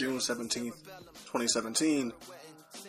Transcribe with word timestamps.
June 0.00 0.16
17th, 0.16 0.82
2017, 1.26 2.10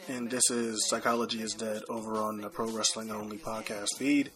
and 0.08 0.32
this 0.32 0.50
is 0.50 0.88
Psychology 0.88 1.42
is 1.42 1.54
Dead 1.54 1.82
over 1.90 2.20
on 2.20 2.40
the 2.40 2.48
Pro 2.48 2.70
Wrestling 2.70 3.12
Only 3.12 3.38
podcast 3.38 3.98
feed. 3.98 4.32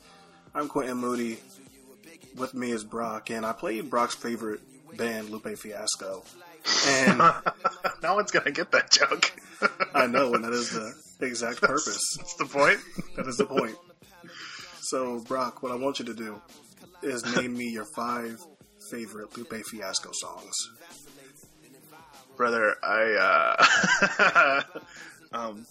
I'm 0.53 0.67
Quentin 0.67 0.97
Moody. 0.97 1.39
With 2.35 2.53
me 2.53 2.71
is 2.71 2.83
Brock, 2.83 3.29
and 3.29 3.45
I 3.45 3.53
played 3.53 3.89
Brock's 3.89 4.15
favorite 4.15 4.59
band, 4.97 5.29
Lupe 5.29 5.57
Fiasco. 5.57 6.25
And 6.85 7.17
no 8.03 8.15
one's 8.15 8.31
gonna 8.31 8.51
get 8.51 8.73
that 8.73 8.91
joke. 8.91 9.31
I 9.93 10.07
know, 10.07 10.33
and 10.33 10.43
that 10.43 10.51
is 10.51 10.71
the 10.71 10.93
exact 11.25 11.61
purpose. 11.61 12.03
That's 12.17 12.35
the 12.35 12.43
point. 12.43 12.79
That 13.15 13.25
is 13.27 13.37
the 13.37 13.45
point. 13.45 13.77
So, 14.81 15.21
Brock, 15.21 15.63
what 15.63 15.71
I 15.71 15.75
want 15.75 15.99
you 15.99 16.05
to 16.07 16.13
do 16.13 16.41
is 17.01 17.23
name 17.37 17.55
me 17.55 17.69
your 17.69 17.85
five 17.95 18.37
favorite 18.91 19.37
Lupe 19.37 19.63
Fiasco 19.71 20.09
songs. 20.11 20.53
Brother, 22.35 22.75
I 22.83 24.63
uh 24.63 24.63
um 25.37 25.65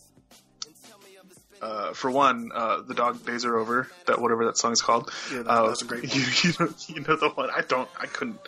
uh, 1.62 1.94
for 1.94 2.10
one, 2.10 2.50
uh, 2.54 2.82
the 2.82 2.92
dog 2.92 3.24
days 3.24 3.46
are 3.46 3.56
over. 3.56 3.88
That 4.06 4.20
whatever 4.20 4.44
that 4.46 4.58
song 4.58 4.72
is 4.72 4.82
called. 4.82 5.10
Yeah, 5.32 5.42
that- 5.42 5.48
Uh, 5.50 5.68
that's 5.68 5.80
a 5.82 5.86
great 5.86 6.02
one. 6.10 6.20
You, 6.20 6.26
you, 6.42 6.52
know, 6.60 6.74
you 6.88 7.00
know 7.00 7.16
the 7.16 7.30
one. 7.30 7.48
I 7.50 7.62
don't. 7.62 7.88
I 7.98 8.06
couldn't. 8.06 8.38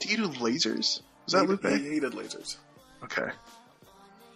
Do 0.00 0.08
you 0.08 0.16
do 0.18 0.28
lasers? 0.28 1.00
Is 1.26 1.32
that 1.32 1.40
he, 1.42 1.46
Lupe? 1.48 1.64
he 1.64 1.88
hated 1.90 2.12
lasers. 2.12 2.56
Okay. 3.02 3.28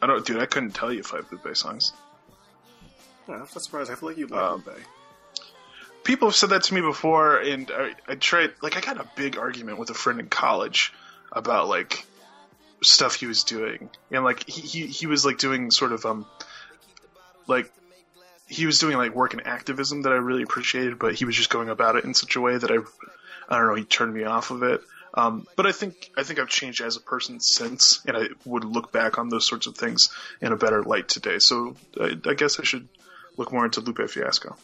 I 0.03 0.07
don't, 0.07 0.25
dude. 0.27 0.41
I 0.43 0.47
couldn't 0.47 0.73
tell 0.73 0.93
you 0.93 1.03
five 1.05 1.27
Lupe 1.31 1.57
songs. 1.57 1.93
Yeah, 3.29 3.35
I'm 3.35 3.41
not 3.41 3.51
surprised. 3.63 3.91
I 3.91 3.95
feel 3.95 4.09
like 4.09 4.19
you 4.19 4.27
like 4.27 4.41
Um, 4.43 4.65
Lupe. 4.67 4.79
people 6.03 6.29
have 6.29 6.35
said 6.37 6.51
that 6.51 6.65
to 6.65 6.75
me 6.75 6.81
before, 6.81 7.37
and 7.39 7.71
I, 7.71 7.93
I 8.09 8.15
tried. 8.17 8.53
Like, 8.63 8.77
I 8.77 8.81
got 8.81 8.97
a 8.99 9.07
big 9.15 9.39
argument 9.39 9.79
with 9.79 9.91
a 9.91 9.95
friend 9.95 10.19
in 10.19 10.29
college 10.29 10.93
about 11.31 11.69
like 11.69 12.05
stuff 12.83 13.15
he 13.15 13.27
was 13.27 13.45
doing, 13.45 13.91
and 14.11 14.25
like 14.25 14.49
he 14.49 14.61
he, 14.61 14.87
he 14.87 15.07
was 15.07 15.25
like 15.25 15.39
doing 15.39 15.71
sort 15.71 15.93
of 15.93 16.05
um 16.07 16.27
like 17.47 17.73
he 18.47 18.67
was 18.67 18.79
doing 18.79 18.97
like 18.97 19.15
work 19.15 19.35
in 19.35 19.41
activism 19.41 20.03
that 20.03 20.13
I 20.13 20.17
really 20.17 20.43
appreciated, 20.43 20.99
but 20.99 21.15
he 21.15 21.25
was 21.25 21.37
just 21.37 21.51
going 21.51 21.69
about 21.69 21.97
it 21.97 22.05
in 22.05 22.15
such 22.15 22.37
a 22.37 22.41
way 22.41 22.57
that 22.57 22.71
I 22.71 22.79
I 23.49 23.59
don't 23.59 23.69
know. 23.69 23.75
He 23.75 23.85
turned 23.85 24.15
me 24.15 24.25
off 24.25 24.51
of 24.51 24.63
it. 24.63 24.81
Um, 25.15 25.47
but 25.57 25.67
I 25.67 25.73
think 25.73 26.11
I 26.17 26.23
think 26.23 26.39
I've 26.39 26.49
changed 26.49 26.81
as 26.81 26.97
a 26.97 27.01
person 27.01 27.41
since, 27.41 28.03
and 28.07 28.17
I 28.17 28.29
would 28.45 28.65
look 28.65 28.93
back 28.93 29.19
on 29.19 29.29
those 29.29 29.47
sorts 29.47 29.67
of 29.67 29.77
things 29.77 30.11
in 30.41 30.53
a 30.53 30.57
better 30.57 30.83
light 30.83 31.09
today. 31.09 31.39
So 31.39 31.77
I, 32.01 32.17
I 32.27 32.35
guess 32.35 32.61
I 32.61 32.65
should 32.65 32.89
look 33.37 33.53
more 33.53 33.65
into 33.65 33.81
Lupe 33.81 34.09
Fiasco. 34.09 34.57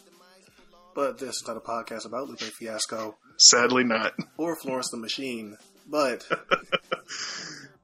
But 0.93 1.17
this 1.19 1.37
is 1.37 1.43
not 1.47 1.57
a 1.57 1.59
podcast 1.59 2.05
about 2.05 2.29
Lupe 2.29 2.39
Fiasco 2.39 3.17
Sadly, 3.37 3.83
not. 3.83 4.13
or 4.37 4.55
Florence 4.55 4.91
the 4.91 4.97
Machine. 4.97 5.57
But 5.87 6.25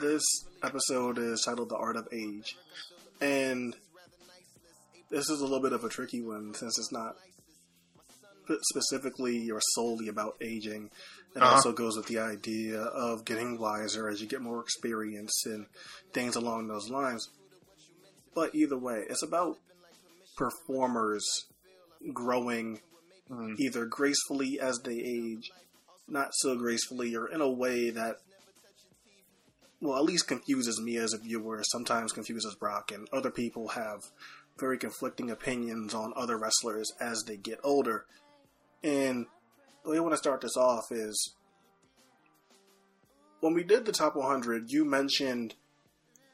this 0.00 0.22
episode 0.62 1.18
is 1.18 1.42
titled 1.44 1.68
The 1.70 1.76
Art 1.76 1.96
of 1.96 2.08
Age. 2.12 2.56
And 3.20 3.74
this 5.10 5.28
is 5.28 5.40
a 5.40 5.44
little 5.44 5.60
bit 5.62 5.72
of 5.72 5.84
a 5.84 5.88
tricky 5.88 6.20
one 6.22 6.54
since 6.54 6.78
it's 6.78 6.92
not 6.92 7.16
specifically 8.62 9.50
or 9.50 9.60
solely 9.74 10.08
about 10.08 10.36
aging. 10.40 10.90
It 11.34 11.42
Uh-huh. 11.42 11.54
also 11.56 11.72
goes 11.72 11.96
with 11.96 12.06
the 12.06 12.18
idea 12.18 12.80
of 12.80 13.24
getting 13.24 13.58
wiser 13.58 14.08
as 14.08 14.20
you 14.22 14.26
get 14.26 14.40
more 14.40 14.62
experience 14.62 15.44
and 15.44 15.66
things 16.12 16.36
along 16.36 16.68
those 16.68 16.88
lines. 16.88 17.28
But 18.34 18.54
either 18.54 18.78
way, 18.78 19.04
it's 19.08 19.22
about 19.22 19.58
performers 20.36 21.24
growing 22.12 22.80
Mm. 23.30 23.58
either 23.58 23.84
gracefully 23.84 24.58
as 24.58 24.78
they 24.84 24.96
age, 25.00 25.50
not 26.06 26.30
so 26.32 26.56
gracefully, 26.56 27.14
or 27.14 27.26
in 27.28 27.42
a 27.42 27.50
way 27.50 27.90
that, 27.90 28.22
well, 29.80 29.96
at 29.96 30.04
least 30.04 30.28
confuses 30.28 30.80
me 30.80 30.96
as 30.96 31.12
a 31.12 31.18
viewer, 31.18 31.62
sometimes 31.64 32.12
confuses 32.12 32.54
Brock, 32.54 32.90
and 32.92 33.08
other 33.12 33.30
people 33.30 33.68
have 33.68 34.00
very 34.58 34.76
conflicting 34.76 35.30
opinions 35.30 35.94
on 35.94 36.12
other 36.16 36.36
wrestlers 36.36 36.92
as 37.00 37.22
they 37.26 37.36
get 37.36 37.60
older. 37.62 38.06
And 38.82 39.26
the 39.84 39.90
way 39.90 39.96
I 39.98 40.00
want 40.00 40.14
to 40.14 40.18
start 40.18 40.40
this 40.40 40.56
off 40.56 40.90
is 40.90 41.34
when 43.40 43.54
we 43.54 43.62
did 43.62 43.84
the 43.84 43.92
top 43.92 44.16
100, 44.16 44.70
you 44.72 44.84
mentioned 44.84 45.54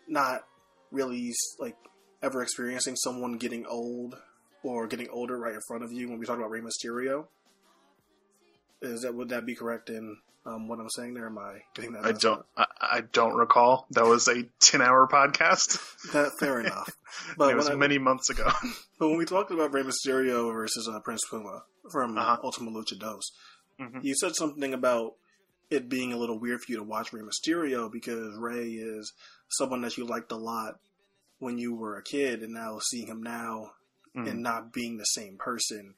not 0.09 0.45
really 0.91 1.33
like 1.59 1.77
ever 2.23 2.43
experiencing 2.43 2.97
someone 2.97 3.37
getting 3.37 3.67
old 3.67 4.17
or 4.63 4.87
getting 4.87 5.09
older 5.11 5.39
right 5.39 5.55
in 5.55 5.61
front 5.69 5.85
of 5.85 5.93
you 5.93 6.09
when 6.09 6.19
we 6.19 6.25
talk 6.25 6.39
about 6.39 6.51
Rey 6.51 6.61
Mysterio. 6.61 7.27
Is 8.81 9.03
that 9.03 9.15
would 9.15 9.29
that 9.29 9.45
be 9.45 9.55
correct 9.55 9.91
in 9.91 10.17
um, 10.47 10.69
what 10.69 10.79
I'm 10.79 10.91
saying 10.91 11.15
there? 11.15 11.27
Am 11.27 11.39
I 11.39 11.61
getting 11.75 11.93
that? 11.93 12.05
I 12.05 12.13
don't. 12.13 12.45
I, 12.57 12.67
I 12.81 13.01
don't 13.13 13.35
recall. 13.35 13.87
That 13.91 14.05
was 14.05 14.29
a 14.29 14.45
ten-hour 14.61 15.09
podcast. 15.11 15.79
That 16.13 16.33
fair 16.39 16.61
enough. 16.65 16.91
it 17.39 17.57
was 17.57 17.71
I, 17.71 17.75
many 17.75 17.99
months 17.99 18.31
ago. 18.31 18.51
but 18.99 19.09
when 19.09 19.17
we 19.19 19.25
talked 19.25 19.51
about 19.51 19.73
Rey 19.73 19.83
Mysterio 19.83 20.53
versus 20.53 20.89
uh, 20.89 21.01
Prince 21.01 21.23
Puma 21.31 21.63
from 21.91 22.19
Uh-huh. 22.19 22.39
Ultima 22.45 22.71
Lucha 22.71 22.99
Dos, 22.99 23.23
Mhm. 23.81 24.05
you 24.05 24.15
said 24.15 24.37
something 24.37 24.73
about 24.75 25.15
it 25.71 25.89
being 25.89 26.13
a 26.13 26.17
little 26.19 26.39
weird 26.39 26.61
for 26.61 26.71
you 26.71 26.79
to 26.79 26.85
watch 26.85 27.13
Rey 27.13 27.23
Mysterio 27.23 27.91
because 27.91 28.37
Rey 28.37 28.69
is 28.73 29.13
someone 29.49 29.81
that 29.83 29.97
you 29.97 30.05
liked 30.07 30.31
a 30.31 30.37
lot 30.37 30.79
when 31.39 31.59
you 31.59 31.75
were 31.75 31.97
a 31.97 32.03
kid, 32.03 32.43
and 32.43 32.53
now 32.53 32.79
seeing 32.81 33.07
him 33.09 33.23
now 33.23 33.73
Mm. 34.17 34.31
and 34.31 34.43
not 34.45 34.73
being 34.73 34.97
the 34.99 35.05
same 35.05 35.37
person 35.39 35.95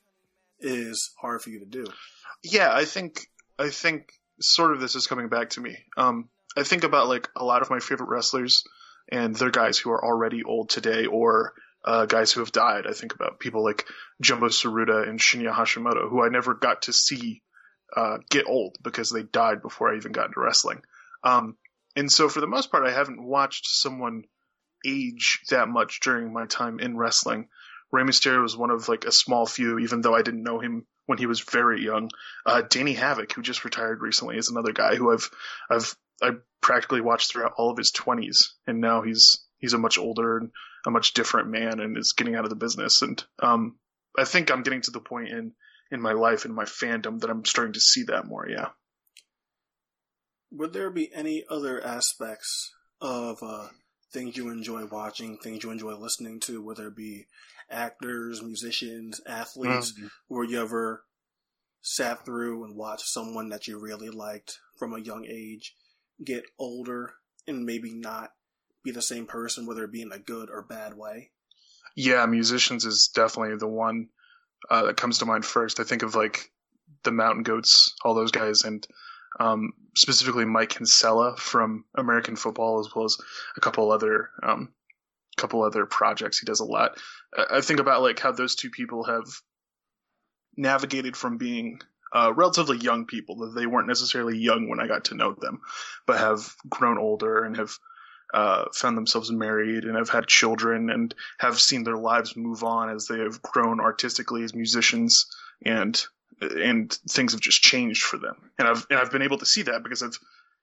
is 0.59 1.11
hard 1.21 1.43
for 1.43 1.51
you 1.51 1.59
to 1.59 1.67
do. 1.67 1.85
yeah, 2.43 2.73
I 2.73 2.87
think. 2.87 3.27
I 3.59 3.69
think 3.69 4.13
sort 4.41 4.73
of 4.73 4.81
this 4.81 4.95
is 4.95 5.07
coming 5.07 5.29
back 5.29 5.51
to 5.51 5.61
me. 5.61 5.77
Um, 5.97 6.29
I 6.57 6.63
think 6.63 6.85
about 6.85 7.09
like 7.09 7.29
a 7.37 7.45
lot 7.45 7.63
of 7.63 7.71
my 7.71 7.81
favorite 7.81 8.09
wrestlers, 8.09 8.65
and 9.11 9.35
they're 9.35 9.51
guys 9.51 9.79
who 9.79 9.91
are 9.91 10.05
already 10.05 10.43
old 10.45 10.71
today, 10.71 11.07
or 11.07 11.53
uh, 11.85 12.07
guys 12.07 12.33
who 12.33 12.41
have 12.41 12.53
died. 12.53 12.87
I 12.87 12.93
think 12.93 13.15
about 13.15 13.39
people 13.39 13.63
like 13.63 13.87
Jumbo 14.21 14.49
Tsuruta 14.49 15.09
and 15.09 15.21
Shinya 15.21 15.53
Hashimoto, 15.53 16.09
who 16.09 16.25
I 16.25 16.29
never 16.29 16.55
got 16.55 16.83
to 16.83 16.93
see 16.93 17.43
uh, 17.95 18.19
get 18.31 18.47
old 18.49 18.77
because 18.83 19.11
they 19.11 19.23
died 19.23 19.63
before 19.63 19.93
I 19.93 19.97
even 19.97 20.13
got 20.13 20.27
into 20.27 20.41
wrestling. 20.41 20.83
Um, 21.23 21.57
and 21.95 22.11
so 22.11 22.29
for 22.29 22.41
the 22.41 22.47
most 22.47 22.71
part, 22.71 22.87
I 22.87 22.93
haven't 22.93 23.23
watched 23.23 23.67
someone 23.67 24.25
age 24.85 25.41
that 25.51 25.69
much 25.69 26.01
during 26.01 26.33
my 26.33 26.47
time 26.47 26.79
in 26.81 26.97
wrestling. 26.97 27.49
Rey 27.93 28.03
Mysterio 28.03 28.43
was 28.43 28.57
one 28.57 28.71
of 28.71 28.89
like 28.89 29.05
a 29.05 29.13
small 29.13 29.47
few, 29.47 29.79
even 29.79 30.01
though 30.01 30.15
I 30.15 30.23
didn't 30.23 30.43
know 30.43 30.59
him 30.59 30.87
when 31.07 31.19
he 31.19 31.27
was 31.27 31.41
very 31.41 31.83
young. 31.83 32.11
Uh, 32.45 32.63
Danny 32.63 32.95
Havoc, 32.95 33.33
who 33.33 33.43
just 33.43 33.65
retired 33.65 34.01
recently, 34.01 34.37
is 34.37 34.51
another 34.51 34.73
guy 34.73 34.97
who 34.97 35.13
I've 35.13 35.31
I've 35.71 35.97
I 36.23 36.31
practically 36.61 37.01
watched 37.01 37.33
throughout 37.33 37.55
all 37.57 37.71
of 37.71 37.79
his 37.79 37.91
twenties, 37.91 38.55
and 38.67 38.81
now 38.81 39.03
he's 39.03 39.45
he's 39.59 39.73
a 39.73 39.79
much 39.79 39.99
older 39.99 40.39
and 40.39 40.51
a 40.87 40.91
much 40.91 41.15
different 41.15 41.49
man, 41.49 41.81
and 41.81 41.97
is 41.97 42.15
getting 42.17 42.35
out 42.35 42.45
of 42.45 42.51
the 42.51 42.57
business. 42.57 43.03
And 43.03 43.23
um, 43.43 43.77
I 44.19 44.25
think 44.25 44.51
I'm 44.51 44.63
getting 44.63 44.83
to 44.83 44.91
the 44.91 45.01
point 45.01 45.29
in 45.29 45.53
in 45.91 46.01
my 46.01 46.13
life 46.13 46.45
and 46.45 46.55
my 46.55 46.65
fandom 46.65 47.21
that 47.21 47.31
I'm 47.31 47.45
starting 47.45 47.75
to 47.75 47.81
see 47.81 48.05
that 48.05 48.27
more. 48.27 48.49
Yeah. 48.49 48.69
Would 50.53 50.73
there 50.73 50.91
be 50.91 51.13
any 51.13 51.45
other 51.49 51.85
aspects 51.85 52.73
of 53.01 53.43
uh, 53.43 53.69
things 54.17 54.35
you 54.35 54.49
enjoy 54.49 54.87
watching, 54.87 55.37
things 55.37 55.63
you 55.63 55.71
enjoy 55.71 55.95
listening 55.95 56.41
to, 56.41 56.63
whether 56.63 56.87
it 56.87 56.97
be 56.97 57.27
actors, 57.69 58.43
musicians, 58.43 59.21
athletes, 59.27 59.93
Mhm. 59.93 60.11
where 60.29 60.45
you 60.45 60.59
ever 60.59 61.05
sat 61.83 62.25
through 62.25 62.65
and 62.65 62.75
watched 62.75 63.07
someone 63.07 63.51
that 63.51 63.69
you 63.69 63.79
really 63.79 64.09
liked 64.09 64.59
from 64.79 64.95
a 64.95 65.01
young 65.01 65.27
age 65.27 65.77
get 66.25 66.47
older 66.59 67.17
and 67.47 67.67
maybe 67.67 67.93
not 67.93 68.33
be 68.83 68.91
the 68.91 69.03
same 69.03 69.27
person, 69.27 69.67
whether 69.67 69.85
it 69.85 69.93
be 69.93 70.01
in 70.01 70.13
a 70.13 70.19
good 70.19 70.49
or 70.49 70.63
bad 70.63 70.95
way? 70.95 71.33
Yeah, 71.95 72.25
musicians 72.25 72.87
is 72.87 73.09
definitely 73.09 73.59
the 73.59 73.69
one 73.69 74.09
uh, 74.71 74.85
that 74.85 74.97
comes 74.97 75.19
to 75.19 75.27
mind 75.27 75.45
first. 75.45 75.79
I 75.79 75.85
think 75.85 76.03
of 76.03 76.15
like 76.15 76.51
the 77.03 77.13
Mountain 77.13 77.43
Goats, 77.43 77.95
all 78.03 78.15
those 78.15 78.33
guys, 78.33 78.65
and 78.65 78.87
um, 79.39 79.73
specifically 79.95 80.45
Mike 80.45 80.71
Kinsella 80.71 81.37
from 81.37 81.85
American 81.95 82.37
football, 82.37 82.81
as 82.81 82.95
well 82.95 83.05
as 83.05 83.17
a 83.57 83.61
couple 83.61 83.91
other 83.93 84.31
um, 84.43 84.73
couple 85.37 85.63
other 85.63 85.87
projects. 85.87 86.39
He 86.39 86.47
does 86.47 86.61
a 86.61 86.65
lot. 86.65 86.99
I 87.51 87.61
think 87.61 87.81
about 87.81 88.03
like 88.03 88.19
how 88.19 88.33
those 88.33 88.55
two 88.55 88.71
people 88.71 89.05
have 89.05 89.27
navigated 90.57 91.17
from 91.17 91.37
being 91.37 91.81
uh, 92.13 92.33
relatively 92.35 92.79
young 92.79 93.05
people 93.07 93.37
that 93.39 93.55
they 93.55 93.67
weren't 93.67 93.89
necessarily 93.89 94.39
young 94.39 94.69
when 94.69 94.81
I 94.81 94.87
got 94.87 95.07
to 95.07 95.15
know 95.15 95.35
them, 95.35 95.61
but 96.07 96.19
have 96.19 96.55
grown 96.69 96.99
older 96.99 97.45
and 97.45 97.57
have 97.57 97.79
uh, 98.33 98.65
found 98.73 98.97
themselves 98.97 99.31
married 99.31 99.85
and 99.85 99.97
have 99.97 100.09
had 100.09 100.27
children 100.27 100.91
and 100.91 101.15
have 101.39 101.61
seen 101.61 101.85
their 101.85 101.97
lives 101.97 102.37
move 102.37 102.65
on 102.65 102.91
as 102.91 103.07
they 103.07 103.19
have 103.19 103.43
grown 103.43 103.81
artistically 103.81 104.43
as 104.43 104.55
musicians 104.55 105.27
and 105.65 106.07
and 106.41 106.93
things 107.09 107.33
have 107.33 107.41
just 107.41 107.63
changed 107.63 108.03
for 108.03 108.19
them. 108.19 108.51
And 108.59 108.69
I've 108.69 108.87
and 108.91 108.99
I've 108.99 109.11
been 109.11 109.23
able 109.23 109.39
to 109.39 109.47
see 109.47 109.63
that 109.63 109.83
because 109.83 110.03
I've 110.03 110.19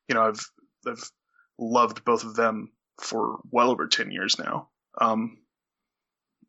you 0.08 0.16
know 0.16 0.24
I've 0.24 0.46
I've 0.88 1.12
loved 1.58 2.04
both 2.06 2.24
of 2.24 2.36
them 2.36 2.72
for 3.02 3.40
well 3.52 3.72
over 3.72 3.88
ten 3.88 4.12
years 4.12 4.38
now. 4.38 4.70
Um, 5.00 5.38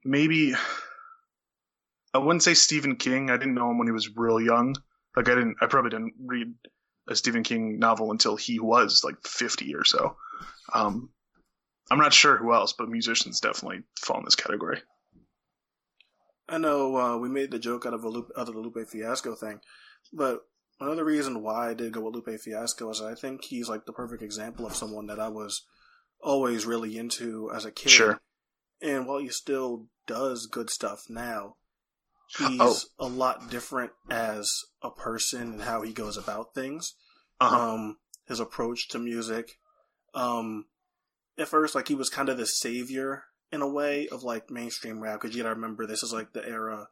maybe 0.04 0.54
I 2.12 2.18
wouldn't 2.18 2.42
say 2.42 2.54
Stephen 2.54 2.96
King. 2.96 3.30
I 3.30 3.36
didn't 3.36 3.54
know 3.54 3.70
him 3.70 3.78
when 3.78 3.88
he 3.88 3.92
was 3.92 4.16
real 4.16 4.40
young. 4.40 4.76
Like 5.16 5.28
I 5.28 5.34
didn't 5.34 5.56
I 5.60 5.66
probably 5.66 5.90
didn't 5.90 6.14
read 6.24 6.54
a 7.08 7.14
Stephen 7.14 7.42
King 7.42 7.78
novel 7.78 8.10
until 8.10 8.36
he 8.36 8.60
was 8.60 9.02
like 9.04 9.16
50 9.26 9.74
or 9.74 9.84
so. 9.84 10.16
Um, 10.72 11.10
I'm 11.90 11.98
not 11.98 12.14
sure 12.14 12.36
who 12.36 12.54
else, 12.54 12.72
but 12.72 12.88
musicians 12.88 13.40
definitely 13.40 13.82
fall 14.00 14.18
in 14.18 14.24
this 14.24 14.36
category. 14.36 14.80
I 16.48 16.58
know 16.58 16.96
uh, 16.96 17.16
we 17.16 17.28
made 17.28 17.50
the 17.50 17.58
joke 17.58 17.86
out 17.86 17.94
of, 17.94 18.04
a 18.04 18.08
Lupe, 18.08 18.30
out 18.36 18.48
of 18.48 18.54
the 18.54 18.60
Lupe 18.60 18.86
Fiasco 18.88 19.34
thing, 19.34 19.60
but 20.12 20.40
another 20.80 21.04
reason 21.04 21.42
why 21.42 21.70
I 21.70 21.74
did 21.74 21.92
go 21.92 22.00
with 22.02 22.14
Lupe 22.14 22.38
Fiasco 22.40 22.90
is 22.90 23.00
I 23.00 23.14
think 23.14 23.44
he's 23.44 23.68
like 23.68 23.86
the 23.86 23.92
perfect 23.92 24.22
example 24.22 24.66
of 24.66 24.76
someone 24.76 25.06
that 25.06 25.20
I 25.20 25.28
was 25.28 25.62
always 26.20 26.66
really 26.66 26.98
into 26.98 27.50
as 27.54 27.64
a 27.64 27.70
kid. 27.70 27.90
Sure. 27.90 28.20
And 28.82 29.06
while 29.06 29.18
he 29.20 29.28
still 29.28 29.86
does 30.06 30.46
good 30.46 30.68
stuff 30.68 31.04
now, 31.08 31.56
he's 32.38 32.60
Oh. 32.60 32.76
a 32.98 33.06
lot 33.06 33.50
different 33.50 33.92
as 34.10 34.64
a 34.82 34.90
person 34.90 35.42
and 35.42 35.62
how 35.62 35.82
he 35.82 35.92
goes 35.92 36.16
about 36.16 36.54
things. 36.54 36.94
Uh-huh. 37.40 37.72
Um, 37.74 37.96
his 38.26 38.40
approach 38.40 38.88
to 38.88 38.98
music. 38.98 39.58
Um, 40.14 40.66
at 41.38 41.48
first, 41.48 41.74
like 41.74 41.88
he 41.88 41.94
was 41.94 42.10
kind 42.10 42.28
of 42.28 42.36
the 42.36 42.46
savior 42.46 43.24
in 43.54 43.62
a 43.62 43.68
way 43.68 44.08
of 44.08 44.24
like 44.24 44.50
mainstream 44.50 45.00
rap 45.00 45.20
because 45.20 45.34
you 45.34 45.42
gotta 45.42 45.54
remember 45.54 45.86
this 45.86 46.02
is 46.02 46.12
like 46.12 46.32
the 46.32 46.46
era, 46.46 46.88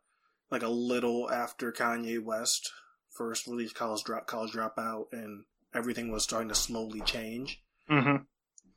like 0.50 0.62
a 0.62 0.68
little 0.68 1.28
after 1.30 1.72
Kanye 1.72 2.22
West 2.22 2.72
first 3.10 3.46
released 3.46 3.74
College 3.74 4.04
Drop, 4.04 4.26
College 4.26 4.52
Dropout, 4.52 5.06
and 5.12 5.44
everything 5.74 6.10
was 6.10 6.22
starting 6.22 6.48
to 6.48 6.54
slowly 6.54 7.00
change. 7.00 7.60
Mm-hmm. 7.90 8.22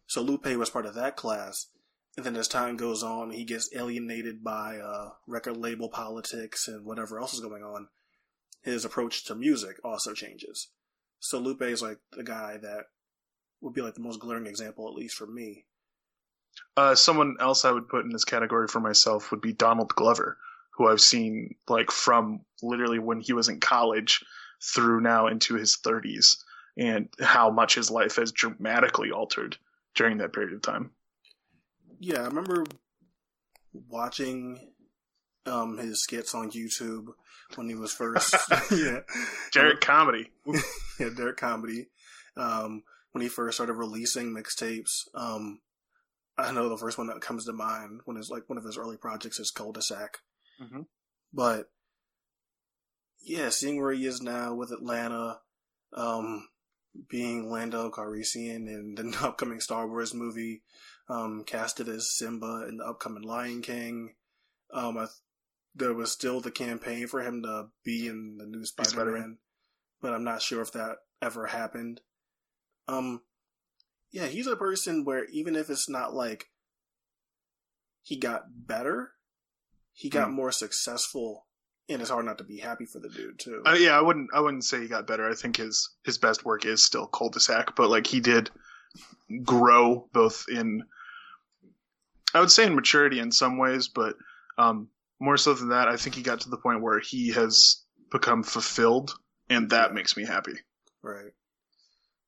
So 0.07 0.21
Lupe 0.21 0.45
was 0.57 0.69
part 0.69 0.85
of 0.85 0.95
that 0.95 1.15
class. 1.15 1.67
And 2.17 2.25
then 2.25 2.35
as 2.35 2.47
time 2.47 2.77
goes 2.77 3.03
on, 3.03 3.31
he 3.31 3.43
gets 3.43 3.69
alienated 3.75 4.43
by 4.43 4.77
uh, 4.77 5.11
record 5.27 5.57
label 5.57 5.89
politics 5.89 6.67
and 6.67 6.85
whatever 6.85 7.19
else 7.19 7.33
is 7.33 7.41
going 7.41 7.63
on. 7.63 7.89
His 8.63 8.83
approach 8.83 9.25
to 9.25 9.35
music 9.35 9.77
also 9.83 10.13
changes. 10.13 10.69
So 11.19 11.39
Lupe 11.39 11.61
is 11.61 11.81
like 11.81 11.99
the 12.11 12.23
guy 12.23 12.57
that 12.61 12.85
would 13.61 13.73
be 13.73 13.81
like 13.81 13.95
the 13.95 14.01
most 14.01 14.19
glaring 14.19 14.47
example, 14.47 14.87
at 14.87 14.95
least 14.95 15.15
for 15.15 15.27
me. 15.27 15.65
Uh, 16.77 16.95
someone 16.95 17.37
else 17.39 17.65
I 17.65 17.71
would 17.71 17.87
put 17.87 18.05
in 18.05 18.11
this 18.11 18.25
category 18.25 18.67
for 18.67 18.79
myself 18.79 19.31
would 19.31 19.41
be 19.41 19.53
Donald 19.53 19.89
Glover, 19.95 20.37
who 20.71 20.87
I've 20.87 21.01
seen 21.01 21.55
like 21.69 21.91
from 21.91 22.41
literally 22.61 22.99
when 22.99 23.21
he 23.21 23.33
was 23.33 23.49
in 23.49 23.59
college 23.59 24.23
through 24.61 25.01
now 25.01 25.27
into 25.27 25.55
his 25.55 25.77
30s, 25.77 26.37
and 26.77 27.09
how 27.19 27.49
much 27.49 27.75
his 27.75 27.89
life 27.89 28.17
has 28.17 28.31
dramatically 28.31 29.11
altered 29.11 29.57
during 29.95 30.17
that 30.17 30.33
period 30.33 30.53
of 30.53 30.61
time. 30.61 30.91
Yeah, 31.99 32.21
I 32.21 32.25
remember 32.25 32.65
watching 33.89 34.59
um, 35.45 35.77
his 35.77 36.03
skits 36.03 36.35
on 36.35 36.51
YouTube 36.51 37.07
when 37.55 37.69
he 37.69 37.75
was 37.75 37.93
first. 37.93 38.35
yeah, 38.71 38.99
Derrick 39.51 39.81
Comedy. 39.81 40.31
yeah, 40.99 41.09
Derrick 41.15 41.37
Comedy. 41.37 41.87
Um, 42.37 42.83
when 43.11 43.21
he 43.21 43.29
first 43.29 43.57
started 43.57 43.73
releasing 43.73 44.33
mixtapes, 44.33 45.07
um, 45.13 45.61
I 46.37 46.51
know 46.51 46.67
the 46.69 46.77
first 46.77 46.97
one 46.97 47.07
that 47.07 47.21
comes 47.21 47.45
to 47.45 47.53
mind 47.53 48.01
when 48.05 48.17
it's 48.17 48.29
like 48.29 48.49
one 48.49 48.57
of 48.57 48.63
his 48.65 48.77
early 48.77 48.97
projects 48.97 49.39
is 49.39 49.51
Cul-de-sac. 49.51 50.19
Mhm. 50.61 50.87
But 51.33 51.71
yeah, 53.21 53.49
seeing 53.49 53.79
where 53.81 53.91
he 53.93 54.05
is 54.05 54.21
now 54.21 54.53
with 54.53 54.71
Atlanta, 54.71 55.41
um, 55.93 56.49
being 57.09 57.49
Lando 57.49 57.89
Calrissian 57.89 58.67
in 58.67 58.95
the 58.95 59.17
upcoming 59.21 59.59
Star 59.59 59.87
Wars 59.87 60.13
movie, 60.13 60.63
um, 61.09 61.43
casted 61.45 61.87
as 61.89 62.11
Simba 62.15 62.65
in 62.67 62.77
the 62.77 62.85
upcoming 62.85 63.23
Lion 63.23 63.61
King. 63.61 64.15
Um, 64.71 64.97
I, 64.97 65.07
there 65.73 65.93
was 65.93 66.11
still 66.11 66.41
the 66.41 66.51
campaign 66.51 67.07
for 67.07 67.21
him 67.21 67.43
to 67.43 67.67
be 67.83 68.07
in 68.07 68.37
the 68.37 68.45
new 68.45 68.65
Spider-Man, 68.65 68.93
Spider-Man. 68.93 69.37
but 70.01 70.13
I'm 70.13 70.23
not 70.23 70.41
sure 70.41 70.61
if 70.61 70.71
that 70.73 70.97
ever 71.21 71.47
happened. 71.47 72.01
Um, 72.87 73.21
yeah, 74.15 74.27
he's 74.27 74.47
a 74.47 74.55
person 74.55 75.03
where 75.03 75.25
even 75.25 75.57
if 75.57 75.69
it's 75.69 75.89
not 75.89 76.13
like 76.13 76.45
he 78.01 78.15
got 78.15 78.43
better, 78.65 79.11
he 79.91 80.09
got 80.09 80.29
Hmm. 80.29 80.35
more 80.35 80.53
successful, 80.53 81.47
and 81.89 81.99
it's 82.01 82.09
hard 82.09 82.25
not 82.25 82.37
to 82.37 82.45
be 82.45 82.59
happy 82.59 82.85
for 82.85 82.99
the 82.99 83.09
dude 83.09 83.37
too. 83.39 83.61
Uh, 83.65 83.73
yeah, 83.77 83.97
I 83.97 84.01
wouldn't. 84.01 84.29
I 84.33 84.39
wouldn't 84.39 84.63
say 84.63 84.79
he 84.79 84.87
got 84.87 85.05
better. 85.05 85.29
I 85.29 85.35
think 85.35 85.57
his 85.57 85.89
his 86.05 86.17
best 86.17 86.45
work 86.45 86.65
is 86.65 86.81
still 86.81 87.07
cul-de-sac, 87.07 87.75
but 87.75 87.89
like 87.89 88.07
he 88.07 88.21
did 88.21 88.49
grow 89.43 90.07
both 90.13 90.45
in, 90.49 90.83
I 92.33 92.39
would 92.39 92.51
say 92.51 92.65
in 92.65 92.75
maturity 92.75 93.19
in 93.19 93.33
some 93.33 93.57
ways, 93.57 93.89
but 93.89 94.15
um, 94.57 94.87
more 95.19 95.35
so 95.35 95.53
than 95.53 95.69
that, 95.69 95.89
I 95.89 95.97
think 95.97 96.15
he 96.15 96.21
got 96.21 96.39
to 96.41 96.49
the 96.49 96.57
point 96.57 96.81
where 96.81 96.99
he 96.99 97.31
has 97.33 97.83
become 98.11 98.43
fulfilled, 98.43 99.13
and 99.49 99.71
that 99.71 99.93
makes 99.93 100.15
me 100.15 100.25
happy. 100.25 100.53
Right. 101.01 101.33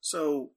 So, 0.01 0.51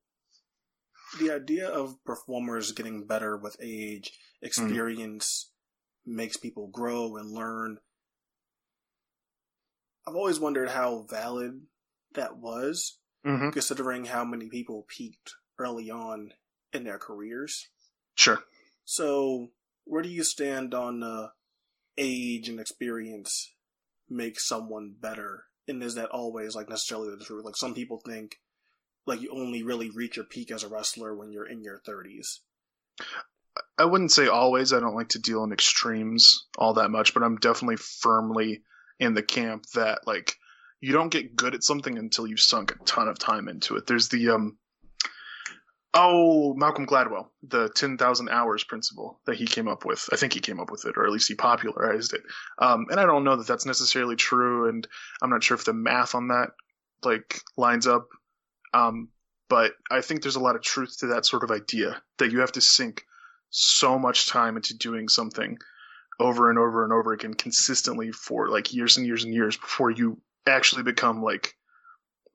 the 1.18 1.30
idea 1.32 1.68
of 1.68 2.02
performers 2.04 2.72
getting 2.72 3.06
better 3.06 3.36
with 3.36 3.56
age, 3.60 4.12
experience, 4.42 5.50
makes 6.06 6.36
people 6.36 6.68
grow 6.68 7.16
and 7.16 7.30
learn. 7.32 7.78
I've 10.06 10.14
always 10.14 10.40
wondered 10.40 10.70
how 10.70 11.06
valid 11.08 11.62
that 12.14 12.36
was, 12.38 12.96
Mm-hmm. 13.26 13.50
considering 13.50 14.06
how 14.06 14.24
many 14.24 14.48
people 14.48 14.86
peaked 14.88 15.34
early 15.58 15.90
on 15.90 16.32
in 16.72 16.84
their 16.84 16.96
careers. 16.96 17.68
Sure. 18.14 18.38
So, 18.86 19.50
where 19.84 20.00
do 20.00 20.08
you 20.08 20.24
stand 20.24 20.72
on 20.72 21.02
uh, 21.02 21.28
age 21.98 22.48
and 22.48 22.58
experience 22.58 23.52
make 24.08 24.40
someone 24.40 24.94
better? 24.98 25.44
And 25.68 25.82
is 25.82 25.96
that 25.96 26.08
always 26.08 26.54
like 26.54 26.70
necessarily 26.70 27.10
the 27.14 27.22
truth? 27.22 27.44
Like 27.44 27.58
some 27.58 27.74
people 27.74 28.00
think 28.02 28.36
like 29.10 29.20
you 29.20 29.30
only 29.32 29.62
really 29.62 29.90
reach 29.90 30.16
your 30.16 30.24
peak 30.24 30.50
as 30.50 30.62
a 30.62 30.68
wrestler 30.68 31.14
when 31.14 31.32
you're 31.32 31.48
in 31.48 31.62
your 31.62 31.80
30s. 31.86 32.38
I 33.78 33.84
wouldn't 33.84 34.12
say 34.12 34.28
always. 34.28 34.72
I 34.72 34.80
don't 34.80 34.94
like 34.94 35.08
to 35.10 35.18
deal 35.18 35.42
in 35.44 35.52
extremes 35.52 36.46
all 36.56 36.74
that 36.74 36.90
much, 36.90 37.12
but 37.12 37.22
I'm 37.22 37.36
definitely 37.36 37.76
firmly 37.76 38.62
in 38.98 39.14
the 39.14 39.22
camp 39.22 39.64
that 39.74 40.06
like 40.06 40.36
you 40.80 40.92
don't 40.92 41.10
get 41.10 41.36
good 41.36 41.54
at 41.54 41.64
something 41.64 41.98
until 41.98 42.26
you've 42.26 42.40
sunk 42.40 42.72
a 42.72 42.84
ton 42.84 43.08
of 43.08 43.18
time 43.18 43.48
into 43.48 43.76
it. 43.76 43.86
There's 43.86 44.08
the 44.08 44.30
um 44.30 44.58
oh 45.92 46.54
Malcolm 46.54 46.86
Gladwell, 46.86 47.28
the 47.42 47.68
ten 47.70 47.98
thousand 47.98 48.28
hours 48.28 48.64
principle 48.64 49.20
that 49.26 49.36
he 49.36 49.46
came 49.46 49.66
up 49.66 49.84
with. 49.84 50.08
I 50.12 50.16
think 50.16 50.34
he 50.34 50.40
came 50.40 50.60
up 50.60 50.70
with 50.70 50.84
it, 50.84 50.96
or 50.96 51.04
at 51.04 51.12
least 51.12 51.28
he 51.28 51.34
popularized 51.34 52.14
it. 52.14 52.22
Um, 52.58 52.86
and 52.90 53.00
I 53.00 53.06
don't 53.06 53.24
know 53.24 53.36
that 53.36 53.46
that's 53.46 53.66
necessarily 53.66 54.16
true, 54.16 54.68
and 54.68 54.86
I'm 55.20 55.30
not 55.30 55.42
sure 55.42 55.56
if 55.56 55.64
the 55.64 55.72
math 55.72 56.14
on 56.14 56.28
that 56.28 56.50
like 57.04 57.40
lines 57.56 57.86
up. 57.86 58.08
Um, 58.72 59.08
but 59.48 59.72
I 59.90 60.00
think 60.00 60.22
there's 60.22 60.36
a 60.36 60.40
lot 60.40 60.56
of 60.56 60.62
truth 60.62 60.98
to 60.98 61.08
that 61.08 61.26
sort 61.26 61.42
of 61.42 61.50
idea 61.50 62.00
that 62.18 62.30
you 62.30 62.40
have 62.40 62.52
to 62.52 62.60
sink 62.60 63.04
so 63.50 63.98
much 63.98 64.28
time 64.28 64.56
into 64.56 64.76
doing 64.76 65.08
something 65.08 65.58
over 66.20 66.50
and 66.50 66.58
over 66.58 66.84
and 66.84 66.92
over 66.92 67.12
again 67.12 67.34
consistently 67.34 68.12
for 68.12 68.48
like 68.48 68.72
years 68.72 68.96
and 68.96 69.06
years 69.06 69.24
and 69.24 69.34
years 69.34 69.56
before 69.56 69.90
you 69.90 70.20
actually 70.46 70.82
become 70.82 71.22
like 71.22 71.56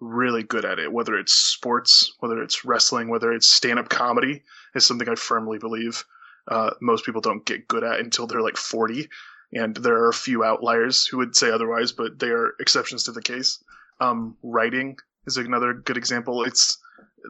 really 0.01 0.44
good 0.44 0.65
at 0.65 0.80
it. 0.80 0.92
Whether 0.92 1.18
it's 1.18 1.34
sports 1.34 2.13
whether 2.20 2.42
it's 2.42 2.65
wrestling 2.65 3.08
whether 3.08 3.32
it's 3.32 3.48
stand-up 3.48 3.88
comedy 3.88 4.44
is 4.74 4.86
something 4.86 5.08
i 5.08 5.15
firmly 5.15 5.58
believe 5.58 6.04
uh, 6.48 6.72
most 6.82 7.06
people 7.06 7.22
don't 7.22 7.46
get 7.46 7.68
good 7.68 7.84
at 7.84 8.00
until 8.00 8.27
they're 8.27 8.42
like 8.42 8.58
40 8.58 9.08
and 9.54 9.75
there 9.77 9.96
are 9.96 10.10
a 10.10 10.13
few 10.13 10.44
outliers 10.44 11.08
who 11.08 11.18
would 11.18 11.36
say 11.36 11.50
otherwise 11.50 11.92
but 11.92 12.20
they 12.20 12.30
are 12.30 12.54
exceptions 12.60 13.04
to 13.04 13.12
the 13.12 13.22
case. 13.22 13.63
Um, 14.00 14.36
writing 14.44 14.98
is 15.27 15.38
another 15.38 15.74
good 15.74 15.98
example 15.98 16.44
it's 16.44 16.77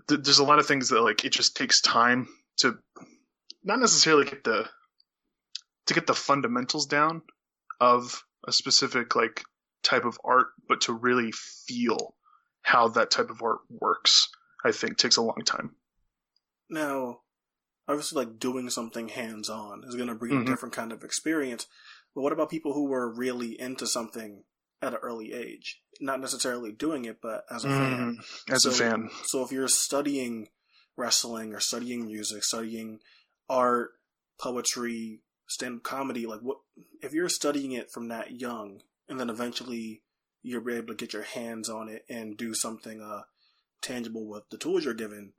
th- 0.07 0.21
there's 0.23 0.39
a 0.39 0.43
lot 0.43 0.59
of 0.59 0.65
things 0.67 0.89
that 0.89 1.01
like 1.01 1.23
it 1.25 1.31
just 1.31 1.55
takes 1.55 1.81
time 1.81 2.27
to 2.57 2.77
not 3.63 3.79
necessarily 3.79 4.25
get 4.25 4.43
the 4.43 4.65
to 5.87 5.93
get 5.93 6.07
the 6.07 6.13
fundamentals 6.13 6.85
down 6.85 7.21
of 7.79 8.23
a 8.47 8.51
specific 8.51 9.15
like 9.15 9.43
type 9.83 10.05
of 10.05 10.17
art, 10.23 10.47
but 10.67 10.81
to 10.81 10.93
really 10.93 11.31
feel 11.31 12.15
how 12.63 12.87
that 12.87 13.11
type 13.11 13.29
of 13.29 13.41
art 13.43 13.59
works, 13.69 14.29
I 14.63 14.71
think 14.71 14.97
takes 14.97 15.17
a 15.17 15.21
long 15.21 15.43
time. 15.45 15.75
Now, 16.69 17.19
obviously 17.87 18.25
like 18.25 18.39
doing 18.39 18.69
something 18.71 19.09
hands 19.09 19.49
on 19.49 19.83
is 19.87 19.95
going 19.95 20.07
to 20.07 20.15
bring 20.15 20.31
Mhm. 20.31 20.41
a 20.41 20.45
different 20.45 20.73
kind 20.73 20.91
of 20.91 21.03
experience. 21.03 21.67
But 22.15 22.21
what 22.21 22.33
about 22.33 22.49
people 22.49 22.73
who 22.73 22.85
were 22.85 23.07
really 23.13 23.59
into 23.59 23.85
something 23.85 24.43
at 24.85 24.93
an 24.93 24.99
early 25.01 25.33
age, 25.33 25.81
not 25.99 26.19
necessarily 26.19 26.71
doing 26.71 27.05
it, 27.05 27.19
but 27.21 27.45
as 27.49 27.65
a 27.65 27.69
fan? 27.69 28.17
Mhm. 28.17 28.53
As 28.53 28.65
a 28.65 28.71
So- 28.71 28.77
fan, 28.77 29.09
So 29.25 29.43
if 29.43 29.51
you're 29.51 29.67
studying 29.67 30.49
wrestling 30.95 31.53
or 31.53 31.59
studying 31.59 32.05
music, 32.05 32.43
studying 32.43 33.01
art, 33.49 33.99
poetry, 34.39 35.21
stand 35.47 35.77
up 35.77 35.83
comedy, 35.83 36.25
like 36.25 36.41
what 36.41 36.59
if 37.01 37.13
you're 37.13 37.29
studying 37.29 37.71
it 37.71 37.91
from 37.91 38.07
that 38.09 38.39
young 38.39 38.81
and 39.07 39.19
then 39.19 39.29
eventually 39.29 40.03
you're 40.41 40.67
able 40.69 40.87
to 40.87 40.95
get 40.95 41.13
your 41.13 41.23
hands 41.23 41.69
on 41.69 41.87
it 41.89 42.05
and 42.09 42.37
do 42.37 42.53
something 42.53 43.01
uh 43.01 43.23
tangible 43.81 44.25
with 44.27 44.49
the 44.49 44.57
tools 44.57 44.83
you're 44.83 44.93
given, 44.95 45.33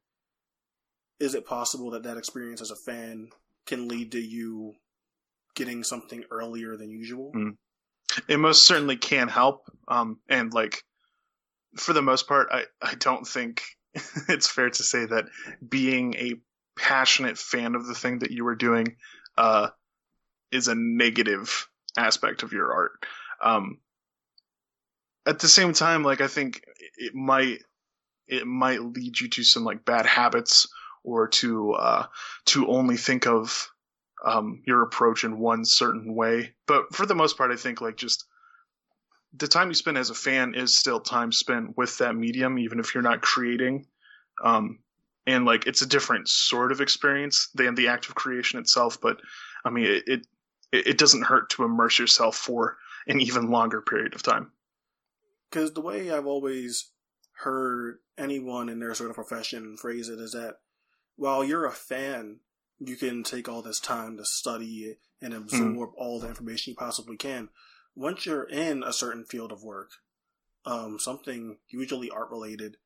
is 1.19 1.35
it 1.35 1.45
possible 1.47 1.91
that 1.91 2.03
that 2.05 2.17
experience 2.17 2.61
as 2.61 2.71
a 2.71 2.77
fan 2.77 3.31
can 3.67 3.89
lead 3.89 4.13
to 4.13 4.21
you 4.21 4.77
getting 5.55 5.83
something 5.83 6.25
earlier 6.31 6.77
than 6.77 6.91
usual? 6.91 7.33
Mm. 7.35 7.57
It 8.29 8.39
most 8.39 8.67
certainly 8.67 8.97
can 8.97 9.29
help. 9.29 9.71
Um, 9.89 10.19
and 10.29 10.53
like 10.53 10.83
for 11.77 11.93
the 11.93 12.03
most 12.03 12.29
part, 12.29 12.49
I 12.51 12.65
I 12.81 12.95
don't 12.95 13.27
think 13.27 13.63
it's 14.29 14.49
fair 14.49 14.71
to 14.71 14.83
say 14.83 15.07
that 15.07 15.27
being 15.67 16.15
a 16.15 16.35
passionate 16.79 17.39
fan 17.39 17.75
of 17.75 17.87
the 17.87 17.95
thing 17.95 18.21
that 18.21 18.31
you 18.31 18.45
were 18.45 18.55
doing 18.55 18.97
uh, 19.37 19.69
is 20.53 20.69
a 20.69 20.75
negative 20.75 21.69
aspect 21.97 22.43
of 22.43 22.53
your 22.53 22.73
art. 22.73 22.93
Um, 23.43 23.79
at 25.27 25.39
the 25.39 25.49
same 25.49 25.73
time, 25.73 26.03
like 26.03 26.21
I 26.21 26.29
think 26.29 26.63
it 26.97 27.15
might 27.15 27.63
it 28.29 28.47
might 28.47 28.83
lead 28.83 29.19
you 29.19 29.29
to 29.29 29.45
some 29.45 29.65
like 29.65 29.85
bad 29.85 30.07
habits 30.07 30.69
or 31.05 31.29
to 31.29 31.73
uh, 31.73 32.07
to 32.47 32.69
only 32.69 32.97
think 32.97 33.27
of 33.27 33.71
um, 34.25 34.63
your 34.67 34.83
approach 34.83 35.25
in 35.25 35.39
one 35.39 35.65
certain 35.65 36.15
way. 36.15 36.55
But 36.67 36.95
for 36.95 37.07
the 37.07 37.15
most 37.15 37.37
part, 37.37 37.51
I 37.51 37.57
think 37.57 37.81
like 37.81 37.97
just 37.97 38.25
the 39.37 39.49
time 39.49 39.69
you 39.69 39.75
spend 39.75 39.99
as 39.99 40.11
a 40.11 40.15
fan 40.15 40.55
is 40.55 40.77
still 40.77 41.01
time 41.01 41.33
spent 41.33 41.77
with 41.77 41.99
that 41.99 42.17
medium, 42.17 42.59
even 42.59 42.81
if 42.81 42.95
you're 42.95 43.03
not 43.03 43.21
creating. 43.21 43.87
Um, 44.43 44.79
and 45.27 45.45
like 45.45 45.67
it's 45.67 45.83
a 45.83 45.87
different 45.87 46.29
sort 46.29 46.73
of 46.73 46.81
experience 46.81 47.51
than 47.55 47.75
the 47.75 47.89
act 47.89 48.09
of 48.09 48.15
creation 48.15 48.61
itself. 48.61 49.01
But 49.01 49.19
I 49.65 49.71
mean, 49.71 49.87
it 49.87 50.05
it, 50.07 50.27
it 50.73 50.99
doesn't 50.99 51.25
hurt 51.25 51.51
to 51.51 51.65
immerse 51.65 51.99
yourself 51.99 52.37
for 52.37 52.77
an 53.07 53.21
even 53.21 53.51
longer 53.51 53.83
period 53.83 54.15
of 54.15 54.23
time. 54.23 54.53
Because 55.51 55.73
the 55.73 55.81
way 55.81 56.11
I've 56.11 56.27
always 56.27 56.91
heard 57.33 57.99
anyone 58.19 58.69
in 58.69 58.81
their 58.81 58.95
sort 58.95 59.11
of 59.11 59.17
profession 59.17 59.77
phrase 59.77 60.09
it 60.09 60.19
is 60.19 60.33
that 60.33 60.57
while 61.17 61.45
you're 61.45 61.67
a 61.67 61.73
fan, 61.73 62.41
you 62.79 62.97
can 62.97 63.23
take 63.23 63.49
all 63.49 63.63
this 63.63 63.81
time 63.81 64.17
to 64.17 64.25
study 64.25 64.85
it 64.85 64.99
and 65.23 65.33
absorb 65.33 65.91
all 65.97 66.21
the 66.21 66.29
information 66.29 66.73
you 66.73 66.77
possibly 66.77 67.17
can. 67.17 67.49
Once 67.95 68.27
you're 68.27 68.49
in 68.49 68.83
a 68.83 68.93
certain 68.93 69.25
field 69.25 69.51
of 69.51 69.63
work, 69.63 69.91
um, 70.67 70.99
something 70.99 71.57
usually 71.69 72.11
art 72.11 72.31
related, 72.31 72.77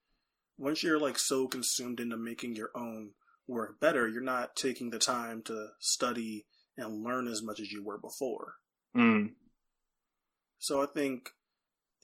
once 0.57 0.83
you're 0.83 1.01
like 1.01 1.19
so 1.19 1.49
consumed 1.49 1.99
into 1.99 2.17
making 2.17 2.55
your 2.55 2.71
own 2.75 3.11
work 3.49 3.81
better, 3.81 4.09
you're 4.09 4.23
not 4.23 4.55
taking 4.55 4.91
the 4.91 4.99
time 4.99 5.43
to 5.43 5.69
study 5.81 6.47
and 6.77 7.03
learn 7.03 7.27
as 7.27 7.43
much 7.43 7.59
as 7.59 7.73
you 7.73 7.83
were 7.83 7.99
before. 7.99 8.55
Mm. 8.97 9.33
So 10.59 10.83
I 10.83 10.87
think 10.87 11.31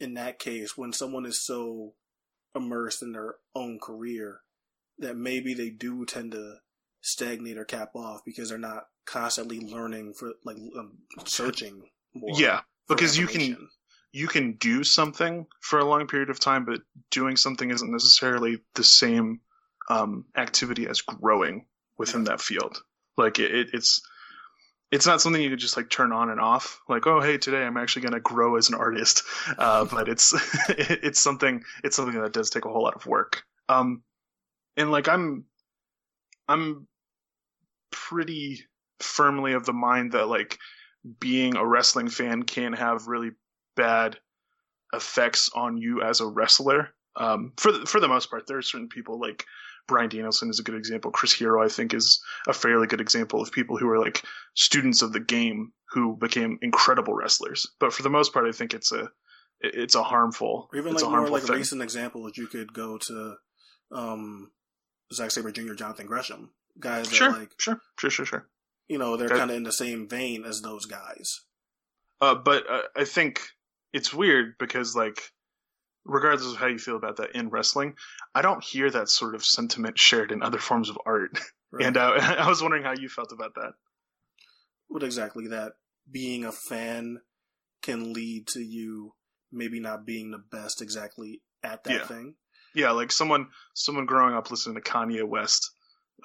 in 0.00 0.14
that 0.14 0.38
case, 0.38 0.76
when 0.76 0.93
someone 0.93 1.26
is 1.26 1.45
so 1.45 1.95
immersed 2.55 3.02
in 3.02 3.12
their 3.12 3.37
own 3.55 3.78
career 3.78 4.40
that 4.99 5.16
maybe 5.16 5.55
they 5.55 5.71
do 5.71 6.05
tend 6.05 6.33
to 6.33 6.57
stagnate 7.06 7.56
or 7.56 7.64
cap 7.64 7.90
off 7.94 8.22
because 8.25 8.48
they're 8.48 8.58
not 8.58 8.86
constantly 9.06 9.60
learning 9.60 10.12
for 10.12 10.32
like 10.44 10.56
um, 10.76 10.98
searching 11.25 11.82
more. 12.14 12.30
Yeah, 12.38 12.60
because 12.88 13.16
you 13.16 13.26
can 13.28 13.68
you 14.12 14.26
can 14.26 14.54
do 14.54 14.82
something 14.82 15.46
for 15.60 15.78
a 15.78 15.84
long 15.84 16.06
period 16.08 16.30
of 16.30 16.40
time, 16.40 16.64
but 16.64 16.80
doing 17.10 17.36
something 17.36 17.70
isn't 17.70 17.92
necessarily 17.92 18.58
the 18.75 18.82
same 18.82 19.40
um, 19.88 20.25
activity 20.36 20.88
as 20.88 21.00
growing 21.00 21.66
within 21.96 22.25
that 22.25 22.40
field. 22.40 22.82
Like 23.16 23.38
it, 23.38 23.54
it, 23.54 23.68
it's 23.72 24.02
it's 24.90 25.06
not 25.06 25.20
something 25.20 25.40
you 25.40 25.50
could 25.50 25.60
just 25.60 25.76
like 25.76 25.90
turn 25.90 26.12
on 26.12 26.30
and 26.30 26.40
off. 26.40 26.80
Like, 26.88 27.06
oh, 27.06 27.20
hey, 27.20 27.38
today 27.38 27.64
I'm 27.64 27.76
actually 27.76 28.02
going 28.02 28.14
to 28.14 28.20
grow 28.20 28.56
as 28.56 28.68
an 28.68 28.75
artist. 28.75 29.22
Uh, 29.58 29.84
but 29.90 30.08
it's 30.08 30.32
it, 30.70 31.00
it's 31.04 31.20
something 31.20 31.62
it's 31.84 31.94
something 31.94 32.20
that 32.20 32.32
does 32.32 32.50
take 32.50 32.64
a 32.64 32.68
whole 32.68 32.82
lot 32.82 32.96
of 32.96 33.06
work. 33.06 33.44
Um, 33.68 34.02
and 34.76 34.90
like 34.90 35.08
I'm 35.08 35.44
I'm 36.48 36.88
pretty 38.09 38.61
firmly 39.00 39.53
of 39.53 39.65
the 39.67 39.73
mind 39.73 40.12
that 40.12 40.26
like 40.29 40.59
being 41.21 41.57
a 41.57 41.67
wrestling 41.67 42.09
fan 42.09 42.43
can 42.43 42.73
have 42.73 43.07
really 43.07 43.31
bad 43.76 44.19
effects 44.93 45.50
on 45.55 45.76
you 45.79 46.03
as 46.03 46.21
a 46.21 46.26
wrestler. 46.26 46.91
Um, 47.17 47.53
for 47.57 47.73
the, 47.73 47.87
for 47.87 48.00
the 48.00 48.09
most 48.09 48.31
part, 48.31 48.47
there 48.47 48.59
are 48.59 48.62
certain 48.62 48.88
people 48.88 49.19
like 49.19 49.45
Bryan 49.88 50.09
Danielson 50.11 50.50
is 50.50 50.59
a 50.59 50.62
good 50.65 50.75
example. 50.75 51.11
Chris 51.11 51.33
Hero, 51.33 51.65
I 51.65 51.69
think, 51.69 51.95
is 51.95 52.21
a 52.47 52.53
fairly 52.53 52.87
good 52.87 53.00
example 53.00 53.41
of 53.41 53.53
people 53.53 53.76
who 53.76 53.88
are 53.88 53.99
like 53.99 54.23
students 54.55 55.03
of 55.03 55.12
the 55.12 55.21
game 55.21 55.73
who 55.91 56.17
became 56.17 56.59
incredible 56.61 57.15
wrestlers. 57.15 57.67
But 57.81 57.93
for 57.93 58.03
the 58.03 58.11
most 58.11 58.33
part, 58.33 58.47
I 58.47 58.53
think 58.53 58.75
it's 58.75 58.93
a 58.93 59.09
it's 59.61 59.95
a 59.95 60.03
harmful 60.03 60.69
Or 60.73 60.79
even 60.79 60.93
it's 60.93 61.03
like 61.03 61.12
a 61.12 61.17
more 61.17 61.29
like 61.31 61.45
a 61.45 61.47
thing. 61.47 61.57
recent 61.57 61.83
example 61.83 62.25
that 62.25 62.37
you 62.37 62.47
could 62.47 62.73
go 62.75 62.99
to 62.99 63.37
um 63.93 64.50
Zack 65.12 65.31
Sabre 65.31 65.53
Jr., 65.53 65.75
Jonathan 65.75 66.07
Gresham, 66.07 66.50
guys 66.80 67.09
Sure, 67.12 67.30
like 67.33 67.50
sure, 67.59 67.80
sure, 67.99 68.11
sure, 68.11 68.26
sure. 68.26 68.49
you 68.88 68.99
know 68.99 69.16
they're 69.16 69.28
kind 69.28 69.50
of 69.50 69.56
in 69.56 69.62
the 69.64 69.73
same 69.73 70.09
vein 70.09 70.45
as 70.45 70.61
those 70.62 70.87
guys. 70.87 71.40
Uh, 72.21 72.35
but 72.35 72.64
uh, 72.71 72.83
I 72.97 73.04
think 73.04 73.40
it's 73.92 74.12
weird 74.14 74.54
because, 74.59 74.97
like, 74.97 75.33
regardless 76.04 76.50
of 76.50 76.56
how 76.56 76.66
you 76.66 76.78
feel 76.78 76.97
about 76.97 77.16
that 77.18 77.33
in 77.35 77.50
wrestling, 77.50 77.95
I 78.35 78.40
don't 78.42 78.64
hear 78.64 78.90
that 78.90 79.11
sort 79.11 79.35
of 79.35 79.45
sentiment 79.45 79.99
shared 79.99 80.33
in 80.33 80.42
other 80.42 80.59
forms 80.59 80.88
of 80.90 80.99
art. 81.06 81.38
Right? 81.73 81.85
And 81.87 81.97
uh, 81.97 82.12
I 82.38 82.49
was 82.49 82.62
wondering 82.62 82.85
how 82.85 82.95
you 82.99 83.09
felt 83.09 83.33
about 83.33 83.54
that. 83.56 83.73
what 84.87 85.02
exactly 85.02 85.49
that 85.49 85.73
being 86.11 86.45
a 86.45 86.52
fan 86.52 87.18
can 87.83 88.12
lead 88.12 88.47
to 88.49 88.61
you 88.61 89.14
maybe 89.52 89.80
not 89.80 90.06
being 90.06 90.30
the 90.30 90.38
best 90.38 90.80
exactly 90.80 91.42
at 91.64 91.83
that 91.85 91.92
Yeah. 91.92 92.06
thing. 92.06 92.35
Yeah, 92.75 92.92
like 92.92 93.11
someone 93.11 93.49
someone 93.75 94.06
growing 94.06 94.35
up 94.35 94.49
listening 94.50 94.76
to 94.76 94.80
Kanye 94.80 95.25
West 95.28 95.73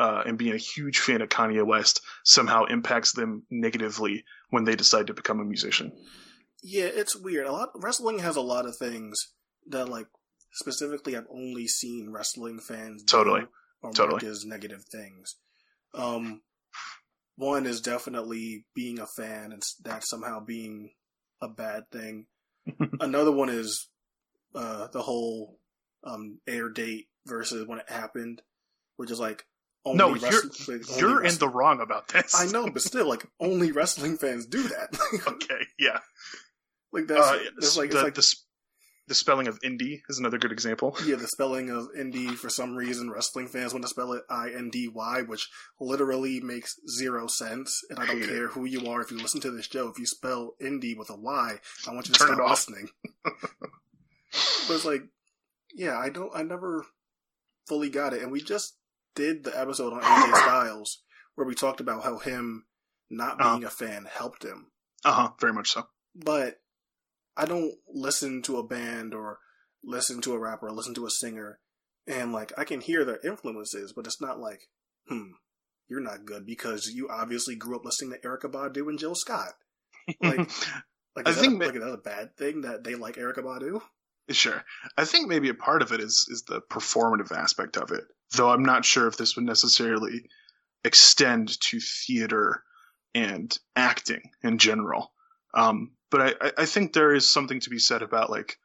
uh, 0.02 0.24
and 0.26 0.36
being 0.36 0.54
a 0.54 0.58
huge 0.58 0.98
fan 0.98 1.22
of 1.22 1.30
Kanye 1.30 1.64
West 1.64 2.02
somehow 2.26 2.66
impacts 2.66 3.12
them 3.14 3.44
negatively 3.52 4.24
when 4.50 4.64
they 4.64 4.76
decide 4.76 5.06
to 5.08 5.14
become 5.14 5.40
a 5.40 5.46
musician. 5.46 5.92
Yeah, 6.64 6.86
it's 6.92 7.16
weird. 7.16 7.46
A 7.46 7.52
lot 7.52 7.70
wrestling 7.76 8.18
has 8.20 8.36
a 8.36 8.42
lot 8.42 8.66
of 8.66 8.76
things 8.76 9.16
that 9.68 9.88
like 9.90 10.08
specifically 10.54 11.16
I've 11.16 11.28
only 11.32 11.68
seen 11.68 12.10
wrestling 12.12 12.60
fans 12.60 13.04
do 13.04 13.12
Totally. 13.12 13.44
or 13.84 13.92
Totally. 13.94 14.28
as 14.28 14.44
negative 14.44 14.84
things. 14.92 15.36
Um, 15.94 16.42
one 17.36 17.68
is 17.68 17.80
definitely 17.80 18.66
being 18.74 19.00
a 19.00 19.06
fan 19.06 19.52
and 19.52 19.62
that 19.84 20.04
somehow 20.04 20.40
being 20.44 20.94
a 21.42 21.48
bad 21.48 21.92
thing. 21.92 22.26
Another 23.00 23.32
one 23.32 23.50
is 23.50 23.88
uh, 24.56 24.88
the 24.88 25.04
whole 25.04 25.60
um, 26.04 26.40
air 26.48 26.70
date 26.70 27.06
versus 27.28 27.68
when 27.68 27.78
it 27.78 27.90
happened, 27.90 28.42
which 28.98 29.12
is 29.12 29.20
like 29.20 29.46
no, 29.86 30.14
you're 30.16 30.42
only 30.70 30.82
you're 31.00 31.24
in 31.24 31.38
the 31.38 31.50
wrong 31.50 31.82
about 31.82 32.08
this. 32.10 32.36
I 32.36 32.46
know, 32.48 32.70
but 32.70 32.82
still, 32.82 33.08
like 33.08 33.26
only 33.40 33.72
wrestling 33.72 34.18
fans 34.18 34.46
do 34.46 34.64
that. 34.64 34.98
okay, 35.28 35.66
yeah. 35.80 36.00
like 36.92 37.08
that's 37.08 37.28
Uh, 37.28 37.40
it's 37.58 37.78
like 37.78 37.92
the, 37.92 38.04
like 38.04 38.14
the, 38.16 38.36
the 39.08 39.16
spelling 39.16 39.48
of 39.48 39.60
indie 39.62 40.02
is 40.08 40.20
another 40.20 40.38
good 40.38 40.52
example. 40.52 40.96
Yeah, 41.06 41.16
the 41.16 41.28
spelling 41.28 41.70
of 41.72 41.88
indie 41.98 42.32
for 42.36 42.50
some 42.50 42.76
reason 42.76 43.10
wrestling 43.10 43.48
fans 43.48 43.74
want 43.74 43.84
to 43.84 43.90
spell 43.90 44.14
it 44.14 44.24
I 44.30 44.52
N 44.56 44.70
D 44.70 44.88
Y, 44.88 45.24
which 45.24 45.50
literally 45.80 46.40
makes 46.42 46.76
zero 46.88 47.26
sense. 47.28 47.82
And 47.90 47.98
I 48.00 48.06
don't 48.06 48.18
Hate 48.18 48.26
it. 48.26 48.30
care 48.30 48.48
who 48.50 48.66
you 48.66 48.88
are 48.88 49.02
if 49.02 49.10
you 49.12 49.18
listen 49.18 49.42
to 49.42 49.52
this 49.52 49.66
show. 49.66 49.88
If 49.90 49.98
you 50.00 50.06
spell 50.06 50.52
indie 50.62 50.96
with 50.98 51.10
a 51.10 51.16
Y, 51.16 51.56
I 51.88 51.94
want 51.94 52.08
you 52.08 52.14
to 52.14 52.20
Turn 52.20 52.36
stop 52.36 52.50
listening. 52.52 52.88
but 53.24 54.76
it's 54.76 54.86
like, 54.86 55.02
yeah, 55.74 55.98
I 55.98 56.10
don't, 56.10 56.32
I 56.36 56.44
never 56.44 56.86
fully 57.68 57.90
got 57.90 58.14
it. 58.14 58.22
And 58.22 58.32
we 58.32 58.42
just 58.42 58.78
did 59.16 59.44
the 59.44 59.60
episode 59.60 59.94
on 59.94 60.02
AJ 60.02 60.36
Styles 60.36 61.02
where 61.36 61.48
we 61.48 61.56
talked 61.56 61.80
about 61.80 62.04
how 62.04 62.18
him 62.20 62.66
not 63.10 63.40
Uh-huh. 63.42 63.54
being 63.56 63.66
a 63.66 63.70
fan 63.70 64.08
helped 64.12 64.44
him 64.44 64.72
Uh 65.04 65.12
huh. 65.14 65.30
Very 65.40 65.54
much 65.54 65.72
so. 65.72 65.88
but 66.16 66.62
I 67.38 67.46
don't 67.46 67.74
listen 67.88 68.42
to 68.44 68.58
a 68.58 68.68
band 68.68 69.14
or 69.14 69.40
listen 69.84 70.22
to 70.22 70.34
a 70.34 70.40
rapper 70.40 70.68
or 70.68 70.72
listen 70.72 70.94
to 70.96 71.06
a 71.06 71.10
singer 71.10 71.60
and 72.08 72.34
like 72.34 72.52
I 72.58 72.64
can 72.66 72.82
hear 72.82 73.06
their 73.06 73.20
influences, 73.24 73.94
but 73.94 74.06
it's 74.06 74.20
not 74.22 74.40
like, 74.40 74.62
hmm, 75.08 75.32
you're 75.88 76.02
not 76.02 76.26
good 76.26 76.46
because 76.46 76.88
you 76.94 77.10
obviously 77.10 77.56
grew 77.56 77.76
up 77.76 77.86
listening 77.86 78.12
to 78.22 78.28
Erykah 78.28 78.52
Badu 78.52 78.90
and 78.90 79.00
Jill 79.00 79.16
Scott. 79.16 79.54
Like, 80.22 80.40
like 81.16 81.28
I 81.28 81.32
think 81.34 81.60
that, 81.60 81.60
ma- 81.60 81.66
like, 81.68 81.76
is 81.76 81.82
that 81.82 81.94
a 81.94 81.98
bad 81.98 82.36
thing 82.38 82.62
that 82.62 82.84
they 82.84 82.96
like 82.96 83.16
Erykah 83.16 83.44
Badu? 83.44 83.82
Sure. 84.30 84.64
I 84.98 85.06
think 85.06 85.28
maybe 85.28 85.50
a 85.50 85.54
part 85.54 85.82
of 85.82 85.92
it 85.92 86.00
is 86.00 86.26
is 86.30 86.44
the 86.48 86.62
performative 86.70 87.32
aspect 87.32 87.78
of 87.78 87.92
it. 87.92 88.04
Though 88.36 88.50
I'm 88.50 88.64
not 88.64 88.86
sure 88.86 89.08
if 89.08 89.18
this 89.18 89.36
would 89.36 89.46
necessarily 89.46 90.26
extend 90.84 91.60
to 91.62 91.80
theater 91.80 92.64
and 93.14 93.56
acting 93.76 94.22
in 94.44 94.58
general. 94.58 95.12
Um, 95.54 95.92
but 96.10 96.38
I, 96.42 96.52
I 96.60 96.66
think 96.66 96.94
there 96.94 97.14
is 97.14 97.32
something 97.32 97.60
to 97.62 97.70
be 97.70 97.80
said 97.80 98.02
about 98.02 98.30
like 98.30 98.58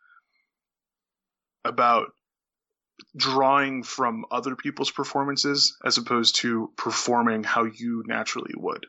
about 1.64 2.12
drawing 3.16 3.82
from 3.82 4.24
other 4.30 4.56
people's 4.56 4.90
performances 4.90 5.76
as 5.84 5.98
opposed 5.98 6.36
to 6.36 6.72
performing 6.76 7.44
how 7.44 7.64
you 7.64 8.02
naturally 8.06 8.54
would. 8.56 8.86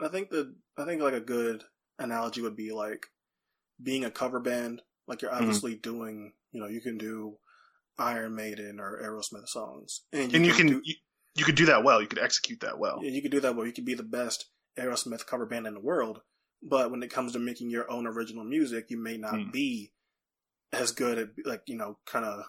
I 0.00 0.08
think 0.08 0.30
that 0.30 0.52
I 0.78 0.84
think 0.84 1.02
like 1.02 1.14
a 1.14 1.20
good 1.20 1.64
analogy 1.98 2.42
would 2.42 2.56
be 2.56 2.72
like 2.72 3.06
being 3.82 4.04
a 4.04 4.10
cover 4.10 4.40
band. 4.40 4.82
Like 5.06 5.22
you're 5.22 5.30
mm-hmm. 5.30 5.42
obviously 5.44 5.72
mm-hmm. 5.72 5.90
doing, 5.90 6.32
you 6.52 6.60
know, 6.60 6.68
you 6.68 6.80
can 6.80 6.98
do 6.98 7.36
Iron 8.02 8.34
Maiden 8.34 8.80
or 8.80 9.00
Aerosmith 9.02 9.48
songs, 9.48 10.02
and 10.12 10.32
you 10.32 10.36
and 10.36 10.46
you 10.46 10.52
can, 10.52 10.68
can 10.68 10.76
do, 10.78 10.82
you, 10.84 10.94
you 11.34 11.44
could 11.44 11.54
do 11.54 11.66
that 11.66 11.84
well. 11.84 12.00
You 12.00 12.08
could 12.08 12.18
execute 12.18 12.60
that 12.60 12.78
well. 12.78 13.00
Yeah, 13.02 13.10
you 13.10 13.22
could 13.22 13.30
do 13.30 13.40
that 13.40 13.56
well. 13.56 13.66
You 13.66 13.72
could 13.72 13.84
be 13.84 13.94
the 13.94 14.02
best 14.02 14.46
Aerosmith 14.78 15.26
cover 15.26 15.46
band 15.46 15.66
in 15.66 15.74
the 15.74 15.80
world, 15.80 16.20
but 16.62 16.90
when 16.90 17.02
it 17.02 17.10
comes 17.10 17.32
to 17.32 17.38
making 17.38 17.70
your 17.70 17.90
own 17.90 18.06
original 18.06 18.44
music, 18.44 18.86
you 18.90 18.98
may 18.98 19.16
not 19.16 19.34
mm. 19.34 19.52
be 19.52 19.92
as 20.72 20.90
good 20.92 21.18
at 21.18 21.28
like 21.44 21.62
you 21.66 21.76
know 21.76 21.98
kind 22.06 22.24
of 22.24 22.44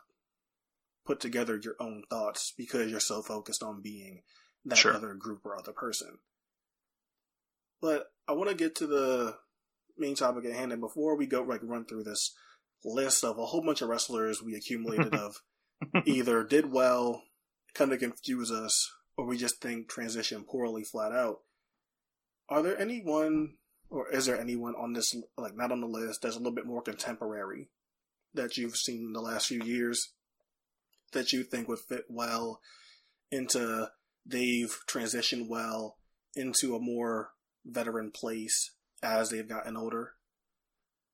put 1.06 1.20
together 1.20 1.60
your 1.62 1.76
own 1.80 2.04
thoughts 2.10 2.54
because 2.58 2.90
you're 2.90 3.00
so 3.00 3.22
focused 3.22 3.62
on 3.62 3.82
being 3.82 4.22
that 4.66 4.78
sure. 4.78 4.94
other 4.94 5.14
group 5.14 5.46
or 5.46 5.58
other 5.58 5.74
person. 5.74 6.20
But 7.82 8.06
I 8.28 8.32
want 8.32 8.50
to 8.50 8.56
get 8.56 8.76
to 8.76 8.88
the 8.88 9.36
main 9.98 10.16
topic 10.16 10.46
at 10.46 10.54
hand, 10.54 10.72
and 10.72 10.82
before 10.82 11.18
we 11.18 11.26
go 11.26 11.42
like 11.44 11.62
run 11.64 11.86
through 11.86 12.04
this 12.04 12.34
list 12.86 13.24
of 13.24 13.38
a 13.38 13.46
whole 13.46 13.64
bunch 13.64 13.82
of 13.82 13.90
wrestlers 13.90 14.42
we 14.42 14.56
accumulated 14.56 15.14
of 15.14 15.36
either 16.06 16.44
did 16.44 16.72
well, 16.72 17.24
kind 17.74 17.92
of 17.94 18.00
confuse 18.00 18.52
us, 18.52 18.92
or 19.18 19.26
we 19.26 19.38
just 19.38 19.62
think 19.62 19.88
transition 19.88 20.44
poorly 20.44 20.84
flat 20.84 21.12
out. 21.12 21.40
Are 22.50 22.62
there 22.62 22.80
anyone, 22.80 23.56
or 23.90 24.10
is 24.12 24.26
there 24.26 24.40
anyone 24.40 24.76
on 24.76 24.94
this 24.94 25.16
like 25.38 25.56
not 25.56 25.72
on 25.72 25.82
the 25.82 25.88
list 25.88 26.22
that's 26.22 26.36
a 26.36 26.40
little 26.40 26.54
bit 26.54 26.66
more 26.66 26.82
contemporary 26.82 27.70
that 28.34 28.58
you've 28.58 28.76
seen 28.76 29.06
in 29.08 29.14
the 29.14 29.22
last 29.22 29.48
few 29.48 29.64
years 29.64 30.14
that 31.14 31.32
you 31.32 31.44
think 31.44 31.68
would 31.68 31.80
fit 31.80 32.06
well 32.10 32.60
into 33.32 33.90
they've 34.26 34.80
transitioned 34.88 35.48
well 35.48 35.98
into 36.36 36.76
a 36.76 36.80
more 36.80 37.32
veteran 37.66 38.12
place 38.12 38.72
as 39.02 39.30
they've 39.30 39.48
gotten 39.48 39.78
older? 39.78 40.14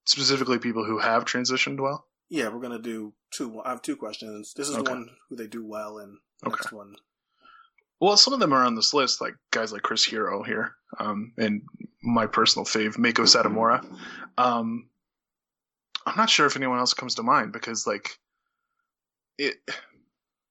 Specifically, 0.09 0.57
people 0.57 0.83
who 0.83 0.97
have 0.97 1.23
transitioned 1.23 1.79
well. 1.79 2.07
Yeah, 2.29 2.49
we're 2.49 2.61
gonna 2.61 2.79
do 2.79 3.13
two. 3.29 3.61
I 3.63 3.69
have 3.69 3.83
two 3.83 3.95
questions. 3.95 4.55
This 4.55 4.67
is 4.67 4.75
okay. 4.75 4.83
the 4.83 4.89
one 4.89 5.09
who 5.29 5.35
they 5.35 5.45
do 5.45 5.63
well, 5.63 5.99
and 5.99 6.17
okay. 6.43 6.55
next 6.55 6.71
one. 6.71 6.95
Well, 8.01 8.17
some 8.17 8.33
of 8.33 8.39
them 8.39 8.51
are 8.51 8.65
on 8.65 8.73
this 8.73 8.91
list, 8.91 9.21
like 9.21 9.35
guys 9.51 9.71
like 9.71 9.83
Chris 9.83 10.03
Hero 10.03 10.41
here, 10.41 10.73
um, 10.99 11.33
and 11.37 11.61
my 12.01 12.25
personal 12.25 12.65
fave, 12.65 12.95
Meiko 12.95 13.27
Satomura. 13.27 13.85
Um, 14.35 14.89
I'm 16.07 16.17
not 16.17 16.31
sure 16.31 16.47
if 16.47 16.55
anyone 16.55 16.79
else 16.79 16.95
comes 16.95 17.13
to 17.15 17.23
mind 17.23 17.53
because, 17.53 17.85
like, 17.85 18.17
it, 19.37 19.57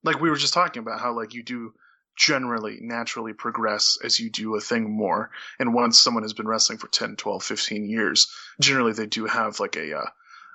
like 0.04 0.20
we 0.20 0.30
were 0.30 0.36
just 0.36 0.54
talking 0.54 0.82
about 0.82 1.00
how 1.00 1.16
like 1.16 1.34
you 1.34 1.42
do 1.42 1.74
generally 2.18 2.78
naturally 2.80 3.32
progress 3.32 3.96
as 4.02 4.18
you 4.18 4.28
do 4.28 4.56
a 4.56 4.60
thing 4.60 4.90
more. 4.90 5.30
And 5.58 5.72
once 5.72 6.00
someone 6.00 6.24
has 6.24 6.32
been 6.32 6.48
wrestling 6.48 6.78
for 6.78 6.88
10, 6.88 7.16
12, 7.16 7.42
15 7.42 7.88
years, 7.88 8.30
generally 8.60 8.92
they 8.92 9.06
do 9.06 9.26
have 9.26 9.60
like 9.60 9.76
a, 9.76 9.96
uh, 9.96 10.10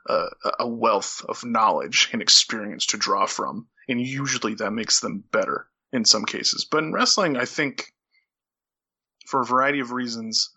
a, 0.07 0.29
a 0.59 0.67
wealth 0.67 1.25
of 1.27 1.45
knowledge 1.45 2.09
and 2.11 2.21
experience 2.21 2.87
to 2.87 2.97
draw 2.97 3.25
from. 3.25 3.67
And 3.87 3.99
usually 3.99 4.55
that 4.55 4.71
makes 4.71 4.99
them 4.99 5.23
better 5.31 5.67
in 5.93 6.03
some 6.03 6.25
cases. 6.25 6.65
But 6.69 6.83
in 6.83 6.91
wrestling, 6.91 7.37
I 7.37 7.45
think 7.45 7.93
for 9.25 9.41
a 9.41 9.45
variety 9.45 9.79
of 9.79 9.93
reasons, 9.93 10.49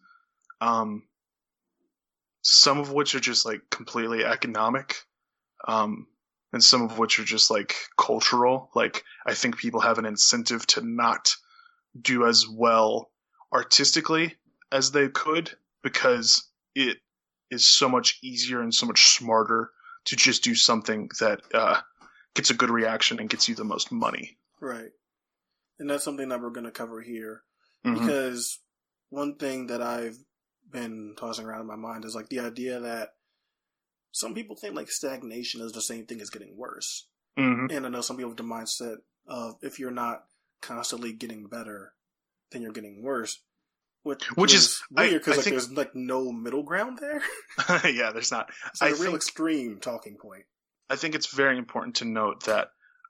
um, 0.61 1.05
some 2.43 2.79
of 2.79 2.93
which 2.93 3.15
are 3.15 3.21
just 3.21 3.47
like 3.47 3.61
completely 3.71 4.25
economic. 4.25 4.97
Um, 5.67 6.09
and 6.57 6.65
some 6.65 6.81
of 6.81 6.97
which 6.97 7.19
are 7.19 7.25
just 7.25 7.51
like 7.51 7.77
cultural. 7.99 8.71
Like 8.75 9.05
I 9.27 9.35
think 9.35 9.59
people 9.59 9.81
have 9.81 9.99
an 9.99 10.07
incentive 10.07 10.67
to 10.69 10.81
not 10.81 11.35
do 12.01 12.27
as 12.27 12.49
well 12.49 13.11
artistically 13.53 14.37
as 14.73 14.91
they 14.91 15.09
could 15.09 15.51
because 15.83 16.49
it 16.75 16.97
is 17.51 17.69
so 17.69 17.91
much 17.91 18.19
easier 18.23 18.63
and 18.63 18.73
so 18.73 18.87
much 18.87 19.09
smarter 19.09 19.71
to 20.07 20.17
just 20.17 20.43
do 20.43 20.55
something 20.55 21.11
that 21.21 21.43
uh, 21.53 21.79
gets 22.35 22.49
a 22.49 22.55
good 22.55 22.71
reaction 22.71 23.21
and 23.21 23.29
gets 23.29 23.51
you 23.51 23.55
the 23.55 23.63
most 23.63 23.93
money. 23.93 24.39
Right. 24.59 24.93
And 25.79 25.91
that's 25.91 26.05
something 26.05 26.31
that 26.31 26.41
we're 26.41 26.49
going 26.49 26.65
to 26.65 26.71
cover 26.71 27.03
here 27.03 27.43
mm-hmm. 27.85 28.01
because 28.01 28.59
one 29.11 29.35
thing 29.35 29.67
that 29.67 29.83
I've 29.83 30.17
been 30.73 31.17
tossing 31.19 31.45
around 31.45 31.61
in 31.61 31.67
my 31.67 31.77
mind 31.77 32.07
is 32.07 32.15
like 32.15 32.31
the 32.31 32.41
idea 32.41 32.81
that 32.81 33.11
some 34.17 34.33
people 34.33 34.57
think 34.57 34.75
like 34.75 34.91
stagnation 34.91 35.61
is 35.61 35.73
the 35.73 35.83
same 35.83 36.07
thing 36.07 36.23
as 36.23 36.31
getting 36.31 36.57
worse. 36.57 37.07
Mm-hmm. 37.39 37.77
And 37.77 37.85
I 37.85 37.91
know 37.91 38.01
some 38.01 38.17
people 38.17 38.31
have 38.31 38.39
the 38.39 38.45
mindset 38.45 38.97
of 39.29 39.57
if 39.61 39.79
you're 39.79 39.91
not 39.91 40.25
constantly 40.63 41.13
getting 41.13 41.49
better, 41.49 41.93
then 42.51 42.63
you're 42.63 42.73
getting 42.73 43.03
worse. 43.03 43.43
Which, 44.05 44.25
which 44.37 44.55
is, 44.55 44.81
weird 44.91 45.13
because 45.13 45.37
like 45.37 45.45
think... 45.45 45.55
there's 45.55 45.71
like 45.73 45.95
no 45.95 46.33
middle 46.33 46.63
ground 46.63 46.99
there. 46.99 47.21
yeah, 47.93 48.13
there's 48.13 48.31
not. 48.31 48.49
It's 48.69 48.81
like 48.81 48.93
a 48.93 48.97
real 48.97 49.17
extreme 49.17 49.81
talking 49.81 50.17
point. 50.17 50.45
I 50.89 50.97
think 50.97 51.15
it's 51.15 51.35
very 51.35 51.59
important 51.59 51.97
to 51.97 52.07
note 52.07 52.45
that 52.45 52.69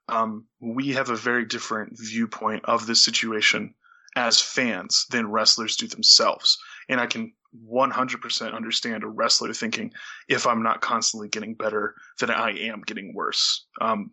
um, 0.09 0.47
we 0.59 0.95
have 0.95 1.11
a 1.11 1.17
very 1.17 1.45
different 1.45 1.93
viewpoint 1.97 2.65
of 2.65 2.85
this 2.85 3.05
situation 3.05 3.75
as 4.17 4.41
fans 4.41 5.07
than 5.11 5.31
wrestlers 5.31 5.77
do 5.77 5.87
themselves. 5.87 6.59
And 6.89 7.01
I 7.01 7.07
can 7.07 7.33
100% 7.69 8.55
understand 8.55 9.03
a 9.03 9.09
wrestler 9.09 9.53
thinking, 9.53 9.93
if 10.29 10.47
I'm 10.47 10.63
not 10.63 10.81
constantly 10.81 11.29
getting 11.29 11.55
better, 11.55 11.95
then 12.21 12.31
I 12.31 12.51
am 12.51 12.83
getting 12.83 13.15
worse. 13.15 13.67
Um, 13.81 14.11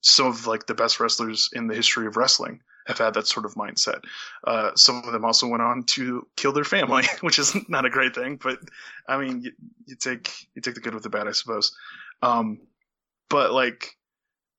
some 0.00 0.26
of 0.26 0.46
like 0.46 0.66
the 0.66 0.74
best 0.74 1.00
wrestlers 1.00 1.50
in 1.52 1.66
the 1.66 1.74
history 1.74 2.06
of 2.06 2.16
wrestling 2.16 2.60
have 2.86 2.98
had 2.98 3.14
that 3.14 3.26
sort 3.26 3.46
of 3.46 3.54
mindset. 3.54 4.04
Uh, 4.46 4.70
some 4.76 5.02
of 5.04 5.12
them 5.12 5.24
also 5.24 5.48
went 5.48 5.62
on 5.62 5.82
to 5.84 6.26
kill 6.36 6.52
their 6.52 6.64
family, 6.64 7.02
which 7.20 7.38
is 7.38 7.56
not 7.68 7.84
a 7.84 7.90
great 7.90 8.14
thing, 8.14 8.38
but 8.42 8.58
I 9.08 9.18
mean, 9.18 9.42
you, 9.42 9.52
you 9.86 9.96
take, 9.96 10.32
you 10.54 10.62
take 10.62 10.74
the 10.74 10.80
good 10.80 10.94
with 10.94 11.02
the 11.02 11.10
bad, 11.10 11.26
I 11.26 11.32
suppose. 11.32 11.76
Um, 12.22 12.60
but 13.28 13.52
like, 13.52 13.96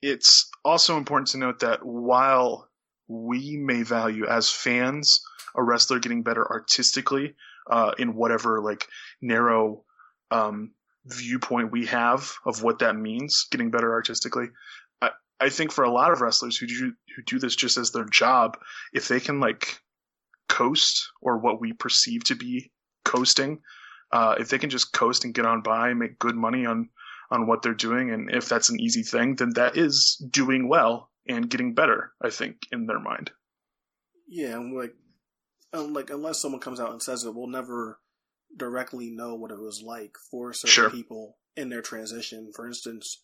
it's 0.01 0.49
also 0.63 0.97
important 0.97 1.29
to 1.29 1.37
note 1.37 1.59
that 1.59 1.85
while 1.85 2.69
we 3.07 3.55
may 3.57 3.83
value 3.83 4.27
as 4.27 4.49
fans 4.49 5.21
a 5.57 5.63
wrestler 5.63 5.99
getting 5.99 6.23
better 6.23 6.49
artistically 6.49 7.35
uh, 7.69 7.91
in 7.97 8.15
whatever 8.15 8.61
like 8.61 8.87
narrow 9.21 9.83
um, 10.31 10.71
viewpoint 11.05 11.71
we 11.71 11.85
have 11.87 12.31
of 12.45 12.63
what 12.63 12.79
that 12.79 12.95
means, 12.95 13.47
getting 13.51 13.71
better 13.71 13.91
artistically. 13.91 14.47
I, 15.01 15.11
I 15.39 15.49
think 15.49 15.71
for 15.71 15.83
a 15.83 15.91
lot 15.91 16.11
of 16.11 16.21
wrestlers 16.21 16.57
who 16.57 16.67
do 16.67 16.93
who 17.15 17.23
do 17.23 17.39
this 17.39 17.55
just 17.55 17.77
as 17.77 17.91
their 17.91 18.05
job, 18.05 18.57
if 18.93 19.07
they 19.07 19.19
can 19.19 19.39
like 19.39 19.79
coast 20.47 21.11
or 21.21 21.37
what 21.37 21.59
we 21.59 21.73
perceive 21.73 22.23
to 22.25 22.35
be 22.35 22.71
coasting, 23.03 23.59
uh, 24.11 24.35
if 24.39 24.49
they 24.49 24.59
can 24.59 24.69
just 24.69 24.93
coast 24.93 25.25
and 25.25 25.33
get 25.33 25.45
on 25.45 25.61
by, 25.61 25.93
make 25.93 26.19
good 26.19 26.35
money 26.35 26.65
on 26.65 26.89
on 27.29 27.47
what 27.47 27.61
they're 27.61 27.73
doing, 27.73 28.11
and 28.11 28.29
if 28.31 28.47
that's 28.47 28.69
an 28.69 28.79
easy 28.79 29.03
thing, 29.03 29.35
then 29.35 29.51
that 29.55 29.75
is 29.75 30.15
doing 30.29 30.69
well 30.69 31.09
and 31.27 31.49
getting 31.49 31.73
better. 31.73 32.13
I 32.21 32.29
think 32.29 32.67
in 32.71 32.85
their 32.85 32.99
mind. 32.99 33.31
Yeah, 34.27 34.55
and 34.55 34.77
like 34.77 34.93
like 35.73 36.09
unless 36.09 36.41
someone 36.41 36.61
comes 36.61 36.79
out 36.79 36.91
and 36.91 37.01
says 37.01 37.23
it, 37.23 37.33
we'll 37.33 37.47
never 37.47 37.99
directly 38.55 39.09
know 39.09 39.35
what 39.35 39.51
it 39.51 39.59
was 39.59 39.81
like 39.83 40.15
for 40.31 40.53
certain 40.53 40.73
sure. 40.73 40.89
people 40.89 41.37
in 41.55 41.69
their 41.69 41.81
transition. 41.81 42.51
For 42.55 42.67
instance, 42.67 43.21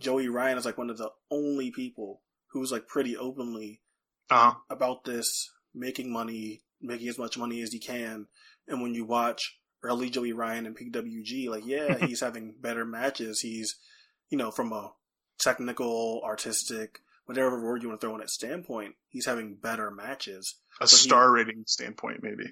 Joey 0.00 0.28
Ryan 0.28 0.58
is 0.58 0.64
like 0.64 0.78
one 0.78 0.90
of 0.90 0.98
the 0.98 1.10
only 1.30 1.70
people 1.70 2.22
who's 2.48 2.72
like 2.72 2.88
pretty 2.88 3.16
openly 3.16 3.82
uh-huh. 4.30 4.54
about 4.70 5.04
this, 5.04 5.50
making 5.74 6.12
money, 6.12 6.62
making 6.80 7.08
as 7.08 7.18
much 7.18 7.38
money 7.38 7.62
as 7.62 7.72
he 7.72 7.78
can. 7.78 8.26
And 8.66 8.82
when 8.82 8.94
you 8.94 9.04
watch 9.04 9.58
early 9.82 10.10
Joey 10.10 10.32
Ryan 10.32 10.66
and 10.66 10.76
PWG, 10.76 11.48
like 11.48 11.66
yeah, 11.66 11.98
he's 12.06 12.20
having 12.20 12.54
better 12.60 12.84
matches. 12.84 13.40
He's 13.40 13.76
you 14.30 14.38
know 14.38 14.50
from 14.50 14.72
a 14.72 14.92
technical, 15.40 16.22
artistic, 16.24 17.00
whatever 17.26 17.62
word 17.62 17.82
you 17.82 17.88
want 17.88 18.00
to 18.00 18.06
throw 18.06 18.14
in 18.14 18.20
it 18.20 18.30
standpoint, 18.30 18.94
he's 19.08 19.26
having 19.26 19.54
better 19.54 19.90
matches 19.90 20.56
a 20.80 20.86
star 20.86 21.36
he, 21.36 21.44
rating 21.44 21.64
standpoint, 21.66 22.22
maybe. 22.22 22.50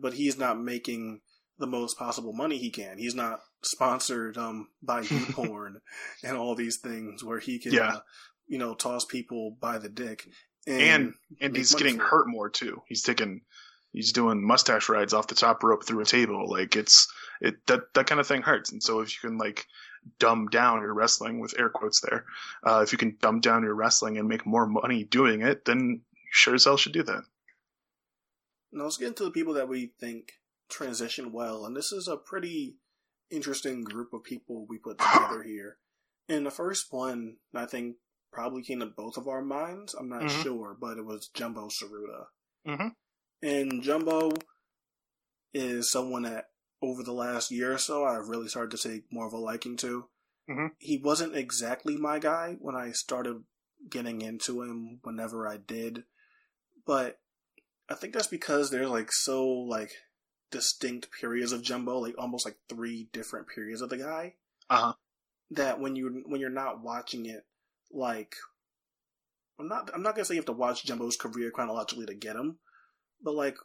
But 0.00 0.14
he's 0.14 0.38
not 0.38 0.60
making 0.60 1.20
the 1.58 1.66
most 1.66 1.98
possible 1.98 2.32
money 2.32 2.58
he 2.58 2.70
can. 2.70 2.98
He's 2.98 3.14
not 3.14 3.40
sponsored 3.62 4.36
um, 4.36 4.68
by 4.82 5.02
YouPorn 5.04 5.74
and 6.24 6.36
all 6.36 6.54
these 6.54 6.78
things 6.78 7.22
where 7.22 7.38
he 7.38 7.58
can, 7.58 7.72
yeah. 7.72 7.94
uh, 7.94 8.00
you 8.46 8.58
know, 8.58 8.74
toss 8.74 9.04
people 9.04 9.56
by 9.60 9.78
the 9.78 9.88
dick. 9.88 10.26
And 10.66 10.82
and, 10.82 11.14
and 11.40 11.56
he's 11.56 11.74
getting 11.74 11.98
hurt 11.98 12.28
more 12.28 12.50
too. 12.50 12.82
He's 12.86 13.02
taking, 13.02 13.42
he's 13.92 14.12
doing 14.12 14.46
mustache 14.46 14.88
rides 14.88 15.14
off 15.14 15.28
the 15.28 15.34
top 15.34 15.62
rope 15.62 15.84
through 15.86 16.02
a 16.02 16.06
table. 16.06 16.50
Like 16.50 16.76
it's 16.76 17.08
it 17.40 17.66
that 17.66 17.94
that 17.94 18.06
kind 18.06 18.20
of 18.20 18.26
thing 18.26 18.42
hurts. 18.42 18.72
And 18.72 18.82
so 18.82 19.00
if 19.00 19.12
you 19.14 19.28
can 19.28 19.38
like 19.38 19.66
dumb 20.18 20.48
down 20.48 20.80
your 20.80 20.94
wrestling 20.94 21.40
with 21.40 21.58
air 21.58 21.68
quotes 21.68 22.00
there, 22.00 22.24
uh, 22.66 22.80
if 22.82 22.92
you 22.92 22.98
can 22.98 23.16
dumb 23.20 23.40
down 23.40 23.62
your 23.62 23.74
wrestling 23.74 24.18
and 24.18 24.28
make 24.28 24.46
more 24.46 24.66
money 24.66 25.04
doing 25.04 25.42
it, 25.42 25.64
then 25.64 26.02
you 26.12 26.28
sure 26.30 26.54
as 26.54 26.64
hell 26.64 26.76
should 26.76 26.92
do 26.92 27.02
that. 27.02 27.22
Now 28.72 28.84
let's 28.84 28.96
get 28.96 29.08
into 29.08 29.24
the 29.24 29.30
people 29.30 29.54
that 29.54 29.68
we 29.68 29.92
think 29.98 30.32
transition 30.68 31.32
well, 31.32 31.64
and 31.66 31.76
this 31.76 31.92
is 31.92 32.06
a 32.08 32.16
pretty 32.16 32.76
interesting 33.30 33.82
group 33.84 34.12
of 34.12 34.22
people 34.24 34.66
we 34.68 34.78
put 34.78 34.98
together 34.98 35.42
here. 35.46 35.78
And 36.28 36.46
the 36.46 36.50
first 36.50 36.86
one, 36.92 37.36
I 37.54 37.66
think, 37.66 37.96
probably 38.32 38.62
came 38.62 38.78
to 38.80 38.86
both 38.86 39.16
of 39.16 39.26
our 39.26 39.42
minds. 39.42 39.94
I'm 39.94 40.08
not 40.08 40.22
Mhm. 40.22 40.42
sure, 40.42 40.76
but 40.80 40.98
it 40.98 41.04
was 41.04 41.28
Jumbo 41.34 41.68
Tsuruta. 41.68 42.26
Mhm. 42.66 42.94
And 43.42 43.82
Jumbo 43.82 44.30
is 45.52 45.90
someone 45.90 46.22
that 46.22 46.49
over 46.82 47.02
the 47.02 47.12
last 47.12 47.50
year 47.50 47.72
or 47.74 47.78
so 47.78 48.04
I've 48.04 48.28
really 48.28 48.48
started 48.48 48.76
to 48.76 48.88
take 48.88 49.12
more 49.12 49.26
of 49.26 49.32
a 49.32 49.38
liking 49.38 49.76
to. 49.78 50.08
Mhm. 50.48 50.70
He 50.78 50.98
wasn't 50.98 51.36
exactly 51.36 51.96
my 51.96 52.18
guy 52.18 52.56
when 52.60 52.74
I 52.74 52.92
started 52.92 53.44
getting 53.88 54.20
into 54.22 54.62
him 54.62 55.00
whenever 55.02 55.46
I 55.46 55.56
did, 55.58 56.04
but 56.86 57.20
I 57.88 57.94
think 57.94 58.14
that's 58.14 58.26
because 58.26 58.70
they're 58.70 58.88
like 58.88 59.12
so 59.12 59.46
like 59.48 59.92
distinct 60.50 61.10
periods 61.12 61.52
of 61.52 61.62
Jumbo, 61.62 61.98
like 61.98 62.14
almost 62.18 62.44
like 62.44 62.58
three 62.68 63.08
different 63.12 63.48
periods 63.48 63.80
of 63.80 63.88
the 63.90 63.96
guy 63.98 64.36
Uh-huh. 64.68 64.94
that 65.50 65.80
when 65.80 65.96
you 65.96 66.22
when 66.26 66.40
you're 66.40 66.50
not 66.50 66.82
watching 66.82 67.26
it 67.26 67.46
like 67.92 68.34
I'm 69.58 69.68
not 69.68 69.90
I'm 69.94 70.02
not 70.02 70.14
gonna 70.14 70.24
say 70.24 70.34
you 70.34 70.40
have 70.40 70.46
to 70.46 70.52
watch 70.52 70.84
Jumbo's 70.84 71.16
career 71.16 71.50
chronologically 71.50 72.06
to 72.06 72.14
get 72.14 72.36
him, 72.36 72.58
but 73.22 73.34
like 73.34 73.56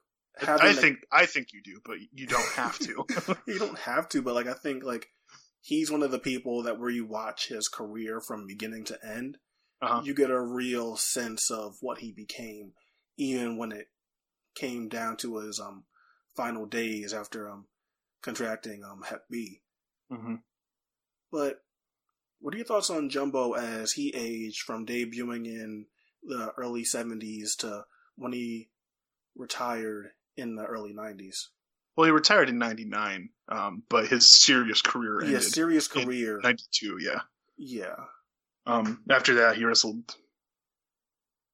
I 0.41 0.73
think 0.73 0.99
I 1.11 1.25
think 1.25 1.53
you 1.53 1.61
do, 1.63 1.79
but 1.85 1.97
you 2.13 2.27
don't 2.27 2.51
have 2.55 2.77
to. 2.79 3.05
you 3.47 3.59
don't 3.59 3.79
have 3.79 4.09
to, 4.09 4.21
but 4.21 4.35
like 4.35 4.47
I 4.47 4.53
think 4.53 4.83
like 4.83 5.07
he's 5.61 5.91
one 5.91 6.03
of 6.03 6.11
the 6.11 6.19
people 6.19 6.63
that 6.63 6.79
where 6.79 6.89
you 6.89 7.05
watch 7.05 7.47
his 7.47 7.67
career 7.67 8.19
from 8.21 8.45
beginning 8.47 8.83
to 8.85 8.97
end, 9.05 9.37
Uh-huh. 9.81 10.01
you 10.03 10.13
get 10.13 10.29
a 10.29 10.41
real 10.41 10.97
sense 10.97 11.49
of 11.49 11.77
what 11.81 11.99
he 11.99 12.11
became, 12.11 12.73
even 13.17 13.57
when 13.57 13.71
it 13.71 13.87
came 14.55 14.87
down 14.89 15.17
to 15.17 15.37
his 15.37 15.59
um 15.59 15.83
final 16.35 16.65
days 16.65 17.13
after 17.13 17.49
um 17.49 17.65
contracting 18.21 18.83
um 18.83 19.03
Hep 19.07 19.25
B. 19.29 19.61
hmm 20.09 20.35
But 21.31 21.61
what 22.39 22.53
are 22.53 22.57
your 22.57 22.65
thoughts 22.65 22.89
on 22.89 23.09
Jumbo 23.09 23.53
as 23.53 23.93
he 23.93 24.13
aged 24.15 24.61
from 24.61 24.85
debuting 24.85 25.45
in 25.45 25.85
the 26.23 26.51
early 26.57 26.83
70s 26.83 27.55
to 27.59 27.85
when 28.15 28.33
he 28.33 28.69
retired 29.35 30.11
in 30.37 30.55
the 30.55 30.65
early 30.65 30.93
90s? 30.93 31.47
Well, 31.95 32.05
he 32.05 32.11
retired 32.11 32.49
in 32.49 32.57
'99, 32.57 33.29
um, 33.47 33.83
but 33.89 34.07
his 34.07 34.29
serious 34.29 34.81
career 34.81 35.19
ended. 35.19 35.31
Yeah, 35.33 35.39
serious 35.39 35.87
career. 35.87 36.41
'92. 36.43 36.97
Yeah. 36.99 37.21
Yeah. 37.57 37.95
Um, 38.65 39.01
after 39.09 39.35
that, 39.35 39.55
he 39.55 39.63
wrestled. 39.63 40.15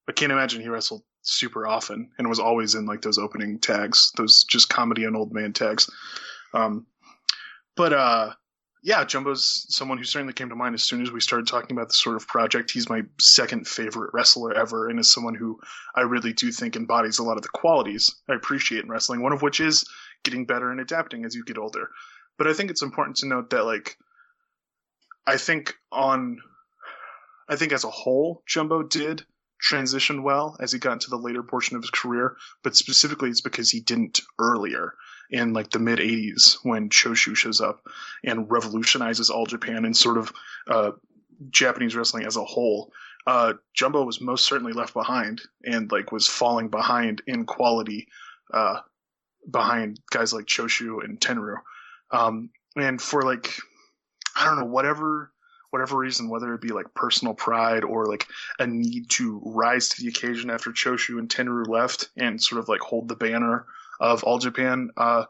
I 0.08 0.13
can't 0.13 0.32
imagine 0.32 0.62
he 0.62 0.67
wrestled 0.67 1.04
super 1.22 1.67
often 1.67 2.10
and 2.17 2.28
was 2.28 2.39
always 2.39 2.74
in 2.74 2.88
like 2.88 3.02
those 3.02 3.20
opening 3.20 3.60
tags, 3.60 4.12
those 4.17 4.44
just 4.46 4.70
comedy 4.70 5.04
and 5.04 5.15
old 5.15 5.32
man 5.32 5.54
tags. 5.54 5.89
Um, 6.54 6.88
but 7.76 7.94
uh, 7.94 8.34
yeah, 8.84 9.04
Jumbo's 9.04 9.67
someone 9.70 10.00
who 10.00 10.04
certainly 10.04 10.34
came 10.34 10.50
to 10.50 10.56
mind 10.56 10.74
as 10.74 10.84
soon 10.84 11.04
as 11.04 11.12
we 11.12 11.20
started 11.20 11.48
talking 11.48 11.78
about 11.78 11.89
this 11.89 12.02
sort 12.02 12.15
of 12.15 12.28
project. 12.28 12.72
He's 12.72 12.89
my 12.89 13.04
second 13.20 13.67
favorite 13.67 14.12
wrestler 14.13 14.54
ever, 14.54 14.89
and 14.89 15.00
is 15.00 15.12
someone 15.12 15.36
who 15.36 15.60
I 15.96 16.02
really 16.02 16.34
do 16.34 16.52
think 16.52 16.76
embodies 16.76 17.20
a 17.20 17.24
lot 17.24 17.38
of 17.38 17.44
the 17.44 17.50
qualities 17.50 18.15
I 18.28 18.34
appreciate 18.34 18.84
in 18.84 18.89
wrestling. 18.89 19.22
One 19.22 19.34
of 19.34 19.44
which 19.44 19.60
is 19.60 19.86
getting 20.24 20.46
better 20.46 20.72
and 20.72 20.80
adapting 20.80 21.26
as 21.26 21.36
you 21.36 21.44
get 21.46 21.60
older. 21.60 21.89
But 22.39 22.48
I 22.48 22.54
think 22.54 22.72
it's 22.72 22.82
important 22.82 23.17
to 23.17 23.28
note 23.28 23.52
that 23.52 23.65
like 23.65 23.98
I 25.28 25.38
think 25.38 25.76
on 25.91 26.39
I 27.48 27.58
think 27.58 27.74
as 27.74 27.84
a 27.84 27.89
whole, 27.89 28.41
Jumbo 28.48 28.82
did 28.82 29.24
transition 29.60 30.24
well 30.24 30.58
as 30.60 30.72
he 30.72 30.80
got 30.80 30.94
into 30.94 31.12
the 31.12 31.17
later 31.17 31.44
portion 31.44 31.76
of 31.76 31.84
his 31.84 31.91
career, 31.91 32.36
but 32.63 32.76
specifically 32.76 33.30
it's 33.30 33.41
because 33.41 33.70
he 33.70 33.80
didn't 33.80 34.22
earlier 34.39 34.96
in 35.32 35.54
like 35.54 35.70
the 35.70 35.80
mid 35.80 36.00
80s 36.00 36.58
when 36.63 36.89
Choshu 36.89 37.36
shows 37.36 37.62
up 37.62 37.82
and 38.24 38.52
revolutionizes 38.52 39.30
all 39.30 39.46
Japan 39.46 39.86
and 39.86 39.96
sort 39.96 40.17
of 40.17 40.32
uh, 40.67 40.91
Japanese 41.50 41.96
wrestling 41.96 42.26
as 42.26 42.36
a 42.36 42.44
whole. 42.44 42.91
Uh, 43.26 43.54
Jumbo 43.74 44.04
was 44.04 44.20
most 44.20 44.46
certainly 44.46 44.74
left 44.74 44.94
behind 44.94 45.41
and 45.63 45.91
like 45.91 46.12
was 46.12 46.28
falling 46.28 46.70
behind 46.70 47.22
in 47.28 47.46
quality 47.46 48.08
uh, 48.54 48.80
behind 49.50 50.00
guys 50.10 50.34
like 50.34 50.46
Choshu 50.46 51.04
and 51.04 51.20
Tenryu. 51.20 51.58
Um, 52.12 52.50
and 52.76 53.02
for 53.02 53.22
like, 53.22 53.56
I 54.36 54.46
don't 54.46 54.60
know, 54.60 54.65
whatever 54.65 55.32
whatever 55.70 55.98
reason, 55.98 56.30
whether 56.30 56.54
it 56.54 56.60
be 56.60 56.74
like 56.74 56.94
personal 56.94 57.34
pride 57.34 57.86
or 57.86 58.06
like 58.06 58.28
a 58.60 58.67
need 58.67 59.10
to 59.10 59.41
rise 59.46 59.88
to 59.88 60.02
the 60.02 60.10
occasion 60.10 60.50
after 60.50 60.72
Choshu 60.72 61.17
and 61.17 61.30
Tenryu 61.30 61.65
left 61.67 62.10
and 62.17 62.41
sort 62.41 62.60
of 62.60 62.67
like 62.67 62.82
hold 62.82 63.08
the 63.08 63.15
banner 63.15 63.65
of 64.02 64.24
All 64.24 64.40
Japan, 64.40 64.90
uh, 64.98 65.26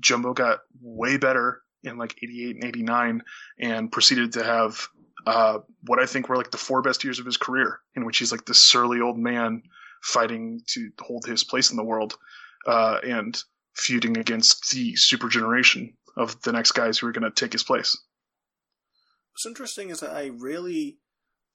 Jumbo 0.00 0.32
got 0.32 0.60
way 0.80 1.18
better 1.18 1.62
in 1.84 1.98
like 1.98 2.16
88 2.22 2.56
and 2.56 2.64
89 2.64 3.22
and 3.60 3.92
proceeded 3.92 4.32
to 4.32 4.42
have 4.42 4.88
uh, 5.26 5.58
what 5.82 6.00
I 6.00 6.06
think 6.06 6.28
were 6.28 6.36
like 6.36 6.50
the 6.50 6.58
four 6.58 6.82
best 6.82 7.04
years 7.04 7.18
of 7.18 7.26
his 7.26 7.36
career, 7.36 7.80
in 7.94 8.04
which 8.04 8.18
he's 8.18 8.32
like 8.32 8.44
this 8.44 8.62
surly 8.62 9.00
old 9.00 9.18
man 9.18 9.62
fighting 10.02 10.62
to 10.68 10.90
hold 11.00 11.24
his 11.24 11.44
place 11.44 11.70
in 11.70 11.76
the 11.76 11.84
world 11.84 12.16
uh, 12.66 12.98
and 13.06 13.40
feuding 13.74 14.16
against 14.18 14.70
the 14.70 14.96
super 14.96 15.28
generation 15.28 15.94
of 16.16 16.40
the 16.42 16.52
next 16.52 16.72
guys 16.72 16.98
who 16.98 17.06
are 17.06 17.12
going 17.12 17.24
to 17.24 17.30
take 17.30 17.52
his 17.52 17.62
place. 17.62 17.96
What's 19.32 19.46
interesting 19.46 19.90
is 19.90 20.00
that 20.00 20.14
I 20.14 20.26
really 20.26 20.98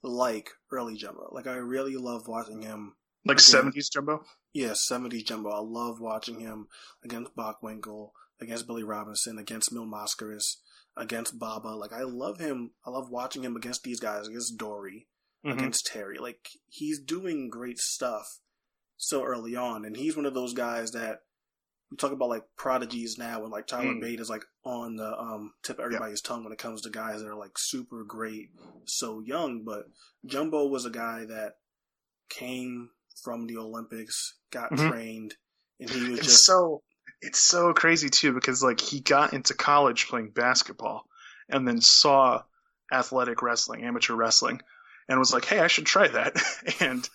like 0.03 0.51
early 0.71 0.95
Jumbo. 0.95 1.29
Like 1.31 1.47
I 1.47 1.55
really 1.55 1.95
love 1.95 2.27
watching 2.27 2.61
him. 2.61 2.93
Like 3.25 3.37
70s 3.37 3.91
Jumbo? 3.91 4.23
Yeah, 4.53 4.71
70s 4.71 5.25
Jumbo. 5.25 5.49
I 5.49 5.59
love 5.59 5.99
watching 5.99 6.39
him 6.39 6.67
against 7.03 7.35
Bockwinkel, 7.35 8.11
against 8.41 8.65
Billy 8.67 8.83
Robinson, 8.83 9.37
against 9.37 9.71
Mil 9.73 9.85
Mascaras, 9.85 10.57
against 10.97 11.37
Baba. 11.37 11.69
Like 11.69 11.93
I 11.93 12.01
love 12.03 12.39
him. 12.39 12.71
I 12.85 12.89
love 12.89 13.09
watching 13.09 13.43
him 13.43 13.55
against 13.55 13.83
these 13.83 13.99
guys, 13.99 14.27
against 14.27 14.57
Dory, 14.57 15.07
Mhm. 15.45 15.53
against 15.53 15.85
Terry. 15.85 16.17
Like 16.17 16.49
he's 16.67 16.99
doing 16.99 17.49
great 17.49 17.77
stuff 17.79 18.39
so 18.97 19.23
early 19.23 19.55
on, 19.55 19.85
and 19.85 19.95
he's 19.97 20.15
one 20.15 20.25
of 20.25 20.33
those 20.33 20.53
guys 20.53 20.91
that 20.91 21.23
we 21.91 21.97
talk 21.97 22.11
about 22.11 22.29
like 22.29 22.43
prodigies 22.55 23.17
now, 23.17 23.41
and 23.43 23.51
like 23.51 23.65
Tyler 23.67 23.93
Mm. 23.95 24.01
Bate 24.01 24.19
is 24.19 24.29
like 24.29 24.45
on 24.63 24.95
the 24.97 25.17
um, 25.19 25.53
tip 25.63 25.79
of 25.79 25.85
everybody's 25.85 26.21
tongue 26.21 26.43
when 26.43 26.53
it 26.53 26.59
comes 26.59 26.81
to 26.81 26.89
guys 26.89 27.21
that 27.21 27.27
are 27.27 27.35
like 27.35 27.57
super 27.57 28.03
great 28.03 28.49
so 28.85 29.19
young. 29.21 29.63
But 29.63 29.85
Jumbo 30.25 30.67
was 30.67 30.85
a 30.85 30.89
guy 30.91 31.25
that 31.25 31.57
came 32.29 32.91
from 33.23 33.47
the 33.47 33.57
Olympics, 33.57 34.35
got 34.51 34.71
Mhm. 34.71 34.89
trained, 34.89 35.35
and 35.79 35.89
he 35.89 36.09
was 36.09 36.19
It's 36.19 36.27
just 36.27 36.45
so 36.45 36.83
it's 37.21 37.39
so 37.39 37.73
crazy 37.73 38.09
too 38.09 38.31
because 38.33 38.63
like 38.63 38.79
he 38.79 39.01
got 39.01 39.33
into 39.33 39.53
college 39.53 40.07
playing 40.07 40.29
basketball 40.29 41.05
and 41.49 41.67
then 41.67 41.81
saw 41.81 42.41
athletic 42.93 43.41
wrestling, 43.41 43.83
amateur 43.83 44.15
wrestling, 44.15 44.61
and 45.07 45.19
was 45.19 45.33
like, 45.33 45.45
"Hey, 45.45 45.59
I 45.59 45.67
should 45.67 45.85
try 45.85 46.07
that." 46.07 46.35
and 46.79 47.07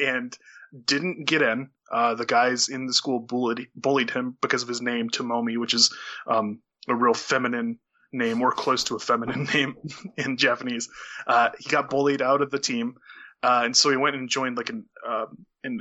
and 0.00 0.38
didn't 0.86 1.24
get 1.26 1.42
in. 1.42 1.70
Uh, 1.90 2.14
the 2.14 2.26
guys 2.26 2.68
in 2.68 2.86
the 2.86 2.94
school 2.94 3.20
bullied 3.20 3.68
bullied 3.74 4.10
him 4.10 4.36
because 4.40 4.62
of 4.62 4.68
his 4.68 4.80
name 4.80 5.10
Tomomi, 5.10 5.58
which 5.58 5.74
is 5.74 5.94
um, 6.26 6.60
a 6.88 6.94
real 6.94 7.14
feminine 7.14 7.78
name 8.12 8.40
or 8.42 8.52
close 8.52 8.84
to 8.84 8.96
a 8.96 8.98
feminine 9.00 9.44
name 9.54 9.76
in 10.16 10.36
Japanese. 10.36 10.88
Uh, 11.26 11.50
he 11.58 11.68
got 11.68 11.90
bullied 11.90 12.22
out 12.22 12.42
of 12.42 12.50
the 12.50 12.58
team, 12.58 12.96
uh, 13.44 13.62
and 13.64 13.76
so 13.76 13.90
he 13.90 13.96
went 13.96 14.16
and 14.16 14.28
joined 14.28 14.56
like 14.56 14.70
an 14.70 14.86
um, 15.06 15.44
in 15.62 15.80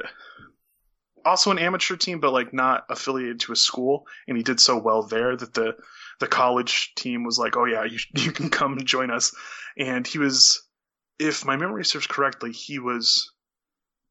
also 1.25 1.49
an 1.51 1.59
amateur 1.59 1.95
team, 1.95 2.19
but 2.19 2.33
like 2.33 2.53
not 2.53 2.85
affiliated 2.89 3.39
to 3.41 3.53
a 3.53 3.55
school. 3.55 4.05
And 4.27 4.35
he 4.35 4.43
did 4.43 4.59
so 4.59 4.77
well 4.77 5.03
there 5.03 5.35
that 5.35 5.53
the 5.53 5.77
the 6.19 6.27
college 6.27 6.93
team 6.95 7.23
was 7.23 7.39
like, 7.39 7.55
"Oh 7.55 7.63
yeah, 7.63 7.85
you 7.85 7.99
you 8.15 8.33
can 8.33 8.49
come 8.49 8.73
and 8.73 8.85
join 8.95 9.11
us." 9.11 9.33
And 9.77 10.05
he 10.05 10.19
was, 10.19 10.61
if 11.19 11.45
my 11.45 11.55
memory 11.55 11.85
serves 11.85 12.05
correctly, 12.05 12.51
he 12.51 12.79
was 12.79 13.31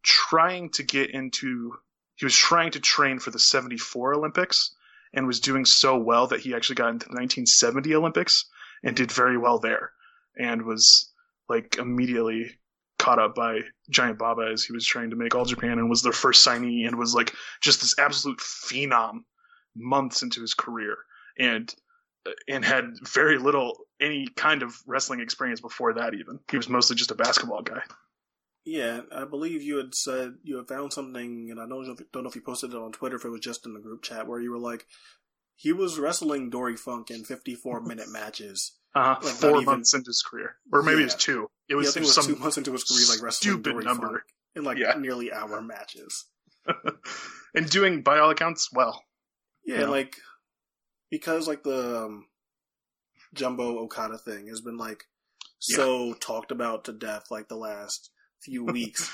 trying 0.02 0.70
to 0.70 0.82
get 0.82 1.10
into. 1.10 1.74
He 2.16 2.24
was 2.24 2.36
trying 2.36 2.70
to 2.72 2.80
train 2.80 3.18
for 3.18 3.30
the 3.30 3.38
'74 3.38 4.14
Olympics 4.14 4.74
and 5.12 5.26
was 5.26 5.40
doing 5.40 5.66
so 5.66 5.98
well 5.98 6.28
that 6.28 6.40
he 6.40 6.54
actually 6.54 6.76
got 6.76 6.88
into 6.88 7.04
the 7.04 7.16
1970 7.16 7.94
Olympics 7.94 8.46
and 8.82 8.96
did 8.96 9.12
very 9.12 9.36
well 9.36 9.58
there, 9.58 9.92
and 10.38 10.62
was 10.62 11.10
like 11.50 11.76
immediately 11.76 12.56
caught 13.02 13.18
up 13.18 13.34
by 13.34 13.60
Giant 13.90 14.18
Baba 14.18 14.50
as 14.52 14.64
he 14.64 14.72
was 14.72 14.86
trying 14.86 15.10
to 15.10 15.16
make 15.16 15.34
All 15.34 15.44
Japan 15.44 15.78
and 15.78 15.90
was 15.90 16.02
their 16.02 16.12
first 16.12 16.46
signee 16.46 16.86
and 16.86 16.96
was 16.96 17.14
like 17.14 17.34
just 17.60 17.80
this 17.80 17.94
absolute 17.98 18.38
phenom 18.38 19.24
months 19.74 20.22
into 20.22 20.40
his 20.40 20.54
career 20.54 20.96
and 21.38 21.74
and 22.48 22.64
had 22.64 22.84
very 23.12 23.38
little 23.38 23.78
any 24.00 24.28
kind 24.36 24.62
of 24.62 24.72
wrestling 24.86 25.20
experience 25.20 25.60
before 25.60 25.94
that 25.94 26.14
even. 26.14 26.38
He 26.50 26.56
was 26.56 26.68
mostly 26.68 26.94
just 26.94 27.10
a 27.10 27.16
basketball 27.16 27.62
guy. 27.62 27.82
Yeah, 28.64 29.00
I 29.10 29.24
believe 29.24 29.60
you 29.62 29.78
had 29.78 29.92
said 29.94 30.34
you 30.44 30.56
had 30.58 30.68
found 30.68 30.92
something, 30.92 31.48
and 31.50 31.58
I 31.58 31.66
don't 31.66 31.84
know, 31.84 31.92
if, 31.98 32.12
don't 32.12 32.22
know 32.22 32.28
if 32.28 32.36
you 32.36 32.42
posted 32.42 32.72
it 32.72 32.76
on 32.76 32.92
Twitter, 32.92 33.16
if 33.16 33.24
it 33.24 33.28
was 33.30 33.40
just 33.40 33.66
in 33.66 33.74
the 33.74 33.80
group 33.80 34.02
chat, 34.02 34.28
where 34.28 34.40
you 34.40 34.52
were 34.52 34.58
like, 34.58 34.86
he 35.56 35.72
was 35.72 35.98
wrestling 35.98 36.48
Dory 36.48 36.76
Funk 36.76 37.10
in 37.10 37.24
54 37.24 37.80
minute 37.80 38.08
matches. 38.08 38.78
Uh-huh, 38.94 39.16
Like, 39.20 39.34
four 39.34 39.50
not 39.50 39.62
even- 39.62 39.64
months 39.72 39.94
into 39.94 40.10
his 40.10 40.22
career, 40.22 40.54
or 40.72 40.82
maybe 40.84 40.98
Yeah. 40.98 41.02
it 41.02 41.04
was 41.06 41.14
two. 41.16 41.48
It 41.72 41.76
Yeah, 41.76 41.86
was, 41.86 41.94
think 41.94 42.04
it 42.04 42.06
was 42.08 42.14
some 42.14 42.26
two 42.26 42.36
months 42.36 42.56
into 42.58 42.72
his 42.72 42.84
career, 42.84 43.06
like 43.08 43.22
wrestling 43.24 43.54
stupid 43.62 43.84
number. 43.84 44.08
Funk 44.08 44.22
in 44.54 44.64
like 44.64 44.78
Yeah. 44.78 44.94
nearly 44.98 45.32
hour 45.32 45.60
matches. 45.62 46.26
and 47.54 47.68
doing 47.70 48.02
by 48.02 48.18
all 48.18 48.30
accounts 48.30 48.68
well. 48.72 49.02
Yeah, 49.64 49.80
Yeah. 49.80 49.86
like 49.88 50.16
because 51.10 51.48
like 51.48 51.62
the 51.62 52.04
um, 52.04 52.26
Jumbo 53.34 53.78
Okada 53.78 54.18
thing 54.18 54.48
has 54.48 54.60
been 54.60 54.76
like 54.76 55.04
so 55.58 56.14
talked 56.14 56.50
about 56.50 56.84
to 56.84 56.92
death 56.92 57.24
like 57.30 57.48
the 57.48 57.56
last 57.56 58.10
few 58.42 58.64
weeks. 58.76 59.10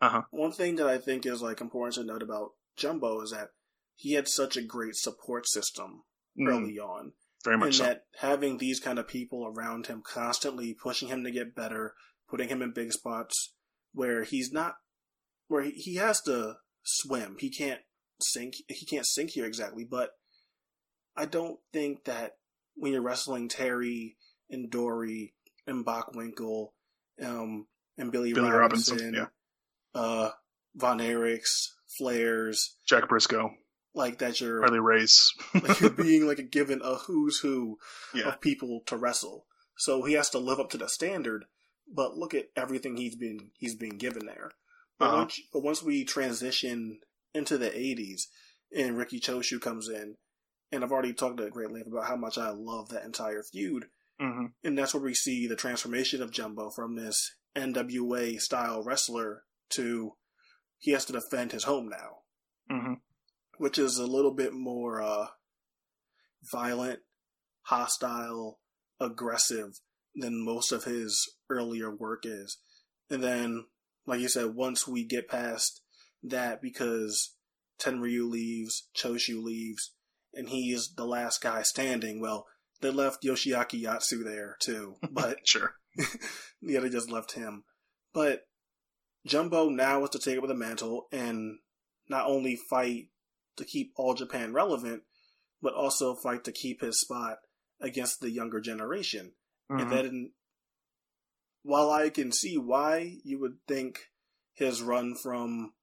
Uh-huh. 0.00 0.22
One 0.30 0.52
thing 0.52 0.76
that 0.76 0.86
I 0.86 0.98
think 0.98 1.26
is 1.26 1.42
like 1.42 1.60
important 1.60 1.94
to 1.94 2.04
note 2.04 2.22
about 2.22 2.50
Jumbo 2.76 3.20
is 3.22 3.30
that 3.32 3.50
he 3.96 4.14
had 4.14 4.28
such 4.28 4.56
a 4.56 4.62
great 4.62 4.96
support 4.96 5.48
system 5.48 6.02
Mm, 6.38 6.48
early 6.48 6.78
on. 6.78 7.12
Very 7.44 7.56
much 7.56 7.66
and 7.66 7.74
so. 7.74 7.84
that 7.84 8.04
having 8.20 8.58
these 8.58 8.80
kind 8.80 8.98
of 8.98 9.08
people 9.08 9.46
around 9.46 9.86
him 9.86 10.02
constantly 10.04 10.74
pushing 10.74 11.08
him 11.08 11.24
to 11.24 11.30
get 11.30 11.54
better, 11.54 11.94
putting 12.28 12.48
him 12.48 12.62
in 12.62 12.72
big 12.72 12.92
spots 12.92 13.54
where 13.92 14.24
he's 14.24 14.52
not, 14.52 14.74
where 15.48 15.62
he, 15.62 15.70
he 15.70 15.94
has 15.96 16.20
to 16.22 16.56
swim. 16.84 17.36
He 17.38 17.50
can't 17.50 17.80
sink. 18.20 18.54
He 18.68 18.84
can't 18.84 19.06
sink 19.06 19.30
here 19.30 19.46
exactly. 19.46 19.84
But 19.84 20.10
I 21.16 21.26
don't 21.26 21.58
think 21.72 22.04
that 22.04 22.36
when 22.76 22.92
you're 22.92 23.02
wrestling 23.02 23.48
Terry 23.48 24.16
and 24.50 24.70
Dory 24.70 25.34
and 25.66 25.84
Bockwinkel, 25.84 26.68
um, 27.22 27.66
and 27.98 28.10
Billy, 28.10 28.32
Billy 28.32 28.50
Robinson, 28.50 28.96
Robinson, 28.96 29.14
yeah. 29.94 30.00
uh, 30.00 30.30
Von 30.74 30.98
Erichs, 30.98 31.68
Flairs, 32.00 32.74
Jack 32.86 33.08
Briscoe, 33.08 33.50
like 33.94 34.18
that 34.18 34.40
you're 34.40 34.60
Harley 34.60 34.80
Race. 34.80 35.32
like 35.62 35.80
you're 35.80 35.90
being 36.06 36.26
like 36.26 36.38
a 36.38 36.42
given 36.42 36.80
a 36.82 36.96
who's 36.96 37.40
who 37.40 37.78
Yeah. 38.14 38.28
of 38.28 38.40
people 38.40 38.82
to 38.86 38.96
wrestle. 38.96 39.46
So 39.76 40.02
he 40.04 40.14
has 40.14 40.30
to 40.30 40.38
live 40.38 40.60
up 40.60 40.70
to 40.70 40.78
the 40.78 40.88
standard. 40.88 41.46
But 41.92 42.16
look 42.16 42.34
at 42.34 42.50
everything 42.54 42.96
he's 42.96 43.16
been 43.16 43.50
he's 43.58 43.74
been 43.74 43.98
given 43.98 44.26
there. 44.26 44.52
But, 44.98 45.06
Uh-huh. 45.06 45.16
once, 45.16 45.40
but 45.52 45.62
once 45.62 45.82
we 45.82 46.04
transition 46.04 47.00
into 47.34 47.58
the 47.58 47.70
'80s 47.70 48.22
and 48.76 48.96
Riki 48.96 49.18
Choshu 49.18 49.60
comes 49.60 49.88
in, 49.88 50.16
and 50.70 50.84
I've 50.84 50.92
already 50.92 51.12
talked 51.12 51.40
at 51.40 51.50
great 51.50 51.72
length 51.72 51.88
about 51.88 52.06
how 52.06 52.16
much 52.16 52.38
I 52.38 52.50
love 52.50 52.90
that 52.90 53.04
entire 53.04 53.42
feud, 53.42 53.86
hmm 54.20 54.46
and 54.62 54.78
that's 54.78 54.94
where 54.94 55.02
we 55.02 55.14
see 55.14 55.46
the 55.48 55.56
transformation 55.56 56.22
of 56.22 56.30
Jumbo 56.30 56.70
from 56.70 56.94
this 56.94 57.34
NWA 57.56 58.40
style 58.40 58.82
wrestler 58.84 59.44
to 59.70 60.14
he 60.78 60.92
has 60.92 61.04
to 61.06 61.12
defend 61.12 61.50
his 61.52 61.64
home 61.64 61.88
now 61.88 62.18
hmm 62.70 62.94
which 63.60 63.78
is 63.78 63.98
a 63.98 64.06
little 64.06 64.32
bit 64.32 64.54
more 64.54 65.02
uh, 65.02 65.26
violent, 66.50 67.00
hostile, 67.64 68.58
aggressive 68.98 69.80
than 70.14 70.42
most 70.42 70.72
of 70.72 70.84
his 70.84 71.36
earlier 71.50 71.94
work 71.94 72.22
is. 72.24 72.56
And 73.10 73.22
then, 73.22 73.66
like 74.06 74.20
you 74.20 74.30
said, 74.30 74.54
once 74.54 74.88
we 74.88 75.04
get 75.04 75.28
past 75.28 75.82
that, 76.22 76.62
because 76.62 77.34
Tenryu 77.78 78.30
leaves, 78.30 78.88
Choshu 78.96 79.42
leaves, 79.42 79.92
and 80.32 80.48
he 80.48 80.72
is 80.72 80.94
the 80.96 81.04
last 81.04 81.42
guy 81.42 81.60
standing, 81.60 82.18
well, 82.18 82.46
they 82.80 82.88
left 82.88 83.22
Yoshiaki 83.22 83.82
Yatsu 83.82 84.24
there 84.24 84.56
too, 84.62 84.96
but 85.10 85.36
Sure. 85.44 85.74
yeah, 86.62 86.80
they 86.80 86.88
just 86.88 87.10
left 87.10 87.32
him. 87.32 87.64
But 88.14 88.40
Jumbo 89.26 89.68
now 89.68 90.02
is 90.04 90.10
to 90.10 90.18
take 90.18 90.38
over 90.38 90.46
the 90.46 90.54
mantle 90.54 91.08
and 91.12 91.58
not 92.08 92.24
only 92.26 92.56
fight 92.56 93.08
to 93.60 93.64
keep 93.64 93.92
All 93.96 94.14
Japan 94.14 94.52
relevant, 94.52 95.04
but 95.62 95.74
also 95.74 96.14
fight 96.16 96.44
to 96.44 96.52
keep 96.52 96.80
his 96.80 97.00
spot 97.00 97.38
against 97.80 98.20
the 98.20 98.30
younger 98.30 98.60
generation. 98.60 99.32
And 99.70 99.80
Mhm. 99.80 99.90
then, 99.90 100.32
while 101.62 101.90
I 101.90 102.10
can 102.10 102.32
see 102.32 102.56
why 102.58 103.18
you 103.24 103.38
would 103.38 103.58
think 103.68 104.10
his 104.54 104.82
run 104.82 105.14
from 105.14 105.74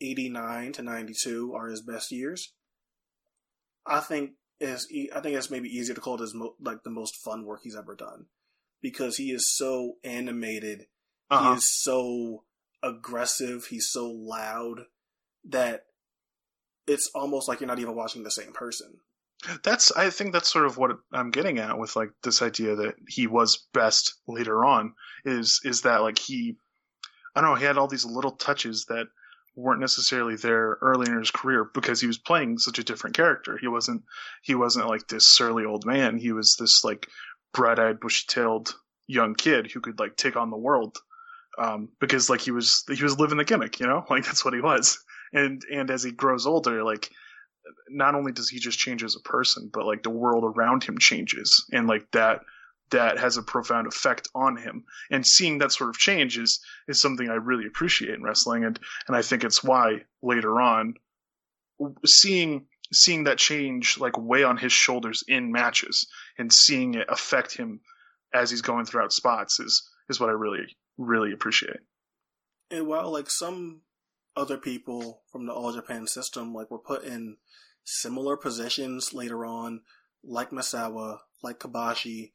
89 0.00 0.72
to 0.72 0.82
92 0.82 1.54
are 1.54 1.68
his 1.68 1.80
best 1.80 2.10
years, 2.12 2.52
I 3.86 4.00
think 4.00 4.32
is 4.60 4.86
I 5.14 5.20
think 5.20 5.36
it's 5.36 5.50
maybe 5.50 5.68
easier 5.68 5.94
to 5.94 6.00
call 6.00 6.14
it 6.16 6.20
his 6.20 6.34
mo- 6.34 6.56
like 6.60 6.82
the 6.84 6.90
most 6.90 7.16
fun 7.16 7.44
work 7.44 7.60
he's 7.62 7.76
ever 7.76 7.94
done 7.94 8.26
because 8.80 9.16
he 9.16 9.30
is 9.32 9.52
so 9.56 9.98
animated 10.04 10.86
Uh-huh. 11.30 11.50
he 11.52 11.56
is 11.58 11.82
so 11.82 12.44
aggressive, 12.82 13.66
he's 13.66 13.90
so 13.90 14.08
loud 14.10 14.86
that 15.44 15.86
it's 16.86 17.10
almost 17.14 17.48
like 17.48 17.60
you're 17.60 17.68
not 17.68 17.78
even 17.78 17.94
watching 17.94 18.22
the 18.22 18.30
same 18.30 18.52
person. 18.52 18.98
That's 19.62 19.92
I 19.92 20.10
think 20.10 20.32
that's 20.32 20.50
sort 20.50 20.66
of 20.66 20.78
what 20.78 20.92
I'm 21.12 21.30
getting 21.30 21.58
at 21.58 21.78
with 21.78 21.96
like 21.96 22.10
this 22.22 22.40
idea 22.40 22.76
that 22.76 22.94
he 23.08 23.26
was 23.26 23.66
best 23.74 24.14
later 24.26 24.64
on 24.64 24.94
is 25.24 25.60
is 25.64 25.82
that 25.82 26.02
like 26.02 26.18
he 26.18 26.56
I 27.34 27.40
don't 27.40 27.50
know, 27.50 27.56
he 27.56 27.64
had 27.64 27.76
all 27.76 27.88
these 27.88 28.04
little 28.06 28.32
touches 28.32 28.86
that 28.86 29.06
weren't 29.56 29.80
necessarily 29.80 30.36
there 30.36 30.78
early 30.80 31.10
in 31.10 31.18
his 31.18 31.30
career 31.30 31.68
because 31.74 32.00
he 32.00 32.06
was 32.06 32.18
playing 32.18 32.58
such 32.58 32.78
a 32.78 32.84
different 32.84 33.16
character. 33.16 33.58
He 33.60 33.68
wasn't 33.68 34.02
he 34.42 34.54
wasn't 34.54 34.88
like 34.88 35.06
this 35.08 35.26
surly 35.26 35.64
old 35.64 35.84
man. 35.84 36.16
He 36.16 36.32
was 36.32 36.56
this 36.56 36.84
like 36.84 37.08
bright-eyed, 37.52 38.00
bushy-tailed 38.00 38.74
young 39.06 39.34
kid 39.34 39.70
who 39.70 39.80
could 39.80 39.98
like 39.98 40.16
take 40.16 40.36
on 40.36 40.50
the 40.50 40.56
world. 40.56 40.96
Um, 41.56 41.90
because 42.00 42.28
like 42.28 42.40
he 42.40 42.50
was 42.50 42.84
he 42.88 43.02
was 43.02 43.18
living 43.18 43.38
the 43.38 43.44
gimmick, 43.44 43.78
you 43.78 43.86
know? 43.86 44.04
Like 44.10 44.24
that's 44.24 44.44
what 44.44 44.54
he 44.54 44.60
was. 44.60 44.98
And 45.34 45.62
and 45.70 45.90
as 45.90 46.02
he 46.02 46.12
grows 46.12 46.46
older, 46.46 46.82
like 46.82 47.10
not 47.88 48.14
only 48.14 48.32
does 48.32 48.48
he 48.48 48.58
just 48.58 48.78
change 48.78 49.02
as 49.02 49.16
a 49.16 49.20
person, 49.20 49.70
but 49.72 49.86
like 49.86 50.02
the 50.02 50.10
world 50.10 50.44
around 50.44 50.84
him 50.84 50.98
changes, 50.98 51.66
and 51.72 51.86
like 51.86 52.10
that 52.12 52.40
that 52.90 53.18
has 53.18 53.36
a 53.36 53.42
profound 53.42 53.86
effect 53.86 54.28
on 54.34 54.56
him. 54.56 54.84
And 55.10 55.26
seeing 55.26 55.58
that 55.58 55.72
sort 55.72 55.90
of 55.90 55.98
change 55.98 56.38
is 56.38 56.60
is 56.88 57.00
something 57.00 57.28
I 57.28 57.34
really 57.34 57.66
appreciate 57.66 58.14
in 58.14 58.22
wrestling, 58.22 58.64
and 58.64 58.78
and 59.06 59.16
I 59.16 59.22
think 59.22 59.44
it's 59.44 59.64
why 59.64 60.04
later 60.22 60.60
on, 60.60 60.94
seeing 62.06 62.66
seeing 62.92 63.24
that 63.24 63.38
change 63.38 63.98
like 63.98 64.16
weigh 64.18 64.44
on 64.44 64.56
his 64.56 64.72
shoulders 64.72 65.24
in 65.26 65.50
matches 65.50 66.06
and 66.38 66.52
seeing 66.52 66.94
it 66.94 67.06
affect 67.08 67.56
him 67.56 67.80
as 68.32 68.50
he's 68.50 68.62
going 68.62 68.84
throughout 68.84 69.12
spots 69.12 69.58
is 69.58 69.88
is 70.08 70.20
what 70.20 70.28
I 70.28 70.32
really 70.32 70.76
really 70.98 71.32
appreciate. 71.32 71.80
And 72.70 72.86
while 72.86 73.10
like 73.10 73.30
some 73.30 73.80
other 74.36 74.58
people 74.58 75.22
from 75.30 75.46
the 75.46 75.52
All 75.52 75.72
Japan 75.72 76.06
system 76.06 76.52
like 76.52 76.70
were 76.70 76.78
put 76.78 77.04
in 77.04 77.36
similar 77.84 78.36
positions 78.36 79.12
later 79.14 79.44
on, 79.44 79.82
like 80.22 80.50
Misawa, 80.50 81.18
like 81.42 81.58
Kobashi, 81.58 82.32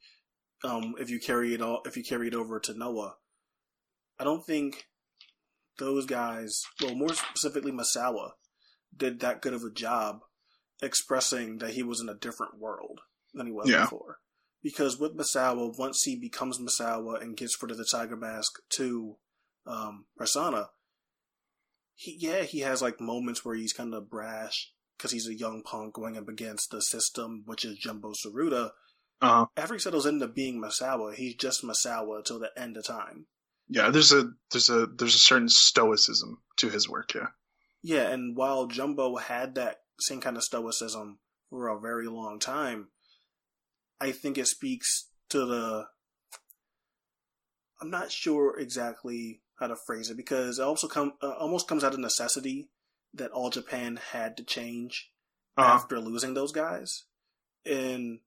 um, 0.64 0.94
if 0.98 1.10
you 1.10 1.18
carry 1.18 1.54
it 1.54 1.60
all 1.62 1.82
if 1.84 1.96
you 1.96 2.02
carry 2.04 2.28
it 2.28 2.34
over 2.34 2.60
to 2.60 2.74
Noah, 2.78 3.14
I 4.18 4.24
don't 4.24 4.44
think 4.44 4.86
those 5.78 6.06
guys, 6.06 6.62
well 6.82 6.94
more 6.94 7.14
specifically 7.14 7.72
Misawa, 7.72 8.32
did 8.96 9.20
that 9.20 9.40
good 9.40 9.54
of 9.54 9.62
a 9.62 9.70
job 9.70 10.20
expressing 10.82 11.58
that 11.58 11.70
he 11.70 11.82
was 11.82 12.00
in 12.00 12.08
a 12.08 12.14
different 12.14 12.58
world 12.58 13.00
than 13.34 13.46
he 13.46 13.52
was 13.52 13.68
Yeah. 13.68 13.82
before. 13.84 14.18
Because 14.62 14.98
with 14.98 15.16
Misawa, 15.16 15.76
once 15.78 16.02
he 16.02 16.16
becomes 16.16 16.58
Misawa 16.58 17.20
and 17.22 17.36
gets 17.36 17.60
rid 17.62 17.70
of 17.70 17.78
the 17.78 17.84
Tiger 17.84 18.16
Mask 18.16 18.52
to 18.76 19.16
um, 19.66 20.06
Persona, 20.16 20.68
he 22.00 22.16
yeah 22.18 22.42
he 22.44 22.60
has 22.60 22.80
like 22.80 22.98
moments 22.98 23.44
where 23.44 23.54
he's 23.54 23.74
kind 23.74 23.92
of 23.92 24.08
brash 24.08 24.72
because 24.96 25.12
he's 25.12 25.28
a 25.28 25.34
young 25.34 25.62
punk 25.62 25.92
going 25.94 26.16
up 26.16 26.28
against 26.28 26.70
the 26.70 26.80
system, 26.80 27.42
which 27.44 27.62
is 27.64 27.76
Jumbo 27.76 28.12
Tsuruta. 28.12 28.70
Uh, 29.20 29.44
After 29.54 29.74
he 29.74 29.80
settles 29.80 30.06
into 30.06 30.26
being 30.26 30.60
Misawa, 30.62 31.14
he's 31.14 31.34
just 31.34 31.62
Misawa 31.62 32.24
till 32.24 32.38
the 32.38 32.50
end 32.56 32.78
of 32.78 32.86
time. 32.86 33.26
yeah, 33.68 33.90
there's 33.90 34.12
a 34.12 34.30
there's 34.50 34.70
a 34.70 34.86
there's 34.86 35.14
a 35.14 35.18
certain 35.18 35.50
stoicism 35.50 36.38
to 36.56 36.70
his 36.70 36.88
work. 36.88 37.14
Yeah. 37.14 37.28
Yeah, 37.82 38.08
and 38.10 38.34
while 38.36 38.66
Jumbo 38.66 39.16
had 39.16 39.54
that 39.56 39.80
same 40.00 40.20
kind 40.22 40.36
of 40.38 40.42
stoicism 40.42 41.18
for 41.50 41.68
a 41.68 41.78
very 41.80 42.06
long 42.08 42.38
time, 42.38 42.88
I 44.00 44.12
think 44.12 44.38
it 44.38 44.46
speaks 44.46 45.08
to 45.30 45.44
the. 45.44 45.86
I'm 47.80 47.90
not 47.90 48.10
sure 48.12 48.58
exactly 48.58 49.40
how 49.60 49.68
to 49.68 49.76
phrase 49.76 50.10
it 50.10 50.16
because 50.16 50.58
it 50.58 50.62
also 50.62 50.88
come 50.88 51.12
uh, 51.22 51.34
almost 51.38 51.68
comes 51.68 51.84
out 51.84 51.92
of 51.94 52.00
necessity 52.00 52.68
that 53.14 53.30
All 53.30 53.50
Japan 53.50 54.00
had 54.12 54.36
to 54.38 54.42
change 54.42 55.12
Uh, 55.56 55.62
after 55.62 56.00
losing 56.00 56.34
those 56.34 56.52
guys, 56.52 57.04
and 57.66 58.20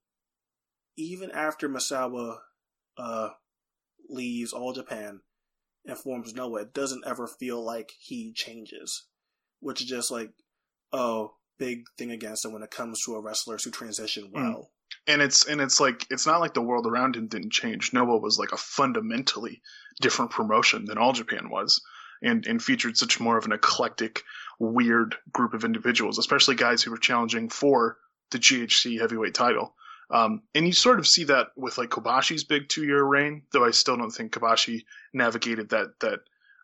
even 0.96 1.32
after 1.32 1.68
Misawa 1.68 2.38
uh, 2.98 3.30
leaves 4.10 4.54
All 4.54 4.74
Japan 4.74 5.22
and 5.86 5.98
forms 5.98 6.34
Noah, 6.36 6.62
it 6.62 6.74
doesn't 6.74 7.04
ever 7.08 7.28
feel 7.28 7.64
like 7.64 7.92
he 8.00 8.32
changes, 8.34 9.06
which 9.60 9.82
is 9.82 9.88
just 9.88 10.12
like 10.12 10.32
a 10.92 11.26
big 11.58 11.86
thing 11.98 12.12
against 12.12 12.46
him 12.46 12.54
when 12.54 12.62
it 12.62 12.70
comes 12.72 13.02
to 13.04 13.16
a 13.16 13.22
wrestlers 13.22 13.64
who 13.64 13.72
transition 13.72 14.30
well. 14.32 14.70
And 15.08 15.22
it's 15.22 15.46
and 15.48 15.62
it's 15.62 15.80
like 15.80 16.06
it's 16.10 16.26
not 16.26 16.40
like 16.40 16.54
the 16.54 16.62
world 16.62 16.88
around 16.88 17.16
him 17.16 17.28
didn't 17.28 17.52
change. 17.52 17.94
Noah 17.94 18.18
was 18.18 18.40
like 18.40 18.52
a 18.52 18.58
fundamentally 18.58 19.62
different 20.02 20.32
promotion 20.32 20.86
than 20.86 20.98
All 20.98 21.14
Japan 21.14 21.50
was, 21.50 21.82
and 22.22 22.46
and 22.48 22.64
featured 22.64 22.98
such 22.98 23.20
more 23.20 23.38
of 23.38 23.46
an 23.46 23.52
eclectic, 23.52 24.24
weird 24.60 25.16
group 25.32 25.54
of 25.54 25.66
individuals, 25.66 26.18
especially 26.18 26.56
guys 26.56 26.82
who 26.82 26.92
were 26.92 26.98
challenging 26.98 27.50
for 27.50 27.98
the 28.32 28.40
GHC 28.40 29.00
heavyweight 29.00 29.34
title. 29.34 29.76
Um, 30.10 30.42
and 30.54 30.68
you 30.68 30.74
sort 30.74 31.00
of 31.00 31.08
see 31.08 31.24
that 31.26 31.48
with 31.56 31.78
like 31.78 31.90
Kobashi's 31.90 32.44
big 32.44 32.70
two 32.70 32.84
year 32.84 33.04
reign, 33.04 33.44
though 33.52 33.64
I 33.66 33.72
still 33.72 33.98
don't 33.98 34.12
think 34.12 34.34
Kobashi 34.34 34.84
navigated 35.14 35.70
that 35.70 36.00
that 36.02 36.20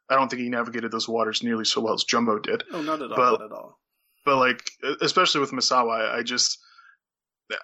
I 0.10 0.16
don't 0.16 0.30
think 0.30 0.42
he 0.42 0.50
navigated 0.50 0.92
those 0.92 1.08
waters 1.08 1.44
nearly 1.44 1.66
so 1.66 1.82
well 1.82 1.94
as 1.94 2.04
Jumbo 2.04 2.40
did. 2.40 2.64
Oh, 2.72 2.82
not 2.82 3.02
at 3.02 3.12
all. 3.12 3.18
But- 3.18 3.40
not 3.40 3.46
at 3.46 3.52
all. 3.52 3.80
But 4.26 4.36
like, 4.38 4.70
especially 5.02 5.40
with 5.42 5.52
Misawa, 5.52 6.14
I 6.14 6.24
just, 6.24 6.60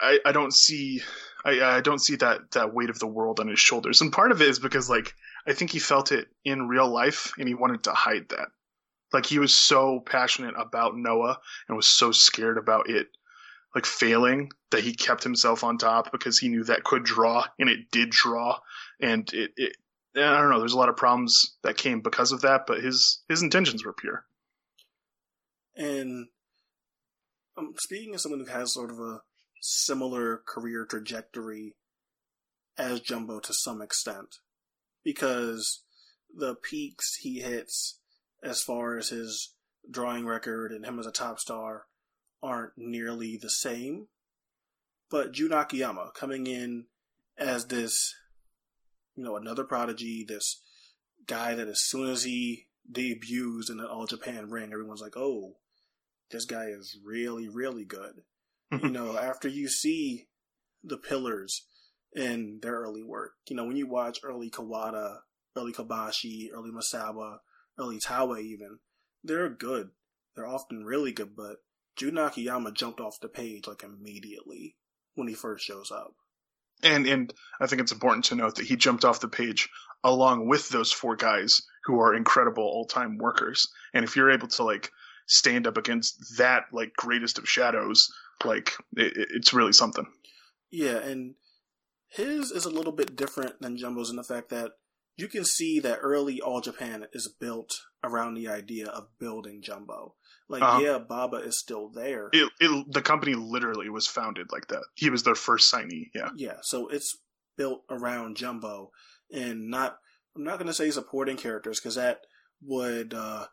I, 0.01 0.19
I 0.25 0.31
don't 0.31 0.53
see, 0.53 1.01
I, 1.43 1.61
I 1.61 1.81
don't 1.81 2.01
see 2.01 2.15
that 2.17 2.51
that 2.51 2.73
weight 2.73 2.89
of 2.89 2.99
the 2.99 3.07
world 3.07 3.39
on 3.39 3.47
his 3.47 3.59
shoulders. 3.59 4.01
And 4.01 4.11
part 4.11 4.31
of 4.31 4.41
it 4.41 4.49
is 4.49 4.59
because 4.59 4.89
like 4.89 5.13
I 5.47 5.53
think 5.53 5.71
he 5.71 5.79
felt 5.79 6.11
it 6.11 6.27
in 6.43 6.67
real 6.67 6.87
life 6.87 7.33
and 7.37 7.47
he 7.47 7.53
wanted 7.53 7.83
to 7.83 7.91
hide 7.91 8.29
that. 8.29 8.47
Like 9.13 9.25
he 9.25 9.39
was 9.39 9.53
so 9.53 10.01
passionate 10.05 10.55
about 10.57 10.97
Noah 10.97 11.37
and 11.67 11.77
was 11.77 11.87
so 11.87 12.11
scared 12.11 12.57
about 12.57 12.89
it 12.89 13.07
like 13.75 13.85
failing 13.85 14.49
that 14.71 14.83
he 14.83 14.93
kept 14.93 15.23
himself 15.23 15.63
on 15.63 15.77
top 15.77 16.11
because 16.11 16.39
he 16.39 16.47
knew 16.47 16.63
that 16.63 16.85
could 16.85 17.03
draw 17.03 17.43
and 17.59 17.69
it 17.69 17.91
did 17.91 18.09
draw 18.09 18.57
and 19.01 19.31
it, 19.33 19.51
it 19.57 19.75
I 20.15 20.39
don't 20.39 20.49
know, 20.49 20.59
there's 20.59 20.73
a 20.73 20.77
lot 20.77 20.87
of 20.87 20.95
problems 20.95 21.57
that 21.63 21.75
came 21.75 21.99
because 21.99 22.31
of 22.31 22.41
that, 22.41 22.61
but 22.67 22.81
his 22.81 23.21
his 23.27 23.41
intentions 23.41 23.85
were 23.85 23.93
pure. 23.93 24.25
And 25.75 26.27
um, 27.57 27.73
speaking 27.77 28.15
as 28.15 28.23
someone 28.23 28.39
who 28.39 28.45
has 28.45 28.73
sort 28.73 28.91
of 28.91 28.99
a 28.99 29.19
similar 29.67 30.41
career 30.45 30.85
trajectory 30.85 31.75
as 32.77 32.99
Jumbo 32.99 33.39
to 33.39 33.53
some 33.53 33.81
extent, 33.81 34.35
because 35.03 35.83
the 36.33 36.55
peaks 36.55 37.15
he 37.15 37.39
hits 37.39 37.99
as 38.43 38.61
far 38.61 38.97
as 38.97 39.09
his 39.09 39.53
drawing 39.89 40.25
record 40.25 40.71
and 40.71 40.85
him 40.85 40.99
as 40.99 41.07
a 41.07 41.11
top 41.11 41.39
star 41.39 41.85
aren't 42.43 42.73
nearly 42.77 43.37
the 43.37 43.49
same. 43.49 44.07
But 45.09 45.31
Jun 45.31 45.53
Akiyama 45.53 46.11
coming 46.13 46.47
in 46.47 46.85
as 47.37 47.65
this, 47.67 48.13
you 49.15 49.23
know, 49.23 49.35
another 49.35 49.63
prodigy, 49.63 50.23
this 50.27 50.61
guy 51.25 51.55
that 51.55 51.67
as 51.67 51.81
soon 51.81 52.09
as 52.09 52.23
he 52.23 52.67
debuts 52.91 53.69
in 53.69 53.77
the 53.77 53.87
All 53.87 54.05
Japan 54.05 54.49
ring, 54.49 54.71
everyone's 54.73 55.01
like, 55.01 55.17
oh, 55.17 55.55
this 56.29 56.45
guy 56.45 56.65
is 56.65 56.97
really, 57.03 57.47
really 57.47 57.85
good. 57.85 58.23
You 58.71 58.79
mm-hmm. 58.79 58.91
know, 58.93 59.17
after 59.17 59.47
you 59.47 59.67
see 59.67 60.27
the 60.83 60.97
pillars 60.97 61.65
in 62.13 62.59
their 62.61 62.75
early 62.81 63.03
work, 63.03 63.33
you 63.49 63.55
know, 63.55 63.65
when 63.65 63.77
you 63.77 63.87
watch 63.87 64.19
early 64.23 64.49
Kawada, 64.49 65.17
early 65.55 65.71
Kobashi, 65.71 66.49
early 66.53 66.71
Misawa, 66.71 67.37
early 67.77 67.99
Taue 67.99 68.39
even, 68.39 68.79
they're 69.23 69.49
good. 69.49 69.89
They're 70.35 70.47
often 70.47 70.83
really 70.83 71.13
good, 71.13 71.35
but 71.35 71.57
Jun 71.95 72.17
Akiyama 72.17 72.71
jumped 72.71 72.99
off 72.99 73.19
the 73.21 73.29
page 73.29 73.67
like 73.67 73.83
immediately 73.83 74.75
when 75.13 75.27
he 75.27 75.33
first 75.33 75.65
shows 75.65 75.91
up. 75.91 76.15
And 76.83 77.07
and 77.07 77.33
I 77.61 77.67
think 77.67 77.81
it's 77.81 77.93
important 77.93 78.25
to 78.25 78.35
note 78.35 78.55
that 78.55 78.65
he 78.65 78.75
jumped 78.75 79.05
off 79.05 79.21
the 79.21 79.29
page 79.29 79.69
along 80.03 80.47
with 80.47 80.69
those 80.69 80.91
four 80.91 81.15
guys 81.15 81.61
who 81.85 81.99
are 81.99 82.13
incredible 82.13 82.63
all-time 82.63 83.17
workers. 83.17 83.67
And 83.93 84.03
if 84.03 84.15
you're 84.15 84.29
able 84.29 84.49
to 84.49 84.63
like 84.63 84.91
stand 85.27 85.67
up 85.67 85.77
against 85.77 86.37
that 86.37 86.65
like 86.71 86.93
greatest 86.95 87.37
of 87.37 87.49
shadows, 87.49 88.13
like 88.43 88.73
it, 88.95 89.13
it's 89.33 89.53
really 89.53 89.73
something. 89.73 90.05
Yeah, 90.71 90.97
and 90.97 91.35
his 92.09 92.51
is 92.51 92.65
a 92.65 92.69
little 92.69 92.91
bit 92.91 93.15
different 93.15 93.61
than 93.61 93.77
Jumbo's 93.77 94.09
in 94.09 94.15
the 94.15 94.23
fact 94.23 94.49
that 94.49 94.71
you 95.17 95.27
can 95.27 95.45
see 95.45 95.79
that 95.79 95.99
early 96.01 96.41
All 96.41 96.59
Japan 96.61 97.05
is 97.13 97.33
built 97.39 97.71
around 98.03 98.33
the 98.33 98.47
idea 98.49 98.87
of 98.87 99.07
building 99.19 99.61
Jumbo. 99.61 100.15
Like, 100.49 100.61
Uh-huh. 100.61 100.79
yeah, 100.81 100.97
Baba 100.99 101.37
is 101.37 101.57
still 101.59 101.89
there. 101.89 102.29
It, 102.33 102.51
it 102.59 102.91
the 102.91 103.01
company 103.01 103.33
literally 103.33 103.89
was 103.89 104.07
founded 104.07 104.47
like 104.51 104.67
that. 104.67 104.83
He 104.95 105.09
was 105.09 105.23
their 105.23 105.35
first 105.35 105.73
signee. 105.73 106.09
Yeah. 106.13 106.29
Yeah, 106.35 106.57
so 106.61 106.87
it's 106.89 107.17
built 107.57 107.83
around 107.89 108.37
Jumbo, 108.37 108.91
and 109.31 109.69
not. 109.69 109.97
I'm 110.35 110.43
not 110.43 110.57
going 110.57 110.67
to 110.67 110.73
say 110.73 110.91
supporting 110.91 111.37
characters 111.37 111.79
because 111.79 111.95
that 111.95 112.19
would 112.61 113.13
uh, 113.13 113.45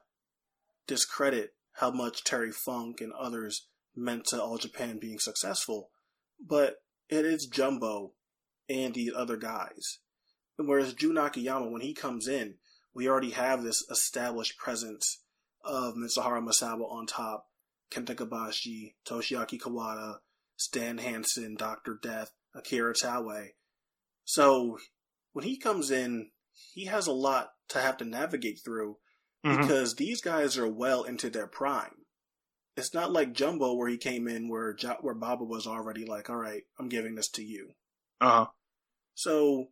discredit 0.89 1.55
how 1.75 1.91
much 1.91 2.25
Terry 2.25 2.51
Funk 2.51 3.01
and 3.01 3.13
others 3.13 3.69
meant 3.95 4.27
to 4.27 4.43
All 4.43 4.59
Japan 4.59 4.99
being 4.99 5.19
successful. 5.19 5.91
But 6.41 6.77
it 7.09 7.25
is 7.25 7.47
Jumbo 7.47 8.15
and 8.69 8.95
the 8.95 9.13
other 9.15 9.37
guys. 9.37 9.99
And 10.59 10.69
whereas 10.69 10.95
Jun 10.95 11.19
Akiyama, 11.19 11.69
when 11.71 11.83
he 11.83 11.95
comes 11.95 12.29
in, 12.29 12.55
we 12.95 13.09
already 13.09 13.31
have 13.31 13.63
this 13.63 13.85
established 13.91 14.59
presence 14.59 15.23
of 15.65 15.95
Mitsuharu 15.95 16.43
Misawa 16.43 16.91
on 16.91 17.07
top, 17.07 17.47
Kenta 17.91 18.15
Kobashi, 18.15 18.95
Toshiaki 19.07 19.61
Kawada, 19.61 20.17
Stan 20.57 20.99
Hansen, 20.99 21.57
Dr. 21.57 21.99
Death, 22.03 22.33
Akira 22.55 22.95
Taue. 22.95 23.51
So 24.25 24.79
when 25.33 25.45
he 25.45 25.57
comes 25.57 25.91
in, 25.91 26.31
he 26.73 26.87
has 26.87 27.07
a 27.07 27.13
lot 27.13 27.53
to 27.69 27.81
have 27.81 27.97
to 27.99 28.05
navigate 28.05 28.61
through 28.65 28.99
Mhm. 29.45 29.61
because 29.61 29.95
these 29.95 30.21
guys 30.21 30.57
are 30.59 30.69
well 30.69 31.03
into 31.03 31.31
their 31.31 31.47
prime. 31.47 32.02
It's 32.77 32.95
not 32.95 33.13
like 33.13 33.33
Jumbo 33.35 33.75
where 33.75 33.89
he 33.89 33.99
came 33.99 34.27
in 34.29 34.49
where 34.49 34.73
jo- 34.73 34.97
where 35.01 35.15
Baba 35.15 35.45
was 35.45 35.67
already 35.67 36.05
like, 36.07 36.31
"All 36.31 36.37
right, 36.37 36.63
I'm 36.79 36.89
giving 36.89 37.15
this 37.15 37.29
to 37.33 37.43
you." 37.45 37.75
Uh-huh. 38.21 38.47
So, 39.15 39.69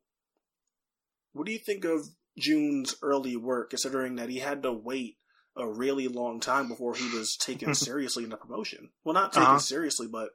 what 1.33 1.47
do 1.47 1.53
you 1.53 1.59
think 1.59 1.85
of 1.85 2.09
Jun's 2.39 2.95
early 3.03 3.37
work, 3.37 3.71
considering 3.71 4.17
that 4.17 4.29
he 4.29 4.39
had 4.41 4.63
to 4.65 4.73
wait 4.73 5.17
a 5.57 5.67
really 5.69 6.09
long 6.09 6.41
time 6.41 6.69
before 6.69 6.95
he 6.95 7.09
was 7.17 7.37
taken 7.37 7.75
seriously 7.75 8.25
in 8.25 8.31
the 8.31 8.37
promotion? 8.37 8.91
Well, 9.05 9.15
not 9.15 9.33
taken 9.33 9.49
Uh-huh. 9.49 9.59
seriously, 9.59 10.07
but 10.07 10.31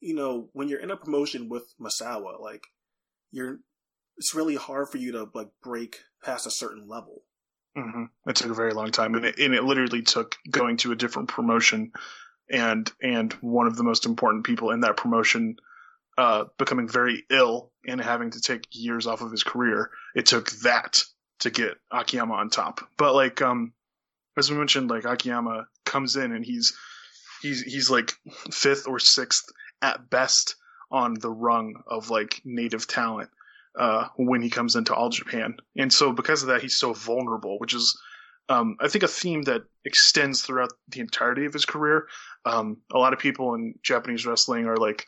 you 0.00 0.14
know, 0.14 0.48
when 0.52 0.68
you're 0.68 0.80
in 0.80 0.90
a 0.90 0.96
promotion 0.96 1.48
with 1.48 1.74
Misawa, 1.80 2.40
like 2.40 2.64
you're, 3.30 3.60
it's 4.16 4.34
really 4.34 4.56
hard 4.56 4.88
for 4.90 4.98
you 4.98 5.12
to 5.12 5.28
like 5.34 5.48
break 5.62 6.00
past 6.22 6.46
a 6.46 6.50
certain 6.50 6.86
level. 6.88 7.22
Hmm 7.76 8.04
It 8.26 8.36
took 8.36 8.50
a 8.50 8.54
very 8.54 8.72
long 8.72 8.90
time, 8.90 9.14
and 9.14 9.24
it, 9.24 9.38
and 9.38 9.54
it 9.54 9.64
literally 9.64 10.02
took 10.02 10.36
going 10.50 10.76
to 10.78 10.92
a 10.92 10.96
different 10.96 11.28
promotion, 11.28 11.92
and 12.50 12.90
and 13.02 13.32
one 13.34 13.66
of 13.66 13.76
the 13.76 13.84
most 13.84 14.06
important 14.06 14.44
people 14.44 14.70
in 14.70 14.80
that 14.80 14.96
promotion 14.96 15.56
uh, 16.16 16.44
becoming 16.58 16.88
very 16.88 17.24
ill 17.30 17.72
and 17.86 18.00
having 18.00 18.30
to 18.30 18.40
take 18.40 18.66
years 18.70 19.06
off 19.06 19.20
of 19.22 19.30
his 19.32 19.42
career. 19.42 19.90
It 20.14 20.26
took 20.26 20.50
that 20.62 21.02
to 21.40 21.50
get 21.50 21.76
Akiyama 21.90 22.34
on 22.34 22.50
top. 22.50 22.80
But 22.96 23.14
like 23.14 23.42
um, 23.42 23.72
as 24.36 24.50
we 24.50 24.56
mentioned, 24.56 24.90
like 24.90 25.04
Akiyama 25.04 25.66
comes 25.84 26.16
in 26.16 26.32
and 26.32 26.44
he's 26.44 26.76
he's 27.42 27.62
he's 27.62 27.90
like 27.90 28.12
fifth 28.52 28.86
or 28.86 28.98
sixth 28.98 29.50
at 29.82 30.08
best 30.08 30.56
on 30.90 31.14
the 31.14 31.30
rung 31.30 31.82
of 31.88 32.10
like 32.10 32.40
native 32.44 32.86
talent 32.86 33.30
uh, 33.78 34.08
when 34.16 34.42
he 34.42 34.50
comes 34.50 34.76
into 34.76 34.94
All 34.94 35.08
Japan. 35.08 35.56
And 35.76 35.92
so 35.92 36.12
because 36.12 36.42
of 36.42 36.48
that, 36.48 36.62
he's 36.62 36.76
so 36.76 36.92
vulnerable, 36.92 37.58
which 37.58 37.74
is, 37.74 37.98
um, 38.48 38.76
I 38.80 38.88
think, 38.88 39.04
a 39.04 39.08
theme 39.08 39.42
that 39.42 39.62
extends 39.84 40.42
throughout 40.42 40.72
the 40.88 41.00
entirety 41.00 41.46
of 41.46 41.52
his 41.52 41.64
career. 41.64 42.06
Um, 42.44 42.78
a 42.92 42.98
lot 42.98 43.12
of 43.12 43.18
people 43.18 43.54
in 43.54 43.74
Japanese 43.82 44.26
wrestling 44.26 44.66
are 44.66 44.76
like, 44.76 45.06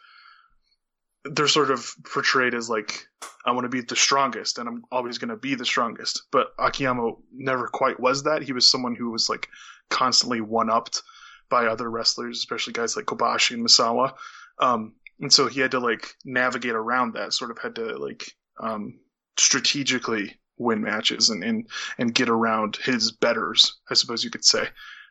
they're 1.25 1.49
sort 1.49 1.71
of 1.71 1.93
portrayed 2.13 2.55
as 2.55 2.71
like, 2.71 3.09
I 3.45 3.51
want 3.51 3.65
to 3.65 3.69
be 3.69 3.81
the 3.81 3.97
strongest 3.97 4.59
and 4.59 4.69
I'm 4.69 4.85
always 4.93 5.19
going 5.19 5.31
to 5.31 5.37
be 5.37 5.55
the 5.55 5.65
strongest. 5.65 6.23
But 6.31 6.49
Akiyama 6.59 7.13
never 7.33 7.67
quite 7.67 7.99
was 7.99 8.25
that. 8.25 8.43
He 8.43 8.53
was 8.53 8.71
someone 8.71 8.95
who 8.95 9.11
was 9.11 9.29
like 9.29 9.49
constantly 9.91 10.41
one 10.41 10.71
upped 10.71 11.03
by 11.49 11.67
other 11.67 11.91
wrestlers, 11.91 12.39
especially 12.39 12.73
guys 12.73 12.97
like 12.97 13.07
Kobashi 13.07 13.55
and 13.55 13.67
Misawa. 13.67 14.15
Um, 14.59 14.95
and 15.21 15.33
so 15.33 15.47
he 15.49 15.61
had 15.61 15.73
to 15.73 15.81
like 15.81 16.15
navigate 16.25 16.75
around 16.75 17.15
that, 17.15 17.33
sort 17.33 17.51
of 17.51 17.59
had 17.59 17.77
to 17.77 17.97
like, 17.99 18.33
um, 18.61 18.99
strategically 19.39 20.35
win 20.59 20.81
matches 20.81 21.31
and, 21.31 21.45
and, 21.45 21.69
and 21.99 22.15
get 22.15 22.29
around 22.29 22.77
his 22.77 23.13
betters, 23.13 23.79
I 23.91 23.95
suppose 23.95 24.25
you 24.25 24.31
could 24.31 24.45
say. 24.45 24.69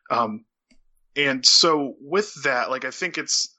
Um, 0.09 0.45
and 1.15 1.45
so 1.45 1.95
with 1.99 2.33
that, 2.43 2.69
like, 2.69 2.85
I 2.85 2.91
think 2.91 3.17
it's, 3.17 3.55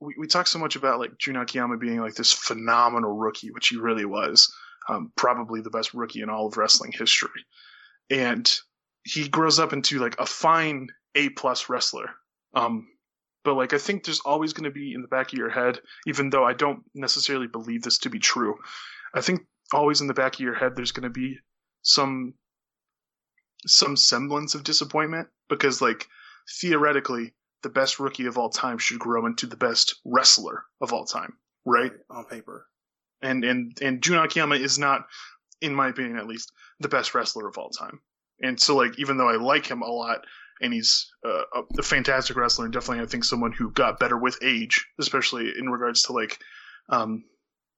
we, 0.00 0.14
we 0.18 0.26
talk 0.26 0.46
so 0.46 0.58
much 0.58 0.76
about 0.76 0.98
like 0.98 1.18
Jun 1.18 1.36
Akiyama 1.36 1.76
being 1.76 2.00
like 2.00 2.14
this 2.14 2.32
phenomenal 2.32 3.12
rookie, 3.12 3.50
which 3.50 3.68
he 3.68 3.76
really 3.76 4.04
was, 4.04 4.52
um, 4.88 5.12
probably 5.16 5.60
the 5.60 5.70
best 5.70 5.94
rookie 5.94 6.22
in 6.22 6.30
all 6.30 6.46
of 6.46 6.56
wrestling 6.56 6.92
history. 6.92 7.44
And 8.08 8.50
he 9.04 9.28
grows 9.28 9.58
up 9.58 9.72
into 9.72 9.98
like 9.98 10.18
a 10.18 10.26
fine 10.26 10.88
A 11.14 11.28
plus 11.30 11.68
wrestler. 11.68 12.10
Um, 12.54 12.88
but 13.44 13.54
like 13.54 13.72
I 13.72 13.78
think 13.78 14.04
there's 14.04 14.20
always 14.20 14.52
going 14.52 14.64
to 14.64 14.70
be 14.70 14.92
in 14.94 15.02
the 15.02 15.08
back 15.08 15.32
of 15.32 15.38
your 15.38 15.50
head, 15.50 15.80
even 16.06 16.30
though 16.30 16.44
I 16.44 16.52
don't 16.52 16.82
necessarily 16.94 17.46
believe 17.46 17.82
this 17.82 17.98
to 17.98 18.10
be 18.10 18.18
true. 18.18 18.56
I 19.14 19.20
think 19.20 19.42
always 19.72 20.00
in 20.00 20.06
the 20.06 20.14
back 20.14 20.34
of 20.34 20.40
your 20.40 20.54
head 20.54 20.76
there's 20.76 20.92
going 20.92 21.04
to 21.04 21.10
be 21.10 21.38
some 21.82 22.34
some 23.66 23.96
semblance 23.96 24.54
of 24.54 24.64
disappointment 24.64 25.28
because 25.48 25.82
like 25.82 26.06
theoretically 26.60 27.34
the 27.62 27.68
best 27.68 28.00
rookie 28.00 28.26
of 28.26 28.38
all 28.38 28.48
time 28.48 28.78
should 28.78 28.98
grow 28.98 29.26
into 29.26 29.46
the 29.46 29.56
best 29.56 30.00
wrestler 30.04 30.64
of 30.80 30.92
all 30.92 31.04
time, 31.04 31.34
right? 31.66 31.92
on 32.08 32.24
paper. 32.24 32.66
And 33.22 33.44
and 33.44 33.76
and 33.82 34.02
Jun 34.02 34.24
Akiyama 34.24 34.56
is 34.56 34.78
not, 34.78 35.06
in 35.60 35.74
my 35.74 35.88
opinion 35.88 36.18
at 36.18 36.26
least, 36.26 36.52
the 36.78 36.88
best 36.88 37.14
wrestler 37.14 37.46
of 37.46 37.58
all 37.58 37.68
time. 37.68 38.00
And 38.40 38.58
so 38.58 38.76
like 38.76 38.98
even 38.98 39.18
though 39.18 39.28
I 39.28 39.36
like 39.36 39.66
him 39.66 39.82
a 39.82 39.86
lot 39.86 40.24
and 40.62 40.72
he's 40.72 41.10
uh, 41.24 41.42
a, 41.54 41.62
a 41.78 41.82
fantastic 41.82 42.36
wrestler 42.36 42.64
and 42.64 42.72
definitely 42.72 43.04
I 43.04 43.06
think 43.06 43.24
someone 43.24 43.52
who 43.52 43.70
got 43.72 44.00
better 44.00 44.16
with 44.16 44.38
age, 44.42 44.86
especially 44.98 45.52
in 45.58 45.68
regards 45.68 46.02
to 46.04 46.12
like 46.12 46.38
um, 46.88 47.24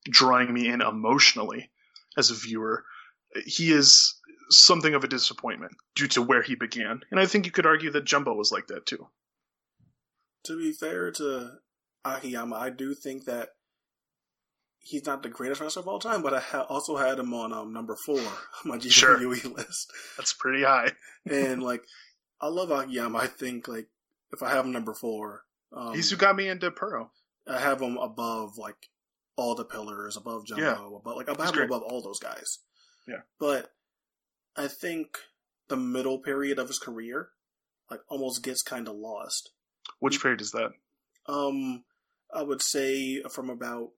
drawing 0.05 0.53
me 0.53 0.69
in 0.69 0.81
emotionally 0.81 1.71
as 2.17 2.31
a 2.31 2.35
viewer. 2.35 2.85
He 3.47 3.73
is 3.73 4.19
something 4.51 4.95
of 4.95 5.05
a 5.05 5.09
disappointment 5.09 5.73
due 5.95 6.09
to 6.09 6.23
where 6.23 6.43
he 6.43 6.55
began. 6.55 7.01
And 7.11 7.19
I 7.19 7.27
think 7.27 7.47
you 7.47 7.53
could 7.53 7.67
argue 7.67 7.91
that 7.93 8.05
Jumbo 8.05 8.35
was 8.35 8.53
like 8.53 8.67
that 8.69 8.87
too. 8.87 9.09
To 10.45 10.59
be 10.59 10.73
fair 10.73 11.11
to 11.13 11.53
Akiyama, 12.05 12.57
I 12.57 12.71
do 12.71 12.95
think 12.95 13.25
that 13.27 13.51
he's 14.79 15.07
not 15.07 15.23
the 15.23 15.29
greatest 15.29 15.61
wrestler 15.61 15.83
of 15.83 15.89
all 15.89 16.01
time, 16.01 16.23
but 16.23 16.35
I 16.35 16.41
ha- 16.41 16.67
also 16.69 16.97
had 16.97 17.19
him 17.19 17.33
on 17.33 17.53
um, 17.53 17.73
number 17.73 17.97
four 18.05 18.19
on 18.19 18.65
my 18.65 18.77
GWE 18.77 18.91
sure. 18.91 19.19
list. 19.51 19.93
That's 20.17 20.33
pretty 20.33 20.65
high. 20.65 20.91
and 21.31 21.63
like, 21.63 21.85
I 22.41 22.49
love 22.49 22.71
Akiyama. 22.71 23.19
I 23.19 23.27
think 23.29 23.69
like 23.69 23.87
if 24.33 24.43
I 24.43 24.51
have 24.51 24.65
him 24.65 24.73
number 24.73 24.95
four, 24.95 25.45
um, 25.75 25.95
he's 25.95 26.11
who 26.11 26.17
got 26.17 26.37
me 26.37 26.49
into 26.49 26.71
Puro. 26.71 27.11
I 27.47 27.59
have 27.59 27.81
him 27.81 27.97
above 27.97 28.59
like 28.59 28.89
all 29.37 29.55
the 29.55 29.65
pillars, 29.65 30.17
above 30.17 30.47
Jumbo, 30.47 30.63
yeah. 30.63 30.97
above 30.97 31.17
like 31.17 31.29
him 31.29 31.63
above 31.63 31.83
all 31.83 32.03
those 32.03 32.19
guys. 32.19 32.59
Yeah, 33.07 33.21
but 33.39 33.71
I 34.57 34.69
think 34.69 35.19
the 35.69 35.77
middle 35.77 36.19
period 36.19 36.59
of 36.59 36.69
his 36.69 36.79
career 36.79 37.29
like 37.91 38.01
almost 38.09 38.43
gets 38.43 38.63
kind 38.63 38.89
of 38.89 38.97
lost. 38.97 39.51
Which 39.99 40.21
period 40.21 40.41
is 40.41 40.53
that? 40.53 40.71
Um, 41.27 41.85
I 42.33 42.43
would 42.43 42.63
say 42.63 43.23
from 43.31 43.51
about 43.51 43.91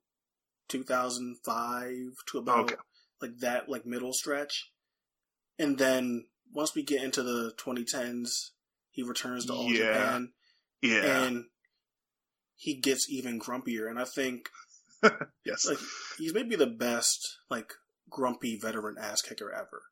2005 0.68 1.90
to 2.28 2.38
about 2.38 2.72
okay. 2.72 2.74
like 3.20 3.38
that 3.38 3.68
like 3.68 3.86
middle 3.86 4.12
stretch, 4.12 4.70
and 5.58 5.78
then 5.78 6.26
once 6.52 6.74
we 6.74 6.82
get 6.82 7.02
into 7.02 7.22
the 7.22 7.52
2010s, 7.58 8.50
he 8.90 9.02
returns 9.02 9.46
to 9.46 9.52
All 9.52 9.70
yeah. 9.70 9.92
Japan. 9.92 10.32
Yeah, 10.82 11.24
and 11.24 11.44
he 12.56 12.74
gets 12.74 13.08
even 13.10 13.40
grumpier, 13.40 13.88
and 13.88 13.98
I 13.98 14.04
think 14.04 14.48
yes, 15.44 15.66
like 15.66 15.78
he's 16.18 16.34
maybe 16.34 16.56
the 16.56 16.66
best 16.66 17.38
like 17.50 17.72
grumpy 18.10 18.58
veteran 18.60 18.96
ass 18.98 19.22
kicker 19.22 19.52
ever. 19.52 19.82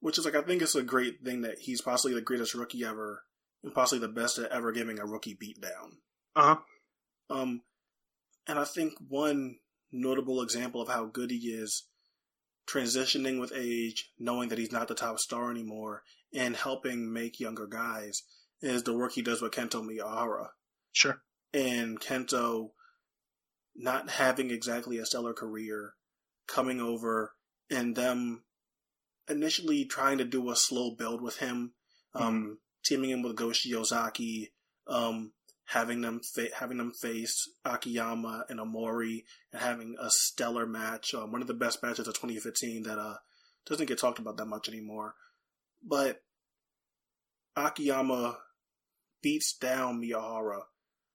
Which 0.00 0.18
is 0.18 0.24
like 0.24 0.36
I 0.36 0.42
think 0.42 0.62
it's 0.62 0.74
a 0.74 0.82
great 0.82 1.24
thing 1.24 1.42
that 1.42 1.58
he's 1.60 1.80
possibly 1.80 2.14
the 2.14 2.20
greatest 2.20 2.54
rookie 2.54 2.84
ever, 2.84 3.22
and 3.62 3.74
possibly 3.74 4.06
the 4.06 4.12
best 4.12 4.38
at 4.38 4.50
ever 4.50 4.72
giving 4.72 4.98
a 4.98 5.06
rookie 5.06 5.36
beat 5.38 5.60
down. 5.60 5.98
Uh 6.34 6.54
huh. 6.54 6.56
Um, 7.28 7.62
and 8.46 8.58
I 8.58 8.64
think 8.64 8.94
one 9.08 9.56
notable 9.90 10.42
example 10.42 10.80
of 10.80 10.88
how 10.88 11.06
good 11.06 11.30
he 11.30 11.38
is 11.38 11.86
transitioning 12.68 13.40
with 13.40 13.52
age, 13.54 14.12
knowing 14.18 14.48
that 14.48 14.58
he's 14.58 14.72
not 14.72 14.88
the 14.88 14.94
top 14.94 15.18
star 15.18 15.50
anymore, 15.50 16.02
and 16.34 16.56
helping 16.56 17.12
make 17.12 17.40
younger 17.40 17.66
guys 17.66 18.22
is 18.60 18.82
the 18.82 18.96
work 18.96 19.12
he 19.12 19.22
does 19.22 19.40
with 19.40 19.52
Kento 19.52 19.82
Miyahara. 19.82 20.48
Sure. 20.92 21.22
And 21.52 22.00
Kento 22.00 22.70
not 23.76 24.10
having 24.10 24.50
exactly 24.50 24.98
a 24.98 25.06
stellar 25.06 25.32
career, 25.32 25.94
coming 26.46 26.80
over, 26.80 27.34
and 27.70 27.94
them 27.96 28.44
initially 29.28 29.84
trying 29.84 30.18
to 30.18 30.24
do 30.24 30.50
a 30.50 30.56
slow 30.56 30.92
build 30.92 31.20
with 31.20 31.38
him, 31.38 31.72
um, 32.14 32.42
mm-hmm. 32.42 32.52
teaming 32.84 33.10
him 33.10 33.22
with 33.22 33.36
Go 33.36 33.48
Shiozaki, 33.48 34.50
um, 34.86 35.32
having 35.66 36.00
them 36.00 36.20
fa- 36.20 36.54
having 36.54 36.78
them 36.78 36.92
face 36.92 37.50
Akiyama 37.64 38.46
and 38.48 38.60
Omori, 38.60 39.24
and 39.52 39.60
having 39.60 39.96
a 40.00 40.10
stellar 40.10 40.66
match, 40.66 41.14
um, 41.14 41.32
one 41.32 41.42
of 41.42 41.48
the 41.48 41.54
best 41.54 41.82
matches 41.82 42.06
of 42.08 42.14
2015 42.14 42.84
that 42.84 42.98
uh 42.98 43.16
doesn't 43.66 43.86
get 43.86 43.98
talked 43.98 44.20
about 44.20 44.36
that 44.36 44.46
much 44.46 44.68
anymore. 44.68 45.14
But 45.82 46.22
Akiyama 47.56 48.38
beats 49.22 49.56
down 49.56 50.00
Miyahara, 50.00 50.62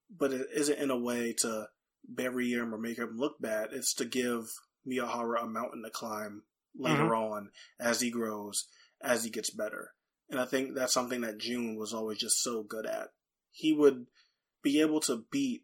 but 0.10 0.34
it 0.34 0.48
isn't 0.54 0.78
in 0.78 0.92
a 0.92 0.98
way 0.98 1.34
to 1.40 1.70
bury 2.08 2.52
him 2.52 2.74
or 2.74 2.78
make 2.78 2.98
him 2.98 3.18
look 3.18 3.40
bad. 3.40 3.70
It's 3.72 3.94
to 3.96 4.06
give 4.06 4.52
Miyahara 4.88 5.44
a 5.44 5.48
mountain 5.48 5.84
to 5.84 5.90
climb 5.90 6.44
later 6.78 7.04
mm-hmm. 7.04 7.34
on 7.34 7.50
as 7.80 8.02
he 8.02 8.10
grows, 8.10 8.68
as 9.02 9.24
he 9.24 9.30
gets 9.30 9.50
better. 9.50 9.92
And 10.30 10.40
I 10.40 10.46
think 10.46 10.76
that's 10.76 10.94
something 10.94 11.22
that 11.22 11.40
Jun 11.40 11.76
was 11.76 11.94
always 11.94 12.18
just 12.20 12.42
so 12.42 12.64
good 12.64 12.86
at. 12.86 13.10
He 13.52 13.74
would 13.74 14.06
be 14.64 14.80
able 14.80 15.02
to 15.02 15.26
beat 15.32 15.64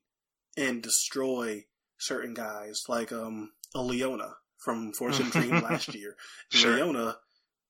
and 0.57 0.81
destroy 0.81 1.65
certain 1.97 2.33
guys, 2.33 2.83
like 2.89 3.11
um, 3.11 3.51
a 3.73 3.81
Leona 3.81 4.35
from 4.57 4.91
Fortune 4.91 5.29
Dream 5.29 5.51
last 5.63 5.93
year. 5.95 6.15
Sure. 6.49 6.75
Leona, 6.75 7.17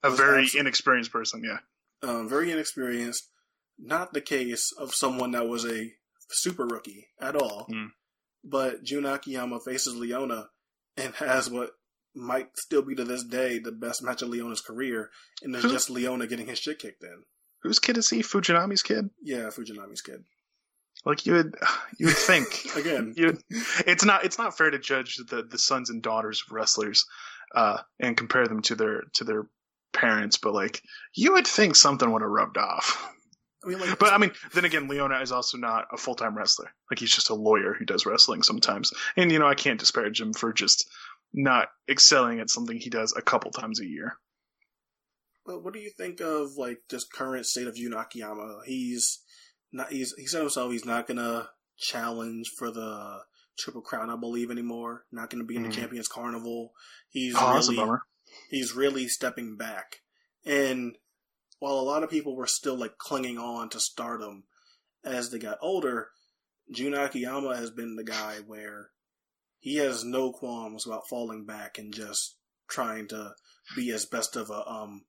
a 0.04 0.10
very 0.10 0.44
absolutely, 0.44 0.60
inexperienced 0.62 1.12
person, 1.12 1.44
yeah, 1.44 1.60
um, 2.10 2.28
very 2.28 2.52
inexperienced. 2.52 3.30
Not 3.80 4.14
the 4.14 4.22
case 4.22 4.72
of 4.80 4.96
someone 4.96 5.32
that 5.32 5.48
was 5.48 5.64
a 5.64 5.92
super 6.32 6.66
rookie 6.66 7.08
at 7.22 7.36
all. 7.36 7.68
Mm. 7.72 7.90
But 8.50 8.84
Jun 8.84 9.06
Akiyama 9.06 9.60
faces 9.60 9.96
Leona 9.96 10.50
and 10.96 11.14
has 11.16 11.50
what 11.50 11.72
might 12.16 12.50
still 12.58 12.82
be 12.82 12.96
to 12.96 13.04
this 13.04 13.24
day 13.24 13.60
the 13.60 13.72
best 13.72 14.04
match 14.04 14.22
of 14.22 14.30
Leona's 14.30 14.62
career, 14.62 15.10
and 15.44 15.54
it's 15.56 15.64
just 15.66 15.90
Leona 15.90 16.28
getting 16.28 16.48
his 16.48 16.60
shit 16.60 16.80
kicked 16.80 17.04
in. 17.04 17.24
Whose 17.64 17.80
kid 17.80 17.98
is 17.98 18.10
he? 18.10 18.22
Fujinami's 18.22 18.82
kid? 18.82 19.10
Yeah, 19.22 19.48
Fujinami's 19.50 20.02
kid. 20.02 20.24
Like 21.06 21.26
you 21.26 21.34
would, 21.34 21.56
you 21.98 22.08
would 22.08 22.16
think 22.18 22.48
again. 22.76 23.14
You, 23.18 23.38
it's 23.86 24.06
not, 24.06 24.26
it's 24.26 24.38
not 24.38 24.58
fair 24.58 24.70
to 24.72 24.80
judge 24.80 25.18
the 25.30 25.44
the 25.44 25.60
sons 25.60 25.90
and 25.90 26.02
daughters 26.02 26.44
of 26.46 26.54
wrestlers, 26.54 27.06
uh, 27.54 27.80
and 28.00 28.18
compare 28.18 28.48
them 28.48 28.62
to 28.64 28.76
their 28.76 29.04
to 29.16 29.24
their 29.24 29.48
parents. 29.94 30.38
But 30.38 30.54
like, 30.54 30.82
you 31.14 31.34
would 31.34 31.48
think 31.48 31.76
something 31.76 32.12
would 32.12 32.22
have 32.22 32.32
rubbed 32.32 32.58
off. 32.58 33.14
I 33.66 33.70
mean, 33.70 33.80
like, 33.80 33.98
but 34.00 34.14
I 34.14 34.18
mean, 34.18 34.32
then 34.54 34.66
again, 34.66 34.88
Leona 34.88 35.20
is 35.20 35.32
also 35.32 35.58
not 35.58 35.88
a 35.92 35.98
full 35.98 36.16
time 36.16 36.38
wrestler. 36.38 36.72
Like 36.92 37.00
he's 37.00 37.14
just 37.14 37.30
a 37.30 37.36
lawyer 37.36 37.74
who 37.74 37.86
does 37.86 38.06
wrestling 38.06 38.44
sometimes. 38.44 38.94
And 39.16 39.32
you 39.32 39.40
know, 39.40 39.48
I 39.48 39.56
can't 39.56 39.80
disparage 39.80 40.22
him 40.22 40.34
for 40.34 40.54
just 40.54 40.88
not 41.34 41.70
excelling 41.90 42.40
at 42.40 42.50
something 42.50 42.78
he 42.78 42.90
does 42.90 43.14
a 43.16 43.22
couple 43.22 43.52
times 43.52 43.80
a 43.80 43.86
year. 43.86 44.18
But 45.46 45.64
what 45.64 45.74
do 45.74 45.80
you 45.80 45.92
think 45.98 46.22
of 46.22 46.58
like 46.58 46.80
just 46.90 47.12
current 47.12 47.46
state 47.46 47.68
of 47.68 47.76
Jun 47.76 47.94
Akiyama? 47.94 48.60
He's 48.66 49.22
not 49.72 49.92
he's 49.92 50.14
he 50.18 50.28
said 50.28 50.42
himself 50.42 50.72
he's 50.72 50.86
not 50.86 51.08
gonna 51.08 51.50
challenge 51.78 52.52
for 52.58 52.70
the 52.70 53.22
triple 53.58 53.82
crown, 53.82 54.10
I 54.10 54.18
believe, 54.18 54.52
anymore. 54.52 55.06
Not 55.12 55.30
gonna 55.30 55.46
be 55.46 55.56
in 55.56 55.64
the 55.64 55.70
mm. 55.70 55.74
champions 55.74 56.08
carnival. 56.08 56.74
He's 57.10 57.36
oh, 57.38 57.54
really 57.56 57.98
he's 58.50 58.74
really 58.74 59.08
stepping 59.08 59.56
back. 59.56 60.02
And 60.46 60.96
while 61.60 61.74
a 61.74 61.82
lot 61.82 62.04
of 62.04 62.10
people 62.10 62.36
were 62.36 62.48
still 62.48 62.76
like 62.76 62.98
clinging 62.98 63.38
on 63.38 63.70
to 63.70 63.80
stardom 63.80 64.44
as 65.04 65.32
they 65.32 65.40
got 65.40 65.58
older, 65.62 66.10
Jun 66.72 66.94
Akiyama 66.94 67.56
has 67.56 67.72
been 67.72 67.96
the 67.96 68.04
guy 68.04 68.38
where 68.46 68.90
he 69.60 69.76
has 69.78 70.04
no 70.04 70.32
qualms 70.32 70.86
about 70.86 71.08
falling 71.10 71.46
back 71.46 71.78
and 71.78 71.94
just 71.94 72.36
trying 72.70 73.08
to 73.08 73.32
be 73.76 73.92
as 73.92 74.06
best 74.06 74.36
of 74.36 74.50
a 74.50 74.68
um 74.68 75.06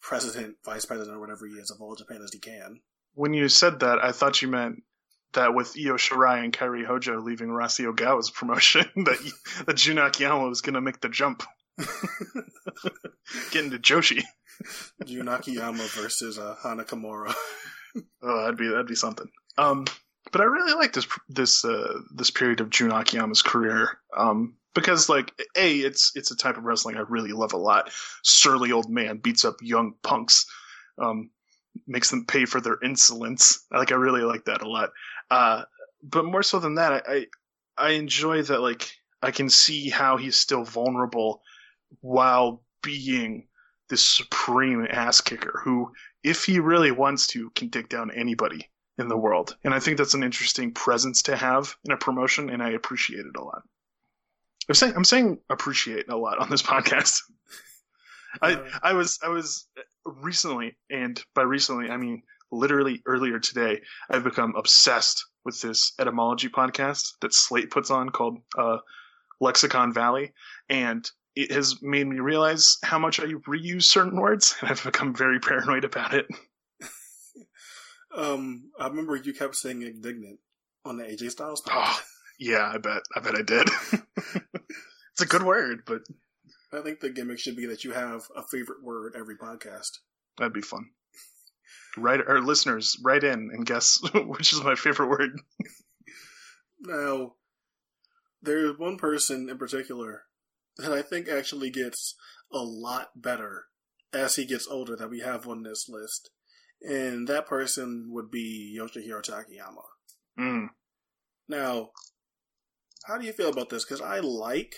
president, 0.00 0.56
vice 0.64 0.84
president, 0.84 1.16
or 1.16 1.20
whatever 1.20 1.46
he 1.46 1.54
is 1.54 1.70
of 1.70 1.80
all 1.80 1.94
Japan 1.94 2.22
as 2.22 2.32
he 2.32 2.38
can 2.38 2.80
when 3.14 3.34
you 3.34 3.48
said 3.48 3.80
that, 3.80 4.02
I 4.02 4.12
thought 4.12 4.40
you 4.42 4.48
meant 4.48 4.82
that 5.32 5.54
with 5.54 5.76
Io 5.78 5.94
Shirai 5.94 6.42
and 6.42 6.52
Kairi 6.52 6.84
Hojo 6.84 7.20
leaving 7.20 7.48
Rossy 7.48 7.84
Ogawa's 7.84 8.30
promotion, 8.34 8.86
that 8.96 9.32
that 9.66 9.76
Jun 9.76 9.98
Akiyama 9.98 10.48
was 10.48 10.60
going 10.60 10.74
to 10.74 10.80
make 10.80 11.00
the 11.00 11.08
jump, 11.08 11.42
get 13.50 13.64
into 13.64 13.78
Joshi. 13.78 14.22
Jun 15.04 15.28
Akiyama 15.28 15.84
versus 15.88 16.38
uh, 16.38 16.56
Hana 16.62 16.84
Kimura. 16.84 17.34
oh, 18.22 18.40
that'd 18.42 18.56
be 18.56 18.68
that'd 18.68 18.86
be 18.86 18.94
something. 18.94 19.28
Um, 19.58 19.86
but 20.32 20.40
I 20.40 20.44
really 20.44 20.74
like 20.74 20.92
this 20.92 21.06
this 21.28 21.64
uh, 21.64 22.00
this 22.14 22.30
period 22.30 22.60
of 22.60 22.70
Jun 22.70 22.92
Akiyama's 22.92 23.42
career. 23.42 23.98
Um, 24.16 24.56
because 24.74 25.08
like 25.08 25.32
a 25.56 25.78
it's 25.78 26.12
it's 26.14 26.30
a 26.30 26.36
type 26.36 26.56
of 26.56 26.64
wrestling 26.64 26.96
I 26.96 27.00
really 27.00 27.32
love 27.32 27.52
a 27.52 27.58
lot. 27.58 27.90
Surly 28.22 28.72
old 28.72 28.90
man 28.90 29.18
beats 29.18 29.44
up 29.44 29.56
young 29.60 29.94
punks. 30.02 30.46
Um, 30.98 31.30
makes 31.86 32.10
them 32.10 32.26
pay 32.26 32.44
for 32.44 32.60
their 32.60 32.78
insolence. 32.82 33.66
Like 33.70 33.92
I 33.92 33.96
really 33.96 34.22
like 34.22 34.44
that 34.44 34.62
a 34.62 34.68
lot. 34.68 34.90
Uh, 35.30 35.62
but 36.02 36.24
more 36.24 36.42
so 36.42 36.58
than 36.58 36.76
that, 36.76 36.92
I, 36.92 37.02
I, 37.08 37.26
I 37.78 37.90
enjoy 37.90 38.42
that 38.42 38.60
like 38.60 38.90
I 39.22 39.30
can 39.30 39.50
see 39.50 39.88
how 39.88 40.16
he's 40.16 40.36
still 40.36 40.64
vulnerable 40.64 41.42
while 42.00 42.62
being 42.82 43.46
this 43.90 44.02
supreme 44.02 44.86
ass 44.88 45.20
kicker 45.20 45.60
who, 45.64 45.92
if 46.22 46.44
he 46.44 46.60
really 46.60 46.92
wants 46.92 47.26
to, 47.28 47.50
can 47.50 47.70
take 47.70 47.88
down 47.88 48.10
anybody 48.12 48.70
in 48.98 49.08
the 49.08 49.16
world. 49.16 49.56
And 49.64 49.74
I 49.74 49.80
think 49.80 49.98
that's 49.98 50.14
an 50.14 50.22
interesting 50.22 50.72
presence 50.72 51.22
to 51.22 51.36
have 51.36 51.74
in 51.84 51.92
a 51.92 51.96
promotion, 51.96 52.50
and 52.50 52.62
I 52.62 52.70
appreciate 52.70 53.26
it 53.26 53.36
a 53.36 53.42
lot. 53.42 53.62
I'm 54.68 54.74
saying 54.74 54.94
I'm 54.96 55.04
saying 55.04 55.38
appreciate 55.50 56.08
a 56.08 56.16
lot 56.16 56.38
on 56.38 56.48
this 56.48 56.62
podcast. 56.72 57.22
I 58.40 58.62
I 58.82 58.92
was 58.92 59.18
I 59.22 59.28
was 59.28 59.66
recently, 60.04 60.76
and 60.88 61.20
by 61.34 61.42
recently 61.42 61.90
I 61.90 61.96
mean 61.96 62.22
literally 62.52 63.02
earlier 63.06 63.38
today, 63.38 63.80
I've 64.08 64.24
become 64.24 64.54
obsessed 64.56 65.24
with 65.44 65.60
this 65.60 65.92
etymology 65.98 66.48
podcast 66.48 67.12
that 67.20 67.34
Slate 67.34 67.70
puts 67.70 67.90
on 67.90 68.10
called 68.10 68.38
uh, 68.56 68.78
Lexicon 69.40 69.92
Valley, 69.92 70.32
and 70.68 71.08
it 71.36 71.52
has 71.52 71.80
made 71.82 72.06
me 72.06 72.18
realize 72.20 72.78
how 72.82 72.98
much 72.98 73.20
I 73.20 73.24
reuse 73.24 73.84
certain 73.84 74.20
words, 74.20 74.56
and 74.60 74.70
I've 74.70 74.82
become 74.82 75.14
very 75.14 75.38
paranoid 75.40 75.84
about 75.84 76.14
it. 76.14 76.26
um, 78.16 78.70
I 78.78 78.88
remember 78.88 79.16
you 79.16 79.32
kept 79.32 79.56
saying 79.56 79.82
indignant 79.82 80.40
on 80.84 80.96
the 80.96 81.04
AJ 81.04 81.30
Styles 81.30 81.62
podcast. 81.62 81.72
Oh, 81.74 82.00
yeah, 82.38 82.70
I 82.74 82.78
bet. 82.78 83.02
I 83.14 83.20
bet 83.20 83.36
I 83.36 83.42
did. 83.42 83.68
it's 85.12 85.20
a 85.20 85.26
good 85.26 85.42
word, 85.42 85.82
but 85.86 86.00
I 86.72 86.80
think 86.80 87.00
the 87.00 87.10
gimmick 87.10 87.38
should 87.38 87.56
be 87.56 87.66
that 87.66 87.84
you 87.84 87.92
have 87.92 88.22
a 88.36 88.42
favorite 88.42 88.82
word 88.82 89.14
every 89.16 89.36
podcast. 89.36 89.98
That'd 90.38 90.52
be 90.52 90.62
fun. 90.62 90.90
Write 91.96 92.20
our 92.26 92.40
listeners 92.40 92.96
write 93.02 93.24
in 93.24 93.50
and 93.52 93.66
guess 93.66 94.00
which 94.14 94.52
is 94.52 94.62
my 94.62 94.74
favorite 94.74 95.08
word. 95.08 95.40
Now, 96.80 97.34
there's 98.42 98.78
one 98.78 98.96
person 98.96 99.48
in 99.50 99.58
particular 99.58 100.22
that 100.80 100.92
I 100.92 101.02
think 101.02 101.28
actually 101.28 101.70
gets 101.70 102.14
a 102.52 102.58
lot 102.58 103.10
better 103.16 103.64
as 104.12 104.36
he 104.36 104.44
gets 104.44 104.66
older 104.68 104.96
that 104.96 105.10
we 105.10 105.20
have 105.20 105.46
on 105.46 105.62
this 105.62 105.88
list. 105.88 106.30
And 106.82 107.28
that 107.28 107.46
person 107.46 108.06
would 108.10 108.30
be 108.30 108.76
Yoshihiro 108.78 109.22
Takayama. 109.22 109.84
Mm. 110.38 110.68
Now, 111.48 111.90
how 113.06 113.18
do 113.18 113.26
you 113.26 113.32
feel 113.32 113.50
about 113.50 113.68
this? 113.70 113.84
Because 113.84 114.00
I 114.00 114.20
like 114.20 114.74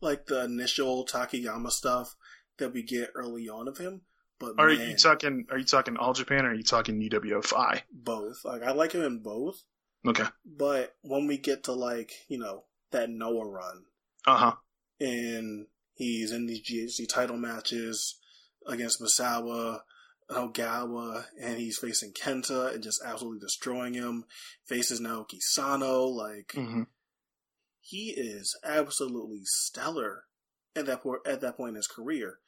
like 0.00 0.26
the 0.26 0.44
initial 0.44 1.04
Takayama 1.06 1.70
stuff 1.70 2.14
that 2.58 2.72
we 2.72 2.82
get 2.82 3.10
early 3.14 3.48
on 3.48 3.68
of 3.68 3.78
him. 3.78 4.02
But 4.38 4.54
Are 4.58 4.68
man, 4.68 4.90
you 4.90 4.96
talking? 4.96 5.46
Are 5.50 5.58
you 5.58 5.64
talking 5.64 5.96
All 5.96 6.14
Japan 6.14 6.46
or 6.46 6.50
are 6.50 6.54
you 6.54 6.62
talking 6.62 6.98
UWFI? 7.00 7.82
both? 7.92 8.36
Like 8.44 8.62
I 8.62 8.72
like 8.72 8.92
him 8.92 9.02
in 9.02 9.18
both, 9.22 9.56
Okay. 10.06 10.24
but 10.46 10.94
when 11.02 11.26
we 11.26 11.36
get 11.36 11.64
to 11.64 11.72
like 11.72 12.12
you 12.28 12.38
know 12.38 12.64
that 12.92 13.10
Noah 13.10 13.46
run 13.46 13.84
Uh 14.26 14.36
huh. 14.36 14.52
And 15.00 15.66
he's 15.94 16.30
in 16.32 16.46
these 16.46 16.62
GHC 16.62 17.08
title 17.08 17.36
matches 17.36 18.18
against 18.66 19.00
Misawa, 19.00 19.80
Ogawa, 20.30 21.24
and 21.40 21.58
he's 21.58 21.78
facing 21.78 22.12
Kenta 22.12 22.74
and 22.74 22.82
just 22.82 23.00
absolutely 23.04 23.40
destroying 23.40 23.94
him. 23.94 24.24
Faces 24.66 25.00
Naoki 25.00 25.38
Sano, 25.40 26.02
like 26.04 26.52
hmm 26.54 26.82
he 27.82 28.10
is 28.10 28.56
absolutely 28.62 29.40
stellar 29.44 30.24
at 30.76 30.86
that 30.86 31.02
point 31.02 31.20
at 31.26 31.40
that 31.40 31.56
point 31.56 31.70
in 31.70 31.74
his 31.76 31.86
career. 31.86 32.38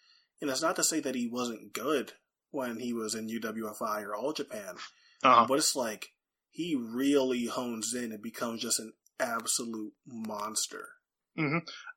And 0.40 0.50
it's 0.50 0.62
not 0.62 0.76
to 0.76 0.84
say 0.84 1.00
that 1.00 1.14
he 1.14 1.26
wasn't 1.26 1.72
good 1.72 2.12
when 2.50 2.78
he 2.78 2.92
was 2.92 3.14
in 3.14 3.28
UWFI 3.28 4.04
or 4.04 4.14
All 4.14 4.32
Japan, 4.32 4.74
Uh 5.22 5.34
huh. 5.34 5.46
but 5.48 5.54
it's 5.58 5.74
like 5.74 6.12
he 6.50 6.76
really 6.76 7.46
hones 7.46 7.94
in 7.94 8.12
and 8.12 8.22
becomes 8.22 8.60
just 8.60 8.78
an 8.78 8.92
absolute 9.18 9.94
monster. 10.06 10.90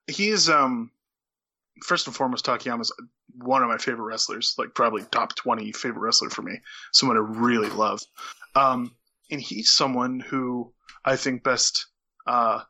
He's 0.08 0.50
um. 0.50 0.92
First 1.84 2.08
and 2.08 2.16
foremost, 2.16 2.46
Takayama's 2.46 2.94
one 3.36 3.62
of 3.62 3.68
my 3.68 3.78
favorite 3.78 4.06
wrestlers, 4.06 4.56
like 4.58 4.74
probably 4.74 5.04
top 5.12 5.36
twenty 5.36 5.72
favorite 5.74 6.02
wrestler 6.02 6.30
for 6.30 6.42
me. 6.42 6.60
Someone 6.94 7.18
I 7.18 7.22
really 7.22 7.70
love. 7.70 8.02
Um, 8.56 8.96
and 9.30 9.42
he's 9.42 9.72
someone 9.72 10.22
who 10.22 10.72
I 11.04 11.18
think 11.18 11.44
best 11.44 11.88
uh 12.28 12.62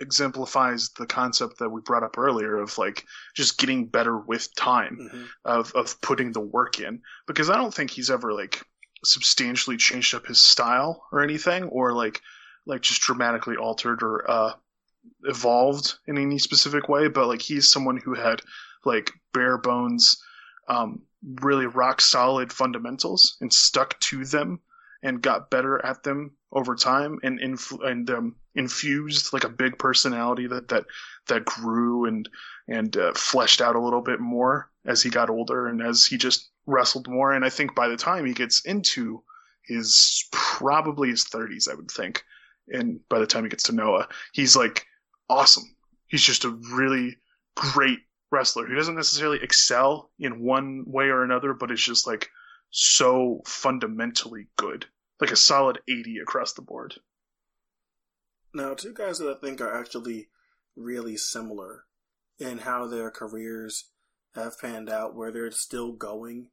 exemplifies 0.00 0.90
the 0.98 1.06
concept 1.06 1.58
that 1.60 1.68
we 1.70 1.80
brought 1.80 2.02
up 2.02 2.18
earlier 2.18 2.56
of 2.56 2.76
like 2.78 3.04
just 3.34 3.58
getting 3.58 3.86
better 3.86 4.18
with 4.18 4.54
time. 4.56 5.08
hmm 5.10 5.24
of 5.44 5.72
of 5.74 6.00
putting 6.00 6.32
the 6.32 6.40
work 6.40 6.80
in 6.80 7.00
because 7.26 7.48
I 7.50 7.56
don't 7.56 7.72
think 7.72 7.90
he's 7.90 8.10
ever 8.10 8.32
like 8.32 8.62
substantially 9.04 9.76
changed 9.76 10.14
up 10.14 10.26
his 10.26 10.40
style 10.40 11.04
or 11.12 11.22
anything 11.22 11.64
or 11.64 11.92
like 11.92 12.20
like 12.66 12.80
just 12.80 13.02
dramatically 13.02 13.56
altered 13.56 14.02
or 14.02 14.30
uh 14.30 14.52
evolved 15.24 15.94
in 16.06 16.18
any 16.18 16.38
specific 16.38 16.88
way 16.88 17.08
but 17.08 17.26
like 17.26 17.42
he's 17.42 17.70
someone 17.70 17.96
who 17.96 18.14
had 18.14 18.40
like 18.84 19.10
bare 19.32 19.58
bones 19.58 20.22
um 20.68 21.02
really 21.40 21.66
rock 21.66 22.00
solid 22.00 22.52
fundamentals 22.52 23.36
and 23.40 23.52
stuck 23.52 23.98
to 24.00 24.24
them 24.24 24.60
and 25.02 25.22
got 25.22 25.50
better 25.50 25.84
at 25.84 26.02
them 26.02 26.32
over 26.50 26.74
time 26.74 27.18
and 27.22 27.38
influ- 27.38 27.86
and 27.86 28.08
um, 28.10 28.34
infused 28.54 29.32
like 29.32 29.44
a 29.44 29.48
big 29.48 29.78
personality 29.78 30.46
that 30.46 30.68
that 30.68 30.84
that 31.28 31.44
grew 31.44 32.06
and 32.06 32.28
and 32.68 32.96
uh, 32.96 33.12
fleshed 33.14 33.60
out 33.60 33.76
a 33.76 33.80
little 33.80 34.00
bit 34.00 34.18
more 34.18 34.70
as 34.86 35.02
he 35.02 35.10
got 35.10 35.30
older 35.30 35.66
and 35.66 35.82
as 35.82 36.06
he 36.06 36.16
just 36.16 36.50
wrestled 36.66 37.08
more. 37.08 37.32
And 37.32 37.44
I 37.44 37.50
think 37.50 37.74
by 37.74 37.88
the 37.88 37.96
time 37.96 38.24
he 38.24 38.32
gets 38.32 38.64
into 38.64 39.22
his 39.62 40.26
probably 40.32 41.10
his 41.10 41.24
30s, 41.24 41.70
I 41.70 41.74
would 41.74 41.90
think, 41.90 42.24
and 42.68 43.00
by 43.08 43.18
the 43.18 43.26
time 43.26 43.44
he 43.44 43.50
gets 43.50 43.64
to 43.64 43.74
Noah, 43.74 44.08
he's 44.32 44.56
like 44.56 44.86
awesome. 45.28 45.76
He's 46.06 46.22
just 46.22 46.44
a 46.44 46.58
really 46.72 47.16
great 47.54 48.00
wrestler 48.30 48.66
who 48.66 48.74
doesn't 48.74 48.96
necessarily 48.96 49.38
excel 49.42 50.10
in 50.18 50.40
one 50.40 50.84
way 50.86 51.06
or 51.06 51.22
another, 51.22 51.54
but 51.54 51.70
is 51.70 51.82
just 51.82 52.06
like 52.06 52.30
so 52.70 53.40
fundamentally 53.46 54.48
good, 54.56 54.86
like 55.20 55.30
a 55.30 55.36
solid 55.36 55.78
80 55.88 56.18
across 56.18 56.52
the 56.52 56.62
board. 56.62 56.94
Now, 58.52 58.74
two 58.74 58.92
guys 58.92 59.18
that 59.18 59.36
I 59.36 59.40
think 59.40 59.60
are 59.60 59.76
actually 59.76 60.28
really 60.76 61.16
similar 61.16 61.84
in 62.38 62.58
how 62.58 62.86
their 62.86 63.10
careers 63.10 63.90
have 64.34 64.58
panned 64.60 64.90
out, 64.90 65.14
where 65.14 65.30
they're 65.30 65.50
still 65.50 65.92
going 65.92 66.48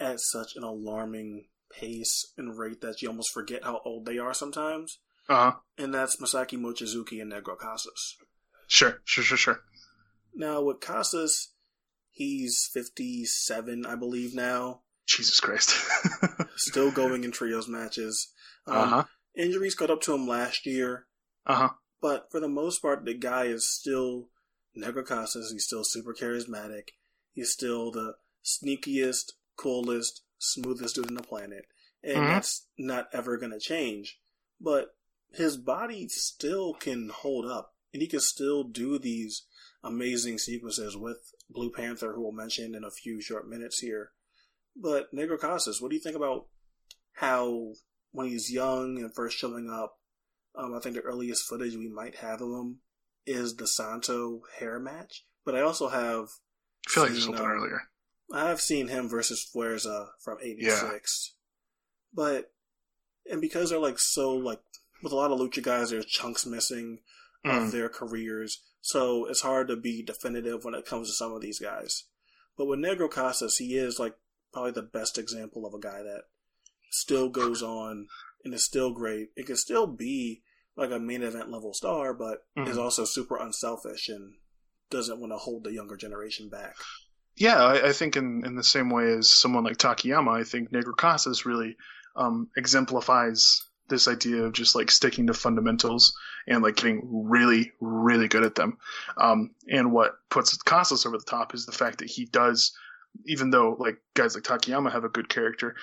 at 0.00 0.20
such 0.20 0.54
an 0.54 0.62
alarming 0.62 1.46
pace 1.70 2.32
and 2.36 2.58
rate 2.58 2.80
that 2.80 3.02
you 3.02 3.08
almost 3.08 3.32
forget 3.32 3.64
how 3.64 3.80
old 3.84 4.06
they 4.06 4.18
are 4.18 4.34
sometimes. 4.34 4.98
Uh 5.28 5.50
huh. 5.50 5.56
And 5.78 5.92
that's 5.94 6.16
Masaki 6.20 6.58
Mochizuki 6.58 7.20
and 7.20 7.32
Negro 7.32 7.58
Casas. 7.58 8.16
Sure, 8.68 9.00
sure, 9.04 9.24
sure, 9.24 9.36
sure. 9.36 9.60
Now, 10.34 10.62
with 10.62 10.80
Casas, 10.80 11.52
he's 12.10 12.68
57, 12.72 13.86
I 13.86 13.94
believe, 13.96 14.34
now. 14.34 14.82
Jesus 15.06 15.38
Christ. 15.40 15.70
Still 16.56 16.90
going 16.90 17.24
in 17.24 17.30
trios 17.30 17.68
matches. 17.68 18.32
Um, 18.66 18.76
uh 18.76 18.86
huh. 18.86 19.04
Injuries 19.36 19.74
caught 19.74 19.90
up 19.90 20.00
to 20.02 20.14
him 20.14 20.26
last 20.26 20.66
year. 20.66 21.06
Uh 21.46 21.54
huh. 21.54 21.68
But 22.00 22.26
for 22.30 22.40
the 22.40 22.48
most 22.48 22.80
part, 22.82 23.04
the 23.04 23.14
guy 23.14 23.44
is 23.44 23.68
still 23.70 24.28
Negro 24.76 25.04
Casas. 25.06 25.50
He's 25.52 25.64
still 25.64 25.84
super 25.84 26.12
charismatic. 26.14 26.88
He's 27.32 27.52
still 27.52 27.90
the 27.92 28.14
sneakiest, 28.44 29.32
coolest, 29.56 30.22
smoothest 30.38 30.94
dude 30.96 31.08
on 31.08 31.14
the 31.14 31.22
planet. 31.22 31.66
And 32.02 32.18
Mhm. 32.18 32.28
that's 32.28 32.66
not 32.78 33.08
ever 33.12 33.36
going 33.36 33.52
to 33.52 33.58
change. 33.60 34.20
But 34.60 34.95
his 35.36 35.56
body 35.56 36.08
still 36.08 36.74
can 36.74 37.10
hold 37.10 37.46
up. 37.46 37.74
And 37.92 38.02
he 38.02 38.08
can 38.08 38.20
still 38.20 38.64
do 38.64 38.98
these 38.98 39.46
amazing 39.82 40.38
sequences 40.38 40.96
with 40.96 41.18
Blue 41.48 41.70
Panther, 41.70 42.12
who 42.12 42.22
we'll 42.22 42.32
mention 42.32 42.74
in 42.74 42.84
a 42.84 42.90
few 42.90 43.22
short 43.22 43.48
minutes 43.48 43.78
here. 43.78 44.10
But 44.74 45.14
Negro 45.14 45.38
Casas, 45.38 45.80
what 45.80 45.90
do 45.90 45.96
you 45.96 46.02
think 46.02 46.16
about 46.16 46.46
how, 47.14 47.72
when 48.12 48.28
he's 48.28 48.52
young 48.52 48.98
and 48.98 49.14
first 49.14 49.38
showing 49.38 49.70
up, 49.70 49.98
um, 50.54 50.74
I 50.74 50.80
think 50.80 50.96
the 50.96 51.02
earliest 51.02 51.44
footage 51.44 51.76
we 51.76 51.88
might 51.88 52.16
have 52.16 52.40
of 52.42 52.50
him 52.50 52.80
is 53.26 53.56
the 53.56 53.66
Santo 53.66 54.42
hair 54.58 54.78
match. 54.78 55.24
But 55.44 55.54
I 55.54 55.60
also 55.60 55.88
have 55.88 56.28
I 56.86 56.90
feel 56.90 57.02
like 57.04 57.12
seen, 57.12 57.20
something 57.20 57.44
um, 57.44 57.50
earlier. 57.50 57.82
I 58.32 58.48
have 58.48 58.60
seen 58.60 58.88
him 58.88 59.08
versus 59.08 59.48
Fuerza 59.54 60.08
from 60.22 60.38
'86. 60.42 61.34
But 62.12 62.52
and 63.30 63.40
because 63.40 63.70
they're 63.70 63.78
like 63.78 63.98
so 63.98 64.34
like 64.34 64.60
with 65.02 65.12
a 65.12 65.16
lot 65.16 65.30
of 65.30 65.38
lucha 65.38 65.62
guys, 65.62 65.90
there's 65.90 66.06
chunks 66.06 66.46
missing 66.46 67.00
Mm. 67.44 67.66
of 67.66 67.72
their 67.72 67.88
careers, 67.88 68.62
so 68.80 69.26
it's 69.26 69.42
hard 69.42 69.68
to 69.68 69.76
be 69.76 70.02
definitive 70.02 70.64
when 70.64 70.74
it 70.74 70.84
comes 70.86 71.06
to 71.08 71.14
some 71.14 71.32
of 71.32 71.40
these 71.42 71.60
guys. 71.60 72.04
But 72.56 72.64
with 72.66 72.80
Negro 72.80 73.08
Casas, 73.08 73.58
he 73.58 73.76
is 73.76 74.00
like 74.00 74.16
probably 74.52 74.72
the 74.72 74.82
best 74.82 75.16
example 75.16 75.64
of 75.64 75.72
a 75.74 75.78
guy 75.78 76.02
that 76.02 76.22
still 76.90 77.28
goes 77.28 77.62
on 77.62 78.08
and 78.44 78.52
is 78.54 78.64
still 78.64 78.90
great. 78.92 79.28
It 79.36 79.46
can 79.46 79.56
still 79.56 79.86
be 79.86 80.42
like 80.76 80.90
a 80.90 80.98
main 80.98 81.22
event 81.22 81.50
level 81.50 81.72
star, 81.72 82.12
but 82.14 82.46
is 82.56 82.76
Mhm. 82.76 82.82
also 82.82 83.04
super 83.04 83.36
unselfish 83.36 84.08
and 84.08 84.34
doesn't 84.90 85.20
want 85.20 85.32
to 85.32 85.36
hold 85.38 85.62
the 85.64 85.72
younger 85.72 85.96
generation 85.96 86.48
back. 86.48 86.74
Yeah, 87.36 87.62
I, 87.62 87.88
I 87.88 87.92
think 87.92 88.16
in, 88.16 88.42
in 88.44 88.56
the 88.56 88.64
same 88.64 88.88
way 88.90 89.12
as 89.12 89.30
someone 89.30 89.62
like 89.62 89.76
Takayama, 89.76 90.40
I 90.40 90.42
think 90.42 90.70
Negro 90.72 90.96
Casas 90.96 91.44
really 91.46 91.76
um, 92.16 92.50
exemplifies 92.56 93.62
this 93.88 94.08
idea 94.08 94.42
of 94.42 94.52
just 94.52 94.74
like 94.74 94.90
sticking 94.90 95.26
to 95.26 95.34
fundamentals 95.34 96.14
and 96.46 96.62
like 96.62 96.76
getting 96.76 97.02
really, 97.04 97.72
really 97.80 98.28
good 98.28 98.44
at 98.44 98.54
them. 98.54 98.78
Um, 99.16 99.50
and 99.70 99.92
what 99.92 100.16
puts 100.30 100.56
Casas 100.56 101.06
over 101.06 101.18
the 101.18 101.24
top 101.24 101.54
is 101.54 101.66
the 101.66 101.72
fact 101.72 101.98
that 101.98 102.10
he 102.10 102.26
does, 102.26 102.72
even 103.26 103.50
though 103.50 103.76
like 103.78 103.98
guys 104.14 104.34
like 104.34 104.44
Takayama 104.44 104.92
have 104.92 105.04
a 105.04 105.08
good 105.08 105.28
character, 105.28 105.76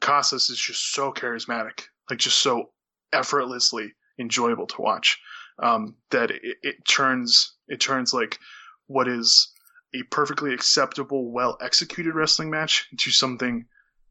Casas 0.00 0.50
is 0.50 0.58
just 0.58 0.92
so 0.92 1.12
charismatic, 1.12 1.82
like 2.08 2.18
just 2.18 2.38
so 2.38 2.70
effortlessly 3.12 3.92
enjoyable 4.18 4.66
to 4.66 4.82
watch 4.82 5.18
um, 5.62 5.96
that 6.10 6.30
it, 6.30 6.56
it 6.62 6.76
turns 6.88 7.56
it 7.68 7.80
turns 7.80 8.12
like 8.12 8.38
what 8.86 9.08
is 9.08 9.52
a 9.94 10.02
perfectly 10.04 10.54
acceptable, 10.54 11.30
well 11.30 11.56
executed 11.60 12.14
wrestling 12.14 12.50
match 12.50 12.88
into 12.92 13.10
something 13.10 13.66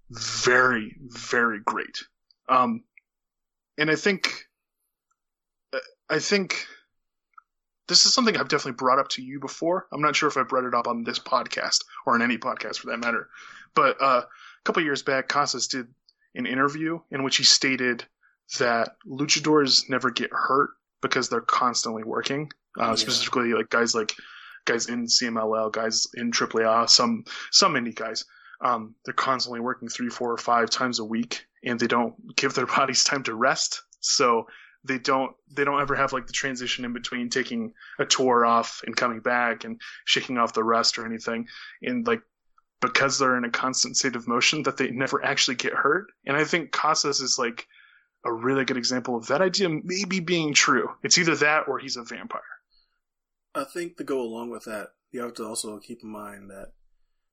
very, 0.10 0.95
very 0.99 1.60
great. 1.66 2.03
Um, 2.47 2.84
and 3.80 3.89
I 3.89 3.95
think, 3.95 4.45
I 6.09 6.19
think 6.19 6.65
this 7.88 8.05
is 8.05 8.13
something 8.13 8.38
I've 8.38 8.47
definitely 8.47 8.77
brought 8.77 8.99
up 8.99 9.09
to 9.09 9.23
you 9.23 9.39
before. 9.39 9.88
I'm 9.91 10.01
not 10.01 10.15
sure 10.15 10.30
if 10.30 10.38
I 10.38 10.43
brought 10.43 10.65
it 10.65 10.75
up 10.75 10.88
on 10.88 11.03
this 11.03 11.19
podcast 11.19 11.84
or 12.05 12.13
on 12.13 12.21
any 12.21 12.38
podcast 12.38 12.77
for 12.77 12.88
that 12.91 12.99
matter. 12.99 13.30
But 13.75 14.01
uh, 14.01 14.21
a 14.23 14.63
couple 14.63 14.84
years 14.84 15.01
back, 15.01 15.27
Casas 15.27 15.67
did 15.67 15.88
an 16.36 16.45
interview 16.45 16.99
in 17.11 17.23
which 17.23 17.38
he 17.38 17.43
stated 17.43 18.05
that 18.59 18.95
luchadors 19.07 19.89
never 19.89 20.11
get 20.11 20.32
hurt 20.32 20.69
because 21.01 21.30
they're 21.30 21.41
constantly 21.41 22.03
working. 22.03 22.51
Uh, 22.80 22.89
Yeah. 22.89 22.95
Specifically, 22.95 23.53
like 23.53 23.69
guys 23.69 23.95
like 23.95 24.13
guys 24.65 24.88
in 24.88 25.05
CMLL, 25.05 25.71
guys 25.71 26.07
in 26.13 26.32
AAA, 26.32 26.89
some 26.89 27.23
some 27.51 27.73
indie 27.73 27.95
guys. 27.95 28.25
Um, 28.62 28.95
they're 29.05 29.14
constantly 29.14 29.60
working 29.60 29.88
three, 29.88 30.10
four, 30.10 30.32
or 30.32 30.38
five 30.38 30.70
times 30.70 30.99
a 30.99 31.05
week, 31.05 31.45
and 31.64 31.80
they 31.80 31.88
don't 31.88 32.36
give 32.36 32.53
their 32.53 32.66
bodies 32.78 33.03
time 33.03 33.24
to 33.24 33.34
rest. 33.34 33.84
So 33.99 34.47
they 34.84 34.97
don't 34.97 35.36
they 35.51 35.66
don't 35.66 35.82
ever 35.82 35.95
have 35.95 36.14
like 36.14 36.28
the 36.28 36.34
transition 36.34 36.86
in 36.86 36.93
between 36.93 37.30
taking 37.30 37.74
a 37.99 38.05
tour 38.05 38.45
off 38.45 38.82
and 38.86 38.95
coming 38.95 39.20
back 39.20 39.66
and 39.66 39.80
shaking 40.05 40.38
off 40.38 40.53
the 40.53 40.64
rest 40.64 40.97
or 40.97 41.05
anything. 41.05 41.47
And 41.82 42.07
like 42.07 42.22
because 42.82 43.20
they're 43.20 43.38
in 43.38 43.43
a 43.43 43.49
constant 43.49 43.97
state 43.97 44.16
of 44.16 44.28
motion, 44.28 44.64
that 44.64 44.78
they 44.78 44.89
never 44.91 45.24
actually 45.24 45.55
get 45.55 45.74
hurt. 45.74 46.07
And 46.26 46.38
I 46.38 46.45
think 46.45 46.72
Casas 46.72 47.20
is 47.20 47.38
like 47.38 47.68
a 48.26 48.32
really 48.32 48.66
good 48.66 48.78
example 48.78 49.18
of 49.18 49.28
that 49.28 49.41
idea 49.41 49.70
maybe 49.70 50.20
being 50.20 50.53
true. 50.53 50.89
It's 51.03 51.18
either 51.18 51.36
that 51.38 51.68
or 51.68 51.80
he's 51.80 51.97
a 51.97 52.03
vampire. 52.03 52.41
I 53.55 53.64
think 53.64 53.97
to 53.97 54.03
go 54.03 54.22
along 54.22 54.49
with 54.51 54.66
that, 54.66 54.89
you 55.12 55.22
have 55.22 55.34
to 55.36 55.45
also 55.45 55.78
keep 55.80 56.03
in 56.03 56.10
mind 56.10 56.49
that 56.51 56.72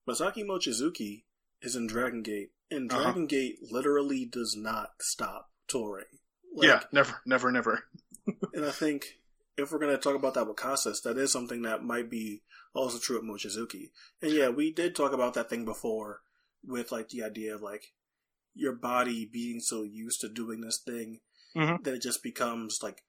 Masaki 0.09 0.45
Mochizuki 0.45 1.25
is 1.63 1.75
in 1.77 1.87
Dragon 1.87 2.23
Gate, 2.23 2.51
and 2.71 2.91
Uh-huh. 2.93 3.03
Dragon 3.03 3.27
Gate 3.27 3.59
literally 3.71 4.25
does 4.25 4.55
not 4.57 4.91
stop 5.01 5.51
touring. 5.69 6.07
Like, 6.55 6.69
yeah, 6.69 6.83
never, 6.93 7.21
never, 7.27 7.51
never. 7.53 7.89
and 8.55 8.65
I 8.65 8.71
think 8.71 9.19
if 9.57 9.71
we're 9.73 9.79
gonna 9.79 9.99
talk 9.99 10.15
about 10.15 10.35
that 10.35 10.47
with 10.47 10.57
Casas, 10.57 11.01
that 11.03 11.19
is 11.19 11.33
something 11.33 11.63
that 11.63 11.83
might 11.85 12.11
be 12.11 12.43
also 12.75 12.99
true 12.99 13.17
at 13.19 13.25
Mochizuki. 13.25 13.91
And 14.23 14.33
yeah, 14.33 14.49
we 14.49 14.73
did 14.73 14.95
talk 14.95 15.13
about 15.13 15.35
that 15.35 15.49
thing 15.49 15.65
before 15.65 16.23
with 16.65 16.93
like 16.93 17.09
the 17.11 17.23
idea 17.23 17.55
of 17.55 17.63
like 17.63 17.93
your 18.55 18.73
body 18.75 19.25
being 19.31 19.61
so 19.61 19.83
used 19.83 20.21
to 20.21 20.29
doing 20.29 20.61
this 20.61 20.81
thing 20.85 21.21
Mhm. 21.55 21.83
that 21.85 21.95
it 21.95 22.03
just 22.03 22.23
becomes 22.23 22.81
like 22.83 23.03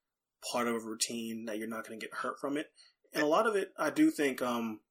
part 0.52 0.68
of 0.68 0.76
a 0.76 0.80
routine 0.80 1.46
that 1.46 1.58
you're 1.58 1.68
not 1.68 1.86
going 1.88 2.00
to 2.00 2.06
get 2.06 2.14
hurt 2.16 2.40
from 2.40 2.56
it. 2.58 2.72
And 3.14 3.24
a 3.24 3.28
lot 3.28 3.48
of 3.48 3.56
it, 3.56 3.74
I 3.78 3.90
do 3.90 4.12
think, 4.12 4.42
um, 4.42 4.82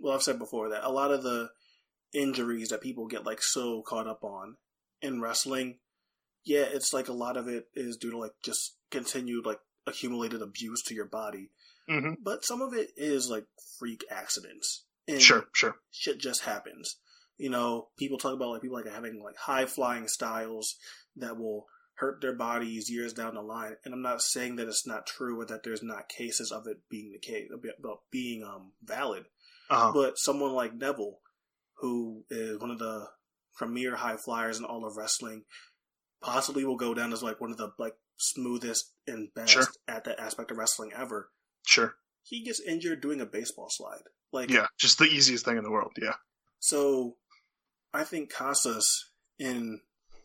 well, 0.00 0.14
I've 0.14 0.22
said 0.22 0.38
before 0.38 0.68
that 0.70 0.84
a 0.86 0.90
lot 0.92 1.12
of 1.12 1.22
the 1.22 1.50
injuries 2.14 2.68
that 2.70 2.80
people 2.80 3.06
get 3.06 3.26
like 3.26 3.42
so 3.42 3.82
caught 3.82 4.06
up 4.06 4.22
on 4.24 4.56
in 5.02 5.20
wrestling, 5.20 5.78
yeah, 6.44 6.64
it's 6.70 6.92
like 6.92 7.08
a 7.08 7.12
lot 7.12 7.36
of 7.36 7.48
it 7.48 7.66
is 7.74 7.96
due 7.96 8.10
to 8.12 8.18
like 8.18 8.32
just 8.44 8.76
continued 8.90 9.44
like 9.46 9.60
accumulated 9.86 10.42
abuse 10.42 10.82
to 10.86 10.94
your 10.94 11.06
body. 11.06 11.50
hmm 11.88 12.14
But 12.22 12.44
some 12.44 12.62
of 12.62 12.72
it 12.74 12.90
is 12.96 13.28
like 13.28 13.44
freak 13.78 14.04
accidents. 14.10 14.84
And 15.08 15.20
Sure, 15.22 15.46
sure. 15.52 15.76
shit 15.90 16.18
just 16.18 16.42
happens. 16.42 16.96
You 17.38 17.50
know, 17.50 17.88
people 17.98 18.18
talk 18.18 18.34
about 18.34 18.48
like 18.50 18.62
people 18.62 18.76
like 18.76 18.92
having 18.92 19.22
like 19.22 19.36
high 19.36 19.66
flying 19.66 20.08
styles 20.08 20.76
that 21.16 21.36
will 21.38 21.66
hurt 21.94 22.20
their 22.20 22.34
bodies 22.34 22.90
years 22.90 23.12
down 23.12 23.34
the 23.34 23.42
line. 23.42 23.76
And 23.84 23.94
I'm 23.94 24.02
not 24.02 24.20
saying 24.22 24.56
that 24.56 24.68
it's 24.68 24.86
not 24.86 25.06
true 25.06 25.40
or 25.40 25.46
that 25.46 25.62
there's 25.62 25.82
not 25.82 26.08
cases 26.08 26.50
of 26.50 26.66
it 26.66 26.78
being 26.90 27.12
the 27.12 27.18
case 27.18 27.48
about 27.78 28.00
being 28.10 28.42
um 28.42 28.72
valid. 28.82 29.24
Uh-huh. 29.70 29.92
But 29.92 30.18
someone 30.18 30.52
like 30.52 30.74
Neville, 30.74 31.18
who 31.78 32.24
is 32.30 32.58
one 32.58 32.70
of 32.70 32.78
the 32.78 33.06
premier 33.56 33.96
high 33.96 34.16
flyers 34.16 34.58
in 34.58 34.64
all 34.64 34.84
of 34.84 34.96
wrestling, 34.96 35.44
possibly 36.22 36.64
will 36.64 36.76
go 36.76 36.94
down 36.94 37.12
as 37.12 37.22
like 37.22 37.40
one 37.40 37.50
of 37.50 37.56
the 37.56 37.70
like 37.78 37.94
smoothest 38.16 38.92
and 39.06 39.28
best 39.34 39.52
Sure. 39.52 39.64
at 39.88 40.04
that 40.04 40.18
aspect 40.20 40.50
of 40.50 40.56
wrestling 40.56 40.92
ever. 40.96 41.30
Sure. 41.66 41.96
He 42.22 42.42
gets 42.44 42.60
injured 42.60 43.00
doing 43.00 43.20
a 43.20 43.26
baseball 43.26 43.68
slide. 43.70 44.02
Like 44.32 44.50
Yeah, 44.50 44.66
just 44.78 44.98
the 44.98 45.04
easiest 45.04 45.44
thing 45.44 45.56
in 45.58 45.64
the 45.64 45.70
world. 45.70 45.92
Yeah. 46.00 46.14
So 46.58 47.16
I 47.94 48.04
think 48.04 48.32
Casas 48.32 49.10
in 49.38 49.80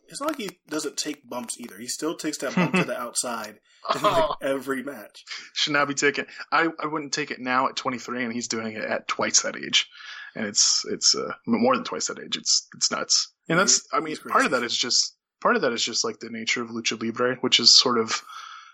it's 0.08 0.20
not 0.20 0.32
like 0.32 0.40
he 0.40 0.60
doesn't 0.70 0.98
take 0.98 1.28
bumps 1.28 1.60
either. 1.60 1.78
He 1.78 1.88
still 1.88 2.16
takes 2.16 2.38
that 2.40 2.56
bump 2.56 2.74
to 2.74 2.84
the 2.84 2.98
outside 3.02 3.60
in 3.96 4.02
like 4.02 4.30
every 4.42 4.84
match. 4.84 5.24
Should 5.54 5.74
not 5.74 5.88
be 5.88 5.94
taken. 5.94 6.26
I, 6.52 6.70
I 6.80 6.88
wouldn't 6.88 7.14
take 7.14 7.32
it 7.32 7.40
now 7.40 7.68
at 7.68 7.76
23, 7.76 8.24
and 8.24 8.34
he's 8.34 8.48
doing 8.48 8.74
it 8.74 8.84
at 8.84 9.08
twice 9.08 9.42
that 9.42 9.56
age, 9.56 9.88
and 10.36 10.46
it's 10.46 10.84
it's 10.92 11.16
uh, 11.16 11.34
more 11.46 11.76
than 11.76 11.86
twice 11.86 12.08
that 12.08 12.20
age. 12.20 12.38
It's 12.38 12.68
it's 12.76 12.92
nuts, 12.92 13.34
and 13.50 13.58
that's 13.58 13.88
I 13.94 14.00
mean 14.00 14.18
part 14.18 14.46
of 14.46 14.52
that 14.52 14.64
is 14.64 14.76
just 14.76 15.16
part 15.42 15.56
of 15.56 15.64
that 15.64 15.74
is 15.74 15.84
just 15.84 16.04
like 16.04 16.20
the 16.20 16.30
nature 16.30 16.62
of 16.62 16.70
lucha 16.70 17.02
libre, 17.02 17.38
which 17.42 17.60
is 17.60 17.78
sort 17.78 17.98
of 17.98 18.22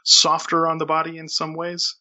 softer 0.04 0.68
on 0.68 0.78
the 0.78 0.86
body 0.86 1.18
in 1.18 1.28
some 1.30 1.54
ways. 1.54 1.96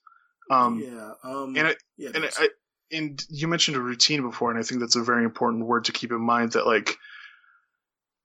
Um, 0.50 0.78
yeah. 0.78 1.10
Um 1.24 1.56
and 1.56 1.68
it, 1.68 1.82
yeah, 1.96 2.10
and 2.14 2.24
I, 2.24 2.48
and 2.92 3.24
you 3.28 3.48
mentioned 3.48 3.76
a 3.76 3.80
routine 3.80 4.22
before, 4.22 4.50
and 4.50 4.58
I 4.58 4.62
think 4.62 4.80
that's 4.80 4.96
a 4.96 5.02
very 5.02 5.24
important 5.24 5.66
word 5.66 5.86
to 5.86 5.92
keep 5.92 6.12
in 6.12 6.20
mind. 6.20 6.52
That 6.52 6.66
like 6.66 6.96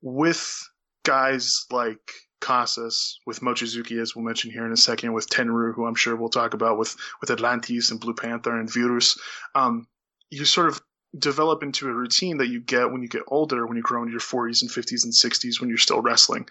with 0.01 0.61
guys 1.03 1.65
like 1.71 2.13
Casas, 2.41 3.19
with 3.25 3.39
Mochizuki, 3.39 4.01
as 4.01 4.15
we'll 4.15 4.25
mention 4.25 4.51
here 4.51 4.65
in 4.65 4.71
a 4.71 4.77
second, 4.77 5.13
with 5.13 5.29
Tenryu, 5.29 5.73
who 5.73 5.85
I'm 5.85 5.95
sure 5.95 6.15
we'll 6.15 6.29
talk 6.29 6.53
about, 6.53 6.77
with 6.77 6.95
with 7.21 7.31
Atlantis 7.31 7.91
and 7.91 7.99
Blue 7.99 8.15
Panther 8.15 8.59
and 8.59 8.71
Virus, 8.71 9.17
um, 9.55 9.87
you 10.29 10.43
sort 10.43 10.67
of 10.69 10.81
develop 11.17 11.61
into 11.61 11.87
a 11.87 11.93
routine 11.93 12.37
that 12.37 12.47
you 12.47 12.59
get 12.59 12.91
when 12.91 13.01
you 13.01 13.07
get 13.07 13.23
older, 13.27 13.67
when 13.67 13.77
you 13.77 13.83
grow 13.83 14.01
into 14.01 14.11
your 14.11 14.21
40s 14.21 14.61
and 14.61 14.71
50s 14.71 15.03
and 15.03 15.13
60s, 15.13 15.59
when 15.59 15.69
you're 15.69 15.77
still 15.77 16.01
wrestling, 16.01 16.47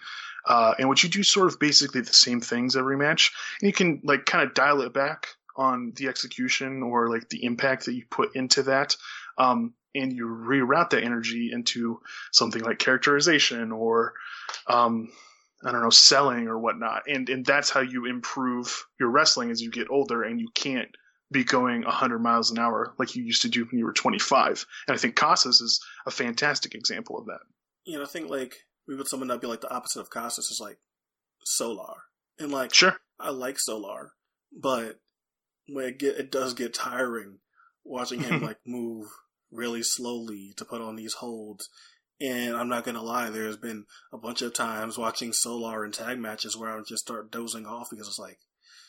uh, 0.46 0.74
which 0.80 1.02
you 1.02 1.08
do 1.08 1.22
sort 1.22 1.48
of 1.48 1.58
basically 1.58 2.02
the 2.02 2.12
same 2.12 2.40
things 2.40 2.76
every 2.76 2.96
match, 2.96 3.32
and 3.60 3.66
you 3.66 3.72
can 3.72 4.00
like 4.04 4.26
kind 4.26 4.46
of 4.46 4.54
dial 4.54 4.82
it 4.82 4.92
back 4.92 5.28
on 5.56 5.92
the 5.96 6.08
execution 6.08 6.82
or 6.82 7.10
like 7.10 7.28
the 7.28 7.44
impact 7.44 7.86
that 7.86 7.94
you 7.94 8.04
put 8.08 8.36
into 8.36 8.62
that. 8.62 8.96
Um, 9.38 9.74
and 9.94 10.12
you 10.12 10.26
reroute 10.26 10.90
that 10.90 11.02
energy 11.02 11.50
into 11.52 12.00
something 12.30 12.62
like 12.62 12.78
characterization 12.78 13.72
or, 13.72 14.14
um, 14.66 15.10
I 15.64 15.72
don't 15.72 15.82
know, 15.82 15.90
selling 15.90 16.48
or 16.48 16.58
whatnot. 16.58 17.02
And, 17.08 17.28
and 17.28 17.44
that's 17.44 17.70
how 17.70 17.80
you 17.80 18.06
improve 18.06 18.86
your 18.98 19.10
wrestling 19.10 19.50
as 19.50 19.60
you 19.60 19.70
get 19.70 19.90
older 19.90 20.22
and 20.22 20.40
you 20.40 20.48
can't 20.54 20.88
be 21.32 21.44
going 21.44 21.82
100 21.82 22.18
miles 22.18 22.50
an 22.50 22.58
hour 22.58 22.92
like 22.98 23.14
you 23.14 23.22
used 23.22 23.42
to 23.42 23.48
do 23.48 23.64
when 23.64 23.78
you 23.78 23.84
were 23.84 23.92
25. 23.92 24.66
And 24.88 24.94
I 24.94 24.98
think 24.98 25.16
Casas 25.16 25.60
is 25.60 25.80
a 26.06 26.10
fantastic 26.10 26.74
example 26.74 27.18
of 27.18 27.26
that. 27.26 27.40
you 27.84 27.96
know, 27.98 28.04
I 28.04 28.06
think 28.06 28.28
like 28.30 28.56
we 28.88 28.96
would 28.96 29.06
someone 29.08 29.28
that'd 29.28 29.40
be 29.40 29.46
like 29.46 29.60
the 29.60 29.72
opposite 29.72 30.00
of 30.00 30.10
Casas 30.10 30.50
is 30.50 30.58
like 30.60 30.78
Solar. 31.44 31.94
And 32.38 32.50
like 32.50 32.74
Sure. 32.74 32.96
I 33.18 33.30
like 33.30 33.58
Solar, 33.58 34.12
but 34.52 34.98
when 35.68 35.84
it 35.84 35.98
get 35.98 36.16
it 36.16 36.32
does 36.32 36.54
get 36.54 36.74
tiring 36.74 37.38
watching 37.84 38.20
him 38.20 38.42
like 38.42 38.58
move 38.66 39.06
really 39.52 39.82
slowly 39.82 40.52
to 40.56 40.64
put 40.64 40.80
on 40.80 40.96
these 40.96 41.14
holds. 41.14 41.68
And 42.20 42.54
I'm 42.56 42.68
not 42.68 42.84
gonna 42.84 43.02
lie, 43.02 43.30
there's 43.30 43.56
been 43.56 43.86
a 44.12 44.18
bunch 44.18 44.42
of 44.42 44.52
times 44.52 44.98
watching 44.98 45.32
Solar 45.32 45.84
and 45.84 45.94
tag 45.94 46.18
matches 46.18 46.56
where 46.56 46.70
I 46.70 46.76
would 46.76 46.86
just 46.86 47.02
start 47.04 47.30
dozing 47.30 47.66
off 47.66 47.88
because 47.90 48.06
it's 48.08 48.18
like, 48.18 48.38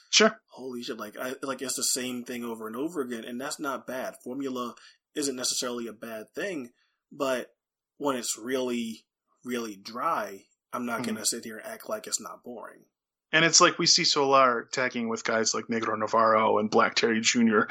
Sure. 0.10 0.38
holy 0.50 0.84
shit, 0.84 0.98
like 0.98 1.16
I 1.18 1.36
like 1.42 1.62
it's 1.62 1.76
the 1.78 1.84
same 1.84 2.26
thing 2.26 2.44
over 2.44 2.68
and 2.68 2.76
over 2.76 3.02
again, 3.02 3.24
and 3.24 3.40
that's 3.40 3.60
not 3.60 3.88
bad. 3.88 4.16
Formula 4.24 4.76
isn't 5.16 5.36
necessarily 5.38 5.88
a 5.88 5.94
bad 5.94 6.26
thing, 6.36 6.72
but 7.12 7.54
when 7.98 8.18
it's 8.18 8.38
really, 8.38 9.06
really 9.46 9.76
dry, 9.78 10.44
I'm 10.74 10.86
not 10.86 11.02
Mhm. 11.02 11.06
gonna 11.08 11.26
sit 11.26 11.46
here 11.46 11.58
and 11.58 11.66
act 11.68 11.88
like 11.88 12.08
it's 12.08 12.20
not 12.20 12.44
boring. 12.44 12.86
And 13.32 13.46
it's 13.46 13.62
like 13.62 13.80
we 13.80 13.86
see 13.86 14.04
Solar 14.04 14.68
tagging 14.74 15.08
with 15.08 15.24
guys 15.24 15.54
like 15.54 15.68
Negro 15.68 15.98
Navarro 15.98 16.60
and 16.60 16.70
Black 16.70 16.96
Terry 16.96 17.22
Jr. 17.22 17.62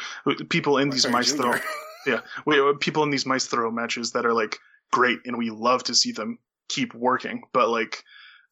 People 0.49 0.79
in 0.79 0.89
these 0.89 1.03
Terry 1.03 1.13
Maestro, 1.13 1.53
Jr. 1.53 1.63
yeah, 2.07 2.21
we, 2.47 2.75
people 2.81 3.03
in 3.03 3.11
these 3.11 3.27
Maestro 3.27 3.71
matches 3.71 4.13
that 4.13 4.25
are 4.25 4.33
like 4.33 4.59
great, 4.91 5.21
and 5.25 5.37
we 5.37 5.51
love 5.51 5.85
to 5.85 5.95
see 5.95 6.13
them 6.13 6.39
keep 6.69 6.95
working. 6.95 7.43
But 7.53 7.69
like, 7.69 8.03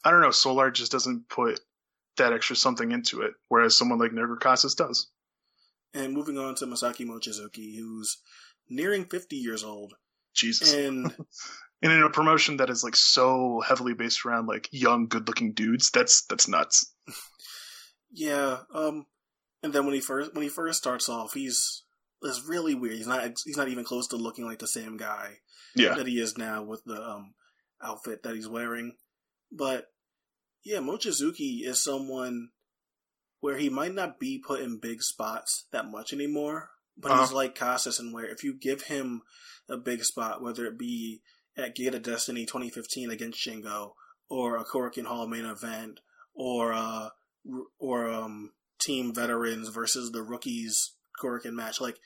I 0.04 0.10
don't 0.10 0.20
know, 0.20 0.30
Solar 0.30 0.70
just 0.70 0.92
doesn't 0.92 1.28
put 1.28 1.60
that 2.16 2.32
extra 2.32 2.56
something 2.56 2.92
into 2.92 3.22
it, 3.22 3.32
whereas 3.48 3.76
someone 3.76 3.98
like 3.98 4.12
Negro 4.12 4.38
Casas 4.38 4.74
does. 4.74 5.08
And 5.94 6.12
moving 6.12 6.38
on 6.38 6.54
to 6.56 6.66
Masaki 6.66 7.06
Mochizuki, 7.06 7.78
who's 7.78 8.18
nearing 8.68 9.06
50 9.06 9.36
years 9.36 9.64
old, 9.64 9.94
Jesus, 10.34 10.74
and 10.74 11.06
and 11.82 11.92
in 11.92 12.02
a 12.02 12.10
promotion 12.10 12.58
that 12.58 12.70
is 12.70 12.84
like 12.84 12.96
so 12.96 13.62
heavily 13.66 13.94
based 13.94 14.26
around 14.26 14.46
like 14.46 14.68
young, 14.70 15.06
good-looking 15.06 15.52
dudes, 15.52 15.90
that's 15.90 16.24
that's 16.26 16.48
nuts. 16.48 16.92
yeah, 18.12 18.58
um, 18.74 19.06
and 19.62 19.72
then 19.72 19.86
when 19.86 19.94
he 19.94 20.00
first 20.00 20.34
when 20.34 20.42
he 20.42 20.48
first 20.48 20.78
starts 20.78 21.08
off, 21.08 21.32
he's 21.32 21.84
it's 22.22 22.46
really 22.46 22.74
weird. 22.74 22.96
He's 22.96 23.06
not 23.06 23.24
he's 23.44 23.56
not 23.56 23.68
even 23.68 23.84
close 23.84 24.08
to 24.08 24.16
looking 24.16 24.44
like 24.44 24.58
the 24.58 24.68
same 24.68 24.96
guy. 24.96 25.38
Yeah, 25.78 25.94
that 25.94 26.06
he 26.06 26.18
is 26.20 26.36
now 26.38 26.62
with 26.62 26.82
the 26.84 27.00
um, 27.02 27.34
outfit 27.82 28.22
that 28.22 28.34
he's 28.34 28.48
wearing. 28.48 28.96
But 29.52 29.86
yeah, 30.64 30.78
Mochizuki 30.78 31.64
is 31.66 31.82
someone 31.82 32.50
where 33.40 33.56
he 33.56 33.68
might 33.68 33.94
not 33.94 34.18
be 34.18 34.38
put 34.44 34.60
in 34.60 34.78
big 34.80 35.00
spots 35.02 35.66
that 35.72 35.86
much 35.86 36.12
anymore, 36.12 36.70
but 36.96 37.12
he's 37.12 37.28
Uh-huh. 37.28 37.36
like 37.36 37.54
Casas 37.54 37.98
and 38.00 38.12
where 38.12 38.26
if 38.26 38.42
you 38.42 38.52
give 38.52 38.82
him 38.82 39.22
a 39.68 39.76
big 39.76 40.02
spot, 40.04 40.42
whether 40.42 40.66
it 40.66 40.78
be 40.78 41.22
at 41.56 41.74
Gate 41.76 41.94
of 41.94 42.02
Destiny 42.02 42.44
2015 42.46 43.10
against 43.10 43.38
Shingo, 43.44 43.92
or 44.28 44.56
a 44.56 44.64
Korakuen 44.64 45.06
Hall 45.06 45.26
main 45.26 45.44
event, 45.44 46.00
or 46.34 46.72
uh, 46.72 47.08
or 47.78 48.10
um, 48.10 48.52
Team 48.80 49.14
Veterans 49.14 49.68
versus 49.68 50.10
the 50.10 50.22
Rookies 50.22 50.94
Korakuen 51.22 51.52
match, 51.54 51.80
like 51.80 51.96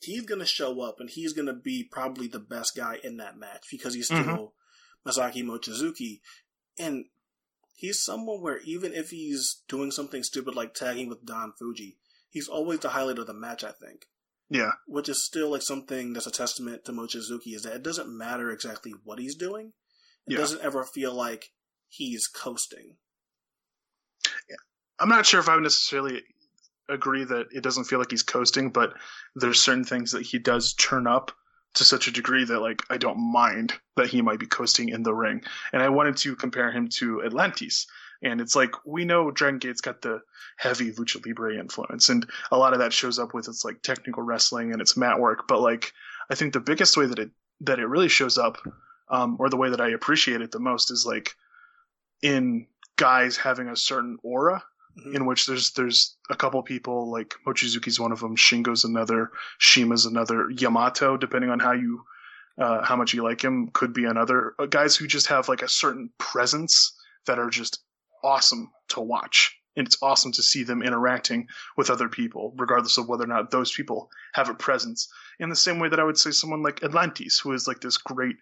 he's 0.00 0.24
gonna 0.24 0.46
show 0.46 0.80
up 0.82 1.00
and 1.00 1.10
he's 1.10 1.32
gonna 1.32 1.54
be 1.54 1.84
probably 1.84 2.26
the 2.28 2.38
best 2.40 2.76
guy 2.76 2.98
in 3.02 3.16
that 3.18 3.36
match 3.38 3.66
because 3.70 3.94
he's 3.94 4.06
still 4.06 4.18
Mhm. 4.24 4.52
Masaki 5.06 5.44
Mochizuki, 5.44 6.20
and 6.78 7.06
he's 7.74 8.02
someone 8.02 8.40
where 8.40 8.58
even 8.60 8.92
if 8.92 9.10
he's 9.10 9.62
doing 9.68 9.90
something 9.90 10.22
stupid 10.22 10.54
like 10.54 10.74
tagging 10.74 11.08
with 11.08 11.24
Don 11.24 11.52
Fujii, 11.60 11.96
he's 12.28 12.48
always 12.48 12.80
the 12.80 12.90
highlight 12.90 13.18
of 13.18 13.26
the 13.26 13.34
match. 13.34 13.62
I 13.64 13.72
think. 13.72 14.08
Yeah. 14.48 14.72
Which 14.86 15.08
is 15.08 15.24
still 15.24 15.50
like 15.50 15.62
something 15.62 16.12
that's 16.12 16.26
a 16.26 16.30
testament 16.30 16.84
to 16.84 16.92
Mochizuki 16.92 17.54
is 17.54 17.62
that 17.62 17.74
it 17.76 17.82
doesn't 17.82 18.08
matter 18.08 18.50
exactly 18.50 18.92
what 19.04 19.18
he's 19.18 19.34
doing. 19.36 19.72
It 20.26 20.32
Yeah. 20.32 20.38
doesn't 20.38 20.60
ever 20.62 20.84
feel 20.84 21.12
like 21.14 21.52
he's 21.88 22.26
coasting. 22.28 22.98
Yeah. 24.48 24.56
I'm 24.98 25.08
not 25.08 25.26
sure 25.26 25.40
if 25.40 25.48
I 25.48 25.54
would 25.54 25.62
necessarily 25.62 26.22
agree 26.88 27.24
that 27.24 27.48
it 27.52 27.62
doesn't 27.62 27.84
feel 27.84 27.98
like 27.98 28.10
he's 28.10 28.22
coasting, 28.22 28.70
but 28.70 28.94
there's 29.34 29.60
certain 29.60 29.84
things 29.84 30.12
that 30.12 30.22
he 30.22 30.38
does 30.38 30.74
turn 30.74 31.06
up 31.06 31.32
to 31.74 31.84
such 31.84 32.08
a 32.08 32.12
degree 32.12 32.44
that 32.44 32.60
like 32.60 32.82
I 32.90 32.96
don't 32.96 33.32
mind 33.32 33.74
that 33.96 34.08
he 34.08 34.22
might 34.22 34.38
be 34.38 34.46
coasting 34.46 34.88
in 34.88 35.02
the 35.02 35.14
ring. 35.14 35.42
And 35.72 35.82
I 35.82 35.88
wanted 35.90 36.16
to 36.18 36.36
compare 36.36 36.72
him 36.72 36.88
to 36.98 37.22
Atlantis. 37.22 37.86
And 38.22 38.40
it's 38.40 38.56
like 38.56 38.72
we 38.86 39.04
know 39.04 39.30
Dragon 39.30 39.58
Gate's 39.58 39.82
got 39.82 40.00
the 40.00 40.22
heavy 40.56 40.90
lucha 40.92 41.24
libre 41.24 41.58
influence, 41.58 42.08
and 42.08 42.26
a 42.50 42.56
lot 42.56 42.72
of 42.72 42.78
that 42.78 42.94
shows 42.94 43.18
up 43.18 43.34
with 43.34 43.46
its 43.46 43.62
like 43.62 43.82
technical 43.82 44.22
wrestling 44.22 44.72
and 44.72 44.80
its 44.80 44.96
mat 44.96 45.20
work. 45.20 45.46
But 45.46 45.60
like 45.60 45.92
I 46.30 46.34
think 46.34 46.54
the 46.54 46.60
biggest 46.60 46.96
way 46.96 47.06
that 47.06 47.18
it 47.18 47.30
that 47.60 47.78
it 47.78 47.86
really 47.86 48.08
shows 48.08 48.38
up, 48.38 48.56
um, 49.10 49.36
or 49.38 49.50
the 49.50 49.58
way 49.58 49.68
that 49.68 49.82
I 49.82 49.90
appreciate 49.90 50.40
it 50.40 50.50
the 50.50 50.60
most 50.60 50.90
is 50.90 51.04
like 51.04 51.34
in 52.22 52.66
guys 52.96 53.36
having 53.36 53.68
a 53.68 53.76
certain 53.76 54.16
aura 54.22 54.64
Mhm. 54.98 55.14
in 55.14 55.26
which 55.26 55.46
there's 55.46 55.72
there's 55.72 56.16
a 56.30 56.36
couple 56.36 56.62
people 56.62 57.10
like 57.10 57.34
Mochizuki's 57.46 58.00
one 58.00 58.12
of 58.12 58.20
them, 58.20 58.34
Shingo's 58.36 58.84
another, 58.84 59.30
CIMA's 59.60 60.06
another, 60.06 60.50
Yamato, 60.50 61.16
depending 61.16 61.50
on 61.50 61.60
how 61.60 61.72
you 61.72 62.04
uh, 62.58 62.82
how 62.82 62.96
much 62.96 63.12
you 63.12 63.22
like 63.22 63.42
him, 63.44 63.68
could 63.74 63.92
be 63.92 64.06
another. 64.06 64.54
Uh, 64.58 64.64
guys 64.64 64.96
who 64.96 65.06
just 65.06 65.26
have 65.26 65.48
like 65.48 65.60
a 65.62 65.68
certain 65.68 66.08
presence 66.18 66.96
that 67.26 67.38
are 67.38 67.50
just 67.50 67.80
awesome 68.24 68.70
to 68.88 69.00
watch. 69.00 69.54
And 69.76 69.86
it's 69.86 69.98
awesome 70.00 70.32
to 70.32 70.42
see 70.42 70.62
them 70.62 70.82
interacting 70.82 71.48
with 71.76 71.90
other 71.90 72.08
people, 72.08 72.54
regardless 72.56 72.96
of 72.96 73.08
whether 73.08 73.24
or 73.24 73.26
not 73.26 73.50
those 73.50 73.70
people 73.72 74.08
have 74.32 74.48
a 74.48 74.54
presence. 74.54 75.06
In 75.38 75.50
the 75.50 75.56
same 75.56 75.78
way 75.78 75.90
that 75.90 76.00
I 76.00 76.04
would 76.04 76.16
say 76.16 76.30
someone 76.30 76.62
like 76.62 76.82
Atlantis, 76.82 77.38
who 77.38 77.52
is 77.52 77.68
like 77.68 77.80
this 77.82 77.98
great 77.98 78.36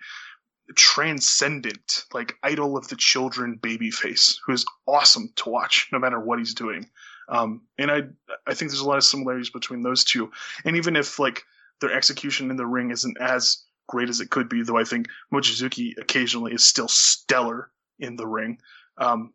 transcendent, 0.76 2.04
like 2.12 2.36
idol 2.42 2.76
of 2.76 2.88
the 2.88 2.96
children 2.96 3.58
baby 3.60 3.90
face, 3.90 4.40
who 4.46 4.52
is 4.52 4.64
awesome 4.86 5.30
to 5.36 5.50
watch 5.50 5.88
no 5.92 5.98
matter 5.98 6.18
what 6.18 6.38
he's 6.38 6.54
doing. 6.54 6.88
Um, 7.28 7.62
and 7.78 7.90
I, 7.90 8.02
I 8.46 8.54
think 8.54 8.70
there's 8.70 8.80
a 8.80 8.88
lot 8.88 8.98
of 8.98 9.04
similarities 9.04 9.50
between 9.50 9.82
those 9.82 10.04
two. 10.04 10.30
And 10.64 10.76
even 10.76 10.96
if 10.96 11.18
like 11.18 11.42
their 11.80 11.92
execution 11.92 12.50
in 12.50 12.56
the 12.56 12.66
ring 12.66 12.90
isn't 12.90 13.18
as 13.20 13.64
great 13.88 14.08
as 14.08 14.20
it 14.20 14.30
could 14.30 14.48
be, 14.48 14.62
though 14.62 14.78
I 14.78 14.84
think 14.84 15.08
Mochizuki 15.32 15.96
occasionally 15.98 16.52
is 16.52 16.64
still 16.64 16.88
stellar 16.88 17.70
in 17.98 18.16
the 18.16 18.26
ring, 18.26 18.58
um, 18.98 19.32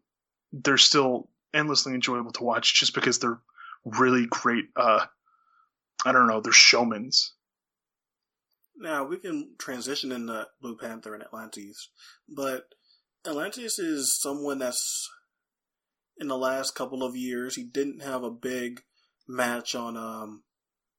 they're 0.51 0.77
still 0.77 1.30
endlessly 1.53 1.93
enjoyable 1.93 2.32
to 2.34 2.43
watch 2.43 2.80
just 2.80 2.93
because 2.93 3.19
they're 3.19 3.39
really 3.86 4.25
great. 4.27 4.65
Uh, 4.75 5.05
I 6.05 6.11
don't 6.11 6.27
know, 6.27 6.41
they're 6.41 6.53
showmans. 6.53 7.32
Now 8.80 9.03
we 9.03 9.17
can 9.17 9.55
transition 9.59 10.11
into 10.11 10.47
Blue 10.61 10.77
Panther 10.77 11.13
and 11.13 11.21
Atlantis, 11.21 11.89
but 12.27 12.63
Atlantis 13.27 13.77
is 13.77 14.17
someone 14.19 14.59
that's 14.59 15.09
in 16.17 16.27
the 16.30 16.38
last 16.38 16.75
couple 16.75 17.03
of 17.03 17.15
years 17.15 17.55
he 17.55 17.63
didn't 17.63 18.01
have 18.01 18.23
a 18.23 18.32
big 18.32 18.82
match 19.27 19.75
on 19.75 19.97
um 19.97 20.43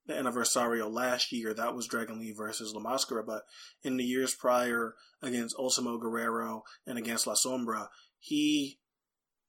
the 0.07 0.13
Anniversario 0.15 0.91
last 0.91 1.33
year. 1.33 1.55
That 1.55 1.75
was 1.75 1.87
Dragon 1.87 2.21
Lee 2.21 2.33
versus 2.37 2.73
La 2.75 2.81
Mascara, 2.81 3.23
but 3.25 3.43
in 3.83 3.97
the 3.97 4.05
years 4.05 4.35
prior 4.35 4.95
against 5.23 5.57
Ultimo 5.59 5.99
Guerrero 5.99 6.63
and 6.87 6.99
against 6.99 7.27
La 7.27 7.35
Sombra, 7.35 7.89
he 8.19 8.79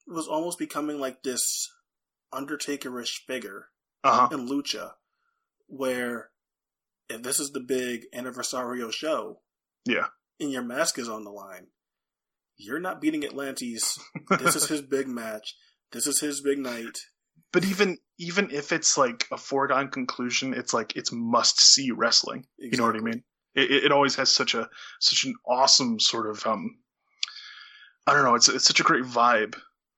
was 0.08 0.28
almost 0.28 0.58
becoming 0.60 1.00
like 1.00 1.24
this 1.24 1.70
Undertakerish 2.34 3.26
figure 3.28 3.68
Uh 4.04 4.28
huh. 4.28 4.36
in 4.38 4.48
Lucha, 4.48 4.92
where 5.68 6.30
if 7.12 7.24
this 7.24 7.40
is 7.40 7.52
the 7.52 7.60
big 7.60 8.04
anniversario 8.14 8.92
show 8.92 9.42
Yeah. 9.86 10.08
and 10.40 10.52
your 10.52 10.64
mask 10.64 10.98
is 11.00 11.10
on 11.10 11.24
the 11.24 11.32
line, 11.32 11.68
you're 12.58 12.80
not 12.80 13.02
beating 13.02 13.24
Atlantis. 13.26 13.98
This 14.40 14.56
is 14.56 14.68
his 14.70 14.82
big 14.82 15.08
match. 15.08 15.56
This 15.92 16.08
is 16.08 16.20
his 16.20 16.42
big 16.42 16.60
night. 16.60 16.98
but 17.52 17.66
even 17.66 17.98
even 18.18 18.52
if 18.52 18.72
it's 18.72 18.98
like 18.98 19.26
a 19.32 19.38
foregone 19.38 19.90
conclusion, 19.90 20.54
it's 20.54 20.74
like 20.74 20.96
it's 20.96 21.12
must 21.12 21.60
see 21.60 21.92
wrestling. 21.92 22.46
You 22.58 22.78
know 22.78 22.86
what 22.86 22.96
I 22.96 23.00
mean? 23.00 23.24
It, 23.56 23.72
it 23.72 23.84
it 23.86 23.92
always 23.92 24.16
has 24.16 24.30
such 24.32 24.54
a 24.54 24.70
such 25.00 25.26
an 25.26 25.34
awesome 25.48 26.00
sort 26.00 26.30
of 26.30 26.46
um. 26.46 26.78
I 28.08 28.14
don't 28.14 28.24
know. 28.24 28.36
It's 28.36 28.48
it's 28.50 28.66
such 28.66 28.80
a 28.80 28.84
great 28.84 29.04
vibe, 29.04 29.56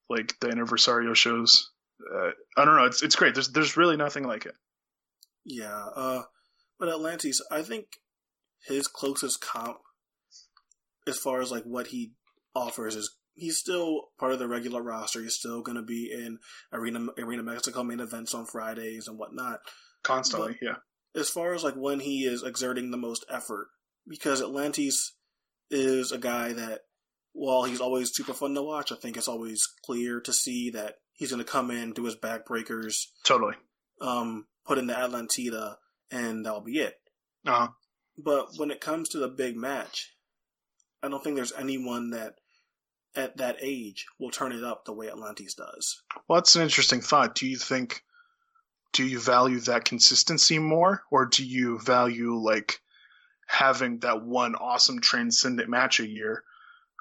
like 0.09 0.33
the 0.39 0.47
Anniversario 0.47 1.15
shows. 1.15 1.69
Uh, 2.13 2.31
I 2.57 2.65
don't 2.65 2.75
know. 2.75 2.85
It's 2.85 3.01
it's 3.03 3.15
great. 3.15 3.33
There's 3.33 3.49
there's 3.49 3.77
really 3.77 3.97
nothing 3.97 4.23
like 4.25 4.45
it. 4.45 4.55
Yeah, 5.45 5.85
uh, 5.95 6.23
but 6.83 6.91
Atlantis, 6.91 7.41
I 7.49 7.61
think 7.61 7.85
his 8.67 8.89
closest 8.89 9.39
comp, 9.39 9.77
as 11.07 11.17
far 11.17 11.39
as 11.39 11.49
like 11.49 11.63
what 11.63 11.87
he 11.87 12.11
offers, 12.53 12.97
is 12.97 13.15
he's 13.35 13.57
still 13.57 14.09
part 14.19 14.33
of 14.33 14.39
the 14.39 14.49
regular 14.49 14.83
roster. 14.83 15.21
He's 15.21 15.35
still 15.35 15.61
going 15.61 15.77
to 15.77 15.81
be 15.81 16.11
in 16.11 16.39
Arena 16.73 17.07
Arena 17.17 17.41
Mexico 17.41 17.83
main 17.83 18.01
events 18.01 18.33
on 18.33 18.45
Fridays 18.45 19.07
and 19.07 19.17
whatnot. 19.17 19.59
Constantly, 20.03 20.57
yeah. 20.61 20.75
as 21.15 21.29
far 21.29 21.53
as 21.53 21.63
like 21.63 21.75
when 21.75 22.01
he 22.01 22.25
is 22.25 22.43
exerting 22.43 22.91
the 22.91 22.97
most 22.97 23.23
effort, 23.29 23.69
because 24.05 24.41
Atlantis 24.41 25.15
is 25.71 26.11
a 26.11 26.17
guy 26.17 26.51
that, 26.51 26.81
while 27.31 27.63
he's 27.63 27.79
always 27.79 28.13
super 28.13 28.33
fun 28.33 28.55
to 28.55 28.61
watch, 28.61 28.91
I 28.91 28.95
think 28.95 29.15
it's 29.15 29.29
always 29.29 29.61
clear 29.85 30.19
to 30.19 30.33
see 30.33 30.69
that 30.71 30.95
he's 31.13 31.31
going 31.31 31.41
to 31.41 31.49
come 31.49 31.71
in, 31.71 31.93
do 31.93 32.03
his 32.03 32.17
backbreakers, 32.17 32.95
Totally. 33.23 33.55
um, 34.01 34.47
put 34.65 34.77
in 34.77 34.87
the 34.87 34.93
Atlantida, 34.93 35.77
and 36.13 36.45
that'll 36.45 36.61
be 36.61 36.79
it. 36.79 36.95
Uh, 37.45 37.67
But 38.17 38.49
when 38.57 38.71
it 38.71 38.79
comes 38.79 39.09
to 39.09 39.17
the 39.17 39.27
big 39.27 39.57
match, 39.57 40.13
I 41.01 41.09
don't 41.09 41.23
think 41.23 41.35
there's 41.35 41.51
anyone 41.51 42.11
that 42.11 42.35
at 43.15 43.37
that 43.37 43.57
age 43.61 44.05
will 44.19 44.31
turn 44.31 44.51
it 44.51 44.63
up 44.63 44.85
the 44.85 44.93
way 44.93 45.07
Atlantis 45.07 45.53
does. 45.55 46.01
well, 46.27 46.39
that's 46.39 46.55
an 46.55 46.61
interesting 46.61 47.01
thought. 47.01 47.35
Do 47.35 47.47
you 47.47 47.57
think? 47.57 48.03
Do 48.93 49.03
you 49.05 49.19
value 49.19 49.59
that 49.61 49.85
consistency 49.85 50.59
more, 50.59 51.01
or 51.11 51.25
do 51.25 51.43
you 51.45 51.79
value 51.79 52.35
like 52.35 52.79
having 53.47 53.99
that 53.99 54.23
one 54.23 54.55
awesome 54.55 55.01
transcendent 55.01 55.67
match 55.69 55.99
a 55.99 56.07
year? 56.07 56.43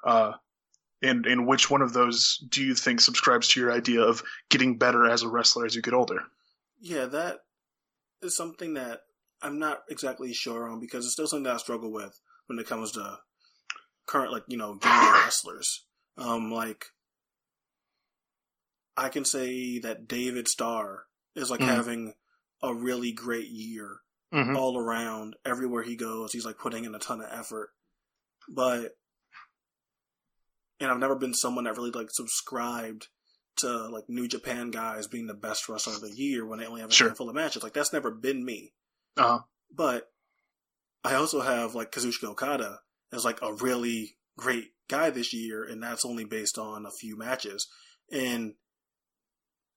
Uh, 0.03 0.33
and 1.03 1.25
and 1.27 1.47
which 1.47 1.69
one 1.69 1.81
of 1.83 1.93
those 1.93 2.43
do 2.49 2.63
you 2.63 2.73
think 2.75 2.99
subscribes 2.99 3.47
to 3.49 3.59
your 3.59 3.71
idea 3.71 4.01
of 4.01 4.23
getting 4.49 4.77
better 4.77 5.05
as 5.05 5.21
a 5.23 5.29
wrestler 5.29 5.65
as 5.65 5.75
you 5.75 5.81
get 5.83 5.93
older? 5.93 6.23
Yeah, 6.81 7.05
that 7.05 7.42
is 8.23 8.35
something 8.35 8.73
that 8.75 9.01
I'm 9.41 9.59
not 9.59 9.83
exactly 9.89 10.33
sure 10.33 10.67
on 10.69 10.79
because 10.79 11.05
it's 11.05 11.13
still 11.13 11.27
something 11.27 11.43
that 11.43 11.55
I 11.55 11.57
struggle 11.57 11.91
with 11.91 12.19
when 12.47 12.59
it 12.59 12.67
comes 12.67 12.91
to 12.93 13.19
current, 14.05 14.31
like, 14.31 14.43
you 14.47 14.57
know, 14.57 14.77
younger 14.83 15.11
wrestlers. 15.23 15.85
Um, 16.17 16.51
like, 16.51 16.85
I 18.95 19.09
can 19.09 19.25
say 19.25 19.79
that 19.79 20.07
David 20.07 20.47
Starr 20.47 21.05
is 21.35 21.49
like 21.49 21.61
Mhm. 21.61 21.67
having 21.67 22.13
a 22.61 22.73
really 22.73 23.11
great 23.11 23.47
year 23.49 23.99
Mm-hmm. 24.33 24.55
all 24.55 24.77
around. 24.79 25.35
Everywhere 25.45 25.83
he 25.83 25.95
goes, 25.95 26.31
he's 26.33 26.45
like 26.45 26.57
putting 26.57 26.85
in 26.85 26.95
a 26.95 26.99
ton 26.99 27.21
of 27.21 27.27
effort. 27.31 27.69
But, 28.49 28.97
and 30.79 30.89
I've 30.89 30.97
never 30.97 31.15
been 31.15 31.33
someone 31.35 31.65
that 31.65 31.77
really 31.77 31.91
like 31.91 32.07
subscribed 32.11 33.07
to 33.57 33.87
like 33.89 34.05
New 34.07 34.27
Japan 34.27 34.71
guys 34.71 35.07
being 35.07 35.27
the 35.27 35.33
best 35.33 35.69
wrestler 35.69 35.93
of 35.93 36.01
the 36.01 36.11
year 36.15 36.45
when 36.45 36.59
they 36.59 36.65
only 36.65 36.81
have 36.81 36.89
a 36.89 36.93
Sure. 36.93 37.07
handful 37.07 37.29
of 37.29 37.35
matches. 37.35 37.63
Like 37.63 37.73
that's 37.73 37.93
never 37.93 38.11
been 38.11 38.43
me. 38.43 38.73
Uh, 39.17 39.39
But 39.71 40.11
I 41.03 41.15
also 41.15 41.41
have 41.41 41.75
like 41.75 41.91
Kazuchika 41.91 42.29
Okada 42.29 42.79
as 43.11 43.25
like 43.25 43.41
a 43.41 43.53
really 43.53 44.17
great 44.37 44.71
guy 44.87 45.09
this 45.09 45.33
year, 45.33 45.63
and 45.63 45.81
that's 45.81 46.05
only 46.05 46.25
based 46.25 46.57
on 46.57 46.85
a 46.85 46.91
few 46.91 47.17
matches. 47.17 47.67
And 48.11 48.55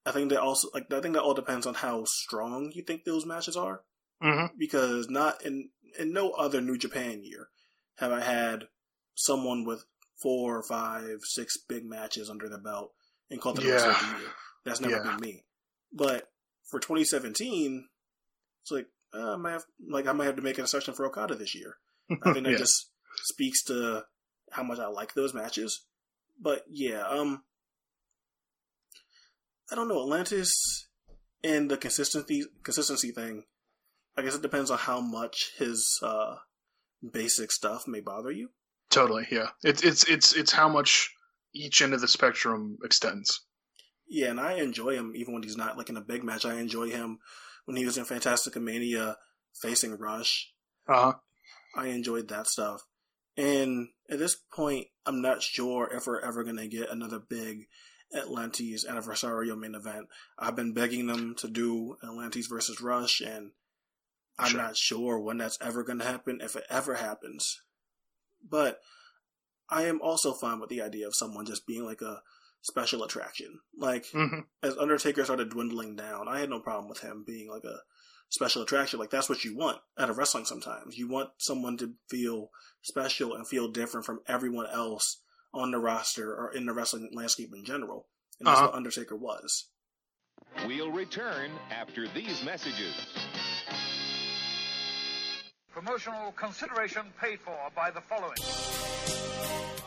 I 0.04 0.12
think 0.12 0.30
that 0.30 0.40
also 0.40 0.68
like 0.72 0.92
I 0.92 1.00
think 1.00 1.14
that 1.14 1.22
all 1.22 1.34
depends 1.34 1.66
on 1.66 1.74
how 1.74 2.04
strong 2.06 2.70
you 2.74 2.82
think 2.82 3.04
those 3.04 3.26
matches 3.26 3.56
are 3.56 3.82
mm-hmm. 4.22 4.56
because 4.58 5.08
not 5.08 5.44
in 5.44 5.70
in 5.98 6.12
no 6.12 6.30
other 6.30 6.60
New 6.60 6.78
Japan 6.78 7.22
year 7.24 7.48
have 7.98 8.12
I 8.12 8.20
had 8.20 8.68
someone 9.14 9.64
with 9.64 9.84
four, 10.22 10.62
five, 10.62 11.20
six 11.22 11.56
big 11.56 11.84
matches 11.84 12.30
under 12.30 12.48
the 12.48 12.58
belt 12.58 12.92
and 13.30 13.40
called 13.40 13.58
it 13.58 13.62
the 13.64 13.72
wrestler 13.72 13.90
of 13.90 14.00
the 14.00 14.18
year. 14.20 14.30
That's 14.64 14.80
never 14.80 14.96
Yeah. 14.96 15.02
been 15.02 15.20
me. 15.20 15.44
But 15.92 16.28
for 16.64 16.80
2017, 16.80 17.88
it's 18.62 18.70
like 18.70 18.86
uh, 19.14 19.34
I 19.34 19.36
might 19.36 19.52
have 19.52 19.64
like 19.88 20.06
I 20.06 20.12
might 20.12 20.26
have 20.26 20.36
to 20.36 20.42
make 20.42 20.58
an 20.58 20.64
exception 20.64 20.94
for 20.94 21.06
Okada 21.06 21.34
this 21.34 21.54
year. 21.54 21.76
I 22.10 22.32
think 22.32 22.44
that 22.44 22.50
Yeah. 22.52 22.58
just 22.58 22.90
speaks 23.24 23.62
to 23.64 24.04
how 24.52 24.62
much 24.62 24.78
I 24.78 24.86
like 24.86 25.14
those 25.14 25.34
matches. 25.34 25.82
But 26.40 26.64
yeah, 26.68 27.02
um, 27.02 27.44
I 29.70 29.74
don't 29.74 29.88
know 29.88 30.02
Atlantis 30.02 30.88
and 31.42 31.70
the 31.70 31.76
consistency 31.76 32.44
consistency 32.62 33.10
thing. 33.10 33.44
I 34.16 34.22
guess 34.22 34.34
it 34.34 34.42
depends 34.42 34.70
on 34.70 34.78
how 34.78 35.00
much 35.00 35.52
his 35.58 35.98
uh, 36.02 36.36
basic 37.12 37.52
stuff 37.52 37.86
may 37.86 38.00
bother 38.00 38.30
you. 38.30 38.50
Totally, 38.90 39.26
yeah. 39.30 39.50
It's 39.62 39.82
it's 39.82 40.04
it's 40.04 40.32
it's 40.34 40.52
how 40.52 40.68
much 40.68 41.10
each 41.56 41.82
end 41.82 41.94
of 41.94 42.00
the 42.00 42.08
spectrum 42.08 42.78
extends. 42.84 43.40
Yeah, 44.08 44.30
and 44.30 44.40
I 44.40 44.54
enjoy 44.54 44.94
him 44.94 45.12
even 45.16 45.34
when 45.34 45.42
he's 45.42 45.56
not 45.56 45.76
like 45.76 45.88
in 45.88 45.96
a 45.96 46.00
big 46.02 46.22
match. 46.22 46.44
I 46.44 46.54
enjoy 46.60 46.90
him 46.90 47.18
when 47.64 47.76
he 47.76 47.84
was 47.84 47.98
in 47.98 48.04
Fantastica 48.04 48.60
Mania 48.62 49.16
facing 49.60 49.98
Rush. 49.98 50.52
Uh 50.88 50.94
huh. 50.94 51.12
I 51.74 51.88
enjoyed 51.88 52.28
that 52.28 52.46
stuff. 52.46 52.82
And 53.36 53.88
at 54.08 54.18
this 54.18 54.36
point, 54.54 54.86
I'm 55.04 55.20
not 55.20 55.42
sure 55.42 55.90
if 55.92 56.06
we're 56.06 56.20
ever 56.20 56.44
going 56.44 56.56
to 56.56 56.68
get 56.68 56.90
another 56.90 57.18
big 57.18 57.66
Atlantis 58.14 58.86
Anniversario 58.86 59.58
main 59.58 59.74
event. 59.74 60.06
I've 60.38 60.56
been 60.56 60.72
begging 60.72 61.06
them 61.06 61.34
to 61.38 61.48
do 61.48 61.96
Atlantis 62.02 62.46
versus 62.46 62.80
Rush, 62.80 63.20
and 63.20 63.50
I'm 64.38 64.50
Sure. 64.52 64.60
not 64.60 64.76
sure 64.76 65.18
when 65.18 65.38
that's 65.38 65.58
ever 65.60 65.82
going 65.82 65.98
to 65.98 66.04
happen, 66.04 66.40
if 66.40 66.56
it 66.56 66.64
ever 66.70 66.94
happens. 66.94 67.60
But 68.48 68.80
I 69.68 69.84
am 69.84 70.00
also 70.00 70.32
fine 70.32 70.60
with 70.60 70.70
the 70.70 70.82
idea 70.82 71.06
of 71.06 71.14
someone 71.14 71.46
just 71.46 71.66
being 71.66 71.84
like 71.84 72.00
a 72.02 72.22
special 72.62 73.02
attraction. 73.02 73.60
Like, 73.76 74.06
hmm 74.12 74.40
as 74.62 74.76
Undertaker 74.76 75.24
started 75.24 75.50
dwindling 75.50 75.94
down, 75.96 76.28
I 76.28 76.40
had 76.40 76.50
no 76.50 76.60
problem 76.60 76.88
with 76.88 77.00
him 77.00 77.24
being 77.26 77.48
like 77.48 77.64
a 77.64 77.78
special 78.28 78.62
attraction. 78.62 78.98
Like 78.98 79.10
that's 79.10 79.28
what 79.28 79.44
you 79.44 79.56
want 79.56 79.78
out 79.98 80.10
of 80.10 80.18
wrestling 80.18 80.44
sometimes. 80.44 80.96
You 80.96 81.08
want 81.08 81.30
someone 81.38 81.76
to 81.78 81.92
feel 82.08 82.50
special 82.82 83.34
and 83.34 83.46
feel 83.46 83.68
different 83.70 84.04
from 84.06 84.20
everyone 84.26 84.66
else 84.72 85.20
on 85.54 85.70
the 85.70 85.78
roster 85.78 86.34
or 86.34 86.52
in 86.52 86.66
the 86.66 86.72
wrestling 86.72 87.10
landscape 87.12 87.50
in 87.54 87.64
general. 87.64 88.08
And 88.40 88.46
that's 88.46 88.58
Uh-huh. 88.58 88.68
what 88.68 88.76
Undertaker 88.76 89.16
was. 89.16 89.66
We'll 90.66 90.90
return 90.90 91.50
after 91.70 92.08
these 92.08 92.42
messages. 92.44 92.94
Promotional 95.72 96.32
consideration 96.32 97.02
paid 97.20 97.38
for 97.40 97.56
by 97.74 97.90
the 97.90 98.00
following. 98.00 98.36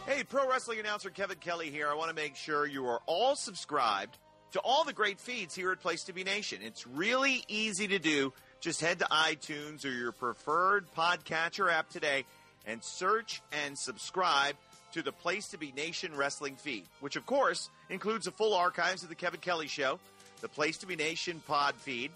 Hey, 0.09 0.23
pro 0.23 0.49
wrestling 0.49 0.79
announcer 0.79 1.11
Kevin 1.11 1.37
Kelly 1.37 1.69
here. 1.69 1.87
I 1.87 1.93
want 1.93 2.09
to 2.09 2.15
make 2.15 2.35
sure 2.35 2.65
you 2.65 2.87
are 2.87 2.99
all 3.05 3.35
subscribed 3.35 4.17
to 4.53 4.59
all 4.61 4.83
the 4.83 4.91
great 4.91 5.19
feeds 5.19 5.53
here 5.53 5.71
at 5.71 5.81
Place 5.81 6.05
to 6.05 6.13
Be 6.13 6.23
Nation. 6.23 6.61
It's 6.63 6.87
really 6.87 7.43
easy 7.47 7.87
to 7.89 7.99
do. 7.99 8.33
Just 8.59 8.81
head 8.81 8.97
to 8.97 9.05
iTunes 9.05 9.85
or 9.85 9.91
your 9.91 10.11
preferred 10.11 10.87
podcatcher 10.97 11.71
app 11.71 11.91
today 11.91 12.25
and 12.65 12.83
search 12.83 13.43
and 13.51 13.77
subscribe 13.77 14.55
to 14.93 15.03
the 15.03 15.11
Place 15.11 15.49
to 15.49 15.59
Be 15.59 15.71
Nation 15.77 16.15
wrestling 16.15 16.55
feed, 16.55 16.85
which 17.01 17.15
of 17.15 17.27
course 17.27 17.69
includes 17.91 18.25
the 18.25 18.31
full 18.31 18.55
archives 18.55 19.03
of 19.03 19.09
the 19.09 19.15
Kevin 19.15 19.41
Kelly 19.41 19.67
show, 19.67 19.99
the 20.41 20.49
Place 20.49 20.79
to 20.79 20.87
Be 20.87 20.95
Nation 20.95 21.39
pod 21.47 21.75
feed, 21.75 22.09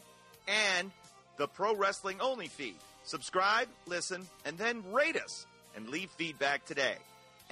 and 0.48 0.90
the 1.38 1.48
Pro 1.48 1.76
Wrestling 1.76 2.22
Only 2.22 2.48
feed. 2.48 2.74
Subscribe, 3.04 3.68
listen, 3.86 4.26
and 4.46 4.58
then 4.58 4.82
rate 4.92 5.16
us 5.16 5.46
and 5.76 5.90
leave 5.90 6.10
feedback 6.10 6.66
today. 6.66 6.96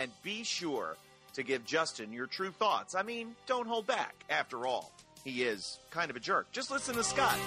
And 0.02 0.12
be 0.24 0.44
sure 0.44 0.98
to 1.34 1.44
give 1.44 1.64
Justin 1.64 2.12
your 2.12 2.26
true 2.26 2.50
thoughts. 2.50 2.96
I 2.96 3.04
mean, 3.04 3.36
don't 3.46 3.68
hold 3.68 3.86
back. 3.86 4.16
After 4.32 4.66
all, 4.66 4.92
he 5.24 5.44
is 5.44 5.78
kind 5.92 6.10
of 6.10 6.18
a 6.18 6.20
jerk. 6.20 6.52
Just 6.52 6.72
listen 6.72 6.96
to 6.96 7.04
Scott. 7.04 7.38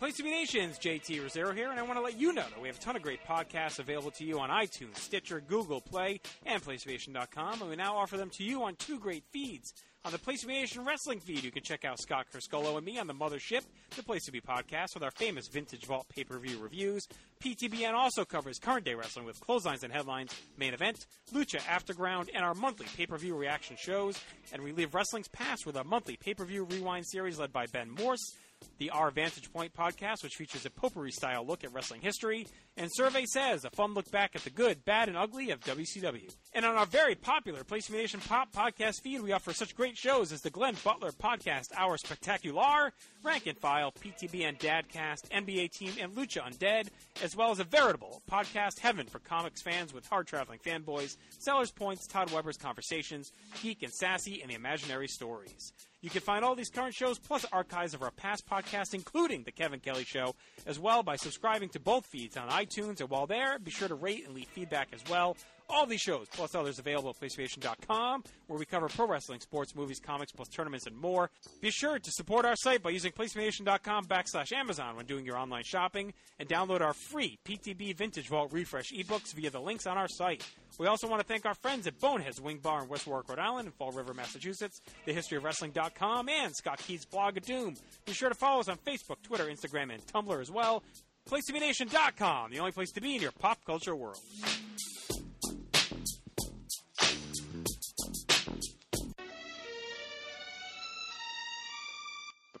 Place 0.00 0.16
to 0.16 0.24
be 0.24 0.30
Nations, 0.30 0.80
JT 0.80 1.22
Rozzero 1.22 1.54
here, 1.54 1.70
and 1.70 1.78
I 1.78 1.84
want 1.84 1.96
to 1.96 2.02
let 2.02 2.18
you 2.18 2.32
know 2.32 2.42
that 2.42 2.60
we 2.60 2.66
have 2.66 2.76
a 2.76 2.80
ton 2.80 2.96
of 2.96 3.02
great 3.02 3.24
podcasts 3.24 3.78
available 3.78 4.10
to 4.10 4.24
you 4.24 4.40
on 4.40 4.50
iTunes, 4.50 4.96
Stitcher, 4.96 5.40
Google 5.46 5.80
Play, 5.80 6.20
and 6.44 6.60
PlaceToBeNation.com, 6.60 7.60
and 7.60 7.70
we 7.70 7.76
now 7.76 7.96
offer 7.96 8.16
them 8.16 8.30
to 8.30 8.42
you 8.42 8.64
on 8.64 8.74
two 8.74 8.98
great 8.98 9.22
feeds. 9.30 9.74
On 10.04 10.10
the 10.10 10.18
Place 10.18 10.40
to 10.40 10.48
Be 10.48 10.54
Nation 10.54 10.84
Wrestling 10.84 11.20
feed, 11.20 11.44
you 11.44 11.52
can 11.52 11.62
check 11.62 11.84
out 11.84 12.00
Scott 12.00 12.26
Criscuolo 12.34 12.76
and 12.76 12.84
me 12.84 12.98
on 12.98 13.06
the 13.06 13.14
Mothership, 13.14 13.62
the 13.94 14.02
Place 14.02 14.24
to 14.24 14.32
Be 14.32 14.40
podcast, 14.40 14.94
with 14.94 15.04
our 15.04 15.12
famous 15.12 15.46
Vintage 15.46 15.86
Vault 15.86 16.08
pay-per-view 16.08 16.58
reviews. 16.58 17.06
PTBN 17.40 17.92
also 17.92 18.24
covers 18.24 18.58
current 18.58 18.84
day 18.84 18.96
wrestling 18.96 19.26
with 19.26 19.38
clotheslines 19.38 19.84
and 19.84 19.92
headlines, 19.92 20.34
main 20.58 20.74
event, 20.74 21.06
Lucha 21.32 21.60
Afterground, 21.60 22.30
and 22.34 22.44
our 22.44 22.54
monthly 22.54 22.86
pay-per-view 22.96 23.36
reaction 23.36 23.76
shows. 23.78 24.18
And 24.52 24.64
we 24.64 24.72
leave 24.72 24.92
wrestling's 24.92 25.28
past 25.28 25.66
with 25.66 25.76
our 25.76 25.84
monthly 25.84 26.16
pay-per-view 26.16 26.64
rewind 26.64 27.06
series 27.06 27.38
led 27.38 27.52
by 27.52 27.66
Ben 27.66 27.88
Morse 27.88 28.34
the 28.78 28.90
Our 28.90 29.10
Vantage 29.10 29.52
Point 29.52 29.74
podcast, 29.74 30.22
which 30.22 30.34
features 30.34 30.66
a 30.66 30.70
potpourri 30.70 31.12
style 31.12 31.46
look 31.46 31.64
at 31.64 31.72
wrestling 31.72 32.00
history, 32.00 32.46
and 32.76 32.90
Survey 32.92 33.26
Says, 33.26 33.64
a 33.64 33.70
fun 33.70 33.94
look 33.94 34.10
back 34.10 34.34
at 34.34 34.42
the 34.42 34.50
good, 34.50 34.84
bad, 34.84 35.08
and 35.08 35.16
ugly 35.16 35.50
of 35.50 35.60
WCW. 35.60 36.34
And 36.54 36.64
on 36.64 36.76
our 36.76 36.86
very 36.86 37.14
popular 37.14 37.64
Place 37.64 37.86
to 37.86 37.92
Be 37.92 37.98
Nation 37.98 38.20
Pop 38.20 38.52
podcast 38.52 39.02
feed, 39.02 39.20
we 39.20 39.32
offer 39.32 39.52
such 39.52 39.74
great 39.74 39.96
shows 39.96 40.32
as 40.32 40.40
the 40.40 40.50
Glenn 40.50 40.76
Butler 40.82 41.12
podcast, 41.12 41.66
Our 41.76 41.98
Spectacular, 41.98 42.92
Rank 43.22 43.46
and 43.46 43.58
File, 43.58 43.92
PTBN 43.92 44.58
Dadcast, 44.58 45.28
NBA 45.30 45.70
Team, 45.72 45.92
and 46.00 46.14
Lucha 46.14 46.42
Undead, 46.42 46.88
as 47.22 47.36
well 47.36 47.50
as 47.50 47.60
a 47.60 47.64
veritable 47.64 48.22
podcast 48.30 48.78
heaven 48.78 49.06
for 49.06 49.18
comics 49.18 49.62
fans 49.62 49.92
with 49.92 50.06
hard 50.06 50.26
traveling 50.26 50.58
fanboys, 50.58 51.16
Sellers 51.38 51.70
Points, 51.70 52.06
Todd 52.06 52.30
Weber's 52.32 52.56
Conversations, 52.56 53.32
Geek 53.62 53.82
and 53.82 53.92
Sassy, 53.92 54.40
and 54.40 54.50
the 54.50 54.54
Imaginary 54.54 55.08
Stories. 55.08 55.72
You 56.02 56.10
can 56.10 56.20
find 56.20 56.44
all 56.44 56.56
these 56.56 56.68
current 56.68 56.96
shows 56.96 57.20
plus 57.20 57.46
archives 57.52 57.94
of 57.94 58.02
our 58.02 58.10
past 58.10 58.44
podcasts, 58.48 58.92
including 58.92 59.44
The 59.44 59.52
Kevin 59.52 59.78
Kelly 59.78 60.02
Show, 60.02 60.34
as 60.66 60.76
well 60.80 61.04
by 61.04 61.14
subscribing 61.14 61.68
to 61.70 61.80
both 61.80 62.06
feeds 62.06 62.36
on 62.36 62.48
iTunes. 62.48 63.00
And 63.00 63.08
while 63.08 63.28
there, 63.28 63.56
be 63.60 63.70
sure 63.70 63.86
to 63.86 63.94
rate 63.94 64.26
and 64.26 64.34
leave 64.34 64.48
feedback 64.48 64.88
as 64.92 65.00
well. 65.08 65.36
All 65.74 65.86
these 65.86 66.02
shows, 66.02 66.26
plus 66.30 66.54
others 66.54 66.78
available 66.78 67.10
at 67.10 67.18
PlaceToBeNation.com, 67.18 68.24
where 68.46 68.58
we 68.58 68.66
cover 68.66 68.88
pro 68.88 69.06
wrestling, 69.06 69.40
sports, 69.40 69.74
movies, 69.74 69.98
comics, 69.98 70.30
plus 70.30 70.48
tournaments, 70.48 70.86
and 70.86 70.94
more. 70.94 71.30
Be 71.62 71.70
sure 71.70 71.98
to 71.98 72.10
support 72.10 72.44
our 72.44 72.56
site 72.56 72.82
by 72.82 72.90
using 72.90 73.10
PlaceToBeNation.com 73.12 74.04
backslash 74.04 74.52
Amazon 74.52 74.96
when 74.96 75.06
doing 75.06 75.24
your 75.24 75.38
online 75.38 75.64
shopping, 75.64 76.12
and 76.38 76.46
download 76.46 76.82
our 76.82 76.92
free 76.92 77.38
PTB 77.46 77.96
Vintage 77.96 78.28
Vault 78.28 78.52
Refresh 78.52 78.92
ebooks 78.92 79.32
via 79.32 79.48
the 79.48 79.60
links 79.60 79.86
on 79.86 79.96
our 79.96 80.08
site. 80.08 80.44
We 80.78 80.86
also 80.86 81.08
want 81.08 81.22
to 81.22 81.26
thank 81.26 81.46
our 81.46 81.54
friends 81.54 81.86
at 81.86 81.98
Boneheads 81.98 82.40
Wing 82.40 82.58
Bar 82.58 82.82
in 82.82 82.88
West 82.88 83.06
Warwick, 83.06 83.30
Rhode 83.30 83.38
Island, 83.38 83.66
and 83.66 83.74
Fall 83.74 83.92
River, 83.92 84.12
Massachusetts, 84.12 84.82
thehistoryofwrestling.com, 85.06 86.28
and 86.28 86.54
Scott 86.54 86.80
Keith's 86.86 87.06
blog 87.06 87.38
of 87.38 87.44
Doom. 87.44 87.76
Be 88.04 88.12
sure 88.12 88.28
to 88.28 88.34
follow 88.34 88.60
us 88.60 88.68
on 88.68 88.76
Facebook, 88.86 89.22
Twitter, 89.22 89.46
Instagram, 89.46 89.92
and 89.92 90.06
Tumblr 90.06 90.38
as 90.38 90.50
well. 90.50 90.82
PlaceToBeNation.com, 91.30 92.50
the 92.50 92.58
only 92.58 92.72
place 92.72 92.92
to 92.92 93.00
be 93.00 93.14
in 93.14 93.22
your 93.22 93.32
pop 93.32 93.64
culture 93.64 93.96
world. 93.96 94.18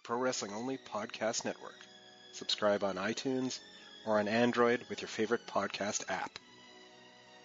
Pro 0.04 0.18
Wrestling 0.18 0.52
Only 0.52 0.78
Podcast 0.78 1.44
Network. 1.44 1.78
Subscribe 2.32 2.82
on 2.82 2.96
iTunes 2.96 3.60
or 4.04 4.18
on 4.18 4.26
Android 4.26 4.84
with 4.88 5.00
your 5.00 5.08
favorite 5.08 5.46
podcast 5.46 6.10
app. 6.10 6.40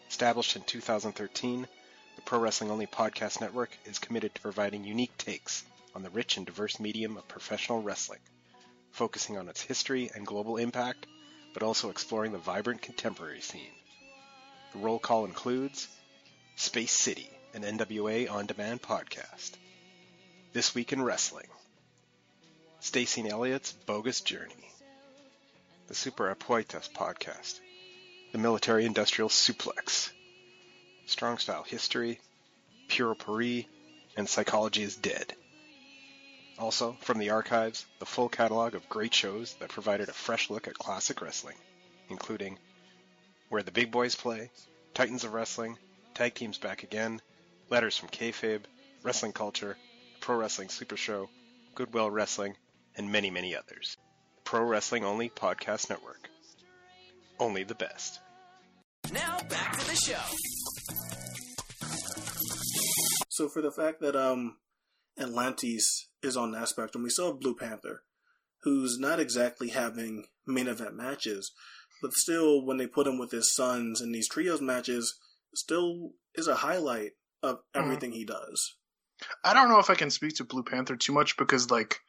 Established 0.09 0.55
in 0.55 0.63
2013, 0.63 1.67
the 2.15 2.21
Pro 2.23 2.39
Wrestling 2.39 2.71
Only 2.71 2.87
Podcast 2.87 3.41
Network 3.41 3.69
is 3.85 3.99
committed 3.99 4.33
to 4.33 4.41
providing 4.41 4.83
unique 4.83 5.15
takes 5.19 5.63
on 5.93 6.01
the 6.01 6.09
rich 6.09 6.37
and 6.37 6.47
diverse 6.47 6.79
medium 6.79 7.15
of 7.15 7.27
professional 7.27 7.83
wrestling, 7.83 8.21
focusing 8.91 9.37
on 9.37 9.49
its 9.49 9.61
history 9.61 10.09
and 10.15 10.25
global 10.25 10.57
impact, 10.57 11.05
but 11.53 11.61
also 11.61 11.91
exploring 11.91 12.31
the 12.31 12.39
vibrant 12.39 12.81
contemporary 12.81 13.41
scene. 13.41 13.75
The 14.73 14.79
roll 14.79 14.97
call 14.97 15.25
includes 15.25 15.87
Space 16.55 16.91
City, 16.91 17.29
an 17.53 17.61
NWA 17.61 18.31
on 18.31 18.47
demand 18.47 18.81
podcast. 18.81 19.51
This 20.53 20.73
Week 20.73 20.91
in 20.91 21.03
Wrestling. 21.03 21.45
Stacey 22.87 23.19
and 23.19 23.29
Elliott's 23.29 23.73
Bogus 23.73 24.21
Journey, 24.21 24.71
the 25.87 25.93
Super 25.93 26.33
Apuestas 26.33 26.89
podcast, 26.89 27.59
the 28.31 28.37
Military 28.37 28.85
Industrial 28.85 29.27
Suplex, 29.27 30.09
Strong 31.05 31.39
Style 31.39 31.63
History, 31.63 32.21
Pure 32.87 33.15
Paris, 33.15 33.65
and 34.15 34.29
Psychology 34.29 34.83
is 34.83 34.95
Dead. 34.95 35.35
Also, 36.57 36.93
from 37.01 37.17
the 37.17 37.31
archives, 37.31 37.85
the 37.99 38.05
full 38.05 38.29
catalog 38.29 38.73
of 38.73 38.87
great 38.87 39.13
shows 39.13 39.55
that 39.55 39.67
provided 39.67 40.07
a 40.07 40.13
fresh 40.13 40.49
look 40.49 40.69
at 40.69 40.79
classic 40.79 41.21
wrestling, 41.21 41.57
including 42.07 42.57
Where 43.49 43.63
the 43.63 43.71
Big 43.71 43.91
Boys 43.91 44.15
Play, 44.15 44.49
Titans 44.93 45.25
of 45.25 45.33
Wrestling, 45.33 45.77
Tag 46.13 46.35
Teams 46.35 46.57
Back 46.57 46.83
Again, 46.83 47.21
Letters 47.69 47.97
from 47.97 48.07
Kayfabe, 48.07 48.63
Wrestling 49.03 49.33
Culture, 49.33 49.75
Pro 50.21 50.37
Wrestling 50.37 50.69
Super 50.69 50.95
Show, 50.95 51.29
Goodwill 51.75 52.09
Wrestling, 52.09 52.55
and 52.97 53.11
many, 53.11 53.29
many 53.29 53.55
others. 53.55 53.95
Pro 54.43 54.63
Wrestling 54.63 55.05
Only 55.05 55.29
Podcast 55.29 55.89
Network. 55.89 56.29
Only 57.39 57.63
the 57.63 57.75
best. 57.75 58.19
Now 59.11 59.37
back 59.49 59.77
to 59.77 59.87
the 59.87 59.95
show. 59.95 60.21
So 63.29 63.47
for 63.47 63.61
the 63.61 63.71
fact 63.71 64.01
that 64.01 64.15
um 64.15 64.57
Atlantis 65.19 66.09
is 66.21 66.35
on 66.35 66.51
that 66.51 66.69
spectrum, 66.69 67.03
we 67.03 67.09
saw 67.09 67.33
Blue 67.33 67.55
Panther, 67.55 68.03
who's 68.63 68.97
not 68.99 69.19
exactly 69.19 69.69
having 69.69 70.25
main 70.45 70.67
event 70.67 70.95
matches, 70.95 71.51
but 72.01 72.13
still 72.13 72.65
when 72.65 72.77
they 72.77 72.87
put 72.87 73.07
him 73.07 73.17
with 73.17 73.31
his 73.31 73.53
sons 73.53 74.01
in 74.01 74.11
these 74.11 74.27
trios 74.27 74.61
matches, 74.61 75.15
still 75.53 76.11
is 76.35 76.47
a 76.47 76.55
highlight 76.55 77.11
of 77.43 77.59
everything 77.73 78.11
he 78.11 78.25
does. 78.25 78.75
I 79.43 79.53
don't 79.53 79.69
know 79.69 79.79
if 79.79 79.89
I 79.89 79.95
can 79.95 80.11
speak 80.11 80.35
to 80.35 80.43
Blue 80.43 80.63
Panther 80.63 80.95
too 80.95 81.13
much 81.13 81.37
because, 81.37 81.71
like, 81.71 81.99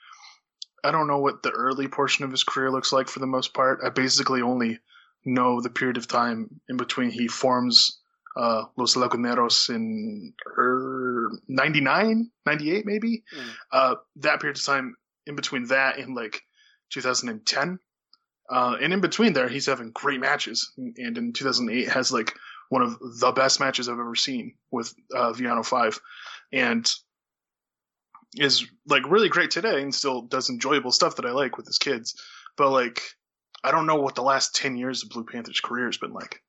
I 0.84 0.90
don't 0.90 1.08
know 1.08 1.18
what 1.18 1.42
the 1.42 1.50
early 1.50 1.88
portion 1.88 2.24
of 2.24 2.30
his 2.30 2.44
career 2.44 2.70
looks 2.70 2.92
like 2.92 3.08
for 3.08 3.18
the 3.18 3.26
most 3.26 3.54
part. 3.54 3.80
I 3.84 3.90
basically 3.90 4.42
only 4.42 4.78
know 5.24 5.60
the 5.60 5.70
period 5.70 5.96
of 5.96 6.08
time 6.08 6.60
in 6.68 6.76
between 6.76 7.10
he 7.10 7.28
forms 7.28 7.98
uh, 8.36 8.64
Los 8.76 8.94
Laguneros 8.94 9.68
in 9.68 10.32
er, 10.56 11.30
99, 11.48 12.30
98 12.46 12.86
maybe. 12.86 13.24
Mm. 13.36 13.50
Uh, 13.72 13.94
that 14.16 14.40
period 14.40 14.56
of 14.56 14.64
time 14.64 14.96
in 15.26 15.34
between 15.34 15.66
that 15.66 15.98
and 15.98 16.14
like 16.14 16.42
2010. 16.90 17.78
Uh, 18.50 18.76
and 18.80 18.92
in 18.92 19.00
between 19.00 19.32
there, 19.34 19.48
he's 19.48 19.66
having 19.66 19.90
great 19.90 20.20
matches. 20.20 20.72
And 20.76 21.18
in 21.18 21.32
2008 21.32 21.88
has 21.88 22.12
like 22.12 22.34
one 22.70 22.82
of 22.82 22.98
the 23.20 23.32
best 23.32 23.60
matches 23.60 23.88
I've 23.88 23.98
ever 23.98 24.14
seen 24.14 24.54
with 24.70 24.94
uh, 25.14 25.32
Villano 25.32 25.62
5. 25.62 26.00
And 26.52 26.90
is 28.36 28.66
like 28.86 29.10
really 29.10 29.28
great 29.28 29.50
today 29.50 29.80
and 29.80 29.94
still 29.94 30.22
does 30.22 30.50
enjoyable 30.50 30.92
stuff 30.92 31.16
that 31.16 31.26
I 31.26 31.30
like 31.30 31.56
with 31.56 31.66
his 31.66 31.78
kids. 31.78 32.14
But 32.56 32.70
like, 32.70 33.00
I 33.64 33.70
don't 33.70 33.86
know 33.86 33.96
what 34.00 34.14
the 34.14 34.22
last 34.22 34.54
10 34.54 34.76
years 34.76 35.02
of 35.02 35.10
Blue 35.10 35.24
Panther's 35.24 35.60
career 35.60 35.86
has 35.86 35.96
been 35.98 36.12
like. 36.12 36.42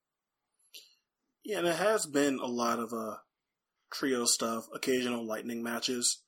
Yeah, 1.43 1.59
and 1.59 1.67
it 1.67 1.77
has 1.77 2.05
been 2.05 2.39
a 2.39 2.45
lot 2.47 2.79
of 2.79 2.93
uh, 2.93 3.15
trio 3.91 4.25
stuff, 4.25 4.67
occasional 4.73 5.25
lightning 5.25 5.63
matches, 5.63 6.21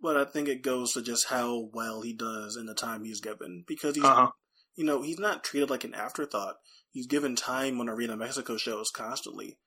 but 0.00 0.16
I 0.16 0.24
think 0.24 0.48
it 0.48 0.62
goes 0.62 0.92
to 0.92 1.02
just 1.02 1.28
how 1.28 1.70
well 1.72 2.02
he 2.02 2.12
does 2.12 2.56
in 2.56 2.66
the 2.66 2.74
time 2.74 3.04
he's 3.04 3.20
given 3.20 3.64
because 3.66 3.94
he's, 3.94 4.04
Uh-huh. 4.04 4.30
you 4.76 4.84
know, 4.84 5.02
he's 5.02 5.18
not 5.18 5.44
treated 5.44 5.70
like 5.70 5.84
an 5.84 5.94
afterthought. 5.94 6.56
He's 6.90 7.06
given 7.06 7.36
time 7.36 7.80
on 7.80 7.88
Arena 7.88 8.16
Mexico 8.16 8.56
shows 8.56 8.90
constantly, 8.90 9.58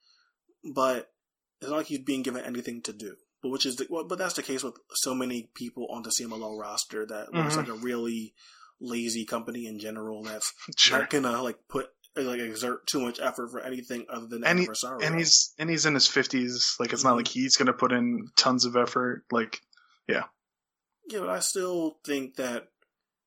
but 0.76 1.10
it's 1.62 1.70
not 1.72 1.78
like 1.78 1.86
he's 1.88 2.00
being 2.00 2.22
given 2.22 2.44
anything 2.44 2.82
to 2.84 2.94
do. 2.94 3.16
But 3.44 3.50
which 3.50 3.66
is, 3.68 3.76
the, 3.76 3.86
well, 3.90 4.06
but 4.06 4.18
that's 4.18 4.34
the 4.36 4.42
case 4.42 4.64
with 4.64 4.76
so 4.94 5.14
many 5.14 5.52
people 5.54 5.88
on 5.92 6.02
the 6.02 6.10
CMLL 6.10 6.58
roster 6.60 7.06
that 7.06 7.34
looks 7.34 7.54
Mhm. 7.54 7.58
like 7.58 7.68
a 7.68 7.74
really 7.74 8.34
lazy 8.80 9.26
company 9.26 9.68
in 9.68 9.78
general 9.80 10.24
that's 10.24 10.52
Sure. 10.78 11.00
not 11.00 11.10
gonna 11.12 11.42
like 11.44 11.60
put 11.70 11.88
like 12.16 12.40
exert 12.40 12.86
too 12.88 13.00
much 13.00 13.20
effort 13.20 13.50
for 13.50 13.60
anything 13.62 14.06
other 14.10 14.28
than 14.28 14.44
and, 14.44 14.60
he, 14.60 14.68
and 15.02 15.16
he's 15.18 15.54
and 15.58 15.70
he's 15.70 15.86
in 15.86 15.94
his 15.94 16.08
50s 16.08 16.80
like 16.80 16.92
it's 16.94 17.04
not 17.04 17.16
like 17.16 17.28
he's 17.28 17.56
gonna 17.56 17.74
put 17.74 17.92
in 17.92 18.28
tons 18.36 18.66
of 18.66 18.76
effort 18.76 19.24
like 19.32 19.62
yeah 20.08 20.24
Yeah, 21.08 21.20
but 21.20 21.30
I 21.30 21.40
still 21.40 21.98
think 22.06 22.36
that 22.36 22.68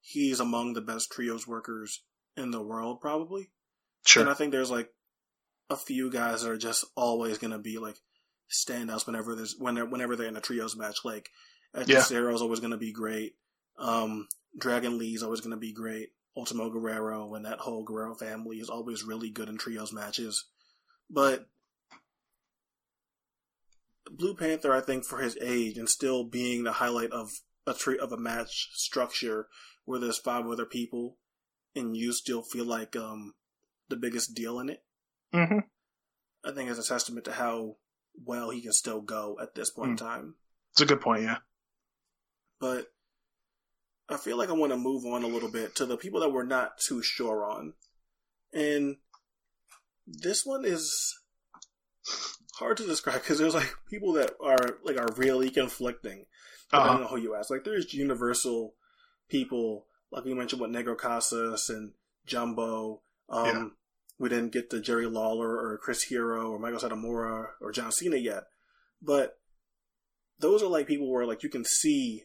he's 0.01 0.41
among 0.41 0.75
the 0.75 0.81
best 0.83 1.11
trios 1.11 1.47
workers 1.49 2.03
in 2.37 2.51
the 2.53 2.63
world, 2.63 3.01
probably. 3.01 3.51
sure 4.07 4.23
And 4.23 4.31
I 4.31 4.35
think 4.35 4.53
there's 4.53 4.71
like 4.71 4.91
a 5.71 5.77
few 5.77 6.11
guys 6.11 6.43
that 6.43 6.51
are 6.51 6.59
just 6.59 6.85
always 6.97 7.39
gonna 7.39 7.59
be 7.59 7.79
like 7.79 7.97
standouts 8.51 9.07
whenever 9.07 9.35
there's 9.35 9.57
when 9.59 9.75
they're, 9.75 9.87
whenever 9.87 10.17
they're 10.17 10.29
in 10.29 10.37
a 10.37 10.41
trios 10.41 10.77
match. 10.77 10.99
Like 11.05 11.31
Yeah. 11.87 11.99
is 11.99 12.43
always 12.43 12.61
gonna 12.61 12.77
be 12.77 12.93
great. 12.93 13.37
Um, 13.79 14.29
Dragon 14.59 14.99
Lee's 14.99 15.23
always 15.23 15.41
gonna 15.41 15.57
be 15.57 15.73
great. 15.73 16.11
Ultimo 16.37 16.71
Guerrero 16.71 17.35
and 17.35 17.47
that 17.47 17.61
whole 17.61 17.83
Guerrero 17.83 18.15
family 18.15 18.59
is 18.59 18.69
always 18.69 19.05
really 19.05 19.31
good 19.31 19.49
in 19.49 19.57
trios 19.57 19.93
matches. 19.93 20.45
But 21.09 21.47
Blue 24.11 24.35
Panther, 24.35 24.73
I 24.73 24.81
think, 24.81 25.05
for 25.05 25.19
his 25.19 25.37
age 25.41 25.79
and 25.79 25.89
still 25.89 26.25
being 26.25 26.65
the 26.65 26.73
highlight 26.73 27.11
of 27.11 27.31
a 27.67 27.75
tree 27.75 27.99
of 27.99 28.13
a 28.13 28.17
match 28.17 28.71
structure 28.75 29.49
where 29.85 29.99
there's 29.99 30.19
five 30.19 30.47
other 30.47 30.67
people 30.67 31.19
and 31.75 31.97
you 31.97 32.13
still 32.13 32.43
feel 32.43 32.65
like 32.65 32.97
um 32.97 33.35
the 33.89 33.97
biggest 33.97 34.35
deal 34.35 34.59
in 34.61 34.69
it. 34.69 34.85
hmm 35.33 35.59
I 36.45 36.53
think 36.53 36.71
is 36.71 36.79
a 36.79 36.85
testament 36.85 37.25
to 37.25 37.33
how 37.33 37.77
well 38.25 38.51
he 38.51 38.61
can 38.63 38.73
still 38.73 39.01
go 39.01 39.37
at 39.41 39.55
this 39.55 39.71
point 39.71 39.91
in 39.93 39.97
time. 39.97 40.35
it's 40.73 40.81
a 40.81 40.87
good 40.87 41.01
point 41.01 41.23
yeah 41.23 41.39
But 42.61 42.87
I 44.09 44.17
feel 44.17 44.37
like 44.39 44.49
I 44.49 44.53
want 44.53 44.73
to 44.73 44.79
move 44.79 45.05
on 45.05 45.25
a 45.25 45.27
little 45.29 45.51
bit 45.51 45.75
to 45.77 45.87
the 45.87 45.97
people 45.97 46.21
that 46.21 46.31
we're 46.33 46.45
not 46.45 46.79
too 46.79 47.03
sure 47.03 47.45
on. 47.45 47.75
And 48.53 48.97
this 50.07 50.47
one 50.47 50.65
is 50.65 51.19
hard 52.55 52.77
to 52.79 52.87
describe 52.87 53.21
because 53.23 53.39
there's 53.39 53.55
like 53.55 53.75
people 53.91 54.13
that 54.15 54.31
are 54.41 54.79
like 54.85 54.97
are 54.97 55.13
really 55.17 55.51
conflicting 55.51 56.27
depending 56.71 56.95
Uh-huh. 56.95 57.03
on 57.05 57.09
who 57.11 57.17
you 57.19 57.35
ask. 57.35 57.51
Like 57.51 57.65
there's 57.65 57.93
universal 57.95 58.75
people, 59.29 59.87
like 60.13 60.25
we 60.25 60.35
mentioned 60.35 60.63
with 60.63 60.71
Negro 60.71 60.97
Casas 60.97 61.69
and 61.69 61.93
Jumbo. 62.27 63.03
Um, 63.29 63.47
Yeah. 63.47 63.69
We 64.19 64.29
didn't 64.29 64.53
get 64.53 64.71
to 64.71 64.81
Jerry 64.81 65.07
Lawler 65.07 65.51
or 65.51 65.79
Chris 65.83 66.05
Hero 66.05 66.51
or 66.51 66.59
Michael 66.59 66.81
Satamura 66.81 67.49
or 67.61 67.73
John 67.73 67.93
Cena 67.93 68.17
yet, 68.17 68.45
but 69.03 69.39
those 70.39 70.63
are 70.63 70.69
like 70.69 70.87
people 70.87 71.11
where 71.11 71.27
like 71.27 71.43
you 71.43 71.49
can 71.49 71.65
see, 71.65 72.25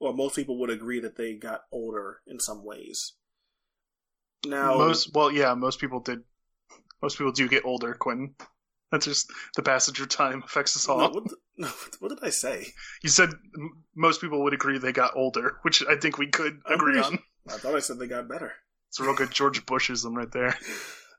or 0.00 0.12
most 0.12 0.34
people 0.34 0.58
would 0.60 0.70
agree 0.70 1.00
that 1.00 1.16
they 1.16 1.34
got 1.34 1.62
older 1.72 2.20
in 2.26 2.40
some 2.40 2.64
ways. 2.64 3.14
Now, 4.44 4.76
most 4.78 5.14
well 5.14 5.32
yeah 5.32 5.54
most 5.54 5.80
people 5.80 6.00
did 6.00 6.20
most 7.02 7.18
people 7.18 7.32
do 7.32 7.48
get 7.48 7.64
older 7.64 7.94
quentin 7.94 8.34
that's 8.92 9.06
just 9.06 9.28
the 9.56 9.62
passage 9.62 9.98
of 10.00 10.08
time 10.08 10.42
affects 10.44 10.76
us 10.76 10.88
all 10.88 10.98
no, 10.98 11.08
what, 11.08 11.24
no, 11.56 11.68
what 11.98 12.08
did 12.10 12.18
I 12.22 12.30
say? 12.30 12.66
you 13.02 13.08
said 13.08 13.30
m- 13.56 13.82
most 13.96 14.20
people 14.20 14.44
would 14.44 14.54
agree 14.54 14.78
they 14.78 14.92
got 14.92 15.16
older 15.16 15.58
which 15.62 15.82
i 15.88 15.96
think 15.96 16.18
we 16.18 16.28
could 16.28 16.60
I'm 16.64 16.74
agree 16.74 17.00
pretty 17.00 17.06
on 17.06 17.18
I 17.48 17.58
thought 17.58 17.76
I 17.76 17.80
said 17.80 17.98
they 17.98 18.08
got 18.08 18.28
better. 18.28 18.52
It's 18.88 19.00
a 19.00 19.02
real 19.04 19.14
good 19.14 19.30
george 19.30 19.64
bushism 19.66 20.14
right 20.16 20.32
there 20.32 20.56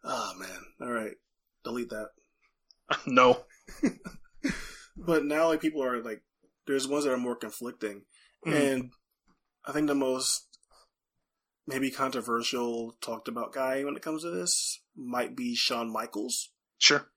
Oh 0.04 0.34
man! 0.40 0.60
All 0.82 0.92
right, 0.92 1.16
delete 1.64 1.90
that. 1.90 2.10
no 3.08 3.46
But 4.96 5.26
now, 5.26 5.48
like 5.50 5.62
people 5.62 5.84
are 5.84 6.02
like, 6.02 6.24
there's 6.66 6.88
ones 6.88 7.04
that 7.04 7.14
are 7.14 7.18
more 7.18 7.36
conflicting, 7.36 8.06
Mhm. 8.46 8.54
and 8.56 8.92
I 9.66 9.72
think 9.74 9.88
the 9.88 9.96
most 9.96 10.46
maybe 11.68 11.92
controversial 11.92 12.98
talked 13.02 13.28
about 13.28 13.54
guy 13.54 13.84
when 13.84 13.96
it 13.96 14.02
comes 14.02 14.24
to 14.24 14.30
this 14.32 14.82
might 14.96 15.36
be 15.36 15.54
Shawn 15.56 15.92
Michaels. 15.92 16.50
sure 16.78 17.12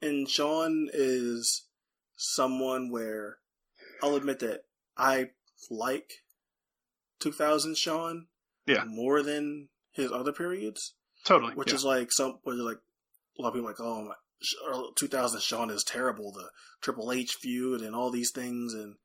And 0.00 0.28
Shawn 0.28 0.88
is 0.92 1.66
someone 2.16 2.90
where 2.90 3.38
I'll 4.02 4.16
admit 4.16 4.38
that 4.40 4.64
I 4.96 5.30
like 5.70 6.24
2000 7.20 7.76
Shawn 7.76 8.28
Yeah. 8.66 8.84
more 8.84 9.22
than 9.22 9.68
his 9.92 10.10
other 10.10 10.32
periods, 10.32 10.94
totally 11.24 11.54
which 11.54 11.68
yeah. 11.70 11.76
is 11.76 11.84
like 11.84 12.12
some, 12.12 12.38
which 12.42 12.56
is 12.56 12.62
like 12.62 12.78
a 13.38 13.42
lot 13.42 13.48
of 13.48 13.54
people 13.54 13.68
are 13.68 13.72
like, 13.72 13.80
oh 13.80 14.04
my, 14.04 14.14
2000 14.96 15.40
Shawn 15.40 15.70
is 15.70 15.84
terrible. 15.84 16.32
The 16.32 16.48
Triple 16.80 17.12
H 17.12 17.36
feud 17.40 17.80
and 17.80 17.94
all 17.94 18.10
these 18.10 18.30
things, 18.32 18.74
and 18.74 18.96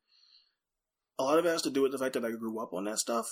a 1.18 1.24
lot 1.24 1.38
of 1.38 1.46
it 1.46 1.50
has 1.50 1.62
to 1.62 1.70
do 1.70 1.82
with 1.82 1.92
the 1.92 1.98
fact 1.98 2.14
that 2.14 2.24
I 2.24 2.30
grew 2.30 2.60
up 2.60 2.72
on 2.72 2.84
that 2.84 2.98
stuff. 2.98 3.26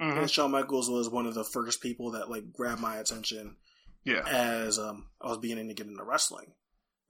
Mhm. 0.00 0.22
And 0.22 0.30
Shawn 0.30 0.50
Michaels 0.50 0.90
was 0.90 1.10
one 1.10 1.26
of 1.26 1.34
the 1.34 1.44
first 1.44 1.80
people 1.80 2.10
that 2.12 2.30
like 2.30 2.52
grabbed 2.52 2.80
my 2.80 2.96
attention 2.96 3.56
yeah 4.04 4.22
as 4.26 4.78
um, 4.78 5.08
I 5.20 5.28
was 5.28 5.38
beginning 5.38 5.68
to 5.68 5.74
get 5.74 5.86
into 5.86 6.02
wrestling. 6.04 6.54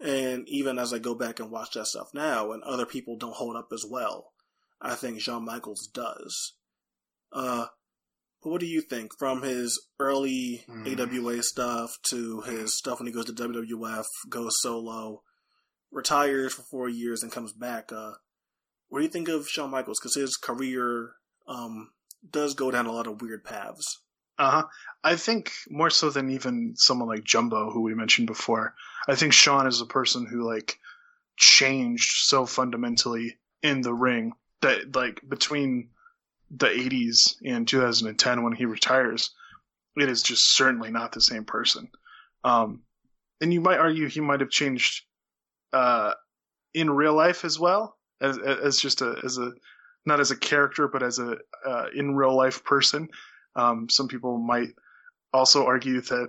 And 0.00 0.48
even 0.48 0.78
as 0.78 0.92
I 0.92 0.98
go 0.98 1.14
back 1.14 1.38
and 1.38 1.50
watch 1.50 1.72
that 1.74 1.86
stuff 1.86 2.09
now, 2.12 2.50
and 2.50 2.62
other 2.64 2.86
people 2.86 3.16
don't 3.16 3.36
hold 3.36 3.57
up 3.57 3.68
as 3.72 3.84
well, 3.88 4.32
I 4.80 4.96
think 4.96 5.20
Shawn 5.20 5.44
Michaels 5.44 5.86
does. 5.86 6.55
Uh, 7.32 7.66
but 8.43 8.51
what 8.51 8.61
do 8.61 8.66
you 8.66 8.80
think 8.80 9.12
from 9.18 9.43
his 9.43 9.80
early 9.99 10.64
Hmm. 10.66 10.86
AWA 10.86 11.43
stuff 11.43 11.90
to 12.11 12.40
his 12.43 12.76
stuff 12.76 12.99
when 12.99 13.07
he 13.07 13.12
goes 13.12 13.26
to 13.26 13.32
WWF, 13.32 14.05
goes 14.28 14.53
solo, 14.61 15.22
retires 15.90 16.55
for 16.55 16.62
four 16.62 16.88
years 16.88 17.22
and 17.22 17.30
comes 17.32 17.53
back? 17.53 17.93
Uh, 17.93 18.12
what 18.88 18.99
do 18.99 19.05
you 19.05 19.11
think 19.11 19.28
of 19.28 19.49
Shawn 19.49 19.70
Michaels? 19.70 19.99
Because 20.01 20.14
his 20.14 20.36
career 20.36 21.12
um, 21.47 21.90
does 22.30 22.55
go 22.55 22.70
down 22.70 22.86
a 22.86 22.93
lot 22.93 23.07
of 23.07 23.20
weird 23.22 23.45
paths. 23.45 24.01
Uh 24.38 24.51
huh. 24.51 24.64
I 25.05 25.16
think 25.16 25.53
more 25.68 25.90
so 25.90 26.11
than 26.11 26.30
even 26.30 26.74
someone 26.76 27.09
like 27.09 27.24
Jumbo, 27.24 27.70
who 27.70 27.82
we 27.82 27.95
mentioned 27.95 28.26
before. 28.26 28.74
I 29.07 29.14
think 29.14 29.32
Shawn 29.32 29.66
is 29.66 29.80
a 29.80 29.86
person 29.86 30.26
who 30.26 30.47
like 30.47 30.78
changed 31.36 32.24
so 32.26 32.47
fundamentally 32.47 33.38
in 33.62 33.80
the 33.82 33.95
ring 33.95 34.32
that 34.61 34.95
like 34.95 35.20
between 35.28 35.90
the 36.57 36.66
80s 36.66 37.36
and 37.44 37.66
2010 37.66 38.42
when 38.42 38.53
he 38.53 38.66
retires, 38.66 39.30
it 39.96 40.09
is 40.09 40.22
just 40.22 40.57
certainly 40.57 40.90
not 40.90 41.12
the 41.12 41.20
same 41.20 41.44
person. 41.44 41.88
Um, 42.44 42.82
and 43.40 43.53
you 43.53 43.61
might 43.61 43.78
argue 43.78 44.09
he 44.09 44.20
might 44.20 44.40
have 44.40 44.50
changed 44.50 45.05
uh, 45.72 46.12
in 46.74 46.90
real 46.90 47.14
life 47.14 47.44
as 47.44 47.59
well 47.59 47.96
as 48.20 48.38
as 48.38 48.78
just 48.78 49.03
a 49.03 49.16
as 49.24 49.38
a 49.38 49.53
not 50.07 50.20
as 50.20 50.30
a 50.30 50.36
character 50.36 50.88
but 50.88 51.03
as 51.03 51.18
a 51.18 51.36
uh, 51.66 51.86
in 51.94 52.14
real 52.14 52.36
life 52.36 52.64
person. 52.64 53.09
Um, 53.57 53.88
some 53.88 54.09
people 54.09 54.38
might 54.38 54.70
also 55.32 55.66
argue 55.66 56.00
that 56.00 56.28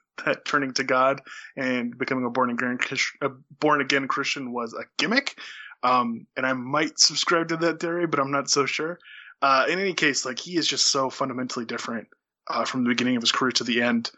that 0.24 0.44
turning 0.44 0.72
to 0.74 0.84
God 0.84 1.22
and 1.56 1.96
becoming 1.96 2.24
a 2.24 2.30
born 2.30 2.50
again 2.50 2.78
a 3.22 3.28
born 3.60 3.80
again 3.80 4.08
Christian 4.08 4.52
was 4.52 4.74
a 4.74 4.84
gimmick. 4.98 5.38
Um, 5.82 6.26
and 6.36 6.44
I 6.44 6.52
might 6.52 6.98
subscribe 6.98 7.48
to 7.48 7.56
that 7.58 7.80
theory, 7.80 8.06
but 8.06 8.20
I'm 8.20 8.30
not 8.30 8.50
so 8.50 8.66
sure. 8.66 8.98
Uh, 9.42 9.64
in 9.68 9.78
any 9.78 9.94
case, 9.94 10.24
like 10.24 10.38
he 10.38 10.56
is 10.56 10.66
just 10.66 10.86
so 10.86 11.08
fundamentally 11.10 11.64
different 11.64 12.08
uh, 12.48 12.64
from 12.64 12.84
the 12.84 12.90
beginning 12.90 13.16
of 13.16 13.22
his 13.22 13.32
career 13.32 13.52
to 13.52 13.64
the 13.64 13.82
end. 13.82 14.10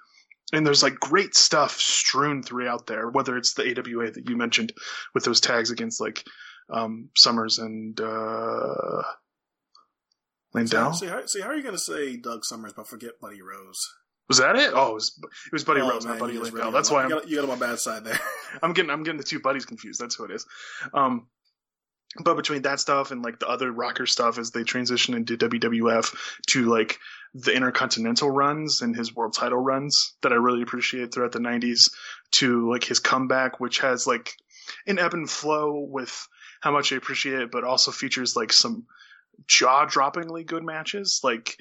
And 0.53 0.66
there's 0.66 0.83
like 0.83 1.01
great 1.01 1.35
stuff 1.35 1.79
strewn 1.81 2.43
throughout 2.43 2.87
there, 2.87 3.09
whether 3.09 3.37
it's 3.37 3.55
the 3.55 3.62
AWA 3.62 4.11
that 4.11 4.29
you 4.29 4.37
mentioned 4.37 4.73
with 5.14 5.25
those 5.25 5.41
tags 5.41 5.70
against 5.70 6.01
like 6.01 6.25
um, 6.70 7.09
Somers 7.16 7.59
and 7.59 7.99
uh, 8.01 9.03
Landel. 10.55 10.95
See, 10.95 11.07
how, 11.07 11.25
see, 11.27 11.41
how 11.41 11.49
are 11.49 11.57
you 11.57 11.62
going 11.62 11.75
to 11.75 11.81
say 11.81 12.16
Doug 12.16 12.45
Somers 12.45 12.73
but 12.75 12.87
forget 12.87 13.12
Buddy 13.20 13.41
Rose? 13.41 13.89
Was 14.29 14.39
that 14.39 14.57
it? 14.57 14.70
Oh, 14.75 14.91
it 14.91 14.95
was, 14.95 15.18
it 15.47 15.53
was 15.53 15.64
Buddy 15.64 15.81
Oh, 15.81 15.89
Rose, 15.91 16.05
man, 16.05 16.14
not 16.14 16.20
Buddy 16.20 16.35
you 16.35 16.41
Landel. 16.41 16.53
really 16.53 16.70
That's 16.73 16.91
why 16.91 17.03
I'm 17.03 17.09
got, 17.11 17.29
you 17.29 17.37
got 17.37 17.49
on 17.51 17.59
my 17.59 17.66
bad 17.66 17.79
side 17.79 18.05
there. 18.05 18.18
I'm 18.62 18.73
getting 18.73 18.91
I'm 18.91 19.03
getting 19.03 19.18
the 19.18 19.25
two 19.25 19.41
buddies 19.41 19.64
confused. 19.64 20.01
That's 20.01 20.14
who 20.14 20.25
it 20.25 20.31
is. 20.31 20.47
Um, 20.95 21.27
but 22.21 22.35
between 22.35 22.63
that 22.63 22.81
stuff 22.81 23.11
and 23.11 23.23
like 23.23 23.39
the 23.39 23.49
other 23.49 23.73
rocker 23.73 24.07
stuff 24.07 24.39
as 24.39 24.51
they 24.51 24.65
transition 24.65 25.15
into 25.15 25.37
WWF 25.37 26.15
to 26.49 26.67
like 26.67 26.99
the 27.35 27.55
intercontinental 27.55 28.31
runs 28.31 28.83
and 28.83 28.95
his 28.95 29.15
world 29.15 29.35
title 29.35 29.59
runs 29.59 30.15
that 30.23 30.33
I 30.33 30.37
really 30.37 30.63
appreciate 30.63 31.13
throughout 31.13 31.33
the 31.33 31.39
90s 31.39 31.91
to 32.33 32.71
like 32.71 32.85
his 32.85 32.99
comeback, 32.99 33.61
which 33.61 33.79
has 33.79 34.07
like 34.07 34.33
an 34.87 34.99
ebb 34.99 35.15
and 35.15 35.29
flow 35.29 35.87
with 35.89 36.29
how 36.61 36.71
much 36.71 36.93
I 36.93 36.97
appreciate 36.97 37.41
it, 37.41 37.51
but 37.51 37.65
also 37.65 37.91
features 37.91 38.37
like 38.37 38.53
some 38.53 38.87
jaw 39.47 39.87
droppingly 39.87 40.45
good 40.45 40.65
matches. 40.65 41.21
Like 41.25 41.57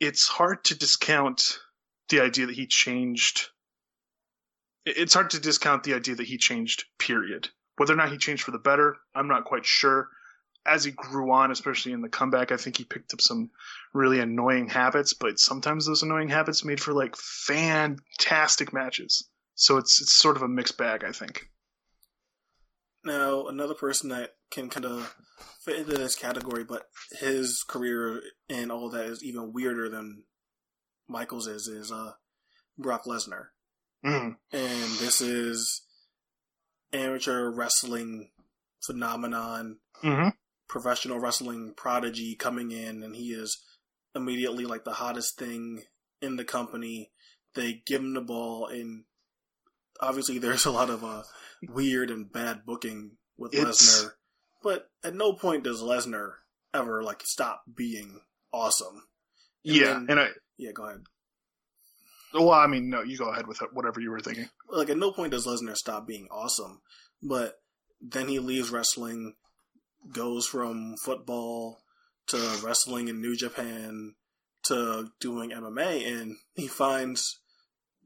it's 0.00 0.26
hard 0.26 0.64
to 0.64 0.76
discount 0.76 1.60
the 2.08 2.20
idea 2.20 2.46
that 2.46 2.56
he 2.56 2.66
changed. 2.66 3.48
It's 4.84 5.14
hard 5.14 5.30
to 5.30 5.40
discount 5.40 5.84
the 5.84 5.94
idea 5.94 6.16
that 6.16 6.26
he 6.26 6.38
changed, 6.38 6.84
period. 6.98 7.48
Whether 7.78 7.94
or 7.94 7.96
not 7.96 8.10
he 8.10 8.18
changed 8.18 8.42
for 8.42 8.50
the 8.50 8.58
better, 8.58 8.96
I'm 9.14 9.28
not 9.28 9.44
quite 9.44 9.64
sure. 9.64 10.08
As 10.66 10.84
he 10.84 10.90
grew 10.90 11.32
on, 11.32 11.50
especially 11.50 11.92
in 11.92 12.02
the 12.02 12.08
comeback, 12.08 12.52
I 12.52 12.56
think 12.56 12.76
he 12.76 12.84
picked 12.84 13.14
up 13.14 13.20
some 13.20 13.50
really 13.94 14.20
annoying 14.20 14.68
habits, 14.68 15.14
but 15.14 15.38
sometimes 15.38 15.86
those 15.86 16.02
annoying 16.02 16.28
habits 16.28 16.64
made 16.64 16.80
for 16.80 16.92
like 16.92 17.16
fantastic 17.16 18.72
matches. 18.72 19.28
So 19.54 19.78
it's 19.78 20.02
it's 20.02 20.12
sort 20.12 20.36
of 20.36 20.42
a 20.42 20.48
mixed 20.48 20.76
bag, 20.76 21.04
I 21.04 21.12
think. 21.12 21.48
Now, 23.04 23.46
another 23.46 23.74
person 23.74 24.10
that 24.10 24.34
can 24.50 24.68
kind 24.68 24.84
of 24.84 25.14
fit 25.60 25.76
into 25.76 25.96
this 25.96 26.16
category, 26.16 26.64
but 26.64 26.88
his 27.20 27.62
career 27.62 28.20
and 28.50 28.72
all 28.72 28.90
that 28.90 29.06
is 29.06 29.24
even 29.24 29.52
weirder 29.52 29.88
than 29.88 30.24
Michaels' 31.08 31.46
is, 31.46 31.68
is 31.68 31.92
uh, 31.92 32.12
Brock 32.76 33.04
Lesnar. 33.04 33.46
Mm. 34.04 34.36
And 34.52 34.90
this 34.98 35.20
is 35.20 35.82
amateur 36.92 37.50
wrestling 37.50 38.30
phenomenon, 38.86 39.78
Mm-hmm. 40.02 40.28
professional 40.68 41.18
wrestling 41.18 41.74
prodigy 41.76 42.36
coming 42.36 42.70
in, 42.70 43.02
and 43.02 43.16
he 43.16 43.32
is 43.32 43.58
immediately 44.14 44.64
like 44.64 44.84
the 44.84 44.92
hottest 44.92 45.36
thing 45.38 45.82
in 46.22 46.36
the 46.36 46.44
company. 46.44 47.10
They 47.54 47.82
give 47.84 48.00
him 48.02 48.14
the 48.14 48.20
ball, 48.20 48.66
and 48.68 49.04
obviously 50.00 50.38
there's 50.40 50.66
a 50.66 50.70
lot 50.70 50.90
of 50.90 51.02
uh, 51.04 51.22
weird 51.68 52.10
and 52.10 52.30
bad 52.32 52.64
booking 52.64 53.12
with 53.36 53.54
It's- 53.54 53.66
Lesnar. 54.04 54.10
But 54.62 54.88
at 55.04 55.14
no 55.14 55.32
point 55.34 55.64
does 55.64 55.82
Lesnar 55.82 56.32
ever 56.74 57.02
like 57.02 57.22
stop 57.24 57.62
being 57.74 58.20
awesome. 58.52 59.04
And 59.64 59.76
Yeah, 59.76 59.84
then- 59.94 60.06
and 60.10 60.20
I 60.20 60.28
yeah, 60.56 60.72
go 60.72 60.84
ahead. 60.86 61.02
Well, 62.34 62.50
I 62.52 62.66
mean, 62.66 62.88
no, 62.90 63.02
you 63.02 63.16
go 63.18 63.30
ahead 63.30 63.46
with 63.46 63.58
whatever 63.72 64.00
you 64.00 64.10
were 64.10 64.20
thinking. 64.20 64.48
like 64.70 64.90
at 64.90 64.96
no 64.98 65.12
point 65.12 65.32
does 65.32 65.46
Lesnar 65.46 65.76
stop 65.76 66.06
being 66.06 66.28
awesome, 66.30 66.80
but 67.22 67.60
then 68.00 68.28
he 68.28 68.38
leaves 68.38 68.70
wrestling, 68.70 69.34
goes 70.12 70.46
from 70.46 70.94
football 71.04 71.80
to 72.28 72.60
wrestling 72.64 73.08
in 73.08 73.20
New 73.20 73.36
Japan 73.36 74.14
to 74.64 75.08
doing 75.20 75.50
MMA, 75.50 76.06
and 76.06 76.36
he 76.54 76.66
finds 76.68 77.40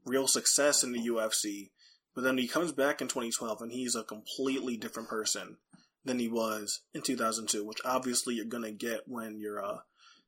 real 0.05 0.27
success 0.27 0.83
in 0.83 0.91
the 0.93 0.99
UFC. 1.07 1.71
But 2.15 2.23
then 2.23 2.37
he 2.37 2.47
comes 2.47 2.71
back 2.71 3.01
in 3.01 3.07
2012, 3.07 3.61
and 3.61 3.71
he's 3.71 3.95
a 3.95 4.03
completely 4.03 4.77
different 4.77 5.09
person 5.09 5.57
than 6.05 6.19
he 6.19 6.27
was 6.27 6.81
in 6.93 7.01
2002, 7.01 7.65
which 7.65 7.79
obviously 7.85 8.35
you're 8.35 8.45
gonna 8.45 8.71
get 8.71 9.01
when 9.07 9.37
you're 9.39 9.63
uh, 9.63 9.79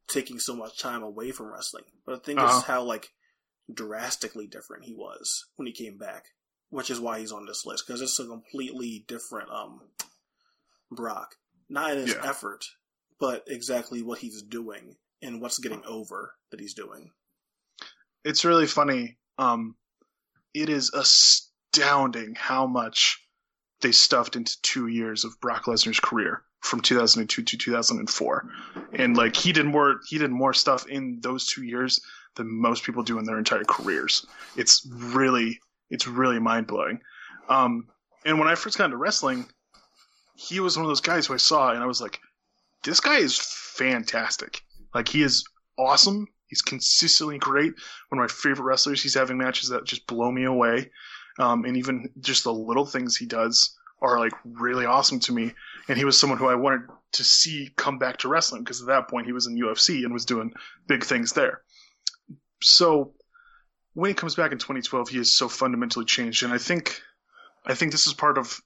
taking 0.08 0.40
so 0.40 0.56
much 0.56 0.80
time 0.80 1.04
away 1.04 1.32
from 1.32 1.52
wrestling. 1.52 1.84
But 2.06 2.14
the 2.16 2.22
thing 2.22 2.40
Uh-huh. 2.40 2.58
is 2.58 2.64
how 2.64 2.84
like 2.84 3.10
drastically 3.74 4.48
different 4.48 4.86
he 4.86 4.94
was 4.94 5.46
when 5.56 5.66
he 5.66 5.74
came 5.74 5.98
back, 5.98 6.26
which 6.70 6.90
is 6.90 7.00
why 7.00 7.20
he's 7.20 7.32
on 7.32 7.46
this 7.46 7.66
list 7.66 7.86
because 7.86 8.02
it's 8.02 8.20
a 8.20 8.26
completely 8.26 9.04
different 9.08 9.50
um 9.52 9.82
Brock. 10.92 11.36
Not 11.68 11.92
in 11.94 11.98
his 12.00 12.14
Yeah. 12.14 12.30
effort, 12.30 12.64
but 13.20 13.44
exactly 13.48 14.04
what 14.04 14.20
he's 14.20 14.44
doing 14.44 14.98
and 15.22 15.42
what's 15.42 15.58
getting 15.60 15.84
over 15.86 16.36
that 16.52 16.60
he's 16.60 16.76
doing. 16.76 17.12
It's 18.24 18.46
really 18.46 18.68
funny. 18.68 19.18
Um, 19.40 19.76
it 20.54 20.70
is 20.70 20.92
astounding 20.94 22.36
how 22.36 22.68
much 22.68 23.20
they 23.82 23.92
stuffed 23.92 24.36
into 24.36 24.62
two 24.62 24.88
years 24.88 25.26
of 25.26 25.40
Brock 25.42 25.66
Lesnar's 25.66 26.00
career 26.00 26.45
from 26.66 26.82
2002 26.82 27.44
to 27.44 27.58
2004, 27.58 28.50
and 28.94 29.16
like 29.16 29.36
he 29.36 29.52
did 29.52 29.66
more 29.66 30.00
he 30.08 30.18
did 30.18 30.32
more 30.32 30.54
stuff 30.54 30.88
in 30.88 31.20
those 31.22 31.46
two 31.46 31.64
years 31.64 32.02
than 32.36 32.48
most 32.52 32.84
people 32.84 33.04
do 33.04 33.20
in 33.20 33.26
their 33.26 33.38
entire 33.38 33.64
careers. 33.64 34.26
It's 34.58 34.88
really 34.92 35.60
it's 35.90 36.08
really 36.08 36.40
mind 36.40 36.68
blowing. 36.68 37.00
Um, 37.50 37.88
and 38.26 38.40
when 38.40 38.48
I 38.48 38.56
first 38.56 38.78
got 38.78 38.86
into 38.86 38.98
wrestling, 38.98 39.46
he 40.36 40.60
was 40.60 40.76
one 40.76 40.86
of 40.86 40.90
those 40.90 41.02
guys 41.02 41.28
who 41.28 41.36
I 41.36 41.38
saw 41.38 41.72
and 41.72 41.84
I 41.84 41.86
was 41.86 42.02
like, 42.02 42.20
this 42.84 43.00
guy 43.00 43.18
is 43.18 43.40
fantastic. 43.40 44.62
Like 44.94 45.08
he 45.08 45.22
is 45.22 45.46
awesome. 45.78 46.28
He's 46.48 46.62
consistently 46.62 47.38
great. 47.38 47.74
One 48.10 48.20
of 48.20 48.24
my 48.24 48.28
favorite 48.28 48.66
wrestlers. 48.66 49.02
He's 49.02 49.16
having 49.16 49.38
matches 49.38 49.70
that 49.70 49.86
just 49.86 50.08
blow 50.08 50.32
me 50.32 50.46
away. 50.46 50.92
Um, 51.38 51.66
and 51.66 51.78
even 51.78 52.10
just 52.22 52.44
the 52.44 52.54
little 52.54 52.86
things 52.86 53.16
he 53.16 53.26
does 53.26 53.76
are 54.02 54.20
like 54.20 54.34
really 54.44 54.86
awesome 54.86 55.20
to 55.22 55.34
me. 55.34 55.54
And 55.88 55.98
he 55.98 56.06
was 56.06 56.20
someone 56.20 56.40
who 56.40 56.48
I 56.48 56.56
wanted 56.56 56.82
to 57.14 57.24
see 57.24 57.72
come 57.76 57.98
back 57.98 58.18
to 58.18 58.28
wrestling 58.28 58.64
because 58.64 58.82
at 58.82 58.88
that 58.88 59.08
point 59.08 59.26
he 59.26 59.32
was 59.32 59.48
in 59.48 59.58
UFC 59.58 60.04
and 60.04 60.14
was 60.14 60.26
doing 60.26 60.54
big 60.88 61.04
things 61.04 61.34
there. 61.34 61.62
So 62.62 63.14
when 63.94 64.10
he 64.10 64.16
comes 64.16 64.36
back 64.36 64.52
in 64.52 64.58
2012, 64.58 65.10
he 65.10 65.20
is 65.20 65.36
so 65.36 65.48
fundamentally 65.48 66.06
changed. 66.06 66.44
And 66.44 66.54
I 66.54 66.58
think, 66.58 67.02
I 67.66 67.76
think 67.76 67.92
this 67.92 68.08
is 68.08 68.14
part 68.14 68.38
of 68.38 68.60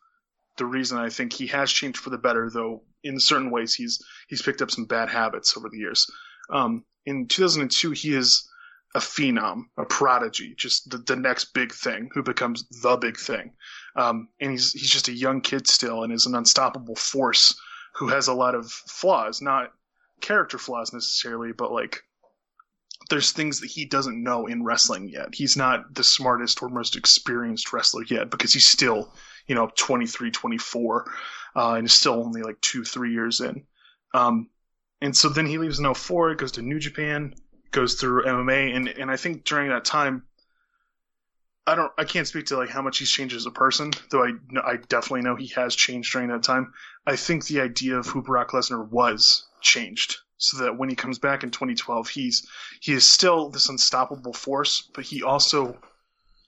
the 0.58 0.66
reason 0.66 0.98
I 0.98 1.10
think 1.10 1.34
he 1.34 1.48
has 1.48 1.72
changed 1.72 2.00
for 2.00 2.10
the 2.10 2.18
better, 2.18 2.50
though 2.52 2.84
in 3.04 3.20
certain 3.20 3.52
ways 3.52 3.74
he's 3.74 4.04
he's 4.28 4.42
picked 4.42 4.62
up 4.62 4.72
some 4.72 4.86
bad 4.86 5.10
habits 5.10 5.56
over 5.56 5.70
the 5.70 5.78
years. 5.78 6.08
Um, 6.52 6.84
in 7.06 7.28
2002, 7.28 7.92
he 7.92 8.14
is 8.14 8.49
a 8.96 9.00
phenom, 9.00 9.66
a 9.78 9.86
prodigy, 9.86 10.56
just 10.58 10.90
the, 10.90 10.98
the 10.98 11.16
next 11.16 11.54
big 11.54 11.72
thing 11.72 12.10
who 12.14 12.24
becomes 12.24 12.68
the 12.82 12.98
big 12.98 13.18
thing. 13.18 13.54
Um, 13.96 14.30
and 14.40 14.52
he's 14.52 14.72
he's 14.74 14.90
just 14.90 15.08
a 15.08 15.14
young 15.14 15.42
kid 15.42 15.68
still, 15.68 16.04
and 16.04 16.12
is 16.12 16.26
an 16.26 16.36
unstoppable 16.36 16.96
force 16.96 17.60
who 17.96 18.08
has 18.08 18.28
a 18.28 18.34
lot 18.34 18.56
of 18.56 18.72
flaws, 18.72 19.42
not 19.42 19.72
character 20.22 20.58
flaws 20.58 20.94
necessarily, 20.94 21.52
but 21.52 21.72
like 21.72 22.04
there's 23.10 23.32
things 23.32 23.60
that 23.60 23.70
he 23.70 23.86
doesn't 23.86 24.22
know 24.22 24.46
in 24.46 24.64
wrestling 24.64 25.10
yet. 25.10 25.34
He's 25.34 25.58
not 25.58 25.94
the 25.94 26.04
smartest 26.04 26.62
or 26.62 26.70
most 26.70 26.96
experienced 26.96 27.74
wrestler 27.74 28.04
yet 28.04 28.30
because 28.30 28.54
he's 28.54 28.68
still, 28.68 29.14
you 29.48 29.56
know, 29.56 29.70
23, 29.76 30.32
24, 30.32 31.12
uh, 31.56 31.74
and 31.74 31.86
is 31.86 31.94
still 31.94 32.14
only 32.14 32.44
like 32.44 32.60
two, 32.62 32.84
three 32.84 33.14
years 33.14 33.40
in. 33.40 33.66
Um, 34.14 34.50
and 35.02 35.16
so 35.16 35.30
then 35.30 35.46
he 35.46 35.58
leaves 35.58 35.80
in 35.80 35.92
04, 35.92 36.36
goes 36.36 36.52
to 36.54 36.62
New 36.62 36.80
Japan, 36.80 37.34
goes 37.72 37.96
through 37.96 38.24
MMA, 38.24 38.76
and, 38.76 38.88
and 38.88 39.12
I 39.12 39.18
think 39.18 39.44
during 39.44 39.70
that 39.70 39.86
time, 39.86 40.24
I 41.68 41.76
don't, 41.76 41.92
I 41.98 42.04
can't 42.04 42.28
speak 42.28 42.48
to 42.48 42.58
like 42.58 42.70
how 42.70 42.82
much 42.82 42.98
he's 42.98 43.12
changed 43.12 43.36
as 43.36 43.46
a 43.46 43.52
person, 43.52 43.92
though 44.10 44.24
I, 44.24 44.32
I 44.66 44.78
definitely 44.78 45.22
know 45.22 45.36
he 45.36 45.48
has 45.56 45.76
changed 45.76 46.12
during 46.12 46.30
that 46.30 46.42
time. 46.42 46.74
I 47.06 47.16
think 47.16 47.46
the 47.46 47.62
idea 47.62 47.98
of 47.98 48.08
who 48.08 48.24
Brock 48.24 48.52
Lesnar 48.52 48.90
was 48.90 49.48
changed 49.62 50.18
so 50.40 50.64
that 50.64 50.78
when 50.78 50.90
he 50.90 50.96
comes 50.96 51.20
back 51.20 51.44
in 51.44 51.52
2012, 51.52 52.08
he's 52.10 52.48
he 52.82 52.94
is 52.94 53.06
still 53.06 53.50
this 53.50 53.70
unstoppable 53.70 54.34
force, 54.34 54.90
but 54.96 55.04
he 55.04 55.22
also 55.22 55.78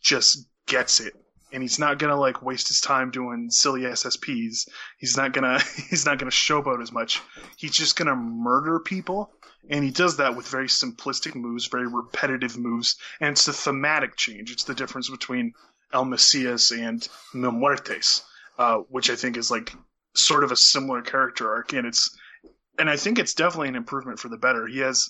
just 0.02 0.48
gets 0.66 1.00
it, 1.00 1.14
and 1.52 1.62
he's 1.62 1.78
not 1.78 2.00
gonna 2.00 2.20
like 2.20 2.42
waste 2.42 2.70
his 2.70 2.82
time 2.82 3.12
doing 3.12 3.52
silly 3.52 3.82
SSPs. 3.82 4.68
He's 4.98 5.18
not 5.18 5.34
gonna 5.34 5.60
he's 5.90 6.06
not 6.06 6.18
gonna 6.18 6.32
showboat 6.32 6.82
as 6.82 6.92
much. 6.92 7.22
He's 7.58 7.74
just 7.74 7.96
gonna 7.96 8.16
murder 8.16 8.80
people, 8.80 9.32
and 9.70 9.84
he 9.84 9.92
does 9.92 10.18
that 10.18 10.36
with 10.36 10.48
very 10.48 10.68
simplistic 10.68 11.36
moves, 11.36 11.68
very 11.68 11.88
repetitive 11.88 12.58
moves, 12.58 12.98
and 13.20 13.32
it's 13.32 13.48
a 13.48 13.54
thematic 13.54 14.16
change. 14.16 14.52
It's 14.52 14.64
the 14.64 14.76
difference 14.76 15.10
between 15.10 15.54
El 15.94 16.06
Mesias 16.06 16.72
and 16.78 17.08
Mil 17.34 17.52
Muertes, 17.52 18.24
uh, 18.58 18.78
which 18.90 19.10
I 19.10 19.16
think 19.16 19.38
is 19.38 19.52
like 19.52 19.74
sort 20.14 20.44
of 20.44 20.52
a 20.52 20.56
similar 20.56 21.02
character 21.02 21.50
arc, 21.50 21.74
and 21.74 21.86
it's 21.86 22.18
and 22.80 22.90
I 22.90 22.98
think 22.98 23.20
it's 23.20 23.34
definitely 23.34 23.70
an 23.70 23.76
improvement 23.76 24.20
for 24.20 24.30
the 24.30 24.38
better. 24.38 24.68
He 24.68 24.80
has 24.80 25.10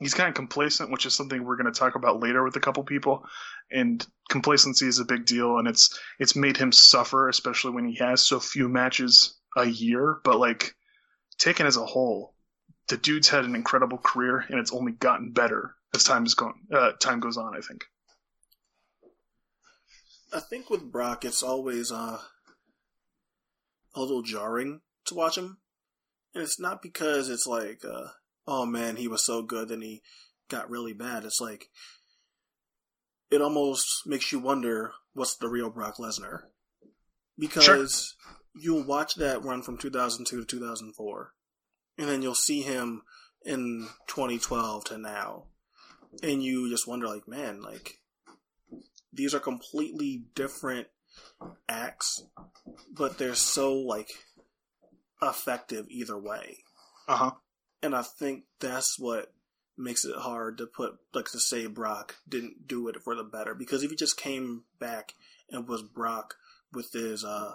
he's 0.00 0.14
kind 0.14 0.28
of 0.28 0.34
complacent, 0.34 0.90
which 0.90 1.06
is 1.06 1.14
something 1.14 1.44
we're 1.44 1.56
going 1.56 1.72
to 1.72 1.78
talk 1.78 1.94
about 1.94 2.20
later 2.20 2.42
with 2.42 2.56
a 2.56 2.60
couple 2.60 2.82
people. 2.82 3.24
And 3.70 4.04
complacency 4.28 4.86
is 4.86 4.98
a 4.98 5.04
big 5.04 5.24
deal, 5.24 5.58
and 5.58 5.68
it's 5.68 5.98
it's 6.18 6.36
made 6.36 6.56
him 6.56 6.72
suffer, 6.72 7.28
especially 7.28 7.72
when 7.72 7.86
he 7.86 7.96
has 7.96 8.26
so 8.26 8.40
few 8.40 8.68
matches 8.68 9.38
a 9.56 9.64
year. 9.64 10.18
But 10.24 10.38
like 10.38 10.74
taken 11.38 11.66
as 11.66 11.76
a 11.76 11.86
whole, 11.86 12.33
the 12.88 12.96
dude's 12.96 13.28
had 13.28 13.44
an 13.44 13.54
incredible 13.54 13.98
career, 13.98 14.44
and 14.48 14.58
it's 14.58 14.72
only 14.72 14.92
gotten 14.92 15.30
better 15.30 15.74
as 15.94 16.04
time 16.04 16.24
has 16.24 16.34
gone. 16.34 16.54
Uh, 16.72 16.92
time 16.92 17.20
goes 17.20 17.36
on, 17.36 17.56
I 17.56 17.60
think. 17.60 17.84
I 20.32 20.40
think 20.40 20.68
with 20.68 20.90
Brock, 20.90 21.24
it's 21.24 21.42
always 21.42 21.92
uh, 21.92 22.18
a 23.94 24.00
little 24.00 24.22
jarring 24.22 24.80
to 25.06 25.14
watch 25.14 25.38
him, 25.38 25.58
and 26.34 26.42
it's 26.42 26.58
not 26.58 26.82
because 26.82 27.30
it's 27.30 27.46
like, 27.46 27.84
uh, 27.84 28.08
oh 28.46 28.66
man, 28.66 28.96
he 28.96 29.06
was 29.06 29.24
so 29.24 29.42
good, 29.42 29.68
then 29.68 29.80
he 29.80 30.02
got 30.48 30.70
really 30.70 30.92
bad. 30.92 31.24
It's 31.24 31.40
like 31.40 31.68
it 33.30 33.40
almost 33.40 34.06
makes 34.06 34.32
you 34.32 34.40
wonder 34.40 34.92
what's 35.12 35.36
the 35.36 35.48
real 35.48 35.70
Brock 35.70 35.96
Lesnar, 35.98 36.40
because 37.38 38.16
you'll 38.54 38.84
watch 38.84 39.14
that 39.14 39.44
run 39.44 39.62
from 39.62 39.78
2002 39.78 40.40
to 40.40 40.46
2004, 40.46 41.33
and 41.98 42.08
then 42.08 42.22
you'll 42.22 42.34
see 42.34 42.62
him 42.62 43.02
in 43.44 43.88
2012 44.08 44.84
to 44.84 44.98
now, 44.98 45.44
and 46.22 46.42
you 46.42 46.68
just 46.70 46.88
wonder, 46.88 47.06
like, 47.06 47.28
man, 47.28 47.62
like 47.62 48.00
these 49.12 49.34
are 49.34 49.40
completely 49.40 50.24
different 50.34 50.88
acts, 51.68 52.24
but 52.92 53.18
they're 53.18 53.34
so 53.34 53.74
like 53.74 54.10
effective 55.22 55.86
either 55.88 56.18
way. 56.18 56.58
Uh 57.06 57.16
huh. 57.16 57.30
And 57.82 57.94
I 57.94 58.02
think 58.02 58.44
that's 58.60 58.98
what 58.98 59.32
makes 59.76 60.04
it 60.04 60.16
hard 60.16 60.58
to 60.58 60.66
put 60.66 60.94
like 61.12 61.26
to 61.26 61.40
say 61.40 61.66
Brock 61.66 62.16
didn't 62.28 62.66
do 62.66 62.88
it 62.88 63.02
for 63.02 63.14
the 63.14 63.24
better 63.24 63.54
because 63.54 63.82
if 63.82 63.90
he 63.90 63.96
just 63.96 64.16
came 64.16 64.62
back 64.78 65.14
and 65.50 65.68
was 65.68 65.82
Brock 65.82 66.34
with 66.72 66.92
his 66.92 67.24
uh 67.24 67.54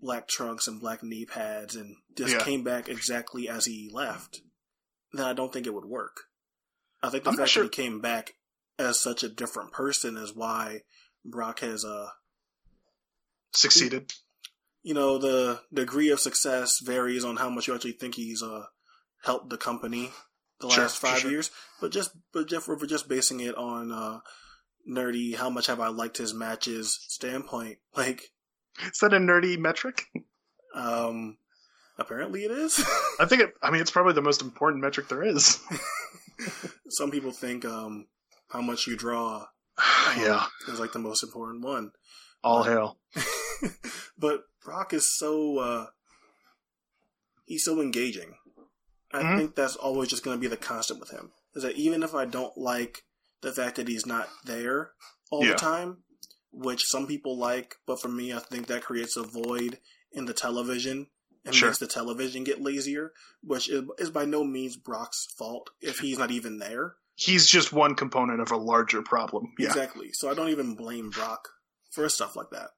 black 0.00 0.28
trunks 0.28 0.66
and 0.66 0.80
black 0.80 1.02
knee 1.02 1.24
pads 1.24 1.74
and 1.76 1.96
just 2.16 2.34
Yeah. 2.34 2.44
came 2.44 2.62
back 2.62 2.88
exactly 2.88 3.48
as 3.48 3.64
he 3.66 3.88
left, 3.92 4.40
then 5.12 5.24
I 5.26 5.32
don't 5.32 5.52
think 5.52 5.66
it 5.66 5.74
would 5.74 5.84
work. 5.86 6.24
I 7.02 7.08
think 7.10 7.24
the 7.24 7.30
I'm 7.30 7.36
fact 7.36 7.50
sure- 7.50 7.62
that 7.64 7.74
he 7.74 7.82
came 7.82 8.00
back 8.00 8.34
as 8.78 9.00
such 9.00 9.22
a 9.22 9.28
different 9.28 9.72
person 9.72 10.16
is 10.16 10.34
why 10.34 10.82
Brock 11.24 11.60
has 11.60 11.84
uh 11.84 12.08
Succeeded. 13.54 14.12
you 14.82 14.92
know 14.92 15.16
the 15.18 15.62
degree 15.72 16.10
of 16.10 16.20
success 16.20 16.78
varies 16.82 17.24
on 17.24 17.36
how 17.36 17.48
much 17.48 17.66
you 17.68 17.74
actually 17.74 17.92
think 17.92 18.14
he's 18.16 18.42
uh 18.42 18.66
helped 19.22 19.48
the 19.48 19.56
company 19.56 20.10
the 20.60 20.68
Sure, 20.68 20.82
last 20.84 20.98
five 20.98 21.20
sure. 21.20 21.30
years 21.30 21.50
but 21.80 21.90
just 21.90 22.10
but 22.32 22.48
just 22.48 22.68
we're 22.68 22.84
just 22.84 23.08
basing 23.08 23.40
it 23.40 23.54
on 23.56 23.90
uh 23.92 24.20
nerdy 24.86 25.34
how 25.36 25.48
much 25.48 25.66
have 25.68 25.80
i 25.80 25.88
liked 25.88 26.18
his 26.18 26.34
matches 26.34 26.98
standpoint 27.08 27.78
like 27.96 28.30
Is 28.84 28.98
that 29.00 29.14
a 29.14 29.18
nerdy 29.18 29.58
metric? 29.58 30.04
um 30.74 31.38
apparently 31.98 32.44
it 32.44 32.50
is 32.50 32.78
I 33.18 33.24
think 33.24 33.40
it. 33.42 33.54
I 33.62 33.70
mean, 33.70 33.80
it's 33.80 33.90
probably 33.90 34.12
the 34.12 34.20
most 34.22 34.42
important 34.42 34.82
metric 34.82 35.08
there 35.08 35.22
is. 35.22 35.58
some 36.90 37.10
people 37.10 37.32
think 37.32 37.64
um 37.64 38.06
how 38.48 38.60
much 38.60 38.86
you 38.86 38.96
draw 38.96 39.46
um, 39.78 40.18
yeah. 40.20 40.46
is 40.68 40.78
like 40.80 40.92
the 40.92 40.98
most 40.98 41.22
important 41.22 41.64
one 41.64 41.92
All 42.44 42.62
hail. 42.62 42.98
but 44.18 44.42
Brock 44.64 44.92
is 44.92 45.16
so 45.18 45.58
uh 45.58 45.86
he's 47.46 47.64
so 47.64 47.80
engaging. 47.80 48.34
I 49.12 49.22
Mhm. 49.22 49.36
think 49.38 49.54
that's 49.54 49.76
always 49.76 50.08
just 50.10 50.24
going 50.24 50.36
to 50.36 50.40
be 50.40 50.48
the 50.48 50.56
constant 50.56 51.00
with 51.00 51.10
him. 51.10 51.30
Is 51.54 51.62
that 51.62 51.76
even 51.76 52.02
if 52.02 52.14
I 52.14 52.24
don't 52.26 52.56
like 52.58 53.04
the 53.40 53.52
fact 53.52 53.76
that 53.76 53.88
he's 53.88 54.04
not 54.04 54.28
there 54.44 54.92
all 55.30 55.44
Yeah. 55.44 55.52
the 55.52 55.58
time, 55.58 56.02
which 56.56 56.82
some 56.86 57.06
people 57.06 57.36
like, 57.36 57.76
but 57.86 58.00
for 58.00 58.08
me, 58.08 58.32
I 58.32 58.38
think 58.38 58.66
that 58.66 58.82
creates 58.82 59.16
a 59.16 59.22
void 59.22 59.78
in 60.12 60.24
the 60.24 60.32
television 60.32 61.08
and 61.44 61.54
Sure. 61.54 61.68
makes 61.68 61.78
the 61.78 61.86
television 61.86 62.44
get 62.44 62.60
lazier, 62.62 63.12
which 63.42 63.68
is, 63.68 64.10
by 64.10 64.24
no 64.24 64.42
means 64.42 64.76
Brock's 64.76 65.26
fault 65.36 65.70
if 65.80 65.98
he's 65.98 66.18
not 66.18 66.30
even 66.30 66.58
there. 66.58 66.96
He's 67.14 67.46
just 67.46 67.72
one 67.72 67.94
component 67.94 68.40
of 68.40 68.50
a 68.50 68.56
larger 68.56 69.02
problem. 69.02 69.52
Yeah. 69.58 69.68
Exactly. 69.68 70.12
So 70.12 70.30
I 70.30 70.34
don't 70.34 70.48
even 70.48 70.74
blame 70.74 71.10
Brock 71.10 71.48
for 71.90 72.08
stuff 72.08 72.36
like 72.36 72.50
that. 72.50 72.70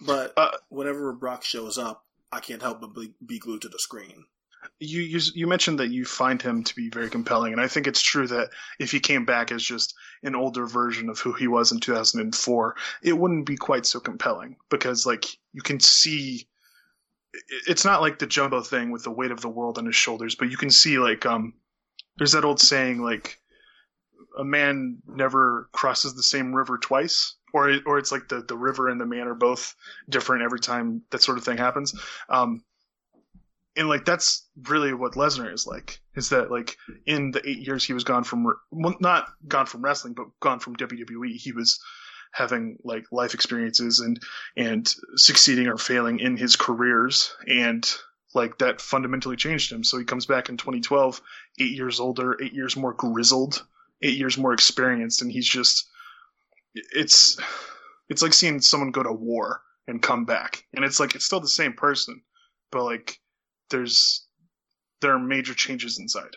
But 0.00 0.32
Uh, 0.36 0.50
whenever 0.68 1.12
Brock 1.12 1.44
shows 1.44 1.78
up, 1.78 2.04
I 2.30 2.40
can't 2.40 2.62
help 2.62 2.80
but 2.80 2.94
be, 2.94 3.14
be 3.24 3.38
glued 3.38 3.62
to 3.62 3.68
the 3.68 3.78
screen. 3.78 4.26
You, 4.78 5.00
you 5.00 5.20
you 5.34 5.46
mentioned 5.46 5.78
that 5.80 5.90
you 5.90 6.04
find 6.04 6.40
him 6.40 6.62
to 6.64 6.74
be 6.74 6.88
very 6.88 7.10
compelling, 7.10 7.52
and 7.52 7.60
I 7.60 7.68
think 7.68 7.86
it's 7.86 8.02
true 8.02 8.26
that 8.28 8.50
if 8.78 8.90
he 8.92 9.00
came 9.00 9.24
back 9.24 9.50
as 9.50 9.62
just 9.62 9.94
an 10.22 10.34
older 10.34 10.66
version 10.66 11.08
of 11.08 11.18
who 11.18 11.32
he 11.32 11.48
was 11.48 11.72
in 11.72 11.80
2004, 11.80 12.76
it 13.02 13.12
wouldn't 13.12 13.46
be 13.46 13.56
quite 13.56 13.86
so 13.86 14.00
compelling 14.00 14.56
because 14.68 15.06
like 15.06 15.26
you 15.52 15.62
can 15.62 15.80
see. 15.80 16.46
It's 17.66 17.84
not 17.84 18.02
like 18.02 18.18
the 18.18 18.26
Jumbo 18.26 18.60
thing 18.60 18.90
with 18.90 19.04
the 19.04 19.10
weight 19.10 19.30
of 19.30 19.40
the 19.40 19.48
world 19.48 19.78
on 19.78 19.86
his 19.86 19.96
shoulders, 19.96 20.34
but 20.34 20.50
you 20.50 20.56
can 20.58 20.70
see 20.70 20.98
like 20.98 21.24
um, 21.24 21.54
there's 22.18 22.32
that 22.32 22.44
old 22.44 22.60
saying 22.60 23.02
like, 23.02 23.40
a 24.38 24.44
man 24.44 24.98
never 25.06 25.68
crosses 25.72 26.14
the 26.14 26.22
same 26.22 26.54
river 26.54 26.78
twice, 26.78 27.36
or 27.52 27.78
or 27.86 27.98
it's 27.98 28.12
like 28.12 28.28
the 28.28 28.42
the 28.42 28.56
river 28.56 28.88
and 28.88 29.00
the 29.00 29.06
man 29.06 29.28
are 29.28 29.34
both 29.34 29.74
different 30.08 30.42
every 30.42 30.60
time 30.60 31.02
that 31.10 31.22
sort 31.22 31.38
of 31.38 31.44
thing 31.44 31.58
happens. 31.58 31.94
Um, 32.28 32.62
and 33.76 33.88
like 33.88 34.04
that's 34.04 34.46
really 34.68 34.92
what 34.92 35.14
Lesnar 35.14 35.52
is 35.52 35.66
like. 35.66 36.00
Is 36.14 36.30
that 36.30 36.50
like 36.50 36.76
in 37.06 37.30
the 37.30 37.46
eight 37.48 37.66
years 37.66 37.84
he 37.84 37.92
was 37.92 38.04
gone 38.04 38.24
from 38.24 38.44
well, 38.70 38.96
not 39.00 39.28
gone 39.46 39.66
from 39.66 39.82
wrestling, 39.82 40.14
but 40.14 40.26
gone 40.40 40.60
from 40.60 40.76
WWE, 40.76 41.36
he 41.36 41.52
was 41.52 41.80
having 42.32 42.78
like 42.84 43.04
life 43.12 43.34
experiences 43.34 44.00
and 44.00 44.20
and 44.56 44.94
succeeding 45.16 45.68
or 45.68 45.78
failing 45.78 46.20
in 46.20 46.36
his 46.36 46.56
careers, 46.56 47.34
and 47.46 47.90
like 48.34 48.58
that 48.58 48.80
fundamentally 48.80 49.36
changed 49.36 49.72
him. 49.72 49.84
So 49.84 49.98
he 49.98 50.04
comes 50.04 50.26
back 50.26 50.48
in 50.48 50.56
2012, 50.56 51.20
eight 51.60 51.72
years 51.72 52.00
older, 52.00 52.36
eight 52.42 52.54
years 52.54 52.76
more 52.76 52.94
grizzled, 52.94 53.64
eight 54.02 54.18
years 54.18 54.36
more 54.36 54.52
experienced, 54.52 55.22
and 55.22 55.32
he's 55.32 55.48
just 55.48 55.88
it's 56.74 57.38
it's 58.08 58.22
like 58.22 58.34
seeing 58.34 58.60
someone 58.60 58.90
go 58.90 59.02
to 59.02 59.12
war 59.12 59.62
and 59.86 60.02
come 60.02 60.26
back, 60.26 60.64
and 60.74 60.84
it's 60.84 61.00
like 61.00 61.14
it's 61.14 61.24
still 61.24 61.40
the 61.40 61.48
same 61.48 61.72
person, 61.72 62.22
but 62.70 62.84
like 62.84 63.18
there's 63.72 64.26
there 65.00 65.12
are 65.12 65.18
major 65.18 65.52
changes 65.54 65.98
inside. 65.98 66.36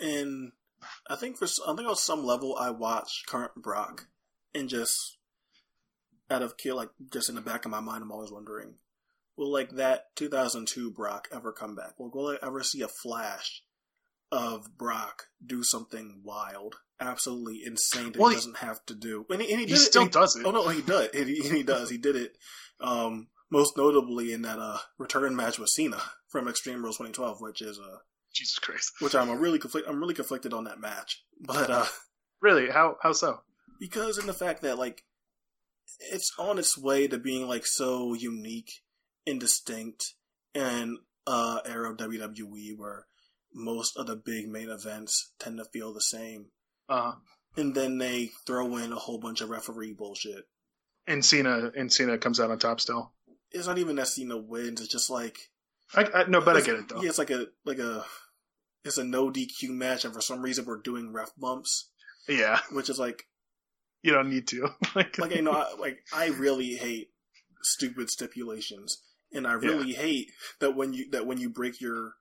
And 0.00 0.52
I 1.08 1.16
think 1.16 1.36
for 1.36 1.46
I 1.66 1.74
think 1.76 1.88
on 1.88 1.96
some 1.96 2.24
level 2.24 2.56
I 2.58 2.70
watch 2.70 3.24
current 3.28 3.54
Brock 3.56 4.06
and 4.54 4.68
just 4.68 5.18
out 6.30 6.42
of 6.42 6.56
kill 6.56 6.76
like 6.76 6.90
just 7.12 7.28
in 7.28 7.34
the 7.34 7.40
back 7.40 7.64
of 7.64 7.70
my 7.70 7.80
mind 7.80 8.02
I'm 8.02 8.10
always 8.10 8.32
wondering 8.32 8.74
will 9.36 9.52
like 9.52 9.70
that 9.72 10.06
2002 10.16 10.90
Brock 10.90 11.28
ever 11.32 11.52
come 11.52 11.74
back? 11.76 11.98
Will 11.98 12.10
will 12.10 12.28
I 12.42 12.46
ever 12.46 12.62
see 12.62 12.82
a 12.82 12.88
flash 12.88 13.62
of 14.30 14.76
Brock 14.78 15.24
do 15.44 15.62
something 15.62 16.22
wild, 16.24 16.76
absolutely 17.00 17.60
insane 17.66 18.12
that 18.12 18.18
Well, 18.18 18.30
he 18.30 18.34
he- 18.34 18.38
doesn't 18.38 18.58
have 18.58 18.84
to 18.86 18.94
do? 18.94 19.26
And 19.30 19.42
he, 19.42 19.50
and 19.52 19.60
he, 19.60 19.66
He 19.66 19.72
it- 19.74 19.76
still 19.78 20.02
and 20.02 20.10
does 20.10 20.36
it. 20.36 20.46
Oh 20.46 20.50
no, 20.50 20.68
he 20.68 20.80
does. 20.82 21.08
He, 21.12 21.34
he 21.48 21.62
does. 21.62 21.90
He 21.90 21.98
did 21.98 22.16
it. 22.16 22.36
Um, 22.80 23.28
most 23.52 23.76
notably 23.76 24.32
in 24.32 24.42
that 24.42 24.58
uh 24.58 24.78
return 24.98 25.36
match 25.36 25.58
with 25.60 25.68
Cena 25.68 26.00
from 26.28 26.48
Extreme 26.48 26.82
Rules 26.82 26.96
2012, 26.96 27.40
which 27.40 27.62
is 27.62 27.78
uh 27.78 27.98
Jesus 28.34 28.58
Christ! 28.58 28.90
which 29.00 29.14
I'm 29.14 29.28
a 29.28 29.36
really 29.36 29.58
conflict. 29.58 29.86
I'm 29.88 30.00
really 30.00 30.14
conflicted 30.14 30.52
on 30.54 30.64
that 30.64 30.80
match, 30.80 31.22
but 31.40 31.70
uh, 31.70 31.84
Really? 32.40 32.70
How 32.70 32.96
how 33.02 33.12
so? 33.12 33.40
because 33.78 34.16
in 34.18 34.26
the 34.26 34.32
fact 34.32 34.62
that 34.62 34.78
like 34.78 35.04
it's 36.12 36.32
on 36.38 36.58
its 36.58 36.76
way 36.78 37.06
to 37.08 37.18
being 37.18 37.46
like 37.46 37.66
so 37.66 38.14
unique 38.14 38.70
and 39.26 39.38
distinct 39.38 40.14
in 40.54 40.98
uh 41.26 41.60
era 41.64 41.90
of 41.90 41.98
WWE 41.98 42.76
where 42.76 43.06
most 43.54 43.96
of 43.96 44.06
the 44.06 44.16
big 44.16 44.48
main 44.48 44.70
events 44.70 45.32
tend 45.38 45.58
to 45.58 45.64
feel 45.72 45.92
the 45.92 46.00
same, 46.00 46.46
Uh, 46.88 47.12
and 47.56 47.74
then 47.74 47.98
they 47.98 48.30
throw 48.46 48.76
in 48.78 48.92
a 48.92 48.96
whole 48.96 49.18
bunch 49.18 49.40
of 49.42 49.50
referee 49.50 49.92
bullshit. 49.92 50.44
and 51.06 51.22
Cena 51.24 51.70
and 51.76 51.92
Cena 51.92 52.16
comes 52.18 52.40
out 52.40 52.50
on 52.50 52.58
top 52.58 52.80
still. 52.80 53.12
It's 53.54 53.66
not 53.66 53.78
even 53.78 53.96
that 53.96 54.08
Cena 54.08 54.36
wins. 54.36 54.80
It's 54.80 54.92
just 54.92 55.10
like 55.10 55.38
I, 55.94 56.08
I 56.14 56.24
no, 56.28 56.40
but 56.40 56.56
I 56.56 56.60
get 56.60 56.76
it 56.76 56.88
though. 56.88 57.02
Yeah, 57.02 57.08
it's 57.08 57.18
like 57.18 57.30
a 57.30 57.46
like 57.64 57.78
a 57.78 58.04
it's 58.84 58.98
a 58.98 59.04
no 59.04 59.30
DQ 59.30 59.70
match, 59.70 60.04
and 60.04 60.14
for 60.14 60.20
some 60.20 60.42
reason 60.42 60.64
we're 60.64 60.80
doing 60.80 61.12
ref 61.12 61.32
bumps, 61.36 61.90
Yeah, 62.28 62.60
which 62.72 62.88
is 62.88 62.98
like 62.98 63.26
you 64.02 64.12
don't 64.12 64.30
need 64.30 64.48
to. 64.48 64.68
like, 64.94 65.18
like 65.18 65.34
you 65.34 65.42
know, 65.42 65.52
I, 65.52 65.74
like 65.78 65.98
I 66.14 66.28
really 66.28 66.74
hate 66.74 67.10
stupid 67.62 68.10
stipulations, 68.10 69.02
and 69.32 69.46
I 69.46 69.52
really 69.52 69.92
hate 69.92 70.30
that 70.60 70.74
when 70.74 70.92
you 70.92 71.10
that 71.10 71.26
when 71.26 71.38
you 71.38 71.50
break 71.50 71.80
your 71.80 72.14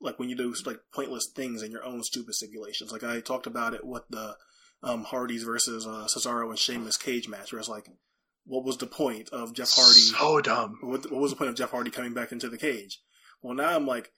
like 0.00 0.18
when 0.18 0.28
you 0.28 0.36
do 0.36 0.54
like 0.64 0.80
pointless 0.94 1.26
things 1.26 1.62
in 1.62 1.70
your 1.70 1.84
own 1.84 2.02
stupid 2.02 2.34
stipulations. 2.34 2.92
Like 2.92 3.04
I 3.04 3.20
talked 3.20 3.46
about 3.46 3.74
it 3.74 3.84
with 3.84 4.02
the 4.10 4.36
um, 4.82 5.04
Hardys 5.04 5.42
versus 5.42 5.86
uh, 5.86 6.06
Cesaro 6.06 6.48
and 6.48 6.58
Sheamus 6.58 6.96
cage 6.96 7.28
match, 7.28 7.52
where 7.52 7.58
it's 7.58 7.68
like, 7.68 7.88
what 8.48 8.64
was 8.64 8.78
the 8.78 8.86
point 8.86 9.28
of 9.28 9.52
Jeff 9.52 9.70
Hardy? 9.72 10.00
so 10.00 10.40
dumb. 10.40 10.78
What, 10.80 11.10
what 11.12 11.20
was 11.20 11.30
the 11.30 11.36
point 11.36 11.50
of 11.50 11.56
Jeff 11.56 11.70
Hardy 11.70 11.90
coming 11.90 12.14
back 12.14 12.32
into 12.32 12.48
the 12.48 12.56
cage? 12.56 13.00
Well, 13.42 13.54
now 13.54 13.76
I'm 13.76 13.86
like, 13.86 14.10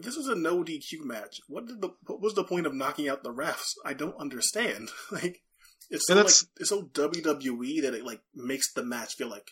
this 0.00 0.16
is 0.16 0.28
a 0.28 0.34
no 0.34 0.64
DQ 0.64 1.04
match. 1.04 1.40
What 1.46 1.66
did 1.66 1.82
the 1.82 1.90
what 2.06 2.20
was 2.20 2.34
the 2.34 2.42
point 2.42 2.66
of 2.66 2.74
knocking 2.74 3.08
out 3.08 3.22
the 3.22 3.32
refs? 3.32 3.74
I 3.84 3.92
don't 3.92 4.18
understand. 4.18 4.88
like, 5.12 5.42
it's 5.90 6.06
so 6.06 6.14
like 6.14 6.26
it's 6.26 6.70
so 6.70 6.82
WWE 6.82 7.82
that 7.82 7.94
it 7.94 8.04
like 8.04 8.22
makes 8.34 8.72
the 8.72 8.82
match 8.82 9.14
feel 9.14 9.28
like 9.28 9.50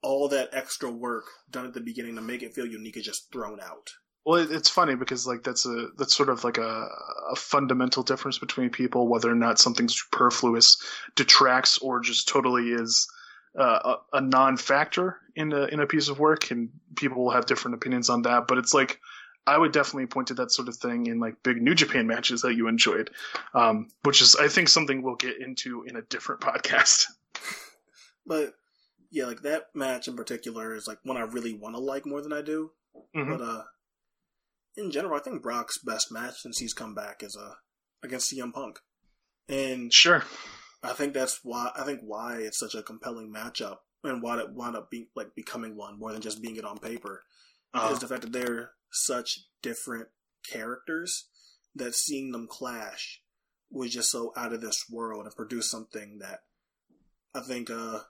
all 0.00 0.28
that 0.28 0.50
extra 0.52 0.90
work 0.90 1.24
done 1.50 1.66
at 1.66 1.74
the 1.74 1.80
beginning 1.80 2.14
to 2.14 2.22
make 2.22 2.42
it 2.42 2.54
feel 2.54 2.66
unique 2.66 2.96
is 2.96 3.04
just 3.04 3.32
thrown 3.32 3.58
out. 3.60 3.90
Well, 4.24 4.40
it, 4.40 4.50
it's 4.50 4.68
funny 4.68 4.94
because 4.94 5.26
like 5.26 5.42
that's 5.42 5.66
a 5.66 5.88
that's 5.98 6.14
sort 6.14 6.28
of 6.28 6.44
like 6.44 6.58
a, 6.58 6.88
a 7.32 7.36
fundamental 7.36 8.04
difference 8.04 8.38
between 8.38 8.70
people 8.70 9.08
whether 9.08 9.30
or 9.30 9.34
not 9.34 9.58
something 9.58 9.88
superfluous 9.88 10.76
detracts 11.16 11.78
or 11.78 12.00
just 12.00 12.28
totally 12.28 12.70
is 12.70 13.08
uh, 13.58 13.96
a, 14.12 14.16
a 14.18 14.20
non-factor 14.20 15.18
in 15.36 15.52
a 15.52 15.64
in 15.66 15.80
a 15.80 15.86
piece 15.86 16.08
of 16.08 16.18
work, 16.18 16.50
and 16.50 16.70
people 16.96 17.24
will 17.24 17.32
have 17.32 17.46
different 17.46 17.76
opinions 17.76 18.10
on 18.10 18.22
that. 18.22 18.46
But 18.48 18.58
it's 18.58 18.74
like 18.74 19.00
I 19.46 19.58
would 19.58 19.72
definitely 19.72 20.06
point 20.06 20.28
to 20.28 20.34
that 20.34 20.50
sort 20.52 20.68
of 20.68 20.76
thing 20.76 21.06
in 21.06 21.20
like 21.20 21.42
big 21.42 21.60
New 21.60 21.74
Japan 21.74 22.06
matches 22.06 22.42
that 22.42 22.54
you 22.54 22.68
enjoyed, 22.68 23.10
um, 23.54 23.88
which 24.02 24.22
is 24.22 24.36
I 24.36 24.48
think 24.48 24.68
something 24.68 25.02
we'll 25.02 25.16
get 25.16 25.40
into 25.40 25.84
in 25.84 25.96
a 25.96 26.02
different 26.02 26.40
podcast. 26.48 27.06
But 28.26 28.54
yeah, 29.10 29.26
like 29.26 29.42
that 29.42 29.66
match 29.74 30.08
in 30.08 30.16
particular 30.16 30.74
is 30.74 30.86
like 30.88 30.98
one 31.04 31.16
I 31.16 31.22
really 31.22 31.52
want 31.52 31.74
to 31.76 31.80
like 31.80 32.06
more 32.06 32.22
than 32.22 32.32
I 32.32 32.42
do. 32.42 32.70
Mhm. 33.14 33.28
But 33.38 33.44
uh, 33.44 33.62
in 34.76 34.90
general, 34.90 35.16
I 35.18 35.22
think 35.22 35.42
Brock's 35.42 35.78
best 35.78 36.10
match 36.10 36.40
since 36.40 36.58
he's 36.58 36.72
come 36.72 36.94
back 36.94 37.22
is 37.22 37.36
uh 37.36 37.54
against 38.02 38.32
CM 38.32 38.52
Punk, 38.52 38.80
and 39.48 39.92
Sure. 39.92 40.24
I 40.84 40.92
think 40.92 41.14
that's 41.14 41.40
why 41.42 41.70
I 41.74 41.84
think 41.84 42.00
why 42.02 42.38
it's 42.38 42.58
such 42.58 42.74
a 42.74 42.82
compelling 42.82 43.32
matchup 43.32 43.78
and 44.02 44.22
why 44.22 44.38
it 44.38 44.50
wound 44.52 44.76
up 44.76 44.90
being 44.90 45.08
like 45.16 45.34
becoming 45.34 45.76
one 45.76 45.98
more 45.98 46.12
than 46.12 46.20
just 46.20 46.42
being 46.42 46.56
it 46.56 46.64
on 46.64 46.78
paper 46.78 47.22
Uh, 47.72 47.90
is 47.92 47.98
the 48.00 48.06
fact 48.08 48.22
that 48.22 48.32
they're 48.32 48.72
such 48.92 49.40
different 49.62 50.08
characters 50.48 51.28
that 51.74 51.94
seeing 51.94 52.30
them 52.32 52.46
clash 52.48 53.20
was 53.70 53.90
just 53.92 54.10
so 54.10 54.32
out 54.36 54.52
of 54.52 54.60
this 54.60 54.84
world 54.90 55.24
and 55.26 55.34
produce 55.34 55.70
something 55.70 56.18
that 56.20 56.40
I 57.34 57.40
think 57.40 57.70
uh 57.70 58.00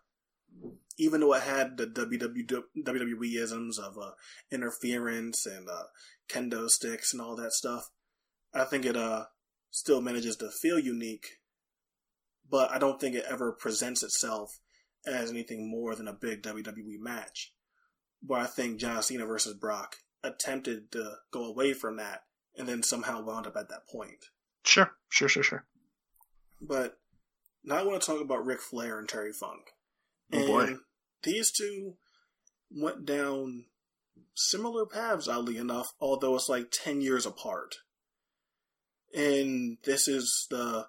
even 0.99 1.21
though 1.21 1.35
it 1.35 1.43
had 1.43 1.77
the 1.77 1.87
WW, 1.87 2.63
WWE 2.79 3.35
isms 3.43 3.79
of 3.79 3.99
uh, 3.99 4.13
interference 4.53 5.45
and 5.47 5.69
uh, 5.69 5.85
kendo 6.29 6.69
sticks 6.69 7.13
and 7.13 7.21
all 7.21 7.35
that 7.35 7.53
stuff, 7.53 7.91
I 8.53 8.63
think 8.65 8.85
it 8.85 8.97
uh 8.97 9.25
still 9.71 10.01
manages 10.01 10.37
to 10.37 10.51
feel 10.51 10.79
unique, 10.79 11.27
but 12.49 12.71
I 12.71 12.79
don't 12.79 13.01
think 13.01 13.15
it 13.15 13.27
ever 13.29 13.53
presents 13.53 14.03
itself 14.03 14.61
as 15.07 15.31
anything 15.31 15.71
more 15.71 15.95
than 15.95 16.09
a 16.09 16.13
big 16.13 16.43
WWE 16.43 16.99
match. 16.99 17.53
Where 18.27 18.41
I 18.41 18.47
think 18.47 18.79
John 18.81 19.03
Cena 19.03 19.27
versus 19.27 19.55
Brock 19.55 19.97
attempted 20.23 20.91
to 20.93 21.17
go 21.31 21.45
away 21.45 21.75
from 21.75 21.97
that 21.99 22.23
and 22.57 22.67
then 22.67 22.83
somehow 22.83 23.23
wound 23.23 23.47
up 23.47 23.57
at 23.57 23.69
that 23.69 23.87
point. 23.91 24.27
sure. 24.65 24.93
Sure. 25.11 25.29
Sure. 25.29 25.43
Sure. 25.43 25.67
But 26.61 26.99
now 27.63 27.77
I 27.77 27.83
want 27.85 28.01
to 28.01 28.07
talk 28.07 28.21
about 28.21 28.45
Ric 28.45 28.61
Flair 28.61 28.99
and 28.99 29.09
Terry 29.09 29.33
Funk. 29.33 29.73
Oh, 30.33 30.39
and 30.39 30.47
boy. 30.47 30.75
these 31.23 31.51
two 31.51 31.97
went 32.71 33.05
down 33.05 33.67
similar 34.35 34.87
paths, 34.87 35.29
oddly 35.29 35.57
enough, 35.57 35.93
although 36.01 36.35
it's 36.35 36.49
like 36.49 36.73
10 36.73 37.01
years 37.01 37.27
apart. 37.27 37.77
And 39.15 39.79
this 39.85 40.09
is 40.09 40.47
the 40.51 40.87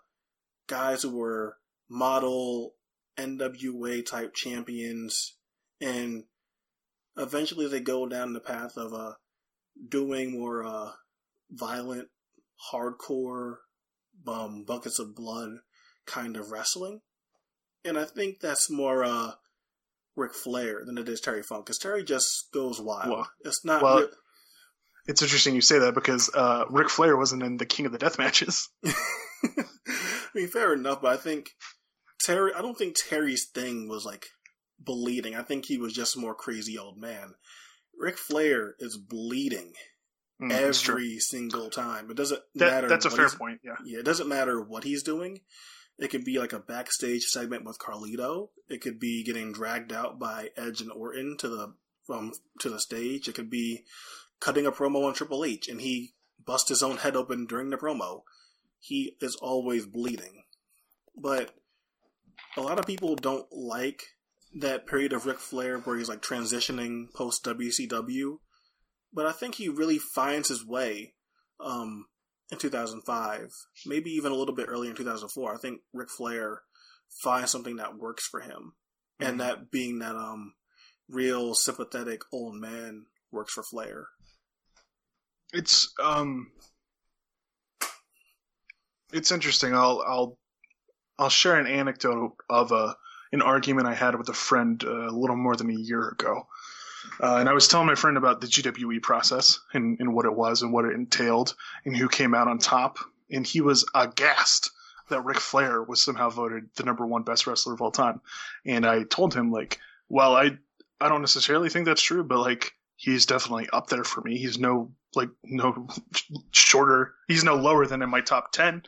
guys 0.68 1.04
who 1.04 1.18
were 1.18 1.58
model 1.90 2.74
NWA 3.18 4.06
type 4.06 4.34
champions, 4.34 5.38
and 5.82 6.24
eventually 7.18 7.68
they 7.68 7.80
go 7.80 8.08
down 8.08 8.34
the 8.34 8.40
path 8.40 8.78
of 8.78 8.94
uh, 8.94 9.14
doing 9.90 10.32
more 10.32 10.66
uh, 10.66 10.92
violent, 11.52 12.10
hardcore, 12.74 13.56
um, 14.28 14.64
buckets 14.66 15.00
of 15.00 15.16
blood 15.16 15.52
kind 16.06 16.38
of 16.38 16.52
wrestling. 16.52 17.02
And 17.84 17.98
I 17.98 18.06
think 18.06 18.40
that's 18.40 18.70
more 18.72 19.04
uh, 19.04 19.34
Ric 20.16 20.34
Flair 20.34 20.82
than 20.86 20.98
it 20.98 21.08
is 21.08 21.22
Terry 21.22 21.44
Funk, 21.44 21.66
because 21.66 21.78
Terry 21.78 22.04
just 22.04 22.50
goes 22.54 22.82
wild. 22.82 23.10
Well- 23.12 23.30
it's 23.44 23.64
not. 23.64 23.82
well, 23.84 24.10
It's 25.08 25.22
interesting 25.22 25.54
you 25.54 25.62
say 25.62 25.80
that 25.80 25.94
because 25.94 26.32
uh, 26.34 26.66
Ric 26.70 26.90
Flair 26.90 27.16
wasn't 27.16 27.44
in 27.44 27.58
the 27.58 27.66
King 27.66 27.86
of 27.86 27.92
the 27.92 28.00
Death 28.00 28.18
matches. 28.18 28.70
I 29.88 30.28
mean, 30.34 30.48
fair 30.48 30.74
enough, 30.74 31.02
but 31.02 31.14
I 31.14 31.18
think 31.18 31.52
Terry. 32.24 32.52
I 32.54 32.62
don't 32.62 32.78
think 32.78 32.96
Terry's 32.98 33.46
thing 33.54 33.88
was 33.88 34.06
like 34.06 34.28
bleeding. 34.80 35.36
I 35.36 35.42
think 35.44 35.66
he 35.66 35.78
was 35.78 35.94
just 35.94 36.16
a 36.16 36.20
more 36.20 36.36
crazy 36.36 36.78
old 36.78 36.98
man. 36.98 37.36
Ric 37.98 38.18
Flair 38.18 38.76
is 38.80 38.98
bleeding 38.98 39.74
Mm, 40.42 40.52
every 40.52 41.18
single 41.20 41.70
time. 41.70 42.12
It 42.12 42.18
doesn't 42.18 42.42
That- 42.56 42.70
matter. 42.72 42.90
that's 42.90 43.06
a 43.06 43.08
what 43.08 43.16
fair 43.16 43.26
he's- 43.28 43.36
point. 43.38 43.62
Yeah. 43.64 43.78
Yeah, 43.86 44.00
it 44.00 44.06
doesn't 44.06 44.28
matter 44.28 44.62
what 44.62 44.84
he's 44.84 45.02
doing. 45.02 45.40
It 45.98 46.10
could 46.10 46.26
be 46.26 46.38
like 46.40 46.52
a 46.52 46.60
backstage 46.60 47.24
segment 47.24 47.64
with 47.64 47.80
Carlito. 47.80 48.50
It 48.68 48.82
could 48.82 49.00
be 49.00 49.24
getting 49.24 49.54
dragged 49.54 49.94
out 49.94 50.20
by 50.20 50.50
Edge 50.58 50.82
and 50.82 50.92
Orton 50.92 51.38
to 51.38 51.48
the 51.48 51.74
um, 52.14 52.34
to 52.60 52.70
the 52.70 52.82
stage. 52.82 53.30
It 53.30 53.36
could 53.36 53.50
be 53.50 53.86
cutting 54.42 54.66
a 54.66 54.74
promo 54.74 55.06
on 55.08 55.14
Triple 55.14 55.46
H 55.46 55.70
and 55.70 55.80
he 55.80 56.16
busts 56.46 56.68
his 56.68 56.84
own 56.84 56.98
head 56.98 57.16
open 57.16 57.46
during 57.46 57.70
the 57.70 57.78
promo. 57.78 58.24
He 58.86 59.16
is 59.20 59.36
always 59.42 59.86
bleeding. 59.86 60.44
But 61.18 61.52
a 62.56 62.62
lot 62.62 62.80
of 62.80 62.86
people 62.86 63.16
don't 63.16 63.48
like 63.52 64.04
that 64.60 64.86
period 64.86 65.12
of 65.12 65.26
Ric 65.26 65.40
Flair 65.40 65.80
where 65.80 65.98
he's 65.98 66.10
like 66.10 66.22
transitioning 66.22 67.06
post 67.16 67.44
WCW. 67.44 68.38
But 69.12 69.26
I 69.26 69.32
think 69.32 69.56
he 69.56 69.70
really 69.70 69.98
finds 69.98 70.50
his 70.50 70.66
way 70.66 71.14
um, 71.60 72.06
in 72.52 72.58
2005, 72.58 73.50
maybe 73.86 74.12
even 74.12 74.32
a 74.32 74.36
little 74.36 74.56
bit 74.56 74.68
earlier 74.70 74.92
in 74.92 74.96
2004. 74.96 75.54
I 75.54 75.58
think 75.58 75.80
Ric 75.94 76.10
Flair 76.10 76.62
finds 77.24 77.52
something 77.52 77.78
that 77.78 77.98
works 77.98 78.28
for 78.28 78.42
him, 78.42 78.74
and 79.20 79.40
that 79.40 79.72
being 79.72 80.00
that 80.00 80.16
um 80.16 80.54
real 81.10 81.54
sympathetic 81.54 82.22
old 82.32 82.56
man 82.56 83.06
works 83.32 83.54
for 83.54 83.64
Flair. 83.64 84.08
It's 85.54 85.94
um, 86.04 86.52
it's 89.14 89.32
interesting. 89.32 89.74
I'll 89.74 90.04
I'll 90.06 90.38
I'll 91.18 91.30
share 91.30 91.56
an 91.56 91.68
anecdote 91.68 92.36
of 92.50 92.72
a 92.72 92.96
an 93.32 93.42
argument 93.42 93.88
I 93.88 93.94
had 93.94 94.16
with 94.16 94.30
a 94.30 94.34
friend 94.34 94.82
uh, 94.84 95.10
a 95.10 95.12
little 95.12 95.36
more 95.36 95.56
than 95.56 95.70
a 95.70 95.74
year 95.74 96.08
ago. 96.10 96.48
Uh, 97.22 97.36
and 97.36 97.48
I 97.50 97.54
was 97.54 97.68
telling 97.68 97.88
my 97.88 97.96
friend 97.96 98.18
about 98.18 98.42
the 98.42 98.48
GWE 98.48 99.02
process 99.02 99.60
and, 99.74 100.00
and 100.00 100.14
what 100.14 100.26
it 100.26 100.34
was 100.34 100.62
and 100.62 100.74
what 100.74 100.86
it 100.86 100.94
entailed 100.94 101.56
and 101.86 101.96
who 101.96 102.10
came 102.10 102.34
out 102.34 102.48
on 102.48 102.58
top. 102.58 102.98
And 103.30 103.46
he 103.46 103.62
was 103.62 103.86
aghast 103.94 104.72
that 105.10 105.24
Ric 105.24 105.40
Flair 105.40 105.84
was 105.84 106.02
somehow 106.02 106.30
voted 106.30 106.70
the 106.76 106.84
number 106.84 107.06
one 107.06 107.24
best 107.24 107.46
wrestler 107.46 107.74
of 107.74 107.82
all 107.82 107.92
time. 107.92 108.22
And 108.66 108.86
I 108.86 109.04
told 109.04 109.34
him 109.34 109.52
like, 109.52 109.80
well, 110.10 110.36
I 110.36 110.58
I 111.00 111.10
don't 111.10 111.22
necessarily 111.22 111.70
think 111.70 111.86
that's 111.86 112.02
true, 112.02 112.24
but 112.24 112.40
like 112.40 112.74
he's 112.96 113.26
definitely 113.26 113.70
up 113.72 113.88
there 113.88 114.04
for 114.04 114.22
me. 114.22 114.38
He's 114.38 114.58
no 114.58 114.92
like 115.16 115.30
no 115.44 115.88
shorter. 116.52 117.14
He's 117.28 117.44
no 117.44 117.56
lower 117.56 117.86
than 117.86 118.02
in 118.02 118.10
my 118.10 118.22
top 118.22 118.52
ten, 118.52 118.84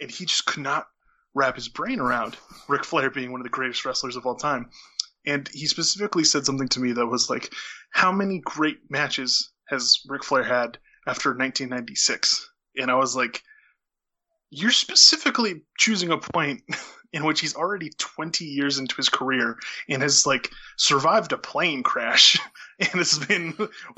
and 0.00 0.10
he 0.10 0.26
just 0.26 0.46
could 0.46 0.62
not 0.62 0.86
wrap 1.34 1.56
his 1.56 1.68
brain 1.68 1.98
around 1.98 2.36
Ric 2.68 2.84
Flair 2.84 3.10
being 3.10 3.32
one 3.32 3.40
of 3.40 3.44
the 3.44 3.50
greatest 3.50 3.84
wrestlers 3.84 4.16
of 4.16 4.26
all 4.26 4.36
time. 4.36 4.70
And 5.24 5.48
he 5.52 5.66
specifically 5.66 6.24
said 6.24 6.44
something 6.44 6.68
to 6.68 6.80
me 6.80 6.92
that 6.92 7.06
was 7.06 7.30
like, 7.30 7.54
"How 7.90 8.12
many 8.12 8.40
great 8.40 8.90
matches 8.90 9.50
has 9.68 10.00
Ric 10.06 10.24
Flair 10.24 10.44
had 10.44 10.78
after 11.06 11.30
1996?" 11.30 12.48
And 12.76 12.90
I 12.90 12.94
was 12.94 13.16
like, 13.16 13.42
"You're 14.50 14.70
specifically 14.72 15.62
choosing 15.78 16.10
a 16.10 16.18
point." 16.18 16.62
In 17.14 17.26
which 17.26 17.40
he's 17.40 17.54
already 17.54 17.90
20 17.98 18.46
years 18.46 18.78
into 18.78 18.96
his 18.96 19.10
career 19.10 19.58
and 19.86 20.00
has 20.00 20.24
like 20.24 20.50
survived 20.78 21.32
a 21.32 21.36
plane 21.36 21.82
crash 21.82 22.38
and 22.92 23.00
this 23.00 23.16
has 23.16 23.26
been 23.26 23.54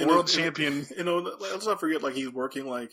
world 0.06 0.26
champion. 0.38 0.86
You 0.96 1.04
know, 1.04 1.18
let's 1.40 1.66
not 1.66 1.80
forget, 1.80 2.02
like 2.02 2.14
he's 2.14 2.30
working 2.32 2.66
like 2.66 2.92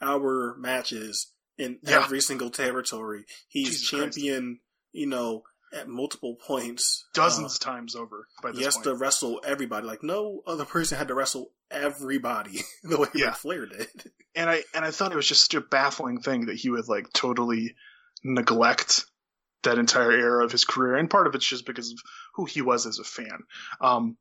hour 0.00 0.56
matches 0.58 1.32
in 1.58 1.78
Yeah. 1.82 2.02
every 2.04 2.20
single 2.20 2.50
territory. 2.50 3.24
He's 3.48 3.68
Jesus 3.68 3.88
Christ. 3.90 4.02
champion, 4.14 4.60
you 4.92 5.06
know, 5.06 5.42
at 5.72 5.88
multiple 5.88 6.36
points. 6.46 7.06
dozens 7.14 7.52
Uh, 7.52 7.54
of 7.54 7.60
times 7.60 7.96
over 7.96 8.28
by 8.42 8.50
this 8.50 8.58
he 8.58 8.64
has 8.64 8.74
point. 8.74 8.84
to 8.84 8.94
wrestle 8.94 9.40
everybody. 9.44 9.86
Like 9.86 10.02
no 10.02 10.42
other 10.46 10.64
person 10.64 10.96
had 10.98 11.08
to 11.08 11.14
wrestle 11.14 11.50
everybody 11.70 12.60
the 12.84 12.98
way 13.00 13.08
Yeah. 13.14 13.26
Ric 13.26 13.34
Flair 13.36 13.66
did. 13.66 13.88
and 14.34 14.48
I 14.48 14.62
and 14.74 14.84
I 14.84 14.90
thought 14.90 15.12
it 15.12 15.16
was 15.16 15.26
just 15.28 15.50
such 15.50 15.54
a 15.54 15.60
baffling 15.60 16.20
thing 16.20 16.46
that 16.46 16.56
he 16.56 16.70
would 16.70 16.88
like 16.88 17.12
totally 17.12 17.74
neglect 18.22 19.04
that 19.62 19.78
entire 19.78 20.12
era 20.12 20.44
of 20.44 20.52
his 20.52 20.64
career, 20.64 20.94
and 20.94 21.10
part 21.10 21.26
of 21.26 21.34
it's 21.34 21.46
just 21.46 21.66
because 21.66 21.90
of 21.90 21.98
who 22.34 22.44
he 22.44 22.62
was 22.62 22.86
as 22.86 22.98
a 23.00 23.04
fan. 23.04 23.40
Um, 23.80 24.16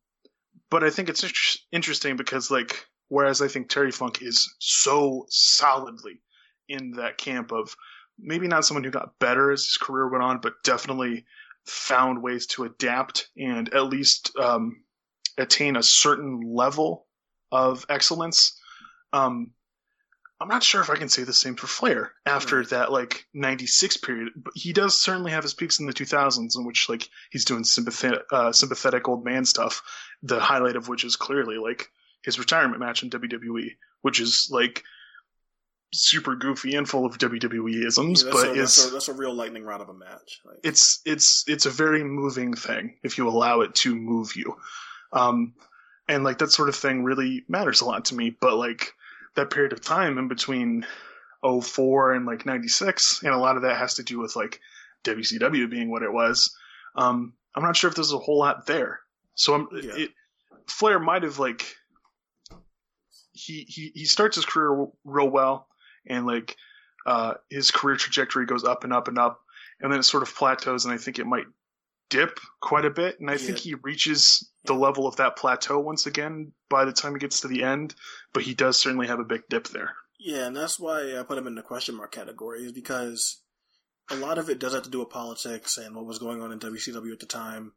but 0.70 0.84
I 0.84 0.90
think 0.90 1.10
it's 1.10 1.24
inter- 1.24 1.60
interesting 1.72 2.16
because 2.16 2.52
like 2.52 2.86
whereas 3.10 3.42
I 3.42 3.48
think 3.48 3.70
Terry 3.70 3.92
Funk 3.92 4.22
is 4.22 4.54
so 4.60 5.26
solidly 5.30 6.22
in 6.68 6.92
that 6.92 7.18
camp 7.18 7.52
of 7.52 7.76
maybe 8.18 8.48
not 8.48 8.66
someone 8.66 8.84
who 8.84 8.92
got 8.92 9.20
better 9.20 9.52
as 9.52 9.64
his 9.64 9.78
career 9.78 10.10
went 10.10 10.24
on, 10.24 10.40
but 10.42 10.64
definitely 10.64 11.26
found 11.66 12.22
ways 12.22 12.48
to 12.48 12.64
adapt 12.64 13.30
and 13.38 13.74
at 13.74 13.86
least 13.86 14.32
um, 14.40 14.84
attain 15.38 15.76
a 15.76 15.84
certain 15.84 16.42
level 16.42 17.08
of 17.52 17.86
excellence. 17.90 18.60
Um, 19.14 19.52
I'm 20.40 20.50
not 20.50 20.64
sure 20.64 20.82
if 20.82 20.90
I 20.90 20.96
can 20.96 21.10
say 21.10 21.24
the 21.24 21.34
same 21.34 21.56
for 21.56 21.68
Flair 21.68 22.12
after 22.26 22.66
that 22.66 22.92
like 22.92 23.26
96 23.34 23.98
period, 23.98 24.34
but 24.36 24.54
he 24.56 24.74
does 24.74 25.00
certainly 25.00 25.32
have 25.32 25.44
his 25.44 25.54
peaks 25.54 25.80
in 25.80 25.86
the 25.86 25.94
2000s 25.94 26.58
in 26.58 26.66
which 26.66 26.90
like 26.90 27.08
he's 27.32 27.46
doing 27.46 27.64
sympathetic, 27.64 28.24
uh, 28.32 28.52
sympathetic 28.52 29.08
old 29.08 29.24
man 29.24 29.46
stuff. 29.46 29.82
The 30.24 30.40
highlight 30.40 30.76
of 30.76 30.90
which 30.90 31.06
is 31.06 31.16
clearly 31.16 31.58
like 31.58 31.90
his 32.24 32.38
retirement 32.38 32.80
match 32.80 33.02
in 33.02 33.10
WWE, 33.10 33.78
which 34.02 34.20
is 34.20 34.50
like 34.52 34.84
super 35.94 36.36
goofy 36.36 36.76
and 36.76 36.88
full 36.90 37.06
of 37.06 37.18
WWE 37.18 37.86
isms, 37.86 38.24
Yeah, 38.24 38.32
but 38.34 38.48
a, 38.48 38.52
is 38.52 38.76
that's, 38.76 38.88
a, 38.88 38.90
that's 38.90 39.08
a 39.08 39.14
real 39.14 39.34
lightning 39.34 39.64
rod 39.64 39.80
of 39.80 39.88
a 39.88 39.94
match. 39.94 40.42
Like, 40.44 40.58
it's 40.64 41.02
it's 41.06 41.46
it's 41.48 41.66
a 41.66 41.70
very 41.70 42.04
moving 42.04 42.54
thing 42.54 42.98
if 43.04 43.18
you 43.18 43.30
allow 43.30 43.62
it 43.62 43.74
to 43.76 43.96
move 43.96 44.36
you 44.36 44.58
um 45.14 45.54
and 46.08 46.24
like 46.24 46.40
that 46.40 46.52
sort 46.52 46.70
of 46.70 46.76
thing 46.76 47.04
really 47.04 47.46
matters 47.48 47.82
a 47.82 47.86
lot 47.86 48.06
to 48.06 48.16
me 48.16 48.36
but 48.40 48.56
like 48.56 48.94
that 49.36 49.52
period 49.52 49.74
of 49.74 49.82
time 49.82 50.18
in 50.18 50.28
between 50.28 50.86
04 51.44 52.14
and 52.14 52.26
like 52.26 52.46
96 52.46 53.22
and 53.24 53.34
a 53.34 53.38
lot 53.38 53.56
of 53.56 53.62
that 53.64 53.78
has 53.78 53.96
to 53.96 54.04
do 54.04 54.20
with 54.20 54.36
like 54.36 54.60
WCW 55.04 55.70
being 55.70 55.92
what 55.92 56.04
it 56.04 56.12
was 56.12 56.56
um 56.96 57.34
I'm 57.56 57.64
not 57.64 57.78
sure 57.78 57.90
if 57.90 57.96
there's 57.96 58.14
a 58.14 58.18
whole 58.18 58.40
lot 58.40 58.66
there 58.66 59.02
So 59.36 59.54
I'm 59.54 59.68
Yeah. 59.72 59.96
it, 59.96 60.12
Flair 60.68 61.00
might 61.00 61.24
have 61.24 61.38
like 61.38 61.76
he 63.36 63.66
he 63.68 63.92
he 63.94 64.06
starts 64.06 64.36
his 64.36 64.46
career 64.46 64.88
real 65.04 65.30
well, 65.30 65.68
and 66.08 66.26
like 66.26 66.56
uh, 67.06 67.36
his 67.50 67.70
career 67.70 67.98
trajectory 67.98 68.46
goes 68.46 68.64
up 68.64 68.84
and 68.84 68.94
up 68.94 69.08
and 69.08 69.20
up, 69.20 69.42
and 69.80 69.92
then 69.92 70.00
it 70.00 70.04
sort 70.04 70.24
of 70.24 70.34
plateaus, 70.34 70.86
and 70.86 70.94
I 70.94 70.98
think 70.98 71.20
it 71.20 71.28
might 71.28 71.46
dip 72.10 72.40
quite 72.62 72.86
a 72.86 72.90
bit, 72.90 73.20
and 73.20 73.30
I 73.30 73.38
think 73.38 73.58
he 73.58 73.76
reaches 73.76 74.50
the 74.66 74.74
level 74.74 75.08
of 75.08 75.18
that 75.18 75.36
plateau 75.36 75.80
once 75.80 76.06
again 76.06 76.52
by 76.70 76.86
the 76.86 76.94
time 76.94 77.14
he 77.14 77.20
gets 77.20 77.42
to 77.42 77.48
the 77.48 77.64
end, 77.64 77.96
but 78.34 78.44
he 78.44 78.54
does 78.54 78.78
certainly 78.78 79.08
have 79.08 79.20
a 79.20 79.26
big 79.26 79.42
dip 79.50 79.68
there. 79.68 79.96
Yeah, 80.20 80.48
and 80.48 80.56
that's 80.56 80.80
why 80.80 81.18
I 81.18 81.24
put 81.24 81.38
him 81.38 81.48
in 81.48 81.56
the 81.56 81.62
question 81.62 81.96
mark 81.96 82.12
category, 82.12 82.64
is 82.64 82.72
because 82.72 83.42
a 84.10 84.16
lot 84.16 84.38
of 84.38 84.50
it 84.50 84.60
does 84.60 84.74
have 84.74 84.84
to 84.84 84.90
do 84.90 85.00
with 85.00 85.10
politics 85.10 85.78
and 85.78 85.96
what 85.96 86.06
was 86.06 86.20
going 86.20 86.42
on 86.42 86.52
in 86.52 86.60
WCW 86.60 87.12
at 87.12 87.20
the 87.20 87.26
time. 87.26 87.74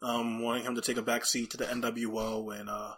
Um, 0.00 0.42
wanting 0.42 0.62
him 0.62 0.76
to 0.76 0.80
take 0.80 0.96
a 0.96 1.02
back 1.02 1.24
seat 1.24 1.50
to 1.50 1.56
the 1.56 1.64
NWO 1.64 2.56
and 2.56 2.70
uh 2.70 2.94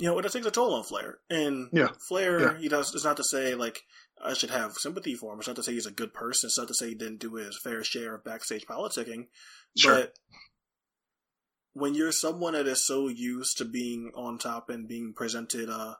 you 0.00 0.06
know, 0.06 0.18
it 0.18 0.32
takes 0.32 0.46
a 0.46 0.50
toll 0.50 0.74
on 0.74 0.82
Flair. 0.84 1.18
And 1.28 1.68
Yeah. 1.72 1.88
Flair, 2.08 2.40
Yeah. 2.40 2.58
he 2.58 2.68
does 2.68 2.94
it's 2.94 3.04
not 3.04 3.16
to 3.18 3.24
say 3.24 3.54
like 3.54 3.82
I 4.22 4.34
should 4.34 4.50
have 4.50 4.74
sympathy 4.74 5.14
for 5.14 5.32
him. 5.32 5.38
It's 5.38 5.46
not 5.48 5.56
to 5.56 5.62
say 5.62 5.72
he's 5.72 5.86
a 5.86 5.90
good 5.92 6.12
person. 6.12 6.48
It's 6.48 6.58
not 6.58 6.68
to 6.68 6.74
say 6.74 6.88
he 6.88 6.94
didn't 6.94 7.20
do 7.20 7.34
his 7.34 7.58
fair 7.62 7.84
share 7.84 8.14
of 8.16 8.24
backstage 8.24 8.66
politicking. 8.66 9.28
Sure. 9.76 9.94
But 9.94 10.14
when 11.72 11.94
you're 11.94 12.12
someone 12.12 12.54
that 12.54 12.66
is 12.66 12.84
so 12.86 13.08
used 13.08 13.58
to 13.58 13.64
being 13.64 14.10
on 14.14 14.38
top 14.38 14.68
and 14.70 14.88
being 14.88 15.12
presented 15.14 15.68
uh 15.70 15.94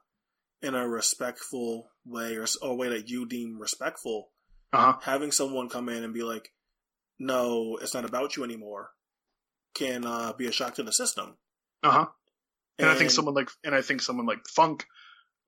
in 0.62 0.74
a 0.74 0.86
respectful 0.88 1.90
way 2.04 2.36
or, 2.36 2.46
or 2.60 2.72
a 2.72 2.74
way 2.74 2.88
that 2.90 3.08
you 3.08 3.24
deem 3.26 3.58
respectful, 3.58 4.32
Uh-huh. 4.72 4.98
having 5.02 5.32
someone 5.32 5.68
come 5.70 5.88
in 5.88 6.04
and 6.04 6.12
be 6.12 6.22
like, 6.22 6.52
"No, 7.18 7.78
it's 7.80 7.94
not 7.94 8.04
about 8.04 8.36
you 8.36 8.44
anymore," 8.44 8.90
can 9.74 10.04
uh, 10.04 10.32
be 10.34 10.46
a 10.46 10.52
shock 10.52 10.74
to 10.74 10.82
the 10.82 10.92
system. 10.92 11.38
Uh 11.82 11.90
huh. 11.90 12.06
And, 12.80 12.90
I 12.90 12.94
think 12.94 13.10
someone 13.10 13.34
like 13.34 13.50
and 13.64 13.74
I 13.74 13.82
think 13.82 14.02
someone 14.02 14.26
like 14.26 14.46
Funk 14.48 14.86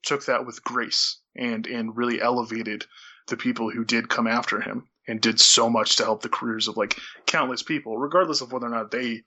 took 0.04 0.26
that 0.26 0.46
with 0.46 0.64
grace 0.64 1.18
and 1.36 1.66
and 1.66 1.96
really 1.96 2.20
elevated 2.20 2.86
the 3.28 3.36
people 3.36 3.70
who 3.70 3.84
did 3.84 4.08
come 4.08 4.26
after 4.26 4.60
him 4.60 4.88
and 5.06 5.20
did 5.20 5.40
so 5.40 5.68
much 5.68 5.96
to 5.96 6.04
help 6.04 6.22
the 6.22 6.28
careers 6.28 6.68
of 6.68 6.76
like 6.76 6.98
countless 7.26 7.62
people, 7.62 7.96
regardless 7.96 8.40
of 8.40 8.52
whether 8.52 8.66
or 8.66 8.70
not 8.70 8.90
they 8.90 9.22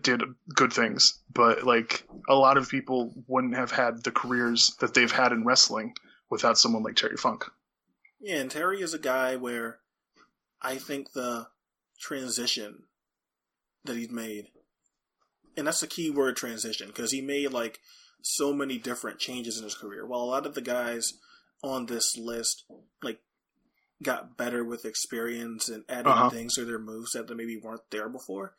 did 0.00 0.22
good 0.54 0.72
things. 0.72 1.20
But 1.32 1.64
like 1.64 2.06
a 2.28 2.34
lot 2.34 2.56
of 2.56 2.68
people 2.68 3.12
wouldn't 3.26 3.56
have 3.56 3.70
had 3.70 4.02
the 4.02 4.10
careers 4.10 4.74
that 4.80 4.94
they've 4.94 5.10
had 5.10 5.32
in 5.32 5.44
wrestling 5.44 5.94
without 6.30 6.58
someone 6.58 6.82
like 6.82 6.96
Terry 6.96 7.16
Funk. 7.16 7.44
Yeah, 8.20 8.36
and 8.36 8.50
Terry 8.50 8.80
is 8.80 8.94
a 8.94 8.98
guy 8.98 9.36
where 9.36 9.78
I 10.60 10.76
think 10.76 11.12
the 11.12 11.48
transition 11.98 12.84
that 13.84 13.96
he's 13.96 14.10
made, 14.10 14.48
and 15.56 15.66
that's 15.66 15.80
the 15.80 15.86
key 15.86 16.10
word 16.10 16.36
transition, 16.36 16.88
because 16.88 17.12
he 17.12 17.20
made 17.20 17.52
like 17.52 17.80
so 18.22 18.52
many 18.52 18.78
different 18.78 19.18
changes 19.18 19.56
in 19.58 19.64
his 19.64 19.74
career. 19.76 20.04
While 20.06 20.20
a 20.20 20.24
lot 20.24 20.46
of 20.46 20.54
the 20.54 20.60
guys 20.60 21.12
on 21.62 21.86
this 21.86 22.16
list 22.16 22.64
like 23.02 23.20
got 24.02 24.36
better 24.36 24.64
with 24.64 24.84
experience 24.84 25.68
and 25.68 25.84
added 25.88 26.08
Uh-huh. 26.10 26.30
things 26.30 26.54
to 26.54 26.64
their 26.64 26.78
moves 26.78 27.12
that 27.12 27.34
maybe 27.34 27.56
weren't 27.56 27.88
there 27.90 28.08
before, 28.08 28.54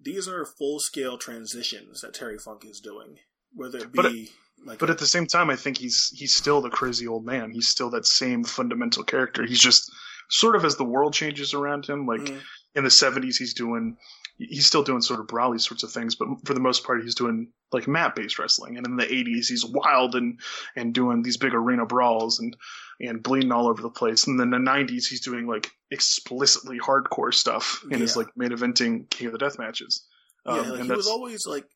these 0.00 0.26
are 0.26 0.44
full 0.44 0.80
scale 0.80 1.16
transitions 1.18 2.00
that 2.00 2.14
Terry 2.14 2.38
Funk 2.38 2.64
is 2.64 2.80
doing. 2.80 3.18
Whether 3.54 3.78
it 3.78 3.92
be 3.92 3.96
But 3.96 4.06
it- 4.06 4.28
like 4.64 4.78
But 4.78 4.90
at 4.90 4.98
the 4.98 5.06
same 5.06 5.26
time, 5.26 5.50
I 5.50 5.56
think 5.56 5.78
he's 5.78 6.10
he's 6.16 6.34
still 6.34 6.60
the 6.60 6.70
crazy 6.70 7.06
old 7.06 7.24
man. 7.24 7.50
He's 7.52 7.68
still 7.68 7.90
that 7.90 8.06
same 8.06 8.44
fundamental 8.44 9.04
character. 9.04 9.44
He's 9.44 9.60
just 9.60 9.90
sort 10.30 10.56
of 10.56 10.64
as 10.64 10.76
the 10.76 10.84
world 10.84 11.12
changes 11.14 11.52
around 11.52 11.86
him. 11.86 12.06
Like 12.06 12.20
Mhm. 12.22 12.40
in 12.76 12.84
the 12.84 12.90
'70s, 12.90 13.36
he's 13.36 13.54
doing 13.54 13.98
he's 14.38 14.66
still 14.66 14.82
doing 14.82 15.00
sort 15.02 15.20
of 15.20 15.26
brawly 15.26 15.58
sorts 15.58 15.82
of 15.82 15.92
things, 15.92 16.14
but 16.16 16.28
for 16.44 16.54
the 16.54 16.60
most 16.60 16.84
part, 16.84 17.02
he's 17.02 17.14
doing 17.14 17.48
like 17.72 17.86
mat 17.88 18.14
based 18.14 18.38
wrestling. 18.38 18.76
And 18.76 18.86
in 18.86 18.96
the 18.96 19.04
'80s, 19.06 19.46
he's 19.48 19.64
wild 19.64 20.14
and 20.14 20.38
and 20.76 20.92
doing 20.94 21.22
these 21.22 21.36
big 21.36 21.54
arena 21.54 21.86
brawls 21.86 22.38
and 22.40 22.56
and 23.00 23.22
bleeding 23.22 23.52
all 23.52 23.68
over 23.68 23.82
the 23.82 23.90
place. 23.90 24.26
And 24.26 24.38
then 24.38 24.52
in 24.54 24.64
the 24.64 24.70
'90s, 24.70 25.06
he's 25.06 25.20
doing 25.24 25.46
like 25.46 25.70
explicitly 25.90 26.78
hardcore 26.78 27.32
stuff 27.34 27.82
in 27.90 28.00
his 28.00 28.14
Yeah. 28.16 28.22
like 28.22 28.36
main 28.36 28.50
eventing 28.50 29.08
King 29.10 29.28
of 29.28 29.32
the 29.32 29.38
Death 29.38 29.58
matches. 29.58 30.06
Yeah, 30.46 30.52
Um, 30.52 30.70
like, 30.70 30.80
and 30.80 30.90
he 30.90 30.96
was 30.96 31.06
always 31.06 31.46
like, 31.46 31.66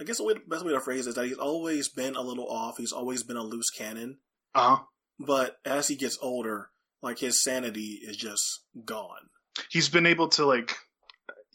I 0.00 0.04
guess 0.04 0.16
the 0.18 0.24
way, 0.24 0.34
best 0.46 0.64
way 0.64 0.72
to 0.72 0.80
phrase 0.80 1.06
it 1.06 1.10
is 1.10 1.14
that 1.16 1.26
he's 1.26 1.36
always 1.38 1.88
been 1.88 2.16
a 2.16 2.22
little 2.22 2.48
off. 2.48 2.78
He's 2.78 2.92
always 2.92 3.22
been 3.22 3.36
a 3.36 3.42
loose 3.42 3.70
cannon. 3.70 4.18
uh 4.54 4.76
huh. 4.76 4.82
But 5.20 5.56
as 5.64 5.88
he 5.88 5.96
gets 5.96 6.16
older, 6.22 6.70
like 7.02 7.18
his 7.18 7.42
sanity 7.42 8.00
is 8.02 8.16
just 8.16 8.42
gone. 8.84 9.28
he's 9.70 9.88
been 9.88 10.06
able 10.06 10.28
to 10.28 10.46
like 10.46 10.74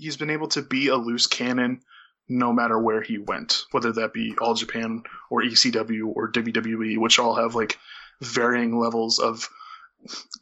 he's 0.03 0.17
been 0.17 0.29
able 0.29 0.47
to 0.49 0.61
be 0.61 0.87
a 0.87 0.95
loose 0.95 1.27
cannon 1.27 1.81
no 2.29 2.53
matter 2.53 2.79
where 2.79 3.01
he 3.01 3.17
went 3.17 3.63
whether 3.71 3.91
that 3.91 4.13
be 4.13 4.35
all 4.39 4.53
japan 4.53 5.03
or 5.29 5.41
ecw 5.41 6.11
or 6.15 6.31
wwe 6.31 6.97
which 6.97 7.19
all 7.19 7.35
have 7.35 7.55
like 7.55 7.77
varying 8.21 8.77
levels 8.77 9.19
of 9.19 9.49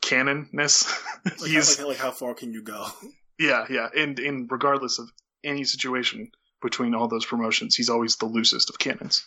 canonness 0.02 0.92
Like, 1.24 1.38
how, 1.40 1.46
he's 1.46 1.80
like, 1.80 1.88
like 1.88 1.98
how 1.98 2.12
far 2.12 2.34
can 2.34 2.52
you 2.52 2.64
go? 2.64 2.88
yeah 3.40 3.66
yeah. 3.70 3.90
And 3.96 4.20
and 4.20 4.52
regardless 4.52 4.98
of 5.00 5.12
any 5.44 5.64
situation 5.64 6.32
between 6.62 6.96
all 6.96 7.08
those 7.08 7.26
promotions 7.26 7.76
he's 7.76 7.90
always 7.90 8.16
the 8.16 8.26
loosest 8.26 8.70
of 8.70 8.80
cannons. 8.80 9.26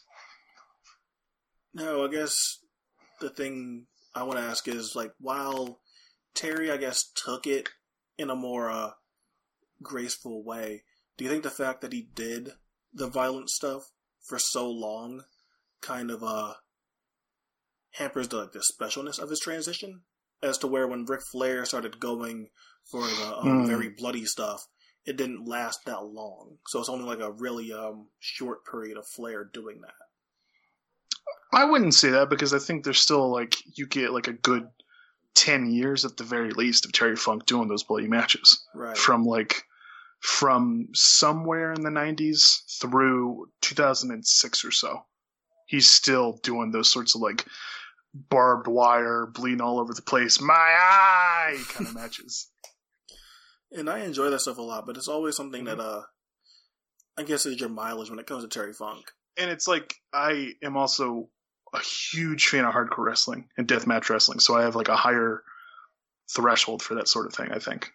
No, 1.72 2.04
I 2.04 2.08
guess 2.08 2.58
the 3.20 3.30
thing 3.30 3.86
I 4.14 4.22
want 4.22 4.38
to 4.38 4.44
ask 4.44 4.68
is 4.68 4.94
like, 4.94 5.12
while 5.18 5.80
Terry, 6.34 6.70
I 6.70 6.76
guess, 6.76 7.10
took 7.14 7.46
it 7.46 7.68
in 8.16 8.30
a 8.30 8.36
more 8.36 8.70
uh, 8.70 8.90
graceful 9.84 10.42
way, 10.42 10.82
do 11.16 11.24
you 11.24 11.30
think 11.30 11.42
the 11.44 11.50
fact 11.50 11.80
that 11.82 11.92
he 11.92 12.08
did 12.14 12.50
the 12.92 13.06
violent 13.08 13.50
stuff 13.50 13.82
for 14.22 14.38
so 14.38 14.68
long 14.70 15.22
kind 15.80 16.10
of 16.10 16.22
uh 16.24 16.54
hampers 17.92 18.28
the 18.28 18.36
like 18.38 18.52
the 18.52 18.62
specialness 18.80 19.18
of 19.18 19.30
his 19.30 19.40
transition? 19.40 20.00
As 20.42 20.58
to 20.58 20.66
where 20.66 20.86
when 20.86 21.04
Ric 21.06 21.20
Flair 21.32 21.64
started 21.64 22.00
going 22.00 22.48
for 22.90 23.00
the 23.00 23.38
um, 23.38 23.62
Hmm. 23.62 23.66
very 23.66 23.88
bloody 23.88 24.26
stuff, 24.26 24.60
it 25.06 25.16
didn't 25.16 25.46
last 25.46 25.78
that 25.86 26.04
long. 26.04 26.58
So 26.68 26.80
it's 26.80 26.88
only 26.90 27.04
like 27.06 27.20
a 27.20 27.32
really 27.32 27.72
um 27.72 28.08
short 28.20 28.58
period 28.70 28.98
of 28.98 29.04
Flair 29.16 29.44
doing 29.44 29.80
that. 29.82 29.94
I 31.52 31.64
wouldn't 31.64 31.94
say 31.94 32.10
that 32.10 32.28
because 32.30 32.52
I 32.52 32.58
think 32.58 32.84
there's 32.84 32.98
still 33.00 33.30
like 33.30 33.54
you 33.78 33.86
get 33.86 34.12
like 34.12 34.28
a 34.28 34.32
good 34.32 34.68
ten 35.34 35.70
years 35.70 36.04
at 36.04 36.16
the 36.16 36.24
very 36.24 36.50
least 36.50 36.84
of 36.84 36.92
Terry 36.92 37.16
Funk 37.16 37.46
doing 37.46 37.68
those 37.68 37.84
bloody 37.84 38.08
matches 38.08 38.66
Right. 38.74 38.96
from 38.96 39.24
like 39.24 39.62
from 40.24 40.88
somewhere 40.94 41.74
in 41.74 41.82
the 41.82 41.90
90s 41.90 42.62
through 42.80 43.46
2006 43.60 44.64
or 44.64 44.70
so. 44.70 45.04
He's 45.66 45.90
still 45.90 46.40
doing 46.42 46.70
those 46.70 46.90
sorts 46.90 47.14
of 47.14 47.20
like 47.20 47.44
barbed 48.14 48.66
wire, 48.66 49.26
bleeding 49.26 49.60
all 49.60 49.78
over 49.78 49.92
the 49.92 50.00
place, 50.00 50.40
my 50.40 50.54
eye 50.54 51.62
kind 51.68 51.88
of 51.88 51.94
matches. 52.00 52.48
And 53.70 53.90
I 53.90 54.00
enjoy 54.00 54.30
that 54.30 54.40
stuff 54.40 54.56
a 54.56 54.62
lot, 54.62 54.86
but 54.86 54.96
it's 54.96 55.08
always 55.08 55.36
something 55.36 55.64
that 55.64 55.78
uh 55.78 56.00
I 57.18 57.24
guess 57.24 57.44
is 57.44 57.60
your 57.60 57.68
mileage 57.68 58.08
when 58.08 58.18
it 58.18 58.26
comes 58.26 58.44
to 58.44 58.48
Terry 58.48 58.72
Funk. 58.72 59.12
And 59.36 59.50
it's 59.50 59.68
like 59.68 59.94
I 60.14 60.52
am 60.62 60.78
also 60.78 61.28
a 61.74 61.80
huge 61.80 62.48
fan 62.48 62.64
of 62.64 62.72
hardcore 62.72 63.04
wrestling 63.04 63.48
and 63.58 63.68
deathmatch 63.68 64.08
wrestling, 64.08 64.40
so 64.40 64.56
I 64.56 64.62
have 64.62 64.74
like 64.74 64.88
a 64.88 64.96
higher 64.96 65.42
threshold 66.34 66.82
for 66.82 66.94
that 66.94 67.08
sort 67.08 67.26
of 67.26 67.34
thing. 67.34 67.50
I 67.52 67.58
think, 67.58 67.90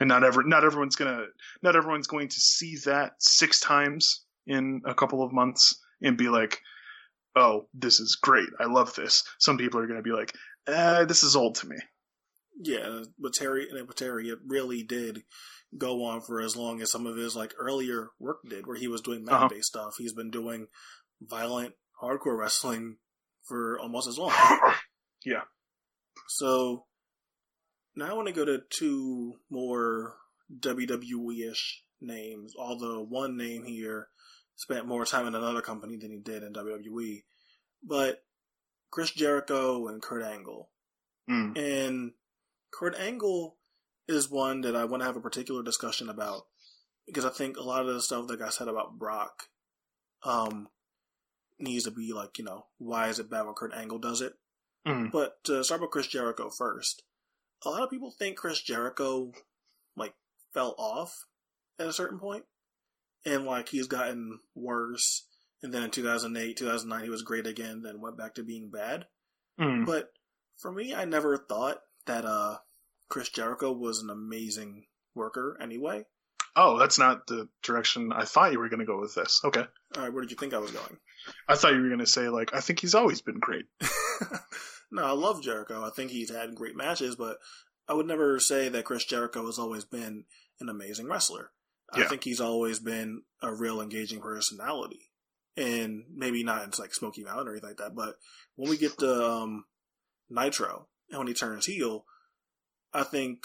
and 0.00 0.08
not 0.08 0.24
every 0.24 0.44
not 0.46 0.64
everyone's 0.64 0.96
gonna 0.96 1.26
not 1.62 1.76
everyone's 1.76 2.06
going 2.06 2.28
to 2.28 2.40
see 2.40 2.76
that 2.84 3.12
six 3.18 3.60
times 3.60 4.24
in 4.46 4.82
a 4.86 4.94
couple 4.94 5.22
of 5.22 5.32
months 5.32 5.78
and 6.02 6.16
be 6.16 6.28
like, 6.28 6.60
"Oh, 7.36 7.68
this 7.74 8.00
is 8.00 8.16
great! 8.20 8.48
I 8.60 8.64
love 8.64 8.94
this." 8.94 9.24
Some 9.38 9.58
people 9.58 9.80
are 9.80 9.86
gonna 9.86 10.02
be 10.02 10.12
like, 10.12 10.32
uh, 10.66 11.04
"This 11.04 11.22
is 11.22 11.36
old 11.36 11.56
to 11.56 11.68
me." 11.68 11.76
Yeah, 12.60 13.04
but 13.18 13.34
Terry 13.34 13.68
and 13.70 13.96
Terry 13.96 14.28
it 14.30 14.38
really 14.46 14.82
did 14.82 15.22
go 15.76 16.04
on 16.04 16.22
for 16.22 16.40
as 16.40 16.56
long 16.56 16.80
as 16.80 16.90
some 16.90 17.06
of 17.06 17.16
his 17.16 17.36
like 17.36 17.52
earlier 17.58 18.08
work 18.18 18.38
did, 18.48 18.66
where 18.66 18.76
he 18.76 18.88
was 18.88 19.00
doing 19.02 19.28
Uh-huh. 19.28 19.48
stuff. 19.60 19.94
He's 19.98 20.14
been 20.14 20.30
doing 20.30 20.66
violent 21.20 21.74
hardcore 22.02 22.36
wrestling 22.38 22.96
for 23.44 23.78
almost 23.78 24.08
as 24.08 24.18
long. 24.18 24.32
Yeah. 25.24 25.42
So 26.28 26.86
now 27.98 28.10
I 28.10 28.14
want 28.14 28.28
to 28.28 28.32
go 28.32 28.44
to 28.44 28.62
two 28.70 29.34
more 29.50 30.14
WWE 30.56 31.50
ish 31.50 31.82
names, 32.00 32.54
although 32.56 33.02
one 33.02 33.36
name 33.36 33.64
here 33.64 34.08
spent 34.54 34.86
more 34.86 35.04
time 35.04 35.26
in 35.26 35.34
another 35.34 35.60
company 35.60 35.96
than 35.96 36.12
he 36.12 36.18
did 36.18 36.42
in 36.42 36.52
WWE. 36.52 37.24
But 37.82 38.24
Chris 38.90 39.10
Jericho 39.10 39.88
and 39.88 40.00
Kurt 40.00 40.22
Angle. 40.22 40.70
Mm. 41.28 41.58
And 41.58 42.12
Kurt 42.72 42.94
Angle 42.98 43.56
is 44.06 44.30
one 44.30 44.62
that 44.62 44.76
I 44.76 44.84
want 44.84 45.02
to 45.02 45.06
have 45.06 45.16
a 45.16 45.20
particular 45.20 45.62
discussion 45.62 46.08
about 46.08 46.46
because 47.04 47.24
I 47.24 47.30
think 47.30 47.56
a 47.56 47.62
lot 47.62 47.86
of 47.86 47.94
the 47.94 48.00
stuff 48.00 48.28
that 48.28 48.40
I 48.40 48.50
said 48.50 48.68
about 48.68 48.98
Brock 48.98 49.48
um, 50.22 50.68
needs 51.58 51.84
to 51.84 51.90
be 51.90 52.12
like, 52.12 52.38
you 52.38 52.44
know, 52.44 52.66
why 52.78 53.08
is 53.08 53.18
it 53.18 53.30
bad 53.30 53.46
when 53.46 53.54
Kurt 53.54 53.74
Angle 53.74 53.98
does 53.98 54.20
it? 54.20 54.34
Mm. 54.86 55.10
But 55.10 55.42
to 55.44 55.64
start 55.64 55.80
with 55.80 55.90
Chris 55.90 56.06
Jericho 56.06 56.50
first, 56.50 57.02
a 57.64 57.70
lot 57.70 57.82
of 57.82 57.90
people 57.90 58.10
think 58.10 58.36
Chris 58.36 58.60
Jericho 58.60 59.32
like 59.96 60.14
fell 60.54 60.74
off 60.78 61.14
at 61.78 61.86
a 61.86 61.92
certain 61.92 62.18
point, 62.18 62.44
and 63.24 63.44
like 63.44 63.68
he's 63.68 63.86
gotten 63.86 64.40
worse. 64.54 65.26
And 65.62 65.74
then 65.74 65.82
in 65.82 65.90
2008, 65.90 66.56
2009, 66.56 67.04
he 67.04 67.10
was 67.10 67.22
great 67.22 67.46
again. 67.46 67.82
Then 67.82 68.00
went 68.00 68.16
back 68.16 68.34
to 68.36 68.44
being 68.44 68.70
bad. 68.70 69.06
Mm. 69.60 69.86
But 69.86 70.10
for 70.56 70.70
me, 70.70 70.94
I 70.94 71.04
never 71.04 71.36
thought 71.36 71.78
that 72.06 72.24
uh, 72.24 72.58
Chris 73.08 73.28
Jericho 73.28 73.72
was 73.72 74.00
an 74.00 74.10
amazing 74.10 74.86
worker. 75.16 75.58
Anyway, 75.60 76.04
Oh, 76.60 76.76
that's 76.76 76.98
not 76.98 77.28
the 77.28 77.48
direction 77.62 78.12
I 78.12 78.24
thought 78.24 78.50
you 78.50 78.58
were 78.58 78.68
going 78.68 78.80
to 78.80 78.84
go 78.84 78.98
with 78.98 79.14
this. 79.14 79.40
Okay. 79.44 79.64
all 79.96 80.02
right, 80.02 80.12
where 80.12 80.22
did 80.22 80.32
you 80.32 80.36
think 80.36 80.54
I 80.54 80.58
was 80.58 80.72
going? 80.72 80.96
I 81.46 81.54
thought 81.54 81.72
you 81.72 81.80
were 81.80 81.88
going 81.88 82.00
to 82.00 82.06
say, 82.06 82.28
like, 82.28 82.52
I 82.52 82.58
think 82.58 82.80
he's 82.80 82.96
always 82.96 83.22
been 83.22 83.38
great. 83.38 83.66
no, 84.90 85.04
I 85.04 85.12
love 85.12 85.42
Jericho. 85.42 85.84
I 85.84 85.90
think 85.90 86.10
he's 86.10 86.30
had 86.30 86.54
great 86.54 86.76
matches, 86.76 87.16
but 87.16 87.38
I 87.88 87.94
would 87.94 88.06
never 88.06 88.38
say 88.38 88.68
that 88.68 88.84
Chris 88.84 89.04
Jericho 89.04 89.46
has 89.46 89.58
always 89.58 89.84
been 89.84 90.24
an 90.60 90.68
amazing 90.68 91.08
wrestler. 91.08 91.50
I 91.92 92.04
think 92.04 92.24
he's 92.24 92.40
always 92.40 92.80
been 92.80 93.22
a 93.42 93.52
real 93.52 93.80
engaging 93.80 94.20
personality. 94.20 95.10
And 95.56 96.04
maybe 96.14 96.44
not 96.44 96.62
in 96.64 96.70
like 96.78 96.94
Smoky 96.94 97.24
Mountain 97.24 97.48
or 97.48 97.52
anything 97.52 97.70
like 97.70 97.78
that, 97.78 97.94
but 97.94 98.16
when 98.54 98.70
we 98.70 98.76
get 98.76 98.96
to 98.98 99.26
um, 99.26 99.64
Nitro 100.30 100.86
and 101.10 101.18
when 101.18 101.26
he 101.26 101.34
turns 101.34 101.66
heel, 101.66 102.04
I 102.92 103.02
think 103.02 103.44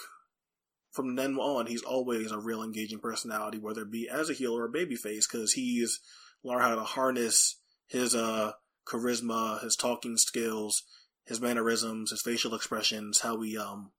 from 0.91 1.15
then 1.15 1.37
on 1.37 1.65
he's 1.65 1.81
always 1.81 2.31
a 2.31 2.37
real 2.37 2.61
engaging 2.61 2.99
personality, 2.99 3.57
whether 3.57 3.81
it 3.81 3.91
be 3.91 4.07
as 4.09 4.29
a 4.29 4.33
heel 4.33 4.55
or 4.55 4.65
a 4.65 4.71
babyface, 4.71 5.23
because 5.31 5.53
he's 5.53 6.01
learned 6.43 6.61
how 6.61 6.75
to 6.75 6.83
harness 6.83 7.59
his 7.87 8.13
uh 8.13 8.51
charisma, 8.85 9.61
his 9.63 9.75
talking 9.75 10.17
skills, 10.17 10.83
his 11.25 11.41
mannerisms, 11.41 12.11
his 12.11 12.21
facial 12.21 12.53
expressions, 12.55 13.21
how 13.21 13.39
he 13.41 13.57
um 13.57 13.91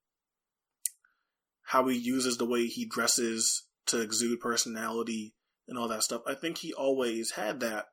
how 1.62 1.86
he 1.88 1.96
uses 1.96 2.36
the 2.36 2.46
way 2.46 2.66
he 2.66 2.84
dresses 2.84 3.64
to 3.86 4.00
exude 4.00 4.40
personality 4.40 5.34
and 5.66 5.78
all 5.78 5.88
that 5.88 6.02
stuff. 6.02 6.22
I 6.26 6.34
think 6.34 6.58
he 6.58 6.72
always 6.74 7.32
had 7.32 7.60
that 7.60 7.86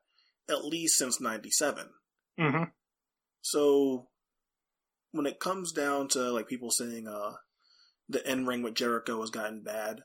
at 0.48 0.64
least 0.64 0.98
since 0.98 1.20
97. 1.20 1.88
Mm-hmm. 2.38 2.64
So 3.40 4.08
when 5.12 5.26
it 5.26 5.40
comes 5.40 5.72
down 5.72 6.08
to 6.08 6.30
like 6.32 6.48
people 6.48 6.70
saying 6.70 7.06
uh 7.08 7.32
the 8.08 8.26
end 8.26 8.46
ring 8.46 8.62
with 8.62 8.74
Jericho 8.74 9.20
has 9.20 9.30
gotten 9.30 9.62
bad, 9.62 10.02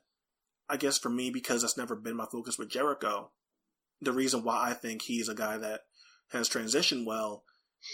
I 0.70 0.78
guess 0.78 0.98
for 0.98 1.10
me 1.10 1.30
because 1.30 1.62
that's 1.62 1.78
never 1.78 1.96
been 1.96 2.16
my 2.16 2.28
focus 2.32 2.58
with 2.58 2.70
Jericho, 2.70 3.32
the 4.02 4.14
reason 4.14 4.44
why 4.44 4.70
I 4.70 4.74
think 4.74 5.02
he's 5.02 5.28
a 5.28 5.36
guy 5.36 5.58
that 5.58 5.82
has 6.32 6.50
transitioned 6.50 7.06
well 7.06 7.44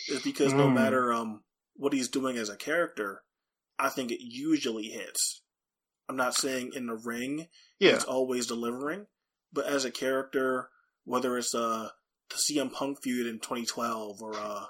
is 0.08 0.22
because 0.22 0.54
no 0.54 0.68
Mm. 0.70 0.74
matter 0.74 1.14
um 1.14 1.44
what 1.76 1.94
he's 1.94 2.10
doing 2.10 2.38
as 2.38 2.50
a 2.50 2.56
character, 2.58 3.24
I 3.80 3.90
think 3.90 4.12
it 4.12 4.22
usually 4.24 4.90
hits. 4.90 5.42
I'm 6.08 6.16
not 6.16 6.36
saying 6.36 6.74
in 6.76 6.88
the 6.88 6.96
ring 6.96 7.48
Yeah. 7.80 7.94
he's 7.96 8.04
always 8.04 8.48
delivering, 8.48 9.08
but 9.52 9.66
as 9.66 9.86
a 9.86 9.92
character, 9.92 10.70
whether 11.06 11.38
it's 11.38 11.56
uh 11.56 11.90
the 12.30 12.36
CM 12.36 12.72
Punk 12.72 13.02
feud 13.02 13.28
in 13.28 13.40
2012 13.40 14.22
or 14.22 14.34
uh 14.36 14.66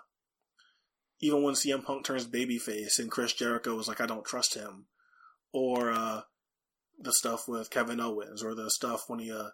even 1.19 1.41
when 1.43 1.55
CM 1.55 1.83
Punk 1.83 2.05
turns 2.05 2.27
babyface 2.27 2.99
and 2.99 3.09
Chris 3.09 3.33
Jericho 3.33 3.75
was 3.75 3.87
like, 3.87 4.01
I 4.01 4.05
don't 4.05 4.25
trust 4.25 4.55
him, 4.55 4.87
or 5.51 5.91
uh 5.91 6.21
the 6.99 7.13
stuff 7.13 7.47
with 7.47 7.69
Kevin 7.69 7.99
Owens, 7.99 8.43
or 8.43 8.53
the 8.55 8.69
stuff 8.69 9.03
when 9.07 9.19
he 9.19 9.31
uh 9.31 9.49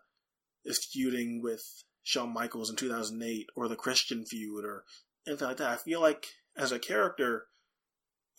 is 0.65 0.85
feuding 0.91 1.41
with 1.41 1.61
Shawn 2.03 2.33
Michaels 2.33 2.69
in 2.69 2.75
2008, 2.75 3.47
or 3.55 3.67
the 3.67 3.75
Christian 3.75 4.25
feud, 4.25 4.65
or 4.65 4.83
anything 5.30 5.47
like 5.47 5.57
that. 5.57 5.69
I 5.69 5.77
feel 5.77 6.01
like 6.01 6.26
as 6.57 6.72
a 6.72 6.80
character, 6.80 7.47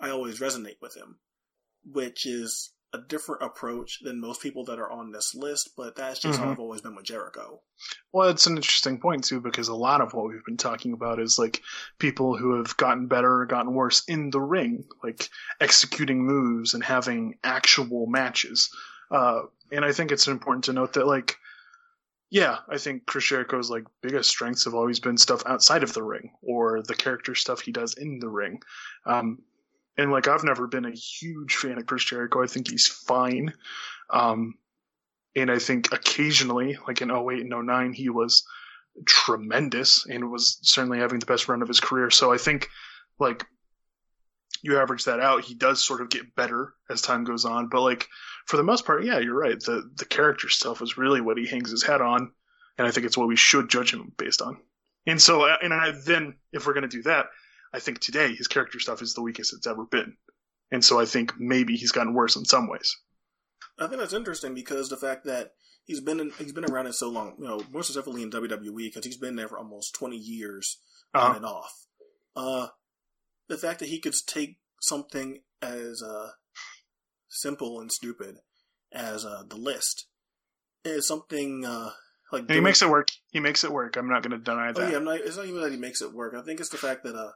I 0.00 0.10
always 0.10 0.40
resonate 0.40 0.80
with 0.80 0.96
him, 0.96 1.18
which 1.84 2.26
is 2.26 2.72
a 2.92 2.98
different 2.98 3.42
approach 3.42 4.00
than 4.02 4.20
most 4.20 4.42
people 4.42 4.64
that 4.64 4.80
are 4.80 4.90
on 4.90 5.12
this 5.12 5.32
list, 5.32 5.70
but 5.76 5.94
that's 5.94 6.18
just 6.18 6.40
how 6.40 6.46
Mhm. 6.46 6.52
I've 6.52 6.58
always 6.58 6.80
been 6.80 6.96
with 6.96 7.04
Jericho. 7.04 7.62
Well, 8.12 8.28
it's 8.28 8.48
an 8.48 8.56
interesting 8.56 8.98
point 8.98 9.22
too, 9.22 9.40
because 9.40 9.68
a 9.68 9.74
lot 9.74 10.00
of 10.00 10.12
what 10.12 10.26
we've 10.28 10.44
been 10.44 10.56
talking 10.56 10.92
about 10.92 11.20
is 11.20 11.38
like 11.38 11.62
people 12.00 12.36
who 12.36 12.56
have 12.56 12.76
gotten 12.76 13.06
better 13.06 13.42
or 13.42 13.46
gotten 13.46 13.74
worse 13.74 14.02
in 14.08 14.30
the 14.30 14.40
ring, 14.40 14.88
like 15.04 15.28
executing 15.60 16.26
moves 16.26 16.74
and 16.74 16.82
having 16.82 17.38
actual 17.44 18.06
matches. 18.08 18.74
Uh, 19.08 19.42
and 19.70 19.84
I 19.84 19.92
think 19.92 20.10
it's 20.10 20.26
important 20.26 20.64
to 20.64 20.72
note 20.72 20.94
that, 20.94 21.06
like, 21.06 21.36
yeah, 22.30 22.58
I 22.68 22.78
think 22.78 23.06
Chris 23.06 23.24
Jericho's 23.24 23.70
like 23.70 23.84
biggest 24.02 24.30
strengths 24.30 24.64
have 24.64 24.74
always 24.74 25.00
been 25.00 25.18
stuff 25.18 25.42
outside 25.46 25.82
of 25.82 25.92
the 25.92 26.02
ring 26.02 26.30
or 26.42 26.80
the 26.82 26.94
character 26.94 27.34
stuff 27.34 27.60
he 27.60 27.72
does 27.72 27.94
in 27.94 28.20
the 28.20 28.28
ring. 28.28 28.62
Um, 29.04 29.40
and 29.98 30.12
like, 30.12 30.28
I've 30.28 30.44
never 30.44 30.68
been 30.68 30.84
a 30.84 30.92
huge 30.92 31.56
fan 31.56 31.76
of 31.76 31.86
Chris 31.86 32.04
Jericho. 32.04 32.42
I 32.42 32.46
think 32.46 32.70
he's 32.70 32.86
fine. 32.86 33.52
Um, 34.08 34.54
and 35.34 35.50
I 35.50 35.58
think 35.58 35.92
occasionally, 35.92 36.78
like 36.86 37.02
in 37.02 37.10
08 37.10 37.40
and 37.40 37.66
09, 37.66 37.92
he 37.92 38.08
was 38.08 38.44
tremendous 39.06 40.06
and 40.06 40.30
was 40.30 40.58
certainly 40.62 40.98
having 40.98 41.18
the 41.18 41.26
best 41.26 41.48
run 41.48 41.62
of 41.62 41.68
his 41.68 41.80
career. 41.80 42.10
So 42.10 42.32
I 42.32 42.38
think, 42.38 42.68
like, 43.18 43.44
you 44.62 44.78
average 44.78 45.04
that 45.04 45.20
out, 45.20 45.44
he 45.44 45.54
does 45.54 45.84
sort 45.84 46.00
of 46.00 46.10
get 46.10 46.34
better 46.34 46.74
as 46.88 47.00
time 47.02 47.24
goes 47.24 47.44
on. 47.44 47.68
But 47.68 47.82
like, 47.82 48.08
for 48.46 48.56
the 48.56 48.62
most 48.62 48.84
part, 48.84 49.04
yeah, 49.04 49.18
you're 49.18 49.38
right. 49.38 49.58
The 49.60 49.90
the 49.96 50.04
character 50.04 50.48
stuff 50.48 50.82
is 50.82 50.98
really 50.98 51.20
what 51.20 51.38
he 51.38 51.46
hangs 51.46 51.70
his 51.70 51.82
hat 51.82 52.00
on, 52.00 52.32
and 52.78 52.86
I 52.86 52.90
think 52.90 53.06
it's 53.06 53.16
what 53.16 53.28
we 53.28 53.36
should 53.36 53.68
judge 53.70 53.92
him 53.92 54.12
based 54.16 54.42
on. 54.42 54.58
And 55.06 55.20
so, 55.20 55.42
uh, 55.42 55.56
and 55.62 55.72
I, 55.72 55.92
then 56.04 56.34
if 56.52 56.66
we're 56.66 56.74
gonna 56.74 56.88
do 56.88 57.02
that, 57.04 57.26
I 57.72 57.78
think 57.80 58.00
today 58.00 58.34
his 58.34 58.48
character 58.48 58.78
stuff 58.80 59.02
is 59.02 59.14
the 59.14 59.22
weakest 59.22 59.52
it's 59.54 59.66
ever 59.66 59.84
been. 59.84 60.16
And 60.72 60.84
so 60.84 61.00
I 61.00 61.04
think 61.04 61.32
maybe 61.38 61.76
he's 61.76 61.92
gotten 61.92 62.14
worse 62.14 62.36
in 62.36 62.44
some 62.44 62.68
ways. 62.68 62.96
I 63.78 63.86
think 63.86 64.00
that's 64.00 64.12
interesting 64.12 64.54
because 64.54 64.88
the 64.88 64.96
fact 64.96 65.24
that 65.24 65.52
he's 65.84 66.00
been 66.00 66.20
in, 66.20 66.30
he's 66.38 66.52
been 66.52 66.70
around 66.70 66.86
it 66.86 66.94
so 66.94 67.08
long, 67.08 67.34
you 67.38 67.46
know, 67.46 67.62
more 67.72 67.82
specifically 67.82 68.22
in 68.22 68.30
WWE 68.30 68.76
because 68.76 69.04
he's 69.04 69.16
been 69.16 69.36
there 69.36 69.48
for 69.48 69.58
almost 69.58 69.94
twenty 69.94 70.16
years 70.18 70.76
on 71.14 71.20
Uh-huh. 71.22 71.36
and 71.36 71.44
off. 71.46 71.86
Uh, 72.36 72.68
the 73.50 73.58
fact 73.58 73.80
that 73.80 73.88
he 73.90 73.98
could 74.00 74.14
take 74.26 74.56
something 74.80 75.42
as 75.60 76.02
uh, 76.02 76.28
simple 77.28 77.80
and 77.80 77.92
stupid 77.92 78.36
as 78.92 79.24
uh, 79.24 79.42
the 79.48 79.56
list 79.56 80.06
is 80.84 81.06
something 81.06 81.64
uh, 81.66 81.90
like 82.32 82.50
he 82.50 82.60
makes 82.60 82.80
it 82.80 82.88
work. 82.88 83.08
He 83.30 83.40
makes 83.40 83.64
it 83.64 83.72
work. 83.72 83.96
I'm 83.96 84.08
not 84.08 84.22
going 84.22 84.38
to 84.38 84.42
deny 84.42 84.72
that. 84.72 84.80
Oh 84.80 84.88
yeah, 84.88 84.96
I'm 84.96 85.04
not, 85.04 85.16
it's 85.20 85.36
not 85.36 85.46
even 85.46 85.60
that 85.60 85.72
he 85.72 85.78
makes 85.78 86.00
it 86.00 86.14
work. 86.14 86.34
I 86.34 86.42
think 86.42 86.60
it's 86.60 86.70
the 86.70 86.78
fact 86.78 87.04
that 87.04 87.14
uh, 87.14 87.32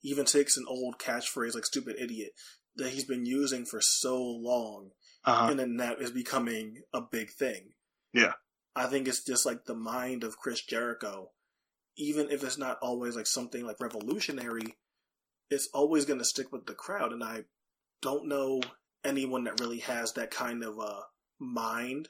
he 0.00 0.08
even 0.08 0.24
takes 0.24 0.56
an 0.56 0.64
old 0.68 0.98
catchphrase 0.98 1.54
like 1.54 1.66
"stupid 1.66 1.96
idiot" 2.00 2.32
that 2.76 2.90
he's 2.90 3.04
been 3.04 3.26
using 3.26 3.64
for 3.64 3.80
so 3.80 4.20
long, 4.20 4.90
Uh-huh. 5.24 5.50
and 5.50 5.58
then 5.58 5.76
that 5.76 6.00
is 6.00 6.10
becoming 6.10 6.82
a 6.94 7.00
big 7.00 7.30
thing. 7.30 7.70
Yeah. 8.12 8.32
I 8.74 8.86
think 8.86 9.08
it's 9.08 9.24
just 9.24 9.44
like 9.44 9.64
the 9.66 9.74
mind 9.74 10.24
of 10.24 10.38
Chris 10.38 10.62
Jericho. 10.64 11.30
Even 11.96 12.30
if 12.30 12.44
it's 12.44 12.58
not 12.58 12.78
always 12.80 13.16
like 13.16 13.26
something 13.26 13.66
like 13.66 13.80
revolutionary, 13.80 14.76
it's 15.50 15.68
always 15.72 16.04
going 16.04 16.18
to 16.18 16.24
stick 16.24 16.52
with 16.52 16.66
the 16.66 16.74
crowd. 16.74 17.12
And 17.12 17.22
I 17.22 17.44
don't 18.02 18.28
know 18.28 18.60
anyone 19.04 19.44
that 19.44 19.60
really 19.60 19.78
has 19.80 20.12
that 20.12 20.30
kind 20.30 20.62
of 20.62 20.78
uh, 20.78 21.00
mind, 21.38 22.08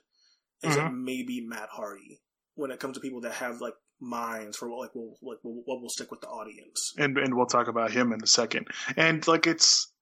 except 0.63 0.95
maybe 0.95 1.41
Matt 1.41 1.69
Hardy. 1.71 2.21
When 2.55 2.71
it 2.71 2.81
comes 2.81 2.97
to 2.97 3.01
people 3.01 3.21
that 3.21 3.35
have 3.35 3.61
like 3.61 3.75
minds 4.01 4.57
for 4.57 4.69
what 4.69 4.81
like 4.81 4.95
will 4.95 5.17
like 5.23 5.39
what 5.43 5.81
will 5.81 5.89
stick 5.89 6.11
with 6.11 6.21
the 6.21 6.29
audience. 6.29 6.93
and 6.99 7.17
and 7.19 7.35
we'll 7.37 7.47
talk 7.47 7.69
about 7.69 7.93
him 7.93 8.13
in 8.13 8.23
a 8.23 8.27
second. 8.27 8.67
And 8.97 9.27
like 9.29 9.47
it's 9.47 9.93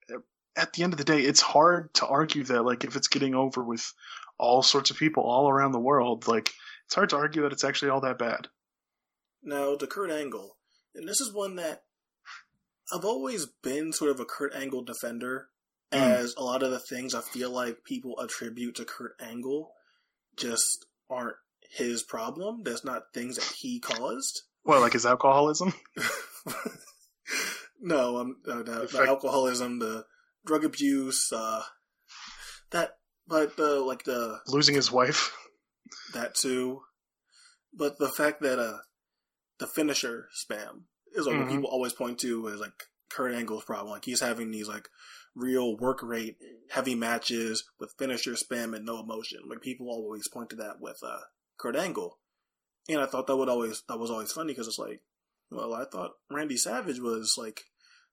at 0.57 0.73
the 0.73 0.83
end 0.83 0.95
of 0.95 0.99
the 0.99 1.05
day, 1.05 1.21
it's 1.21 1.41
hard 1.41 1.93
to 1.95 2.07
argue 2.07 2.43
that 2.45 2.65
like 2.65 2.85
if 2.85 2.97
it's 2.97 3.09
getting 3.09 3.35
over 3.35 3.63
with 3.63 3.93
all 4.39 4.63
sorts 4.63 4.91
of 4.91 4.97
people 4.97 5.23
all 5.23 5.49
around 5.51 5.73
the 5.73 5.79
world, 5.79 6.27
like 6.27 6.53
it's 6.87 6.95
hard 6.95 7.11
to 7.11 7.17
argue 7.17 7.43
that 7.43 7.53
it's 7.53 7.65
actually 7.65 7.91
all 7.91 8.01
that 8.01 8.19
bad. 8.19 8.49
Now, 9.43 9.77
to 9.77 9.87
Kurt 9.87 10.11
Angle, 10.11 10.57
and 10.95 11.07
this 11.07 11.21
is 11.21 11.33
one 11.33 11.57
that 11.57 11.83
I've 12.93 13.05
always 13.05 13.47
been 13.63 13.93
sort 13.93 14.11
of 14.11 14.21
a 14.21 14.25
Kurt 14.25 14.55
Angle 14.55 14.83
defender, 14.85 15.49
Mm. 15.93 15.99
as 16.01 16.35
a 16.37 16.43
lot 16.43 16.65
of 16.65 16.73
the 16.73 16.81
things 16.81 17.15
I 17.15 17.21
feel 17.21 17.51
like 17.51 17.85
people 17.85 18.19
attribute 18.19 18.75
to 18.77 18.85
Kurt 18.85 19.15
Angle 19.21 19.71
just 20.37 20.85
aren't 21.09 21.37
his 21.71 22.03
problem. 22.03 22.63
That's 22.65 22.85
not 22.85 23.13
things 23.15 23.37
that 23.37 23.45
he 23.59 23.79
caused. 23.79 24.43
Well, 24.65 24.81
like 24.81 24.95
his 24.95 25.07
alcoholism. 25.07 25.73
no, 27.81 28.17
um, 28.19 28.37
uh, 28.49 28.63
the, 28.63 28.81
the 28.81 28.89
fact- 28.89 29.09
alcoholism, 29.09 29.79
the 29.79 30.05
drug 30.45 30.65
abuse, 30.65 31.31
uh, 31.33 31.63
that, 32.71 32.99
but 33.27 33.57
the 33.57 33.81
like 33.81 34.05
the 34.05 34.41
losing 34.49 34.75
his 34.75 34.91
wife. 34.91 35.33
that 36.15 36.35
too. 36.35 36.83
But 37.73 37.99
the 37.99 38.09
fact 38.09 38.41
that 38.43 38.59
uh 38.59 38.79
the 39.59 39.67
finisher 39.67 40.29
spam 40.35 40.83
is 41.15 41.27
like 41.27 41.37
what 41.37 41.47
Mhm. 41.47 41.51
people 41.51 41.71
always 41.71 41.93
point 41.93 42.19
to 42.21 42.47
is 42.49 42.61
like 42.61 42.85
Kurt 43.09 43.33
Angle's 43.35 43.65
problem. 43.65 43.91
Like 43.93 44.05
he's 44.05 44.21
having 44.21 44.51
these 44.51 44.69
like 44.69 44.89
real 45.35 45.77
work 45.77 46.03
rate 46.03 46.37
heavy 46.71 46.95
matches 46.95 47.65
with 47.79 47.95
finisher 47.99 48.33
spam 48.33 48.75
and 48.75 48.85
no 48.85 49.01
emotion. 49.01 49.41
Like 49.49 49.61
people 49.61 49.89
always 49.89 50.29
point 50.29 50.51
to 50.51 50.57
that 50.57 50.81
with 50.81 50.99
uh 51.03 51.21
Kurt 51.59 51.77
Angle. 51.77 52.19
And 52.89 53.01
I 53.01 53.07
thought 53.07 53.27
that 53.27 53.37
would 53.37 53.49
always 53.49 53.83
that 53.89 53.99
was 53.99 54.11
always 54.11 54.33
funny 54.33 54.53
because 54.53 54.69
it's 54.69 54.79
like, 54.79 55.03
well, 55.51 55.75
I 55.75 55.85
thought 55.85 56.13
Randy 56.31 56.57
Savage 56.57 57.01
was 57.01 57.35
like 57.39 57.63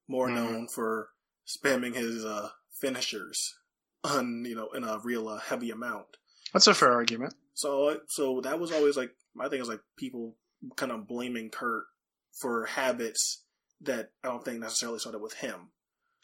more 0.07 0.27
Mhm. 0.29 0.35
known 0.35 0.67
for 0.67 1.09
spamming 1.47 1.95
his 1.95 2.23
uh 2.25 2.49
finishers 2.81 3.55
on 4.03 4.43
you 4.45 4.55
know 4.55 4.69
in 4.71 4.83
a 4.83 4.99
real 5.03 5.27
uh, 5.27 5.39
heavy 5.39 5.71
amount. 5.71 6.07
That's 6.51 6.67
a 6.67 6.73
fair 6.73 6.91
argument. 6.91 7.33
So 7.53 8.01
so 8.07 8.41
that 8.41 8.59
was 8.59 8.71
always 8.71 8.97
like 8.97 9.15
my 9.33 9.47
thing 9.49 9.61
is 9.61 9.67
like 9.69 9.81
people 9.97 10.37
kind 10.75 10.91
of 10.91 11.07
blaming 11.07 11.49
Kurt 11.49 11.85
for 12.33 12.65
habits 12.65 13.43
that 13.81 14.11
I 14.23 14.27
don't 14.27 14.43
think 14.43 14.59
necessarily 14.59 14.99
started 14.99 15.21
with 15.21 15.33
him. 15.33 15.69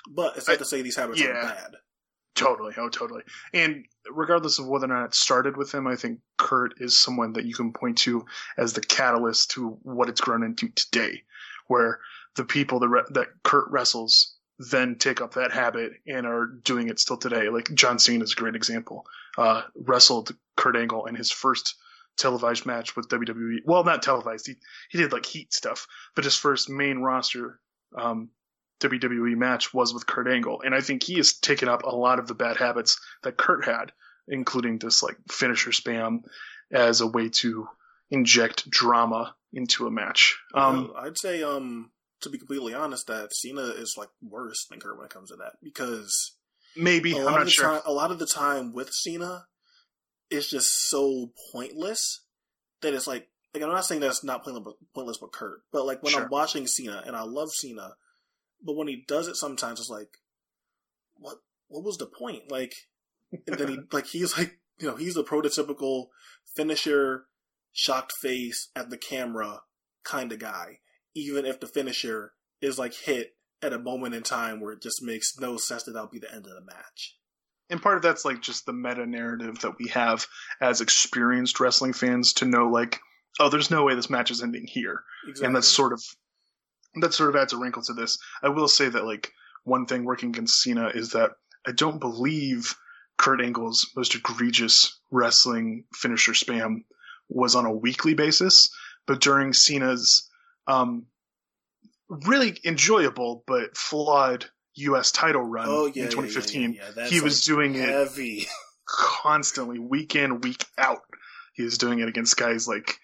But 0.09 0.37
it's 0.37 0.47
not 0.47 0.55
I- 0.55 0.57
to 0.57 0.65
say 0.65 0.81
these 0.81 0.95
habits 0.95 1.21
yeah. 1.21 1.27
are 1.27 1.41
bad. 1.41 1.75
Totally, 2.35 2.73
oh, 2.77 2.87
totally. 2.87 3.23
And 3.53 3.85
regardless 4.09 4.59
of 4.59 4.67
whether 4.67 4.85
or 4.85 4.89
not 4.89 5.05
it 5.07 5.13
started 5.13 5.57
with 5.57 5.73
him, 5.73 5.87
I 5.87 5.97
think 5.97 6.19
Kurt 6.37 6.75
is 6.77 6.97
someone 6.97 7.33
that 7.33 7.43
you 7.43 7.53
can 7.53 7.73
point 7.73 7.97
to 7.99 8.25
as 8.57 8.71
the 8.71 8.81
catalyst 8.81 9.51
to 9.51 9.77
what 9.81 10.07
it's 10.07 10.21
grown 10.21 10.43
into 10.43 10.69
today, 10.69 11.23
where 11.67 11.99
the 12.35 12.45
people 12.45 12.79
that 12.79 12.87
re- 12.87 13.03
that 13.09 13.27
Kurt 13.43 13.69
wrestles 13.71 14.35
then 14.57 14.95
take 14.95 15.19
up 15.19 15.33
that 15.33 15.51
habit 15.51 15.93
and 16.07 16.25
are 16.25 16.45
doing 16.45 16.87
it 16.87 16.99
still 16.99 17.17
today. 17.17 17.49
Like 17.49 17.73
John 17.73 17.99
Cena 17.99 18.23
is 18.23 18.31
a 18.31 18.35
great 18.35 18.55
example. 18.55 19.05
Uh, 19.37 19.63
wrestled 19.75 20.33
Kurt 20.55 20.77
Angle 20.77 21.07
in 21.07 21.15
his 21.15 21.31
first 21.31 21.75
televised 22.19 22.65
match 22.65 22.95
with 22.95 23.09
WWE. 23.09 23.57
Well, 23.65 23.83
not 23.83 24.03
televised. 24.03 24.47
He 24.47 24.55
he 24.89 24.97
did 24.97 25.11
like 25.11 25.25
heat 25.25 25.53
stuff, 25.53 25.87
but 26.15 26.25
his 26.25 26.35
first 26.35 26.69
main 26.69 26.99
roster 26.99 27.59
um, 27.97 28.29
WWE 28.79 29.35
match 29.35 29.73
was 29.73 29.93
with 29.93 30.05
Kurt 30.05 30.27
Angle, 30.27 30.61
and 30.63 30.75
I 30.75 30.81
think 30.81 31.03
he 31.03 31.15
has 31.15 31.33
taken 31.33 31.67
up 31.67 31.83
a 31.83 31.95
lot 31.95 32.19
of 32.19 32.27
the 32.27 32.35
bad 32.35 32.57
habits 32.57 32.99
that 33.23 33.37
Kurt 33.37 33.65
had, 33.65 33.91
including 34.27 34.77
this 34.77 35.01
like 35.03 35.17
finisher 35.29 35.71
spam 35.71 36.23
as 36.71 37.01
a 37.01 37.07
way 37.07 37.29
to 37.29 37.67
inject 38.11 38.69
drama 38.69 39.35
into 39.53 39.87
a 39.87 39.91
match. 39.91 40.37
Um, 40.53 40.93
I'd 40.95 41.17
say, 41.17 41.43
um, 41.43 41.91
to 42.21 42.29
be 42.29 42.37
completely 42.37 42.73
honest, 42.73 43.07
that 43.07 43.33
Cena 43.33 43.61
is 43.61 43.95
like 43.97 44.09
worse 44.21 44.65
than 44.69 44.79
Kurt 44.79 44.97
when 44.97 45.05
it 45.05 45.13
comes 45.13 45.29
to 45.29 45.35
that 45.37 45.53
because 45.63 46.35
maybe 46.75 47.13
a 47.13 47.17
I'm 47.17 47.25
lot 47.25 47.31
not 47.31 47.41
of 47.41 47.47
the 47.47 47.51
sure. 47.51 47.65
time, 47.65 47.81
a 47.85 47.93
lot 47.93 48.11
of 48.11 48.19
the 48.19 48.27
time 48.27 48.73
with 48.73 48.91
Cena, 48.91 49.45
it's 50.29 50.49
just 50.49 50.89
so 50.89 51.31
pointless 51.51 52.21
that 52.81 52.93
it's 52.93 53.07
like, 53.07 53.27
like 53.53 53.63
I'm 53.63 53.69
not 53.69 53.85
saying 53.85 54.01
that's 54.01 54.23
not 54.23 54.43
pointless, 54.43 54.75
pointless 54.93 55.21
with 55.21 55.31
Kurt, 55.31 55.61
but 55.71 55.85
like 55.85 56.03
when 56.03 56.13
Sure. 56.13 56.23
I'm 56.23 56.29
watching 56.29 56.67
Cena 56.67 57.03
and 57.05 57.15
I 57.15 57.23
love 57.23 57.51
Cena, 57.51 57.95
but 58.63 58.75
when 58.75 58.87
he 58.87 59.03
does 59.07 59.27
it, 59.27 59.35
sometimes 59.35 59.79
it's 59.79 59.89
like, 59.89 60.17
what, 61.15 61.37
what 61.67 61.83
was 61.83 61.97
the 61.97 62.05
point? 62.05 62.51
Like, 62.51 62.73
and 63.31 63.57
then 63.57 63.67
he, 63.67 63.77
like, 63.91 64.07
he's 64.07 64.37
like, 64.37 64.59
you 64.77 64.87
know, 64.87 64.95
he's 64.95 65.15
the 65.15 65.23
prototypical 65.23 66.07
finisher, 66.55 67.25
shocked 67.71 68.13
face 68.13 68.69
at 68.75 68.89
the 68.89 68.97
camera 68.97 69.61
kind 70.03 70.31
of 70.31 70.39
guy, 70.39 70.79
even 71.15 71.45
if 71.45 71.59
the 71.59 71.67
finisher 71.67 72.33
is 72.61 72.79
like 72.79 72.93
hit 72.93 73.35
at 73.61 73.73
a 73.73 73.79
moment 73.79 74.15
in 74.15 74.23
time 74.23 74.59
where 74.59 74.73
it 74.73 74.81
just 74.81 75.01
makes 75.01 75.37
no 75.39 75.57
sense 75.57 75.83
that 75.83 75.91
that'll 75.91 76.09
be 76.09 76.19
the 76.19 76.33
end 76.33 76.45
of 76.45 76.53
the 76.53 76.61
match. 76.61 77.17
And 77.69 77.81
part 77.81 77.97
of 77.97 78.01
that's 78.03 78.25
like 78.25 78.41
just 78.41 78.65
the 78.65 78.73
meta 78.73 79.05
narrative 79.05 79.59
that 79.59 79.77
we 79.79 79.87
have 79.89 80.25
as 80.61 80.81
experienced 80.81 81.59
wrestling 81.59 81.93
fans 81.93 82.33
to 82.33 82.45
know 82.45 82.67
like 82.67 82.99
oh 83.39 83.49
there's 83.49 83.71
no 83.71 83.83
way 83.83 83.95
this 83.95 84.09
match 84.09 84.31
is 84.31 84.41
ending 84.43 84.65
here 84.67 85.03
Exactly. 85.27 85.45
and 85.47 85.55
that's 85.55 85.67
sort 85.67 85.93
of 85.93 86.03
that 86.95 87.13
sort 87.13 87.29
of 87.29 87.35
adds 87.35 87.53
a 87.53 87.57
wrinkle 87.57 87.83
to 87.83 87.93
this 87.93 88.17
i 88.43 88.49
will 88.49 88.67
say 88.67 88.89
that 88.89 89.05
like 89.05 89.31
one 89.63 89.85
thing 89.85 90.03
working 90.05 90.29
against 90.29 90.61
cena 90.61 90.87
is 90.93 91.11
that 91.11 91.31
i 91.67 91.71
don't 91.71 91.99
believe 91.99 92.75
kurt 93.17 93.41
angle's 93.41 93.91
most 93.95 94.15
egregious 94.15 94.99
wrestling 95.11 95.83
finisher 95.93 96.31
spam 96.33 96.83
was 97.29 97.55
on 97.55 97.65
a 97.65 97.71
weekly 97.71 98.13
basis 98.13 98.69
but 99.05 99.21
during 99.21 99.53
cena's 99.53 100.27
um 100.67 101.05
really 102.09 102.57
enjoyable 102.65 103.43
but 103.45 103.77
flawed 103.77 104.45
us 104.87 105.11
title 105.11 105.41
run 105.43 105.67
Oh, 105.69 105.85
yeah, 105.85 105.89
in 105.89 105.93
yeah, 105.95 106.03
yeah, 106.03 106.09
2015 106.09 106.73
yeah, 106.73 106.83
yeah. 106.95 107.05
He 107.07 107.21
was 107.21 107.47
like, 107.47 107.55
doing 107.55 107.75
it 107.75 108.47
constantly, 108.87 109.79
week 109.79 110.15
in, 110.15 110.41
week 110.41 110.65
out. 110.77 111.01
He 111.53 111.63
was 111.63 111.77
doing 111.77 111.99
it 111.99 112.07
against 112.07 112.37
guys 112.37 112.67
like 112.67 112.97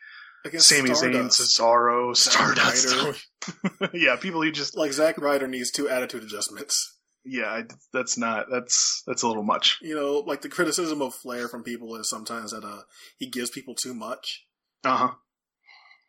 Against 0.46 0.70
Sami 0.70 0.92
Zayn, 0.92 1.28
Cesaro, 1.30 2.16
Stardust. 2.16 2.96
Yeah, 3.94 4.16
people 4.16 4.42
who 4.44 4.52
just 4.52 4.78
Like 4.78 4.94
Zack 4.94 5.18
Ryder 5.20 5.48
needs 5.48 5.72
two 5.72 5.90
attitude 5.90 6.24
adjustments. 6.24 6.98
yeah, 7.24 7.48
I- 7.48 7.64
that's 7.94 8.18
not 8.18 8.46
that's 8.52 9.02
that's 9.08 9.24
a 9.24 9.28
little 9.28 9.44
much. 9.44 9.80
You 9.82 9.96
know, 9.96 10.20
like 10.26 10.42
the 10.42 10.50
criticism 10.50 11.02
of 11.02 11.16
Flair 11.16 11.48
from 11.48 11.64
people 11.64 11.96
is 11.96 12.10
sometimes 12.10 12.52
that 12.52 12.64
uh 12.64 12.82
he 13.18 13.28
gives 13.28 13.50
people 13.50 13.74
too 13.76 13.94
much. 13.96 14.46
Uh 14.84 14.98
huh. 14.98 15.12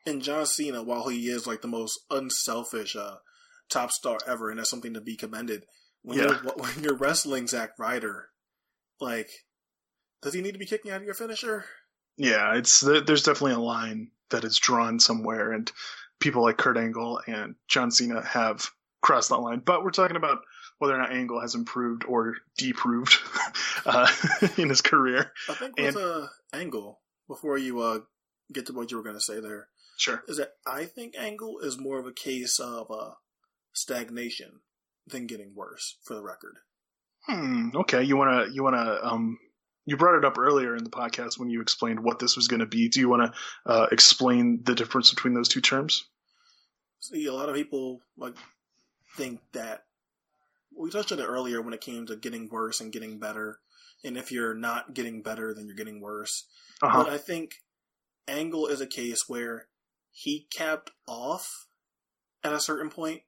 And 0.04 0.22
John 0.22 0.46
Cena, 0.46 0.82
while 0.82 1.08
he 1.08 1.28
is 1.28 1.46
like 1.46 1.62
the 1.62 1.68
most 1.68 1.98
unselfish 2.10 2.94
uh, 2.94 3.16
top 3.70 3.90
star 3.90 4.18
ever, 4.26 4.50
and 4.50 4.58
that's 4.58 4.70
something 4.70 4.94
to 4.94 5.00
be 5.00 5.16
commended. 5.16 5.64
When 6.02 6.18
Yeah. 6.18 6.24
you're 6.42 6.52
when 6.56 6.82
you're 6.82 6.96
wrestling 6.96 7.46
Zack 7.46 7.70
Ryder, 7.78 8.28
like, 9.00 9.30
does 10.22 10.34
he 10.34 10.40
need 10.40 10.52
to 10.52 10.58
be 10.58 10.66
kicking 10.66 10.90
out 10.90 10.98
of 10.98 11.04
your 11.04 11.14
finisher? 11.14 11.64
Yeah, 12.16 12.54
it's 12.56 12.80
there's 12.80 13.22
definitely 13.22 13.52
a 13.52 13.58
line 13.58 14.10
that 14.30 14.44
is 14.44 14.58
drawn 14.58 14.98
somewhere, 14.98 15.52
and 15.52 15.70
people 16.20 16.42
like 16.42 16.56
Kurt 16.58 16.78
Angle 16.78 17.20
and 17.26 17.54
John 17.68 17.90
Cena 17.90 18.24
have 18.24 18.66
crossed 19.02 19.28
that 19.30 19.38
line. 19.38 19.60
But 19.64 19.84
we're 19.84 19.90
talking 19.90 20.16
about 20.16 20.38
whether 20.78 20.94
or 20.94 20.98
not 20.98 21.12
Angle 21.12 21.40
has 21.40 21.54
improved 21.54 22.04
or 22.06 22.34
deproved 22.58 23.14
uh, 23.86 24.10
in 24.56 24.68
his 24.68 24.80
career. 24.80 25.30
I 25.48 25.54
think 25.54 25.76
with 25.78 25.94
And- 25.94 25.96
uh, 26.04 26.26
Angle, 26.52 27.00
before 27.28 27.58
you 27.58 27.80
uh, 27.80 27.98
get 28.52 28.66
to 28.66 28.72
what 28.72 28.90
you 28.90 28.96
were 28.96 29.02
going 29.02 29.16
to 29.16 29.20
say 29.22 29.40
there, 29.40 29.68
Sure. 29.98 30.22
is 30.28 30.36
that 30.38 30.52
I 30.66 30.84
think 30.84 31.14
Angle 31.18 31.60
is 31.60 31.78
more 31.78 31.98
of 31.98 32.06
a 32.06 32.12
case 32.12 32.58
of 32.58 32.90
uh, 32.90 33.12
stagnation 33.76 34.60
than 35.06 35.26
getting 35.26 35.54
worse. 35.54 35.98
For 36.02 36.14
the 36.14 36.22
record, 36.22 36.56
Hmm. 37.26 37.70
Okay. 37.74 38.02
You 38.02 38.16
wanna 38.16 38.46
you 38.52 38.62
wanna 38.62 38.98
um 39.02 39.38
you 39.84 39.96
brought 39.96 40.18
it 40.18 40.24
up 40.24 40.38
earlier 40.38 40.76
in 40.76 40.84
the 40.84 40.90
podcast 40.90 41.38
when 41.38 41.48
you 41.50 41.60
explained 41.60 42.00
what 42.00 42.18
this 42.18 42.36
was 42.36 42.48
going 42.48 42.60
to 42.60 42.66
be. 42.66 42.88
Do 42.88 42.98
you 42.98 43.08
want 43.08 43.32
to 43.32 43.70
uh, 43.70 43.86
explain 43.92 44.64
the 44.64 44.74
difference 44.74 45.10
between 45.10 45.32
those 45.32 45.48
two 45.48 45.60
terms? 45.60 46.04
see 46.98 47.26
a 47.26 47.32
lot 47.32 47.48
of 47.48 47.54
people 47.54 48.00
like 48.16 48.34
think 49.16 49.40
that 49.52 49.84
we 50.76 50.90
touched 50.90 51.12
on 51.12 51.20
it 51.20 51.24
earlier 51.24 51.62
when 51.62 51.72
it 51.72 51.80
came 51.80 52.06
to 52.06 52.16
getting 52.16 52.48
worse 52.50 52.80
and 52.80 52.92
getting 52.92 53.18
better, 53.18 53.60
and 54.04 54.16
if 54.16 54.32
you're 54.32 54.54
not 54.54 54.92
getting 54.92 55.22
better, 55.22 55.54
then 55.54 55.66
you're 55.66 55.76
getting 55.76 56.00
worse. 56.00 56.44
Uh-huh. 56.82 57.04
But 57.04 57.12
I 57.12 57.18
think 57.18 57.54
Angle 58.28 58.66
is 58.66 58.80
a 58.80 58.86
case 58.86 59.28
where 59.28 59.68
he 60.10 60.48
capped 60.50 60.90
off 61.06 61.66
at 62.42 62.52
a 62.52 62.60
certain 62.60 62.90
point, 62.90 63.22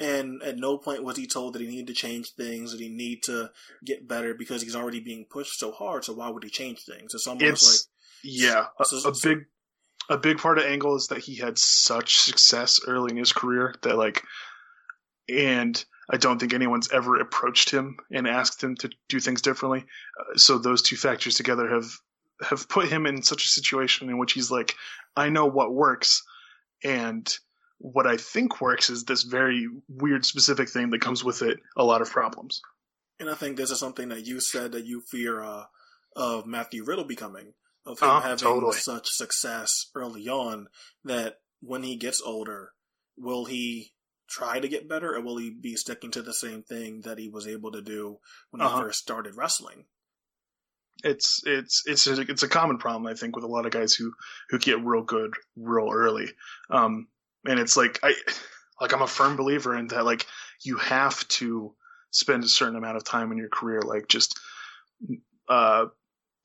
and 0.00 0.42
at 0.42 0.56
no 0.56 0.78
point 0.78 1.02
was 1.02 1.16
he 1.16 1.26
told 1.26 1.54
that 1.54 1.62
he 1.62 1.68
needed 1.68 1.88
to 1.88 1.92
change 1.94 2.32
things, 2.32 2.72
that 2.72 2.80
he 2.80 2.88
need 2.88 3.22
to 3.24 3.50
get 3.84 4.06
better 4.06 4.34
because 4.34 4.62
he's 4.62 4.76
already 4.76 5.00
being 5.00 5.26
pushed 5.28 5.58
so 5.58 5.72
hard. 5.72 6.04
So 6.04 6.12
why 6.14 6.28
would 6.30 6.44
he 6.44 6.50
change 6.50 6.84
things? 6.84 7.14
It's 7.14 7.26
almost 7.26 7.44
It's 7.44 7.88
like 8.22 8.30
yeah, 8.32 8.66
a, 8.78 8.84
So- 8.84 9.08
a 9.08 9.12
big 9.22 9.46
a 10.10 10.16
big 10.16 10.38
part 10.38 10.58
of 10.58 10.64
Angle 10.64 10.96
is 10.96 11.08
that 11.08 11.18
he 11.18 11.36
had 11.36 11.58
such 11.58 12.16
success 12.16 12.80
early 12.86 13.10
in 13.10 13.18
his 13.18 13.32
career 13.32 13.74
that 13.82 13.96
like, 13.98 14.22
and 15.28 15.84
I 16.10 16.16
don't 16.16 16.38
think 16.38 16.54
anyone's 16.54 16.90
ever 16.90 17.20
approached 17.20 17.70
him 17.70 17.98
and 18.10 18.26
asked 18.26 18.62
him 18.62 18.74
to 18.76 18.90
do 19.08 19.20
things 19.20 19.42
differently. 19.42 19.84
Uh, 20.18 20.38
so 20.38 20.56
those 20.58 20.80
two 20.80 20.96
factors 20.96 21.34
together 21.34 21.68
have 21.68 21.90
have 22.40 22.68
put 22.68 22.88
him 22.88 23.04
in 23.04 23.22
such 23.22 23.44
a 23.44 23.48
situation 23.48 24.08
in 24.08 24.16
which 24.16 24.32
he's 24.32 24.50
like, 24.50 24.74
I 25.16 25.28
know 25.28 25.46
what 25.46 25.74
works, 25.74 26.22
and 26.84 27.28
what 27.78 28.06
I 28.06 28.16
think 28.16 28.60
works 28.60 28.90
is 28.90 29.04
this 29.04 29.22
very 29.22 29.68
weird 29.88 30.24
specific 30.26 30.68
thing 30.68 30.90
that 30.90 31.00
comes 31.00 31.22
with 31.24 31.42
it 31.42 31.58
a 31.76 31.84
lot 31.84 32.02
of 32.02 32.10
problems. 32.10 32.60
And 33.20 33.28
I 33.30 33.34
think 33.34 33.56
this 33.56 33.70
is 33.70 33.78
something 33.80 34.08
that 34.10 34.26
you 34.26 34.40
said 34.40 34.72
that 34.72 34.84
you 34.86 35.00
fear 35.10 35.42
uh, 35.42 35.64
of 36.16 36.46
Matthew 36.46 36.84
Riddle 36.84 37.04
becoming, 37.04 37.54
of 37.86 37.98
him 38.00 38.08
Uh, 38.08 38.20
having 38.20 38.38
totally. 38.38 38.76
such 38.76 39.06
success 39.08 39.90
early 39.94 40.28
on 40.28 40.68
that 41.04 41.40
when 41.60 41.82
he 41.82 41.96
gets 41.96 42.20
older, 42.22 42.72
will 43.16 43.44
he 43.46 43.92
try 44.28 44.60
to 44.60 44.68
get 44.68 44.88
better 44.88 45.14
or 45.16 45.20
will 45.22 45.38
he 45.38 45.50
be 45.50 45.74
sticking 45.74 46.10
to 46.12 46.22
the 46.22 46.34
same 46.34 46.62
thing 46.62 47.00
that 47.02 47.18
he 47.18 47.28
was 47.28 47.46
able 47.48 47.72
to 47.72 47.80
do 47.82 48.18
when 48.50 48.60
Uh-huh. 48.60 48.76
he 48.76 48.82
first 48.82 48.98
started 49.00 49.34
wrestling? 49.36 49.86
it's 51.04 51.42
it's 51.46 51.84
it's 51.86 52.06
a, 52.08 52.20
it's 52.22 52.42
a 52.42 52.48
common 52.48 52.76
problem 52.78 53.06
I 53.06 53.14
think 53.14 53.36
with 53.36 53.44
a 53.44 53.48
lot 53.48 53.66
of 53.66 53.72
guys 53.72 53.94
who 53.94 54.12
who 54.50 54.58
get 54.58 54.84
real 54.84 55.02
good 55.04 55.32
real 55.56 55.90
early. 55.92 56.28
Um, 56.70 57.06
and 57.48 57.58
it's 57.58 57.76
like 57.76 57.98
I 58.02 58.14
like 58.80 58.92
I'm 58.92 59.02
a 59.02 59.06
firm 59.06 59.36
believer 59.36 59.76
in 59.76 59.88
that 59.88 60.04
like 60.04 60.26
you 60.62 60.76
have 60.78 61.26
to 61.28 61.74
spend 62.10 62.44
a 62.44 62.48
certain 62.48 62.76
amount 62.76 62.96
of 62.96 63.04
time 63.04 63.32
in 63.32 63.38
your 63.38 63.48
career 63.48 63.82
like 63.82 64.08
just 64.08 64.38
uh 65.48 65.86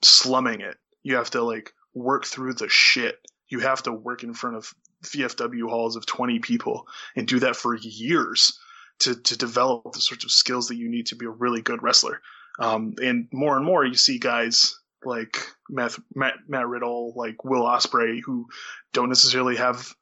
slumming 0.01 0.61
it. 0.61 0.77
You 1.03 1.15
have 1.15 1.31
to 1.31 1.41
like 1.41 1.73
work 1.93 2.25
through 2.25 2.53
the 2.53 2.69
shit. 2.69 3.17
You 3.49 3.59
have 3.59 3.83
to 3.83 3.91
work 3.91 4.23
in 4.23 4.33
front 4.33 4.57
of 4.57 4.73
VFW 5.03 5.69
halls 5.69 5.95
of 5.95 6.05
20 6.05 6.39
people 6.39 6.87
and 7.15 7.27
do 7.27 7.39
that 7.39 7.55
for 7.55 7.75
years 7.75 8.57
to 8.99 9.15
to 9.15 9.37
develop 9.37 9.91
the 9.93 9.99
sorts 9.99 10.23
of 10.23 10.31
skills 10.31 10.69
that 10.69 10.77
you 10.77 10.89
need 10.89 11.07
to 11.07 11.15
be 11.15 11.25
a 11.25 11.29
really 11.29 11.61
good 11.61 11.83
wrestler. 11.83 12.21
Um, 12.59 12.93
and 13.01 13.27
more 13.33 13.57
and 13.57 13.65
more, 13.65 13.83
you 13.83 13.95
see 13.95 14.19
guys 14.19 14.79
like 15.03 15.37
Matt, 15.69 15.97
Matt, 16.15 16.35
Matt 16.47 16.67
Riddle, 16.67 17.13
like 17.15 17.43
Will 17.43 17.63
Ospreay, 17.63 18.21
who 18.23 18.47
don't 18.93 19.09
necessarily 19.09 19.57
have 19.57 19.93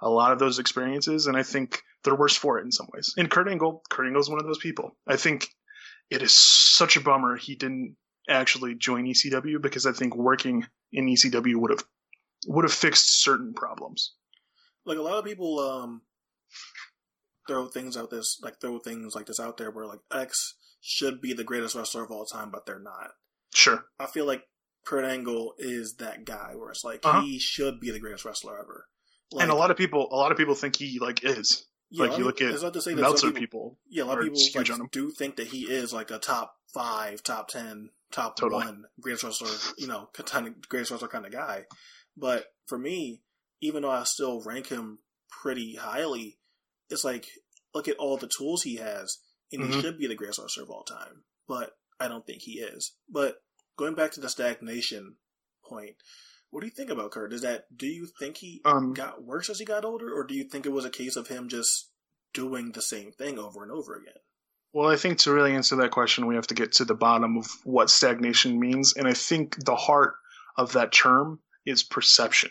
a 0.00 0.08
lot 0.08 0.32
of 0.32 0.38
those 0.38 0.58
experiences, 0.58 1.26
and 1.26 1.36
I 1.36 1.42
think 1.42 1.82
they're 2.04 2.14
worse 2.14 2.36
for 2.36 2.58
it 2.58 2.64
in 2.64 2.72
some 2.72 2.88
ways. 2.94 3.14
And 3.16 3.30
Kurt 3.30 3.48
Angle, 3.48 3.82
Kurt 3.90 4.06
Angle's 4.06 4.30
one 4.30 4.40
of 4.40 4.46
those 4.46 4.58
people. 4.58 4.96
I 5.06 5.16
think 5.16 5.48
it 6.10 6.22
is 6.22 6.34
such 6.34 6.96
a 6.96 7.00
bummer 7.00 7.36
he 7.36 7.54
didn't 7.56 7.96
actually 8.28 8.74
join 8.74 9.06
ECW 9.06 9.60
because 9.60 9.86
I 9.86 9.92
think 9.92 10.14
working 10.14 10.66
in 10.92 11.06
ECW 11.06 11.56
would 11.56 11.70
have 11.70 11.84
would 12.46 12.64
have 12.64 12.72
fixed 12.72 13.22
certain 13.22 13.52
problems. 13.54 14.14
Like 14.86 14.98
a 14.98 15.02
lot 15.02 15.18
of 15.18 15.24
people 15.24 15.58
um 15.58 16.02
throw 17.46 17.66
things 17.66 17.96
out 17.96 18.10
this 18.10 18.38
like 18.42 18.60
throw 18.60 18.78
things 18.78 19.14
like 19.14 19.26
this 19.26 19.40
out 19.40 19.56
there 19.56 19.70
where 19.70 19.86
like 19.86 20.00
X 20.12 20.54
should 20.80 21.20
be 21.20 21.32
the 21.32 21.44
greatest 21.44 21.74
wrestler 21.74 22.04
of 22.04 22.10
all 22.10 22.24
time, 22.24 22.50
but 22.50 22.66
they're 22.66 22.78
not. 22.78 23.10
Sure. 23.54 23.84
I 23.98 24.06
feel 24.06 24.26
like 24.26 24.44
Kurt 24.86 25.04
Angle 25.04 25.54
is 25.58 25.96
that 25.96 26.24
guy 26.24 26.52
where 26.54 26.70
it's 26.70 26.84
like 26.84 27.00
Uh-huh. 27.04 27.22
he 27.22 27.38
should 27.38 27.80
be 27.80 27.90
the 27.90 27.98
greatest 27.98 28.24
wrestler 28.24 28.58
ever. 28.58 28.86
And 29.38 29.50
a 29.50 29.54
lot 29.54 29.70
of 29.70 29.76
people, 29.76 30.08
a 30.10 30.16
lot 30.16 30.30
of 30.32 30.38
people 30.38 30.54
think 30.54 30.76
he 30.76 30.98
like 30.98 31.24
is. 31.24 31.66
Yeah, 31.90 32.06
like 32.06 32.18
you 32.18 32.24
look 32.24 32.40
at 32.42 32.58
to 32.72 32.82
say 32.82 32.94
Meltzer 32.94 33.28
some 33.28 33.34
people. 33.34 33.78
Yeah, 33.88 34.02
a 34.02 34.06
lot 34.06 34.18
of 34.18 34.24
people 34.34 34.62
like, 34.78 34.90
do 34.90 35.10
think 35.10 35.36
that 35.36 35.46
he 35.46 35.62
is 35.62 35.92
like 35.92 36.10
a 36.10 36.18
top 36.18 36.54
five, 36.74 37.22
top 37.22 37.48
ten, 37.48 37.90
top 38.12 38.36
Totally. 38.36 38.64
one 38.64 38.84
greatest 39.00 39.24
wrestler, 39.24 39.48
you 39.78 39.86
know, 39.86 40.08
kind 40.26 40.46
of 40.48 40.68
greatest 40.68 40.90
wrestler 40.90 41.08
kind 41.08 41.24
of 41.24 41.32
guy. 41.32 41.64
But 42.16 42.44
for 42.66 42.78
me, 42.78 43.22
even 43.62 43.82
though 43.82 43.90
I 43.90 44.04
still 44.04 44.42
rank 44.42 44.68
him 44.68 44.98
pretty 45.30 45.76
highly, 45.76 46.38
it's 46.90 47.04
like 47.04 47.26
look 47.74 47.88
at 47.88 47.96
all 47.96 48.16
the 48.18 48.28
tools 48.28 48.62
he 48.62 48.76
has, 48.76 49.18
and 49.52 49.62
he 49.62 49.70
Mhm. 49.70 49.80
should 49.80 49.98
be 49.98 50.06
the 50.06 50.14
greatest 50.14 50.40
wrestler 50.40 50.64
of 50.64 50.70
all 50.70 50.84
time. 50.84 51.24
But 51.46 51.70
I 51.98 52.08
don't 52.08 52.26
think 52.26 52.42
he 52.42 52.60
is. 52.60 52.92
But 53.08 53.42
going 53.76 53.94
back 53.94 54.10
to 54.12 54.20
the 54.20 54.28
stagnation 54.28 55.16
point, 55.64 55.96
what 56.50 56.60
do 56.60 56.66
you 56.66 56.72
think 56.72 56.90
about 56.90 57.10
Kurt? 57.10 57.32
Is 57.32 57.42
that 57.42 57.64
do 57.76 57.86
you 57.86 58.06
think 58.18 58.38
he 58.38 58.60
Um, 58.64 58.94
got 58.94 59.22
worse 59.22 59.50
as 59.50 59.58
he 59.58 59.64
got 59.64 59.84
older, 59.84 60.12
or 60.12 60.24
do 60.24 60.34
you 60.34 60.44
think 60.44 60.66
it 60.66 60.72
was 60.72 60.84
a 60.84 60.90
case 60.90 61.16
of 61.16 61.28
him 61.28 61.48
just 61.48 61.90
doing 62.32 62.72
the 62.72 62.82
same 62.82 63.12
thing 63.12 63.38
over 63.38 63.62
and 63.62 63.72
over 63.72 63.94
again? 63.96 64.14
Well, 64.72 64.90
I 64.90 64.96
think 64.96 65.18
to 65.20 65.32
really 65.32 65.54
answer 65.54 65.76
that 65.76 65.90
question, 65.90 66.26
we 66.26 66.34
have 66.34 66.46
to 66.48 66.54
get 66.54 66.72
to 66.72 66.84
the 66.84 66.94
bottom 66.94 67.38
of 67.38 67.46
what 67.64 67.90
stagnation 67.90 68.60
means, 68.60 68.94
and 68.94 69.08
I 69.08 69.14
think 69.14 69.64
the 69.64 69.76
heart 69.76 70.14
of 70.56 70.72
that 70.72 70.92
term 70.92 71.40
is 71.64 71.82
perception. 71.82 72.50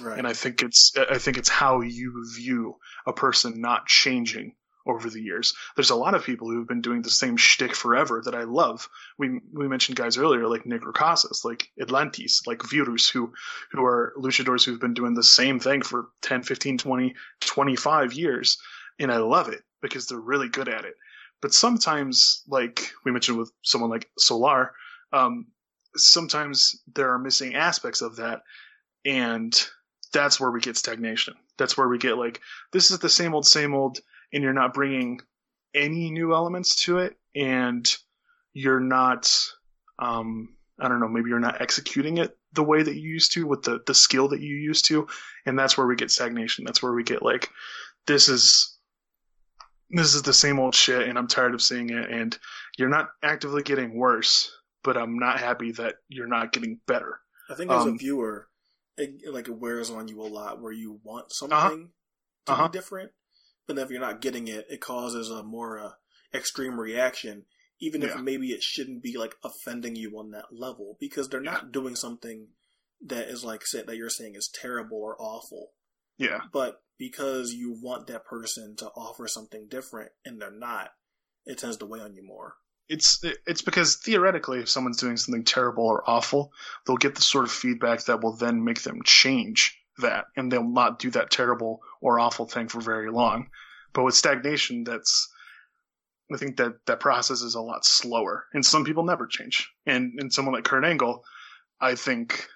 Right. 0.00 0.18
And 0.18 0.26
I 0.26 0.32
think 0.32 0.62
it's 0.62 0.92
I 0.96 1.18
think 1.18 1.38
it's 1.38 1.48
how 1.48 1.80
you 1.80 2.24
view 2.36 2.76
a 3.06 3.12
person 3.12 3.60
not 3.60 3.86
changing 3.86 4.54
over 4.88 5.10
the 5.10 5.22
years. 5.22 5.54
There's 5.76 5.90
a 5.90 5.96
lot 5.96 6.14
of 6.14 6.24
people 6.24 6.48
who've 6.48 6.66
been 6.66 6.80
doing 6.80 7.02
the 7.02 7.10
same 7.10 7.36
shtick 7.36 7.74
forever 7.74 8.22
that 8.24 8.34
I 8.34 8.44
love. 8.44 8.88
We 9.18 9.40
we 9.52 9.68
mentioned 9.68 9.96
guys 9.96 10.16
earlier 10.16 10.48
like 10.48 10.64
Negro 10.64 10.92
Casas, 10.92 11.44
like 11.44 11.70
Atlantis, 11.80 12.46
like 12.46 12.62
Virus, 12.62 13.08
who 13.08 13.32
who 13.70 13.84
are 13.84 14.14
luchadors 14.16 14.64
who've 14.64 14.80
been 14.80 14.94
doing 14.94 15.14
the 15.14 15.22
same 15.22 15.60
thing 15.60 15.82
for 15.82 16.08
10, 16.22 16.42
15, 16.42 16.78
20, 16.78 17.14
25 17.40 18.12
years. 18.14 18.58
And 18.98 19.12
I 19.12 19.18
love 19.18 19.48
it 19.48 19.62
because 19.80 20.06
they're 20.06 20.18
really 20.18 20.48
good 20.48 20.68
at 20.68 20.84
it. 20.84 20.94
But 21.40 21.54
sometimes, 21.54 22.42
like 22.48 22.90
we 23.04 23.12
mentioned 23.12 23.38
with 23.38 23.52
someone 23.62 23.90
like 23.90 24.10
Solar, 24.18 24.72
um, 25.12 25.46
sometimes 25.94 26.82
there 26.94 27.12
are 27.12 27.18
missing 27.18 27.54
aspects 27.54 28.00
of 28.00 28.16
that. 28.16 28.42
And 29.04 29.54
that's 30.12 30.40
where 30.40 30.50
we 30.50 30.60
get 30.60 30.76
stagnation. 30.76 31.34
That's 31.58 31.76
where 31.76 31.88
we 31.88 31.98
get 31.98 32.18
like, 32.18 32.40
this 32.72 32.90
is 32.90 32.98
the 32.98 33.08
same 33.08 33.34
old, 33.34 33.46
same 33.46 33.74
old, 33.74 34.00
and 34.32 34.42
you're 34.42 34.52
not 34.52 34.74
bringing 34.74 35.20
any 35.74 36.10
new 36.10 36.34
elements 36.34 36.74
to 36.84 36.98
it. 36.98 37.16
And 37.34 37.86
you're 38.52 38.80
not, 38.80 39.32
um, 39.98 40.56
I 40.80 40.88
don't 40.88 41.00
know, 41.00 41.08
maybe 41.08 41.28
you're 41.30 41.38
not 41.38 41.60
executing 41.60 42.18
it 42.18 42.36
the 42.52 42.62
way 42.62 42.82
that 42.82 42.96
you 42.96 43.08
used 43.10 43.32
to 43.32 43.46
with 43.46 43.62
the, 43.62 43.80
the 43.86 43.94
skill 43.94 44.28
that 44.28 44.40
you 44.40 44.56
used 44.56 44.86
to. 44.86 45.06
And 45.46 45.58
that's 45.58 45.76
where 45.76 45.86
we 45.86 45.96
get 45.96 46.10
stagnation. 46.10 46.64
That's 46.64 46.82
where 46.82 46.92
we 46.92 47.04
get 47.04 47.22
like, 47.22 47.50
this 48.06 48.28
is, 48.28 48.78
this 49.90 50.14
is 50.14 50.22
the 50.22 50.32
same 50.32 50.58
old 50.58 50.74
shit 50.74 51.08
and 51.08 51.18
I'm 51.18 51.28
tired 51.28 51.54
of 51.54 51.62
seeing 51.62 51.90
it. 51.90 52.10
And 52.10 52.36
you're 52.76 52.88
not 52.88 53.10
actively 53.22 53.62
getting 53.62 53.96
worse, 53.96 54.50
but 54.82 54.96
I'm 54.96 55.18
not 55.18 55.38
happy 55.40 55.72
that 55.72 55.96
you're 56.08 56.26
not 56.26 56.52
getting 56.52 56.80
better. 56.86 57.20
I 57.50 57.54
think 57.54 57.70
as 57.70 57.84
a 57.84 57.90
Um, 57.90 57.98
viewer, 57.98 58.48
it, 58.96 59.32
like 59.32 59.48
it 59.48 59.56
wears 59.56 59.90
on 59.90 60.08
you 60.08 60.20
a 60.20 60.24
lot 60.24 60.60
where 60.60 60.72
you 60.72 61.00
want 61.04 61.32
something 61.32 61.90
to 62.46 62.52
Uh-huh. 62.52 62.68
be 62.68 62.72
different, 62.72 63.12
but 63.68 63.78
if 63.78 63.90
you're 63.90 64.00
not 64.00 64.20
getting 64.20 64.48
it, 64.48 64.66
it 64.68 64.80
causes 64.80 65.30
a 65.30 65.44
more 65.44 65.78
uh, 65.78 65.90
extreme 66.34 66.80
reaction. 66.80 67.44
Even 67.80 68.02
if 68.02 68.18
maybe 68.18 68.48
it 68.48 68.64
shouldn't 68.64 69.04
be 69.04 69.16
like 69.16 69.36
offending 69.44 69.94
you 69.94 70.18
on 70.18 70.32
that 70.32 70.46
level, 70.50 70.96
because 70.98 71.28
they're 71.28 71.40
not 71.40 71.70
doing 71.70 71.94
something 71.94 72.48
that 73.06 73.28
is 73.28 73.44
like 73.44 73.64
say, 73.64 73.84
that 73.84 73.96
you're 73.96 74.10
saying 74.10 74.34
is 74.34 74.50
terrible 74.52 74.98
or 74.98 75.14
awful. 75.20 75.68
Yeah. 76.16 76.40
But 76.52 76.82
because 76.98 77.52
you 77.52 77.78
want 77.80 78.08
that 78.08 78.24
person 78.24 78.74
to 78.78 78.86
offer 78.96 79.28
something 79.28 79.68
different 79.70 80.10
and 80.24 80.40
they're 80.42 80.50
not, 80.50 80.88
it 81.46 81.58
tends 81.58 81.76
to 81.76 81.86
weigh 81.86 82.00
on 82.00 82.16
you 82.16 82.26
more. 82.26 82.56
it's 82.88 83.22
it's 83.46 83.62
because 83.62 83.96
theoretically 83.96 84.60
if 84.60 84.68
someone's 84.68 84.96
doing 85.00 85.16
something 85.16 85.44
terrible 85.44 85.84
or 85.84 86.08
awful 86.08 86.50
they'll 86.86 86.96
get 86.96 87.14
the 87.14 87.22
sort 87.22 87.44
of 87.44 87.50
feedback 87.50 88.04
that 88.04 88.22
will 88.22 88.34
then 88.36 88.64
make 88.64 88.82
them 88.82 89.02
change 89.04 89.77
that 89.98 90.26
and 90.36 90.50
they'll 90.50 90.62
not 90.68 90.98
do 90.98 91.10
that 91.10 91.30
terrible 91.30 91.80
or 92.00 92.18
awful 92.18 92.46
thing 92.46 92.68
for 92.68 92.80
very 92.80 93.10
long. 93.10 93.48
But 93.92 94.04
with 94.04 94.14
stagnation 94.14 94.84
that's 94.84 95.28
i 96.32 96.36
think 96.36 96.58
that 96.58 96.74
that 96.86 97.00
process 97.00 97.40
is 97.40 97.54
a 97.54 97.60
lot 97.60 97.86
slower 97.86 98.44
and 98.52 98.64
some 98.64 98.84
people 98.84 99.04
never 99.04 99.26
change. 99.26 99.70
And 99.86 100.12
and 100.18 100.32
someone 100.32 100.54
like 100.54 100.64
kurt 100.64 100.84
angle 100.84 101.24
i 101.80 101.94
think 101.94 102.46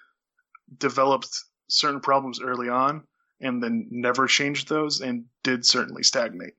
developed 0.77 1.29
certain 1.69 1.99
problems 1.99 2.41
early 2.41 2.69
on 2.69 3.03
and 3.41 3.61
then 3.61 3.87
never 3.91 4.27
changed 4.27 4.69
those 4.69 5.01
and 5.01 5.25
did 5.43 5.65
certainly 5.65 6.03
stagnate. 6.03 6.53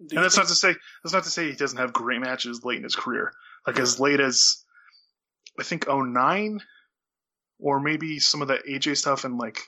And 0.00 0.10
that's 0.10 0.34
think- 0.34 0.44
not 0.44 0.48
to 0.48 0.54
say 0.54 0.74
that's 1.02 1.14
not 1.14 1.24
to 1.24 1.30
say 1.30 1.50
he 1.50 1.56
doesn't 1.56 1.78
have 1.78 1.92
great 1.92 2.20
matches 2.20 2.64
late 2.64 2.78
in 2.78 2.84
his 2.84 2.96
career. 2.96 3.32
Like 3.66 3.78
as 3.78 3.98
late 3.98 4.20
as 4.20 4.64
I 5.58 5.62
think 5.62 5.86
09 5.88 6.60
or 7.58 7.80
maybe 7.80 8.18
some 8.18 8.42
of 8.42 8.48
the 8.48 8.58
AJ 8.68 8.98
stuff 8.98 9.24
in 9.24 9.38
like 9.38 9.60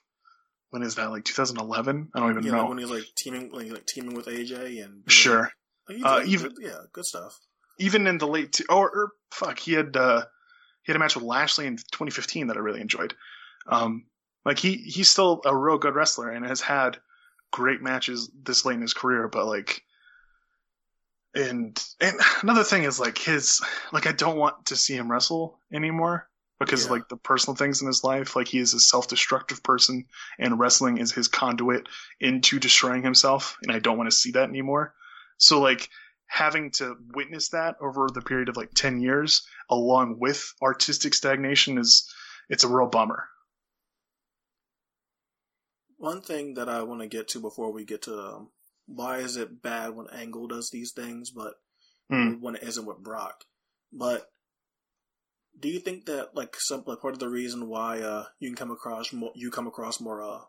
when 0.71 0.83
is 0.83 0.97
that 0.97 1.11
like 1.11 1.25
2011? 1.25 2.11
I 2.15 2.21
don't 2.21 2.31
even 2.31 2.43
yeah, 2.45 2.51
know. 2.53 2.59
like 2.61 2.69
when 2.69 2.79
he's 2.79 2.91
like 2.91 3.05
teaming, 3.17 3.51
like, 3.53 3.71
like 3.71 3.87
teaming 3.87 4.15
with 4.15 4.27
AJ 4.27 4.85
and 4.85 5.03
Sure. 5.11 5.51
Like, 5.89 5.99
Uh, 6.05 6.23
even- 6.27 6.49
good- 6.53 6.57
yeah, 6.61 6.79
good 6.93 7.05
stuff. 7.07 7.39
Even 7.79 8.07
in 8.07 8.19
the 8.19 8.27
late 8.27 8.53
t- 8.53 8.65
or, 8.69 8.91
or 8.91 9.13
fuck, 9.33 9.59
he 9.59 9.73
had 9.73 9.97
uh 9.97 10.25
he 10.83 10.93
had 10.93 10.97
a 10.97 10.99
match 10.99 11.15
with 11.15 11.25
Lashley 11.25 11.67
in 11.67 11.77
2015 11.77 12.49
that 12.49 12.57
I 12.57 12.61
really 12.61 12.81
enjoyed. 12.81 13.15
Um 13.67 14.05
like 14.45 14.59
he 14.59 14.77
he's 14.77 15.09
still 15.09 15.41
a 15.45 15.57
real 15.57 15.79
good 15.79 15.95
wrestler 15.95 16.29
and 16.31 16.45
has 16.45 16.61
had 16.61 16.99
great 17.53 17.81
matches 17.81 18.31
this 18.43 18.65
late 18.65 18.75
in 18.75 18.83
his 18.83 18.95
career, 18.95 19.29
but 19.29 19.47
like 19.47 19.83
and 21.35 21.83
and 22.01 22.17
another 22.43 22.65
thing 22.65 22.85
is 22.85 22.99
like 23.01 23.19
his 23.19 23.61
like 23.93 24.07
I 24.07 24.13
don't 24.13 24.39
want 24.39 24.67
to 24.67 24.77
see 24.77 24.95
him 24.95 25.11
wrestle 25.11 25.59
anymore 25.73 26.29
because 26.59 26.87
Yeah. 26.87 26.93
like 26.93 27.09
the 27.09 27.17
personal 27.17 27.57
things 27.57 27.81
in 27.81 27.87
his 27.87 28.03
life. 28.05 28.37
Like 28.37 28.49
he 28.49 28.59
is 28.59 28.75
a 28.75 28.81
self-destructive 28.81 29.63
person, 29.63 30.07
and 30.39 30.59
wrestling 30.59 30.99
is 30.99 31.13
his 31.13 31.29
conduit 31.29 31.89
into 32.21 32.59
destroying 32.59 33.03
himself, 33.03 33.57
and 33.63 33.73
I 33.73 33.79
don't 33.79 33.99
want 33.99 34.11
to 34.11 34.17
see 34.17 34.33
that 34.33 34.49
anymore. 34.49 34.95
So 35.37 35.61
like 35.61 35.89
having 36.27 36.71
to 36.73 36.97
witness 37.15 37.51
that 37.51 37.77
over 37.81 38.09
the 38.13 38.21
period 38.21 38.49
of 38.49 38.57
like 38.57 38.75
ten 38.75 39.01
years, 39.01 39.47
along 39.71 40.19
with 40.19 40.53
artistic 40.61 41.15
stagnation, 41.15 41.79
is 41.79 42.13
it's 42.49 42.65
a 42.65 42.69
real 42.69 42.89
bummer. 42.89 43.29
One 45.97 46.21
thing 46.21 46.55
that 46.55 46.69
I 46.69 46.83
want 46.83 47.01
to 47.01 47.09
get 47.09 47.29
to 47.29 47.41
before 47.41 47.73
we 47.73 47.85
get 47.85 48.03
to 48.03 48.17
um, 48.19 48.51
why 48.87 49.19
is 49.19 49.37
it 49.37 49.63
bad 49.63 49.91
when 49.91 50.07
Angle 50.09 50.47
does 50.47 50.71
these 50.71 50.93
things, 50.93 51.31
but 51.31 51.55
Hmm. 52.11 52.41
when 52.41 52.55
it 52.55 52.63
isn't 52.63 52.87
with 52.87 52.99
Brock. 52.99 53.45
But 53.93 54.31
do 55.61 55.69
you 55.69 55.81
think 55.81 56.07
that 56.07 56.35
like 56.35 56.57
some 56.59 56.83
like 56.87 57.01
part 57.01 57.15
of 57.15 57.21
the 57.21 57.29
reason 57.29 57.69
why 57.69 58.01
uh 58.01 58.25
you 58.39 58.49
can 58.49 58.57
come 58.57 58.71
across 58.71 59.13
more 59.13 59.33
you 59.35 59.51
come 59.51 59.67
across 59.67 60.01
more 60.01 60.23
uh 60.23 60.41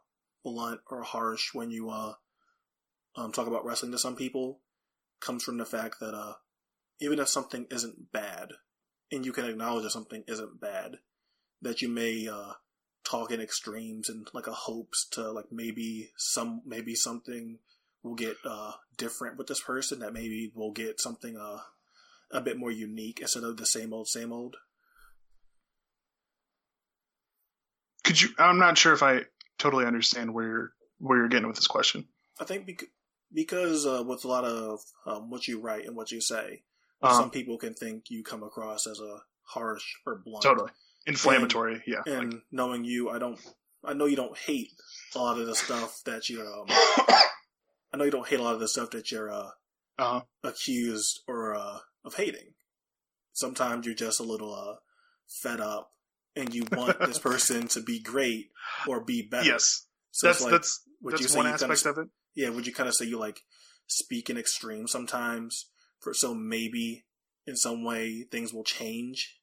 blunt 0.43 0.79
or 0.89 1.03
harsh 1.03 1.53
when 1.53 1.71
you 1.71 1.89
uh 1.89 2.13
um 3.15 3.31
talk 3.31 3.47
about 3.47 3.65
wrestling 3.65 3.91
to 3.91 3.97
some 3.97 4.15
people 4.15 4.59
comes 5.19 5.43
from 5.43 5.57
the 5.57 5.65
fact 5.65 5.99
that 5.99 6.13
uh 6.13 6.33
even 7.01 7.19
if 7.19 7.27
something 7.27 7.65
isn't 7.71 8.11
bad 8.11 8.49
and 9.11 9.25
you 9.25 9.31
can 9.31 9.45
acknowledge 9.45 9.83
that 9.83 9.91
something 9.91 10.23
isn't 10.27 10.61
bad 10.61 10.97
that 11.61 11.81
you 11.81 11.89
may 11.89 12.27
uh 12.27 12.53
talk 13.03 13.31
in 13.31 13.41
extremes 13.41 14.09
and 14.09 14.27
like 14.33 14.47
a 14.47 14.51
hopes 14.51 15.07
to 15.09 15.31
like 15.31 15.51
maybe 15.51 16.09
some 16.17 16.61
maybe 16.65 16.93
something 16.93 17.57
will 18.03 18.15
get 18.15 18.35
uh 18.45 18.73
different 18.97 19.37
with 19.37 19.47
this 19.47 19.61
person 19.61 19.99
that 19.99 20.13
maybe 20.13 20.51
will 20.53 20.71
get 20.71 21.01
something 21.01 21.37
uh 21.37 21.57
a 22.31 22.41
bit 22.41 22.57
more 22.57 22.71
unique 22.71 23.19
instead 23.19 23.43
of 23.43 23.57
the 23.57 23.65
same 23.65 23.91
old 23.91 24.07
same 24.07 24.31
old 24.31 24.55
Could 28.09 28.19
you? 28.19 28.29
I'm 28.39 28.57
not 28.57 28.75
sure 28.75 28.91
if 28.93 29.03
I 29.03 29.25
totally 29.59 29.85
understand 29.85 30.33
where 30.33 30.47
you're 30.47 30.73
where 30.97 31.19
you're 31.19 31.27
getting 31.27 31.45
with 31.47 31.55
this 31.57 31.67
question. 31.67 32.07
i 32.41 32.43
think 32.43 32.65
bec- 32.65 32.89
because 33.31 33.85
uh 33.85 34.03
with 34.03 34.25
a 34.25 34.27
lot 34.27 34.43
of 34.45 34.79
um, 35.05 35.29
what 35.29 35.47
you 35.47 35.59
write 35.61 35.85
and 35.85 35.95
what 35.95 36.11
you 36.11 36.19
say 36.19 36.63
Uh, 37.03 37.15
some 37.15 37.29
people 37.29 37.57
can 37.59 37.73
think 37.75 38.05
you 38.09 38.23
come 38.23 38.41
across 38.41 38.87
as 38.87 38.99
a 38.99 39.19
harsh 39.43 39.85
or 40.07 40.21
blunt 40.25 40.41
totally 40.43 40.71
inflammatory. 41.05 41.83
yeah. 41.85 42.01
and 42.07 42.33
like- 42.33 42.43
knowing 42.51 42.83
you 42.83 43.09
i 43.11 43.19
don't 43.19 43.39
i 43.85 43.93
know 43.93 44.05
you 44.05 44.15
don't 44.15 44.37
hate 44.37 44.71
a 45.15 45.19
lot 45.19 45.39
of 45.39 45.45
the 45.45 45.55
stuff 45.55 46.01
that 46.05 46.27
you 46.29 46.41
um 46.41 46.65
i 47.93 47.97
know 47.97 48.05
you 48.05 48.11
don't 48.11 48.27
hate 48.27 48.39
a 48.39 48.43
lot 48.43 48.55
of 48.55 48.59
the 48.59 48.67
stuff 48.67 48.89
that 48.89 49.11
you're 49.11 49.31
uh 49.31 49.51
uh, 49.99 50.21
accused 50.43 51.19
or 51.27 51.53
uh, 51.55 51.79
of 52.05 52.15
hating. 52.15 52.53
Sometimes 53.33 53.85
you're 53.85 53.93
just 53.95 54.21
a 54.21 54.23
little 54.23 54.53
uh, 54.55 54.75
fed 55.27 55.59
up 55.59 55.91
and 56.39 56.53
you 56.53 56.63
want 56.71 56.99
this 56.99 57.19
person 57.29 57.67
to 57.69 57.81
be 57.81 57.99
great 58.01 58.49
or 58.87 59.03
be 59.03 59.27
better. 59.29 59.45
Yes, 59.45 59.85
So 60.11 60.27
that's 60.27 60.41
like, 60.41 60.51
that's 60.51 60.81
would 61.01 61.13
that's 61.13 61.21
you 61.21 61.27
say 61.27 61.37
one 61.37 61.45
you 61.47 61.57
kinda 61.57 61.73
aspect 61.73 61.97
of 61.97 62.03
it. 62.03 62.09
Yeah, 62.35 62.49
would 62.49 62.65
you 62.67 62.73
kind 62.73 62.87
of 62.87 62.95
say 62.95 63.05
you 63.05 63.19
like 63.19 63.41
speak 63.87 64.29
in 64.29 64.37
extreme 64.37 64.87
sometimes? 64.87 65.69
For 65.99 66.13
so 66.13 66.33
maybe 66.33 67.05
in 67.45 67.55
some 67.55 67.83
way 67.83 68.23
things 68.31 68.53
will 68.53 68.63
change, 68.63 69.37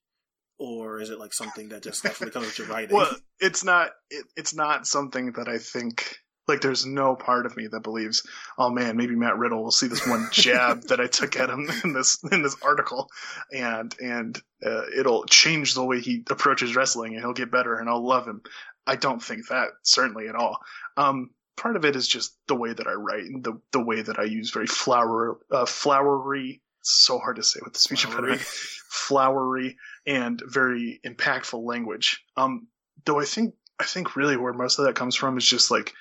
or 0.59 1.01
is 1.01 1.11
it 1.11 1.19
like 1.19 1.35
something 1.35 1.69
that 1.69 1.83
just 1.83 2.03
naturally 2.03 2.31
comes 2.31 2.47
with 2.47 2.59
your 2.59 2.69
writing? 2.73 2.97
Well, 2.97 3.15
it's 3.41 3.63
not. 3.63 3.91
It, 4.11 4.25
it's 4.37 4.55
not 4.55 4.87
something 4.87 5.33
that 5.33 5.49
I 5.49 5.59
think. 5.59 6.17
Like, 6.49 6.61
there's 6.61 6.87
no 6.87 7.17
part 7.17 7.47
of 7.47 7.57
me 7.57 7.67
that 7.67 7.81
believes, 7.81 8.27
oh 8.57 8.71
man, 8.71 8.97
maybe 8.97 9.17
Matt 9.17 9.37
Riddle 9.39 9.63
will 9.63 9.71
see 9.71 9.89
this 9.89 10.07
one 10.07 10.29
jab 10.31 10.83
that 10.89 11.01
I 11.01 11.07
took 11.07 11.37
at 11.37 11.51
him 11.51 11.69
in 11.85 11.93
this 11.93 12.23
in 12.31 12.43
this 12.43 12.57
article, 12.63 13.11
and 13.53 13.95
and 14.01 14.41
uh, 14.65 14.83
it'll 14.97 15.25
change 15.25 15.75
the 15.75 15.85
way 15.85 16.01
he 16.01 16.25
approaches 16.31 16.77
wrestling, 16.77 17.15
and 17.15 17.23
he'll 17.23 17.33
get 17.33 17.51
better, 17.51 17.77
and 17.77 17.89
I'll 17.89 18.07
love 18.07 18.27
him. 18.27 18.43
I 18.87 18.97
don't 18.97 19.23
think 19.23 19.49
that 19.49 19.69
certainly 19.83 20.29
at 20.29 20.37
all. 20.37 20.59
Um, 20.97 21.31
part 21.57 21.77
of 21.77 21.85
it 21.85 21.97
is 21.97 22.07
just 22.07 22.37
the 22.47 22.55
way 22.55 22.73
that 22.73 22.87
I 22.87 22.93
write 22.93 23.25
and 23.25 23.43
the 23.43 23.61
the 23.73 23.83
way 23.83 24.03
that 24.03 24.19
I 24.19 24.25
use 24.25 24.51
very 24.51 24.67
flower 24.67 25.39
uh, 25.51 25.67
flowery. 25.67 26.63
So 26.83 27.19
hard 27.19 27.37
to 27.37 27.43
say 27.43 27.59
with 27.65 27.73
the 27.73 27.81
speech 27.81 28.05
Flowery. 28.05 28.35
impediment. 28.35 28.49
Flowery 28.89 29.77
and 30.07 30.41
very 30.47 31.01
impactful 31.05 31.61
language. 31.65 32.25
Um, 32.37 32.69
though 33.05 33.19
I 33.19 33.25
think 33.25 33.55
I 33.81 33.85
think 33.85 34.15
really 34.15 34.37
where 34.37 34.53
most 34.53 34.79
of 34.79 34.85
that 34.85 34.95
comes 34.95 35.17
from 35.17 35.37
is 35.37 35.45
just 35.45 35.71
like 35.71 35.93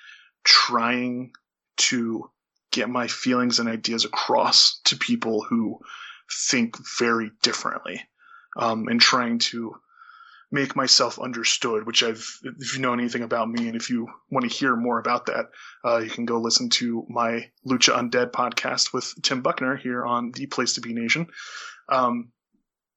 trying 0.45 1.31
to 1.77 2.29
get 2.71 2.89
my 2.89 3.07
feelings 3.07 3.59
and 3.59 3.67
ideas 3.67 4.05
across 4.05 4.79
to 4.85 4.95
people 4.95 5.41
who 5.41 5.79
think 6.49 6.77
very 6.97 7.31
differently, 7.41 8.01
um, 8.57 8.87
and 8.87 9.01
trying 9.01 9.39
to 9.39 9.75
make 10.51 10.75
myself 10.75 11.19
understood. 11.19 11.85
Which 11.85 12.03
I've, 12.03 12.25
if 12.43 12.75
you 12.75 12.81
know 12.81 12.93
anything 12.93 13.23
about 13.23 13.49
me, 13.49 13.67
and 13.67 13.75
if 13.75 13.89
you 13.89 14.07
want 14.29 14.49
to 14.49 14.55
hear 14.55 14.75
more 14.75 14.99
about 14.99 15.25
that, 15.25 15.47
uh, 15.83 15.97
you 15.97 16.09
can 16.09 16.25
go 16.25 16.39
listen 16.39 16.69
to 16.71 17.05
my 17.09 17.49
Lucha 17.67 17.93
Undead 17.97 18.31
podcast 18.31 18.93
with 18.93 19.13
Tim 19.21 19.41
Buckner 19.41 19.75
here 19.75 20.05
on 20.05 20.31
the 20.31 20.45
Place 20.45 20.73
to 20.73 20.81
Be 20.81 20.93
Nation. 20.93 21.27
Um, 21.89 22.31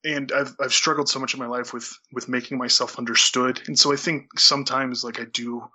and 0.04 0.30
I've 0.32 0.54
I've 0.60 0.72
struggled 0.72 1.08
so 1.08 1.18
much 1.18 1.34
in 1.34 1.40
my 1.40 1.46
life 1.46 1.72
with 1.72 1.92
with 2.12 2.28
making 2.28 2.58
myself 2.58 2.98
understood, 2.98 3.60
and 3.66 3.78
so 3.78 3.92
I 3.92 3.96
think 3.96 4.38
sometimes 4.38 5.04
like 5.04 5.20
I 5.20 5.24
do 5.24 5.68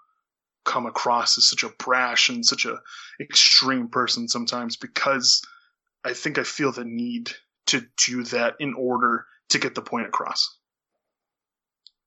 come 0.65 0.85
across 0.85 1.37
as 1.37 1.47
such 1.47 1.63
a 1.63 1.69
brash 1.77 2.29
and 2.29 2.45
such 2.45 2.65
a 2.65 2.79
extreme 3.19 3.89
person 3.89 4.27
sometimes 4.27 4.75
because 4.77 5.41
I 6.03 6.13
think 6.13 6.37
I 6.37 6.43
feel 6.43 6.71
the 6.71 6.85
need 6.85 7.31
to 7.67 7.85
do 8.07 8.23
that 8.25 8.55
in 8.59 8.73
order 8.73 9.25
to 9.49 9.59
get 9.59 9.75
the 9.75 9.81
point 9.81 10.07
across. 10.07 10.57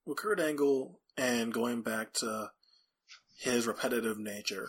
Well, 0.05 0.15
Kurt 0.15 0.41
Angle 0.41 1.01
and 1.16 1.53
going 1.53 1.83
back 1.83 2.12
to 2.15 2.51
his 3.39 3.66
repetitive 3.66 4.19
nature, 4.19 4.69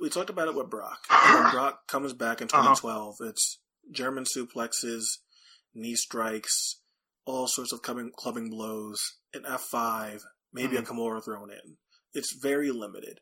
we 0.00 0.08
talked 0.10 0.30
about 0.30 0.48
it 0.48 0.54
with 0.54 0.70
Brock. 0.70 0.98
When 1.08 1.50
Brock 1.52 1.86
comes 1.88 2.12
back 2.12 2.40
in 2.40 2.48
Uh-huh. 2.52 2.74
2012, 2.74 3.16
it's 3.20 3.58
German 3.90 4.24
suplexes, 4.24 5.04
knee 5.74 5.94
strikes, 5.94 6.80
all 7.24 7.46
sorts 7.46 7.72
of 7.72 7.82
clubbing, 7.82 8.10
clubbing 8.16 8.50
blows, 8.50 9.00
an 9.34 9.42
F5, 9.44 10.22
maybe 10.52 10.76
a 10.76 10.82
Kimura 10.82 11.24
thrown 11.24 11.50
in. 11.50 11.76
It's 12.14 12.34
very 12.34 12.70
limited. 12.70 13.20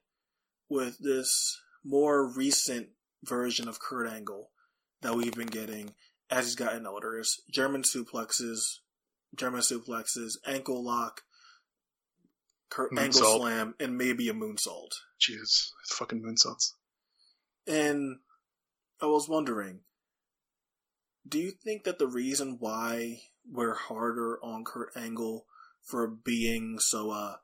With 0.68 0.98
this 0.98 1.60
more 1.84 2.26
recent 2.26 2.88
version 3.24 3.68
of 3.68 3.80
Kurt 3.80 4.08
Angle 4.08 4.50
that 5.02 5.14
we've 5.14 5.34
been 5.34 5.46
getting 5.46 5.94
as 6.30 6.46
he's 6.46 6.54
gotten 6.54 6.86
older 6.86 7.18
is 7.18 7.42
German 7.50 7.82
suplexes, 7.82 8.60
German 9.34 9.60
suplexes, 9.60 10.34
ankle 10.46 10.84
lock, 10.84 11.22
Kurt 12.68 12.92
Moonsault. 12.92 13.38
slam, 13.38 13.74
and 13.80 13.98
maybe 13.98 14.28
a 14.28 14.32
moonsault. 14.32 14.90
Jesus, 15.18 15.72
fucking 15.88 16.22
moonsaults. 16.22 16.74
And 17.66 18.18
I 19.02 19.06
was 19.06 19.28
wondering, 19.28 19.80
do 21.28 21.38
you 21.38 21.50
think 21.50 21.84
that 21.84 21.98
the 21.98 22.06
reason 22.06 22.56
why 22.60 23.22
we're 23.50 23.74
harder 23.74 24.38
on 24.42 24.64
Kurt 24.64 24.96
Angle 24.96 25.46
for 25.82 26.06
being 26.06 26.78
so 26.78 27.10
uh, 27.10 27.36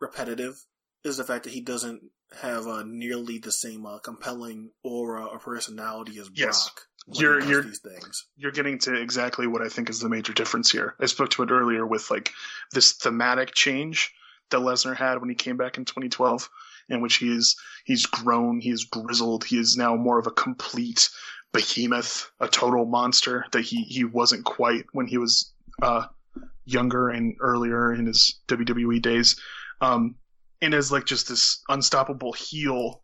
repetitive 0.00 0.64
is 1.04 1.16
the 1.16 1.24
fact 1.24 1.44
that 1.44 1.52
he 1.52 1.60
doesn't 1.60 2.02
have 2.42 2.66
uh, 2.66 2.82
nearly 2.86 3.38
the 3.38 3.52
same 3.52 3.86
uh, 3.86 3.98
compelling 3.98 4.70
aura 4.82 5.24
or 5.24 5.38
personality 5.38 6.18
as 6.18 6.30
Yes. 6.34 6.64
Brock? 6.68 6.80
when 7.06 7.20
You're- 7.20 7.46
you're- 7.46 7.62
these 7.66 7.78
things. 7.80 8.26
You're 8.36 8.52
getting 8.52 8.78
to 8.80 8.94
exactly 8.94 9.46
what 9.46 9.62
I 9.62 9.68
think 9.70 9.88
is 9.88 10.00
the 10.00 10.10
major 10.10 10.34
difference 10.34 10.70
here. 10.70 10.94
I 11.00 11.06
spoke 11.06 11.30
to 11.30 11.42
it 11.42 11.50
earlier 11.50 11.86
with 11.86 12.10
like 12.10 12.32
this 12.72 12.92
thematic 12.92 13.54
change 13.54 14.12
that 14.50 14.58
Lesnar 14.60 14.94
had 14.96 15.18
when 15.20 15.30
he 15.30 15.34
came 15.34 15.56
back 15.56 15.78
in 15.78 15.86
2012, 15.86 16.50
in 16.90 17.00
which 17.00 17.16
he 17.16 17.34
is 17.34 17.56
he's 17.86 18.04
grown, 18.04 18.60
he 18.60 18.68
is 18.70 18.84
grizzled, 18.84 19.44
he 19.44 19.58
is 19.58 19.76
now 19.76 19.96
more 19.96 20.18
of 20.18 20.26
a 20.26 20.30
complete 20.30 21.08
behemoth, 21.52 22.30
a 22.40 22.48
total 22.48 22.84
monster 22.84 23.46
that 23.52 23.62
he 23.62 23.84
he 23.84 24.04
wasn't 24.04 24.44
quite 24.44 24.84
when 24.92 25.06
he 25.06 25.16
was 25.16 25.52
uh, 25.80 26.06
younger 26.66 27.08
and 27.08 27.36
earlier 27.40 27.92
in 27.94 28.04
his 28.06 28.38
WWE 28.48 29.00
days. 29.00 29.40
Um, 29.80 30.16
and 30.60 30.74
as 30.74 30.90
like 30.92 31.04
just 31.04 31.28
this 31.28 31.62
unstoppable 31.68 32.32
heel 32.32 33.02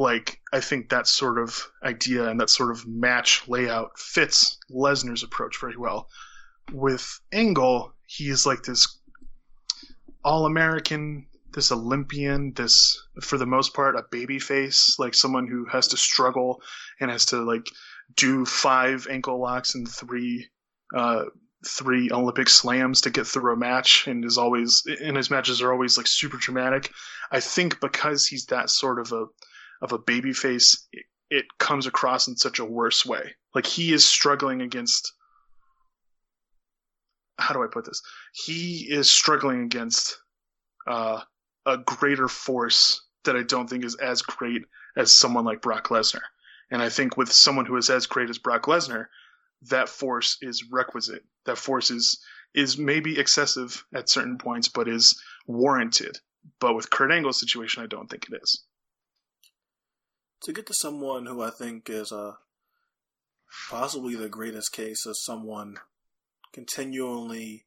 like 0.00 0.40
I 0.50 0.60
think 0.60 0.88
that 0.88 1.06
sort 1.06 1.38
of 1.38 1.70
idea 1.84 2.26
and 2.26 2.40
that 2.40 2.48
sort 2.48 2.70
of 2.70 2.86
match 2.86 3.46
layout 3.46 3.98
fits 3.98 4.58
Lesnar's 4.70 5.22
approach 5.22 5.60
very 5.60 5.76
well. 5.76 6.08
With 6.72 7.20
Angle, 7.32 7.92
he 8.06 8.30
is 8.30 8.46
like 8.46 8.62
this 8.62 8.98
all 10.24 10.46
American, 10.46 11.26
this 11.52 11.70
Olympian, 11.70 12.54
this 12.54 12.98
for 13.20 13.36
the 13.36 13.44
most 13.44 13.74
part 13.74 13.94
a 13.94 14.04
baby 14.10 14.38
face, 14.38 14.96
like 14.98 15.12
someone 15.12 15.46
who 15.46 15.66
has 15.66 15.88
to 15.88 15.98
struggle 15.98 16.62
and 16.98 17.10
has 17.10 17.26
to 17.26 17.42
like 17.42 17.66
do 18.16 18.46
five 18.46 19.06
ankle 19.10 19.38
locks 19.38 19.74
and 19.74 19.86
three 19.86 20.48
uh 20.96 21.24
three 21.66 22.10
Olympic 22.10 22.48
slams 22.48 23.02
to 23.02 23.10
get 23.10 23.26
through 23.26 23.52
a 23.52 23.56
match 23.56 24.06
and 24.06 24.24
is 24.24 24.38
always 24.38 24.82
and 25.02 25.16
his 25.16 25.30
matches 25.30 25.60
are 25.60 25.72
always 25.72 25.96
like 25.98 26.06
super 26.06 26.36
dramatic. 26.36 26.90
I 27.30 27.40
think 27.40 27.80
because 27.80 28.26
he's 28.26 28.46
that 28.46 28.70
sort 28.70 28.98
of 28.98 29.12
a 29.12 29.26
of 29.82 29.92
a 29.92 29.98
baby 29.98 30.32
face, 30.32 30.86
it, 30.92 31.04
it 31.30 31.46
comes 31.58 31.86
across 31.86 32.28
in 32.28 32.36
such 32.36 32.58
a 32.58 32.64
worse 32.64 33.04
way. 33.04 33.34
Like 33.54 33.66
he 33.66 33.92
is 33.92 34.04
struggling 34.04 34.62
against. 34.62 35.12
How 37.38 37.54
do 37.54 37.62
I 37.62 37.68
put 37.72 37.86
this? 37.86 38.02
He 38.32 38.86
is 38.90 39.10
struggling 39.10 39.62
against 39.62 40.18
uh, 40.86 41.20
a 41.64 41.78
greater 41.78 42.28
force 42.28 43.02
that 43.24 43.36
I 43.36 43.42
don't 43.42 43.68
think 43.68 43.84
is 43.84 43.96
as 43.96 44.22
great 44.22 44.62
as 44.96 45.14
someone 45.14 45.44
like 45.44 45.62
Brock 45.62 45.88
Lesnar. 45.88 46.20
And 46.70 46.82
I 46.82 46.88
think 46.88 47.16
with 47.16 47.32
someone 47.32 47.64
who 47.64 47.76
is 47.76 47.90
as 47.90 48.06
great 48.06 48.30
as 48.30 48.38
Brock 48.38 48.64
Lesnar, 48.64 49.06
that 49.68 49.88
force 49.88 50.38
is 50.40 50.64
requisite. 50.70 51.24
That 51.44 51.58
force 51.58 51.90
is 51.90 52.20
is 52.54 52.76
maybe 52.78 53.18
excessive 53.18 53.84
at 53.94 54.08
certain 54.08 54.36
points, 54.38 54.68
but 54.68 54.88
is 54.88 55.20
warranted. 55.46 56.18
But 56.58 56.74
with 56.74 56.90
Kurt 56.90 57.12
Angle's 57.12 57.38
situation, 57.38 57.82
I 57.82 57.86
don't 57.86 58.08
think 58.08 58.26
it 58.30 58.40
is. 58.42 58.64
to 60.42 60.52
get 60.52 60.66
to 60.66 60.74
someone 60.74 61.26
who 61.26 61.42
I 61.42 61.50
think 61.50 61.88
is 61.90 62.10
uh, 62.10 62.32
possibly 63.68 64.16
the 64.16 64.28
greatest 64.28 64.72
case 64.72 65.04
of 65.06 65.16
someone 65.18 65.76
continually 66.52 67.66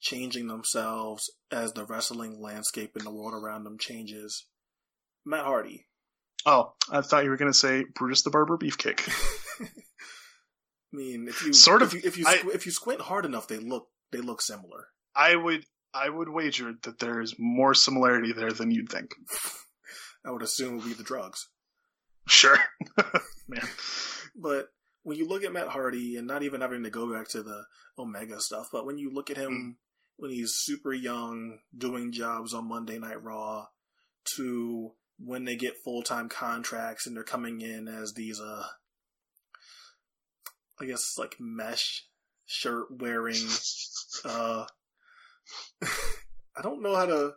changing 0.00 0.46
themselves 0.48 1.30
as 1.50 1.72
the 1.72 1.84
wrestling 1.84 2.40
landscape 2.40 2.92
and 2.96 3.04
the 3.04 3.10
world 3.10 3.34
around 3.34 3.64
them 3.64 3.78
changes. 3.78 4.46
Matt 5.24 5.44
Hardy. 5.44 5.86
Oh, 6.44 6.74
I 6.90 7.00
thought 7.00 7.24
you 7.24 7.30
were 7.30 7.36
going 7.36 7.52
to 7.52 7.58
say 7.58 7.84
Brutus 7.94 8.22
the 8.22 8.30
Barber 8.30 8.56
Beefcake. 8.56 9.08
I 10.92 10.96
mean, 10.96 11.26
if 11.28 11.44
you 11.44 11.52
Sort 11.52 11.82
if 11.82 11.88
of. 11.88 11.94
you 11.94 12.00
if 12.04 12.16
you, 12.18 12.24
I- 12.26 12.42
if 12.54 12.66
you 12.66 12.72
squint 12.72 13.00
hard 13.02 13.24
enough, 13.24 13.48
they 13.48 13.58
look 13.58 13.88
they 14.12 14.18
look 14.18 14.40
similar. 14.42 14.88
I 15.14 15.34
would 15.36 15.64
I 15.94 16.08
would 16.08 16.28
wager 16.28 16.74
that 16.82 16.98
there 16.98 17.20
is 17.20 17.34
more 17.38 17.74
similarity 17.74 18.32
there 18.32 18.52
than 18.52 18.70
you'd 18.70 18.90
think. 18.90 19.10
I 20.24 20.30
would 20.30 20.42
assume 20.42 20.74
it 20.74 20.76
would 20.78 20.84
be 20.86 20.92
the 20.94 21.02
drugs. 21.02 21.48
Sure, 22.28 22.58
man. 23.48 23.66
But 24.34 24.68
when 25.04 25.16
you 25.16 25.28
look 25.28 25.44
at 25.44 25.52
Matt 25.52 25.68
Hardy, 25.68 26.16
and 26.16 26.26
not 26.26 26.42
even 26.42 26.60
having 26.60 26.82
to 26.82 26.90
go 26.90 27.12
back 27.12 27.28
to 27.28 27.42
the 27.42 27.64
Omega 27.98 28.40
stuff, 28.40 28.66
but 28.72 28.84
when 28.84 28.98
you 28.98 29.10
look 29.12 29.30
at 29.30 29.36
him 29.36 29.52
Mm. 29.52 29.76
when 30.16 30.30
he's 30.32 30.54
super 30.54 30.92
young, 30.92 31.60
doing 31.76 32.10
jobs 32.12 32.52
on 32.52 32.68
Monday 32.68 32.98
Night 32.98 33.22
Raw, 33.22 33.66
to 34.36 34.92
when 35.18 35.44
they 35.44 35.56
get 35.56 35.76
full 35.84 36.02
time 36.02 36.28
contracts 36.28 37.06
and 37.06 37.16
they're 37.16 37.22
coming 37.24 37.60
in 37.60 37.86
as 37.88 38.14
these, 38.14 38.40
uh, 38.40 38.64
I 40.80 40.86
guess 40.86 41.16
like 41.18 41.36
mesh 41.38 42.04
shirt 42.44 42.86
wearing, 42.90 43.42
uh, 44.24 44.66
I 45.82 46.62
don't 46.62 46.82
know 46.82 46.94
how 46.94 47.06
to 47.06 47.34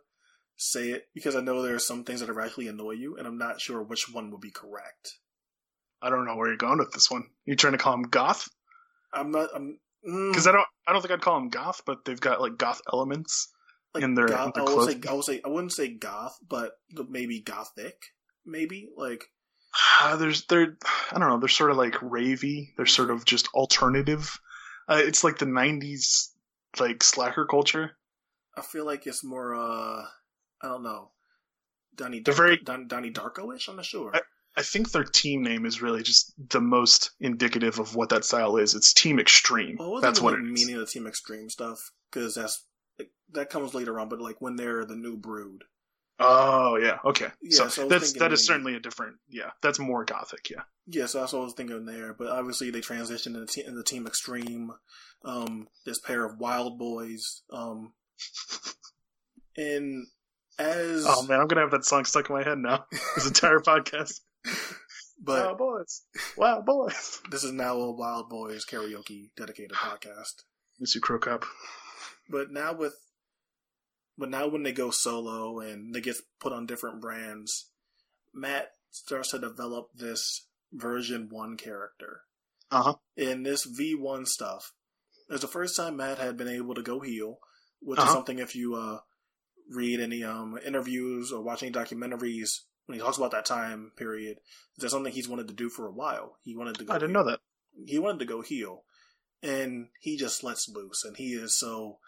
say 0.58 0.90
it 0.90 1.06
because 1.14 1.36
I 1.36 1.42
know 1.42 1.62
there 1.62 1.76
are 1.76 1.80
some 1.80 2.04
things 2.04 2.20
that 2.20 2.30
actually 2.38 2.68
annoy 2.68 2.92
you, 2.92 3.18
and 3.18 3.28
I'm 3.28 3.38
not 3.38 3.62
sure 3.62 3.82
which 3.82 4.12
one 4.12 4.32
would 4.32 4.42
be 4.42 4.52
correct. 4.52 5.16
I 6.02 6.10
don't 6.10 6.26
know 6.26 6.36
where 6.36 6.48
you're 6.48 6.58
going 6.58 6.80
with 6.80 6.92
this 6.92 7.10
one. 7.10 7.24
You 7.46 7.56
trying 7.56 7.74
to 7.74 7.80
call 7.80 7.94
him 7.94 8.04
goth? 8.04 8.48
I'm 9.14 9.32
not. 9.32 9.50
I'm. 9.54 9.80
Mm, 10.08 10.32
because 10.32 10.48
I 10.48 10.54
don't 10.54 10.68
I 10.88 10.94
don't 10.94 11.02
think 11.02 11.12
I'd 11.12 11.22
call 11.22 11.38
him 11.38 11.50
goth, 11.50 11.82
but 11.86 12.06
they've 12.06 12.20
got 12.20 12.40
like 12.40 12.58
goth 12.58 12.82
elements 12.92 13.50
like 13.94 14.04
in 14.04 14.14
their, 14.14 14.28
goth, 14.28 14.58
in 14.58 14.66
their 14.66 14.74
I 14.74 14.78
would 14.78 14.90
say. 14.90 15.10
I 15.10 15.14
would 15.14 15.26
say 15.26 15.42
I 15.44 15.50
wouldn't 15.50 15.74
say 15.74 15.90
goth, 15.90 16.38
but 16.48 16.74
maybe 17.10 17.42
gothic, 17.42 17.98
maybe 18.46 18.90
like 18.96 19.26
Uh, 20.02 20.16
there's 20.16 20.46
they're 20.46 20.78
I 21.12 21.20
don't 21.20 21.30
know 21.30 21.40
they're 21.40 21.48
sort 21.50 21.72
of 21.72 21.78
like 21.78 21.94
ravey. 21.96 22.70
They're 22.78 22.86
sort 22.86 23.12
of 23.12 23.26
just 23.26 23.48
alternative. 23.54 24.40
Uh, 24.88 25.02
it's 25.04 25.24
like 25.24 25.38
the 25.38 25.46
'90s 25.46 26.30
like 26.80 27.04
slacker 27.04 27.46
culture. 27.46 27.92
I 28.58 28.62
feel 28.62 28.86
like 28.86 29.06
it's 29.08 29.24
more 29.24 29.54
uh 29.56 30.04
I 30.62 30.68
don't 30.68 30.84
know 30.84 31.12
Donnie 31.96 32.22
They're 32.22 32.34
Darko, 32.34 32.38
very- 32.38 32.58
Don, 32.64 32.88
Donnie 32.88 33.12
Darko-ish. 33.12 33.68
I'm 33.68 33.76
not 33.76 33.86
sure. 33.86 34.14
I 34.58 34.62
think 34.64 34.92
their 34.92 35.04
team 35.04 35.44
name 35.44 35.66
is 35.66 35.82
really 35.82 36.02
just 36.04 36.34
the 36.50 36.60
most 36.60 37.12
indicative 37.20 37.80
of 37.80 37.96
what 37.96 38.10
that 38.10 38.26
style 38.26 38.58
is. 38.58 38.74
It's 38.76 38.94
Team 38.94 39.20
Extreme. 39.20 39.78
Well, 39.80 39.98
I 39.98 40.02
That's 40.02 40.20
what 40.20 40.34
it 40.34 40.44
is. 40.44 40.66
meaning 40.66 40.80
the 40.80 40.86
Team 40.88 41.06
Extreme 41.08 41.50
stuff 41.52 41.92
because 42.12 42.36
that's 42.36 42.66
that 43.32 43.50
comes 43.52 43.74
later 43.76 44.00
on. 44.00 44.10
But 44.10 44.20
like 44.20 44.42
when 44.42 44.56
they're 44.56 44.84
the 44.86 44.96
new 44.96 45.16
Brood, 45.16 45.64
Oh 46.20 46.78
yeah, 46.78 46.98
okay. 47.06 47.28
Yeah, 47.42 47.58
so, 47.58 47.68
so 47.70 47.88
that's 47.88 48.14
that 48.14 48.34
is 48.34 48.46
certainly 48.46 48.76
a 48.76 48.80
different. 48.80 49.18
Yeah, 49.30 49.52
that's 49.62 49.80
more 49.80 50.04
gothic. 50.04 50.50
Yeah. 50.50 50.64
yeah, 50.88 51.06
so 51.06 51.20
that's 51.20 51.34
what 51.34 51.40
I 51.40 51.44
was 51.46 51.54
thinking 51.54 51.86
there. 51.86 52.14
But 52.14 52.28
obviously 52.28 52.72
they 52.72 52.82
transitioned 52.82 53.36
into, 53.36 53.46
te- 53.46 53.66
into 53.66 53.84
Team 53.84 54.06
Extreme. 54.06 54.72
Um, 55.24 55.68
this 55.86 56.00
pair 56.00 56.26
of 56.26 56.38
Wild 56.38 56.78
Boys. 56.78 57.42
Um, 57.52 57.94
and 59.58 60.08
as 60.58 61.06
Oh 61.08 61.24
man, 61.24 61.40
I'm 61.40 61.48
gonna 61.48 61.62
have 61.62 61.72
that 61.72 61.86
song 61.86 62.06
stuck 62.06 62.30
in 62.30 62.36
my 62.36 62.44
head 62.44 62.58
now. 62.58 62.86
This 63.16 63.28
entire 63.28 63.60
podcast. 63.60 64.20
but 65.22 65.46
wow 65.46 65.56
boys, 65.56 66.02
wow 66.38 66.62
boys. 66.62 67.20
this 67.30 67.44
is 67.44 67.52
now 67.52 67.76
a 67.76 67.92
Wild 67.92 68.30
Boys 68.30 68.66
karaoke 68.66 69.30
dedicated 69.36 69.72
podcast. 69.72 70.44
You, 70.80 71.02
Cro 71.02 71.20
Cop. 71.20 71.46
But 72.30 72.52
now 72.52 72.74
with, 72.74 72.94
but 74.20 74.30
now 74.30 74.48
when 74.48 74.64
they 74.64 74.72
go 74.74 74.92
solo 74.92 75.60
and 75.62 75.96
they 75.96 76.02
get 76.02 76.18
put 76.40 76.54
on 76.54 76.66
different 76.68 77.00
brands, 77.02 77.72
Matt 78.34 78.74
starts 78.92 79.32
to 79.32 79.40
develop 79.40 79.90
this 79.96 80.46
version 80.74 81.30
one 81.32 81.58
character. 81.58 82.22
Uh 82.70 82.84
huh. 82.84 82.94
In 83.18 83.44
this 83.44 83.64
V 83.64 83.96
one 83.96 84.26
stuff, 84.28 84.74
it's 85.30 85.42
the 85.42 85.48
first 85.48 85.76
time 85.78 85.96
Matt 85.98 86.20
had 86.20 86.38
been 86.38 86.48
able 86.50 86.76
to 86.76 86.84
go 86.84 87.00
heel, 87.00 87.40
which 87.82 87.98
is 87.98 88.04
Uh-huh. 88.04 88.14
something 88.14 88.40
if 88.40 88.56
you 88.56 88.76
uh, 88.76 89.00
read 89.72 90.00
any 90.00 90.24
um, 90.24 90.60
interviews 90.66 91.32
or 91.32 91.42
watch 91.42 91.64
any 91.64 91.72
documentaries 91.72 92.50
when 92.86 92.98
he 92.98 93.04
talks 93.04 93.18
about 93.18 93.32
that 93.32 93.46
time 93.46 93.92
period, 93.98 94.38
that's 94.78 94.92
something 94.94 95.14
he's 95.14 95.30
wanted 95.30 95.48
to 95.48 95.54
do 95.54 95.70
for 95.70 95.88
a 95.88 95.92
while. 95.92 96.38
He 96.44 96.56
wanted 96.56 96.76
to 96.80 96.84
go. 96.86 96.94
I 96.94 96.98
didn't 96.98 97.14
know 97.14 97.24
that. 97.26 97.40
he 97.88 98.00
wanted 98.00 98.20
to 98.20 98.26
go 98.26 98.42
heel, 98.42 98.84
and 99.44 99.88
he 100.00 100.18
just 100.18 100.44
lets 100.44 100.68
loose, 100.68 101.04
and 101.06 101.16
he 101.18 101.34
is 101.34 101.58
so 101.58 102.00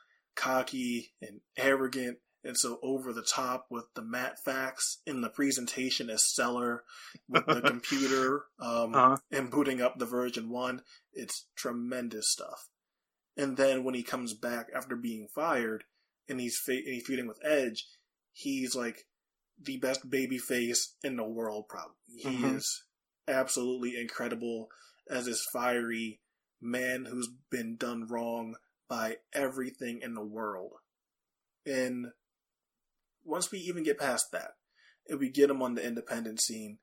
cocky 0.41 1.13
and 1.21 1.41
arrogant 1.57 2.17
and 2.43 2.57
so 2.57 2.79
over 2.81 3.13
the 3.13 3.21
top 3.21 3.67
with 3.69 3.85
the 3.93 4.01
Matt 4.01 4.39
Facts 4.43 4.97
in 5.05 5.21
the 5.21 5.29
presentation 5.29 6.09
as 6.09 6.23
seller 6.33 6.83
with 7.29 7.45
the 7.45 7.61
computer 7.65 8.45
um, 8.59 8.95
Uh-huh. 8.95 9.17
and 9.31 9.51
booting 9.51 9.79
up 9.79 9.99
the 9.99 10.07
version 10.07 10.49
one. 10.49 10.81
It's 11.13 11.45
tremendous 11.55 12.31
stuff. 12.31 12.67
And 13.37 13.57
then 13.57 13.83
when 13.83 13.93
he 13.93 14.01
comes 14.01 14.33
back 14.33 14.67
after 14.75 14.95
being 14.95 15.27
fired 15.35 15.83
and 16.27 16.39
he's 16.39 16.57
fe- 16.65 16.83
and 16.83 16.93
he's 16.95 17.05
feuding 17.05 17.27
with 17.27 17.37
Edge, 17.45 17.85
he's 18.33 18.73
like 18.75 19.05
the 19.61 19.77
best 19.77 20.09
baby 20.09 20.39
face 20.39 20.95
in 21.03 21.17
the 21.17 21.23
world. 21.23 21.65
Probably 21.69 21.93
he 22.15 22.29
Mhm. 22.37 22.55
is 22.57 22.83
absolutely 23.27 23.99
incredible 24.01 24.69
as 25.07 25.25
this 25.25 25.45
fiery 25.53 26.21
man 26.59 27.05
who's 27.05 27.29
been 27.51 27.75
done 27.75 28.07
wrong 28.07 28.55
by 28.91 29.15
everything 29.31 30.01
in 30.03 30.15
the 30.15 30.23
world. 30.23 30.73
And 31.65 32.07
once 33.23 33.49
we 33.49 33.59
even 33.59 33.83
get 33.83 33.97
past 33.97 34.25
that, 34.33 34.51
if 35.05 35.17
we 35.17 35.29
get 35.29 35.49
him 35.49 35.61
on 35.61 35.75
the 35.75 35.87
independent 35.87 36.41
scene, 36.41 36.79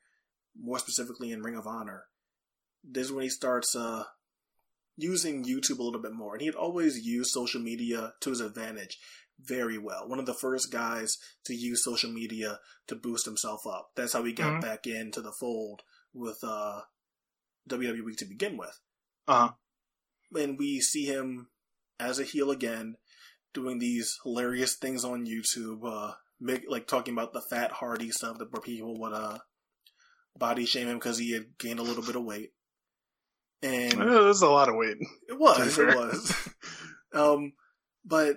more 0.59 0.79
specifically 0.79 1.31
in 1.33 1.43
Ring 1.43 1.55
of 1.55 1.67
Honor, 1.67 2.05
this 2.83 3.09
is 3.09 3.13
when 3.13 3.25
he 3.25 3.29
starts 3.29 3.77
uh, 3.77 4.05
using 4.97 5.45
YouTube 5.45 5.81
a 5.81 5.83
little 5.83 6.01
bit 6.01 6.15
more. 6.15 6.33
And 6.33 6.41
he 6.41 6.47
had 6.47 6.55
always 6.55 7.05
used 7.05 7.31
social 7.31 7.61
media 7.61 8.15
to 8.23 8.31
his 8.31 8.41
advantage 8.41 8.97
very 9.39 9.77
well. 9.77 10.09
One 10.09 10.19
of 10.19 10.25
the 10.25 10.33
first 10.33 10.73
guys 10.73 11.19
to 11.45 11.55
use 11.55 11.85
social 11.85 12.11
media 12.11 12.59
to 12.87 12.97
boost 12.97 13.27
himself 13.27 13.61
up. 13.67 13.91
That's 13.97 14.15
how 14.15 14.25
he 14.25 14.33
got 14.33 14.55
Mhm. 14.55 14.63
back 14.63 14.87
into 14.87 15.21
the 15.21 15.33
fold 15.39 15.83
with 16.15 16.39
uh, 16.43 16.81
WWE 17.69 18.17
to 18.17 18.25
begin 18.25 18.57
with. 18.57 18.81
Uh 19.27 19.49
huh. 19.49 19.53
And 20.41 20.59
we 20.59 20.81
see 20.81 21.05
him 21.05 21.51
as 22.01 22.19
a 22.19 22.25
heel 22.25 22.51
again, 22.51 22.97
doing 23.55 23.79
these 23.79 24.19
hilarious 24.23 24.75
things 24.75 25.05
on 25.05 25.27
YouTube, 25.27 25.81
uh, 25.85 26.15
make, 26.41 26.65
like 26.69 26.87
talking 26.87 27.15
about 27.15 27.33
the 27.33 27.41
fat 27.41 27.73
Hardy 27.73 28.11
stuff 28.11 28.39
that 28.39 28.53
where 28.53 28.61
people 28.63 28.99
would 29.01 29.13
uh, 29.13 29.39
body 30.37 30.65
shame 30.67 30.89
him 30.89 30.99
because 30.99 31.19
he 31.19 31.33
had 31.33 31.59
gained 31.59 31.79
a 31.81 31.83
little 31.83 32.03
bit 32.05 32.17
of 32.17 32.25
weight. 32.25 32.53
And 33.63 34.01
There's 34.01 34.43
a 34.43 34.49
lot 34.49 34.69
of 34.69 34.77
weight. 34.77 34.99
it 35.29 35.39
was, 35.39 35.79
it 35.79 35.97
was. 35.97 36.49
um, 37.13 37.55
but 38.05 38.37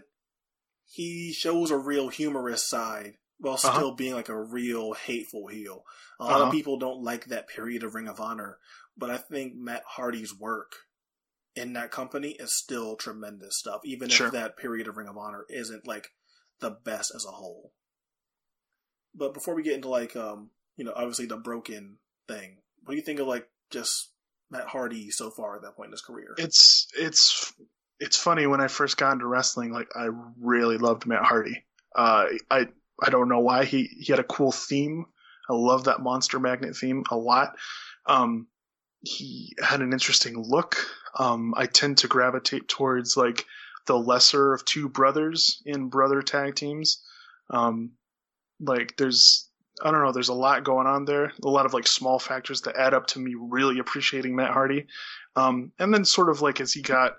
he 0.89 1.31
shows 1.31 1.69
a 1.71 1.77
real 1.77 2.09
humorous 2.09 2.67
side 2.67 3.13
while 3.37 3.57
still 3.57 3.71
Uh-huh. 3.71 3.91
being 3.95 4.13
like 4.15 4.29
a 4.29 4.41
real 4.41 4.93
hateful 4.93 5.47
heel. 5.47 5.83
A 6.19 6.25
lot 6.25 6.33
Uh-huh. 6.33 6.43
of 6.45 6.51
people 6.51 6.77
don't 6.79 7.03
like 7.03 7.25
that 7.25 7.47
period 7.47 7.83
of 7.83 7.93
Ring 7.93 8.07
of 8.07 8.19
Honor, 8.19 8.57
but 8.97 9.09
I 9.11 9.17
think 9.17 9.53
Matt 9.55 9.83
Hardy's 9.85 10.33
work 10.33 10.71
in 11.55 11.73
that 11.73 11.91
company 11.91 12.31
is 12.39 12.53
still 12.53 12.95
tremendous 12.95 13.57
stuff, 13.57 13.81
even 13.83 14.09
Sure. 14.09 14.27
if 14.27 14.33
that 14.33 14.57
period 14.57 14.87
of 14.87 14.97
Ring 14.97 15.07
of 15.07 15.17
Honor 15.17 15.45
isn't 15.49 15.85
like 15.87 16.09
the 16.59 16.69
best 16.71 17.11
as 17.15 17.25
a 17.25 17.31
whole. 17.31 17.73
But 19.13 19.33
before 19.33 19.55
we 19.55 19.63
get 19.63 19.73
into 19.75 19.89
like 19.89 20.15
um, 20.15 20.51
you 20.77 20.85
know, 20.85 20.93
obviously 20.95 21.25
the 21.25 21.37
broken 21.37 21.97
thing, 22.27 22.57
what 22.83 22.91
do 22.91 22.95
you 22.97 23.03
think 23.03 23.19
of 23.19 23.27
like 23.27 23.49
just 23.69 24.11
Matt 24.49 24.67
Hardy 24.67 25.11
so 25.11 25.29
far 25.29 25.55
at 25.55 25.61
that 25.63 25.75
point 25.75 25.87
in 25.87 25.91
his 25.91 26.01
career? 26.01 26.33
It's 26.37 26.87
it's 26.97 27.53
it's 27.99 28.17
funny 28.17 28.47
when 28.47 28.61
I 28.61 28.67
first 28.67 28.97
got 28.97 29.13
into 29.13 29.27
wrestling. 29.27 29.71
Like 29.73 29.89
I 29.95 30.09
really 30.39 30.77
loved 30.77 31.05
Matt 31.05 31.23
Hardy. 31.23 31.65
Uh, 31.95 32.27
I 32.49 32.67
I 33.03 33.09
don't 33.09 33.29
know 33.29 33.39
why 33.39 33.65
he 33.65 33.83
he 33.99 34.11
had 34.13 34.19
a 34.19 34.23
cool 34.23 34.51
theme. 34.51 35.05
I 35.49 35.53
love 35.53 35.85
that 35.85 35.99
Monster 35.99 36.39
Magnet 36.39 36.77
theme 36.77 37.03
a 37.11 37.17
lot. 37.17 37.57
Um, 38.05 38.47
he 39.01 39.53
had 39.61 39.81
an 39.81 39.91
interesting 39.91 40.35
look. 40.37 40.77
Um, 41.17 41.53
I 41.55 41.65
tend 41.65 41.99
to 41.99 42.07
gravitate 42.07 42.67
towards 42.67 43.17
like 43.17 43.45
the 43.87 43.97
lesser 43.97 44.53
of 44.53 44.65
two 44.65 44.89
brothers 44.89 45.61
in 45.65 45.89
brother 45.89 46.21
tag 46.21 46.55
teams. 46.55 47.03
Um, 47.49 47.91
like 48.59 48.95
there's 48.97 49.49
I 49.81 49.91
don't 49.91 50.03
know, 50.03 50.11
there's 50.11 50.29
a 50.29 50.33
lot 50.33 50.63
going 50.63 50.87
on 50.87 51.05
there. 51.05 51.33
A 51.43 51.47
lot 51.47 51.65
of 51.65 51.73
like 51.73 51.87
small 51.87 52.19
factors 52.19 52.61
that 52.61 52.75
add 52.75 52.93
up 52.93 53.07
to 53.07 53.19
me 53.19 53.35
really 53.35 53.79
appreciating 53.79 54.35
Matt 54.35 54.51
Hardy. 54.51 54.87
Um, 55.35 55.71
and 55.79 55.93
then 55.93 56.05
sort 56.05 56.29
of 56.29 56.41
like 56.41 56.61
as 56.61 56.73
he 56.73 56.81
got 56.81 57.17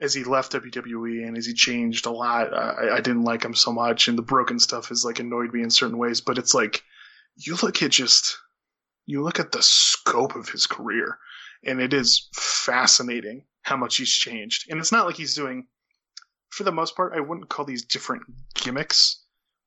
as 0.00 0.12
he 0.12 0.24
left 0.24 0.52
WWE 0.52 1.26
and 1.26 1.38
as 1.38 1.46
he 1.46 1.54
changed 1.54 2.06
a 2.06 2.10
lot, 2.10 2.52
I, 2.52 2.96
I 2.96 3.00
didn't 3.00 3.22
like 3.22 3.44
him 3.44 3.54
so 3.54 3.72
much, 3.72 4.08
and 4.08 4.18
the 4.18 4.22
broken 4.22 4.58
stuff 4.58 4.88
has 4.88 5.04
like 5.04 5.20
annoyed 5.20 5.52
me 5.54 5.62
in 5.62 5.70
certain 5.70 5.98
ways. 5.98 6.20
But 6.20 6.38
it's 6.38 6.54
like 6.54 6.82
you 7.36 7.56
look 7.62 7.82
at 7.82 7.92
just 7.92 8.36
you 9.06 9.22
look 9.22 9.38
at 9.38 9.52
the 9.52 9.62
scope 9.62 10.34
of 10.34 10.48
his 10.48 10.66
career, 10.66 11.18
and 11.64 11.80
it 11.80 11.92
is 11.92 12.28
fascinating 12.34 13.44
how 13.62 13.76
much 13.76 13.96
he's 13.96 14.12
changed. 14.12 14.70
And 14.70 14.80
it's 14.80 14.92
not 14.92 15.06
like 15.06 15.16
he's 15.16 15.34
doing, 15.34 15.66
for 16.50 16.64
the 16.64 16.72
most 16.72 16.96
part, 16.96 17.12
I 17.14 17.20
wouldn't 17.20 17.48
call 17.48 17.64
these 17.64 17.84
different 17.84 18.22
gimmicks, 18.54 19.22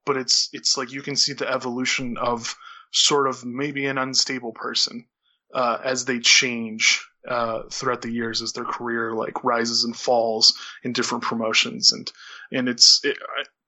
but 0.05 0.17
it's 0.17 0.49
it's 0.53 0.77
like 0.77 0.91
you 0.91 1.01
can 1.01 1.15
see 1.15 1.33
the 1.33 1.49
evolution 1.49 2.17
of 2.17 2.55
sort 2.91 3.27
of 3.27 3.43
maybe 3.43 3.85
an 3.85 3.97
unstable 3.97 4.53
person 4.53 5.05
uh, 5.53 5.79
as 5.83 6.05
they 6.05 6.19
change 6.19 7.05
uh, 7.27 7.63
throughout 7.71 8.01
the 8.01 8.11
years 8.11 8.41
as 8.41 8.53
their 8.53 8.65
career 8.65 9.13
like 9.13 9.43
rises 9.43 9.83
and 9.83 9.95
falls 9.95 10.57
in 10.83 10.93
different 10.93 11.23
promotions 11.23 11.91
and 11.91 12.11
and 12.51 12.69
it's 12.69 13.01
it, 13.03 13.17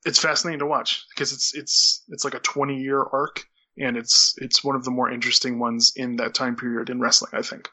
it's 0.06 0.22
fascinating 0.22 0.60
to 0.60 0.66
watch 0.66 1.06
because 1.10 1.34
it's 1.34 1.56
it's 1.56 2.04
it's 2.10 2.24
like 2.24 2.36
a 2.36 2.40
20 2.40 2.78
year 2.80 3.04
arc 3.12 3.44
and 3.80 3.98
it's 3.98 4.36
it's 4.38 4.64
one 4.64 4.76
of 4.76 4.84
the 4.84 4.92
more 4.92 5.10
interesting 5.10 5.58
ones 5.60 5.92
in 5.96 6.18
that 6.18 6.36
time 6.36 6.56
period 6.56 6.90
in 6.90 7.00
wrestling 7.00 7.32
I 7.34 7.42
think 7.42 7.68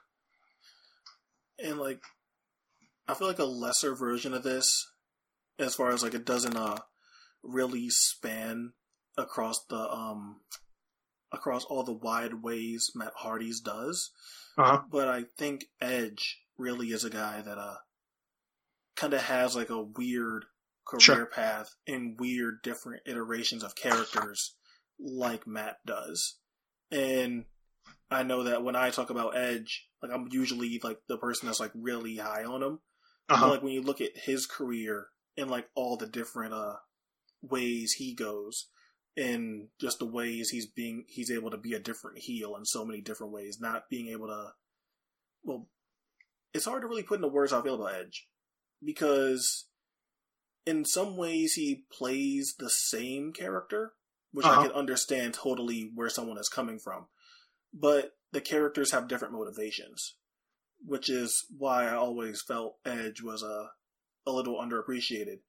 and 1.58 1.78
like 1.78 2.00
I 3.06 3.14
feel 3.14 3.28
like 3.28 3.38
a 3.38 3.44
lesser 3.44 3.94
version 3.94 4.32
of 4.34 4.42
this, 4.42 4.86
as 5.58 5.74
far 5.74 5.90
as 5.90 6.02
like 6.02 6.14
it 6.14 6.24
doesn't 6.24 6.56
uh 6.56 6.78
really 7.42 7.88
span 7.90 8.72
across 9.18 9.64
the 9.68 9.76
um 9.76 10.40
across 11.32 11.64
all 11.64 11.82
the 11.82 11.92
wide 11.92 12.42
ways 12.42 12.90
Matt 12.94 13.12
Hardy's 13.16 13.60
does. 13.60 14.10
uh-huh 14.56 14.82
But 14.90 15.08
I 15.08 15.24
think 15.36 15.66
Edge 15.80 16.38
really 16.56 16.88
is 16.92 17.04
a 17.04 17.10
guy 17.10 17.42
that 17.42 17.58
uh 17.58 17.76
kind 18.96 19.12
of 19.14 19.22
has 19.22 19.54
like 19.56 19.70
a 19.70 19.82
weird 19.82 20.44
career 20.86 21.00
Sure. 21.00 21.26
path 21.26 21.70
in 21.86 22.16
weird 22.18 22.62
different 22.62 23.02
iterations 23.06 23.62
of 23.64 23.74
characters 23.74 24.54
like 24.98 25.46
Matt 25.46 25.76
does. 25.86 26.36
And 26.90 27.46
I 28.10 28.22
know 28.22 28.44
that 28.44 28.62
when 28.62 28.76
I 28.76 28.90
talk 28.90 29.10
about 29.10 29.36
Edge, 29.36 29.88
like 30.02 30.12
I'm 30.12 30.28
usually 30.30 30.80
like 30.82 30.98
the 31.08 31.16
person 31.16 31.46
that's 31.46 31.60
like 31.60 31.72
really 31.74 32.16
high 32.16 32.44
on 32.44 32.62
him. 32.62 32.78
Uh-huh. 33.28 33.48
Like 33.50 33.62
when 33.62 33.72
you 33.72 33.82
look 33.82 34.00
at 34.00 34.16
his 34.16 34.46
career 34.46 35.06
and 35.36 35.50
like 35.50 35.68
all 35.74 35.96
the 35.96 36.06
different 36.06 36.52
uh 36.54 36.74
ways 37.42 37.92
he 37.92 38.14
goes 38.14 38.68
and 39.16 39.68
just 39.80 39.98
the 39.98 40.06
ways 40.06 40.50
he's 40.50 40.66
being 40.66 41.04
he's 41.08 41.30
able 41.30 41.50
to 41.50 41.56
be 41.56 41.72
a 41.72 41.78
different 41.78 42.18
heel 42.18 42.54
in 42.56 42.64
so 42.64 42.84
many 42.84 43.00
different 43.00 43.32
ways, 43.32 43.58
not 43.60 43.88
being 43.90 44.08
able 44.08 44.26
to 44.28 44.48
well 45.42 45.68
it's 46.52 46.66
hard 46.66 46.82
to 46.82 46.88
really 46.88 47.02
put 47.02 47.16
into 47.16 47.28
words 47.28 47.52
how 47.52 47.60
I 47.60 47.62
feel 47.62 47.74
about 47.74 47.94
Edge. 47.94 48.28
Because 48.84 49.66
in 50.66 50.84
some 50.84 51.16
ways 51.16 51.54
he 51.54 51.84
plays 51.90 52.54
the 52.58 52.70
same 52.70 53.32
character, 53.32 53.94
which 54.32 54.46
Uh-huh. 54.46 54.60
I 54.60 54.66
can 54.66 54.72
understand 54.76 55.34
totally 55.34 55.90
where 55.94 56.08
someone 56.08 56.38
is 56.38 56.48
coming 56.48 56.78
from. 56.78 57.06
But 57.74 58.12
the 58.32 58.40
characters 58.40 58.92
have 58.92 59.08
different 59.08 59.34
motivations, 59.34 60.16
which 60.84 61.10
is 61.10 61.44
why 61.56 61.86
I 61.86 61.94
always 61.94 62.40
felt 62.40 62.78
Edge 62.84 63.20
was 63.20 63.42
a 63.42 63.70
a 64.26 64.32
little 64.32 64.58
underappreciated. 64.58 65.40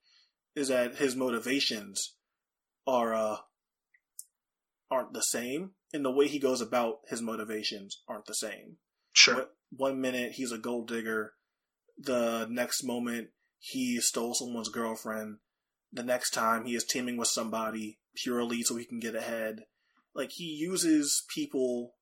Is 0.56 0.69
that 0.69 0.95
his 0.95 1.15
motivations 1.15 2.15
are 2.88 3.14
uh 3.14 3.38
aren't 4.89 5.14
the 5.14 5.22
same, 5.22 5.72
and 5.93 6.03
the 6.03 6.11
way 6.11 6.27
he 6.27 6.39
goes 6.39 6.61
about 6.61 6.99
his 7.10 7.22
motivations 7.22 8.02
aren't 8.07 8.26
the 8.26 8.34
same. 8.34 8.77
Sure. 9.14 9.47
One 9.72 10.02
minute 10.02 10.34
he's 10.34 10.52
a 10.52 10.57
gold 10.57 10.88
digger, 10.88 11.34
the 11.97 12.47
next 12.49 12.84
moment 12.84 13.30
he 13.60 13.99
stole 13.99 14.34
someone's 14.34 14.69
girlfriend, 14.69 15.38
the 15.91 16.03
next 16.03 16.31
time 16.31 16.65
he 16.65 16.76
is 16.76 16.84
teaming 16.84 17.18
with 17.18 17.27
somebody 17.27 17.99
purely 18.15 18.61
so 18.64 18.76
he 18.76 18.85
can 18.85 18.99
get 18.99 19.15
ahead. 19.15 19.65
Like 20.14 20.31
he 20.31 20.45
uses 20.45 21.23
people 21.34 21.95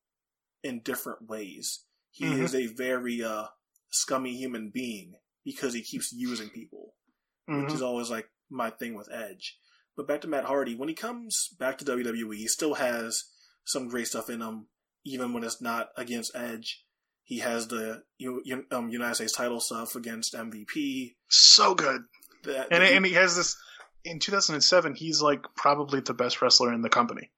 in 0.64 0.80
different 0.80 1.28
ways. 1.28 1.84
He 2.10 2.24
Mhm. 2.24 2.40
is 2.42 2.54
a 2.54 2.66
very 2.66 3.22
uh, 3.22 3.48
scummy 3.90 4.36
human 4.36 4.70
being 4.70 5.14
because 5.44 5.74
he 5.74 5.82
keeps 5.82 6.12
using 6.12 6.48
people, 6.50 6.94
which 7.46 7.66
Mhm. 7.68 7.74
is 7.74 7.82
always 7.82 8.10
like 8.10 8.28
my 8.50 8.70
thing 8.70 8.94
with 8.94 9.08
Edge. 9.12 9.58
But 9.96 10.08
back 10.08 10.22
to 10.22 10.28
Matt 10.28 10.44
Hardy, 10.46 10.74
when 10.74 10.88
he 10.88 10.94
comes 10.94 11.48
back 11.58 11.78
to 11.78 11.84
WWE, 11.84 12.36
he 12.38 12.48
still 12.48 12.74
has 12.74 13.24
some 13.64 13.88
great 13.88 14.08
stuff 14.08 14.28
in 14.30 14.40
him, 14.40 14.66
even 15.04 15.32
when 15.32 15.44
it's 15.44 15.60
not 15.60 15.90
against 15.96 16.34
Edge. 16.34 16.84
He 17.22 17.38
has 17.38 17.68
the 17.68 18.04
U- 18.18 18.42
U- 18.44 18.66
um, 18.70 18.88
United 18.90 19.14
States 19.14 19.32
title 19.32 19.60
stuff 19.60 19.94
against 19.94 20.34
MVP. 20.34 21.16
So 21.28 21.74
good. 21.74 22.02
That, 22.42 22.68
And 22.72 22.82
and 22.82 23.06
he 23.06 23.12
has 23.12 23.36
this 23.36 23.56
in 24.04 24.18
2007. 24.18 24.94
He's 24.94 25.22
like 25.22 25.42
probably 25.56 26.00
the 26.00 26.12
best 26.14 26.42
wrestler 26.42 26.72
in 26.72 26.82
the 26.82 26.90
company 26.90 27.30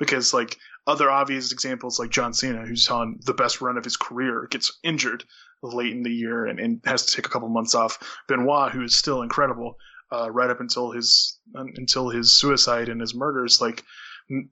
because 0.00 0.34
like 0.34 0.58
other 0.88 1.08
obvious 1.08 1.52
examples 1.52 2.00
like 2.00 2.10
John 2.10 2.32
Cena, 2.32 2.66
who's 2.66 2.88
on 2.88 3.20
the 3.26 3.34
best 3.34 3.60
run 3.60 3.76
of 3.76 3.84
his 3.84 3.96
career, 3.96 4.48
gets 4.50 4.80
injured 4.82 5.24
late 5.62 5.92
in 5.92 6.02
the 6.02 6.10
year 6.10 6.46
and, 6.46 6.58
and 6.58 6.80
has 6.86 7.04
to 7.06 7.14
take 7.14 7.26
a 7.26 7.28
couple 7.28 7.48
months 7.50 7.74
off. 7.74 7.98
Benoit, 8.26 8.72
who 8.72 8.82
is 8.82 8.96
still 8.96 9.22
incredible, 9.22 9.76
uh, 10.10 10.28
right 10.30 10.50
up 10.50 10.58
until 10.58 10.90
his 10.90 11.38
until 11.54 12.08
his 12.08 12.32
suicide 12.32 12.88
and 12.88 13.00
his 13.00 13.14
murders, 13.14 13.60
like 13.60 13.84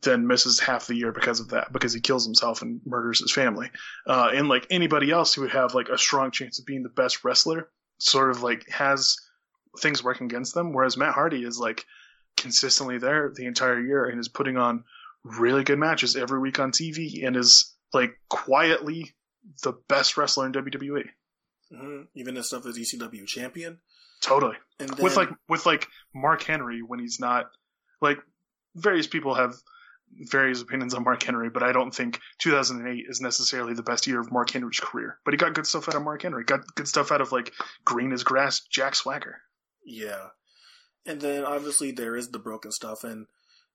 then 0.02 0.26
misses 0.26 0.60
half 0.60 0.86
the 0.86 0.94
year 0.94 1.12
because 1.12 1.40
of 1.40 1.48
that 1.48 1.72
because 1.72 1.92
he 1.92 2.00
kills 2.00 2.24
himself 2.24 2.62
and 2.62 2.80
murders 2.84 3.20
his 3.20 3.32
family. 3.32 3.70
Uh, 4.06 4.30
and 4.34 4.48
like 4.48 4.66
anybody 4.70 5.10
else 5.10 5.34
who 5.34 5.40
would 5.40 5.50
have 5.50 5.74
like 5.74 5.88
a 5.88 5.98
strong 5.98 6.30
chance 6.30 6.58
of 6.58 6.66
being 6.66 6.82
the 6.82 6.88
best 6.90 7.24
wrestler, 7.24 7.70
sort 7.98 8.30
of 8.30 8.42
like 8.42 8.68
has 8.68 9.16
things 9.80 10.04
working 10.04 10.26
against 10.26 10.54
them. 10.54 10.72
Whereas 10.72 10.96
Matt 10.96 11.14
Hardy 11.14 11.42
is 11.42 11.58
like 11.58 11.86
consistently 12.36 12.98
there 12.98 13.32
the 13.34 13.46
entire 13.46 13.80
year 13.80 14.06
and 14.06 14.20
is 14.20 14.28
putting 14.28 14.56
on 14.56 14.84
really 15.38 15.64
good 15.64 15.78
matches 15.78 16.16
every 16.16 16.38
week 16.38 16.58
on 16.58 16.72
TV 16.72 17.26
and 17.26 17.36
is 17.36 17.74
like 17.92 18.18
quietly 18.28 19.14
the 19.62 19.72
best 19.88 20.16
wrestler 20.16 20.46
in 20.46 20.52
WWE. 20.52 21.04
Mhm. 21.72 22.08
even 22.14 22.36
his 22.36 22.46
stuff 22.46 22.64
as 22.64 22.78
ECW 22.78 23.26
champion. 23.26 23.78
Totally. 24.22 24.56
And 24.80 24.88
then, 24.88 25.04
with 25.04 25.16
like 25.16 25.28
with 25.48 25.66
like 25.66 25.86
Mark 26.14 26.42
Henry 26.42 26.80
when 26.80 26.98
he's 26.98 27.20
not 27.20 27.50
like 28.00 28.18
various 28.74 29.06
people 29.06 29.34
have 29.34 29.54
various 30.30 30.62
opinions 30.62 30.94
on 30.94 31.04
Mark 31.04 31.22
Henry, 31.22 31.50
but 31.50 31.62
I 31.62 31.72
don't 31.72 31.94
think 31.94 32.18
2008 32.38 33.04
is 33.08 33.20
necessarily 33.20 33.74
the 33.74 33.82
best 33.82 34.06
year 34.06 34.18
of 34.18 34.32
Mark 34.32 34.50
Henry's 34.50 34.80
career. 34.80 35.18
But 35.24 35.34
he 35.34 35.38
got 35.38 35.52
good 35.52 35.66
stuff 35.66 35.88
out 35.88 35.94
of 35.94 36.02
Mark 36.02 36.22
Henry. 36.22 36.42
Got 36.44 36.60
good 36.74 36.88
stuff 36.88 37.12
out 37.12 37.20
of 37.20 37.32
like 37.32 37.52
green 37.84 38.12
as 38.12 38.24
grass 38.24 38.60
Jack 38.60 38.94
Swagger. 38.94 39.42
Yeah. 39.84 40.28
And 41.04 41.20
then 41.20 41.44
obviously 41.44 41.90
there 41.90 42.16
is 42.16 42.30
the 42.30 42.38
broken 42.38 42.72
stuff, 42.72 43.04
and 43.04 43.26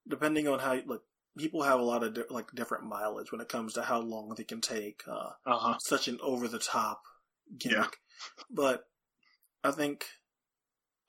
depending 0.08 0.48
on 0.48 0.60
how, 0.60 0.74
like, 0.86 1.02
people 1.38 1.64
have 1.64 1.80
a 1.80 1.84
lot 1.84 2.04
of 2.04 2.14
di- 2.14 2.22
like 2.30 2.52
different 2.54 2.86
mileage 2.86 3.32
when 3.32 3.42
it 3.42 3.50
comes 3.50 3.74
to 3.74 3.84
how 3.84 4.00
long 4.00 4.34
they 4.38 4.44
can 4.44 4.62
take 4.62 5.02
uh, 5.08 5.32
Uh-huh. 5.46 5.78
such 5.86 6.08
an 6.08 6.20
over 6.22 6.48
the 6.48 6.60
top 6.60 7.02
gimmick. 7.58 7.78
Yeah. 7.78 8.44
But 8.50 8.84
I 9.64 9.72
think 9.72 10.06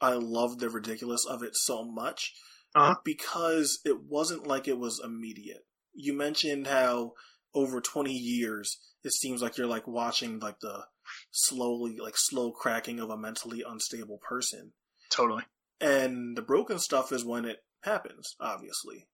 I 0.01 0.15
love 0.15 0.59
the 0.59 0.71
ridiculous 0.71 1.25
of 1.29 1.43
it 1.43 1.53
so 1.55 1.85
much 1.85 2.33
Uh-huh. 2.75 2.97
because 3.05 3.81
it 3.85 4.03
wasn't 4.03 4.47
like 4.47 4.67
it 4.69 4.79
was 4.79 5.01
immediate. 5.03 5.67
You 5.95 6.13
mentioned 6.13 6.67
how 6.67 7.13
over 7.55 7.81
20 7.81 8.13
years 8.13 8.79
it 9.05 9.13
seems 9.13 9.41
like 9.43 9.57
you're 9.57 9.67
like 9.67 9.87
watching 9.87 10.41
like 10.41 10.59
the 10.61 10.87
slowly 11.31 11.99
like 11.99 12.15
slow 12.17 12.51
cracking 12.51 12.99
of 12.99 13.11
a 13.11 13.17
mentally 13.17 13.63
unstable 13.67 14.19
person. 14.27 14.73
Totally. 15.11 15.45
And 15.81 16.37
the 16.37 16.43
broken 16.43 16.79
stuff 16.79 17.13
is 17.13 17.25
when 17.25 17.45
it 17.45 17.59
happens, 17.83 18.35
obviously. 18.41 19.07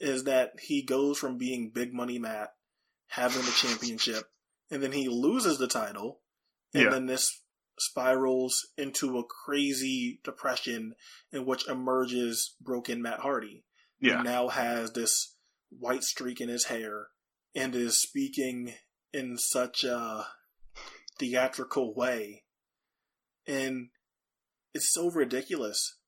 Is 0.00 0.24
that 0.24 0.52
he 0.60 0.82
goes 0.82 1.18
from 1.18 1.38
being 1.38 1.70
big 1.70 1.94
money 1.94 2.18
Matt, 2.18 2.50
having 3.08 3.42
the 3.42 3.52
championship, 3.52 4.24
and 4.70 4.82
then 4.82 4.92
he 4.92 5.08
loses 5.08 5.58
the 5.58 5.68
title, 5.68 6.20
and 6.72 6.84
Yeah. 6.84 6.90
then 6.90 7.06
this 7.06 7.42
spirals 7.78 8.68
into 8.76 9.18
a 9.18 9.24
crazy 9.24 10.20
depression 10.24 10.94
in 11.32 11.44
which 11.46 11.66
emerges 11.68 12.54
broken 12.60 13.02
Matt 13.02 13.20
Hardy. 13.20 13.64
Yeah. 14.00 14.18
Who 14.18 14.22
now 14.24 14.48
has 14.48 14.92
this 14.92 15.36
white 15.70 16.02
streak 16.02 16.40
in 16.40 16.48
his 16.48 16.66
hair 16.66 17.08
and 17.54 17.74
is 17.74 18.00
speaking 18.00 18.74
in 19.12 19.38
such 19.38 19.84
a 19.84 20.26
theatrical 21.18 21.94
way. 21.94 22.44
And 23.46 23.90
it's 24.72 24.92
so 24.92 25.10
ridiculous. 25.10 25.98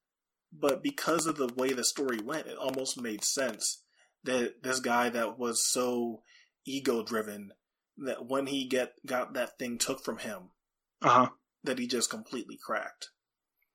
But 0.59 0.83
because 0.83 1.27
of 1.27 1.37
the 1.37 1.53
way 1.57 1.73
the 1.73 1.85
story 1.85 2.19
went, 2.25 2.47
it 2.47 2.57
almost 2.57 3.01
made 3.01 3.25
sense 3.25 3.83
that 4.25 4.63
this 4.63 4.81
guy 4.81 5.09
that 5.11 5.39
was 5.39 5.71
so 5.71 6.23
ego 6.65 7.03
driven 7.03 7.53
that 7.99 8.27
when 8.27 8.47
he 8.47 8.67
get 8.67 8.93
got 9.05 9.35
that 9.35 9.59
thing 9.59 9.79
took 9.79 10.05
from 10.05 10.19
him, 10.19 10.51
Uh-huh. 11.03 11.29
that 11.65 11.79
he 11.79 11.87
just 11.87 12.11
completely 12.11 12.59
cracked. 12.65 13.11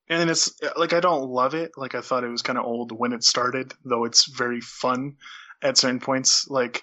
And 0.08 0.28
it's 0.28 0.52
like 0.76 0.92
I 0.92 1.00
don't 1.00 1.30
love 1.30 1.54
it. 1.54 1.72
Like 1.76 1.94
I 1.94 2.00
thought 2.00 2.24
it 2.24 2.28
was 2.28 2.42
kind 2.42 2.58
of 2.58 2.64
old 2.64 2.92
when 2.92 3.12
it 3.12 3.24
started, 3.24 3.72
though 3.84 4.04
it's 4.04 4.26
very 4.26 4.60
fun 4.60 5.16
at 5.62 5.78
certain 5.78 6.00
points. 6.00 6.48
Like 6.48 6.82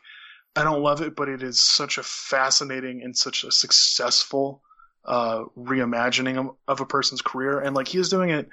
I 0.56 0.64
don't 0.64 0.82
love 0.82 1.02
it, 1.02 1.16
but 1.16 1.30
it 1.30 1.44
is 1.44 1.60
such 1.60 1.98
a 1.98 2.04
fascinating 2.04 3.02
and 3.04 3.16
such 3.18 3.44
a 3.44 3.52
successful 3.52 4.64
uh 5.06 5.44
reimagining 5.58 6.56
of, 6.68 6.82
a 6.82 6.86
person's 6.86 7.22
career. 7.22 7.60
And 7.60 7.76
like 7.76 7.88
he's 7.88 8.10
doing 8.10 8.32
it, 8.32 8.50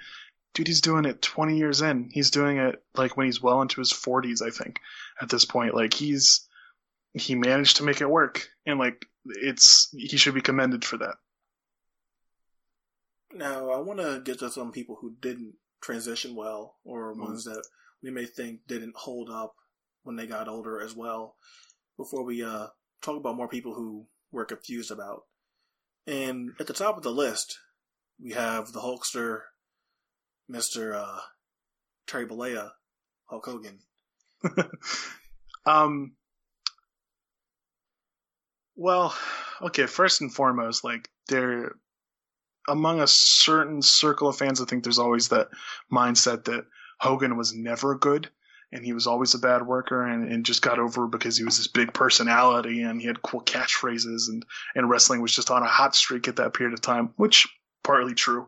dude. 0.57 0.67
He's 0.67 0.81
doing 0.81 1.05
it 1.05 1.21
20 1.23 1.57
years 1.59 1.83
in. 1.83 2.09
He's 2.11 2.31
doing 2.31 2.57
it 2.57 2.83
like 2.97 3.17
when 3.17 3.27
he's 3.27 3.43
well 3.43 3.61
into 3.63 3.81
his 3.81 3.93
40s, 3.93 4.41
I 4.43 4.51
think. 4.51 4.81
At 5.21 5.29
this 5.29 5.45
point, 5.45 5.75
like 5.75 5.95
he's 5.95 6.49
he 7.13 7.35
managed 7.35 7.77
to 7.77 7.85
make 7.85 8.01
it 8.01 8.11
work, 8.11 8.49
and 8.67 8.79
like 8.79 9.07
it's 9.25 9.89
he 9.97 10.17
should 10.17 10.35
be 10.35 10.41
commended 10.41 10.85
for 10.85 10.97
that. 10.99 11.15
Now, 13.33 13.71
I 13.71 13.79
want 13.79 14.01
to 14.01 14.21
get 14.25 14.39
to 14.41 14.51
some 14.51 14.73
people 14.73 14.97
who 15.01 15.15
didn't 15.21 15.55
transition 15.81 16.35
well, 16.35 16.77
or 16.85 17.15
Mm. 17.15 17.21
ones 17.21 17.45
that 17.45 17.65
we 18.03 18.11
may 18.11 18.25
think 18.25 18.67
didn't 18.67 18.97
hold 18.97 19.31
up 19.31 19.55
when 20.03 20.17
they 20.17 20.27
got 20.27 20.49
older 20.49 20.81
as 20.81 20.95
well, 20.95 21.37
before 21.97 22.25
we 22.25 22.43
uh, 22.43 22.69
talk 23.03 23.17
about 23.17 23.37
more 23.37 23.49
people 23.49 23.75
who 23.75 24.07
we're 24.31 24.45
confused 24.45 24.91
about. 24.91 25.25
And 26.07 26.53
at 26.61 26.67
the 26.67 26.73
top 26.73 26.97
of 26.97 27.03
the 27.03 27.13
list, 27.13 27.59
we 28.23 28.33
have 28.33 28.73
the 28.73 28.81
Hulkster, 28.81 29.43
Mr. 30.51 30.95
Uh, 30.95 31.21
Terry 32.07 32.27
Bollea, 32.27 32.71
Hulk 33.27 33.47
Hogan. 33.47 33.79
um 35.67 36.13
well 38.77 39.17
okay 39.63 39.87
first 39.87 40.21
and 40.21 40.33
foremost 40.33 40.85
like 40.85 41.09
there 41.29 41.75
among 42.69 43.01
a 43.01 43.07
certain 43.07 43.81
circle 43.81 44.29
of 44.29 44.37
fans 44.37 44.61
i 44.61 44.65
think 44.65 44.85
there's 44.85 44.99
always 44.99 45.29
that 45.29 45.49
mindset 45.91 46.45
that 46.45 46.67
hogan 47.01 47.37
was 47.37 47.55
never 47.55 47.97
good 47.97 48.29
and 48.73 48.85
he 48.85 48.93
was 48.93 49.07
always 49.07 49.33
a 49.33 49.39
bad 49.39 49.67
worker 49.67 50.05
and, 50.05 50.31
and 50.31 50.45
just 50.45 50.61
got 50.61 50.79
over 50.79 51.07
because 51.07 51.37
he 51.37 51.45
was 51.45 51.57
this 51.57 51.69
big 51.69 51.93
personality 51.95 52.83
and 52.83 53.01
he 53.01 53.07
had 53.07 53.23
cool 53.23 53.41
catchphrases 53.41 54.29
and, 54.29 54.45
and 54.75 54.91
wrestling 54.91 55.23
was 55.23 55.35
just 55.35 55.51
on 55.51 55.63
a 55.63 55.67
hot 55.67 55.95
streak 55.95 56.29
at 56.29 56.37
that 56.37 56.53
period 56.53 56.75
of 56.75 56.81
time 56.81 57.11
which 57.17 57.49
partly 57.83 58.15
true 58.15 58.47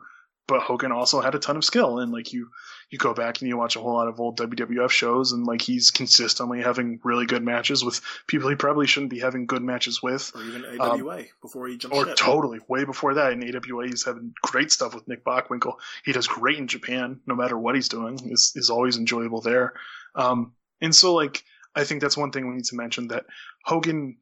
but 0.49 0.63
Hogan 0.63 0.93
also 0.93 1.21
had 1.21 1.35
a 1.35 1.39
ton 1.39 1.59
of 1.59 1.65
skill, 1.65 1.99
and 1.99 2.11
like 2.11 2.33
you, 2.33 2.51
you 2.91 2.99
go 2.99 3.13
back 3.13 3.41
and 3.41 3.49
you 3.49 3.57
watch 3.57 3.77
a 3.77 3.81
whole 3.81 3.93
lot 3.93 4.09
of 4.09 4.19
old 4.19 4.39
WWF 4.39 4.91
shows, 4.91 5.33
and 5.33 5.47
like 5.47 5.61
he's 5.61 5.91
consistently 5.91 6.63
having 6.63 6.99
really 7.05 7.27
good 7.27 7.45
matches 7.45 7.85
with 7.85 8.01
people 8.27 8.49
he 8.49 8.57
probably 8.57 8.87
shouldn't 8.87 9.11
be 9.11 9.21
having 9.21 9.47
good 9.47 9.63
matches 9.63 10.03
with, 10.03 10.33
or 10.35 10.43
even 10.43 10.81
AWA 10.81 11.19
um, 11.19 11.27
before 11.43 11.69
he 11.69 11.77
jumped 11.77 11.97
or 11.97 12.07
ship. 12.07 12.17
totally 12.17 12.59
way 12.67 12.85
before 12.85 13.15
that 13.15 13.33
in 13.33 13.45
AWA 13.45 13.87
he's 13.87 14.07
having 14.07 14.33
great 14.43 14.73
stuff 14.73 14.95
with 14.95 15.07
Nick 15.07 15.23
Bockwinkel. 15.23 15.75
He 16.05 16.13
does 16.13 16.27
great 16.27 16.59
in 16.59 16.67
Japan, 16.67 17.21
no 17.27 17.37
matter 17.37 17.57
what 17.57 17.75
he's 17.75 17.89
doing, 17.89 18.19
is 18.31 18.55
is 18.57 18.71
always 18.71 18.97
enjoyable 18.97 19.43
there. 19.43 19.75
Um, 20.15 20.55
and 20.81 20.95
so 20.95 21.15
like 21.15 21.45
I 21.75 21.85
think 21.85 22.01
that's 22.01 22.17
one 22.17 22.33
thing 22.33 22.49
we 22.49 22.55
need 22.55 22.65
to 22.65 22.77
mention 22.77 23.09
that 23.09 23.27
Hogan 23.65 24.17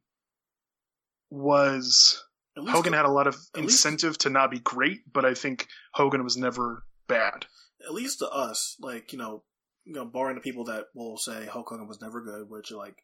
was 1.29 2.23
Hogan 2.65 2.93
had 2.93 3.05
a 3.05 3.11
lot 3.11 3.27
of 3.27 3.35
incentive 3.55 4.11
least, 4.11 4.21
to 4.21 4.29
not 4.29 4.51
be 4.51 4.59
great, 4.59 5.01
but 5.11 5.25
I 5.25 5.33
think 5.33 5.67
Hogan 5.93 6.23
was 6.23 6.37
never 6.37 6.83
bad. 7.07 7.45
At 7.85 7.93
least 7.93 8.19
to 8.19 8.29
us, 8.29 8.75
like 8.79 9.11
you 9.13 9.19
know, 9.19 9.43
you 9.85 9.93
know, 9.93 10.05
barring 10.05 10.35
the 10.35 10.41
people 10.41 10.65
that 10.65 10.85
will 10.93 11.17
say 11.17 11.45
Hulk 11.45 11.69
Hogan 11.69 11.87
was 11.87 12.01
never 12.01 12.21
good, 12.21 12.49
which 12.49 12.71
like 12.71 13.03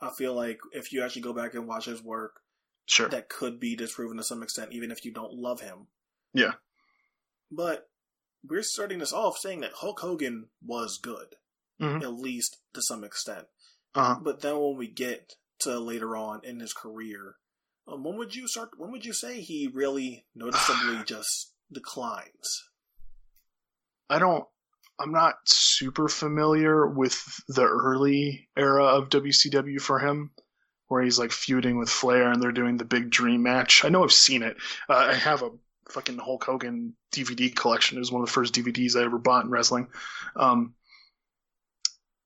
I 0.00 0.10
feel 0.10 0.34
like 0.34 0.58
if 0.72 0.92
you 0.92 1.02
actually 1.02 1.22
go 1.22 1.32
back 1.32 1.54
and 1.54 1.66
watch 1.66 1.86
his 1.86 2.02
work, 2.02 2.40
sure, 2.86 3.08
that 3.08 3.28
could 3.28 3.58
be 3.58 3.76
disproven 3.76 4.16
to 4.16 4.24
some 4.24 4.42
extent, 4.42 4.72
even 4.72 4.90
if 4.90 5.04
you 5.04 5.12
don't 5.12 5.34
love 5.34 5.60
him. 5.60 5.88
Yeah, 6.32 6.52
but 7.50 7.88
we're 8.48 8.62
starting 8.62 8.98
this 8.98 9.12
off 9.12 9.38
saying 9.38 9.60
that 9.60 9.72
Hulk 9.76 10.00
Hogan 10.00 10.48
was 10.64 10.98
good, 10.98 11.36
mm-hmm. 11.80 12.02
at 12.02 12.14
least 12.14 12.58
to 12.74 12.82
some 12.82 13.04
extent. 13.04 13.46
Uh-huh. 13.94 14.20
But 14.22 14.40
then 14.40 14.58
when 14.58 14.76
we 14.76 14.88
get 14.88 15.34
to 15.60 15.78
later 15.78 16.16
on 16.16 16.40
in 16.44 16.60
his 16.60 16.72
career, 16.72 17.36
um, 17.90 18.04
when 18.04 18.16
would 18.16 18.34
you 18.34 18.46
start? 18.48 18.70
When 18.76 18.90
would 18.92 19.04
you 19.04 19.12
say 19.12 19.40
he 19.40 19.70
really 19.72 20.26
noticeably 20.34 21.02
just 21.06 21.52
declines? 21.72 22.64
I 24.10 24.18
don't. 24.18 24.44
I'm 25.00 25.12
not 25.12 25.36
super 25.44 26.08
familiar 26.08 26.86
with 26.86 27.22
the 27.46 27.64
early 27.64 28.48
era 28.56 28.84
of 28.84 29.10
WCW 29.10 29.80
for 29.80 30.00
him, 30.00 30.32
where 30.88 31.02
he's 31.02 31.18
like 31.18 31.30
feuding 31.30 31.78
with 31.78 31.88
Flair 31.88 32.32
and 32.32 32.42
they're 32.42 32.50
doing 32.50 32.78
the 32.78 32.84
big 32.84 33.10
dream 33.10 33.44
match. 33.44 33.84
I 33.84 33.90
know 33.90 34.02
I've 34.02 34.12
seen 34.12 34.42
it. 34.42 34.56
Uh, 34.88 35.10
I 35.10 35.14
have 35.14 35.42
a 35.42 35.50
fucking 35.90 36.18
Hulk 36.18 36.44
Hogan 36.44 36.94
DVD 37.12 37.54
collection. 37.54 37.96
It 37.96 38.00
was 38.00 38.10
one 38.10 38.22
of 38.22 38.28
the 38.28 38.32
first 38.32 38.54
DVDs 38.54 38.96
I 38.96 39.04
ever 39.04 39.18
bought 39.18 39.44
in 39.44 39.50
wrestling. 39.50 39.88
Um, 40.34 40.74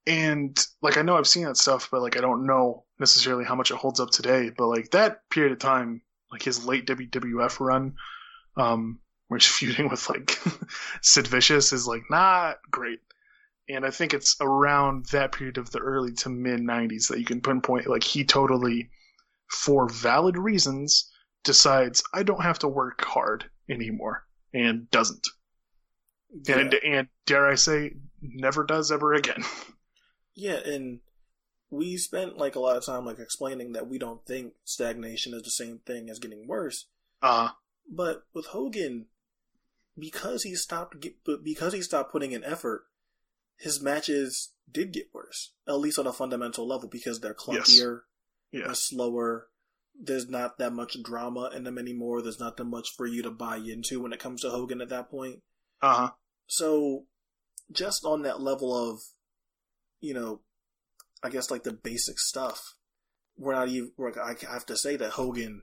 and 0.07 0.59
like 0.81 0.97
I 0.97 1.03
know 1.03 1.17
I've 1.17 1.29
seen 1.29 1.45
that 1.45 1.57
stuff, 1.57 1.89
but 1.91 2.03
like 2.03 2.17
I 2.17 2.21
don't 2.21 2.47
know 2.47 2.85
necessarily 2.99 3.45
how 3.45 3.55
much 3.55 3.71
it 3.71 3.77
holds 3.77 4.01
up 4.01 4.11
today. 4.11 4.51
But 4.57 4.67
like 4.67 4.91
that 4.91 5.29
period 5.31 5.53
of 5.53 5.59
time, 5.59 6.03
like 6.31 6.43
his 6.43 6.65
late 6.65 6.87
WWF 6.87 7.61
run, 7.61 7.95
um, 8.57 8.99
where 9.29 9.39
he's 9.39 9.47
feuding 9.49 9.89
with 9.89 10.09
like 10.09 10.39
Sid 11.03 11.27
Vicious 11.27 11.73
is 11.73 11.87
like 11.87 12.03
not 12.11 12.59
great. 12.71 13.01
And 13.69 13.87
I 13.87 13.91
think 13.91 14.13
it's 14.13 14.37
around 14.41 15.07
that 15.07 15.33
period 15.33 15.57
of 15.57 15.71
the 15.71 15.79
early 15.79 16.13
to 16.15 16.29
mid 16.29 16.61
'90s 16.61 17.09
that 17.09 17.19
you 17.19 17.25
can 17.25 17.41
pinpoint 17.41 17.87
like 17.87 18.05
he 18.05 18.25
totally, 18.25 18.91
for 19.49 19.89
valid 19.89 20.37
reasons, 20.37 21.11
decides 21.45 22.03
I 22.13 22.25
don't 22.25 22.43
have 22.43 22.59
to 22.61 22.69
work 22.69 23.05
hard 23.05 23.49
anymore 23.69 24.27
and 24.53 24.91
doesn't. 24.91 25.29
Yeah. 26.49 26.59
And 26.59 26.75
and 26.75 27.09
dare 27.27 27.47
I 27.47 27.55
say, 27.55 27.95
never 28.21 28.65
does 28.65 28.91
ever 28.91 29.15
again. 29.15 29.45
Yeah, 30.35 30.59
and 30.65 31.01
we 31.71 31.97
spent 31.97 32.37
like 32.37 32.55
a 32.55 32.61
lot 32.61 32.77
of 32.77 32.85
time 32.85 33.07
like 33.07 33.19
explaining 33.19 33.73
that 33.73 33.89
we 33.89 33.99
don't 33.99 34.25
think 34.27 34.53
stagnation 34.65 35.35
is 35.35 35.43
the 35.43 35.51
same 35.51 35.81
thing 35.87 36.11
as 36.11 36.19
getting 36.19 36.47
worse. 36.47 36.87
Uh 37.21 37.51
but 37.91 38.25
with 38.35 38.47
Hogan, 38.47 39.07
because 39.99 40.43
he 40.43 40.55
stopped 40.55 40.97
because 41.43 41.73
he 41.73 41.83
stopped 41.83 42.13
putting 42.13 42.33
in 42.33 42.45
effort, 42.45 42.85
his 43.57 43.81
matches 43.81 44.53
did 44.71 44.93
get 44.93 45.09
worse. 45.13 45.53
At 45.67 45.79
least 45.79 45.99
on 45.99 46.07
a 46.07 46.13
fundamental 46.13 46.67
level, 46.67 46.89
because 46.89 47.21
they're 47.21 47.35
clunkier, 47.35 48.01
yes. 48.51 48.65
they're 48.65 48.75
slower. 48.75 49.49
There's 49.99 50.29
not 50.29 50.59
that 50.59 50.73
much 50.73 50.97
drama 51.03 51.51
in 51.55 51.65
them 51.65 51.79
anymore. 51.79 52.23
There's 52.23 52.41
not 52.41 52.57
that 52.57 52.65
much 52.65 52.95
for 52.97 53.07
you 53.07 53.23
to 53.23 53.31
buy 53.31 53.57
into 53.57 54.01
when 54.01 54.13
it 54.13 54.21
comes 54.21 54.41
to 54.41 54.51
Hogan 54.51 54.81
at 54.81 54.89
that 54.89 55.11
point. 55.11 55.43
Uh 55.83 55.95
huh. 55.95 56.11
So, 56.47 57.05
just 57.71 58.05
on 58.05 58.23
that 58.23 58.41
level 58.41 58.75
of 58.75 59.01
you 60.03 60.13
know, 60.13 60.41
I 61.23 61.31
guess 61.31 61.51
like 61.51 61.63
the 61.63 61.73
basic 61.73 62.19
stuff. 62.19 62.75
We're 63.39 63.55
not 63.55 63.69
even. 63.69 63.93
I 63.99 64.35
have 64.53 64.67
to 64.67 64.77
say 64.77 64.97
that 64.97 65.13
Hogan 65.13 65.63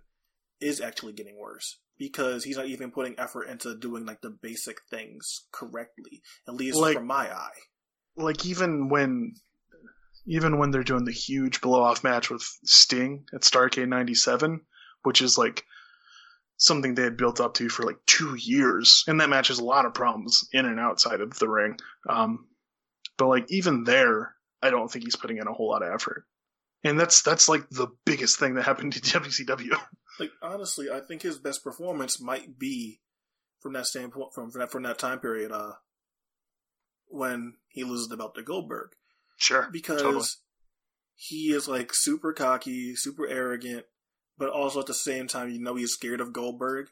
is 0.60 0.82
actually 0.82 1.14
getting 1.14 1.38
worse 1.38 1.78
because 1.98 2.44
he's 2.44 2.58
not 2.58 2.66
even 2.66 2.92
putting 2.92 3.20
effort 3.20 3.44
into 3.44 3.78
doing 3.78 4.06
like 4.06 4.22
the 4.22 4.32
basic 4.32 4.78
things 4.90 5.46
correctly, 5.52 6.22
at 6.48 6.56
least 6.56 6.78
like, 6.78 6.96
from 6.96 7.06
my 7.06 7.32
eye. 7.32 7.60
Like 8.16 8.46
even 8.46 8.90
when, 8.90 9.36
even 10.26 10.58
when 10.58 10.72
they're 10.72 10.84
doing 10.84 11.06
the 11.06 11.12
huge 11.12 11.62
blow 11.62 11.84
off 11.84 12.04
match 12.04 12.30
with 12.30 12.42
Sting 12.64 13.26
at 13.34 13.42
Starcade 13.42 13.88
'97, 13.88 14.62
which 15.04 15.22
is 15.22 15.38
like 15.38 15.66
something 16.58 16.96
they 16.96 17.04
had 17.04 17.18
built 17.18 17.40
up 17.40 17.54
to 17.56 17.70
for 17.70 17.84
like 17.84 18.00
two 18.06 18.36
years, 18.36 19.04
and 19.08 19.20
that 19.20 19.30
match 19.30 19.50
has 19.50 19.60
a 19.60 19.66
lot 19.66 19.86
of 19.86 19.94
problems 19.94 20.48
in 20.54 20.66
and 20.66 20.80
outside 20.80 21.22
of 21.22 21.38
the 21.38 21.48
ring. 21.48 21.78
Um, 22.10 22.48
but 23.20 23.28
like 23.28 23.46
even 23.52 23.84
there, 23.84 24.34
I 24.64 24.72
don't 24.72 24.90
think 24.92 25.06
he's 25.06 25.18
putting 25.18 25.38
in 25.38 25.48
a 25.48 25.54
whole 25.54 25.70
lot 25.70 25.84
of 25.84 25.94
effort. 25.94 26.26
And 26.84 27.00
that's 27.00 27.22
that's 27.22 27.50
like 27.50 27.70
the 27.70 27.90
biggest 28.06 28.40
thing 28.40 28.56
that 28.56 28.64
happened 28.64 28.94
to 28.94 29.02
WCW. 29.20 29.78
Like 30.20 30.32
honestly, 30.42 30.90
I 30.90 31.02
think 31.02 31.22
his 31.22 31.38
best 31.38 31.64
performance 31.64 32.20
might 32.22 32.58
be 32.58 33.02
from 33.60 33.74
that 33.74 33.86
standpoint 33.86 34.34
from 34.34 34.50
from 34.50 34.62
that, 34.62 34.72
from 34.72 34.84
that 34.84 34.98
time 34.98 35.20
period 35.20 35.52
uh 35.52 35.74
when 37.08 37.56
he 37.68 37.84
loses 37.84 38.08
the 38.08 38.18
belt 38.18 38.36
to 38.36 38.42
Goldberg. 38.42 38.92
Sure. 39.38 39.68
Because 39.72 40.02
totally. 40.02 40.26
he 41.16 41.52
is 41.52 41.68
like 41.68 41.92
super 41.94 42.32
cocky, 42.34 42.96
super 42.96 43.28
arrogant, 43.28 43.86
but 44.38 44.50
also 44.50 44.80
at 44.80 44.86
the 44.86 44.94
same 44.94 45.28
time 45.28 45.50
you 45.50 45.60
know 45.60 45.76
he's 45.76 45.92
scared 45.92 46.22
of 46.22 46.34
Goldberg. 46.34 46.88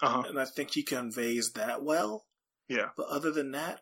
Uh-huh. 0.00 0.24
And 0.28 0.40
I 0.40 0.44
think 0.44 0.72
he 0.72 0.82
conveys 0.82 1.52
that 1.52 1.84
well. 1.84 2.26
Yeah. 2.68 2.90
But 2.96 3.08
other 3.08 3.30
than 3.30 3.52
that, 3.52 3.80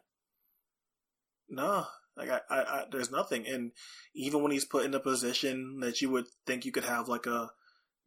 no, 1.49 1.87
like 2.17 2.31
I, 2.31 2.41
I, 2.51 2.57
I, 2.57 2.85
there's 2.91 3.11
nothing. 3.11 3.47
And 3.47 3.73
even 4.15 4.43
when 4.43 4.53
he's 4.53 4.65
put 4.65 4.85
in 4.85 4.95
a 4.95 5.01
position 5.01 5.81
that 5.81 6.01
you 6.01 6.11
would 6.11 6.27
think 6.47 6.65
you 6.65 6.73
could 6.73 6.85
have 6.85 7.09
like 7.09 7.27
a 7.27 7.51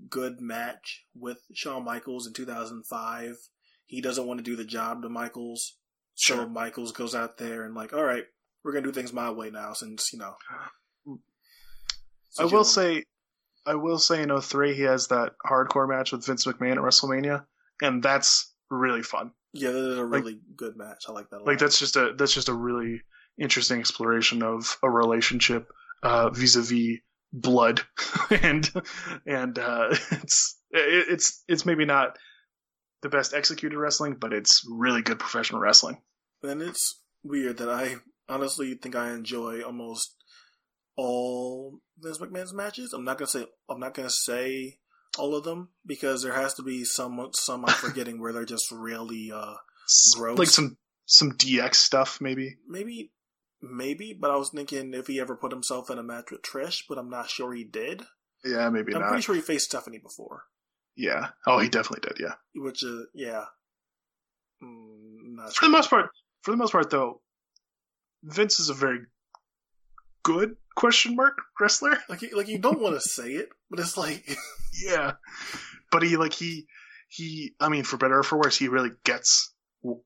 good 0.10 0.42
match 0.42 1.06
with 1.16 1.40
Shawn 1.54 1.84
Michaels 1.84 2.28
in 2.28 2.34
2005, 2.34 3.36
he 3.86 4.02
doesn't 4.02 4.28
want 4.28 4.40
to 4.40 4.44
do 4.44 4.56
the 4.56 4.66
job 4.66 5.02
to 5.04 5.10
Michaels. 5.10 5.78
Sure. 6.16 6.38
So 6.38 6.50
Michaels 6.50 6.92
goes 6.92 7.16
out 7.16 7.38
there 7.38 7.64
and 7.64 7.76
like, 7.76 7.94
all 7.94 8.04
right, 8.04 8.26
we're 8.64 8.74
gonna 8.74 8.86
do 8.86 8.92
things 8.92 9.14
my 9.14 9.32
way 9.32 9.50
now, 9.50 9.74
since 9.74 10.12
you 10.14 10.20
know. 10.20 10.36
I 12.38 12.46
will 12.46 12.64
say, 12.64 13.06
I 13.66 13.76
will 13.76 14.00
say 14.00 14.22
in 14.22 14.42
03 14.42 14.76
he 14.76 14.84
has 14.84 15.08
that 15.08 15.34
hardcore 15.46 15.90
match 15.90 16.12
with 16.12 16.26
Vince 16.26 16.46
McMahon 16.46 16.74
at 16.74 16.78
WrestleMania, 16.78 17.46
and 17.82 18.04
that's 18.04 18.54
really 18.70 19.02
fun. 19.02 19.32
Yeah, 19.54 19.72
that 19.72 19.92
is 19.92 19.98
a 19.98 20.06
really 20.06 20.34
like, 20.34 20.42
good 20.56 20.78
match. 20.78 21.06
I 21.08 21.12
like 21.12 21.30
that. 21.32 21.46
like 21.46 21.58
that's 21.58 21.80
just 21.80 21.96
a 21.96 22.14
that's 22.16 22.34
just 22.34 22.50
a 22.50 22.54
really 22.54 23.02
interesting 23.40 23.80
exploration 23.80 24.44
of 24.44 24.78
a 24.84 24.90
relationship 24.90 25.72
uh, 26.04 26.30
vis-a-vis 26.30 27.00
blood, 27.32 27.82
and 28.30 28.70
and 29.26 29.58
uh, 29.58 29.88
it's 30.12 30.58
it's 30.72 31.44
it's 31.48 31.66
maybe 31.66 31.86
not 31.86 32.18
the 33.02 33.10
best 33.10 33.34
executed 33.34 33.78
wrestling, 33.78 34.16
but 34.20 34.34
it's 34.34 34.66
really 34.70 35.02
good 35.02 35.20
professional 35.20 35.62
wrestling. 35.62 36.02
And 36.44 36.62
it's 36.62 37.02
weird 37.24 37.58
that 37.58 37.70
I 37.70 37.96
honestly 38.28 38.74
think 38.76 38.96
I 38.96 39.12
enjoy 39.12 39.62
almost 39.62 40.16
all 40.96 41.80
Vince 41.98 42.18
McMahon's 42.18 42.54
matches. 42.54 42.94
I'm 42.94 43.04
not 43.04 43.18
gonna 43.18 43.28
say 43.28 43.46
I'm 43.70 43.80
not 43.80 43.94
gonna 43.94 44.10
say 44.10 44.80
all 45.18 45.36
of 45.36 45.44
them 45.44 45.70
because 45.86 46.24
there 46.24 46.34
has 46.34 46.54
to 46.56 46.64
be 46.64 46.84
some 46.84 47.30
some 47.34 47.66
I'm 47.66 47.74
forgetting 47.74 48.22
where 48.22 48.34
they're 48.34 48.46
just 48.46 48.72
really 48.72 49.32
uh 49.34 49.56
gross. 50.16 50.38
Like 50.38 50.48
some 50.48 50.78
some 51.06 51.32
DX 51.32 51.76
stuff, 51.76 52.20
maybe. 52.22 52.58
Maybe 52.68 53.12
Maybe, 53.62 54.14
but 54.14 54.32
I 54.32 54.38
was 54.38 54.50
thinking 54.50 54.94
if 54.94 55.08
he 55.08 55.20
ever 55.20 55.36
put 55.36 55.52
himself 55.52 55.90
in 55.90 56.00
a 56.00 56.04
match 56.04 56.32
with 56.32 56.42
Trish, 56.42 56.84
but 56.88 56.98
I'm 56.98 57.10
not 57.10 57.30
sure 57.30 57.54
he 57.54 57.66
did. 57.66 58.04
Yeah, 58.46 58.70
maybe 58.70 58.94
not. 58.94 59.00
I'm 59.00 59.02
not. 59.02 59.10
pretty 59.10 59.24
sure 59.24 59.36
he 59.36 59.42
faced 59.42 59.66
Stephanie 59.66 59.98
before. 59.98 60.44
Yeah. 60.96 61.30
Oh, 61.46 61.60
he 61.60 61.70
definitely 61.70 62.08
did. 62.08 62.20
Yeah. 62.22 62.36
Which, 62.56 62.84
uh, 62.84 63.04
yeah. 63.14 63.46
Mm, 64.64 65.46
for 65.48 65.52
sure. 65.54 65.68
the 65.68 65.72
most 65.72 65.90
part, 65.90 66.10
for 66.42 66.52
the 66.52 66.58
most 66.58 66.72
part, 66.72 66.90
though, 66.90 67.22
Vince 68.24 68.60
is 68.60 68.70
a 68.70 68.74
very 68.74 69.00
good 70.24 70.56
question 70.76 71.16
mark 71.16 71.38
wrestler. 71.60 71.98
Like, 72.10 72.24
like 72.34 72.48
you 72.48 72.60
don't 72.60 72.82
want 72.82 72.96
to 72.96 73.02
say 73.02 73.32
it, 73.32 73.50
but 73.70 73.80
it's 73.80 73.98
like, 73.98 74.26
yeah. 74.86 75.14
But 75.92 76.04
he, 76.04 76.16
like, 76.16 76.34
he, 76.34 76.66
he. 77.10 77.56
I 77.60 77.70
mean, 77.70 77.84
for 77.84 77.98
better 77.98 78.20
or 78.20 78.24
for 78.24 78.38
worse, 78.38 78.58
he 78.58 78.70
really 78.70 78.92
gets 79.04 79.54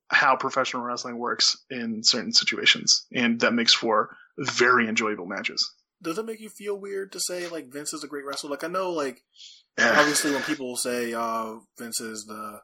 how 0.09 0.35
professional 0.35 0.83
wrestling 0.83 1.17
works 1.17 1.57
in 1.69 2.03
certain 2.03 2.31
situations, 2.33 3.05
and 3.13 3.39
that 3.41 3.53
makes 3.53 3.73
for 3.73 4.15
very 4.37 4.87
enjoyable 4.87 5.25
matches. 5.25 5.73
Does 6.01 6.17
it 6.17 6.25
make 6.25 6.41
you 6.41 6.49
feel 6.49 6.77
weird 6.77 7.11
to 7.13 7.19
say 7.19 7.47
like 7.47 7.71
Vince 7.71 7.93
is 7.93 8.03
a 8.03 8.07
great 8.07 8.25
wrestler? 8.25 8.49
Like 8.49 8.63
I 8.63 8.67
know, 8.67 8.91
like 8.91 9.21
obviously 9.79 10.31
when 10.31 10.43
people 10.43 10.75
say 10.75 11.13
uh, 11.13 11.55
Vince 11.79 11.99
is 12.01 12.25
the 12.25 12.59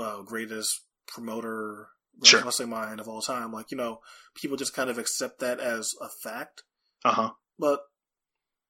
uh, 0.00 0.22
greatest 0.22 0.82
promoter 1.06 1.88
Sure. 2.24 2.42
wrestling 2.42 2.70
mind 2.70 2.98
of 2.98 3.08
all 3.08 3.20
time. 3.20 3.52
Like 3.52 3.70
you 3.70 3.76
know, 3.76 3.98
people 4.34 4.56
just 4.56 4.72
kind 4.74 4.88
of 4.88 4.96
accept 4.96 5.40
that 5.40 5.60
as 5.60 5.92
a 6.00 6.08
fact. 6.22 6.62
Uh 7.04 7.12
huh. 7.12 7.30
But 7.58 7.80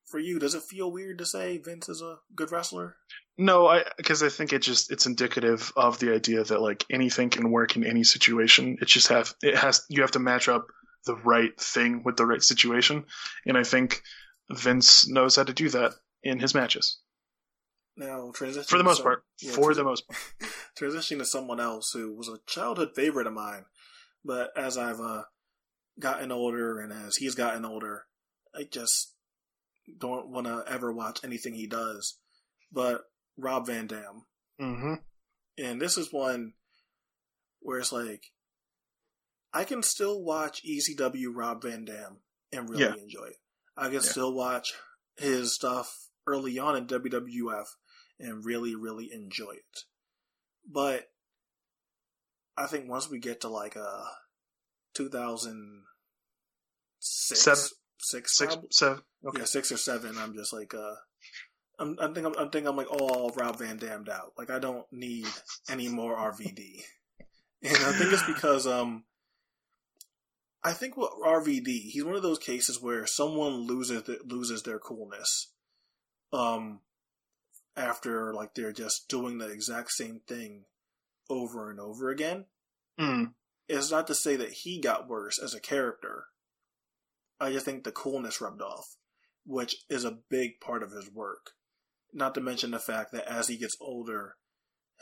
for 0.07 0.19
you, 0.19 0.39
does 0.39 0.55
it 0.55 0.63
feel 0.63 0.91
weird 0.91 1.19
to 1.19 1.27
say 1.27 1.59
Vince 1.59 1.89
is 1.89 2.01
a 2.03 2.19
good 2.35 2.51
wrestler? 2.53 2.97
No, 3.39 3.67
I 3.67 3.85
because 3.97 4.23
I 4.23 4.29
think 4.29 4.53
it 4.53 4.63
just 4.63 4.91
it's 4.91 5.07
indicative 5.07 5.73
of 5.77 5.99
the 5.99 6.15
idea 6.15 6.43
that 6.45 6.61
like 6.61 6.85
anything 6.91 7.29
can 7.31 7.51
work 7.51 7.77
in 7.77 7.85
any 7.85 8.03
situation. 8.05 8.79
It 8.81 8.89
just 8.89 9.09
have 9.09 9.35
it 9.43 9.57
has 9.57 9.83
you 9.91 10.01
have 10.03 10.13
to 10.13 10.19
match 10.19 10.49
up 10.49 10.67
the 11.05 11.17
right 11.17 11.59
thing 11.61 12.03
with 12.05 12.17
the 12.17 12.27
right 12.27 12.43
situation, 12.43 13.05
and 13.45 13.57
I 13.59 13.63
think 13.65 14.03
Vince 14.51 15.07
knows 15.09 15.37
how 15.37 15.43
to 15.45 15.53
do 15.53 15.69
that 15.71 15.93
in 16.23 16.39
his 16.41 16.55
matches 16.55 16.99
Now, 17.97 18.31
transition 18.35 18.65
for 18.69 18.79
the 18.79 18.85
most 18.85 18.97
some- 18.99 19.05
part. 19.05 19.25
yeah, 19.41 19.53
for 19.53 19.75
the 19.75 19.85
most 19.85 20.07
part. 20.09 20.19
transitioning 20.81 21.19
to 21.19 21.25
someone 21.25 21.61
else 21.61 21.91
who 21.93 22.15
was 22.15 22.29
a 22.29 22.39
childhood 22.47 22.91
favorite 22.95 23.27
of 23.27 23.33
mine, 23.35 23.65
but 24.25 24.51
as 24.57 24.77
I've 24.79 25.01
uh, 25.01 25.23
gotten 26.01 26.33
older 26.33 26.81
and 26.81 26.93
as 26.93 27.17
he's 27.17 27.35
gotten 27.35 27.65
older, 27.65 28.07
I 28.55 28.65
just 28.65 29.13
don't 29.99 30.29
want 30.29 30.47
to 30.47 30.65
ever 30.67 30.93
watch 30.93 31.21
anything 31.25 31.55
he 31.55 31.67
does. 31.67 32.19
But 32.73 33.03
Rob 33.37 33.67
Van 33.67 33.87
Dam, 33.87 34.27
Mm-hmm. 34.61 34.95
and 35.59 35.81
this 35.81 35.99
is 35.99 36.13
one 36.13 36.55
where 37.61 37.79
it's 37.79 37.93
like 37.93 38.25
I 39.53 39.65
can 39.65 39.83
still 39.83 40.23
watch 40.23 40.63
ECW 40.65 41.29
Rob 41.35 41.63
Van 41.63 41.85
Dam 41.85 42.19
and 42.53 42.69
really 42.69 42.85
Yeah. 42.85 42.95
enjoy 42.95 43.27
it. 43.27 43.37
I 43.77 43.85
can 43.85 43.95
Yeah. 43.95 44.01
still 44.01 44.33
watch 44.35 44.73
his 45.17 45.55
stuff 45.55 46.09
early 46.27 46.59
on 46.59 46.77
in 46.77 46.87
WWF 46.87 47.67
and 48.19 48.45
really, 48.45 48.75
really 48.75 49.11
enjoy 49.13 49.53
it. 49.53 49.79
But 50.67 51.11
I 52.57 52.67
think 52.67 52.89
once 52.89 53.09
we 53.11 53.19
get 53.19 53.41
to 53.43 53.49
like 53.49 53.77
uh 53.77 54.05
2006, 54.95 57.43
Seven. 57.43 57.71
six, 57.99 58.37
Six, 58.37 58.57
seven. 58.71 59.03
Okay. 59.27 59.41
yeah, 59.41 59.45
six 59.45 59.73
or 59.73 59.77
seven. 59.77 60.17
I'm 60.19 60.35
just 60.35 60.53
like, 60.53 60.75
uh, 60.75 60.95
I'm, 61.79 61.97
I 62.01 62.13
think 62.13 62.27
I'm, 62.27 62.35
I 62.39 62.49
think 62.49 62.67
I'm 62.67 62.77
like 62.77 62.91
all 62.91 63.33
Rob 63.37 63.59
Van 63.59 63.77
Dammed 63.77 64.09
out. 64.09 64.33
Like 64.39 64.51
I 64.51 64.59
don't 64.59 64.87
need 64.93 65.27
any 65.69 65.89
more 65.89 66.17
RVD, 66.17 66.83
and 67.63 67.77
I 67.77 67.93
think 67.93 68.13
it's 68.13 68.23
because 68.27 68.67
um, 68.67 69.05
I 70.63 70.73
think 70.73 70.97
with 70.97 71.11
RVD, 71.25 71.67
he's 71.91 72.05
one 72.05 72.17
of 72.17 72.23
those 72.23 72.39
cases 72.39 72.81
where 72.81 73.07
someone 73.07 73.67
loses 73.67 74.03
th- 74.05 74.23
loses 74.27 74.63
their 74.63 74.79
coolness, 74.79 75.53
um, 76.33 76.81
after 77.77 78.33
like 78.33 78.55
they're 78.55 78.73
just 78.73 79.09
doing 79.09 79.39
the 79.39 79.49
exact 79.49 79.91
same 79.91 80.21
thing 80.27 80.65
over 81.29 81.71
and 81.71 81.81
over 81.81 82.11
again. 82.11 82.47
Mm. 82.99 83.33
It's 83.69 83.91
not 83.91 84.07
to 84.07 84.15
say 84.15 84.37
that 84.37 84.53
he 84.53 84.81
got 84.81 85.09
worse 85.09 85.39
as 85.43 85.55
a 85.55 85.61
character. 85.61 86.27
I 87.41 87.53
just 87.53 87.65
think 87.67 87.85
the 87.85 87.93
coolness 87.93 88.41
rubbed 88.41 88.63
off, 88.63 88.97
which 89.47 89.77
is 89.89 90.05
a 90.05 90.19
big 90.29 90.61
part 90.61 90.83
of 90.83 90.91
his 90.93 91.11
work. 91.11 91.53
Not 92.13 92.35
to 92.35 92.41
mention 92.41 92.73
the 92.73 92.79
fact 92.79 93.13
that 93.13 93.27
as 93.31 93.49
he 93.49 93.57
gets 93.57 93.77
older, 93.81 94.37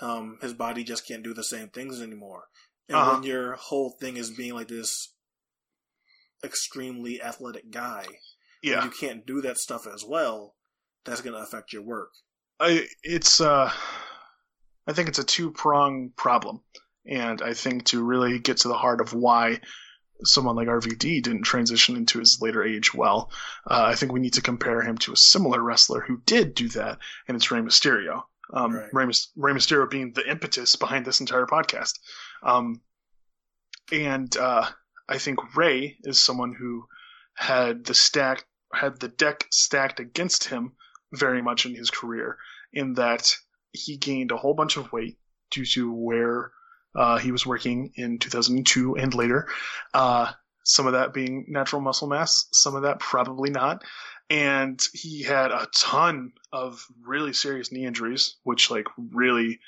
um, 0.00 0.38
his 0.42 0.52
body 0.54 0.84
just 0.84 1.06
can't 1.06 1.22
do 1.22 1.34
the 1.34 1.44
same 1.44 1.68
things 1.68 2.00
anymore. 2.00 2.44
And 2.88 2.96
Uh-huh. 2.98 3.12
when 3.14 3.22
your 3.22 3.54
whole 3.54 3.90
thing 4.00 4.16
is 4.16 4.30
being 4.30 4.54
like 4.54 4.68
this 4.68 5.14
extremely 6.44 7.22
athletic 7.22 7.70
guy, 7.70 8.06
Yeah. 8.62 8.84
you 8.84 8.90
can't 8.90 9.26
do 9.26 9.40
that 9.42 9.58
stuff 9.58 9.86
as 9.86 10.04
well, 10.04 10.56
that's 11.04 11.20
going 11.20 11.34
to 11.34 11.40
affect 11.42 11.72
your 11.72 11.82
work. 11.82 12.10
I 12.60 12.86
it's 13.02 13.40
uh 13.40 13.72
I 14.86 14.92
think 14.92 15.08
it's 15.08 15.18
a 15.18 15.24
two 15.24 15.50
prong 15.50 16.10
problem. 16.16 16.62
And 17.06 17.42
I 17.42 17.52
think 17.54 17.84
to 17.86 18.02
really 18.02 18.38
get 18.38 18.58
to 18.58 18.68
the 18.68 18.78
heart 18.78 19.00
of 19.00 19.12
why 19.12 19.60
someone 20.24 20.56
like 20.56 20.68
RVD 20.68 21.22
didn't 21.22 21.42
transition 21.42 21.96
into 21.96 22.18
his 22.18 22.40
later 22.40 22.64
age 22.64 22.94
well, 22.94 23.30
uh, 23.68 23.84
I 23.86 23.94
think 23.94 24.12
we 24.12 24.20
need 24.20 24.34
to 24.34 24.42
compare 24.42 24.82
him 24.82 24.98
to 24.98 25.12
a 25.12 25.16
similar 25.16 25.62
wrestler 25.62 26.00
who 26.00 26.20
did 26.26 26.54
do 26.54 26.68
that, 26.70 26.98
and 27.28 27.36
it's 27.36 27.50
Rey 27.50 27.60
Mysterio. 27.60 28.22
Um, 28.52 28.74
Right. 28.74 28.88
Rey, 28.92 29.06
Rey 29.36 29.52
Mysterio 29.52 29.88
being 29.88 30.12
the 30.12 30.28
impetus 30.28 30.76
behind 30.76 31.04
this 31.04 31.20
entire 31.20 31.46
podcast. 31.46 31.98
Um, 32.42 32.80
and 33.92 34.34
uh, 34.36 34.66
I 35.08 35.18
think 35.18 35.56
Rey 35.56 35.96
is 36.02 36.18
someone 36.18 36.54
who 36.54 36.86
had 37.34 37.84
the 37.84 37.94
stack 37.94 38.44
had 38.72 38.98
the 38.98 39.08
deck 39.08 39.46
stacked 39.50 40.00
against 40.00 40.44
him 40.44 40.72
very 41.12 41.42
much 41.42 41.64
in 41.64 41.74
his 41.74 41.90
career, 41.90 42.38
in 42.72 42.94
that 42.94 43.36
he 43.72 43.96
gained 43.96 44.30
a 44.32 44.36
whole 44.36 44.54
bunch 44.54 44.76
of 44.76 44.92
weight 44.92 45.18
due 45.50 45.64
to 45.64 45.92
where 45.92 46.52
uh, 46.94 47.18
he 47.18 47.32
was 47.32 47.46
working 47.46 47.92
in 47.96 48.18
2002 48.18 48.96
and 48.96 49.14
later. 49.14 49.48
Uh, 49.92 50.32
some 50.64 50.86
of 50.86 50.94
that 50.94 51.12
being 51.12 51.46
natural 51.48 51.82
muscle 51.82 52.08
mass, 52.08 52.46
some 52.52 52.74
of 52.74 52.82
that 52.82 52.98
probably 52.98 53.50
not. 53.50 53.84
And 54.30 54.82
he 54.94 55.22
had 55.22 55.50
a 55.50 55.68
ton 55.76 56.32
of 56.52 56.86
really 57.02 57.34
serious 57.34 57.70
knee 57.70 57.84
injuries, 57.84 58.36
which 58.42 58.70
like 58.70 58.86
really 58.96 59.60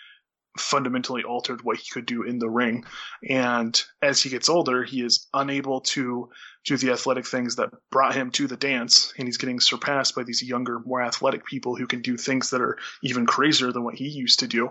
fundamentally 0.59 1.23
altered 1.23 1.63
what 1.63 1.77
he 1.77 1.91
could 1.91 2.07
do 2.07 2.23
in 2.23 2.39
the 2.39 2.49
ring. 2.49 2.85
And 3.29 3.81
as 4.03 4.23
he 4.23 4.31
gets 4.31 4.49
older, 4.49 4.85
he 4.85 5.03
is 5.03 5.27
unable 5.35 5.83
to 5.83 6.31
do 6.65 6.77
the 6.77 6.93
athletic 6.93 7.27
things 7.27 7.57
that 7.57 7.71
brought 7.91 8.15
him 8.15 8.31
to 8.33 8.47
the 8.47 8.57
dance, 8.57 9.13
and 9.19 9.29
he's 9.29 9.37
getting 9.37 9.61
surpassed 9.61 10.15
by 10.15 10.25
these 10.25 10.43
younger, 10.43 10.81
more 10.81 11.03
athletic 11.03 11.45
people 11.45 11.77
who 11.77 11.87
can 11.87 12.03
do 12.03 12.17
things 12.17 12.51
that 12.51 12.61
are 12.61 12.79
even 13.03 13.27
crazier 13.27 13.73
than 13.73 13.85
what 13.85 13.95
he 13.95 14.09
used 14.09 14.41
to 14.41 14.49
do. 14.49 14.71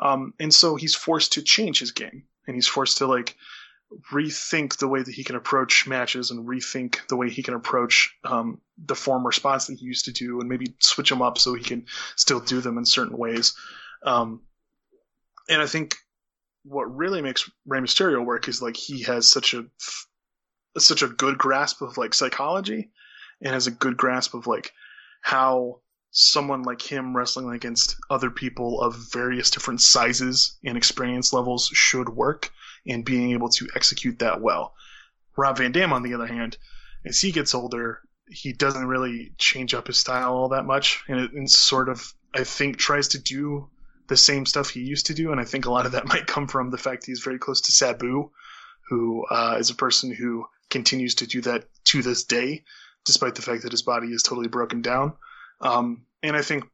Um, 0.00 0.34
and 0.40 0.52
so 0.52 0.76
he's 0.76 0.94
forced 0.94 1.34
to 1.34 1.42
change 1.42 1.78
his 1.78 1.92
game, 1.92 2.24
and 2.46 2.54
he's 2.54 2.66
forced 2.66 2.98
to 2.98 3.06
like 3.06 3.36
rethink 4.12 4.78
the 4.78 4.88
way 4.88 5.02
that 5.02 5.14
he 5.14 5.24
can 5.24 5.36
approach 5.36 5.86
matches 5.86 6.30
and 6.30 6.46
rethink 6.46 7.06
the 7.08 7.16
way 7.16 7.28
he 7.28 7.42
can 7.42 7.54
approach 7.54 8.16
um, 8.24 8.60
the 8.78 8.94
form 8.94 9.26
response 9.26 9.66
that 9.66 9.78
he 9.78 9.84
used 9.84 10.06
to 10.06 10.12
do, 10.12 10.40
and 10.40 10.48
maybe 10.48 10.74
switch 10.80 11.10
them 11.10 11.22
up 11.22 11.38
so 11.38 11.54
he 11.54 11.64
can 11.64 11.86
still 12.16 12.40
do 12.40 12.60
them 12.60 12.78
in 12.78 12.84
certain 12.84 13.16
ways. 13.16 13.54
Um, 14.04 14.42
and 15.48 15.60
I 15.60 15.66
think 15.66 15.96
what 16.64 16.94
really 16.94 17.22
makes 17.22 17.50
Rey 17.66 17.80
Mysterio 17.80 18.24
work 18.24 18.48
is 18.48 18.62
like 18.62 18.76
he 18.76 19.02
has 19.02 19.28
such 19.28 19.54
a 19.54 19.66
such 20.78 21.02
a 21.02 21.08
good 21.08 21.36
grasp 21.36 21.82
of 21.82 21.98
like 21.98 22.14
psychology 22.14 22.90
and 23.42 23.52
has 23.52 23.66
a 23.66 23.72
good 23.72 23.96
grasp 23.96 24.34
of 24.34 24.46
like 24.46 24.72
how 25.20 25.80
someone 26.10 26.62
like 26.62 26.82
him 26.82 27.16
wrestling 27.16 27.50
against 27.52 27.96
other 28.08 28.30
people 28.30 28.80
of 28.80 28.96
various 29.12 29.50
different 29.50 29.80
sizes 29.80 30.58
and 30.64 30.76
experience 30.76 31.32
levels 31.32 31.70
should 31.72 32.08
work 32.08 32.50
and 32.86 33.04
being 33.04 33.32
able 33.32 33.48
to 33.48 33.68
execute 33.76 34.18
that 34.18 34.40
well. 34.40 34.74
Rob 35.36 35.58
Van 35.58 35.72
Dam, 35.72 35.92
on 35.92 36.02
the 36.02 36.14
other 36.14 36.26
hand, 36.26 36.56
as 37.04 37.20
he 37.20 37.30
gets 37.30 37.54
older, 37.54 38.00
he 38.28 38.52
doesn't 38.52 38.86
really 38.86 39.32
change 39.38 39.74
up 39.74 39.86
his 39.86 39.98
style 39.98 40.34
all 40.34 40.48
that 40.48 40.64
much 40.64 41.02
and, 41.08 41.20
it, 41.20 41.32
and 41.32 41.50
sort 41.50 41.88
of, 41.88 42.12
I 42.34 42.44
think, 42.44 42.76
tries 42.76 43.08
to 43.08 43.18
do 43.18 43.70
the 44.08 44.16
same 44.16 44.46
stuff 44.46 44.70
he 44.70 44.80
used 44.80 45.06
to 45.06 45.14
do. 45.14 45.32
And 45.32 45.40
I 45.40 45.44
think 45.44 45.66
a 45.66 45.70
lot 45.70 45.86
of 45.86 45.92
that 45.92 46.06
might 46.12 46.26
come 46.26 46.48
from 46.48 46.70
the 46.70 46.78
fact 46.78 47.06
he's 47.06 47.20
very 47.20 47.38
close 47.38 47.60
to 47.62 47.72
Sabu, 47.72 48.30
who 48.88 49.24
uh, 49.30 49.56
is 49.58 49.70
a 49.70 49.74
person 49.74 50.12
who 50.12 50.46
continues 50.68 51.16
to 51.16 51.26
do 51.26 51.40
that 51.42 51.66
to 51.84 52.02
this 52.02 52.24
day, 52.24 52.64
despite 53.04 53.34
the 53.36 53.42
fact 53.42 53.62
that 53.62 53.72
his 53.72 53.82
body 53.82 54.08
is 54.08 54.22
totally 54.22 54.48
broken 54.48 54.82
down. 54.82 55.14
Um, 55.60 56.06
and 56.22 56.36
I 56.36 56.42
think 56.42 56.64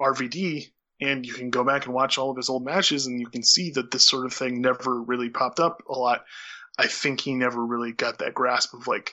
RVD, 0.00 0.70
and 1.00 1.26
you 1.26 1.32
can 1.32 1.50
go 1.50 1.64
back 1.64 1.86
and 1.86 1.94
watch 1.94 2.18
all 2.18 2.30
of 2.30 2.36
his 2.36 2.48
old 2.48 2.64
matches, 2.64 3.06
and 3.06 3.20
you 3.20 3.26
can 3.26 3.42
see 3.42 3.70
that 3.72 3.90
this 3.90 4.06
sort 4.06 4.26
of 4.26 4.32
thing 4.32 4.60
never 4.60 5.00
really 5.02 5.30
popped 5.30 5.60
up 5.60 5.82
a 5.88 5.92
lot. 5.92 6.24
I 6.78 6.86
think 6.86 7.20
he 7.20 7.34
never 7.34 7.64
really 7.64 7.92
got 7.92 8.18
that 8.18 8.34
grasp 8.34 8.74
of 8.74 8.86
like 8.86 9.12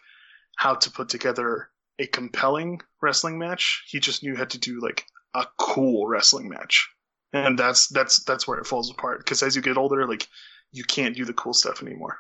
how 0.58 0.76
to 0.76 0.92
put 0.92 1.10
together 1.10 1.70
a 2.00 2.08
compelling 2.08 2.82
wrestling 3.02 3.38
match. 3.38 3.84
He 3.88 4.00
just 4.00 4.24
knew 4.24 4.36
how 4.36 4.46
to 4.46 4.58
do 4.58 4.82
like 4.82 5.06
a 5.34 5.46
cool 5.58 6.08
wrestling 6.08 6.50
match, 6.50 6.90
and 7.34 7.58
that's 7.58 7.88
that's 7.88 8.24
that's 8.24 8.48
where 8.48 8.58
it 8.58 8.68
falls 8.68 8.90
apart. 8.90 9.20
Because 9.20 9.44
as 9.44 9.56
you 9.56 9.62
get 9.62 9.78
older, 9.78 10.08
like 10.08 10.28
you 10.72 10.84
can't 10.84 11.16
do 11.16 11.26
the 11.26 11.34
cool 11.34 11.54
stuff 11.54 11.82
anymore. 11.82 12.18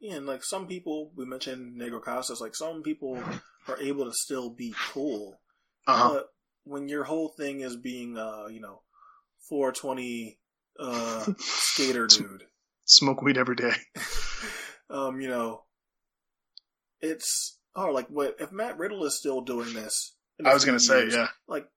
Yeah, 0.00 0.16
and 0.16 0.26
like 0.26 0.42
some 0.42 0.66
people, 0.66 1.12
we 1.14 1.24
mentioned 1.24 1.80
Negro 1.80 2.02
Casas, 2.02 2.40
like 2.40 2.56
some 2.56 2.82
people 2.82 3.22
are 3.68 3.80
able 3.80 4.04
to 4.04 4.12
still 4.12 4.50
be 4.50 4.74
cool. 4.90 5.38
Uh-huh. 5.86 6.14
But 6.14 6.26
when 6.64 6.88
your 6.88 7.04
whole 7.04 7.28
thing 7.28 7.60
is 7.60 7.76
being, 7.76 8.16
uh, 8.16 8.46
you 8.50 8.60
know, 8.60 8.82
420 9.48 10.38
uh, 10.78 11.26
skater 11.38 12.06
dude, 12.06 12.44
Smoke 12.84 13.22
weed 13.22 13.38
every 13.38 13.56
day. 13.56 13.72
um, 14.90 15.20
you 15.20 15.28
know, 15.28 15.62
it's 17.00 17.58
oh, 17.76 17.90
like 17.90 18.08
what 18.08 18.36
if 18.40 18.52
Matt 18.52 18.78
Riddle 18.78 19.04
is 19.04 19.16
still 19.16 19.40
doing 19.40 19.72
this? 19.72 20.14
I 20.44 20.52
was 20.52 20.64
gonna 20.64 20.80
say, 20.80 21.08
yeah. 21.08 21.28
like 21.46 21.68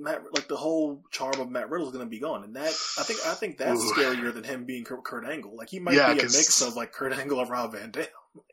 Matt, 0.00 0.22
like 0.32 0.48
the 0.48 0.56
whole 0.56 1.02
charm 1.10 1.38
of 1.40 1.50
Matt 1.50 1.68
Riddle 1.70 1.86
is 1.86 1.92
going 1.92 2.06
to 2.06 2.10
be 2.10 2.18
gone, 2.18 2.42
and 2.42 2.56
that 2.56 2.72
I 2.98 3.02
think 3.02 3.20
I 3.26 3.34
think 3.34 3.58
that's 3.58 3.80
Ooh. 3.80 3.92
scarier 3.94 4.32
than 4.32 4.44
him 4.44 4.64
being 4.64 4.84
Kurt, 4.84 5.04
Kurt 5.04 5.26
Angle. 5.26 5.54
Like 5.56 5.68
he 5.68 5.78
might 5.78 5.94
Yeah, 5.94 6.12
be 6.14 6.20
a 6.20 6.22
mix 6.22 6.62
of 6.62 6.74
like 6.74 6.92
Kurt 6.92 7.12
Angle 7.12 7.40
and 7.40 7.50
Rob 7.50 7.72
Van 7.72 7.90
Dam. 7.90 8.06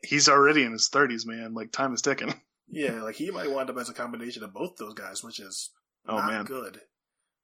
He's 0.04 0.28
already 0.28 0.62
in 0.64 0.72
his 0.72 0.88
thirties, 0.88 1.24
man. 1.24 1.54
Like 1.54 1.72
time 1.72 1.94
is 1.94 2.02
ticking. 2.02 2.34
Yeah, 2.70 3.02
like 3.02 3.14
he 3.16 3.30
might 3.30 3.50
wind 3.50 3.70
up 3.70 3.78
as 3.78 3.88
a 3.88 3.94
combination 3.94 4.44
of 4.44 4.52
both 4.52 4.76
those 4.76 4.94
guys, 4.94 5.22
which 5.24 5.40
is 5.40 5.70
Oh 6.06 6.16
not 6.16 6.26
man. 6.30 6.44
good. 6.44 6.80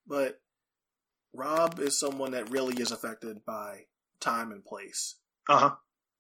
But 0.07 0.41
Rob 1.33 1.79
is 1.81 1.99
someone 1.99 2.33
that 2.33 2.51
really 2.51 2.81
is 2.81 2.93
affected 2.93 3.45
by 3.45 3.87
time 4.21 4.53
and 4.53 4.65
place. 4.65 5.17
Uh 5.49 5.59
huh. 5.59 5.75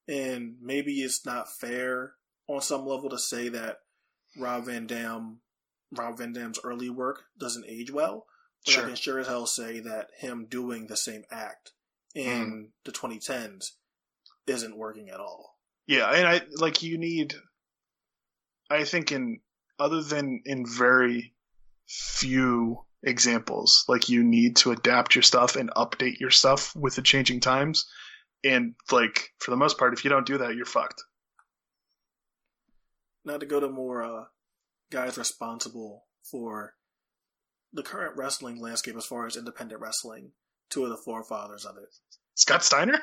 And 0.08 0.56
maybe 0.60 1.00
it's 1.02 1.24
not 1.24 1.52
fair 1.52 2.14
on 2.48 2.60
some 2.60 2.86
level 2.86 3.08
to 3.10 3.18
say 3.18 3.48
that 3.50 3.78
Rob 4.38 4.66
Van 4.66 4.86
Dam, 4.86 5.38
Rob 5.92 6.18
Van 6.18 6.32
Dam's 6.32 6.58
early 6.64 6.90
work 6.90 7.24
doesn't 7.38 7.66
age 7.68 7.90
well. 7.90 8.26
But 8.64 8.72
Sure. 8.72 8.84
I 8.84 8.86
can 8.88 8.96
sure 8.96 9.18
as 9.20 9.28
hell 9.28 9.46
say 9.46 9.80
that 9.80 10.08
him 10.18 10.46
doing 10.48 10.86
the 10.86 10.96
same 10.96 11.24
act 11.30 11.72
in 12.14 12.70
the 12.84 12.92
2010s 12.92 13.72
isn't 14.46 14.76
working 14.76 15.10
at 15.10 15.20
all. 15.20 15.58
Yeah, 15.86 16.10
and 16.10 16.26
I 16.26 16.42
like 16.56 16.82
you 16.82 16.96
need. 16.98 17.34
I 18.74 18.84
think 18.84 19.12
in 19.12 19.40
other 19.78 20.02
than 20.02 20.42
in 20.44 20.66
very 20.66 21.34
few 21.88 22.84
examples, 23.02 23.84
like 23.88 24.08
you 24.08 24.24
need 24.24 24.56
to 24.56 24.72
adapt 24.72 25.14
your 25.14 25.22
stuff 25.22 25.56
and 25.56 25.70
update 25.70 26.20
your 26.20 26.30
stuff 26.30 26.74
with 26.74 26.96
the 26.96 27.02
changing 27.02 27.40
times. 27.40 27.86
And 28.42 28.74
like 28.90 29.30
for 29.38 29.50
the 29.50 29.56
most 29.56 29.78
part, 29.78 29.94
if 29.94 30.04
you 30.04 30.10
don't 30.10 30.26
do 30.26 30.38
that, 30.38 30.54
you're 30.54 30.66
fucked. 30.66 31.02
Now 33.24 33.38
to 33.38 33.46
go 33.46 33.60
to 33.60 33.68
more 33.68 34.02
uh, 34.02 34.24
guys 34.90 35.16
responsible 35.16 36.04
for 36.22 36.74
the 37.72 37.82
current 37.82 38.16
wrestling 38.16 38.60
landscape 38.60 38.96
as 38.96 39.06
far 39.06 39.26
as 39.26 39.36
independent 39.36 39.80
wrestling, 39.80 40.32
two 40.68 40.84
of 40.84 40.90
the 40.90 40.96
forefathers 40.96 41.64
of 41.64 41.76
it. 41.76 41.88
Scott 42.34 42.64
Steiner. 42.64 43.00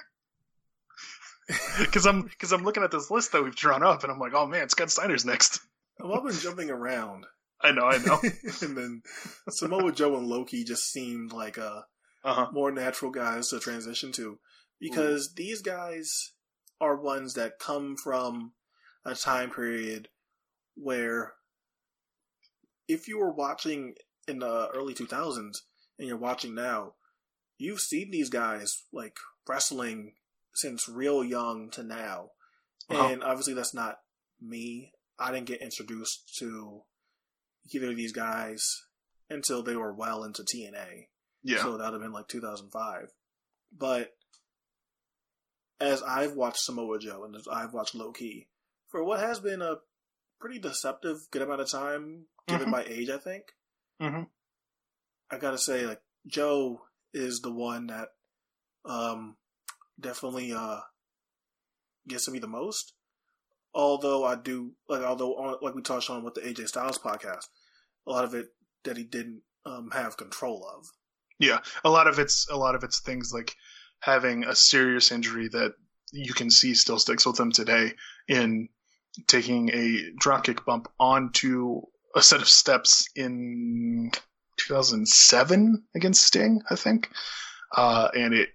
Because 1.80 2.06
I'm 2.06 2.24
because 2.24 2.52
I'm 2.52 2.64
looking 2.64 2.84
at 2.84 2.92
this 2.92 3.10
list 3.12 3.32
that 3.32 3.44
we've 3.44 3.56
drawn 3.56 3.84
up, 3.84 4.04
and 4.04 4.12
I'm 4.12 4.20
like, 4.20 4.34
oh 4.34 4.46
man, 4.48 4.70
Scott 4.70 4.90
Steiner's 4.92 5.26
next. 5.26 5.60
I've 6.04 6.24
been 6.24 6.34
jumping 6.34 6.70
around, 6.70 7.26
I 7.62 7.72
know, 7.72 7.86
I 7.86 7.98
know. 8.00 8.20
and 8.62 8.78
then 8.78 9.02
Samoa 9.50 9.92
Joe 9.92 10.16
and 10.18 10.28
Low 10.28 10.46
Ki 10.46 10.64
just 10.64 10.92
seemed 10.92 11.32
like 11.34 11.58
uh, 11.58 11.82
Uh-huh. 12.24 12.48
more 12.52 12.72
natural 12.72 13.12
guys 13.12 13.50
to 13.50 13.60
transition 13.60 14.12
to 14.14 14.40
because 14.80 15.34
these 15.36 15.62
guys 15.62 16.34
are 16.80 16.96
ones 16.96 17.34
that 17.36 17.60
come 17.60 17.96
from 18.02 18.54
a 19.06 19.14
time 19.16 19.50
period 19.52 20.08
where 20.76 21.34
if 22.88 23.08
you 23.08 23.20
were 23.20 23.32
watching 23.34 23.96
in 24.28 24.40
the 24.40 24.70
early 24.76 24.94
2000s 24.94 25.58
and 26.00 26.08
you're 26.08 26.18
watching 26.18 26.56
now, 26.56 26.94
you've 27.58 27.80
seen 27.80 28.10
these 28.12 28.30
guys 28.30 28.84
like 28.92 29.16
wrestling 29.48 30.14
since 30.54 30.88
real 30.90 31.24
young 31.24 31.70
to 31.72 31.84
now. 31.84 32.32
Uh-huh. 32.90 33.08
And 33.08 33.24
obviously 33.24 33.54
that's 33.54 33.74
not 33.74 33.98
me. 34.42 34.94
I 35.20 35.32
didn't 35.32 35.48
get 35.48 35.62
introduced 35.62 36.36
to 36.40 36.82
either 37.74 37.90
of 37.92 37.96
these 37.96 38.12
guys 38.12 38.64
until 39.30 39.64
they 39.64 39.76
were 39.76 39.94
well 39.94 40.24
into 40.24 40.44
TNA. 40.44 41.08
Yeah. 41.44 41.62
So 41.62 41.78
that 41.78 41.86
would 41.86 41.94
have 41.94 42.02
been 42.02 42.12
like 42.12 42.28
2005. 42.28 43.08
But 43.78 44.12
as 45.80 46.02
I've 46.04 46.34
watched 46.34 46.60
Samoa 46.60 47.00
Joe 47.00 47.24
and 47.24 47.36
as 47.36 47.48
I've 47.52 47.74
watched 47.74 47.96
Low 47.96 48.12
Ki, 48.12 48.48
for 48.90 49.04
what 49.04 49.20
has 49.20 49.40
been 49.40 49.62
a 49.62 49.78
pretty 50.40 50.60
deceptive 50.60 51.18
good 51.32 51.42
amount 51.42 51.62
of 51.62 51.70
time, 51.70 52.26
given 52.48 52.68
Mhm. 52.68 52.72
my 52.72 52.84
age, 52.84 53.10
I 53.10 53.18
think, 53.18 53.56
hmm 54.00 54.24
I 55.30 55.38
gotta 55.38 55.58
say, 55.58 55.86
like, 55.88 56.02
Joe 56.28 56.86
is 57.14 57.40
the 57.42 57.52
one 57.54 57.88
that 57.88 58.10
um, 58.84 59.38
definitely 60.02 60.54
uh, 60.54 60.80
gets 62.08 62.26
to 62.26 62.32
me 62.32 62.40
the 62.40 62.48
most. 62.48 62.94
Although 63.74 64.26
I 64.26 64.36
do, 64.36 64.74
like, 64.90 65.02
although, 65.02 65.58
like 65.62 65.76
we 65.76 65.82
touched 65.82 66.10
on 66.10 66.24
with 66.24 66.34
the 66.34 66.42
AJ 66.42 66.68
Styles 66.68 66.98
podcast, 66.98 67.46
a 68.06 68.12
lot 68.12 68.26
of 68.26 68.34
it 68.34 68.48
that 68.84 68.98
he 68.98 69.04
didn't 69.04 69.42
um, 69.66 69.90
have 69.94 70.18
control 70.18 70.68
of. 70.78 70.88
Yeah, 71.40 71.60
a 71.84 71.90
lot 71.90 72.08
of 72.08 72.20
it's 72.20 72.48
a 72.50 72.58
lot 72.58 72.76
of 72.76 72.84
it's 72.84 73.00
things 73.00 73.32
like 73.34 73.56
having 74.00 74.44
a 74.44 74.56
serious 74.56 75.12
injury 75.12 75.48
that 75.50 75.74
you 76.12 76.34
can 76.34 76.50
see 76.50 76.74
still 76.74 77.00
sticks 77.00 77.26
with 77.26 77.40
him 77.40 77.52
today 77.52 77.94
in 78.28 78.68
taking 79.28 79.70
a 79.70 80.12
dropkick 80.22 80.66
bump 80.66 80.88
onto 81.00 81.82
a 82.16 82.22
set 82.22 82.42
of 82.42 82.50
steps 82.50 83.08
in 83.16 84.12
2007 84.58 85.84
against 85.96 86.26
Sting, 86.26 86.62
I 86.70 86.76
think, 86.76 87.10
uh, 87.76 88.10
and 88.16 88.34
it 88.34 88.50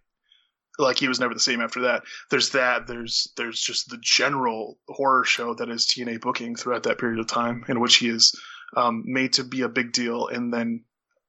like 0.78 0.98
he 0.98 1.09
was 1.09 1.20
never 1.20 1.35
the 1.35 1.40
same 1.40 1.61
after 1.61 1.82
that. 1.82 2.03
There's 2.31 2.51
that. 2.51 2.86
There's 2.86 3.32
there's 3.36 3.61
just 3.61 3.89
the 3.89 3.98
general 4.01 4.78
horror 4.89 5.24
show 5.24 5.55
that 5.55 5.70
is 5.70 5.86
TNA 5.86 6.20
booking 6.20 6.57
throughout 6.57 6.85
that 6.85 6.98
period 6.98 7.19
of 7.19 7.27
time, 7.27 7.65
in 7.69 7.81
which 7.81 7.97
he 7.97 8.09
is 8.09 8.39
um, 8.77 9.05
made 9.07 9.35
to 9.35 9.44
be 9.44 9.62
a 9.62 9.69
big 9.69 9.93
deal, 9.93 10.28
and 10.28 10.53
then 10.53 10.85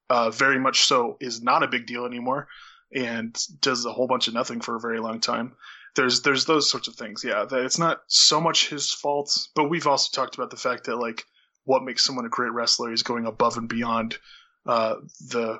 uh, 0.09 0.29
very 0.29 0.59
much 0.59 0.85
so 0.85 1.17
is 1.19 1.41
not 1.41 1.63
a 1.63 1.67
big 1.67 1.85
deal 1.85 2.05
anymore, 2.05 2.47
and 2.93 3.37
does 3.61 3.85
a 3.85 3.91
whole 3.91 4.07
bunch 4.07 4.27
of 4.27 4.33
nothing 4.33 4.61
for 4.61 4.75
a 4.75 4.81
very 4.81 4.99
long 4.99 5.19
time. 5.19 5.55
There's 5.95 6.21
there's 6.21 6.45
those 6.45 6.69
sorts 6.69 6.87
of 6.87 6.95
things. 6.95 7.23
Yeah, 7.23 7.45
that 7.45 7.63
it's 7.63 7.79
not 7.79 8.01
so 8.07 8.39
much 8.41 8.69
his 8.69 8.91
fault, 8.91 9.47
but 9.55 9.69
we've 9.69 9.87
also 9.87 10.09
talked 10.13 10.35
about 10.35 10.49
the 10.49 10.57
fact 10.57 10.85
that 10.85 10.97
like 10.97 11.25
what 11.63 11.83
makes 11.83 12.03
someone 12.03 12.25
a 12.25 12.29
great 12.29 12.53
wrestler 12.53 12.91
is 12.91 13.03
going 13.03 13.25
above 13.25 13.57
and 13.57 13.67
beyond 13.67 14.17
uh, 14.65 14.95
the 15.29 15.59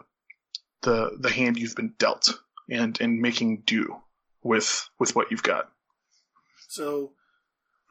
the 0.82 1.18
the 1.20 1.30
hand 1.30 1.58
you've 1.58 1.76
been 1.76 1.94
dealt 1.98 2.40
and 2.70 3.00
and 3.02 3.20
making 3.22 3.64
do 3.66 3.98
with 4.44 4.90
with 5.00 5.16
what 5.16 5.32
you've 5.32 5.44
got. 5.44 5.70
So 6.70 7.14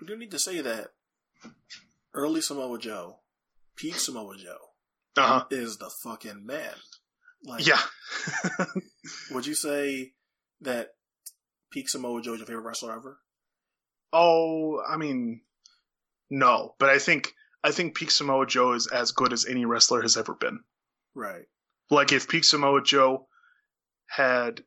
we 0.00 0.06
do 0.06 0.16
need 0.16 0.30
to 0.32 0.38
say 0.38 0.60
that 0.60 0.88
early 2.14 2.40
Samoa 2.40 2.78
Joe, 2.78 3.18
peak 3.76 3.94
Samoa 3.96 4.36
Joe, 4.36 4.58
Uh 5.16 5.26
huh. 5.40 5.44
is 5.50 5.78
the 5.78 5.90
fucking 6.02 6.44
man. 6.46 6.74
Like, 7.44 7.66
Yeah. 7.66 7.80
would 9.30 9.46
you 9.46 9.54
say 9.54 10.12
that 10.62 10.94
peak 11.70 11.88
Samoa 11.88 12.20
Joe 12.22 12.32
is 12.34 12.38
your 12.40 12.46
favorite 12.46 12.62
wrestler 12.62 12.94
ever? 12.96 13.18
Oh, 14.12 14.82
I 14.86 14.96
mean, 14.96 15.42
no, 16.30 16.74
but 16.78 16.88
I 16.90 16.98
think 16.98 17.34
I 17.62 17.72
think 17.72 17.96
Peak 17.96 18.10
Samoa 18.10 18.46
Joe 18.46 18.72
is 18.72 18.86
as 18.86 19.10
good 19.12 19.32
as 19.32 19.44
any 19.44 19.64
wrestler 19.64 20.00
has 20.02 20.16
ever 20.16 20.34
been. 20.34 20.60
Right. 21.14 21.46
Like 21.90 22.12
if 22.12 22.28
Peak 22.28 22.44
Samoa 22.44 22.82
Joe 22.82 23.26
had, 24.06 24.62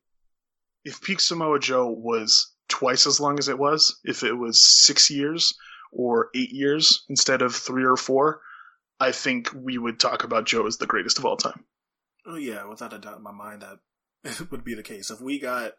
if 0.84 1.02
Peak 1.02 1.20
Samoa 1.20 1.60
Joe 1.60 1.90
was 1.90 2.54
twice 2.68 3.08
as 3.08 3.20
long 3.20 3.40
as 3.40 3.48
it 3.48 3.58
was, 3.58 4.00
if 4.04 4.24
it 4.24 4.34
was 4.34 4.62
six 4.62 5.10
years 5.10 5.54
or 5.92 6.30
eight 6.36 6.52
years 6.52 7.04
instead 7.10 7.42
of 7.42 7.56
three 7.56 7.84
or 7.84 7.98
four, 7.98 8.42
I 9.00 9.12
think 9.12 9.50
we 9.56 9.78
would 9.78 10.00
talk 10.00 10.24
about 10.24 10.46
Joe 10.46 10.68
as 10.68 10.78
the 10.78 10.86
greatest 10.86 11.18
of 11.18 11.26
all 11.26 11.38
time. 11.38 11.64
Oh 12.26 12.36
yeah, 12.36 12.66
without 12.66 12.94
a 12.94 13.00
doubt 13.00 13.18
in 13.18 13.24
my 13.24 13.32
mind 13.32 13.64
that 13.64 13.80
would 14.52 14.64
be 14.64 14.76
the 14.76 14.84
case. 14.84 15.10
If 15.10 15.20
we 15.22 15.40
got 15.40 15.72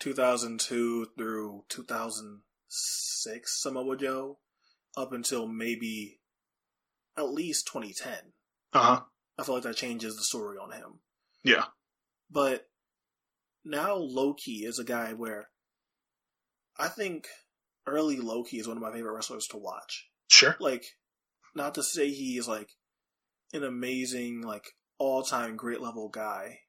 2002 0.00 1.08
through 1.18 1.64
2006 1.68 3.62
Samoa 3.62 3.96
Joe 3.96 4.38
up 4.96 5.12
until 5.12 5.46
maybe 5.46 6.20
at 7.16 7.30
least 7.30 7.66
2010, 7.66 8.32
Uh 8.72 8.80
huh. 8.80 9.00
I 9.38 9.42
feel 9.42 9.56
like 9.56 9.64
that 9.64 9.76
changes 9.76 10.16
the 10.16 10.22
story 10.22 10.56
on 10.58 10.70
him. 10.72 11.00
Yeah. 11.42 11.64
But 12.30 12.68
now 13.64 13.94
Low 13.96 14.34
Ki 14.34 14.64
is 14.64 14.78
a 14.78 14.84
guy 14.84 15.12
where 15.12 15.48
I 16.78 16.88
think 16.88 17.26
early 17.86 18.16
Low 18.16 18.42
Ki 18.44 18.58
is 18.58 18.68
one 18.68 18.76
of 18.76 18.82
my 18.82 18.92
favorite 18.92 19.12
wrestlers 19.12 19.46
to 19.50 19.56
watch. 19.56 20.08
Sure. 20.28 20.56
Like, 20.58 20.84
not 21.54 21.74
to 21.74 21.82
say 21.82 22.10
he 22.10 22.36
is 22.38 22.48
like 22.48 22.70
an 23.52 23.62
amazing, 23.64 24.42
like 24.42 24.64
all 24.98 25.22
time 25.22 25.56
great 25.56 25.80
level 25.80 26.08
guy, 26.08 26.60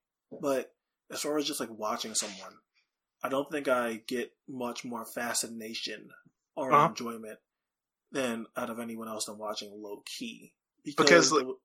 but 0.41 0.71
as 1.11 1.21
far 1.21 1.37
as 1.37 1.45
just 1.45 1.59
like 1.59 1.69
watching 1.71 2.13
someone, 2.15 2.53
I 3.23 3.29
don't 3.29 3.49
think 3.51 3.67
I 3.67 4.01
get 4.07 4.31
much 4.47 4.83
more 4.85 5.05
fascination 5.05 6.09
or 6.55 6.71
Uh-huh. 6.71 6.89
enjoyment 6.89 7.39
than 8.11 8.45
out 8.55 8.69
of 8.69 8.79
anyone 8.79 9.07
else 9.07 9.25
than 9.25 9.37
watching 9.37 9.71
Low 9.73 10.03
Ki. 10.05 10.53
Key. 10.85 10.93
Because, 10.97 11.31
the- 11.31 11.55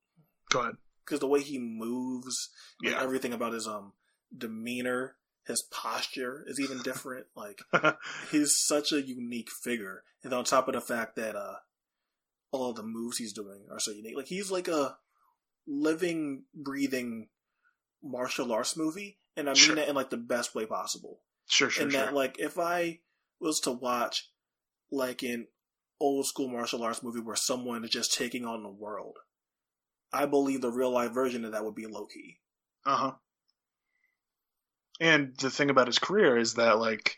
Go 0.49 0.61
ahead. 0.63 0.77
because 1.05 1.21
the 1.21 1.29
way 1.29 1.43
he 1.43 1.59
moves, 1.59 2.51
Yeah. 2.83 3.01
everything 3.03 3.33
about 3.35 3.53
his 3.53 3.67
um 3.69 3.93
demeanor, 4.37 5.17
his 5.47 5.63
posture 5.71 6.45
is 6.47 6.61
even 6.61 6.79
different. 6.79 7.27
Like 7.37 7.61
he's 8.31 8.57
such 8.57 8.93
a 8.93 9.01
unique 9.03 9.51
figure, 9.51 10.05
and 10.23 10.33
on 10.33 10.45
top 10.45 10.69
of 10.69 10.75
the 10.75 10.81
fact 10.81 11.17
that 11.17 11.37
uh 11.37 11.57
all 12.53 12.73
the 12.73 12.83
moves 12.83 13.19
he's 13.19 13.33
doing 13.33 13.67
are 13.71 13.79
so 13.81 13.93
unique, 13.93 14.17
like 14.17 14.27
he's 14.27 14.51
like 14.51 14.69
a 14.69 14.97
living, 15.67 16.45
breathing 16.55 17.29
martial 18.03 18.53
arts 18.53 18.77
movie, 18.77 19.19
and 19.37 19.49
I 19.49 19.53
mean 19.53 19.57
Sure. 19.63 19.75
that 19.77 19.89
in 19.89 19.95
like 19.95 20.11
the 20.11 20.17
best 20.17 20.55
way 20.55 20.67
possible. 20.67 21.21
Sure, 21.49 21.71
sure, 21.71 21.85
and 21.85 21.93
sure. 21.93 22.01
that 22.03 22.15
like 22.15 22.39
if 22.39 22.59
I 22.59 23.01
was 23.41 23.61
to 23.61 23.73
watch 23.73 24.31
like 24.91 25.23
an 25.23 25.47
old 26.01 26.27
school 26.27 26.49
martial 26.49 26.83
arts 26.83 27.03
movie 27.03 27.21
where 27.21 27.37
someone 27.37 27.85
is 27.85 27.91
just 27.91 28.15
taking 28.15 28.45
on 28.45 28.63
the 28.63 28.71
world, 28.71 29.19
I 30.13 30.27
believe 30.27 30.61
the 30.61 30.71
real 30.71 30.91
life 30.91 31.13
version 31.13 31.45
of 31.45 31.53
that 31.53 31.65
would 31.65 31.75
be 31.75 31.87
Low 31.87 32.07
Ki. 32.07 32.39
Uh 32.85 32.97
huh. 32.97 33.13
And 35.01 35.35
the 35.39 35.51
thing 35.51 35.71
about 35.71 35.87
his 35.87 35.99
career 35.99 36.37
is 36.39 36.55
that 36.55 36.79
like 36.79 37.17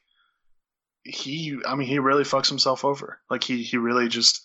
he, 1.02 1.59
I 1.66 1.74
mean, 1.74 1.88
he 1.88 1.98
really 1.98 2.24
fucks 2.24 2.48
himself 2.48 2.84
over. 2.84 3.18
Like 3.28 3.42
he, 3.44 3.62
he 3.62 3.76
really 3.76 4.09
just, 4.09 4.40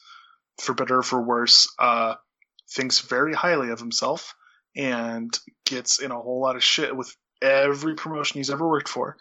for 0.59 0.73
better 0.73 0.97
or 0.97 1.03
for 1.03 1.21
worse, 1.21 1.71
uh, 1.77 2.15
thinks 2.71 2.99
very 2.99 3.33
highly 3.33 3.69
of 3.69 3.79
himself 3.79 4.33
and 4.75 5.37
gets 5.65 5.99
in 5.99 6.11
a 6.11 6.19
whole 6.19 6.41
lot 6.41 6.55
of 6.55 6.63
shit 6.63 6.95
with 6.95 7.15
every 7.41 7.95
promotion 7.95 8.39
he's 8.39 8.49
ever 8.49 8.67
worked 8.67 8.89
for. 8.89 9.17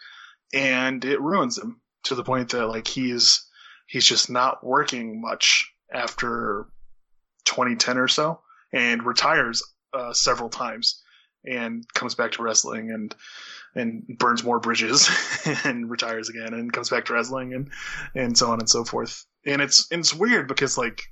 and 0.55 1.05
it 1.05 1.21
ruins 1.21 1.59
him 1.59 1.81
to 2.05 2.15
the 2.15 2.25
point 2.25 2.51
that 2.51 2.67
like 2.67 2.87
he's 2.87 3.45
he's 3.87 4.07
just 4.07 4.31
not 4.31 4.65
working 4.65 5.21
much 5.21 5.73
after 5.93 6.67
2010 7.45 7.99
or 7.99 8.09
so, 8.09 8.41
and 8.73 9.05
retires 9.05 9.63
uh, 9.93 10.13
several 10.13 10.49
times, 10.49 11.03
and 11.47 11.87
comes 11.95 12.15
back 12.15 12.33
to 12.33 12.43
wrestling 12.43 12.91
and 12.91 13.15
and 13.75 14.07
burns 14.19 14.43
more 14.43 14.59
bridges 14.59 15.09
and 15.65 15.91
retires 15.91 16.29
again 16.29 16.55
and 16.55 16.73
comes 16.73 16.89
back 16.89 17.05
to 17.07 17.13
wrestling 17.13 17.55
and 17.55 17.71
and 18.15 18.37
so 18.37 18.51
on 18.51 18.59
and 18.59 18.69
so 18.69 18.85
forth. 18.85 19.25
And 19.45 19.61
it's 19.61 19.87
it's 19.91 20.15
weird 20.15 20.49
because 20.49 20.79
like 20.79 21.03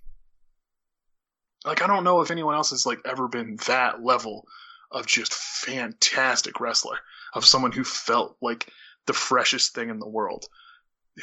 like 1.65 1.83
I 1.83 1.87
don't 1.87 2.05
know 2.05 2.21
if 2.21 2.31
anyone 2.31 2.55
else 2.55 2.71
has 2.71 2.87
like 2.87 3.01
ever 3.05 3.29
been 3.29 3.57
that 3.67 4.03
level 4.03 4.47
of 4.91 5.07
just 5.07 5.35
fantastic 5.35 6.61
wrestler 6.61 6.99
of 7.35 7.45
someone 7.45 7.73
who 7.73 7.85
felt 7.85 8.37
like 8.41 8.69
the 9.07 9.13
freshest 9.13 9.75
thing 9.75 9.91
in 9.91 9.99
the 9.99 10.09
world 10.09 10.47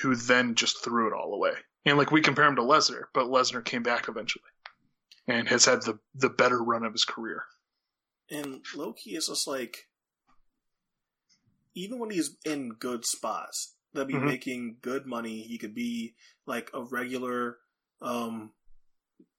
who 0.01 0.15
then 0.15 0.55
just 0.55 0.83
threw 0.83 1.07
it 1.07 1.13
all 1.13 1.33
away. 1.33 1.53
And 1.85 1.97
like 1.97 2.11
we 2.11 2.21
compare 2.21 2.45
him 2.45 2.55
to 2.57 2.61
Lesnar, 2.61 3.05
but 3.13 3.27
Lesnar 3.27 3.63
came 3.63 3.83
back 3.83 4.07
eventually 4.07 4.43
and 5.27 5.47
has 5.47 5.65
had 5.65 5.81
the 5.83 5.99
the 6.15 6.29
better 6.29 6.61
run 6.61 6.83
of 6.83 6.93
his 6.93 7.05
career. 7.05 7.43
And 8.31 8.63
Low 8.75 8.93
Ki 8.93 9.15
is 9.15 9.27
just 9.27 9.45
like, 9.47 9.89
even 11.75 11.99
when 11.99 12.09
he's 12.09 12.37
in 12.45 12.69
good 12.79 13.05
spots, 13.05 13.75
they'll 13.93 14.05
be 14.05 14.13
Mhm. 14.13 14.25
making 14.25 14.77
good 14.81 15.05
money. 15.05 15.41
He 15.43 15.57
could 15.57 15.75
be 15.75 16.15
like 16.45 16.69
a 16.73 16.81
regular, 16.83 17.57
um, 18.01 18.53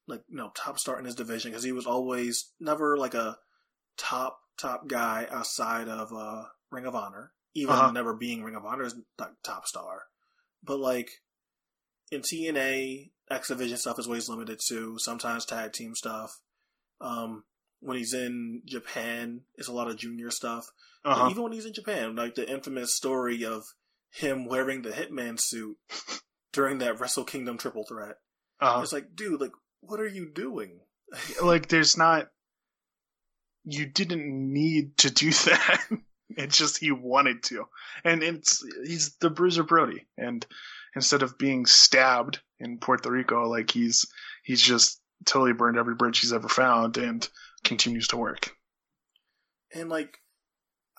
like 0.07 0.23
you 0.29 0.37
know, 0.37 0.51
top 0.55 0.79
star 0.79 0.99
in 0.99 1.07
his 1.07 1.15
division 1.15 1.51
because 1.51 1.65
he 1.65 1.73
was 1.73 1.87
always 1.87 2.53
never 2.61 2.97
like 2.99 3.15
a 3.15 3.39
top 3.97 4.41
top 4.59 4.87
guy 4.87 5.27
outside 5.31 5.89
of 5.89 6.13
uh, 6.13 6.45
Ring 6.71 6.87
of 6.87 6.95
Honor. 6.95 7.33
Even 7.55 7.75
Uh-huh. 7.75 7.93
never 7.93 8.15
being 8.15 8.43
Ring 8.43 8.57
of 8.57 8.65
Honor's 8.65 8.95
not 9.19 9.43
top 9.43 9.67
star, 9.67 10.05
but 10.63 10.79
like 10.79 11.11
in 12.11 12.21
TNA, 12.21 13.11
X 13.31 13.49
Division 13.49 13.79
stuff 13.79 13.99
is 13.99 14.07
always 14.07 14.29
limited 14.29 14.61
to 14.69 14.99
sometimes 14.99 15.45
tag 15.47 15.73
team 15.73 15.95
stuff. 15.95 16.41
Um, 17.01 17.45
when 17.83 17.99
he's 17.99 18.15
in 18.15 18.63
Japan, 18.65 19.43
it's 19.57 19.69
a 19.69 19.73
lot 19.73 19.89
of 19.89 19.97
junior 19.99 20.31
stuff. 20.31 20.67
Uh-huh. 21.05 21.29
even 21.31 21.43
when 21.43 21.51
he's 21.51 21.67
in 21.67 21.73
Japan, 21.73 22.15
like 22.15 22.37
the 22.37 22.49
infamous 22.49 22.95
story 22.95 23.45
of 23.45 23.65
him 24.13 24.47
wearing 24.47 24.83
the 24.83 24.91
Hitman 24.91 25.37
suit 25.41 25.77
during 26.53 26.79
that 26.79 27.01
Wrestle 27.01 27.25
Kingdom 27.25 27.59
triple 27.59 27.85
threat. 27.85 28.17
Uh-huh. 28.61 28.81
It's 28.83 28.93
like, 28.93 29.17
dude, 29.17 29.41
like, 29.41 29.51
what 29.81 29.99
are 30.01 30.07
you 30.07 30.31
doing? 30.33 30.79
like 31.43 31.69
there's 31.69 31.97
not 31.97 32.29
you 33.65 33.87
didn't 33.87 34.53
need 34.53 34.97
to 34.99 35.11
do 35.11 35.31
that. 35.31 35.81
it's 36.31 36.57
just 36.57 36.79
he 36.79 36.93
wanted 36.93 37.43
to. 37.45 37.65
And 38.05 38.23
it's 38.23 38.65
he's 38.85 39.17
the 39.17 39.31
Bruiser 39.31 39.63
Brody. 39.65 40.07
And 40.17 40.47
instead 40.95 41.23
of 41.23 41.39
being 41.39 41.67
stabbed 41.67 42.41
in 42.59 42.79
Puerto 42.79 43.11
Rico, 43.11 43.49
like 43.49 43.71
he's 43.71 44.07
he's 44.45 44.63
just 44.63 45.01
totally 45.25 45.53
burned 45.53 45.79
every 45.79 45.95
bridge 45.95 46.21
he's 46.21 46.33
ever 46.33 46.49
found 46.49 46.97
and 46.97 47.29
continues 47.65 48.09
to 48.09 48.17
work. 48.17 48.55
And 49.75 49.89
like, 49.89 50.19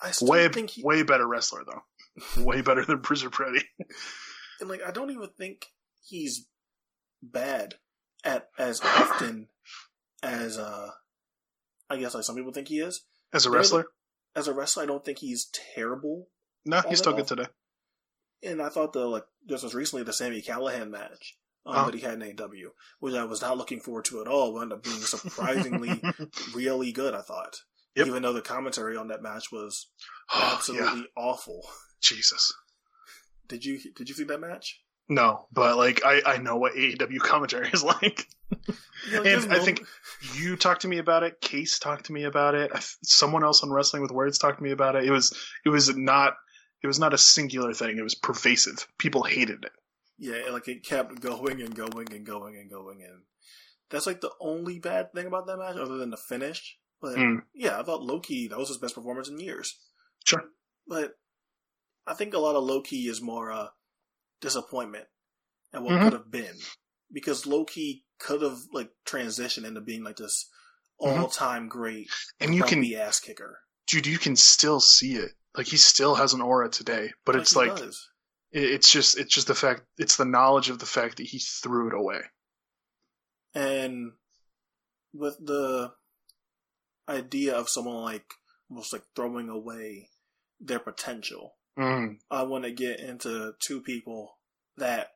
I 0.02 0.10
still 0.10 0.28
Way 0.28 0.48
think 0.48 0.70
he, 0.70 0.82
way 0.82 1.02
better 1.02 1.26
wrestler 1.26 1.62
though. 1.64 2.42
way 2.42 2.60
better 2.60 2.84
than 2.84 2.98
Bruiser 2.98 3.30
Brody. 3.30 3.62
and 4.60 4.68
like, 4.68 4.80
I 4.86 4.90
don't 4.90 5.10
even 5.10 5.28
think 5.38 5.66
he's 6.02 6.46
bad 7.22 7.74
at 8.24 8.48
as 8.58 8.80
often 8.80 9.48
as 10.22 10.58
uh, 10.58 10.90
I 11.88 11.96
guess 11.96 12.14
like 12.14 12.24
some 12.24 12.36
people 12.36 12.52
think 12.52 12.68
he 12.68 12.80
is. 12.80 13.04
As 13.32 13.46
a 13.46 13.50
wrestler? 13.50 13.86
as 14.36 14.48
a 14.48 14.54
wrestler, 14.54 14.82
I 14.82 14.86
don't 14.86 15.04
think 15.04 15.18
he's 15.18 15.48
terrible. 15.74 16.28
No, 16.66 16.82
he's 16.88 16.98
still 16.98 17.12
good 17.12 17.26
today. 17.26 17.46
And 18.42 18.60
I 18.60 18.68
thought 18.68 18.92
the 18.92 19.06
like 19.06 19.24
this 19.46 19.62
was 19.62 19.74
recently 19.74 20.02
the 20.02 20.12
Sami 20.12 20.42
Callihan 20.42 20.90
match 20.90 21.36
um, 21.66 21.74
Oh. 21.76 21.84
that 21.86 21.94
he 21.94 22.00
had 22.00 22.20
in 22.20 22.40
AW, 22.40 22.70
which 23.00 23.14
I 23.14 23.24
was 23.24 23.40
not 23.42 23.56
looking 23.58 23.80
forward 23.80 24.04
to 24.06 24.20
at 24.20 24.28
all. 24.28 24.52
Wound 24.52 24.72
up 24.72 24.82
being 24.82 24.96
surprisingly 24.96 26.02
really 26.54 26.92
good. 26.92 27.14
I 27.14 27.20
thought, 27.22 27.60
Yep. 27.96 28.06
even 28.08 28.22
though 28.22 28.32
the 28.32 28.42
commentary 28.42 28.96
on 28.96 29.08
that 29.08 29.22
match 29.22 29.50
was 29.52 29.88
Oh, 30.34 30.52
absolutely 30.56 31.00
yeah. 31.00 31.06
awful. 31.22 31.66
Jesus. 32.00 32.52
Did 33.48 33.64
you 33.64 33.78
did 33.94 34.08
you 34.08 34.14
see 34.14 34.24
that 34.24 34.40
match? 34.40 34.80
No, 35.08 35.46
but 35.52 35.76
like 35.76 36.02
I, 36.04 36.22
I 36.26 36.38
know 36.38 36.56
what 36.56 36.74
AAW 36.74 37.18
commentary 37.20 37.68
is 37.72 37.84
like. 37.84 38.26
You 39.10 39.12
know, 39.12 39.22
and 39.22 39.52
I 39.52 39.58
think 39.58 39.84
you 40.34 40.56
talked 40.56 40.82
to 40.82 40.88
me 40.88 40.96
about 40.98 41.22
it. 41.24 41.40
Case 41.42 41.78
talked 41.78 42.06
to 42.06 42.12
me 42.12 42.24
about 42.24 42.54
it. 42.54 42.70
Someone 43.02 43.44
else 43.44 43.62
on 43.62 43.70
Wrestling 43.70 44.00
with 44.02 44.10
Words 44.12 44.38
talked 44.38 44.58
to 44.58 44.64
me 44.64 44.70
about 44.70 44.96
it. 44.96 45.04
It 45.04 45.10
was 45.10 45.34
it 45.66 45.68
was 45.68 45.94
not 45.94 46.34
it 46.82 46.86
was 46.86 46.98
not 46.98 47.12
a 47.14 47.18
singular 47.18 47.74
thing. 47.74 47.98
It 47.98 48.02
was 48.02 48.14
pervasive. 48.14 48.86
People 48.98 49.22
hated 49.24 49.64
it. 49.64 49.72
Yeah, 50.18 50.50
like 50.50 50.68
it 50.68 50.84
kept 50.84 51.20
going 51.20 51.60
and 51.60 51.74
going 51.74 52.12
and 52.12 52.24
going 52.24 52.56
and 52.56 52.70
going 52.70 53.02
and 53.02 53.22
that's 53.90 54.06
like 54.06 54.20
the 54.20 54.30
only 54.40 54.78
bad 54.78 55.12
thing 55.12 55.26
about 55.26 55.46
that 55.46 55.58
match, 55.58 55.76
other 55.76 55.96
than 55.98 56.10
the 56.10 56.16
finish. 56.16 56.78
But 57.00 57.16
Mm. 57.16 57.42
yeah, 57.52 57.78
I 57.78 57.82
thought 57.82 58.02
Low 58.02 58.20
Ki 58.20 58.48
that 58.48 58.58
was 58.58 58.68
his 58.68 58.78
best 58.78 58.94
performance 58.94 59.28
in 59.28 59.38
years. 59.38 59.76
Sure. 60.24 60.44
But 60.86 61.12
I 62.06 62.14
think 62.14 62.32
a 62.34 62.38
lot 62.38 62.56
of 62.56 62.64
Low 62.64 62.80
Ki 62.80 63.08
is 63.08 63.20
more 63.20 63.50
uh, 63.52 63.68
disappointment 64.40 65.06
at 65.72 65.82
what 65.82 65.94
Mhm. 65.94 66.04
could 66.04 66.12
have 66.12 66.30
been 66.30 66.56
because 67.12 67.46
Low 67.46 67.64
Ki 67.64 68.04
could 68.18 68.42
have 68.42 68.58
like 68.72 68.90
transitioned 69.04 69.66
into 69.66 69.80
being 69.80 70.02
like 70.04 70.16
this 70.16 70.48
all 70.98 71.28
time 71.28 71.68
great 71.68 72.08
And 72.40 72.54
you 72.54 72.62
can, 72.62 72.80
be 72.80 72.96
ass 72.96 73.18
kicker. 73.20 73.60
dude, 73.88 74.06
you 74.06 74.18
can 74.18 74.36
still 74.36 74.80
see 74.80 75.14
it. 75.16 75.32
Like 75.56 75.66
he 75.66 75.76
still 75.76 76.14
has 76.14 76.32
an 76.32 76.40
aura 76.40 76.68
today, 76.70 77.12
but 77.24 77.36
it's 77.36 77.54
like 77.54 77.76
does. 77.76 78.08
It- 78.54 78.70
it's 78.72 78.90
just 78.90 79.18
it's 79.18 79.34
just 79.34 79.46
the 79.48 79.54
fact 79.54 79.82
it's 79.98 80.16
the 80.16 80.24
knowledge 80.24 80.70
of 80.70 80.78
the 80.78 80.86
fact 80.86 81.18
that 81.18 81.26
he 81.26 81.38
threw 81.38 81.88
it 81.88 81.94
away. 81.94 82.22
and 83.54 84.12
with 85.12 85.36
the 85.44 85.92
idea 87.08 87.54
of 87.54 87.68
someone 87.68 88.02
like 88.02 88.24
almost 88.70 88.92
like 88.92 89.04
throwing 89.14 89.48
away 89.48 90.08
their 90.60 90.80
potential. 90.80 91.54
Mm. 91.78 92.16
I 92.30 92.42
want 92.44 92.64
to 92.64 92.72
get 92.72 92.98
into 93.00 93.52
two 93.64 93.80
people 93.82 94.38
that 94.76 95.08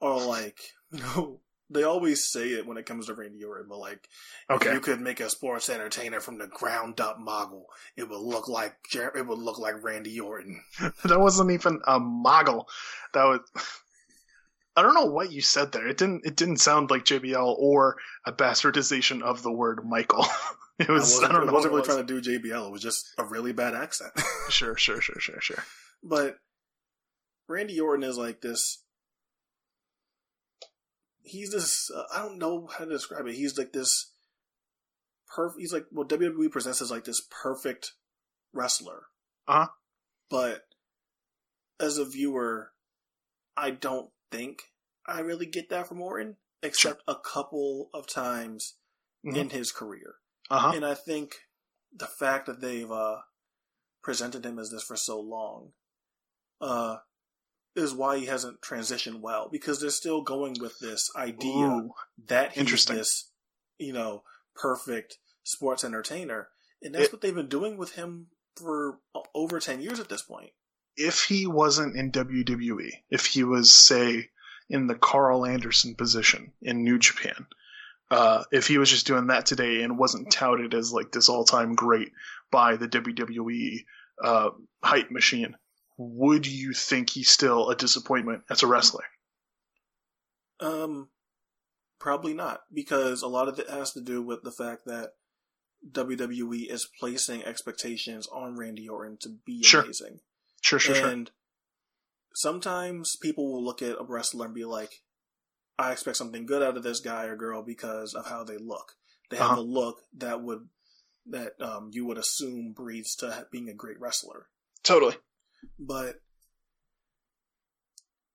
are 0.00 0.20
like, 0.20 0.58
no, 0.90 1.40
they 1.72 1.82
always 1.82 2.24
say 2.24 2.48
it 2.50 2.66
when 2.66 2.76
it 2.76 2.86
comes 2.86 3.06
to 3.06 3.14
Randy 3.14 3.42
Orton, 3.44 3.66
but 3.68 3.78
like, 3.78 4.08
Okay. 4.50 4.68
if 4.68 4.74
you 4.74 4.80
could 4.80 5.00
make 5.00 5.20
a 5.20 5.30
sports 5.30 5.68
entertainer 5.68 6.20
from 6.20 6.38
the 6.38 6.46
ground 6.46 7.00
up 7.00 7.18
model, 7.18 7.66
it 7.96 8.08
would 8.08 8.20
look 8.20 8.48
like 8.48 8.74
Jer- 8.90 9.12
it 9.16 9.26
would 9.26 9.38
look 9.38 9.58
like 9.58 9.82
Randy 9.82 10.18
Orton. 10.20 10.62
that 11.04 11.20
wasn't 11.20 11.50
even 11.52 11.80
a 11.86 11.98
moggle. 12.00 12.66
That 13.14 13.24
was. 13.24 13.40
I 14.74 14.80
don't 14.80 14.94
know 14.94 15.04
what 15.04 15.30
you 15.30 15.42
said 15.42 15.70
there. 15.72 15.86
It 15.86 15.98
didn't. 15.98 16.24
It 16.24 16.34
didn't 16.34 16.56
sound 16.56 16.90
like 16.90 17.04
JBL 17.04 17.56
or 17.58 17.96
a 18.24 18.32
bastardization 18.32 19.20
of 19.22 19.42
the 19.42 19.52
word 19.52 19.80
Michael. 19.86 20.24
It 20.78 20.88
I 20.88 20.92
was. 20.92 21.02
wasn't, 21.02 21.30
I, 21.30 21.32
don't 21.34 21.44
know. 21.46 21.52
I 21.52 21.54
wasn't 21.54 21.72
really 21.74 21.82
it 21.82 21.86
trying 21.92 22.06
to 22.06 22.20
do 22.20 22.40
JBL. 22.40 22.66
It 22.68 22.72
was 22.72 22.80
just 22.82 23.12
a 23.18 23.24
really 23.26 23.52
bad 23.52 23.74
accent. 23.74 24.10
Sure, 24.48 24.74
sure, 24.76 25.02
sure, 25.02 25.20
sure, 25.20 25.40
sure. 25.40 25.62
But 26.02 26.38
Randy 27.46 27.78
Orton 27.78 28.02
is 28.02 28.16
like 28.16 28.40
this. 28.40 28.82
He's 31.22 31.52
this. 31.52 31.90
Uh, 31.94 32.04
I 32.14 32.18
don't 32.22 32.38
know 32.38 32.66
how 32.66 32.84
to 32.84 32.90
describe 32.90 33.26
it. 33.26 33.34
He's 33.34 33.56
like 33.56 33.72
this. 33.72 34.12
Perfect. 35.34 35.60
He's 35.60 35.72
like 35.72 35.86
what 35.90 36.08
WWE 36.08 36.50
presents 36.50 36.82
as 36.82 36.90
like 36.90 37.04
this 37.04 37.22
perfect 37.42 37.92
wrestler. 38.52 39.04
Uh-huh. 39.48 39.68
But 40.30 40.62
as 41.80 41.98
a 41.98 42.04
viewer, 42.04 42.72
I 43.56 43.70
don't 43.70 44.10
think 44.30 44.62
I 45.06 45.20
really 45.20 45.46
get 45.46 45.68
that 45.70 45.88
from 45.88 46.00
Orton, 46.00 46.36
except 46.62 47.02
a 47.08 47.14
couple 47.16 47.90
of 47.94 48.06
times 48.06 48.74
Mhm. 49.24 49.36
in 49.36 49.50
his 49.50 49.72
career. 49.72 50.16
Uh 50.50 50.58
huh. 50.58 50.72
And 50.74 50.84
I 50.84 50.94
think 50.94 51.34
the 51.92 52.06
fact 52.06 52.46
that 52.46 52.60
they've 52.60 52.90
uh, 52.90 53.18
presented 54.02 54.44
him 54.44 54.58
as 54.58 54.70
this 54.70 54.82
for 54.82 54.96
so 54.96 55.20
long 55.20 55.72
uh, 56.60 56.98
is 57.74 57.94
why 57.94 58.18
he 58.18 58.26
hasn't 58.26 58.60
transitioned 58.60 59.20
well 59.20 59.48
because 59.50 59.80
they're 59.80 59.90
still 59.90 60.22
going 60.22 60.56
with 60.60 60.78
this 60.80 61.10
idea 61.16 61.66
Ooh, 61.66 61.90
that 62.26 62.50
he's 62.52 62.58
interesting. 62.60 62.96
this, 62.96 63.30
you 63.78 63.92
know, 63.92 64.22
perfect 64.54 65.18
sports 65.42 65.82
entertainer, 65.84 66.48
and 66.82 66.94
that's 66.94 67.06
It- 67.06 67.12
what 67.12 67.20
they've 67.22 67.34
been 67.34 67.48
doing 67.48 67.76
with 67.76 67.92
him 67.92 68.28
for 68.56 68.98
over 69.34 69.58
ten 69.60 69.80
years 69.80 69.98
at 70.00 70.08
this 70.08 70.22
point. 70.22 70.50
if 70.96 71.24
he 71.24 71.46
wasn't 71.46 71.96
in 71.96 72.12
WWE, 72.12 72.90
if 73.10 73.24
he 73.26 73.42
was, 73.44 73.72
say, 73.72 74.28
in 74.68 74.86
the 74.88 74.94
Karl 74.94 75.46
Anderson 75.46 75.94
position 75.94 76.52
in 76.60 76.84
New 76.84 76.98
Japan, 76.98 77.46
uh, 78.10 78.44
if 78.52 78.66
he 78.66 78.76
was 78.76 78.90
just 78.90 79.06
doing 79.06 79.28
that 79.28 79.46
today 79.46 79.82
and 79.82 79.98
wasn't 79.98 80.30
touted 80.30 80.74
as 80.74 80.92
like 80.92 81.10
this 81.10 81.30
all-time 81.30 81.74
great 81.74 82.12
by 82.50 82.76
the 82.76 82.86
WWE 82.88 83.86
uh, 84.22 84.50
hype 84.84 85.10
machine, 85.10 85.56
would 86.10 86.46
you 86.46 86.72
think 86.72 87.10
he's 87.10 87.30
still 87.30 87.68
a 87.70 87.76
disappointment 87.76 88.42
as 88.50 88.62
a 88.62 88.66
wrestler? 88.66 89.04
Um, 90.60 91.08
probably 91.98 92.34
not 92.34 92.62
because 92.72 93.22
a 93.22 93.26
lot 93.28 93.48
of 93.48 93.58
it 93.58 93.68
has 93.68 93.92
to 93.92 94.00
do 94.00 94.22
with 94.22 94.42
the 94.42 94.52
fact 94.52 94.84
that 94.86 95.14
WWE 95.90 96.70
is 96.70 96.88
placing 97.00 97.44
expectations 97.44 98.28
on 98.32 98.56
Randy 98.56 98.88
Orton 98.88 99.16
to 99.22 99.28
be 99.44 99.62
Sure. 99.62 99.82
amazing. 99.82 100.20
Sure, 100.60 100.78
sure, 100.78 100.94
sure. 100.94 101.08
and 101.08 101.30
sometimes 102.34 103.16
people 103.16 103.52
will 103.52 103.64
look 103.64 103.82
at 103.82 103.98
a 103.98 104.04
wrestler 104.04 104.46
and 104.46 104.54
be 104.54 104.64
like, 104.64 105.02
I 105.78 105.90
expect 105.90 106.16
something 106.16 106.46
good 106.46 106.62
out 106.62 106.76
of 106.76 106.84
this 106.84 107.00
guy 107.00 107.24
or 107.24 107.34
girl 107.34 107.62
because 107.62 108.14
of 108.14 108.26
how 108.28 108.44
they 108.44 108.58
look. 108.58 108.92
They 109.30 109.38
have 109.38 109.52
Uh-huh. 109.52 109.60
a 109.60 109.62
look 109.62 110.02
that 110.18 110.42
would 110.42 110.68
that 111.26 111.60
um, 111.60 111.90
you 111.92 112.04
would 112.04 112.18
assume 112.18 112.72
breeds 112.72 113.14
to 113.16 113.46
being 113.52 113.68
a 113.68 113.74
great 113.74 113.98
wrestler. 114.00 114.48
Totally. 114.82 115.14
But 115.78 116.16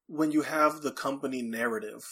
when 0.07 0.31
you 0.31 0.41
have 0.43 0.81
the 0.81 0.91
company 0.91 1.41
narrative 1.41 2.03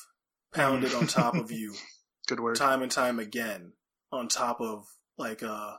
pounded 0.54 0.94
on 0.94 1.08
top 1.08 1.36
of 1.36 1.52
you 1.52 1.74
Good 2.28 2.40
word. 2.40 2.56
time 2.56 2.82
and 2.82 2.92
time 2.92 3.20
again, 3.20 3.74
on 4.12 4.28
top 4.28 4.60
of 4.62 4.86
like 5.18 5.44
uh 5.44 5.76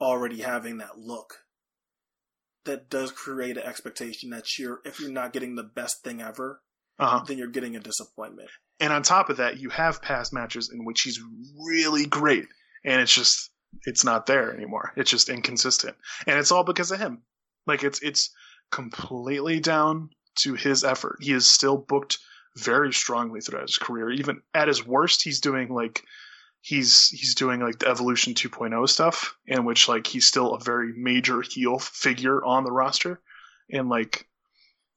already 0.00 0.40
having 0.42 0.78
that 0.78 0.98
look, 0.98 1.44
that 2.64 2.88
does 2.90 3.10
create 3.12 3.56
an 3.56 3.62
expectation 3.64 4.30
that 4.30 4.58
you're 4.58 4.80
if 4.84 5.00
you're 5.00 5.10
not 5.10 5.32
getting 5.32 5.54
the 5.54 5.62
best 5.62 6.02
thing 6.04 6.20
ever, 6.20 6.60
Uh-huh. 6.98 7.24
then 7.26 7.38
you're 7.38 7.48
getting 7.48 7.76
a 7.76 7.80
disappointment. 7.80 8.50
And 8.80 8.92
on 8.92 9.02
top 9.02 9.30
of 9.30 9.36
that, 9.38 9.58
you 9.60 9.70
have 9.70 10.02
past 10.02 10.32
matches 10.32 10.70
in 10.72 10.84
which 10.84 11.02
he's 11.02 11.20
really 11.64 12.04
great, 12.06 12.46
and 12.84 13.00
it's 13.00 13.14
just 13.14 13.50
it's 13.86 14.04
not 14.04 14.26
there 14.26 14.54
anymore. 14.54 14.92
It's 14.96 15.10
just 15.10 15.28
inconsistent, 15.28 15.96
and 16.26 16.38
it's 16.38 16.52
all 16.52 16.64
because 16.64 16.90
of 16.90 16.98
him. 17.00 17.22
Like 17.66 17.84
it's 17.84 18.00
it's 18.02 18.30
completely 18.72 19.60
down 19.60 20.10
to 20.40 20.54
his 20.54 20.82
effort. 20.82 21.18
He 21.20 21.32
is 21.32 21.46
still 21.46 21.76
booked 21.76 22.18
very 22.56 22.92
strongly 22.92 23.40
throughout 23.40 23.68
his 23.68 23.78
career. 23.78 24.10
Even 24.10 24.42
at 24.54 24.68
his 24.68 24.84
worst, 24.84 25.22
he's 25.22 25.40
doing 25.40 25.72
like 25.72 26.02
he's 26.60 27.08
he's 27.08 27.34
doing 27.34 27.60
like 27.60 27.78
the 27.78 27.88
Evolution 27.88 28.34
2.0 28.34 28.88
stuff, 28.88 29.36
in 29.46 29.64
which 29.64 29.88
like 29.88 30.06
he's 30.06 30.26
still 30.26 30.54
a 30.54 30.60
very 30.60 30.92
major 30.96 31.42
heel 31.42 31.78
figure 31.78 32.44
on 32.44 32.64
the 32.64 32.72
roster, 32.72 33.20
and 33.70 33.88
like 33.88 34.26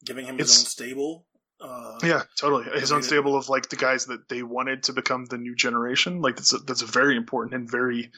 Giving 0.04 0.26
him 0.26 0.38
his 0.38 0.52
own 0.58 0.66
stable. 0.66 1.26
Uh, 1.60 1.98
yeah, 2.04 2.24
totally. 2.38 2.66
His 2.80 2.92
own 2.92 3.02
stable 3.02 3.36
of 3.36 3.50
like 3.50 3.70
the 3.70 3.76
guys 3.76 4.06
that 4.08 4.28
they 4.30 4.44
wanted 4.44 4.84
to 4.84 4.94
become 4.94 5.26
the 5.26 5.38
new 5.38 5.56
generation. 5.56 6.22
Like 6.22 6.36
that's 6.36 6.54
a, 6.54 6.58
that's 6.60 6.82
a 6.82 6.86
very 6.86 7.16
important 7.16 7.56
and 7.56 7.70
very, 7.70 8.12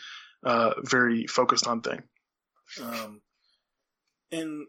uh, 0.44 0.74
very 0.84 1.28
focused 1.28 1.68
on 1.68 1.82
thing. 1.82 2.02
Um, 2.84 3.22
and 4.32 4.68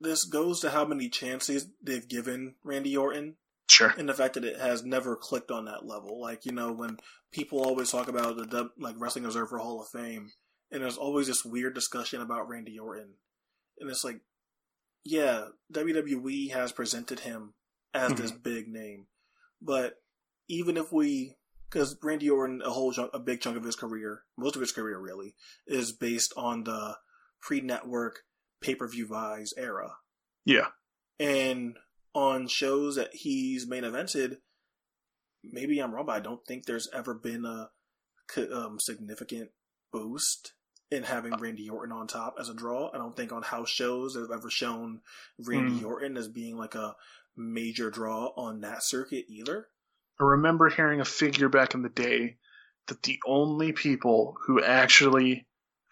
this 0.00 0.24
goes 0.24 0.60
to 0.60 0.70
how 0.70 0.84
many 0.84 1.08
chances 1.08 1.68
they've 1.82 2.08
given 2.08 2.54
Randy 2.62 2.96
Orton 2.96 3.36
Sure. 3.68 3.92
and 3.98 4.08
the 4.08 4.14
fact 4.14 4.34
that 4.34 4.44
it 4.44 4.60
has 4.60 4.84
never 4.84 5.16
clicked 5.16 5.50
on 5.50 5.64
that 5.64 5.86
level. 5.86 6.20
Like 6.20 6.46
you 6.46 6.52
know, 6.52 6.72
when 6.72 6.98
people 7.32 7.60
always 7.60 7.90
talk 7.90 8.08
about 8.08 8.36
the 8.36 8.70
like 8.78 8.94
Wrestling 8.98 9.24
Observer 9.24 9.58
Hall 9.58 9.80
of 9.80 9.88
Fame, 9.88 10.30
and 10.70 10.82
there's 10.82 10.96
always 10.96 11.26
this 11.26 11.44
weird 11.44 11.74
discussion 11.74 12.20
about 12.20 12.48
Randy 12.48 12.78
Orton, 12.78 13.14
and 13.78 13.90
it's 13.90 14.04
like, 14.04 14.20
yeah, 15.04 15.46
WWE 15.72 16.52
has 16.52 16.72
presented 16.72 17.20
him 17.20 17.54
as 17.92 18.14
this 18.14 18.30
mm-hmm. 18.30 18.42
big 18.42 18.68
name, 18.68 19.06
but 19.60 19.94
even 20.48 20.76
if 20.76 20.92
we 20.92 21.36
because 21.68 21.96
Randy 22.02 22.30
Orton, 22.30 22.62
a 22.64 22.70
whole 22.70 22.92
chunk, 22.92 23.10
a 23.12 23.18
big 23.18 23.40
chunk 23.40 23.56
of 23.56 23.64
his 23.64 23.76
career, 23.76 24.22
most 24.38 24.54
of 24.54 24.60
his 24.60 24.72
career 24.72 24.98
really, 24.98 25.34
is 25.66 25.92
based 25.92 26.32
on 26.36 26.64
the 26.64 26.96
pre-network 27.40 28.20
pay-per-view 28.60 29.06
buys 29.08 29.52
era 29.56 29.96
Yeah. 30.44 30.68
and 31.20 31.76
on 32.14 32.48
shows 32.48 32.96
that 32.96 33.14
he's 33.14 33.66
main 33.66 33.82
evented, 33.84 34.38
maybe 35.44 35.78
I'm 35.78 35.94
wrong, 35.94 36.06
but 36.06 36.16
I 36.16 36.20
don't 36.20 36.44
think 36.46 36.64
there's 36.64 36.88
ever 36.94 37.14
been 37.14 37.44
a 37.44 37.70
um, 38.52 38.78
significant 38.80 39.50
boost 39.92 40.52
in 40.90 41.02
having 41.02 41.34
Randy 41.36 41.68
Orton 41.68 41.92
on 41.92 42.06
top 42.06 42.36
as 42.40 42.48
a 42.48 42.54
draw. 42.54 42.90
I 42.92 42.98
don't 42.98 43.14
think 43.16 43.32
on 43.32 43.42
house 43.42 43.68
shows 43.68 44.14
that 44.14 44.20
have 44.20 44.30
ever 44.30 44.50
shown 44.50 45.00
Randy 45.38 45.80
Hmm. 45.80 45.86
Orton 45.86 46.16
as 46.16 46.28
being 46.28 46.56
like 46.56 46.74
a 46.74 46.94
major 47.36 47.90
draw 47.90 48.28
on 48.36 48.60
that 48.60 48.82
circuit 48.82 49.26
either. 49.28 49.68
I 50.18 50.24
remember 50.24 50.70
hearing 50.70 51.00
a 51.00 51.04
figure 51.04 51.48
back 51.48 51.74
in 51.74 51.82
the 51.82 51.88
day 51.90 52.38
that 52.86 53.02
the 53.02 53.18
only 53.26 53.72
people 53.72 54.36
who 54.46 54.62
actually 54.62 55.46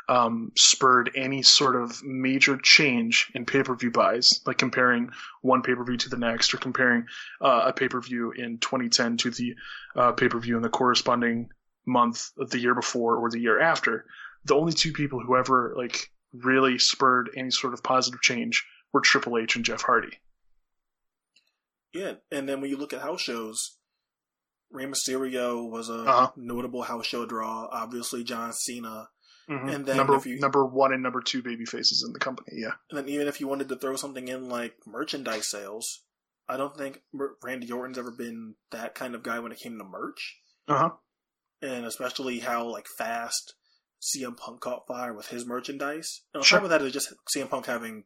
um, 0.09 0.53
spurred 0.57 1.11
any 1.15 1.43
sort 1.43 1.77
of 1.77 2.03
major 2.05 2.59
change 2.63 3.31
in 3.35 3.47
pay 3.47 3.63
per 3.63 3.75
view 3.75 3.91
buys, 3.91 4.41
like 4.47 4.59
comparing 4.59 5.11
one 5.43 5.63
pay 5.63 5.75
per 5.75 5.85
view 5.85 5.97
to 5.97 6.09
the 6.09 6.19
next, 6.19 6.53
or 6.53 6.59
comparing 6.59 7.07
uh, 7.41 7.63
a 7.67 7.73
pay 7.73 7.89
per 7.89 8.01
view 8.01 8.33
in 8.33 8.59
2010 8.59 9.17
to 9.19 9.31
the 9.31 9.55
uh, 9.97 10.13
pay 10.13 10.29
per 10.29 10.39
view 10.39 10.57
in 10.57 10.63
the 10.63 10.69
corresponding 10.69 11.49
month 11.87 12.31
of 12.39 12.51
the 12.51 12.59
year 12.59 12.75
before 12.75 13.17
or 13.17 13.31
the 13.31 13.41
year 13.41 13.61
after, 13.61 14.07
the 14.45 14.55
only 14.55 14.73
two 14.73 14.93
people 14.93 15.21
who 15.21 15.37
ever 15.37 15.75
like 15.77 16.11
really 16.33 16.79
spurred 16.79 17.31
any 17.37 17.51
sort 17.51 17.73
of 17.75 17.83
positive 17.83 18.21
change 18.21 18.65
were 18.93 19.01
Triple 19.01 19.39
H 19.39 19.57
and 19.57 19.65
Jeff 19.65 19.83
Hardy. 19.83 20.19
Yeah, 21.93 22.15
and 22.33 22.49
then 22.49 22.61
when 22.61 22.71
you 22.71 22.77
look 22.77 22.93
at 22.93 23.03
house 23.03 23.21
shows, 23.21 23.77
Rey 24.71 24.85
Mysterio 24.87 25.69
was 25.71 25.89
a 25.89 25.95
Uh-huh. 26.01 26.31
notable 26.37 26.83
house 26.83 27.07
show 27.07 27.25
draw. 27.25 27.69
Obviously, 27.71 28.25
John 28.25 28.53
Cena. 28.53 29.09
Mhm. 29.49 29.75
And 29.75 29.87
then 29.87 29.97
number 29.97 30.21
you- 30.25 30.39
number 30.41 30.65
one 30.65 30.93
and 30.93 31.03
number 31.03 31.21
two 31.21 31.43
baby 31.43 31.65
faces 31.67 32.03
in 32.07 32.13
the 32.13 32.19
company. 32.19 32.49
Yeah. 32.61 32.73
And 32.91 32.99
then 32.99 33.09
even 33.09 33.27
if 33.29 33.41
you 33.41 33.47
wanted 33.49 33.69
to 33.69 33.77
throw 33.77 33.97
something 33.97 34.29
in 34.29 34.49
like 34.49 34.77
merchandise 34.87 35.49
sales, 35.51 36.03
I 36.49 36.57
don't 36.57 36.77
think 36.77 37.03
Randy 37.43 37.71
Orton's 37.71 37.99
ever 37.99 38.11
been 38.11 38.55
that 38.71 38.95
kind 38.95 39.15
of 39.15 39.23
guy 39.23 39.39
when 39.39 39.53
it 39.53 39.59
came 39.59 39.77
to 39.79 39.85
merch. 39.85 40.41
Uh 40.69 40.79
huh. 40.79 40.91
And 41.63 41.85
especially 41.87 42.41
how 42.41 42.67
like 42.67 42.87
fast 42.99 43.55
CM 44.01 44.37
Punk 44.37 44.61
caught 44.61 44.87
fire 44.87 45.15
with 45.15 45.29
his 45.29 45.47
merchandise. 45.47 46.23
And 46.35 46.41
on 46.41 46.45
Sure. 46.45 46.59
top 46.59 46.65
of 46.65 46.71
that, 46.71 46.83
it's 46.83 46.93
just 46.93 47.13
CM 47.35 47.49
Punk 47.49 47.67
having 47.67 48.05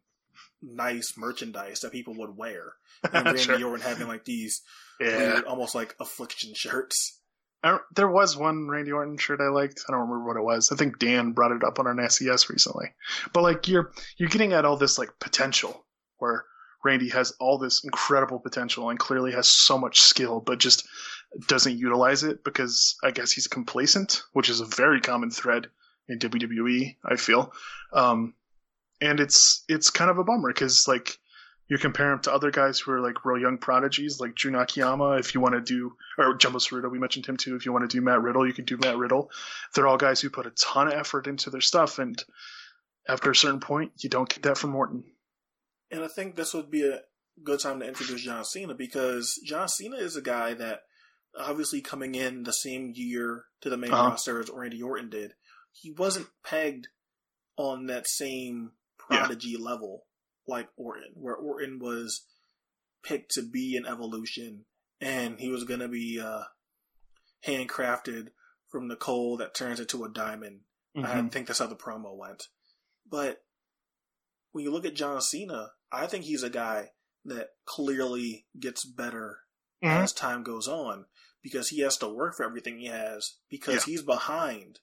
nice 0.63 1.17
merchandise 1.17 1.81
that 1.81 1.93
people 1.93 2.15
would 2.19 2.37
wear. 2.37 2.75
And 3.03 3.13
Randy 3.27 3.43
Sure. 3.43 3.65
Orton 3.65 3.81
having 3.87 4.09
like 4.09 4.25
these 4.25 4.63
Yeah. 5.01 5.17
weird, 5.17 5.45
almost 5.45 5.75
like 5.75 5.95
affliction 6.01 6.53
shirts. 6.57 7.21
There 7.63 8.09
was 8.09 8.37
one 8.37 8.69
Randy 8.69 8.93
Orton 8.93 9.19
shirt 9.19 9.41
I 9.41 9.49
liked. 9.49 9.85
I 9.89 9.93
don't 9.93 10.03
remember 10.03 10.27
what 10.27 10.37
it 10.37 10.45
was. 10.45 10.71
I 10.71 10.77
think 10.77 10.99
Dan 10.99 11.33
brought 11.33 11.53
it 11.53 11.65
up 11.65 11.79
on 11.79 11.87
our 11.87 12.09
SES 12.09 12.49
recently. 12.49 12.95
But 13.33 13.43
like 13.43 13.69
you're 13.69 13.93
you're 14.17 14.29
getting 14.29 14.53
at 14.53 14.65
all 14.65 14.77
this 14.77 14.99
like 14.99 15.19
potential 15.19 15.85
where 16.19 16.45
Randy 16.85 17.09
has 17.09 17.33
all 17.41 17.59
this 17.59 17.83
incredible 17.85 18.39
potential 18.39 18.91
and 18.91 18.99
clearly 18.99 19.33
has 19.33 19.49
so 19.49 19.79
much 19.79 20.01
skill, 20.01 20.41
but 20.41 20.59
just 20.59 20.87
doesn't 21.47 21.79
utilize 21.79 22.23
it 22.23 22.45
because 22.45 22.97
I 23.03 23.11
guess 23.11 23.33
he's 23.33 23.47
complacent, 23.47 24.23
which 24.33 24.49
is 24.49 24.61
a 24.61 24.67
very 24.67 25.01
common 25.01 25.31
thread 25.31 25.69
in 26.09 26.19
WWE. 26.19 26.97
I 27.05 27.17
feel, 27.17 27.53
um, 27.93 28.35
and 29.01 29.21
it's 29.21 29.65
it's 29.69 29.91
kind 29.91 30.11
of 30.11 30.19
a 30.19 30.25
bummer 30.25 30.53
because 30.53 30.87
like 30.87 31.19
you 31.69 31.79
compare 31.79 32.13
him 32.13 32.21
to 32.21 32.33
other 32.33 32.51
guys 32.51 32.79
who 32.81 32.93
are 32.93 33.01
like 33.01 33.25
real 33.25 33.41
young 33.41 33.59
prodigies, 33.59 34.21
like 34.21 34.35
Jun 34.35 34.55
Akiyama. 34.55 35.13
If 35.19 35.35
you 35.35 35.41
want 35.41 35.55
to 35.55 35.61
do, 35.61 35.97
or 36.17 36.35
Jumbo 36.35 36.59
Tsuruta, 36.59 36.91
we 36.91 36.99
mentioned 36.99 37.27
him 37.27 37.37
too. 37.37 37.57
If 37.57 37.67
you 37.67 37.73
want 37.73 37.89
to 37.89 37.95
do 37.97 38.01
Matt 38.03 38.23
Riddle, 38.23 38.47
you 38.47 38.53
can 38.55 38.65
do 38.65 38.79
Matt 38.79 38.97
Riddle. 38.97 39.31
They're 39.75 39.87
all 39.87 39.99
guys 39.99 40.21
who 40.21 40.31
put 40.31 40.47
a 40.47 40.51
ton 40.51 40.89
of 40.89 40.95
effort 40.95 41.27
into 41.27 41.51
their 41.51 41.61
stuff, 41.61 41.99
and 41.99 42.23
after 43.09 43.31
a 43.31 43.37
certain 43.37 43.61
point, 43.61 43.93
you 43.99 44.09
don't 44.11 44.29
get 44.29 44.43
that 44.45 44.59
from 44.59 44.75
Orton. 44.75 45.05
And 45.91 46.03
I 46.03 46.09
think 46.09 46.37
this 46.37 46.53
would 46.55 46.71
be 46.71 46.87
a 46.87 47.01
good 47.43 47.61
time 47.61 47.81
to 47.81 47.87
introduce 47.87 48.23
John 48.23 48.45
Cena 48.45 48.75
because 48.75 49.41
John 49.45 49.69
Cena 49.69 49.97
is 49.97 50.17
a 50.17 50.23
guy 50.23 50.55
that 50.55 50.81
obviously 51.39 51.81
coming 51.81 52.15
in 52.15 52.43
the 52.43 52.53
same 52.53 52.93
year 52.95 53.45
to 53.61 53.71
the 53.71 53.77
main 53.77 53.93
Uh-huh. 53.93 54.11
roster 54.11 54.41
as 54.41 54.51
Randy 54.51 54.83
Orton 54.83 55.09
did, 55.09 55.35
he 55.73 55.91
wasn't 55.91 56.29
pegged 56.43 56.89
on 57.57 57.87
that 57.87 58.07
same 58.09 58.73
Yeah. 59.11 59.21
prodigy 59.21 59.57
level 59.57 60.05
like 60.49 60.69
Orton, 60.77 61.13
where 61.15 61.37
Orton 61.37 61.79
was 61.79 62.25
picked 63.05 63.31
to 63.33 63.43
be 63.43 63.77
an 63.77 63.87
evolution 63.87 64.65
and 65.01 65.39
he 65.39 65.51
was 65.51 65.63
going 65.65 65.79
to 65.81 65.89
be 65.89 66.19
uh, 66.21 66.45
handcrafted 67.47 68.29
from 68.71 68.89
the 68.89 68.97
coal 68.97 69.37
that 69.37 69.55
turns 69.55 69.79
into 69.81 70.05
a 70.05 70.09
diamond. 70.11 70.61
I 70.97 71.01
Mhm. 71.21 71.31
think 71.31 71.47
that's 71.47 71.61
how 71.61 71.67
the 71.67 71.77
promo 71.77 72.17
went. 72.17 72.49
But 73.07 73.45
when 74.53 74.65
you 74.65 74.71
look 74.73 74.85
at 74.85 74.95
John 74.95 75.21
Cena, 75.21 75.73
I 75.93 76.07
think 76.07 76.25
he's 76.25 76.43
a 76.43 76.51
guy 76.51 76.93
that 77.25 77.51
clearly 77.65 78.47
gets 78.59 78.85
better 78.85 79.45
Mhm. 79.83 80.03
as 80.03 80.13
time 80.13 80.43
goes 80.43 80.67
on 80.67 81.07
because 81.43 81.69
he 81.69 81.81
has 81.81 81.97
to 81.99 82.09
work 82.09 82.37
for 82.37 82.45
everything 82.45 82.79
he 82.81 82.87
has 82.87 83.37
because 83.49 83.87
Yeah. 83.87 83.93
he's 83.93 84.03
behind 84.03 84.81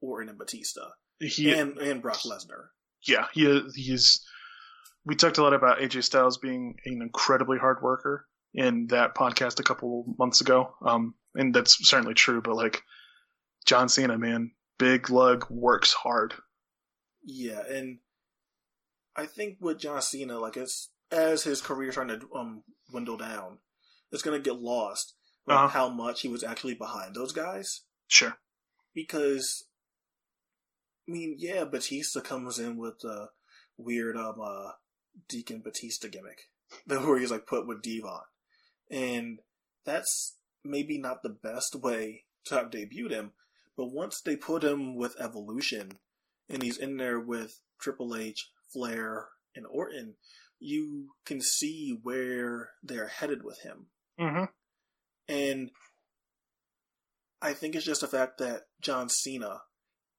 Orton 0.00 0.28
and 0.30 0.38
Batista 0.38 0.92
He, 1.20 1.52
and 1.52 1.76
and 1.78 2.00
Brock 2.00 2.20
Lesnar. 2.20 2.70
yeah, 3.02 3.28
he 3.34 3.44
he's. 3.74 4.24
We 5.08 5.16
talked 5.16 5.38
a 5.38 5.42
lot 5.42 5.54
about 5.54 5.78
AJ 5.78 6.04
Styles 6.04 6.36
being 6.36 6.76
an 6.84 7.00
incredibly 7.00 7.56
hard 7.56 7.80
worker 7.80 8.26
in 8.52 8.88
that 8.88 9.14
podcast 9.14 9.58
a 9.58 9.62
couple 9.62 10.04
months 10.18 10.42
ago, 10.42 10.74
um, 10.84 11.14
and 11.34 11.54
that's 11.54 11.78
certainly 11.88 12.12
true. 12.12 12.42
But 12.42 12.56
like 12.56 12.82
John 13.64 13.88
Cena, 13.88 14.18
man, 14.18 14.52
big 14.78 15.08
lug 15.08 15.46
works 15.48 15.94
hard. 15.94 16.34
Yeah, 17.24 17.62
and 17.66 18.00
I 19.16 19.24
think 19.24 19.56
with 19.60 19.78
John 19.78 20.02
Cena, 20.02 20.38
like 20.38 20.58
as 20.58 20.88
as 21.10 21.42
his 21.42 21.62
career 21.62 21.90
trying 21.90 22.08
to 22.08 22.20
um 22.34 22.62
dwindle 22.90 23.16
down, 23.16 23.58
it's 24.12 24.22
gonna 24.22 24.38
get 24.40 24.60
lost 24.60 25.14
like 25.46 25.56
Uh-huh. 25.56 25.68
how 25.68 25.88
much 25.88 26.20
he 26.20 26.28
was 26.28 26.44
actually 26.44 26.74
behind 26.74 27.14
those 27.14 27.32
guys. 27.32 27.82
Sure. 28.08 28.36
because 28.94 29.64
I 31.08 31.12
mean, 31.12 31.36
yeah, 31.38 31.64
Batista 31.64 32.20
comes 32.20 32.58
in 32.58 32.76
with 32.76 32.98
the 33.00 33.28
weird 33.78 34.16
um 34.18 34.36
uh 34.42 34.72
Deacon 35.28 35.60
Batista 35.60 36.08
gimmick. 36.08 36.50
where 36.86 37.18
he's 37.18 37.30
like 37.30 37.46
put 37.46 37.66
with 37.66 37.82
D-Von, 37.82 38.20
and 38.90 39.40
that's 39.84 40.36
maybe 40.64 40.98
not 40.98 41.22
the 41.22 41.28
best 41.28 41.74
way 41.74 42.24
to 42.44 42.54
have 42.54 42.70
debuted 42.70 43.10
him. 43.10 43.32
But 43.76 43.92
once 43.92 44.20
they 44.20 44.36
put 44.36 44.64
him 44.64 44.96
with 44.96 45.20
Evolution, 45.20 45.92
and 46.48 46.62
he's 46.62 46.78
in 46.78 46.96
there 46.96 47.20
with 47.20 47.60
Triple 47.80 48.16
H, 48.16 48.50
Flair, 48.72 49.28
and 49.54 49.66
Orton, 49.66 50.14
you 50.58 51.10
can 51.24 51.40
see 51.40 51.98
where 52.02 52.70
they're 52.82 53.08
headed 53.08 53.44
with 53.44 53.60
him. 53.60 53.86
Mm-hmm. 54.20 54.44
And 55.28 55.70
I 57.40 57.52
think 57.52 57.76
it's 57.76 57.84
just 57.84 58.00
the 58.00 58.08
fact 58.08 58.38
that 58.38 58.62
John 58.80 59.08
Cena, 59.08 59.60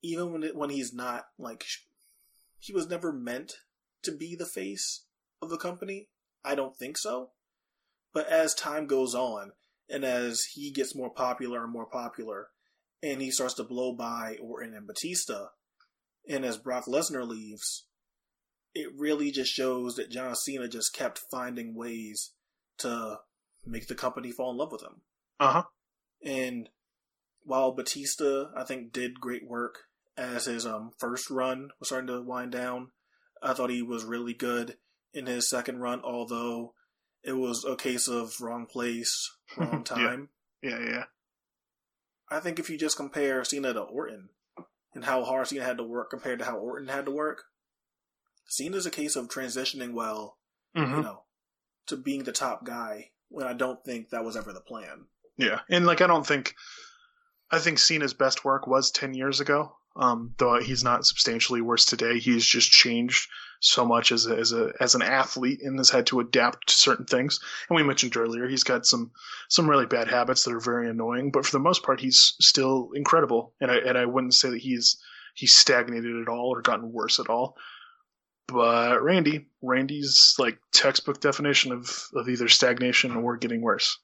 even 0.01 0.31
when 0.31 0.43
it, 0.43 0.55
when 0.55 0.69
he's 0.69 0.93
not 0.93 1.25
like 1.37 1.65
he 2.59 2.71
was 2.71 2.87
never 2.87 3.11
meant 3.11 3.53
to 4.03 4.15
be 4.15 4.35
the 4.35 4.45
face 4.45 5.05
of 5.41 5.49
the 5.49 5.57
company. 5.57 6.07
I 6.43 6.55
don't 6.55 6.75
think 6.75 6.97
so. 6.97 7.31
But 8.13 8.27
as 8.27 8.53
time 8.53 8.87
goes 8.87 9.13
on, 9.13 9.51
and 9.89 10.03
as 10.03 10.43
he 10.53 10.71
gets 10.71 10.95
more 10.95 11.09
popular 11.09 11.63
and 11.63 11.71
more 11.71 11.85
popular, 11.85 12.47
and 13.01 13.21
he 13.21 13.31
starts 13.31 13.53
to 13.55 13.63
blow 13.63 13.93
by 13.93 14.37
Orton 14.41 14.73
and 14.73 14.87
Batista, 14.87 15.47
and 16.27 16.45
as 16.45 16.57
Brock 16.57 16.85
Lesnar 16.85 17.27
leaves, 17.27 17.85
it 18.73 18.89
really 18.95 19.31
just 19.31 19.51
shows 19.51 19.95
that 19.95 20.11
John 20.11 20.35
Cena 20.35 20.67
just 20.67 20.93
kept 20.93 21.21
finding 21.31 21.75
ways 21.75 22.33
to 22.79 23.19
make 23.65 23.87
the 23.87 23.95
company 23.95 24.31
fall 24.31 24.51
in 24.51 24.57
love 24.57 24.71
with 24.71 24.83
him. 24.83 25.01
Uh 25.39 25.51
huh. 25.51 25.63
And 26.23 26.69
while 27.43 27.71
Batista, 27.71 28.49
I 28.55 28.63
think, 28.63 28.91
did 28.91 29.19
great 29.19 29.47
work 29.47 29.79
as 30.17 30.45
his 30.45 30.65
um, 30.65 30.91
first 30.97 31.29
run 31.29 31.69
was 31.79 31.89
starting 31.89 32.07
to 32.07 32.21
wind 32.21 32.51
down, 32.51 32.91
I 33.41 33.53
thought 33.53 33.69
he 33.69 33.81
was 33.81 34.03
really 34.03 34.33
good 34.33 34.77
in 35.13 35.25
his 35.25 35.49
second 35.49 35.79
run, 35.79 36.01
although 36.03 36.73
it 37.23 37.33
was 37.33 37.65
a 37.65 37.75
case 37.75 38.07
of 38.07 38.39
wrong 38.41 38.65
place, 38.65 39.31
wrong 39.57 39.83
time. 39.83 40.29
yeah. 40.61 40.77
yeah, 40.79 40.85
yeah. 40.85 41.03
I 42.31 42.39
think 42.39 42.59
if 42.59 42.69
you 42.69 42.77
just 42.77 42.97
compare 42.97 43.43
Cena 43.43 43.73
to 43.73 43.81
Orton 43.81 44.29
and 44.93 45.05
how 45.05 45.23
hard 45.23 45.47
Cena 45.47 45.63
had 45.63 45.77
to 45.77 45.83
work 45.83 46.09
compared 46.11 46.39
to 46.39 46.45
how 46.45 46.57
Orton 46.57 46.87
had 46.87 47.05
to 47.05 47.11
work, 47.11 47.43
Cena's 48.47 48.85
a 48.85 48.91
case 48.91 49.15
of 49.15 49.27
transitioning 49.29 49.93
well, 49.93 50.37
Mm-hmm. 50.77 50.97
you 50.97 51.01
know, 51.01 51.23
to 51.87 51.97
being 51.97 52.23
the 52.23 52.31
top 52.31 52.63
guy 52.63 53.09
when 53.29 53.47
I 53.47 53.53
don't 53.53 53.83
think 53.83 54.09
that 54.11 54.23
was 54.23 54.37
ever 54.37 54.53
the 54.53 54.61
plan. 54.61 55.05
Yeah, 55.35 55.61
and 55.67 55.87
like 55.87 56.01
I 56.01 56.05
don't 56.07 56.25
think, 56.27 56.53
I 57.49 57.57
think 57.57 57.79
Cena's 57.79 58.13
best 58.13 58.45
work 58.45 58.67
was 58.67 58.91
ten 58.91 59.15
years 59.15 59.39
ago. 59.39 59.75
Um, 59.95 60.33
though 60.37 60.59
he's 60.61 60.83
not 60.83 61.05
substantially 61.05 61.61
worse 61.61 61.85
today. 61.85 62.19
He's 62.19 62.45
just 62.45 62.71
changed 62.71 63.29
so 63.59 63.85
much 63.85 64.11
as 64.11 64.25
a, 64.25 64.35
as 64.35 64.53
a 64.53 64.71
as 64.79 64.95
an 64.95 65.01
athlete 65.01 65.61
and 65.61 65.77
has 65.77 65.89
had 65.89 66.05
to 66.07 66.19
adapt 66.19 66.67
to 66.67 66.75
certain 66.75 67.05
things. 67.05 67.39
And 67.69 67.75
we 67.75 67.83
mentioned 67.83 68.15
earlier 68.15 68.47
he's 68.47 68.63
got 68.63 68.85
some 68.85 69.11
some 69.49 69.69
really 69.69 69.85
bad 69.85 70.07
habits 70.07 70.43
that 70.43 70.53
are 70.53 70.59
very 70.59 70.89
annoying, 70.89 71.31
but 71.31 71.45
for 71.45 71.51
the 71.51 71.59
most 71.59 71.83
part 71.83 71.99
he's 71.99 72.35
still 72.39 72.91
incredible. 72.93 73.53
And 73.59 73.69
I 73.69 73.77
and 73.77 73.97
I 73.97 74.05
wouldn't 74.05 74.35
say 74.35 74.49
that 74.51 74.61
he's 74.61 75.01
he's 75.33 75.53
stagnated 75.53 76.21
at 76.21 76.29
all 76.29 76.49
or 76.49 76.61
gotten 76.61 76.91
worse 76.91 77.19
at 77.19 77.29
all. 77.29 77.57
But 78.47 79.03
Randy, 79.03 79.47
Randy's 79.61 80.35
like 80.39 80.59
textbook 80.71 81.19
definition 81.19 81.71
of 81.71 82.07
of 82.15 82.29
either 82.29 82.47
stagnation 82.47 83.15
or 83.15 83.37
getting 83.37 83.61
worse. 83.61 83.99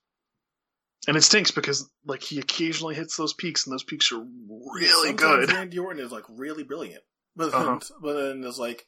And 1.08 1.16
it 1.18 1.22
stinks 1.22 1.52
because 1.52 1.90
like 2.06 2.24
he 2.24 2.40
occasionally 2.40 2.96
hits 2.96 3.16
those 3.18 3.34
peaks, 3.34 3.66
and 3.66 3.74
those 3.74 3.84
peaks 3.84 4.12
are 4.12 4.20
really 4.20 5.10
Sometimes 5.10 5.46
good. 5.48 5.52
Randy 5.54 5.80
Orton 5.80 6.04
is 6.04 6.12
like 6.12 6.24
really 6.30 6.64
brilliant, 6.64 7.04
but 7.36 7.54
Uh-huh. 7.54 7.64
then, 7.80 7.80
but 8.02 8.14
then 8.14 8.44
it's 8.44 8.58
like 8.58 8.88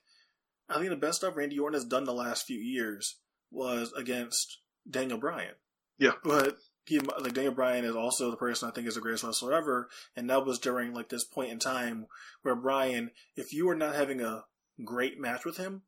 I 0.69 0.75
think 0.79 0.89
the 0.89 0.95
best 0.95 1.19
stuff 1.19 1.35
Randy 1.37 1.59
Orton 1.59 1.75
has 1.75 1.85
done 1.85 2.03
the 2.05 2.13
last 2.13 2.45
few 2.45 2.57
years 2.59 3.17
was 3.51 3.93
against 3.93 4.59
Daniel 4.89 5.17
Bryan. 5.17 5.53
Yeah. 5.99 6.11
but 6.23 6.57
he 6.85 6.99
like 6.99 7.33
Daniel 7.33 7.53
Bryan 7.53 7.83
is 7.85 7.95
also 7.95 8.29
the 8.31 8.37
person 8.37 8.67
I 8.69 8.71
think 8.71 8.87
is 8.87 8.95
the 8.95 9.01
greatest 9.01 9.23
wrestler 9.23 9.53
ever, 9.53 9.89
and 10.15 10.29
that 10.29 10.45
was 10.45 10.57
during 10.59 10.93
like 10.93 11.09
this 11.09 11.23
point 11.23 11.51
in 11.51 11.59
time 11.59 12.07
where 12.41 12.55
Bryan, 12.55 13.11
if 13.35 13.53
you 13.53 13.69
are 13.69 13.75
not 13.75 13.95
having 13.95 14.21
a 14.21 14.43
great 14.83 15.19
match 15.19 15.43
with 15.45 15.57
him, 15.57 15.81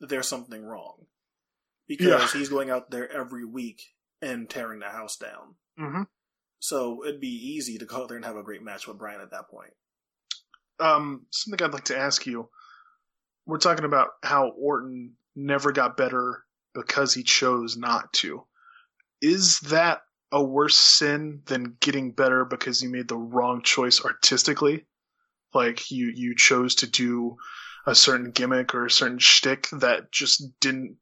there's 0.00 0.28
something 0.28 0.64
wrong 0.64 1.06
because 1.86 2.06
Yeah. 2.06 2.38
he's 2.38 2.48
going 2.48 2.70
out 2.70 2.90
there 2.90 3.10
every 3.10 3.44
week 3.44 3.94
and 4.22 4.48
tearing 4.50 4.80
the 4.80 4.88
house 4.88 5.16
down. 5.16 5.54
Mm-hmm. 5.80 6.02
So 6.58 7.04
it'd 7.04 7.20
be 7.20 7.54
easy 7.54 7.78
to 7.78 7.86
go 7.86 8.02
out 8.02 8.08
there 8.08 8.16
and 8.16 8.26
have 8.26 8.36
a 8.36 8.42
great 8.42 8.62
match 8.62 8.86
with 8.86 8.98
Bryan 8.98 9.20
at 9.20 9.30
that 9.30 9.48
point. 9.48 9.72
Um, 10.78 11.26
something 11.30 11.64
I'd 11.64 11.72
like 11.72 11.84
to 11.86 11.98
ask 11.98 12.26
you. 12.26 12.48
We're 13.46 13.58
talking 13.58 13.84
about 13.84 14.10
how 14.22 14.50
Orton 14.50 15.14
never 15.34 15.72
got 15.72 15.96
better 15.96 16.44
because 16.74 17.14
he 17.14 17.22
chose 17.22 17.76
not 17.76 18.12
to. 18.14 18.44
Is 19.22 19.60
that 19.60 20.02
a 20.32 20.42
worse 20.42 20.76
sin 20.76 21.42
than 21.46 21.76
getting 21.80 22.12
better 22.12 22.44
because 22.44 22.82
you 22.82 22.90
made 22.90 23.08
the 23.08 23.16
wrong 23.16 23.62
choice 23.62 24.04
artistically? 24.04 24.86
Like 25.52 25.90
you 25.90 26.12
you 26.14 26.36
chose 26.36 26.76
to 26.76 26.86
do 26.86 27.36
a 27.86 27.94
certain 27.94 28.30
gimmick 28.30 28.74
or 28.74 28.86
a 28.86 28.90
certain 28.90 29.18
shtick 29.18 29.68
that 29.72 30.12
just 30.12 30.60
didn't 30.60 30.96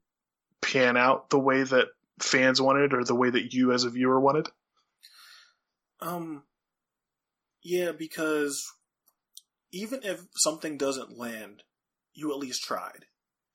pan 0.61 0.97
out 0.97 1.29
the 1.29 1.39
way 1.39 1.63
that 1.63 1.87
fans 2.19 2.61
wanted 2.61 2.93
or 2.93 3.03
the 3.03 3.15
way 3.15 3.29
that 3.29 3.53
you 3.53 3.71
as 3.71 3.83
a 3.83 3.89
viewer 3.89 4.19
wanted? 4.19 4.47
Um, 6.01 6.43
yeah, 7.61 7.91
because 7.91 8.65
even 9.71 10.01
if 10.03 10.25
something 10.35 10.77
doesn't 10.77 11.17
land, 11.17 11.63
you 12.13 12.31
at 12.31 12.39
least 12.39 12.63
tried. 12.63 13.05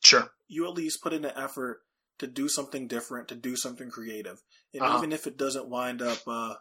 Sure. 0.03 0.31
You 0.47 0.67
at 0.67 0.75
least 0.75 1.03
put 1.03 1.13
in 1.13 1.23
the 1.23 1.39
effort 1.39 1.81
to 2.19 2.27
do 2.27 2.49
something 2.49 2.87
different, 2.87 3.29
to 3.29 3.35
do 3.35 3.57
something 3.57 3.91
creative. 3.91 4.43
And 4.73 4.83
Uh-huh. 4.83 4.97
even 4.99 5.13
if 5.13 5.27
it 5.27 5.37
doesn't 5.37 5.69
wind 5.69 6.03
up 6.03 6.23
uh, 6.27 6.57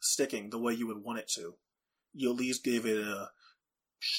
sticking 0.00 0.50
the 0.50 0.58
way 0.58 0.72
you 0.72 0.86
would 0.86 1.02
want 1.02 1.18
it 1.18 1.28
to, 1.34 1.54
you 2.14 2.30
at 2.30 2.36
least 2.36 2.64
gave 2.64 2.86
it 2.86 2.98
a, 2.98 3.30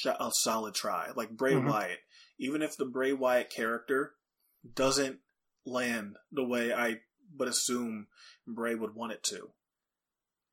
a 0.06 0.30
solid 0.32 0.74
try. 0.74 1.10
Like 1.16 1.30
Bray 1.36 1.54
Mhm. 1.54 1.66
Wyatt. 1.66 2.00
Even 2.38 2.62
if 2.62 2.76
the 2.76 2.84
Bray 2.86 3.12
Wyatt 3.12 3.50
character 3.50 4.14
doesn't 4.74 5.20
land 5.66 6.16
the 6.30 6.44
way 6.44 6.72
I 6.72 7.00
would 7.36 7.48
assume 7.48 8.08
Bray 8.46 8.74
would 8.74 8.94
want 8.94 9.12
it 9.12 9.22
to, 9.24 9.52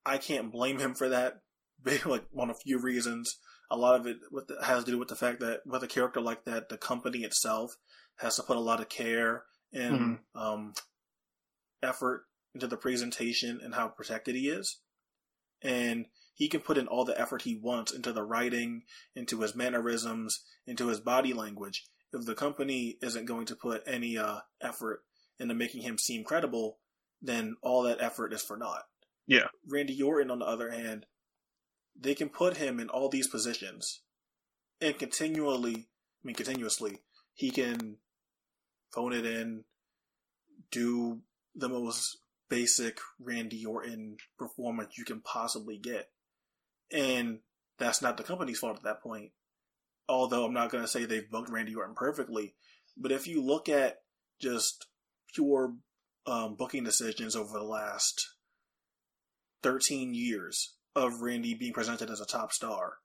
I 0.08 0.18
can't 0.18 0.52
blame 0.52 0.80
him 0.80 0.95
for 0.95 1.10
that. 1.10 1.42
Like 2.06 2.26
on 2.38 2.50
a 2.50 2.56
few 2.56 2.80
reasons, 2.80 3.38
a 3.69 3.77
lot 3.77 4.00
of 4.00 4.08
it 4.08 4.18
with 4.32 4.48
the, 4.48 4.58
has 4.64 4.84
to 4.84 4.92
do 4.92 4.98
with 4.98 5.08
the 5.08 5.16
fact 5.16 5.40
that 5.40 5.61
with 5.66 5.84
a 5.84 5.88
character 5.88 6.19
like 6.19 6.44
that, 6.45 6.69
the 6.69 6.77
company 6.77 7.19
itself 7.19 7.76
has 8.18 8.36
to 8.36 8.44
put 8.44 8.58
a 8.58 8.61
lot 8.61 8.82
of 8.82 8.90
care 8.90 9.44
and 9.72 10.19
um, 10.36 10.74
effort 11.84 12.26
into 12.53 12.68
the 12.68 12.77
presentation 12.77 13.60
and 13.64 13.76
how 13.76 13.88
protected 13.88 14.36
he 14.36 14.50
is, 14.50 14.80
and 15.61 16.08
he 16.34 16.48
can 16.48 16.61
put 16.61 16.77
in 16.77 16.88
all 16.88 17.06
the 17.06 17.19
effort 17.19 17.44
he 17.44 17.56
wants 17.56 17.94
into 17.94 18.11
the 18.11 18.24
writing, 18.24 18.84
into 19.16 19.42
his 19.42 19.56
mannerisms, 19.56 20.44
into 20.66 20.88
his 20.88 21.00
body 21.00 21.34
language. 21.34 21.86
If 22.14 22.26
the 22.26 22.36
company 22.36 22.98
isn't 23.02 23.26
going 23.26 23.45
to 23.48 23.56
put 23.56 23.84
any 23.86 24.18
uh, 24.18 24.40
effort 24.61 25.02
into 25.40 25.53
making 25.53 25.82
him 25.82 25.98
seem 25.98 26.24
credible, 26.24 26.80
then 27.22 27.56
all 27.61 27.84
that 27.84 28.02
effort 28.02 28.34
is 28.34 28.42
for 28.42 28.58
naught. 28.58 28.84
Yeah. 29.27 29.47
Randy 29.67 30.01
Orton, 30.01 30.31
on 30.31 30.39
the 30.39 30.45
other 30.45 30.72
hand, 30.72 31.06
they 31.99 32.15
can 32.15 32.30
put 32.30 32.57
him 32.57 32.80
in 32.80 32.89
all 32.89 33.09
these 33.09 33.27
positions, 33.27 34.01
and 34.80 34.97
continually, 34.97 35.89
I 36.23 36.23
mean, 36.23 36.35
continuously, 36.35 36.99
he 37.33 37.51
can 37.51 37.97
phone 38.93 39.14
it 39.14 39.25
in, 39.25 39.64
do 40.72 41.22
the 41.56 41.69
most 41.69 42.17
basic 42.49 42.99
Randy 43.19 43.65
Orton 43.65 44.17
performance 44.38 44.97
you 44.97 45.06
can 45.06 45.22
possibly 45.22 45.77
get. 45.77 46.09
And 46.91 47.39
that's 47.77 48.01
not 48.01 48.17
the 48.17 48.23
company's 48.23 48.59
fault 48.59 48.77
at 48.77 48.83
that 48.83 49.01
point. 49.01 49.31
Although 50.07 50.45
I'm 50.45 50.53
not 50.53 50.72
going 50.72 50.83
to 50.83 50.88
say 50.88 51.03
they've 51.03 51.30
booked 51.30 51.49
Randy 51.49 51.75
Orton 51.75 51.95
perfectly, 51.95 52.56
but 52.95 53.11
if 53.11 53.27
you 53.27 53.43
look 53.43 53.67
at 53.67 53.97
just 54.39 54.85
pure 55.33 55.73
um, 56.25 56.56
booking 56.56 56.83
decisions 56.83 57.35
over 57.35 57.57
the 57.57 57.65
last 57.65 58.36
13 59.64 60.14
years 60.14 60.74
of 60.95 61.22
Randy 61.22 61.53
being 61.53 61.74
presented 61.74 62.10
as 62.10 62.22
a 62.22 62.26
top 62.26 62.52
star, 62.52 62.98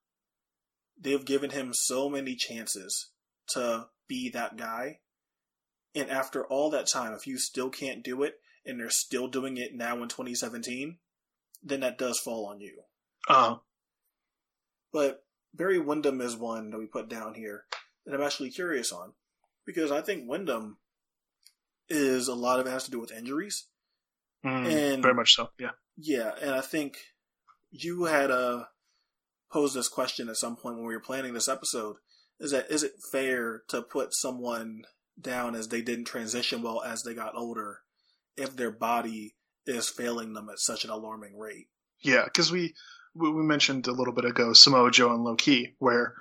they've 0.98 1.24
given 1.24 1.50
him 1.50 1.72
so 1.74 2.08
many 2.08 2.34
chances 2.36 3.10
to 3.50 3.88
be 4.08 4.30
that 4.30 4.56
guy. 4.56 5.00
And 5.94 6.10
after 6.10 6.46
all 6.46 6.70
that 6.70 6.86
time, 6.88 7.12
if 7.12 7.26
you 7.26 7.38
still 7.38 7.68
can't 7.70 8.02
do 8.02 8.22
it 8.22 8.40
and 8.64 8.78
they're 8.80 8.90
still 8.90 9.28
doing 9.28 9.56
it 9.56 9.74
now 9.74 10.02
in 10.02 10.08
2017, 10.08 10.98
then 11.62 11.80
that 11.80 11.98
does 11.98 12.18
fall 12.18 12.46
on 12.46 12.60
you. 12.60 12.82
Uh, 13.28 13.56
But 14.92 15.24
Barry 15.54 15.78
Windham 15.78 16.20
is 16.20 16.36
one 16.36 16.70
that 16.70 16.78
we 16.78 16.86
put 16.86 17.08
down 17.08 17.34
here 17.34 17.64
that 18.06 18.14
I'm 18.14 18.22
actually 18.22 18.50
curious 18.50 18.90
on 18.92 19.12
because 19.66 19.90
I 19.92 20.00
think 20.00 20.28
Windham 20.28 20.78
is 21.88 22.26
a 22.28 22.34
lot 22.34 22.58
of 22.60 22.66
it 22.66 22.70
has 22.70 22.84
to 22.84 22.90
do 22.90 23.00
with 23.00 23.12
injuries. 23.12 23.66
mm, 24.44 24.66
And- 24.94 25.02
very 25.02 25.14
much 25.14 25.34
so. 25.34 25.50
Yeah. 25.58 25.70
Yeah, 25.96 26.32
and 26.40 26.50
I 26.50 26.60
think 26.60 26.96
you 27.70 28.04
had 28.04 28.30
uh, 28.30 28.64
posed 29.50 29.74
this 29.74 29.88
question 29.88 30.28
at 30.28 30.36
some 30.36 30.56
point 30.56 30.76
when 30.76 30.86
we 30.86 30.94
were 30.94 31.00
planning 31.00 31.34
this 31.34 31.48
episode. 31.48 31.96
Is 32.40 32.50
that 32.50 32.70
is 32.70 32.82
it 32.82 32.92
fair 33.12 33.62
to 33.68 33.82
put 33.82 34.14
someone 34.14 34.82
down 35.20 35.54
as 35.54 35.68
they 35.68 35.82
didn't 35.82 36.06
transition 36.06 36.62
well 36.62 36.82
as 36.82 37.02
they 37.02 37.14
got 37.14 37.36
older 37.36 37.80
if 38.36 38.56
their 38.56 38.70
body 38.70 39.34
is 39.66 39.88
failing 39.88 40.32
them 40.32 40.48
at 40.48 40.58
such 40.58 40.84
an 40.84 40.90
alarming 40.90 41.38
rate. 41.38 41.68
Yeah, 42.02 42.24
because 42.24 42.50
we 42.50 42.74
we 43.14 43.30
mentioned 43.30 43.86
a 43.86 43.92
little 43.92 44.14
bit 44.14 44.24
ago 44.24 44.52
Samoa 44.52 44.90
Joe 44.90 45.12
and 45.14 45.22
Low 45.22 45.36
Ki, 45.36 45.74
where 45.78 46.14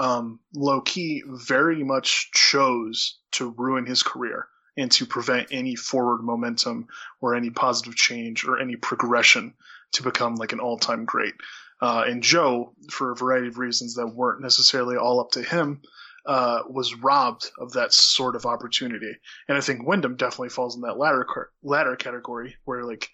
um, 0.00 0.40
Low 0.54 0.80
Ki 0.80 1.22
very 1.26 1.84
much 1.84 2.30
chose 2.32 3.18
to 3.32 3.54
ruin 3.56 3.86
his 3.86 4.02
career 4.02 4.48
and 4.76 4.90
to 4.92 5.06
prevent 5.06 5.48
any 5.50 5.76
forward 5.76 6.22
momentum 6.22 6.88
or 7.20 7.34
any 7.34 7.50
positive 7.50 7.94
change 7.94 8.44
or 8.44 8.58
any 8.58 8.76
progression 8.76 9.54
to 9.92 10.02
become 10.02 10.34
like 10.34 10.52
an 10.52 10.60
all-time 10.60 11.04
great. 11.04 11.34
Uh, 11.80 12.04
and 12.06 12.22
Joe, 12.22 12.72
for 12.90 13.10
a 13.10 13.16
variety 13.16 13.48
of 13.48 13.58
reasons 13.58 13.94
that 13.94 14.06
weren't 14.06 14.42
necessarily 14.42 14.96
all 14.96 15.20
up 15.20 15.32
to 15.32 15.42
him, 15.42 15.82
uh, 16.26 16.62
was 16.68 16.94
robbed 16.94 17.50
of 17.58 17.72
that 17.72 17.92
sort 17.92 18.34
of 18.36 18.46
opportunity. 18.46 19.12
And 19.48 19.58
I 19.58 19.60
think 19.60 19.86
Windham 19.86 20.16
definitely 20.16 20.48
falls 20.48 20.74
in 20.74 20.82
that 20.82 20.98
latter 20.98 21.26
latter 21.62 21.96
category 21.96 22.56
where 22.64 22.84
like 22.84 23.10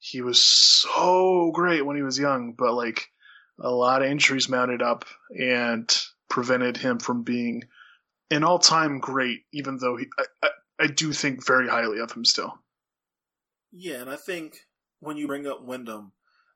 he 0.00 0.20
was 0.20 0.42
so 0.42 1.52
great 1.54 1.86
when 1.86 1.96
he 1.96 2.02
was 2.02 2.18
young, 2.18 2.54
but 2.58 2.74
like 2.74 3.08
a 3.60 3.70
lot 3.70 4.02
of 4.02 4.10
injuries 4.10 4.48
mounted 4.48 4.82
up 4.82 5.04
and 5.30 5.88
prevented 6.28 6.76
him 6.76 6.98
from 6.98 7.22
being 7.22 7.64
an 8.30 8.44
all-time 8.44 8.98
great. 8.98 9.42
Even 9.52 9.78
though 9.78 9.96
he, 9.96 10.06
I, 10.42 10.48
I, 10.78 10.86
do 10.86 11.12
think 11.12 11.46
very 11.46 11.68
highly 11.68 11.98
of 12.00 12.12
him 12.12 12.24
still. 12.24 12.58
Yeah, 13.72 14.00
and 14.00 14.10
I 14.10 14.16
think 14.16 14.56
when 15.00 15.16
you 15.16 15.26
bring 15.26 15.46
up 15.46 15.64
Windham, 15.64 16.12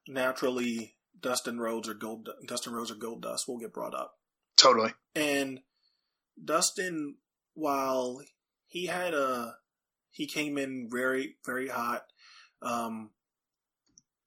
naturally 0.09 0.95
Dustin 1.21 1.59
Rhodes 1.59 1.89
or 1.89 1.95
Gold 1.95 2.29
Dustin 2.47 2.73
Rhodes 2.73 2.91
or 2.91 2.97
Goldust 2.97 3.47
will 3.47 3.59
get 3.59 3.73
brought 3.73 3.95
up. 3.95 4.15
Totally. 4.57 4.93
And 5.15 5.61
Dustin, 6.43 7.17
while 7.55 8.21
he 8.67 8.87
had 8.87 9.15
a, 9.15 9.57
he 10.11 10.27
came 10.27 10.59
in 10.59 10.89
very, 10.91 11.37
very 11.45 11.69
hot. 11.69 12.05
Um, 12.61 13.11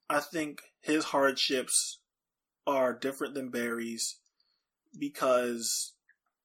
I 0.09 0.19
think 0.19 0.61
his 0.81 1.05
hardships 1.05 1.99
are 2.67 2.93
different 2.93 3.33
than 3.33 3.49
Barry's 3.49 4.19
because 4.97 5.93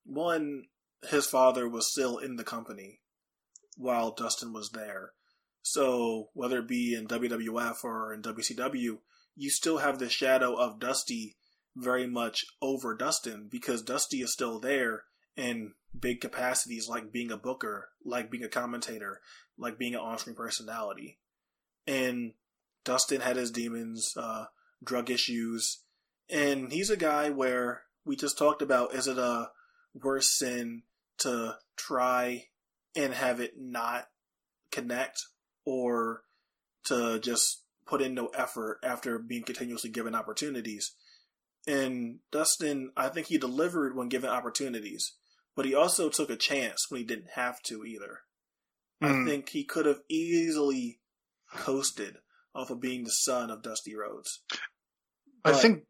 one, 0.05 0.65
his 1.09 1.27
father 1.27 1.69
was 1.69 1.91
still 1.91 2.19
in 2.19 2.37
the 2.37 2.45
company 2.45 3.00
while 3.77 4.13
Dustin 4.13 4.53
was 4.53 4.71
there. 4.71 5.13
So 5.63 6.31
whether 6.33 6.61
it 6.61 6.69
be 6.69 6.95
in 6.95 7.07
WWF 7.07 7.85
or 7.85 8.13
in 8.13 8.23
WCW, 8.23 8.99
you 9.37 9.51
still 9.51 9.79
have 9.79 9.99
the 9.99 10.09
shadow 10.09 10.55
of 10.55 10.81
Dusty 10.81 11.37
very 11.77 12.07
much 12.07 12.45
over 12.61 12.97
Dustin 12.97 13.49
because 13.51 13.83
Dusty 13.83 14.19
is 14.19 14.33
still 14.33 14.59
there 14.59 15.05
in 15.37 15.75
big 15.99 16.21
capacities 16.21 16.89
like 16.89 17.13
being 17.13 17.31
a 17.31 17.37
booker, 17.37 17.91
like 18.05 18.31
being 18.31 18.45
a 18.45 18.49
commentator, 18.49 19.21
like 19.59 19.79
being 19.79 19.95
an 19.95 20.01
on-screen 20.01 20.37
personality. 20.37 21.19
And 21.87 22.35
Dustin 22.85 23.21
had 23.21 23.37
his 23.37 23.51
demons, 23.51 24.13
uh, 24.17 24.47
drug 24.83 25.11
issues, 25.11 25.83
and 26.29 26.73
he's 26.73 26.91
a 26.91 26.97
guy 26.97 27.31
where 27.31 27.83
we 28.05 28.17
just 28.17 28.39
talked 28.39 28.63
about 28.63 28.95
is 28.95 29.07
it 29.07 29.19
a 29.19 29.51
worse 29.95 30.39
sin 30.39 30.83
to 31.19 31.57
try 31.77 32.47
and 32.97 33.15
have 33.15 33.41
it 33.41 33.55
not 33.59 34.07
connect 34.71 35.19
or 35.65 36.23
to 36.87 37.19
just 37.21 37.63
put 37.87 38.03
in 38.03 38.15
no 38.15 38.29
effort 38.29 38.79
after 38.83 39.19
being 39.19 39.43
continuously 39.43 39.91
given 39.91 40.15
opportunities. 40.15 40.93
And 41.67 42.19
Dustin, 42.33 42.93
I 42.97 43.09
think 43.09 43.27
he 43.27 43.39
delivered 43.39 43.95
when 43.95 44.09
given 44.09 44.31
opportunities 44.31 45.13
but 45.57 45.67
he 45.67 45.75
also 45.75 46.09
took 46.09 46.31
a 46.31 46.37
chance 46.37 46.87
when 46.89 47.01
he 47.01 47.07
didn't 47.07 47.31
have 47.35 47.61
to 47.65 47.85
either. 47.85 48.21
Mm. 49.03 49.07
I 49.07 49.13
hmm. 49.13 49.27
think 49.27 49.49
he 49.51 49.65
could 49.65 49.87
have 49.87 50.01
easily 50.09 51.01
coasted 51.53 52.17
off 52.55 52.71
of 52.71 52.81
being 52.81 53.05
the 53.05 53.11
son 53.11 53.51
of 53.51 53.63
Dusty 53.63 53.95
Rhodes. 53.95 54.43
But, 55.43 55.55
I 55.55 55.59
think. 55.59 55.85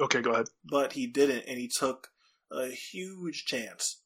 Okay, 0.00 0.20
go 0.20 0.32
ahead. 0.32 0.46
But 0.64 0.92
he 0.92 1.06
didn't, 1.06 1.44
and 1.46 1.58
he 1.58 1.68
took 1.68 2.08
a 2.50 2.68
huge 2.68 3.44
chance, 3.44 4.01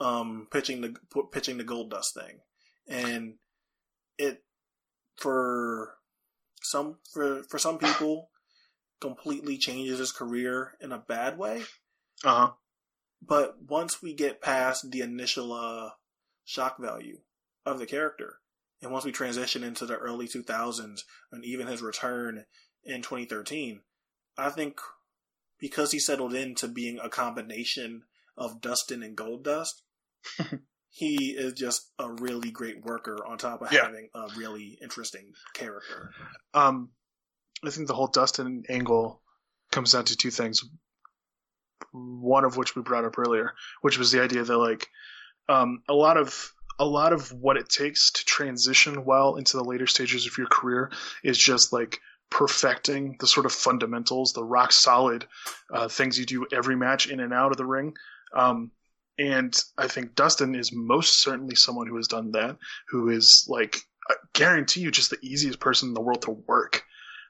um, 0.00 0.48
pitching 0.50 0.80
the 0.80 0.94
pitching 1.32 1.58
the 1.58 1.64
Goldust 1.64 2.14
thing, 2.14 2.40
and 2.88 3.34
it 4.18 4.42
for 5.16 5.94
some 6.62 6.98
for 7.12 7.42
for 7.44 7.58
some 7.58 7.78
people 7.78 8.30
completely 9.00 9.58
changes 9.58 9.98
his 9.98 10.12
career 10.12 10.74
in 10.80 10.92
a 10.92 10.98
bad 10.98 11.38
way. 11.38 11.62
Uh 12.24 12.34
huh. 12.34 12.50
But 13.22 13.56
once 13.68 14.02
we 14.02 14.14
get 14.14 14.42
past 14.42 14.90
the 14.90 15.00
initial 15.00 15.52
uh, 15.52 15.90
shock 16.44 16.78
value 16.78 17.20
of 17.64 17.78
the 17.78 17.86
character, 17.86 18.38
and 18.82 18.92
once 18.92 19.04
we 19.04 19.12
transition 19.12 19.64
into 19.64 19.86
the 19.86 19.96
early 19.96 20.28
2000s 20.28 21.00
and 21.32 21.44
even 21.44 21.66
his 21.66 21.82
return 21.82 22.44
in 22.84 23.02
2013, 23.02 23.80
I 24.36 24.50
think 24.50 24.78
because 25.58 25.92
he 25.92 25.98
settled 25.98 26.34
into 26.34 26.68
being 26.68 26.98
a 27.02 27.08
combination 27.08 28.02
of 28.36 28.60
Dustin 28.60 29.02
and 29.02 29.16
Goldust, 29.16 29.82
he 30.90 31.30
is 31.30 31.52
just 31.54 31.90
a 31.98 32.10
really 32.10 32.50
great 32.50 32.84
worker 32.84 33.24
on 33.26 33.38
top 33.38 33.62
of 33.62 33.72
yeah. 33.72 33.84
having 33.84 34.08
a 34.14 34.28
really 34.36 34.78
interesting 34.82 35.32
character. 35.54 36.10
Um, 36.54 36.90
I 37.64 37.70
think 37.70 37.86
the 37.86 37.94
whole 37.94 38.08
Dustin 38.08 38.64
angle 38.68 39.22
comes 39.70 39.92
down 39.92 40.04
to 40.04 40.16
two 40.16 40.30
things 40.30 40.62
one 41.92 42.44
of 42.44 42.56
which 42.56 42.76
we 42.76 42.82
brought 42.82 43.04
up 43.04 43.18
earlier, 43.18 43.54
which 43.80 43.98
was 43.98 44.12
the 44.12 44.22
idea 44.22 44.42
that 44.42 44.56
like 44.56 44.88
um, 45.48 45.82
a 45.88 45.94
lot 45.94 46.16
of 46.16 46.52
a 46.78 46.84
lot 46.84 47.12
of 47.12 47.32
what 47.32 47.56
it 47.56 47.68
takes 47.68 48.12
to 48.12 48.24
transition 48.24 49.04
well 49.04 49.36
into 49.36 49.56
the 49.56 49.64
later 49.64 49.86
stages 49.86 50.26
of 50.26 50.36
your 50.36 50.46
career 50.46 50.90
is 51.24 51.38
just 51.38 51.72
like 51.72 52.00
perfecting 52.28 53.16
the 53.18 53.26
sort 53.26 53.46
of 53.46 53.52
fundamentals, 53.52 54.32
the 54.32 54.44
rock 54.44 54.72
solid 54.72 55.26
uh, 55.72 55.88
things 55.88 56.18
you 56.18 56.26
do 56.26 56.46
every 56.52 56.76
match 56.76 57.08
in 57.08 57.20
and 57.20 57.32
out 57.32 57.50
of 57.50 57.56
the 57.56 57.64
ring. 57.64 57.94
Um, 58.34 58.72
and 59.18 59.56
I 59.78 59.88
think 59.88 60.14
Dustin 60.14 60.54
is 60.54 60.72
most 60.72 61.22
certainly 61.22 61.54
someone 61.54 61.86
who 61.86 61.96
has 61.96 62.08
done 62.08 62.32
that, 62.32 62.56
who 62.88 63.08
is 63.08 63.46
like, 63.48 63.78
I 64.08 64.14
guarantee 64.34 64.80
you, 64.80 64.90
just 64.90 65.10
the 65.10 65.18
easiest 65.22 65.60
person 65.60 65.88
in 65.88 65.94
the 65.94 66.00
world 66.00 66.22
to 66.22 66.30
work 66.30 66.84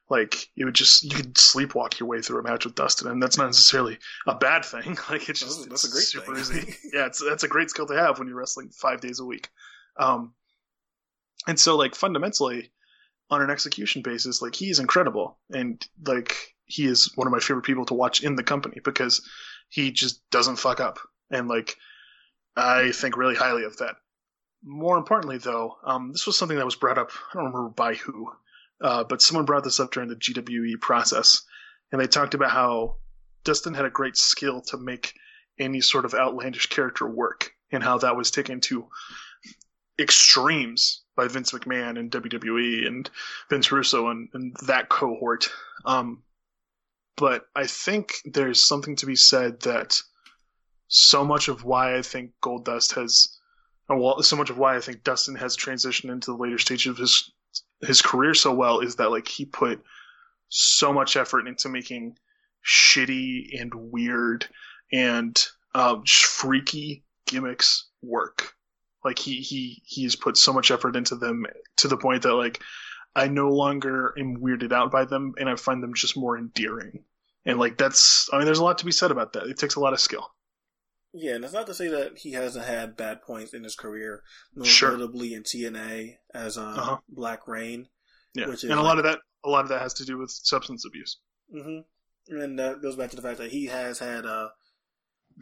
like 0.09 0.49
you 0.55 0.67
would 0.67 0.75
just 0.75 1.03
you 1.03 1.11
could 1.11 1.35
sleepwalk 1.35 1.99
your 1.99 2.09
way 2.09 2.23
through 2.23 2.41
a 2.41 2.43
match 2.43 2.65
with 2.65 2.75
Dustin, 2.75 3.09
and 3.09 3.23
that's 3.23 3.39
not 3.39 3.47
necessarily 3.47 3.99
a 4.27 4.35
bad 4.35 4.65
thing. 4.65 4.97
Like 5.11 5.29
it's 5.29 5.41
just 5.41 5.69
that's, 5.69 5.83
that's 5.83 5.85
a 5.85 5.91
great 5.91 6.05
super 6.05 6.35
thing. 6.37 6.59
easy. 6.59 6.77
yeah, 6.93 7.07
it's 7.07 7.23
that's 7.23 7.45
a 7.45 7.49
great 7.49 7.71
skill 7.71 7.87
to 7.87 7.97
have 7.97 8.19
when 8.19 8.29
you're 8.29 8.37
wrestling 8.37 8.71
five 8.71 9.01
days 9.01 9.21
a 9.21 9.25
week. 9.25 9.49
Um, 9.99 10.35
and 11.47 11.59
so 11.59 11.77
like 11.77 11.95
fundamentally, 11.95 12.73
on 13.31 13.43
an 13.43 13.51
execution 13.51 14.03
basis, 14.03 14.43
like 14.43 14.55
he's 14.55 14.79
incredible, 14.79 15.39
and 15.53 15.85
like 16.07 16.37
he 16.65 16.87
is 16.87 17.11
one 17.17 17.27
of 17.27 17.33
my 17.33 17.41
favorite 17.41 17.65
people 17.65 17.87
to 17.87 17.95
watch 17.95 18.23
in 18.23 18.37
the 18.37 18.43
company 18.43 18.81
because 18.85 19.29
he 19.69 19.91
just 19.91 20.29
doesn't 20.31 20.57
fuck 20.57 20.81
up, 20.81 20.99
and 21.31 21.49
like 21.49 21.77
I 22.57 22.93
think 22.93 23.17
really 23.17 23.35
highly 23.35 23.65
of 23.65 23.77
that. 23.79 23.97
More 24.65 24.97
importantly, 24.97 25.39
though, 25.39 25.77
um, 25.85 26.13
this 26.13 26.27
was 26.27 26.37
something 26.39 26.57
that 26.57 26.65
was 26.65 26.77
brought 26.77 26.99
up. 26.99 27.11
I 27.33 27.35
don't 27.35 27.53
remember 27.53 27.69
by 27.69 27.95
who, 27.95 28.33
uh, 28.81 29.05
but 29.05 29.23
someone 29.23 29.45
brought 29.45 29.65
this 29.65 29.79
up 29.79 29.93
during 29.93 30.09
the 30.09 30.17
GWE 30.17 30.81
process, 30.81 31.43
and 31.93 32.01
they 32.01 32.07
talked 32.07 32.35
about 32.35 32.51
how 32.51 32.97
Dustin 33.45 33.75
had 33.75 33.85
a 33.85 33.91
great 33.91 34.17
skill 34.17 34.63
to 34.63 34.79
make 34.79 35.15
any 35.59 35.81
sort 35.81 36.05
of 36.05 36.15
outlandish 36.15 36.69
character 36.69 37.07
work, 37.07 37.53
and 37.71 37.83
how 37.83 37.99
that 37.99 38.17
was 38.17 38.31
taken 38.31 38.61
to 38.63 38.89
extremes 39.99 41.03
by 41.17 41.29
Vince 41.29 41.53
McMahon 41.53 41.99
and 41.99 42.11
WWE 42.11 42.87
and 42.87 43.09
Vince 43.49 43.73
Russo 43.73 44.09
and, 44.09 44.29
and 44.35 44.55
that 44.67 44.89
cohort. 44.89 45.49
Um, 45.85 46.23
but 47.17 47.47
I 47.55 47.67
think 47.67 48.15
there's 48.25 48.63
something 48.63 48.97
to 48.97 49.07
be 49.07 49.17
said 49.17 49.61
that 49.61 49.99
so 50.89 51.25
much 51.25 51.49
of 51.49 51.65
why 51.65 51.97
I 51.97 52.03
think 52.03 52.33
Goldust 52.43 52.95
has, 52.95 53.39
well, 53.89 54.23
so 54.23 54.37
much 54.37 54.51
of 54.51 54.59
why 54.59 54.77
I 54.77 54.81
think 54.81 55.03
Dustin 55.03 55.35
has 55.37 55.57
transitioned 55.57 56.11
into 56.11 56.33
the 56.33 56.37
later 56.37 56.59
stages 56.59 56.91
of 56.91 56.99
his 56.99 57.33
his 57.83 58.03
career 58.03 58.35
so 58.35 58.55
well 58.55 58.81
is 58.81 58.97
that 58.97 59.11
like 59.11 59.29
he 59.29 59.45
put 59.45 59.83
so 60.49 60.93
much 60.93 61.17
effort 61.17 61.47
into 61.47 61.69
making 61.69 62.17
shitty 62.65 63.61
and 63.61 63.73
weird 63.75 64.47
and 64.93 65.47
um, 65.75 66.03
just 66.05 66.25
freaky 66.25 67.05
gimmicks 67.27 67.89
work. 68.03 68.55
Like 69.05 69.19
he 69.19 69.37
he 69.41 69.83
he's 69.85 70.17
put 70.17 70.37
so 70.37 70.53
much 70.53 70.71
effort 70.71 70.97
into 70.97 71.17
them 71.17 71.47
to 71.77 71.89
the 71.89 71.97
point 71.97 72.23
that 72.23 72.35
like 72.35 72.61
I 73.15 73.29
no 73.29 73.51
longer 73.51 74.15
am 74.19 74.39
weirded 74.39 74.73
out 74.73 74.91
by 74.91 75.05
them 75.05 75.35
and 75.39 75.49
I 75.49 75.57
find 75.57 75.83
them 75.83 75.95
just 75.95 76.17
more 76.17 76.37
endearing. 76.37 77.05
And 77.45 77.59
like 77.59 77.79
that's 77.79 78.29
I 78.33 78.39
mean 78.39 78.47
there's 78.47 78.59
a 78.59 78.65
lot 78.65 78.79
to 78.79 78.85
be 78.85 78.93
said 78.93 79.11
about 79.11 79.35
that. 79.35 79.47
It 79.47 79.59
takes 79.59 79.77
a 79.77 79.81
lot 79.81 79.93
of 79.93 80.01
skill. 80.01 80.31
Yeah, 81.19 81.36
and 81.36 81.45
it's 81.45 81.55
not 81.55 81.67
to 81.69 81.75
say 81.75 81.89
that 81.89 82.19
he 82.19 82.33
hasn't 82.33 82.67
had 82.67 82.97
bad 82.97 83.23
points 83.23 83.55
in 83.55 83.65
his 83.65 83.75
career, 83.75 84.23
sure. 84.62 84.93
notably 84.93 85.33
in 85.33 85.45
TNA 85.45 86.17
as 86.35 86.59
uh, 86.59 86.62
uh-huh. 86.62 86.99
Black 87.09 87.49
Rain. 87.49 87.86
Yeah, 88.35 88.49
which 88.49 88.65
is 88.65 88.70
and 88.70 88.78
a 88.78 88.83
lot 88.83 88.99
of 88.99 89.05
that, 89.05 89.20
a 89.45 89.49
lot 89.49 89.62
of 89.62 89.70
that 89.70 89.81
has 89.81 89.95
to 89.95 90.05
do 90.05 90.19
with 90.19 90.31
substance 90.31 90.85
abuse. 90.86 91.19
Mm-hmm. 91.55 92.36
And 92.36 92.59
that 92.59 92.83
goes 92.83 92.97
back 92.97 93.11
to 93.11 93.17
the 93.17 93.23
fact 93.23 93.39
that 93.39 93.51
he 93.51 93.67
has 93.67 93.99
had 93.99 94.27
uh, 94.27 94.49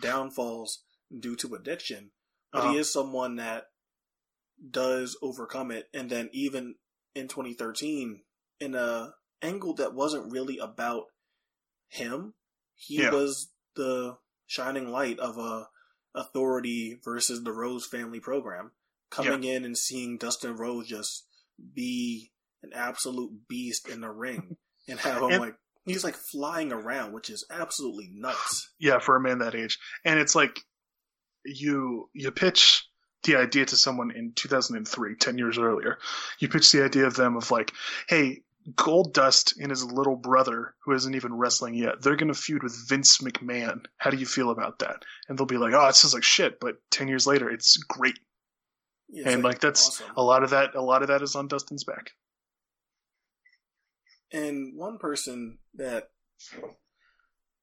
downfalls 0.00 0.84
due 1.18 1.34
to 1.36 1.54
addiction, 1.54 2.12
but 2.52 2.60
Uh-huh. 2.60 2.72
he 2.72 2.78
is 2.78 2.92
someone 2.92 3.36
that 3.36 3.64
does 4.70 5.16
overcome 5.22 5.72
it. 5.72 5.88
And 5.92 6.08
then 6.08 6.30
even 6.32 6.76
in 7.16 7.26
2013, 7.26 8.22
in 8.60 8.74
a 8.76 9.14
angle 9.42 9.74
that 9.74 9.94
wasn't 9.94 10.30
really 10.30 10.58
about 10.58 11.06
him, 11.88 12.34
he 12.74 13.02
Yeah. 13.02 13.10
was 13.10 13.50
the 13.74 14.18
shining 14.46 14.90
light 14.90 15.18
of 15.18 15.38
a 15.38 15.68
authority 16.14 16.98
versus 17.04 17.42
the 17.42 17.52
Rhodes 17.52 17.86
family 17.86 18.20
program. 18.20 18.70
Coming 19.10 19.44
in 19.44 19.64
and 19.64 19.76
seeing 19.78 20.18
Dustin 20.18 20.56
Rhodes 20.56 20.88
just 20.88 21.26
be 21.74 22.32
an 22.62 22.70
absolute 22.74 23.46
beast 23.48 23.88
in 23.88 24.00
the 24.00 24.10
ring 24.10 24.56
and 24.88 24.98
have 25.00 25.22
him 25.22 25.30
And- 25.30 25.40
like 25.40 25.54
he's 25.84 26.02
like 26.04 26.16
flying 26.16 26.72
around, 26.72 27.12
which 27.12 27.30
is 27.30 27.44
absolutely 27.50 28.10
nuts. 28.12 28.70
Yeah, 28.78 28.98
for 28.98 29.16
a 29.16 29.20
man 29.20 29.38
that 29.38 29.54
age. 29.54 29.78
And 30.04 30.18
it's 30.18 30.34
like 30.34 30.58
you 31.44 32.08
you 32.12 32.30
pitch 32.30 32.88
the 33.24 33.36
idea 33.36 33.64
to 33.64 33.76
someone 33.76 34.10
in 34.10 34.32
2003, 34.34 35.16
10 35.16 35.38
years 35.38 35.58
earlier. 35.58 35.98
You 36.38 36.48
pitch 36.48 36.72
the 36.72 36.84
idea 36.84 37.06
of 37.06 37.14
them 37.16 37.36
of 37.36 37.50
like, 37.50 37.72
hey, 38.08 38.42
Goldust 38.72 39.60
and 39.60 39.70
his 39.70 39.84
little 39.84 40.16
brother, 40.16 40.74
who 40.84 40.92
isn't 40.92 41.14
even 41.14 41.34
wrestling 41.34 41.74
yet, 41.74 42.00
they're 42.00 42.16
going 42.16 42.32
to 42.32 42.38
feud 42.38 42.62
with 42.62 42.88
Vince 42.88 43.18
McMahon. 43.18 43.84
How 43.98 44.10
do 44.10 44.16
you 44.16 44.26
feel 44.26 44.50
about 44.50 44.78
that? 44.78 45.04
And 45.28 45.38
they'll 45.38 45.46
be 45.46 45.58
like, 45.58 45.74
oh, 45.74 45.86
it 45.88 45.94
sounds 45.94 46.14
like 46.14 46.22
shit. 46.22 46.60
But 46.60 46.76
10 46.90 47.08
years 47.08 47.26
later, 47.26 47.50
it's 47.50 47.76
great. 47.76 48.18
Yeah, 49.08 49.24
it's, 49.24 49.34
and 49.34 49.44
like, 49.44 49.60
that's 49.60 49.88
awesome. 49.88 50.06
a 50.16 50.22
lot 50.22 50.42
of 50.42 50.50
that. 50.50 50.74
A 50.74 50.80
lot 50.80 51.02
of 51.02 51.08
that 51.08 51.22
is 51.22 51.36
on 51.36 51.48
Dustin's 51.48 51.84
back. 51.84 52.10
And 54.32 54.76
one 54.76 54.98
person 54.98 55.58
that, 55.74 56.08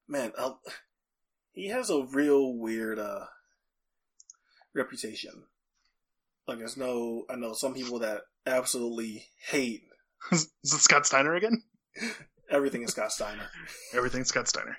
man, 0.07 0.33
I'll, 0.37 0.61
he 1.51 1.69
has 1.69 1.89
a 1.89 2.05
real 2.05 2.53
weird 2.53 2.99
uh, 2.99 3.25
reputation. 4.75 5.45
Like, 6.47 6.59
there's 6.59 6.77
no, 6.77 7.25
I 7.29 7.35
know 7.35 7.53
some 7.53 7.73
people 7.73 7.99
that 7.99 8.21
absolutely 8.45 9.25
hate 9.49 9.83
is 10.31 10.49
it 10.63 10.69
Scott 10.81 11.05
Steiner 11.05 11.35
again? 11.35 11.63
everything 12.49 12.83
is 12.83 12.91
Scott 12.91 13.11
Steiner, 13.11 13.49
Everything's 13.93 14.27
Scott 14.27 14.47
Steiner. 14.47 14.77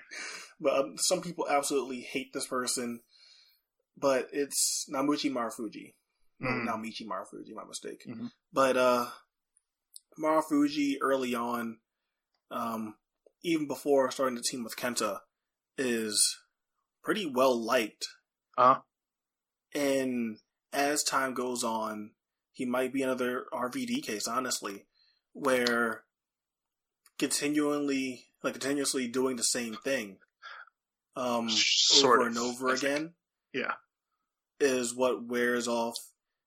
but 0.59 0.73
um, 0.79 0.95
some 0.97 1.21
people 1.21 1.47
absolutely 1.49 2.01
hate 2.01 2.31
this 2.33 2.47
person. 2.47 3.01
But 3.97 4.29
it's 4.33 4.85
Namuchi 4.91 5.31
Marufuji, 5.31 5.93
Mm. 6.41 6.67
Naomichi 6.67 7.05
Marufuji, 7.05 7.53
my 7.53 7.63
mistake. 7.63 8.03
Mhm. 8.09 8.31
But 8.51 8.75
uh, 8.75 9.07
Marufuji 10.19 10.95
early 11.01 11.35
on, 11.35 11.77
um, 12.51 12.95
even 13.43 13.67
before 13.67 14.09
starting 14.11 14.35
the 14.35 14.41
team 14.41 14.63
with 14.63 14.75
Kenta, 14.75 15.19
is 15.77 16.39
pretty 17.03 17.25
well 17.25 17.55
liked. 17.55 18.05
Uh, 18.57 18.79
And 19.75 20.37
as 20.71 21.03
time 21.03 21.33
goes 21.33 21.63
on, 21.63 22.11
he 22.51 22.65
might 22.65 22.93
be 22.93 23.01
another 23.03 23.45
RVD 23.53 24.01
case, 24.03 24.27
honestly, 24.27 24.85
where 25.33 26.03
continually, 27.19 28.25
like 28.43 28.53
continuously 28.53 29.07
doing 29.07 29.35
the 29.35 29.43
same 29.43 29.75
thing, 29.83 30.17
um, 31.15 31.49
Sort 31.49 32.19
over 32.19 32.21
of, 32.21 32.27
and 32.27 32.37
over 32.37 32.69
I 32.69 32.75
think. 32.75 32.83
again, 32.83 33.13
yeah. 33.53 33.73
is 34.59 34.95
what 34.95 35.25
wears 35.27 35.67
off 35.67 35.95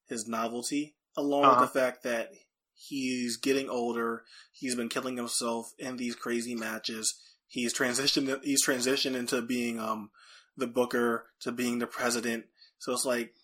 his 0.08 0.26
novelty, 0.26 0.96
along 1.16 1.44
Uh-huh. 1.44 1.60
with 1.60 1.72
the 1.72 1.78
fact 1.78 2.02
that 2.04 2.32
he's 2.74 3.36
getting 3.36 3.68
older. 3.70 4.24
He's 4.52 4.74
been 4.74 4.88
killing 4.88 5.16
himself 5.16 5.72
in 5.78 5.96
these 5.96 6.14
crazy 6.16 6.54
matches. 6.54 7.14
He's 7.46 7.72
transitioned. 7.74 8.42
He's 8.42 8.64
transitioned 8.64 9.14
into 9.14 9.40
being 9.42 9.78
um 9.78 10.10
the 10.56 10.66
booker 10.66 11.26
to 11.40 11.52
being 11.52 11.78
the 11.78 11.86
president. 11.86 12.46
So 12.78 12.92
it's 12.92 13.04
like 13.04 13.34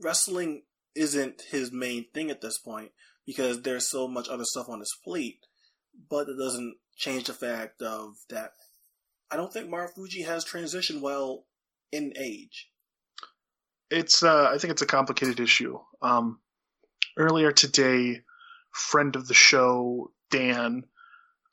wrestling 0.00 0.62
isn't 0.94 1.42
his 1.50 1.72
main 1.72 2.06
thing 2.14 2.30
at 2.30 2.40
this 2.40 2.58
point 2.58 2.90
because 3.30 3.62
there's 3.62 3.88
so 3.88 4.08
much 4.08 4.28
other 4.28 4.42
stuff 4.44 4.68
on 4.68 4.80
his 4.80 4.92
plate. 5.04 5.38
But 6.08 6.28
it 6.28 6.36
doesn't 6.36 6.74
change 6.96 7.26
the 7.26 7.32
fact 7.32 7.80
of 7.80 8.14
that. 8.28 8.50
I 9.30 9.36
don't 9.36 9.52
think 9.52 9.70
Marufuji 9.70 10.26
has 10.26 10.44
transitioned 10.44 11.00
well 11.00 11.44
in 11.92 12.12
age. 12.18 12.68
it's 13.88 14.24
uh, 14.24 14.50
I 14.52 14.58
think 14.58 14.72
it's 14.72 14.82
a 14.82 14.86
complicated 14.86 15.38
issue. 15.38 15.78
Um, 16.02 16.40
earlier 17.16 17.52
today, 17.52 18.22
friend 18.72 19.14
of 19.14 19.28
the 19.28 19.34
show 19.34 20.10
Dan, 20.30 20.84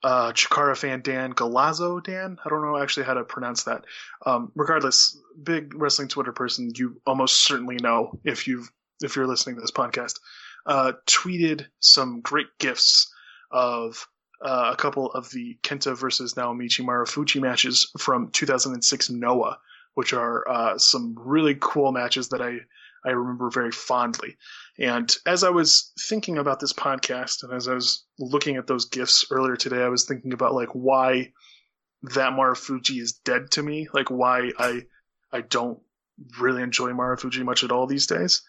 uh, 0.04 0.32
Chikara 0.34 0.76
fan 0.76 1.02
Dan 1.02 1.34
Galazzo 1.34 2.04
Dan, 2.04 2.38
I 2.44 2.50
don't 2.50 2.64
know 2.64 2.78
actually 2.82 3.06
how 3.06 3.16
to 3.16 3.24
pronounce 3.24 3.64
that. 3.64 3.86
Um, 4.26 4.52
regardless, 4.56 5.16
big 5.42 5.76
wrestling 5.76 6.08
Twitter 6.08 6.32
person, 6.32 6.72
you 6.76 7.00
almost 7.06 7.44
certainly 7.44 7.78
know 7.78 8.20
if 8.24 8.48
you've 8.48 8.72
if 9.04 9.16
you're 9.16 9.28
listening 9.28 9.58
to 9.58 9.62
this 9.62 9.72
podcast, 9.72 10.20
uh, 10.66 10.94
tweeted 11.06 11.66
some 11.80 12.22
great 12.22 12.48
gifs 12.60 13.12
of 13.52 14.08
uh, 14.42 14.72
a 14.74 14.76
couple 14.76 15.12
of 15.12 15.30
the 15.32 15.58
Kenta 15.64 15.98
versus 15.98 16.36
Naomichi 16.36 16.86
Marufuji 16.86 17.42
matches 17.42 17.92
from 17.98 18.30
2006 18.32 19.10
Noah 19.10 19.58
which 19.98 20.14
are 20.14 20.48
uh, 20.48 20.78
some 20.78 21.16
really 21.18 21.58
cool 21.60 21.92
matches 21.92 22.30
that 22.30 22.40
I, 22.40 22.60
I 23.04 23.14
remember 23.14 23.50
very 23.50 23.72
fondly. 23.72 24.38
And 24.78 25.12
as 25.26 25.44
I 25.44 25.50
was 25.50 25.92
thinking 26.08 26.38
about 26.38 26.60
this 26.60 26.72
podcast 26.72 27.42
and 27.42 27.52
as 27.52 27.68
I 27.68 27.74
was 27.74 28.06
looking 28.20 28.58
at 28.58 28.68
those 28.68 28.86
gifts 28.86 29.26
earlier 29.32 29.56
today, 29.56 29.82
I 29.82 29.90
was 29.90 30.06
thinking 30.06 30.34
about 30.34 30.54
like 30.54 30.70
why 30.74 31.34
that 32.14 32.34
Marufuji 32.34 33.02
is 33.02 33.14
dead 33.14 33.50
to 33.54 33.64
me, 33.64 33.88
like 33.92 34.12
why 34.12 34.52
I 34.60 34.84
I 35.32 35.42
don't 35.42 35.80
really 36.40 36.62
enjoy 36.62 36.92
Marufuji 36.92 37.44
much 37.44 37.64
at 37.64 37.72
all 37.72 37.88
these 37.88 38.06
days. 38.06 38.44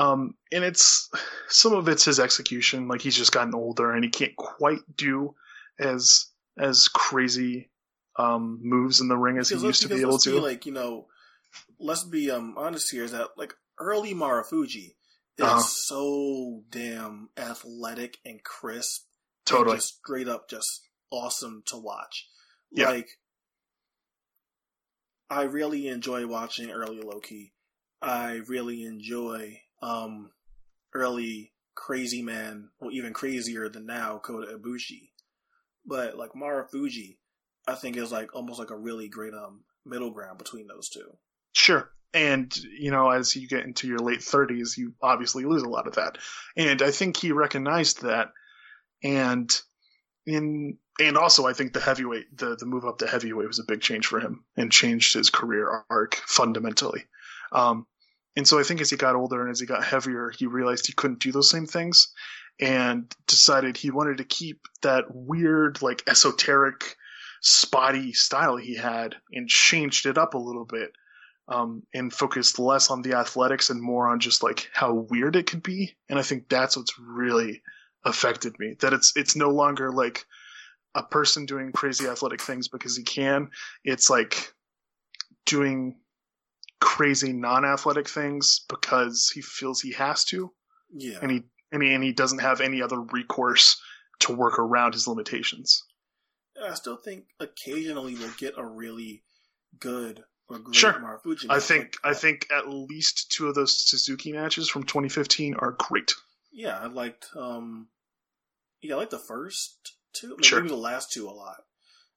Um, 0.00 0.34
and 0.52 0.64
it's 0.64 1.10
some 1.48 1.74
of 1.74 1.88
it's 1.88 2.04
his 2.04 2.18
execution, 2.20 2.88
like 2.88 3.02
he's 3.02 3.16
just 3.16 3.32
gotten 3.32 3.54
older 3.54 3.92
and 3.92 4.02
he 4.04 4.10
can't 4.10 4.34
quite 4.36 4.80
do 4.96 5.34
as 5.78 6.26
as 6.58 6.88
crazy 6.88 7.70
um, 8.16 8.60
moves 8.62 9.00
in 9.00 9.08
the 9.08 9.16
ring 9.16 9.38
as 9.38 9.48
he 9.50 9.56
used 9.56 9.82
to 9.82 9.88
be 9.88 10.00
able 10.00 10.18
to. 10.18 10.40
like 10.40 10.64
you 10.66 10.72
know, 10.72 11.06
let's 11.78 12.04
be 12.04 12.30
um 12.30 12.54
honest 12.56 12.90
here. 12.90 13.04
Is 13.04 13.12
that 13.12 13.28
like 13.36 13.54
early 13.78 14.14
Marufuji 14.14 14.94
is 15.38 15.44
Uh-huh. 15.44 15.58
so 15.60 16.62
damn 16.70 17.28
athletic 17.36 18.18
and 18.24 18.42
crisp, 18.42 19.02
and 19.48 19.56
Totally. 19.56 19.76
just 19.76 19.96
straight 19.98 20.28
up 20.28 20.48
just 20.48 20.88
awesome 21.10 21.62
to 21.66 21.76
watch. 21.76 22.26
Yeah. 22.72 22.88
Like, 22.90 23.08
I 25.28 25.42
really 25.42 25.88
enjoy 25.88 26.26
watching 26.26 26.70
early 26.70 27.00
Low 27.00 27.20
Ki. 27.20 27.52
I 28.02 28.40
really 28.48 28.84
enjoy 28.84 29.60
um 29.82 30.30
early 30.94 31.52
Crazy 31.74 32.22
Man, 32.22 32.70
well 32.80 32.90
even 32.92 33.12
crazier 33.12 33.68
than 33.68 33.86
now 33.86 34.18
Kota 34.18 34.58
Ibushi. 34.58 35.10
But 35.86 36.16
like 36.16 36.32
Marufuji, 36.32 37.16
I 37.66 37.74
think 37.74 37.96
is 37.96 38.12
like 38.12 38.34
almost 38.34 38.58
like 38.58 38.70
a 38.70 38.76
really 38.76 39.08
great 39.08 39.34
um 39.34 39.64
middle 39.84 40.10
ground 40.10 40.38
between 40.38 40.66
those 40.66 40.88
two. 40.88 41.16
Sure. 41.52 41.90
And, 42.12 42.54
you 42.56 42.90
know, 42.90 43.10
as 43.10 43.36
you 43.36 43.46
get 43.46 43.64
into 43.64 43.86
your 43.86 43.98
late 43.98 44.20
30s, 44.20 44.76
you 44.76 44.94
obviously 45.00 45.44
lose 45.44 45.62
a 45.62 45.68
lot 45.68 45.86
of 45.86 45.94
that. 45.94 46.18
And 46.56 46.82
I 46.82 46.90
think 46.90 47.16
he 47.16 47.30
recognized 47.32 48.02
that. 48.02 48.32
And 49.02 49.50
in, 50.26 50.78
and 50.98 51.16
also 51.16 51.46
I 51.46 51.52
think 51.52 51.72
the 51.72 51.80
heavyweight, 51.80 52.36
the, 52.36 52.56
the 52.56 52.66
move 52.66 52.84
up 52.84 52.98
to 52.98 53.06
heavyweight 53.06 53.46
was 53.46 53.60
a 53.60 53.64
big 53.66 53.80
change 53.80 54.06
for 54.06 54.18
him 54.18 54.44
and 54.56 54.72
changed 54.72 55.14
his 55.14 55.30
career 55.30 55.84
arc 55.88 56.16
fundamentally. 56.26 57.04
Um, 57.52 57.86
and 58.36 58.46
so 58.46 58.58
I 58.58 58.62
think 58.62 58.80
as 58.80 58.90
he 58.90 58.96
got 58.96 59.16
older 59.16 59.40
and 59.40 59.50
as 59.50 59.60
he 59.60 59.66
got 59.66 59.84
heavier, 59.84 60.30
he 60.30 60.46
realized 60.46 60.86
he 60.86 60.92
couldn't 60.92 61.20
do 61.20 61.32
those 61.32 61.50
same 61.50 61.66
things 61.66 62.12
and 62.60 63.12
decided 63.26 63.76
he 63.76 63.90
wanted 63.90 64.18
to 64.18 64.24
keep 64.24 64.60
that 64.82 65.04
weird, 65.08 65.82
like 65.82 66.02
esoteric, 66.06 66.96
spotty 67.40 68.12
style 68.12 68.56
he 68.56 68.76
had 68.76 69.16
and 69.32 69.48
changed 69.48 70.06
it 70.06 70.18
up 70.18 70.34
a 70.34 70.38
little 70.38 70.66
bit 70.66 70.92
um, 71.48 71.82
and 71.94 72.12
focused 72.12 72.58
less 72.58 72.90
on 72.90 73.02
the 73.02 73.14
athletics 73.14 73.70
and 73.70 73.82
more 73.82 74.08
on 74.08 74.20
just 74.20 74.42
like 74.42 74.68
how 74.72 74.92
weird 74.92 75.36
it 75.36 75.46
could 75.46 75.62
be. 75.62 75.96
And 76.08 76.18
I 76.18 76.22
think 76.22 76.48
that's 76.48 76.76
what's 76.76 76.98
really 76.98 77.62
affected 78.04 78.54
me. 78.58 78.76
That 78.80 78.92
it's 78.92 79.12
it's 79.16 79.36
no 79.36 79.50
longer 79.50 79.90
like 79.90 80.24
a 80.94 81.02
person 81.02 81.46
doing 81.46 81.72
crazy 81.72 82.06
athletic 82.06 82.40
things 82.40 82.68
because 82.68 82.96
he 82.96 83.02
can. 83.02 83.50
It's 83.84 84.10
like 84.10 84.52
doing 85.46 85.96
crazy 86.96 87.32
non-athletic 87.32 88.08
things 88.08 88.64
because 88.68 89.30
he 89.34 89.40
feels 89.40 89.80
he 89.80 89.92
has 89.92 90.24
to, 90.24 90.52
Yeah. 90.92 91.18
and 91.22 91.30
he 91.30 91.42
and 91.72 91.82
he, 91.84 91.94
and 91.94 92.02
he 92.02 92.12
doesn't 92.12 92.40
have 92.40 92.60
any 92.60 92.82
other 92.82 93.00
recourse 93.00 93.80
to 94.20 94.34
work 94.34 94.58
around 94.58 94.92
his 94.94 95.06
limitations. 95.06 95.84
I 96.60 96.74
still 96.74 96.96
think 96.96 97.26
occasionally 97.38 98.16
we'll 98.16 98.32
get 98.38 98.54
a 98.58 98.66
really 98.66 99.22
good 99.78 100.24
or 100.48 100.58
great 100.58 100.74
Sure. 100.74 100.94
Marufuji. 100.94 101.46
I 101.48 101.60
think 101.60 101.96
Like, 102.02 102.12
I 102.12 102.14
think 102.18 102.46
at 102.50 102.68
least 102.68 103.30
two 103.30 103.46
of 103.46 103.54
those 103.54 103.88
Suzuki 103.88 104.32
matches 104.32 104.68
from 104.68 104.82
2015 104.82 105.54
are 105.54 105.76
great. 105.78 106.12
yeah, 106.50 106.76
I 106.78 106.86
liked 106.86 107.28
um 107.36 107.88
yeah, 108.82 108.94
I 108.94 108.98
liked 108.98 109.12
the 109.12 109.18
first 109.20 109.94
two, 110.12 110.30
maybe 110.30 110.42
Sure. 110.42 110.66
the 110.66 110.74
last 110.74 111.12
two 111.12 111.28
a 111.28 111.30
lot. 111.30 111.62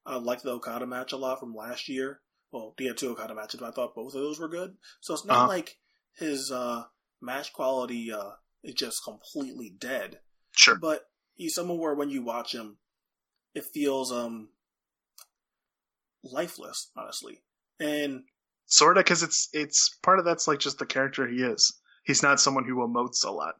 I 0.04 0.16
liked 0.16 0.42
the 0.42 0.50
Okada 0.50 0.86
match 0.86 1.12
a 1.12 1.16
lot 1.16 1.38
from 1.38 1.54
last 1.54 1.88
year. 1.88 2.22
Well, 2.54 2.72
had 2.78 2.96
two 2.96 3.10
Okada 3.10 3.34
matches, 3.34 3.58
but 3.58 3.66
I 3.66 3.72
thought 3.72 3.96
both 3.96 4.14
of 4.14 4.20
those 4.20 4.38
were 4.38 4.48
good. 4.48 4.76
So 5.00 5.12
it's 5.12 5.24
not 5.24 5.38
Uh-huh. 5.38 5.48
like 5.48 5.76
his 6.12 6.52
uh, 6.52 6.84
match 7.20 7.52
quality 7.52 8.12
uh, 8.12 8.34
is 8.62 8.74
just 8.74 9.02
completely 9.02 9.70
dead. 9.70 10.20
Sure. 10.52 10.76
But 10.76 11.10
he's 11.34 11.52
someone 11.56 11.78
where 11.78 11.94
when 11.96 12.10
you 12.10 12.22
watch 12.22 12.54
him, 12.54 12.78
it 13.56 13.64
feels 13.64 14.12
um 14.12 14.50
lifeless, 16.22 16.90
honestly. 16.96 17.42
And 17.80 18.22
Sort 18.66 18.96
of, 18.98 19.04
because 19.04 19.22
it's 19.22 19.48
it's 19.52 19.98
part 20.02 20.18
of 20.20 20.24
that's 20.24 20.48
like 20.48 20.58
just 20.58 20.78
the 20.78 20.86
character 20.86 21.26
he 21.26 21.42
is. 21.42 21.72
He's 22.04 22.22
not 22.22 22.40
someone 22.40 22.64
who 22.64 22.76
emotes 22.76 23.24
a 23.24 23.30
lot. 23.30 23.56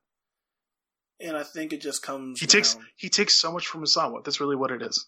and 1.20 1.36
I 1.36 1.42
think 1.42 1.72
it 1.72 1.80
just 1.80 2.02
comes. 2.02 2.40
He 2.40 2.46
takes 2.46 2.74
down- 2.74 2.86
he 2.96 3.08
takes 3.08 3.34
so 3.40 3.50
much 3.52 3.66
from 3.66 3.82
Misawa. 3.84 4.24
That's 4.24 4.40
really 4.40 4.56
what 4.56 4.70
it 4.70 4.82
is. 4.82 5.06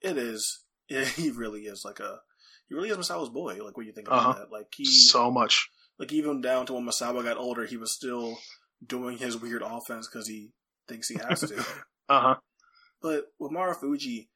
It 0.00 0.16
is. 0.16 0.64
Yeah, 0.88 1.04
he 1.16 1.30
really 1.30 1.62
is 1.66 1.84
like 1.84 2.00
a. 2.00 2.20
He 2.68 2.74
really 2.74 2.88
is 2.88 2.96
Misawa's 2.96 3.28
boy. 3.30 3.62
Like 3.64 3.76
when 3.76 3.86
you 3.86 3.92
think 3.92 4.08
about 4.08 4.18
Uh-huh. 4.20 4.38
that, 4.40 4.52
like 4.52 4.66
he, 4.74 4.84
So 4.84 5.30
much. 5.30 5.68
like 5.98 6.12
even 6.12 6.40
down 6.40 6.66
to 6.66 6.72
when 6.74 6.84
Masawa 6.86 7.22
got 7.24 7.36
older, 7.36 7.64
he 7.66 7.76
was 7.76 7.92
still 7.92 8.38
doing 8.84 9.18
his 9.18 9.36
weird 9.36 9.62
offense 9.62 10.08
because 10.08 10.26
he 10.28 10.50
thinks 10.88 11.08
he 11.08 11.16
has 11.18 11.40
to. 11.40 11.64
Uh 12.08 12.20
huh. 12.20 12.34
but 13.02 13.24
with 13.40 13.50
Marufuji, 13.50 14.28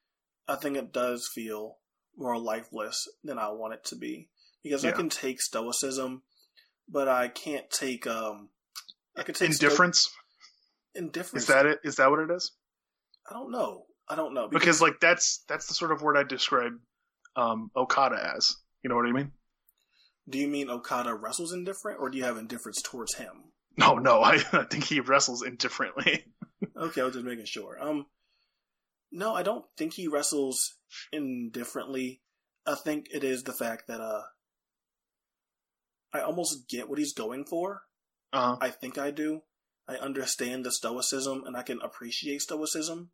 I 0.49 0.57
think 0.57 0.77
it 0.77 0.93
does 0.93 1.29
feel 1.33 1.77
more 2.17 2.37
lifeless 2.37 3.07
than 3.23 3.39
I 3.39 3.51
want 3.51 3.75
it 3.75 3.85
to 3.87 3.97
be 3.97 4.29
because 4.65 4.85
I 4.85 4.91
can 4.91 5.09
take 5.09 5.41
stoicism, 5.41 6.23
but 6.89 7.07
I 7.07 7.29
can't 7.29 7.71
take 7.71 8.09
um. 8.09 8.49
I 9.17 9.23
can 9.23 9.35
take 9.37 9.53
sto- 9.53 9.67
Indifference. 9.67 10.11
indifference. 10.97 11.45
Is 11.45 11.49
that 11.49 11.67
it? 11.67 11.79
Is 11.85 11.97
that 11.97 12.11
what 12.11 12.19
it 12.21 12.31
is? 12.33 12.51
I 13.31 13.35
don't 13.35 13.53
know. 13.53 13.85
I 14.09 14.17
don't 14.17 14.35
know 14.35 14.49
Because 14.49 14.83
like 14.83 14.99
that's 15.01 15.45
that's 15.49 15.69
the 15.69 15.75
sort 15.75 15.93
of 15.93 16.03
word 16.03 16.17
I 16.17 16.25
describe 16.25 16.73
um, 17.41 17.71
Okada 17.77 18.35
as. 18.37 18.57
You 18.83 18.91
know 18.91 18.97
what 18.97 19.07
I 19.07 19.13
mean? 19.13 19.33
do 20.31 20.39
you 20.39 20.49
mean 20.49 20.71
Okada 20.71 21.15
wrestles 21.15 21.53
indifferent, 21.53 22.01
or 22.01 22.09
do 22.09 22.17
you 22.17 22.25
have 22.25 22.37
indifference 22.37 22.81
towards 22.83 23.15
him? 23.15 23.53
No, 23.77 23.97
no. 23.97 24.23
I, 24.23 24.35
I 24.53 24.65
think 24.65 24.85
he 24.85 25.01
wrestles 25.01 25.43
indifferently. 25.43 26.25
Okay, 26.77 27.01
I 27.01 27.05
was 27.05 27.15
just 27.15 27.25
making 27.25 27.47
sure. 27.47 27.79
Um, 27.81 28.05
no, 29.11 29.35
I 29.35 29.43
don't 29.43 29.65
think 29.79 29.95
he 29.95 30.09
wrestles 30.09 30.75
indifferently. 31.11 32.21
I 32.67 32.75
think 32.75 33.07
it 33.15 33.25
is 33.25 33.45
the 33.45 33.55
fact 33.55 33.87
that 33.89 34.03
uh, 34.03 34.25
I 36.13 36.21
almost 36.21 36.69
get 36.69 36.91
what 36.91 36.99
he's 36.99 37.15
going 37.15 37.47
for. 37.47 37.81
Uh, 38.31 38.57
I 38.61 38.69
think 38.69 38.99
I 38.99 39.11
do. 39.11 39.41
I 39.89 39.95
understand 39.95 40.67
the 40.67 40.71
stoicism 40.71 41.45
and 41.47 41.57
I 41.57 41.63
can 41.63 41.81
appreciate 41.81 42.43
stoicism, 42.43 43.11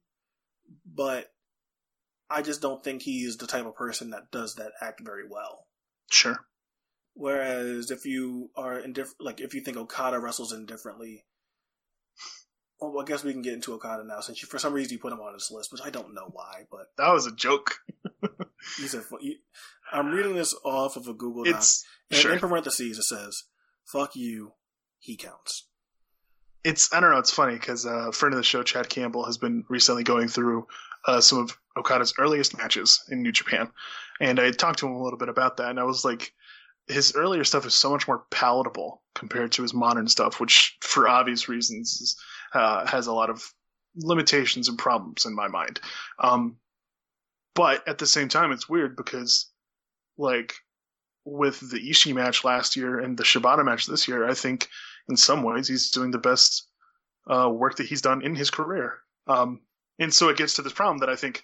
but 0.84 1.28
I 2.30 2.42
just 2.42 2.60
don't 2.60 2.82
think 2.82 3.02
he's 3.02 3.36
the 3.36 3.46
type 3.46 3.66
of 3.66 3.74
person 3.76 4.10
that 4.10 4.30
does 4.30 4.54
that 4.56 4.72
act 4.80 5.00
very 5.04 5.24
well. 5.28 5.66
sure. 6.10 6.38
Whereas 7.18 7.90
if 7.90 8.04
you 8.04 8.50
are 8.56 8.78
indifferent, 8.78 9.16
like 9.20 9.40
if 9.40 9.54
you 9.54 9.62
think 9.62 9.76
Okada 9.78 10.18
wrestles 10.18 10.52
indifferently, 10.52 11.24
well, 12.78 13.00
I 13.00 13.04
guess 13.06 13.24
we 13.24 13.32
can 13.32 13.40
get 13.42 13.54
into 13.54 13.72
Okada 13.72 14.04
now 14.04 14.20
since 14.20 14.42
you, 14.42 14.48
for 14.48 14.58
some 14.58 14.74
reason 14.74 14.92
you 14.92 14.98
put 14.98 15.12
him 15.14 15.20
on 15.20 15.32
this 15.32 15.50
list, 15.50 15.72
which 15.72 15.80
I 15.82 15.88
don't 15.88 16.12
know 16.14 16.28
why, 16.30 16.64
but 16.70 16.88
That 16.98 17.12
was 17.12 17.26
a 17.26 17.34
joke. 17.34 17.78
he's 18.76 18.94
a. 18.94 19.02
he- 19.20 19.40
I'm 19.92 20.08
reading 20.10 20.34
this 20.34 20.54
off 20.64 20.96
of 20.96 21.06
a 21.08 21.14
Google 21.14 21.44
Doc, 21.44 21.54
It's 21.54 21.86
and 22.10 22.20
sure. 22.20 22.32
in 22.34 22.38
parentheses 22.38 22.98
it 22.98 23.04
says, 23.04 23.44
"Fuck 23.84 24.14
you, 24.16 24.52
he 24.98 25.16
counts." 25.16 25.68
it's 26.64 26.92
I 26.92 26.98
don't 27.00 27.12
know. 27.12 27.18
It's 27.18 27.32
funny 27.32 27.54
because 27.54 27.86
uh, 27.86 28.08
a 28.08 28.12
friend 28.12 28.34
of 28.34 28.38
the 28.38 28.42
show, 28.44 28.62
Chad 28.64 28.88
Campbell, 28.88 29.24
has 29.24 29.38
been 29.38 29.64
recently 29.68 30.02
going 30.02 30.26
through 30.28 30.66
uh, 31.06 31.20
some 31.20 31.38
of 31.38 31.56
Okada's 31.76 32.14
earliest 32.18 32.56
matches 32.56 33.02
in 33.10 33.22
New 33.22 33.32
Japan, 33.32 33.70
and 34.20 34.40
I 34.40 34.50
talked 34.50 34.78
to 34.80 34.86
him 34.86 34.94
a 34.94 35.02
little 35.02 35.18
bit 35.18 35.28
about 35.28 35.58
that, 35.58 35.70
and 35.70 35.80
I 35.80 35.84
was 35.84 36.04
like, 36.04 36.32
his 36.88 37.14
earlier 37.16 37.44
stuff 37.44 37.66
is 37.66 37.74
so 37.74 37.90
much 37.90 38.06
more 38.06 38.24
palatable 38.30 39.02
compared 39.14 39.52
to 39.52 39.62
his 39.62 39.74
modern 39.74 40.06
stuff, 40.08 40.40
which, 40.40 40.76
for 40.80 41.08
obvious 41.08 41.48
reasons, 41.48 42.00
is, 42.00 42.16
uh, 42.54 42.86
has 42.86 43.08
a 43.08 43.12
lot 43.12 43.30
of 43.30 43.42
limitations 43.96 44.68
and 44.68 44.78
problems 44.78 45.26
in 45.26 45.34
my 45.34 45.48
mind. 45.48 45.80
Um, 46.18 46.58
but 47.54 47.86
at 47.88 47.98
the 47.98 48.06
same 48.06 48.28
time, 48.28 48.52
it's 48.52 48.68
weird 48.68 48.96
because, 48.96 49.50
like, 50.16 50.54
with 51.24 51.58
the 51.70 51.78
Ishii 51.78 52.14
match 52.14 52.44
last 52.44 52.76
year 52.76 53.00
and 53.00 53.16
the 53.16 53.24
Shibata 53.24 53.64
match 53.64 53.86
this 53.86 54.06
year, 54.06 54.28
I 54.28 54.34
think 54.34 54.68
in 55.08 55.16
some 55.16 55.42
ways 55.42 55.66
he's 55.66 55.90
doing 55.90 56.12
the 56.12 56.18
best 56.18 56.68
uh, 57.28 57.50
work 57.52 57.76
that 57.76 57.86
he's 57.86 58.02
done 58.02 58.22
in 58.22 58.36
his 58.36 58.50
career. 58.50 58.98
Um, 59.26 59.60
and 59.98 60.14
so 60.14 60.28
it 60.28 60.36
gets 60.36 60.54
to 60.54 60.62
this 60.62 60.72
problem 60.72 60.98
that 60.98 61.08
I 61.08 61.16
think 61.16 61.42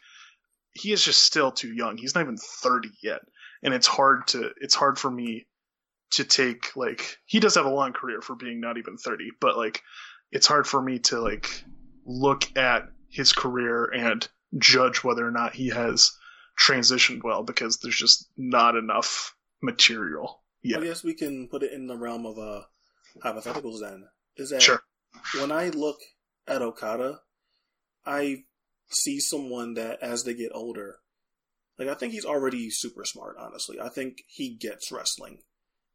he 0.75 0.93
is 0.93 1.05
just 1.05 1.23
still 1.23 1.53
too 1.53 1.73
young. 1.73 1.97
He's 1.97 2.15
not 2.15 2.23
even 2.23 2.37
30 2.37 2.91
yet. 3.03 3.21
And 3.63 3.73
it's 3.75 3.87
hard 3.87 4.27
to, 4.29 4.51
it's 4.61 4.75
hard 4.75 4.99
for 4.99 5.11
me 5.11 5.47
to 6.13 6.25
take, 6.25 6.75
like, 6.77 7.19
he 7.27 7.41
does 7.41 7.55
have 7.55 7.67
a 7.67 7.71
long 7.71 7.93
career 7.93 8.21
for 8.21 8.35
being 8.35 8.61
not 8.61 8.79
even 8.79 8.97
30, 8.97 9.31
but 9.41 9.57
like, 9.57 9.83
it's 10.33 10.47
hard 10.47 10.67
for 10.67 10.81
me 10.83 10.99
to 10.99 11.21
like 11.21 11.63
look 12.07 12.57
at 12.57 12.89
his 13.11 13.33
career 13.33 13.85
and 13.85 14.27
judge 14.59 15.05
whether 15.05 15.27
or 15.27 15.31
not 15.31 15.55
he 15.55 15.69
has 15.69 16.11
transitioned 16.59 17.23
well 17.23 17.43
because 17.43 17.79
there's 17.79 17.97
just 17.97 18.29
not 18.37 18.77
enough 18.77 19.37
material 19.63 20.43
yet. 20.63 20.81
I 20.81 20.87
guess 20.87 21.05
we 21.05 21.15
can 21.15 21.49
put 21.49 21.63
it 21.63 21.73
in 21.73 21.87
the 21.87 21.97
realm 21.97 22.27
of 22.27 22.39
uh, 22.39 22.63
hypotheticals. 23.23 23.81
Then 23.81 24.05
is 24.37 24.51
that 24.51 24.63
Sure. 24.63 24.83
when 25.39 25.53
I 25.53 25.69
look 25.69 25.99
at 26.47 26.63
Okada, 26.63 27.21
I 28.05 28.45
see 28.95 29.21
someone 29.21 29.75
that 29.75 30.03
as 30.03 30.25
they 30.25 30.35
get 30.35 30.53
older, 30.55 30.99
like 31.79 31.89
I 31.89 31.95
think 31.95 32.13
he's 32.13 32.25
already 32.25 32.71
super 32.71 33.05
smart. 33.05 33.37
Honestly, 33.39 33.81
I 33.81 33.89
think 33.89 34.23
he 34.27 34.55
gets 34.55 34.93
wrestling, 34.93 35.39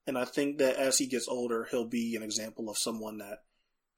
and 0.06 0.18
I 0.18 0.26
think 0.26 0.58
that 0.58 0.76
as 0.76 0.98
he 0.98 1.08
gets 1.08 1.28
older, 1.28 1.68
he'll 1.70 1.88
be 1.88 2.16
an 2.16 2.24
example 2.24 2.70
of 2.70 2.78
someone 2.78 3.18
that 3.20 3.40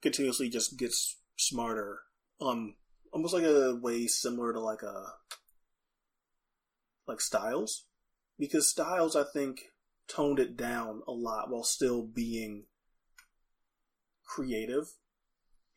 continuously 0.02 0.48
just 0.48 0.78
gets 0.78 1.18
smarter. 1.36 2.00
Um, 2.40 2.76
almost 3.12 3.34
like 3.34 3.44
a 3.44 3.74
way 3.74 4.06
similar 4.06 4.52
to 4.52 4.60
like 4.60 4.82
a 4.82 5.14
like 7.06 7.20
Styles, 7.20 7.86
because 8.38 8.70
Styles 8.70 9.16
I 9.16 9.24
think 9.24 9.60
toned 10.08 10.38
it 10.38 10.56
down 10.56 11.02
a 11.06 11.12
lot 11.12 11.50
while 11.50 11.64
still 11.64 12.02
being 12.02 12.64
creative. 14.24 14.86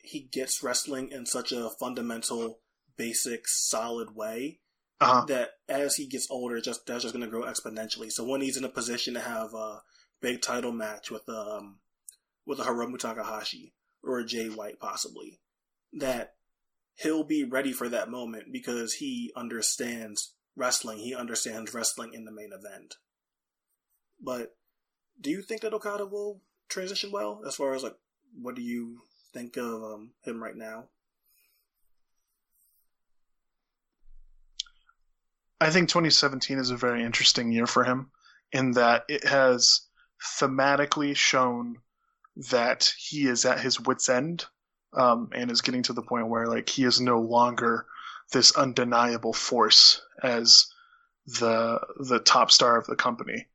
He 0.04 0.20
gets 0.20 0.64
wrestling 0.64 1.10
in 1.12 1.26
such 1.26 1.52
a 1.52 1.70
fundamental, 1.80 2.60
basic, 2.98 3.48
solid 3.48 4.16
way 4.16 4.60
Uh-huh. 5.02 5.26
that 5.26 5.52
as 5.68 5.96
he 5.96 6.06
gets 6.08 6.28
older, 6.30 6.62
just 6.62 6.86
that's 6.86 7.04
just 7.04 7.14
going 7.14 7.26
to 7.26 7.30
grow 7.32 7.44
exponentially. 7.44 8.12
So 8.12 8.24
when 8.24 8.42
he's 8.42 8.58
in 8.58 8.64
a 8.64 8.70
position 8.70 9.14
to 9.16 9.20
have 9.20 9.54
a 9.54 9.82
big 10.22 10.42
title 10.42 10.72
match 10.72 11.12
with 11.12 11.28
um 11.28 11.80
with 12.46 12.60
a 12.60 12.64
Hiromu 12.64 12.98
Takahashi 13.00 13.74
or 14.04 14.20
a 14.20 14.26
Jay 14.26 14.48
White 14.50 14.80
possibly, 14.80 15.40
that 15.94 16.36
he'll 16.96 17.24
be 17.24 17.44
ready 17.44 17.74
for 17.74 17.90
that 17.90 18.10
moment 18.10 18.52
because 18.52 18.96
he 18.96 19.32
understands 19.36 20.34
wrestling. 20.56 21.00
He 21.00 21.16
understands 21.16 21.74
wrestling 21.74 22.14
in 22.14 22.26
the 22.26 22.32
main 22.32 22.52
event. 22.54 22.96
But 24.22 24.56
do 25.20 25.30
you 25.30 25.42
think 25.42 25.62
that 25.62 25.74
Okada 25.74 26.06
will 26.06 26.42
transition 26.70 27.12
well? 27.12 27.42
As 27.48 27.56
far 27.56 27.74
as 27.74 27.84
like, 27.84 27.96
what 28.40 28.56
do 28.56 28.62
you 28.62 29.00
think 29.34 29.58
of 29.58 29.84
um, 29.84 30.12
him 30.22 30.42
right 30.42 30.56
now? 30.56 30.86
I 35.64 35.70
think 35.70 35.88
2017 35.88 36.60
is 36.60 36.72
a 36.72 36.76
very 36.76 37.06
interesting 37.06 37.54
year 37.54 37.66
for 37.66 37.86
him 37.86 38.12
in 38.52 38.72
that 38.72 39.06
it 39.08 39.24
has 39.24 39.88
thematically 40.38 41.16
shown 41.16 41.78
that 42.52 42.92
he 42.98 43.28
is 43.28 43.46
at 43.46 43.62
his 43.62 43.80
wits' 43.80 44.10
end 44.10 44.46
um, 44.92 45.30
and 45.34 45.50
is 45.50 45.62
getting 45.62 45.84
to 45.84 45.94
the 45.94 46.02
point 46.02 46.28
where 46.28 46.48
like 46.48 46.68
he 46.68 46.84
is 46.84 47.00
no 47.00 47.22
longer 47.22 47.86
this 48.34 48.52
undeniable 48.58 49.32
force 49.32 50.02
as 50.22 50.68
the 51.26 51.80
the 51.98 52.20
top 52.20 52.52
star 52.52 52.78
of 52.78 52.86
the 52.86 52.98
company. 52.98 53.48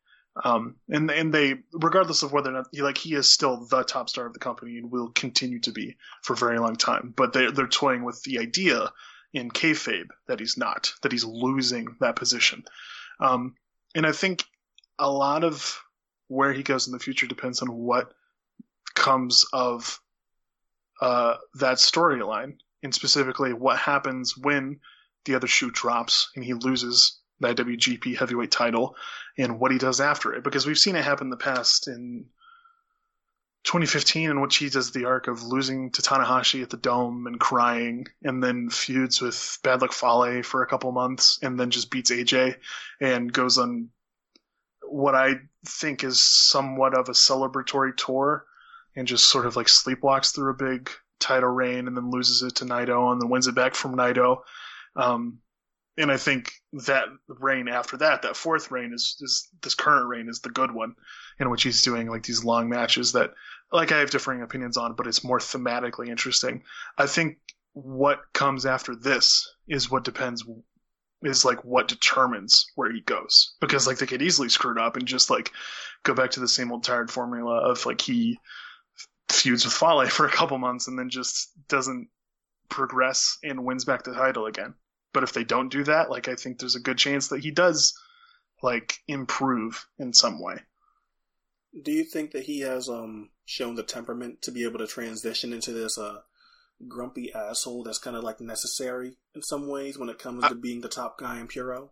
Um, 0.42 0.76
and 0.88 1.10
and 1.10 1.34
they, 1.34 1.56
regardless 1.74 2.22
of 2.22 2.32
whether 2.32 2.48
or 2.48 2.54
not 2.54 2.68
he 2.72 2.80
like 2.80 2.96
he 2.96 3.14
is 3.16 3.28
still 3.28 3.66
the 3.66 3.82
top 3.82 4.08
star 4.08 4.24
of 4.24 4.32
the 4.32 4.38
company 4.38 4.78
and 4.78 4.90
will 4.90 5.10
continue 5.10 5.60
to 5.60 5.72
be 5.72 5.98
for 6.22 6.32
a 6.32 6.36
very 6.36 6.58
long 6.58 6.76
time. 6.76 7.12
But 7.14 7.34
they 7.34 7.50
they're 7.50 7.66
toying 7.66 8.04
with 8.04 8.22
the 8.22 8.38
idea 8.38 8.92
in 9.32 9.50
kayfabe 9.50 10.08
that 10.26 10.40
he's 10.40 10.56
not, 10.56 10.92
that 11.02 11.12
he's 11.12 11.24
losing 11.24 11.96
that 12.00 12.16
position. 12.16 12.64
Um, 13.20 13.54
and 13.94 14.06
I 14.06 14.12
think 14.12 14.44
a 14.98 15.10
lot 15.10 15.44
of 15.44 15.80
where 16.28 16.52
he 16.52 16.62
goes 16.62 16.86
in 16.86 16.92
the 16.92 16.98
future 16.98 17.26
depends 17.26 17.62
on 17.62 17.72
what 17.72 18.12
comes 18.94 19.46
of 19.52 20.00
uh, 21.00 21.36
that 21.54 21.78
storyline, 21.78 22.58
and 22.82 22.94
specifically 22.94 23.52
what 23.52 23.78
happens 23.78 24.36
when 24.36 24.80
the 25.24 25.34
other 25.34 25.46
shoe 25.46 25.70
drops 25.70 26.30
and 26.34 26.44
he 26.44 26.54
loses 26.54 27.20
that 27.40 27.56
IWGP 27.56 28.16
heavyweight 28.16 28.50
title 28.50 28.96
and 29.36 29.60
what 29.60 29.70
he 29.70 29.78
does 29.78 30.00
after 30.00 30.34
it. 30.34 30.42
Because 30.42 30.66
we've 30.66 30.78
seen 30.78 30.96
it 30.96 31.04
happen 31.04 31.26
in 31.26 31.30
the 31.30 31.36
past 31.36 31.88
in 31.88 32.26
2015 33.68 34.30
in 34.30 34.40
which 34.40 34.56
he 34.56 34.70
does 34.70 34.92
the 34.92 35.04
arc 35.04 35.28
of 35.28 35.42
losing 35.42 35.90
to 35.90 36.00
Tanahashi 36.00 36.62
at 36.62 36.70
the 36.70 36.78
Dome 36.78 37.26
and 37.26 37.38
crying, 37.38 38.06
and 38.22 38.42
then 38.42 38.70
feuds 38.70 39.20
with 39.20 39.58
Bad 39.62 39.82
Luck 39.82 39.92
Fale 39.92 40.42
for 40.42 40.62
a 40.62 40.66
couple 40.66 40.90
months, 40.90 41.38
and 41.42 41.60
then 41.60 41.70
just 41.70 41.90
beats 41.90 42.10
AJ 42.10 42.56
and 42.98 43.30
goes 43.30 43.58
on 43.58 43.90
what 44.84 45.14
I 45.14 45.40
think 45.66 46.02
is 46.02 46.18
somewhat 46.18 46.94
of 46.94 47.10
a 47.10 47.12
celebratory 47.12 47.94
tour 47.94 48.46
and 48.96 49.06
just 49.06 49.28
sort 49.28 49.44
of 49.44 49.54
like 49.54 49.66
sleepwalks 49.66 50.34
through 50.34 50.50
a 50.50 50.54
big 50.54 50.88
title 51.20 51.50
reign 51.50 51.88
and 51.88 51.94
then 51.94 52.10
loses 52.10 52.42
it 52.42 52.54
to 52.56 52.64
Naito 52.64 53.12
and 53.12 53.20
then 53.20 53.28
wins 53.28 53.48
it 53.48 53.54
back 53.54 53.74
from 53.74 53.94
Naito. 53.94 54.38
Um, 54.96 55.40
and 55.98 56.12
I 56.12 56.16
think 56.16 56.52
that 56.72 57.06
reign 57.26 57.66
after 57.66 57.96
that, 57.98 58.22
that 58.22 58.36
fourth 58.36 58.70
reign 58.70 58.92
is, 58.94 59.16
is 59.20 59.48
this 59.62 59.74
current 59.74 60.08
reign 60.08 60.28
is 60.28 60.40
the 60.40 60.48
good 60.48 60.70
one 60.70 60.94
in 61.40 61.50
which 61.50 61.64
he's 61.64 61.82
doing 61.82 62.08
like 62.08 62.22
these 62.22 62.44
long 62.44 62.68
matches 62.68 63.12
that 63.12 63.34
like 63.72 63.90
I 63.90 63.98
have 63.98 64.10
differing 64.10 64.42
opinions 64.42 64.76
on, 64.76 64.94
but 64.94 65.08
it's 65.08 65.24
more 65.24 65.40
thematically 65.40 66.08
interesting. 66.08 66.62
I 66.96 67.06
think 67.06 67.38
what 67.72 68.20
comes 68.32 68.64
after 68.64 68.94
this 68.94 69.46
is 69.66 69.90
what 69.90 70.04
depends 70.04 70.44
is 71.22 71.44
like 71.44 71.64
what 71.64 71.88
determines 71.88 72.66
where 72.76 72.92
he 72.92 73.00
goes 73.00 73.56
because 73.60 73.88
like 73.88 73.98
they 73.98 74.06
could 74.06 74.22
easily 74.22 74.48
screw 74.48 74.70
it 74.70 74.78
up 74.78 74.96
and 74.96 75.06
just 75.06 75.30
like 75.30 75.50
go 76.04 76.14
back 76.14 76.30
to 76.30 76.40
the 76.40 76.46
same 76.46 76.70
old 76.70 76.84
tired 76.84 77.10
formula 77.10 77.56
of 77.68 77.84
like 77.86 78.00
he 78.00 78.38
feuds 79.28 79.64
with 79.64 79.74
Fale 79.74 80.06
for 80.10 80.26
a 80.26 80.30
couple 80.30 80.58
months 80.58 80.86
and 80.86 80.96
then 80.96 81.10
just 81.10 81.50
doesn't 81.66 82.08
progress 82.68 83.36
and 83.42 83.64
wins 83.64 83.84
back 83.84 84.04
the 84.04 84.14
title 84.14 84.46
again. 84.46 84.74
But 85.18 85.24
if 85.24 85.32
they 85.32 85.42
don't 85.42 85.68
do 85.68 85.82
that, 85.82 86.10
like 86.10 86.28
I 86.28 86.36
think 86.36 86.60
there's 86.60 86.76
a 86.76 86.80
good 86.80 86.96
chance 86.96 87.26
that 87.26 87.40
he 87.40 87.50
does 87.50 87.92
like 88.62 89.00
improve 89.08 89.84
in 89.98 90.12
some 90.12 90.40
way. 90.40 90.58
Do 91.82 91.90
you 91.90 92.04
think 92.04 92.30
that 92.30 92.44
he 92.44 92.60
has 92.60 92.88
um 92.88 93.30
shown 93.44 93.74
the 93.74 93.82
temperament 93.82 94.42
to 94.42 94.52
be 94.52 94.62
able 94.62 94.78
to 94.78 94.86
transition 94.86 95.52
into 95.52 95.72
this 95.72 95.98
uh 95.98 96.20
grumpy 96.86 97.32
asshole 97.34 97.82
that's 97.82 97.98
kind 97.98 98.14
of 98.14 98.22
like 98.22 98.40
necessary 98.40 99.16
in 99.34 99.42
some 99.42 99.66
ways 99.66 99.98
when 99.98 100.08
it 100.08 100.20
comes 100.20 100.44
I, 100.44 100.50
to 100.50 100.54
being 100.54 100.82
the 100.82 100.88
top 100.88 101.18
guy 101.18 101.40
in 101.40 101.48
Puro? 101.48 101.90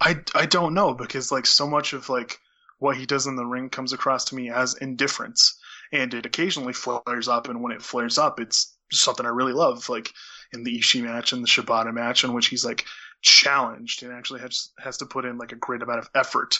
I 0.00 0.20
I 0.36 0.46
don't 0.46 0.72
know 0.72 0.94
because 0.94 1.32
like 1.32 1.46
so 1.46 1.66
much 1.66 1.94
of 1.94 2.08
like 2.08 2.38
what 2.78 2.96
he 2.96 3.06
does 3.06 3.26
in 3.26 3.34
the 3.34 3.44
ring 3.44 3.70
comes 3.70 3.92
across 3.92 4.26
to 4.26 4.36
me 4.36 4.50
as 4.50 4.74
indifference 4.74 5.58
and 5.90 6.14
it 6.14 6.26
occasionally 6.26 6.74
flares 6.74 7.26
up 7.26 7.48
and 7.48 7.60
when 7.60 7.72
it 7.72 7.82
flares 7.82 8.18
up 8.18 8.38
it's 8.38 8.78
something 8.92 9.26
I 9.26 9.30
really 9.30 9.52
love 9.52 9.88
like 9.88 10.12
in 10.52 10.64
the 10.64 10.78
Ishii 10.78 11.02
match 11.02 11.32
and 11.32 11.42
the 11.42 11.48
Shibata 11.48 11.92
match 11.92 12.24
in 12.24 12.32
which 12.32 12.48
he's 12.48 12.64
like 12.64 12.84
challenged 13.20 14.02
and 14.02 14.12
actually 14.12 14.40
has 14.40 14.70
has 14.78 14.98
to 14.98 15.06
put 15.06 15.24
in 15.24 15.38
like 15.38 15.52
a 15.52 15.56
great 15.56 15.82
amount 15.82 15.98
of 15.98 16.10
effort 16.14 16.58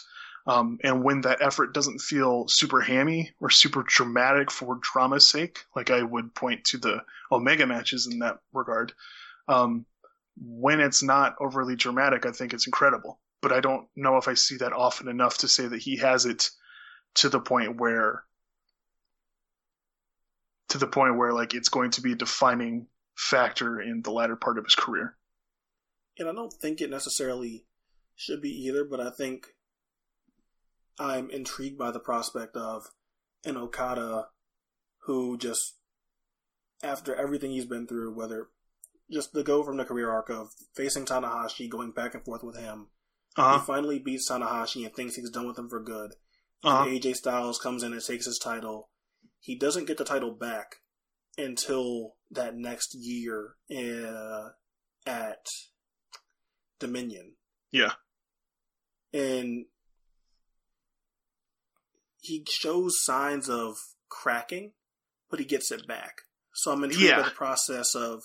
um, 0.49 0.79
and 0.83 1.05
when 1.05 1.21
that 1.21 1.43
effort 1.43 1.75
doesn't 1.75 2.01
feel 2.01 2.49
super 2.49 2.81
hammy 2.81 3.33
or 3.39 3.51
super 3.51 3.83
dramatic 3.87 4.51
for 4.51 4.81
drama's 4.81 5.27
sake, 5.27 5.67
like 5.77 5.91
I 5.91 6.03
would 6.03 6.35
point 6.35 6.65
to 6.67 6.79
the 6.79 7.05
Omega 7.31 7.67
matches 7.67 8.07
in 8.07 8.21
that 8.21 8.39
regard, 8.55 8.95
um, 9.47 9.85
when 10.41 10.81
it's 10.81 11.03
not 11.03 11.37
overly 11.39 11.77
dramatic, 11.77 12.25
I 12.25 12.33
think 12.33 12.55
it's 12.55 12.67
incredible. 12.67 13.21
But 13.43 13.53
I 13.53 13.61
don't 13.61 13.87
know 13.95 14.17
if 14.17 14.27
I 14.27 14.35
see 14.35 14.57
that 14.57 14.73
often 14.73 15.09
enough 15.09 15.37
to 15.39 15.49
say 15.49 15.67
that 15.67 15.83
he 15.83 15.97
has 15.97 16.25
it 16.25 16.49
to 17.17 17.29
the 17.29 17.41
point 17.41 17.79
where 17.79 18.25
to 20.71 20.79
the 20.79 20.87
point 20.87 21.17
where 21.17 21.35
like 21.35 21.55
it's 21.55 21.69
going 21.69 21.91
to 21.93 22.01
be 22.01 22.15
defining 22.15 22.87
factor 23.19 23.81
in 23.81 24.01
the 24.03 24.13
latter 24.13 24.37
part 24.37 24.59
of 24.59 24.65
his 24.65 24.77
career. 24.77 25.17
And 26.19 26.29
I 26.29 26.33
don't 26.33 26.53
think 26.53 26.81
it 26.81 26.89
necessarily 26.89 27.65
should 28.15 28.41
be 28.41 28.51
either, 28.51 28.85
but 28.85 29.01
I 29.01 29.11
think 29.11 29.49
I'm 31.01 31.29
intrigued 31.29 31.77
by 31.77 31.91
the 31.91 31.99
prospect 31.99 32.57
of 32.57 32.87
an 33.45 33.57
Okada 33.57 34.29
who 35.03 35.37
just, 35.37 35.75
after 36.83 37.15
everything 37.15 37.51
he's 37.51 37.67
been 37.67 37.89
through, 37.89 38.15
whether 38.15 38.49
just 39.11 39.33
the 39.33 39.43
go 39.43 39.65
from 39.65 39.79
the 39.79 39.85
career 39.85 40.11
arc 40.11 40.31
of 40.31 40.53
facing 40.75 41.05
Tanahashi, 41.05 41.69
going 41.69 41.91
back 41.91 42.15
and 42.15 42.25
forth 42.25 42.45
with 42.45 42.57
him, 42.57 42.87
uh-huh. 43.37 43.59
he 43.59 43.67
finally 43.67 43.99
beats 43.99 44.31
Tanahashi 44.31 44.85
and 44.85 44.95
thinks 44.95 45.17
he's 45.17 45.31
done 45.31 45.47
with 45.47 45.59
him 45.59 45.69
for 45.69 45.81
good. 45.81 46.15
Uh-huh. 46.63 46.87
AJ 46.87 47.17
Styles 47.17 47.59
comes 47.59 47.83
in 47.83 47.93
and 47.93 48.05
takes 48.05 48.27
his 48.27 48.39
title. 48.39 48.91
He 49.41 49.57
doesn't 49.57 49.87
get 49.87 49.99
the 49.99 50.05
title 50.05 50.33
back 50.33 50.77
until 51.39 52.17
that 52.31 52.57
next 52.57 52.95
year 52.95 53.55
uh, 53.75 54.49
at 55.07 55.47
Dominion. 56.79 57.35
Yeah. 57.71 57.93
And 59.13 59.67
he 62.21 62.45
shows 62.49 63.03
signs 63.03 63.49
of 63.49 63.77
cracking, 64.11 64.73
but 65.31 65.39
he 65.39 65.47
gets 65.47 65.71
it 65.71 65.87
back. 65.87 66.23
So 66.55 66.73
I'm 66.73 66.85
intrigued 66.85 67.09
yeah. 67.09 67.23
by 67.23 67.29
the 67.29 67.35
process 67.35 67.95
of 67.95 68.23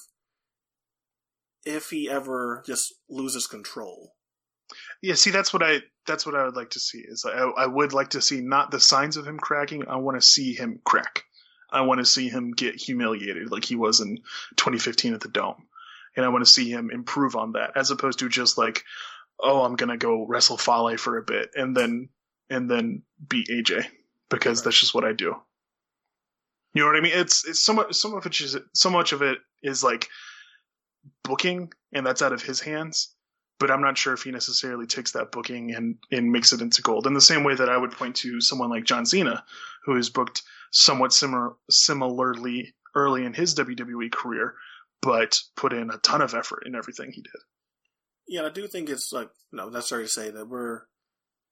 if 1.65 1.89
he 1.91 2.09
ever 2.09 2.63
just 2.65 2.93
loses 3.09 3.47
control. 3.47 4.15
Yeah, 5.01 5.13
see, 5.15 5.29
that's 5.29 5.53
what 5.53 5.61
I 5.61 5.81
that's 6.07 6.25
what 6.25 6.35
I 6.35 6.45
would 6.45 6.55
like 6.55 6.71
to 6.71 6.79
see. 6.79 6.99
Is 6.99 7.25
I, 7.25 7.37
I 7.37 7.67
would 7.67 7.93
like 7.93 8.11
to 8.11 8.21
see 8.21 8.41
not 8.41 8.71
the 8.71 8.79
signs 8.79 9.17
of 9.17 9.27
him 9.27 9.37
cracking. 9.37 9.83
I 9.87 9.97
want 9.97 10.19
to 10.19 10.25
see 10.25 10.53
him 10.53 10.79
crack. 10.83 11.23
I 11.73 11.81
want 11.81 11.99
to 11.99 12.05
see 12.05 12.29
him 12.29 12.51
get 12.51 12.75
humiliated 12.75 13.51
like 13.51 13.65
he 13.65 13.75
was 13.75 13.99
in 13.99 14.17
2015 14.55 15.13
at 15.13 15.21
the 15.21 15.27
Dome, 15.27 15.67
and 16.15 16.25
I 16.25 16.29
want 16.29 16.45
to 16.45 16.51
see 16.51 16.69
him 16.69 16.91
improve 16.91 17.35
on 17.35 17.53
that, 17.53 17.71
as 17.75 17.91
opposed 17.91 18.19
to 18.19 18.29
just 18.29 18.57
like, 18.57 18.83
oh, 19.39 19.63
I'm 19.63 19.75
gonna 19.75 19.97
go 19.97 20.25
wrestle 20.25 20.57
Fale 20.57 20.97
for 20.97 21.17
a 21.17 21.23
bit 21.23 21.51
and 21.55 21.75
then 21.75 22.09
and 22.49 22.69
then 22.69 23.03
beat 23.27 23.47
AJ 23.47 23.85
because 24.29 24.59
right. 24.59 24.65
that's 24.65 24.79
just 24.79 24.93
what 24.93 25.05
I 25.05 25.13
do. 25.13 25.35
You 26.73 26.81
know 26.81 26.87
what 26.87 26.95
I 26.95 27.01
mean? 27.01 27.13
It's 27.15 27.47
it's 27.47 27.61
so 27.61 27.73
much 27.73 27.93
so 27.95 28.09
much 28.09 28.41
is 28.41 28.57
so 28.73 28.89
much 28.89 29.11
of 29.11 29.21
it 29.21 29.39
is 29.61 29.83
like 29.83 30.09
booking, 31.23 31.71
and 31.93 32.05
that's 32.05 32.21
out 32.21 32.33
of 32.33 32.41
his 32.41 32.59
hands. 32.59 33.13
But 33.59 33.69
I'm 33.69 33.81
not 33.81 33.97
sure 33.97 34.13
if 34.13 34.23
he 34.23 34.31
necessarily 34.31 34.87
takes 34.87 35.11
that 35.11 35.31
booking 35.31 35.73
and 35.73 35.97
and 36.11 36.31
makes 36.31 36.51
it 36.51 36.61
into 36.61 36.81
gold. 36.81 37.05
In 37.07 37.13
the 37.13 37.21
same 37.21 37.43
way 37.43 37.55
that 37.55 37.69
I 37.69 37.77
would 37.77 37.91
point 37.91 38.15
to 38.17 38.41
someone 38.41 38.69
like 38.69 38.85
John 38.85 39.05
Cena, 39.05 39.43
who 39.85 39.95
is 39.97 40.09
booked 40.09 40.41
somewhat 40.73 41.13
similar 41.13 41.53
similarly 41.69 42.73
early 42.95 43.25
in 43.25 43.33
his 43.33 43.55
WWE 43.55 44.11
career, 44.11 44.55
but 45.01 45.39
put 45.55 45.73
in 45.73 45.89
a 45.89 45.97
ton 45.97 46.21
of 46.21 46.33
effort 46.33 46.63
in 46.65 46.75
everything 46.75 47.11
he 47.11 47.21
did. 47.21 47.41
Yeah, 48.27 48.43
I 48.43 48.49
do 48.49 48.67
think 48.67 48.89
it's 48.89 49.11
like 49.13 49.29
no 49.51 49.69
necessary 49.69 50.03
to 50.03 50.09
say 50.09 50.29
that 50.31 50.47
we're 50.47 50.81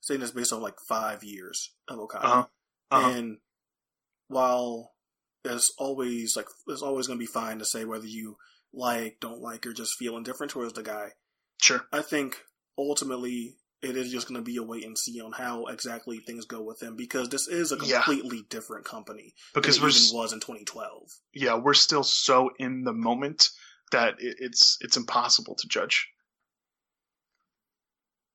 saying 0.01 0.19
this 0.19 0.31
based 0.31 0.53
on 0.53 0.61
like 0.61 0.79
five 0.87 1.23
years 1.23 1.73
of 1.87 1.99
Okada. 1.99 2.25
Uh-huh. 2.25 2.45
Uh-huh. 2.91 3.09
And 3.09 3.37
while 4.27 4.91
there's 5.43 5.71
always 5.77 6.35
like 6.35 6.47
there's 6.67 6.81
always 6.81 7.07
going 7.07 7.19
to 7.19 7.23
be 7.23 7.31
fine 7.31 7.59
to 7.59 7.65
say 7.65 7.85
whether 7.85 8.07
you 8.07 8.37
like, 8.73 9.17
don't 9.19 9.41
like, 9.41 9.65
or 9.65 9.73
just 9.73 9.97
feel 9.97 10.17
indifferent 10.17 10.51
towards 10.51 10.73
the 10.73 10.83
guy. 10.83 11.11
Sure. 11.61 11.81
I 11.91 12.01
think 12.01 12.41
ultimately 12.77 13.57
it 13.81 13.97
is 13.97 14.11
just 14.11 14.27
going 14.27 14.39
to 14.39 14.43
be 14.43 14.57
a 14.57 14.63
wait 14.63 14.85
and 14.85 14.97
see 14.97 15.19
on 15.21 15.31
how 15.31 15.65
exactly 15.65 16.19
things 16.19 16.45
go 16.45 16.61
with 16.61 16.79
them 16.79 16.95
because 16.95 17.29
this 17.29 17.47
is 17.47 17.71
a 17.71 17.77
completely 17.77 18.37
yeah. 18.37 18.43
different 18.49 18.85
company 18.85 19.33
because 19.53 19.79
than 19.79 19.89
it 19.89 19.95
even 19.95 20.17
was 20.17 20.33
in 20.33 20.39
2012. 20.39 21.09
Yeah, 21.33 21.55
we're 21.55 21.73
still 21.73 22.03
so 22.03 22.51
in 22.59 22.83
the 22.83 22.93
moment 22.93 23.49
that 23.91 24.15
it's 24.19 24.77
it's 24.81 24.97
impossible 24.97 25.55
to 25.55 25.67
judge. 25.67 26.09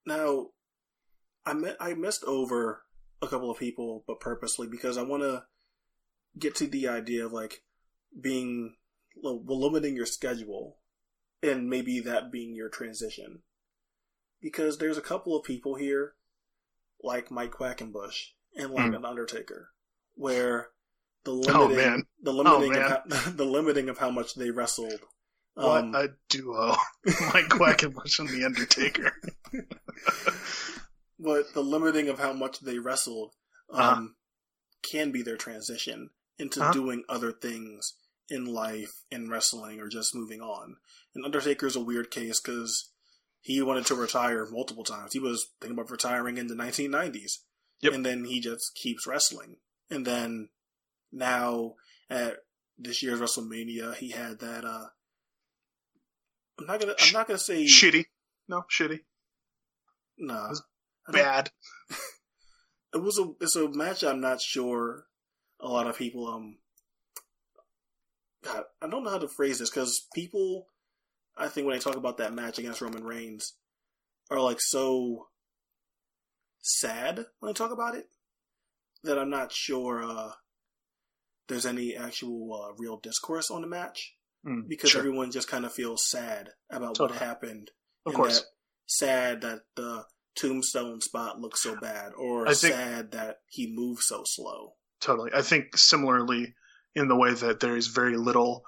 Now, 0.05 0.49
I 1.45 1.75
I 1.81 1.95
missed 1.95 2.25
over 2.25 2.83
a 3.23 3.29
couple 3.29 3.51
of 3.51 3.59
people, 3.59 4.05
but 4.07 4.21
purposely 4.21 4.67
because 4.67 4.99
I 4.99 5.03
want 5.03 5.23
to 5.23 5.45
get 6.39 6.55
to 6.57 6.67
the 6.67 6.89
idea 6.89 7.25
of 7.25 7.33
like 7.33 7.63
being 8.21 8.77
well, 9.23 9.43
limiting 9.47 9.97
your 9.97 10.07
schedule 10.07 10.79
and 11.43 11.69
maybe 11.69 12.01
that 12.01 12.31
being 12.31 12.55
your 12.55 12.69
transition. 12.69 13.43
Because 14.41 14.79
there's 14.79 14.99
a 14.99 15.03
couple 15.03 15.37
of 15.37 15.45
people 15.45 15.75
here, 15.75 16.15
like 17.03 17.31
Mike 17.31 17.53
Quackenbush 17.53 18.29
and 18.57 18.71
like 18.71 18.91
mm. 18.91 18.97
an 18.97 19.05
Undertaker, 19.05 19.71
where 20.15 20.69
the 21.25 21.33
limiting, 21.33 21.79
oh, 21.79 22.03
the 22.23 22.33
limiting, 22.33 22.77
oh, 22.77 22.81
of 22.81 22.91
how, 22.91 23.31
the 23.31 23.45
limiting 23.45 23.89
of 23.89 23.99
how 23.99 24.11
much 24.11 24.35
they 24.35 24.51
wrestled. 24.51 25.01
What 25.55 25.85
um, 25.85 25.95
a 25.95 26.09
duo, 26.29 26.77
Mike 27.07 27.49
Quackenbush 27.49 28.19
and 28.19 28.29
the 28.29 28.45
Undertaker. 28.45 29.13
but 31.19 31.55
the 31.55 31.63
limiting 31.63 32.09
of 32.09 32.19
how 32.19 32.33
much 32.33 32.61
they 32.61 32.79
wrestled 32.79 33.33
uh-huh. 33.71 33.83
um, 33.83 33.99
uh-huh. 33.99 34.09
can 34.91 35.13
be 35.13 35.23
their 35.23 35.37
transition 35.37 36.11
into 36.39 36.61
uh-huh. 36.61 36.73
doing 36.73 37.05
other 37.09 37.33
things 37.33 37.95
in 38.29 38.45
life, 38.45 38.93
in 39.11 39.31
wrestling, 39.31 39.81
or 39.81 39.89
just 39.89 40.15
moving 40.15 40.41
on. 40.41 40.77
And 41.15 41.25
Undertaker's 41.25 41.77
a 41.77 41.81
weird 41.81 42.11
case 42.11 42.41
because 42.41 42.91
he 43.47 43.63
wanted 43.63 43.87
to 43.87 43.95
retire 43.95 44.45
multiple 44.51 44.83
times. 44.83 45.13
He 45.13 45.21
was 45.21 45.53
thinking 45.61 45.79
about 45.79 45.89
retiring 45.89 46.37
in 46.37 46.49
the 46.49 46.57
1990s. 46.57 47.39
Yep. 47.81 47.93
And 47.93 48.05
then 48.05 48.25
he 48.25 48.41
just 48.41 48.75
keeps 48.75 49.07
wrestling. 49.07 49.59
And 49.89 50.05
then 50.05 50.49
now 51.13 51.75
at 52.11 52.39
this 52.77 53.05
year's 53.05 53.21
WrestleMania, 53.21 53.95
he 53.95 54.11
had 54.11 54.41
that. 54.41 54.65
Uh, 54.65 54.87
I'm 56.59 56.67
not 56.67 56.81
gonna. 56.81 56.95
I'm 57.01 57.13
not 57.13 57.29
gonna 57.29 57.39
say 57.39 57.67
shitty. 57.67 58.07
No, 58.49 58.65
shitty. 58.69 59.01
No, 60.19 60.53
bad. 61.13 61.51
it 62.95 63.01
was 63.01 63.21
a 63.21 63.31
it's 63.41 63.55
a 63.55 63.69
match 63.69 64.03
I'm 64.03 64.21
not 64.21 64.41
sure 64.41 65.05
a 65.61 65.69
lot 65.69 65.87
of 65.87 65.97
people 65.97 66.27
um 66.27 66.57
God, 68.43 68.65
I 68.83 68.89
don't 68.89 69.05
know 69.05 69.11
how 69.11 69.19
to 69.19 69.29
phrase 69.29 69.59
this 69.61 69.71
because 69.71 70.07
people 70.15 70.67
I 71.37 71.49
think 71.49 71.67
when 71.67 71.77
I 71.77 71.81
talk 71.81 71.97
about 71.97 72.17
that 72.19 72.33
match 72.35 72.59
against 72.59 72.81
Roman 72.81 73.05
Reigns 73.05 73.55
are 74.31 74.41
like 74.41 74.59
so 74.61 75.27
sad 76.63 77.27
when 77.41 77.51
I 77.51 77.53
talk 77.53 77.71
about 77.73 77.95
it 77.95 78.07
that 79.05 79.19
I'm 79.19 79.31
not 79.31 79.53
sure 79.53 80.03
uh 80.03 80.33
there's 81.49 81.67
any 81.67 81.95
actual 81.95 82.53
uh, 82.71 82.75
real 82.77 82.97
discourse 82.99 83.51
on 83.51 83.61
the 83.61 83.69
match 83.69 84.15
Mm, 84.47 84.69
because 84.69 84.91
sure. 84.91 85.01
everyone 85.01 85.33
just 85.33 85.49
kind 85.49 85.65
of 85.65 85.73
feels 85.73 86.09
sad 86.09 86.51
about 86.71 86.95
Totally. 86.95 87.19
what 87.19 87.27
happened. 87.27 87.69
Of 88.05 88.11
and 88.11 88.15
course. 88.15 88.41
that 88.43 88.47
sad 88.87 89.41
that 89.41 89.63
the 89.75 90.05
tombstone 90.37 91.01
spot 91.01 91.41
looks 91.41 91.65
so 91.65 91.75
bad, 91.75 92.13
or 92.17 92.47
I 92.47 92.55
think- 92.55 92.75
sad 92.75 93.11
that 93.11 93.39
he 93.49 93.73
moves 93.75 94.03
so 94.07 94.23
slow. 94.25 94.75
Totally. 95.01 95.33
I 95.35 95.43
think 95.43 95.77
similarly 95.77 96.55
in 96.95 97.09
the 97.09 97.17
way 97.17 97.35
that 97.35 97.59
there 97.59 97.77
is 97.77 97.89
very 97.89 98.17
little 98.17 98.63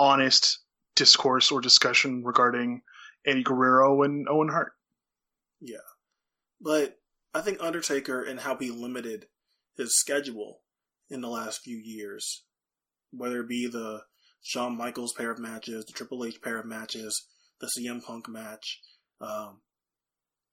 honest 0.00 0.58
discourse 1.00 1.50
or 1.50 1.62
discussion 1.62 2.22
regarding 2.22 2.82
Eddie 3.24 3.42
Guerrero 3.42 4.02
and 4.02 4.28
Owen 4.28 4.48
Hart. 4.48 4.74
Yeah. 5.60 5.78
But 6.60 7.00
I 7.32 7.40
think 7.40 7.58
Undertaker 7.62 8.22
and 8.22 8.38
how 8.40 8.54
he 8.56 8.70
limited 8.70 9.26
his 9.78 9.98
schedule 9.98 10.60
in 11.08 11.22
the 11.22 11.28
last 11.28 11.62
few 11.62 11.78
years, 11.78 12.44
whether 13.12 13.40
it 13.40 13.48
be 13.48 13.66
the 13.66 14.02
Shawn 14.42 14.76
Michaels 14.76 15.14
pair 15.16 15.30
of 15.30 15.38
matches, 15.38 15.86
the 15.86 15.94
Triple 15.94 16.22
H 16.24 16.42
pair 16.42 16.58
of 16.58 16.66
matches, 16.66 17.26
the 17.60 17.70
CM 17.78 18.04
Punk 18.04 18.28
match, 18.28 18.82
um, 19.22 19.62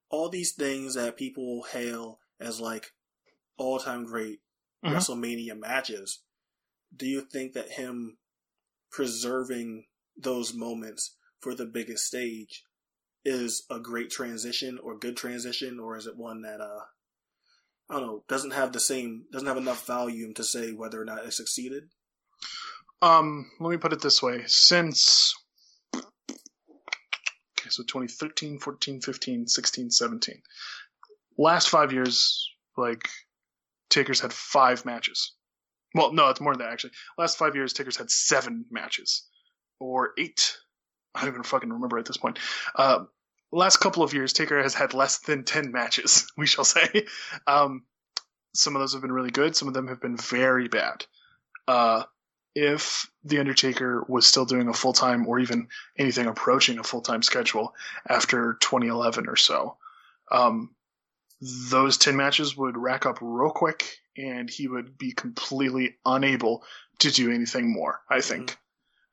all 0.10 0.30
these 0.30 0.54
things 0.58 0.96
that 0.96 1.18
people 1.18 1.64
hail 1.70 2.20
as 2.40 2.62
like 2.62 2.94
all 3.58 3.80
time 3.80 4.06
great 4.06 4.40
Mhm. 4.82 4.94
WrestleMania 4.94 5.60
matches. 5.60 6.24
Do 6.96 7.06
you 7.06 7.22
think 7.22 7.52
that 7.54 7.72
him 7.72 8.18
preserving 8.90 9.88
those 10.18 10.54
moments 10.54 11.16
for 11.40 11.54
the 11.54 11.66
biggest 11.66 12.06
stage 12.06 12.64
is 13.24 13.66
a 13.70 13.80
great 13.80 14.10
transition 14.10 14.80
or 14.82 14.98
good 14.98 15.18
transition, 15.18 15.80
or 15.80 15.98
is 15.98 16.08
it 16.08 16.18
one 16.18 16.42
that 16.42 16.62
uh 16.62 16.80
I 17.90 17.94
don't 17.94 18.02
know 18.02 18.24
doesn't 18.28 18.52
have 18.52 18.74
the 18.74 18.80
same 18.80 19.26
doesn't 19.32 19.48
have 19.48 19.58
enough 19.58 19.86
volume 19.86 20.34
to 20.36 20.44
say 20.44 20.72
whether 20.72 21.02
or 21.02 21.06
not 21.06 21.26
it 21.26 21.34
succeeded? 21.34 21.84
Um, 23.02 23.52
let 23.60 23.70
me 23.70 23.78
put 23.78 23.94
it 23.94 24.02
this 24.02 24.24
way. 24.24 24.44
Since 24.48 25.36
okay, 25.96 26.06
so 27.70 27.84
2013, 27.84 28.60
14, 28.60 29.02
15, 29.02 29.48
16, 29.48 29.92
17. 29.92 30.42
Last 31.38 31.70
5 31.70 31.94
years 31.94 32.50
like 32.76 33.08
Taker's 33.90 34.20
had 34.20 34.34
5 34.34 34.86
matches. 34.86 35.34
Well, 35.94 36.12
no, 36.12 36.30
it's 36.30 36.42
more 36.42 36.54
than 36.54 36.66
that 36.66 36.74
actually. 36.74 36.94
Last 37.18 37.38
5 37.38 37.56
years 37.56 37.74
Taker's 37.74 37.98
had 37.98 38.10
7 38.10 38.66
matches 38.72 39.28
or 39.80 40.12
8. 40.18 40.58
I 41.16 41.22
don't 41.22 41.30
even 41.30 41.44
fucking 41.44 41.72
remember 41.72 41.98
at 41.98 42.06
this 42.06 42.18
point. 42.18 42.40
Uh, 42.76 43.06
last 43.52 43.78
couple 43.78 44.04
of 44.04 44.14
years 44.14 44.34
Taker 44.34 44.62
has 44.62 44.74
had 44.74 44.94
less 44.94 45.20
than 45.20 45.44
10 45.44 45.72
matches, 45.72 46.32
we 46.38 46.48
shall 46.48 46.66
say. 46.66 47.06
Um, 47.46 47.84
some 48.54 48.76
of 48.76 48.82
those 48.82 48.94
have 48.94 49.02
been 49.02 49.12
really 49.12 49.32
good, 49.32 49.56
some 49.56 49.68
of 49.68 49.74
them 49.74 49.88
have 49.88 50.02
been 50.02 50.18
very 50.18 50.68
bad. 50.68 51.06
Uh 51.68 52.04
if 52.58 53.08
The 53.24 53.38
Undertaker 53.38 54.04
was 54.08 54.26
still 54.26 54.46
doing 54.46 54.68
a 54.68 54.74
full 54.74 54.92
time 54.92 55.28
or 55.28 55.38
even 55.38 55.68
anything 55.96 56.26
approaching 56.26 56.80
a 56.80 56.84
full 56.84 57.02
time 57.02 57.22
schedule 57.22 57.76
after 58.10 58.58
2011 58.62 59.30
or 59.30 59.36
so, 59.36 59.78
um, 60.32 60.72
those 61.70 62.00
10 62.00 62.16
matches 62.16 62.58
would 62.58 62.76
rack 62.76 63.06
up 63.06 63.20
real 63.22 63.52
quick 63.52 64.00
and 64.18 64.50
he 64.50 64.68
would 64.68 64.98
be 64.98 65.12
completely 65.12 65.98
unable 66.04 66.64
to 66.98 67.12
do 67.12 67.32
anything 67.32 67.72
more, 67.72 68.02
I 68.10 68.22
think. 68.22 68.58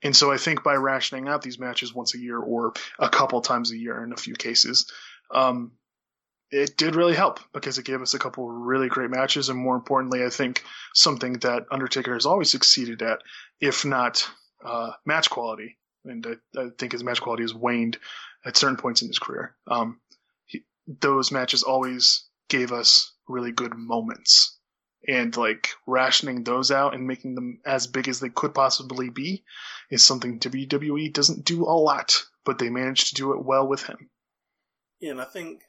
And 0.05 0.15
so 0.15 0.31
I 0.31 0.37
think 0.37 0.63
by 0.63 0.75
rationing 0.75 1.29
out 1.29 1.43
these 1.43 1.59
matches 1.59 1.95
once 1.95 2.15
a 2.15 2.19
year 2.19 2.39
or 2.39 2.75
a 2.99 3.09
couple 3.09 3.41
times 3.41 3.73
a 3.73 3.77
year 3.77 4.05
in 4.05 4.13
a 4.13 4.17
few 4.17 4.35
cases, 4.35 4.93
um, 5.35 5.73
it 6.51 6.77
did 6.77 6.95
really 6.95 7.15
help 7.15 7.41
because 7.53 7.79
it 7.79 7.85
gave 7.85 8.03
us 8.03 8.15
a 8.15 8.19
couple 8.19 8.49
really 8.49 8.89
great 8.89 9.11
matches, 9.11 9.49
and 9.49 9.59
more 9.59 9.75
importantly, 9.75 10.25
I 10.25 10.29
think 10.29 10.63
something 10.93 11.35
that 11.39 11.65
Undertaker 11.73 12.15
has 12.15 12.27
always 12.27 12.51
succeeded 12.51 13.03
at, 13.03 13.21
if 13.61 13.85
not 13.85 14.29
uh, 14.65 14.93
match 15.05 15.31
quality. 15.31 15.79
And 16.05 16.25
I, 16.27 16.61
I 16.61 16.69
think 16.79 16.93
his 16.93 17.03
match 17.03 17.21
quality 17.21 17.43
has 17.43 17.55
waned 17.55 17.99
at 18.45 18.57
certain 18.57 18.77
points 18.77 19.03
in 19.03 19.09
his 19.09 19.19
career. 19.19 19.57
Um, 19.67 20.01
he, 20.45 20.65
those 20.87 21.33
matches 21.33 21.63
always 21.63 22.29
gave 22.49 22.73
us 22.73 23.13
really 23.27 23.53
good 23.53 23.75
moments, 23.75 24.54
and 25.07 25.37
like 25.37 25.71
rationing 25.87 26.45
those 26.45 26.71
out 26.71 26.95
and 26.95 27.07
making 27.07 27.35
them 27.35 27.61
as 27.67 27.87
big 27.87 28.09
as 28.09 28.21
they 28.21 28.29
could 28.31 28.55
possibly 28.55 29.11
be 29.11 29.45
is 29.91 30.05
something 30.05 30.39
WWE 30.39 31.13
doesn't 31.13 31.45
do 31.45 31.65
a 31.65 31.73
lot, 31.77 32.23
but 32.45 32.59
they 32.59 32.71
managed 32.71 33.09
to 33.09 33.15
do 33.15 33.33
it 33.33 33.45
well 33.45 33.67
with 33.67 33.83
him. 33.85 34.11
Yeah, 35.01 35.11
and 35.13 35.21
I 35.21 35.25
think 35.25 35.63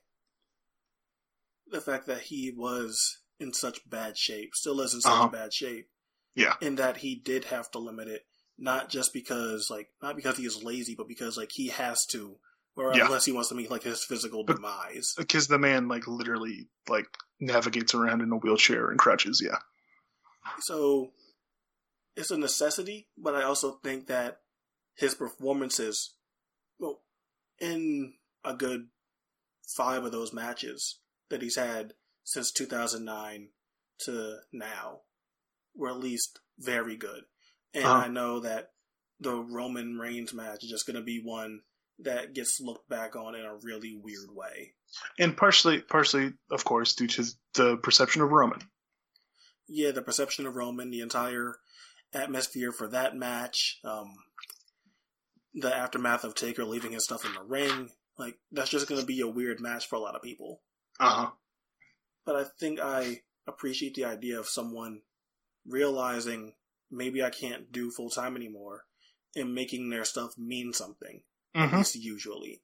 the 1.67 1.81
fact 1.81 2.07
that 2.07 2.21
he 2.21 2.53
was 2.55 3.17
in 3.39 3.53
such 3.53 3.87
bad 3.89 4.17
shape, 4.17 4.51
still 4.55 4.79
is 4.81 4.93
in 4.93 5.01
such 5.01 5.11
Uh-huh. 5.11 5.27
bad 5.27 5.53
shape, 5.53 5.89
Yeah. 6.35 6.55
in 6.61 6.75
that 6.75 6.97
he 6.97 7.15
did 7.15 7.45
have 7.45 7.69
to 7.71 7.79
limit 7.79 8.07
it, 8.07 8.25
not 8.57 8.89
just 8.89 9.11
because 9.13 9.69
like 9.69 9.89
not 10.01 10.15
because 10.15 10.37
he 10.37 10.45
is 10.45 10.63
lazy, 10.63 10.95
but 10.95 11.07
because 11.07 11.35
like 11.37 11.51
he 11.51 11.67
has 11.69 12.05
to, 12.07 12.39
or 12.75 12.93
Yeah. 12.95 13.05
unless 13.05 13.25
he 13.25 13.31
wants 13.31 13.49
to 13.49 13.55
meet 13.55 13.71
like 13.71 13.83
his 13.83 14.03
physical 14.03 14.43
But- 14.43 14.57
demise. 14.57 15.13
because 15.17 15.47
the 15.47 15.57
man 15.59 15.87
like 15.87 16.07
literally 16.07 16.67
like 16.87 17.07
navigates 17.39 17.93
around 17.93 18.21
in 18.21 18.31
a 18.31 18.37
wheelchair 18.37 18.89
and 18.89 18.99
crutches. 18.99 19.41
Yeah, 19.43 19.59
So 20.61 21.13
it's 22.15 22.31
a 22.31 22.37
necessity, 22.37 23.09
but 23.17 23.35
I 23.35 23.43
also 23.43 23.77
think 23.83 24.07
that 24.07 24.41
his 24.93 25.15
performances, 25.15 26.15
well, 26.79 27.03
in 27.59 28.17
a 28.43 28.53
good 28.55 28.89
five 29.75 30.03
of 30.03 30.11
those 30.11 30.31
matches 30.33 30.99
that 31.29 31.41
he's 31.41 31.55
had 31.55 31.95
since 32.23 32.51
2009 32.51 33.49
to 33.99 34.39
now, 34.51 35.01
were 35.73 35.89
at 35.89 35.97
least 35.97 36.39
very 36.57 36.95
good. 36.95 37.25
And 37.73 37.83
Uh-huh. 37.85 37.95
I 38.05 38.07
know 38.07 38.39
that 38.39 38.73
the 39.19 39.35
Roman 39.35 39.97
Reigns 39.97 40.33
match 40.33 40.63
is 40.63 40.69
just 40.69 40.85
going 40.85 40.95
to 40.95 41.01
be 41.03 41.19
one 41.21 41.63
that 41.99 42.33
gets 42.33 42.59
looked 42.59 42.89
back 42.89 43.15
on 43.15 43.35
in 43.35 43.45
a 43.45 43.55
really 43.63 43.95
weird 44.01 44.29
way. 44.33 44.73
and 45.19 45.35
partially, 45.35 45.79
partially, 45.81 46.33
of 46.51 46.63
course, 46.65 46.93
due 46.95 47.07
to 47.07 47.25
the 47.53 47.77
perception 47.77 48.21
of 48.21 48.31
Roman. 48.31 48.59
yeah, 49.67 49.91
the 49.91 50.01
perception 50.01 50.45
of 50.45 50.55
Roman, 50.55 50.91
the 50.91 51.01
entire 51.01 51.55
atmosphere 52.13 52.71
for 52.71 52.87
that 52.89 53.15
match, 53.15 53.79
um, 53.83 54.13
the 55.53 55.75
aftermath 55.75 56.23
of 56.23 56.35
Taker 56.35 56.65
leaving 56.65 56.91
his 56.91 57.05
stuff 57.05 57.25
in 57.25 57.33
the 57.33 57.43
ring, 57.43 57.89
like 58.17 58.37
that's 58.51 58.69
just 58.69 58.87
going 58.87 58.99
to 58.99 59.07
be 59.07 59.21
a 59.21 59.27
weird 59.27 59.59
match 59.59 59.87
for 59.87 59.95
a 59.95 59.99
lot 59.99 60.15
of 60.15 60.21
people. 60.21 60.61
Uh 60.99 61.09
huh. 61.09 61.29
But 62.25 62.35
I 62.35 62.45
think 62.59 62.79
I 62.81 63.21
appreciate 63.47 63.93
the 63.95 64.05
idea 64.05 64.39
of 64.39 64.47
someone 64.47 65.01
realizing 65.65 66.53
maybe 66.91 67.23
I 67.23 67.29
can't 67.29 67.71
do 67.71 67.91
full 67.91 68.09
time 68.09 68.35
anymore 68.35 68.83
and 69.35 69.53
making 69.53 69.89
their 69.89 70.05
stuff 70.05 70.37
mean 70.37 70.73
something. 70.73 71.21
At 71.55 71.69
hmm 71.69 71.77
least 71.77 71.95
usually. 71.95 72.61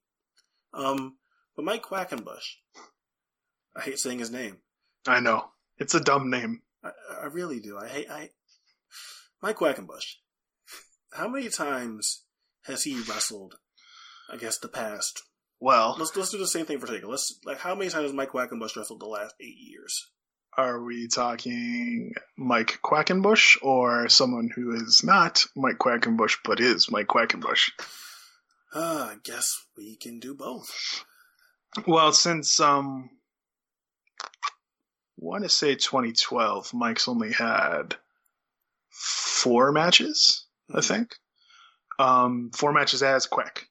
Um, 0.73 1.17
but 1.55 1.65
Mike 1.65 1.83
Quackenbush, 1.83 2.55
I 3.75 3.81
hate 3.81 3.99
saying 3.99 4.19
his 4.19 4.31
name. 4.31 4.57
I 5.07 5.19
know 5.19 5.45
it's 5.77 5.95
a 5.95 5.99
dumb 5.99 6.29
name. 6.29 6.61
I, 6.83 6.91
I 7.23 7.25
really 7.25 7.59
do. 7.59 7.77
I 7.77 7.87
hate 7.87 8.09
I 8.09 8.29
Mike 9.41 9.57
Quackenbush. 9.57 10.15
How 11.13 11.27
many 11.27 11.49
times 11.49 12.23
has 12.65 12.83
he 12.83 12.95
wrestled? 13.01 13.55
I 14.31 14.37
guess 14.37 14.57
the 14.59 14.67
past. 14.69 15.23
Well, 15.59 15.95
Let's 15.99 16.15
let's 16.15 16.29
do 16.31 16.37
the 16.37 16.47
same 16.47 16.65
thing 16.65 16.79
for 16.79 16.87
Taker. 16.87 17.07
Let's 17.07 17.39
like 17.45 17.59
how 17.59 17.75
many 17.75 17.89
times 17.89 18.05
has 18.05 18.13
Mike 18.13 18.31
Quackenbush 18.31 18.75
wrestled 18.75 19.01
the 19.01 19.05
last 19.07 19.35
eight 19.39 19.57
years? 19.57 20.07
are 20.57 20.83
we 20.83 21.07
talking 21.07 22.13
Mike 22.37 22.79
Quackenbush 22.83 23.57
or 23.61 24.09
someone 24.09 24.49
who 24.53 24.73
is 24.75 25.01
not 25.01 25.45
Mike 25.55 25.77
Quackenbush 25.77 26.35
but 26.43 26.59
is 26.59 26.91
Mike 26.91 27.07
Quackenbush? 27.07 27.69
Uh, 28.73 29.09
I 29.11 29.15
guess 29.23 29.65
we 29.77 29.95
can 29.97 30.19
do 30.19 30.33
both. 30.33 31.03
Well, 31.87 32.11
since 32.13 32.59
um, 32.59 33.09
want 35.17 35.43
to 35.43 35.49
say 35.49 35.75
2012, 35.75 36.73
Mike's 36.73 37.07
only 37.07 37.31
had 37.31 37.95
four 38.89 39.71
matches, 39.71 40.45
I 40.73 40.79
Mhm. 40.79 40.87
think. 40.87 41.15
Um, 41.99 42.51
four 42.55 42.71
matches 42.73 43.03
as 43.03 43.27
Quack. 43.27 43.67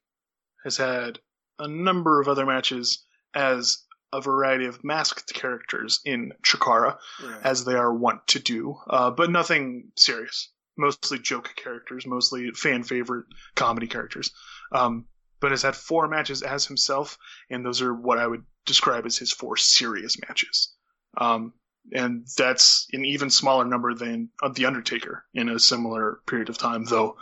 Has 0.64 0.76
had 0.76 1.18
a 1.58 1.66
number 1.68 2.20
of 2.20 2.28
other 2.28 2.44
matches 2.46 3.04
as 3.34 3.84
a 4.12 4.20
variety 4.20 4.66
of 4.66 4.82
masked 4.84 5.32
characters 5.32 6.00
in 6.04 6.32
Chikara, 6.42 6.98
Right. 7.22 7.40
as 7.44 7.64
they 7.64 7.74
are 7.74 7.92
wont 7.94 8.26
to 8.28 8.38
do, 8.40 8.76
uh, 8.88 9.10
but 9.10 9.30
nothing 9.30 9.92
serious. 9.96 10.52
Mostly 10.76 11.18
joke 11.18 11.54
characters, 11.56 12.06
mostly 12.06 12.50
fan 12.52 12.82
favorite 12.82 13.26
comedy 13.54 13.86
characters. 13.86 14.32
Um, 14.72 15.06
but 15.40 15.52
has 15.52 15.62
had 15.62 15.74
four 15.74 16.06
matches 16.06 16.42
as 16.42 16.66
himself, 16.66 17.18
and 17.48 17.64
those 17.64 17.80
are 17.80 17.94
what 17.94 18.18
I 18.18 18.26
would 18.26 18.44
describe 18.66 19.06
as 19.06 19.16
his 19.16 19.32
four 19.32 19.56
serious 19.56 20.16
matches. 20.20 20.74
Um, 21.16 21.54
and 21.92 22.26
that's 22.36 22.86
an 22.92 23.04
even 23.04 23.30
smaller 23.30 23.64
number 23.64 23.94
than 23.94 24.28
uh, 24.42 24.50
The 24.50 24.66
Undertaker 24.66 25.24
in 25.34 25.48
a 25.48 25.58
similar 25.58 26.20
period 26.26 26.50
of 26.50 26.58
time, 26.58 26.84
though 26.84 27.16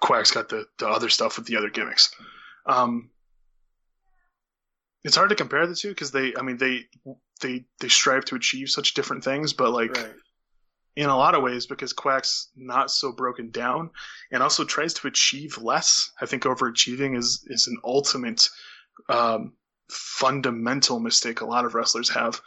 Quack's 0.00 0.30
got 0.30 0.48
the, 0.48 0.66
the 0.78 0.88
other 0.88 1.08
stuff 1.08 1.36
with 1.36 1.46
the 1.46 1.56
other 1.56 1.70
gimmicks. 1.70 2.14
Um, 2.66 3.10
it's 5.04 5.16
hard 5.16 5.30
to 5.30 5.36
compare 5.36 5.66
the 5.66 5.76
two 5.76 5.90
because 5.90 6.10
they, 6.10 6.34
I 6.34 6.42
mean, 6.42 6.56
they 6.56 6.86
they 7.40 7.64
they 7.80 7.88
strive 7.88 8.24
to 8.26 8.34
achieve 8.34 8.68
such 8.68 8.94
different 8.94 9.24
things, 9.24 9.52
but 9.52 9.70
like 9.70 9.96
right. 9.96 10.14
In 10.98 11.08
a 11.08 11.16
lot 11.16 11.36
of 11.36 11.44
ways 11.44 11.64
because 11.64 11.92
Quack's 11.92 12.48
not 12.56 12.90
so 12.90 13.12
broken 13.12 13.50
down 13.50 13.90
and 14.32 14.42
also 14.42 14.64
tries 14.64 14.94
to 14.94 15.06
achieve 15.06 15.56
less. 15.56 16.10
I 16.20 16.26
think 16.26 16.42
overachieving 16.42 17.16
is 17.16 17.44
is 17.46 17.68
an 17.68 17.78
ultimate 17.84 18.48
um, 19.08 19.52
fundamental 19.88 20.98
mistake 20.98 21.40
a 21.40 21.46
lot 21.46 21.64
of 21.64 21.74
wrestlers 21.74 22.10
have. 22.10 22.40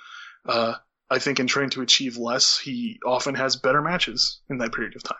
Uh, 0.45 0.73
I 1.09 1.19
think 1.19 1.39
in 1.39 1.47
trying 1.47 1.69
to 1.71 1.81
achieve 1.81 2.17
less, 2.17 2.59
he 2.59 2.99
often 3.05 3.35
has 3.35 3.55
better 3.55 3.81
matches 3.81 4.41
in 4.49 4.57
that 4.57 4.73
period 4.73 4.97
of 4.97 5.03
time. 5.03 5.17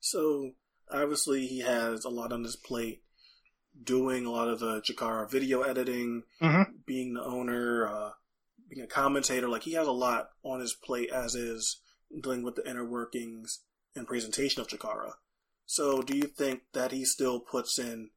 So 0.00 0.52
obviously 0.90 1.46
he 1.46 1.60
has 1.60 2.06
a 2.06 2.08
lot 2.08 2.32
on 2.32 2.44
his 2.44 2.56
plate, 2.56 3.02
doing 3.82 4.24
a 4.24 4.30
lot 4.30 4.48
of 4.48 4.58
the 4.58 4.80
Chikara 4.80 5.30
video 5.30 5.60
editing, 5.60 6.22
mm-hmm. 6.40 6.72
being 6.86 7.12
the 7.12 7.22
owner, 7.22 7.86
uh, 7.86 8.10
being 8.70 8.82
a 8.82 8.88
commentator. 8.88 9.48
Like 9.48 9.64
he 9.64 9.74
has 9.74 9.86
a 9.86 9.92
lot 9.92 10.30
on 10.42 10.60
his 10.60 10.72
plate 10.72 11.10
as 11.10 11.34
is 11.34 11.82
dealing 12.22 12.42
with 12.42 12.56
the 12.56 12.68
inner 12.68 12.84
workings 12.84 13.60
and 13.94 14.06
presentation 14.06 14.60
of 14.60 14.68
Chikara. 14.68 15.12
So 15.66 16.02
do 16.02 16.16
you 16.16 16.24
think 16.24 16.62
that 16.72 16.92
he 16.92 17.04
still 17.04 17.40
puts 17.40 17.78
in 17.78 18.10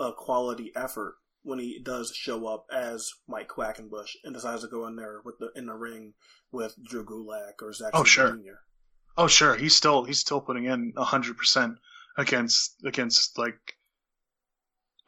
a 0.00 0.12
quality 0.12 0.72
effort 0.74 1.16
when 1.42 1.58
he 1.58 1.78
does 1.78 2.12
show 2.14 2.46
up 2.46 2.66
as 2.72 3.10
Mike 3.28 3.48
Quackenbush 3.48 4.16
and 4.24 4.34
decides 4.34 4.62
to 4.62 4.68
go 4.68 4.86
in 4.86 4.96
there 4.96 5.20
with 5.24 5.38
the 5.38 5.50
in 5.54 5.66
the 5.66 5.74
ring 5.74 6.14
with 6.50 6.74
Drew 6.82 7.04
Gulak 7.04 7.62
or 7.62 7.72
Zack 7.72 7.90
oh, 7.92 8.04
sure. 8.04 8.36
Jr. 8.36 8.60
Oh 9.16 9.26
sure, 9.26 9.54
he's 9.54 9.74
still 9.74 10.04
he's 10.04 10.18
still 10.18 10.40
putting 10.40 10.64
in 10.64 10.92
hundred 10.96 11.36
percent 11.36 11.76
against 12.16 12.82
against 12.84 13.38
like 13.38 13.73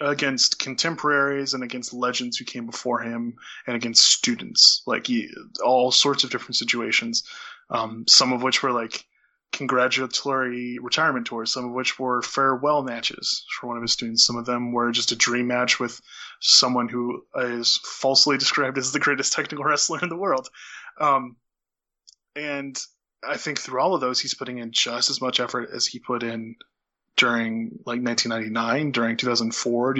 against 0.00 0.58
contemporaries 0.58 1.54
and 1.54 1.62
against 1.62 1.92
legends 1.92 2.36
who 2.36 2.44
came 2.44 2.66
before 2.66 3.00
him 3.00 3.36
and 3.66 3.76
against 3.76 4.04
students. 4.04 4.82
Like 4.86 5.06
he, 5.06 5.30
all 5.64 5.90
sorts 5.90 6.24
of 6.24 6.30
different 6.30 6.56
situations. 6.56 7.24
Um, 7.70 8.04
some 8.06 8.32
of 8.32 8.42
which 8.42 8.62
were 8.62 8.72
like 8.72 9.04
congratulatory 9.52 10.78
retirement 10.78 11.26
tours. 11.26 11.52
Some 11.52 11.64
of 11.64 11.72
which 11.72 11.98
were 11.98 12.22
farewell 12.22 12.82
matches 12.82 13.44
for 13.58 13.68
one 13.68 13.76
of 13.76 13.82
his 13.82 13.92
students. 13.92 14.24
Some 14.24 14.36
of 14.36 14.44
them 14.44 14.72
were 14.72 14.92
just 14.92 15.12
a 15.12 15.16
dream 15.16 15.46
match 15.46 15.80
with 15.80 16.00
someone 16.40 16.88
who 16.88 17.24
is 17.34 17.80
falsely 17.82 18.36
described 18.38 18.78
as 18.78 18.92
the 18.92 19.00
greatest 19.00 19.32
technical 19.32 19.64
wrestler 19.64 20.00
in 20.02 20.08
the 20.08 20.16
world. 20.16 20.48
Um, 21.00 21.36
and 22.34 22.78
I 23.26 23.38
think 23.38 23.58
through 23.58 23.80
all 23.80 23.94
of 23.94 24.02
those, 24.02 24.20
he's 24.20 24.34
putting 24.34 24.58
in 24.58 24.72
just 24.72 25.08
as 25.08 25.22
much 25.22 25.40
effort 25.40 25.70
as 25.72 25.86
he 25.86 25.98
put 25.98 26.22
in 26.22 26.56
during 27.16 27.78
like 27.86 28.02
1999, 28.02 28.92
during 28.92 29.16
2004, 29.16 29.94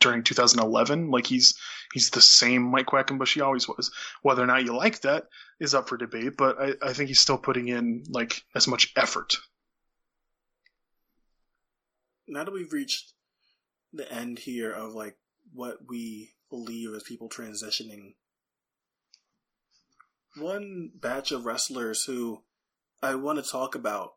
during 0.00 0.22
2011. 0.22 1.10
Like 1.10 1.26
he's 1.26 1.54
he's 1.92 2.10
the 2.10 2.20
same 2.20 2.62
Mike 2.62 2.86
Quackenbush 2.86 3.34
he 3.34 3.40
always 3.40 3.68
was. 3.68 3.90
Whether 4.22 4.42
or 4.42 4.46
not 4.46 4.64
you 4.64 4.76
like 4.76 5.00
that 5.02 5.24
is 5.60 5.74
up 5.74 5.88
for 5.88 5.96
debate, 5.96 6.36
but 6.36 6.60
I, 6.60 6.74
I 6.82 6.92
think 6.92 7.08
he's 7.08 7.20
still 7.20 7.38
putting 7.38 7.68
in 7.68 8.04
like 8.08 8.42
as 8.54 8.66
much 8.66 8.92
effort. 8.96 9.34
Now 12.26 12.44
that 12.44 12.52
we've 12.54 12.72
reached 12.72 13.12
the 13.92 14.10
end 14.10 14.38
here 14.38 14.72
of 14.72 14.94
like 14.94 15.16
what 15.52 15.78
we 15.88 16.32
believe 16.50 16.94
as 16.94 17.02
people 17.02 17.28
transitioning, 17.28 18.14
one 20.36 20.90
batch 20.94 21.30
of 21.32 21.44
wrestlers 21.44 22.04
who 22.04 22.42
I 23.02 23.14
want 23.16 23.44
to 23.44 23.50
talk 23.50 23.74
about, 23.74 24.14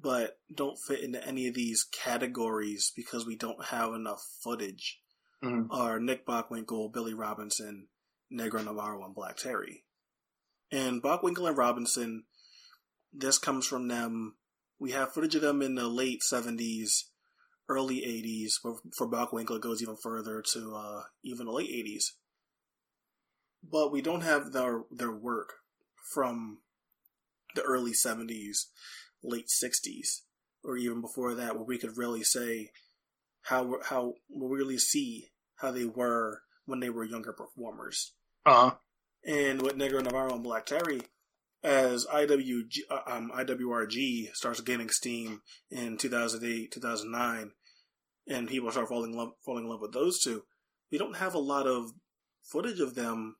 but 0.00 0.38
don't 0.54 0.78
fit 0.78 1.00
into 1.00 1.26
any 1.26 1.48
of 1.48 1.54
these 1.54 1.84
categories 1.84 2.92
because 2.94 3.26
we 3.26 3.36
don't 3.36 3.66
have 3.66 3.92
enough 3.92 4.22
footage. 4.42 5.00
Mm-hmm. 5.42 5.70
Are 5.70 6.00
Nick 6.00 6.26
Bockwinkel, 6.26 6.92
Billy 6.92 7.14
Robinson, 7.14 7.86
Negro 8.32 8.64
Navarro, 8.64 9.04
and 9.04 9.14
Black 9.14 9.36
Terry. 9.36 9.84
And 10.70 11.02
Bockwinkel 11.02 11.48
and 11.48 11.56
Robinson, 11.56 12.24
this 13.12 13.38
comes 13.38 13.66
from 13.66 13.88
them. 13.88 14.34
We 14.78 14.92
have 14.92 15.12
footage 15.12 15.34
of 15.34 15.42
them 15.42 15.62
in 15.62 15.76
the 15.76 15.88
late 15.88 16.22
70s, 16.30 17.04
early 17.68 18.00
80s. 18.00 18.52
For, 18.60 18.76
for 18.96 19.08
Bockwinkel, 19.08 19.56
it 19.56 19.62
goes 19.62 19.80
even 19.80 19.96
further 19.96 20.42
to 20.52 20.74
uh, 20.74 21.02
even 21.22 21.46
the 21.46 21.52
late 21.52 21.70
80s. 21.70 22.12
But 23.62 23.92
we 23.92 24.02
don't 24.02 24.22
have 24.22 24.52
their, 24.52 24.82
their 24.90 25.12
work 25.12 25.54
from 26.12 26.58
the 27.54 27.62
early 27.62 27.92
70s, 27.92 28.66
late 29.22 29.48
60s, 29.48 30.22
or 30.64 30.76
even 30.76 31.00
before 31.00 31.34
that, 31.34 31.54
where 31.54 31.64
we 31.64 31.78
could 31.78 31.96
really 31.96 32.22
say 32.22 32.70
how 33.42 33.78
how 33.84 34.14
we 34.28 34.56
really 34.56 34.78
see 34.78 35.28
how 35.56 35.70
they 35.70 35.84
were 35.84 36.42
when 36.66 36.80
they 36.80 36.90
were 36.90 37.04
younger 37.04 37.32
performers. 37.32 38.12
Uh-huh. 38.46 38.72
And 39.24 39.62
with 39.62 39.76
Negro 39.76 40.02
Navarro 40.02 40.34
and 40.34 40.44
Black 40.44 40.66
Terry, 40.66 41.02
as 41.62 42.06
IWG, 42.06 42.80
uh, 42.90 43.00
um, 43.06 43.30
IWRG 43.34 44.34
starts 44.34 44.60
gaining 44.60 44.90
steam 44.90 45.42
in 45.70 45.96
2008, 45.96 46.70
2009, 46.70 47.50
and 48.28 48.48
people 48.48 48.70
start 48.70 48.88
falling 48.88 49.16
love, 49.16 49.32
falling 49.44 49.64
in 49.64 49.70
love 49.70 49.80
with 49.80 49.92
those 49.92 50.20
two, 50.20 50.44
we 50.92 50.98
don't 50.98 51.16
have 51.16 51.34
a 51.34 51.38
lot 51.38 51.66
of 51.66 51.92
footage 52.44 52.80
of 52.80 52.94
them 52.94 53.36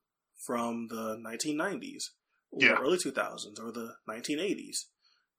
from 0.47 0.89
the 0.89 1.17
1990s 1.25 2.05
or 2.51 2.63
yeah. 2.63 2.77
early 2.81 2.99
2000s 2.99 3.61
or 3.63 3.73
the 3.73 3.95
1980s. 4.09 4.85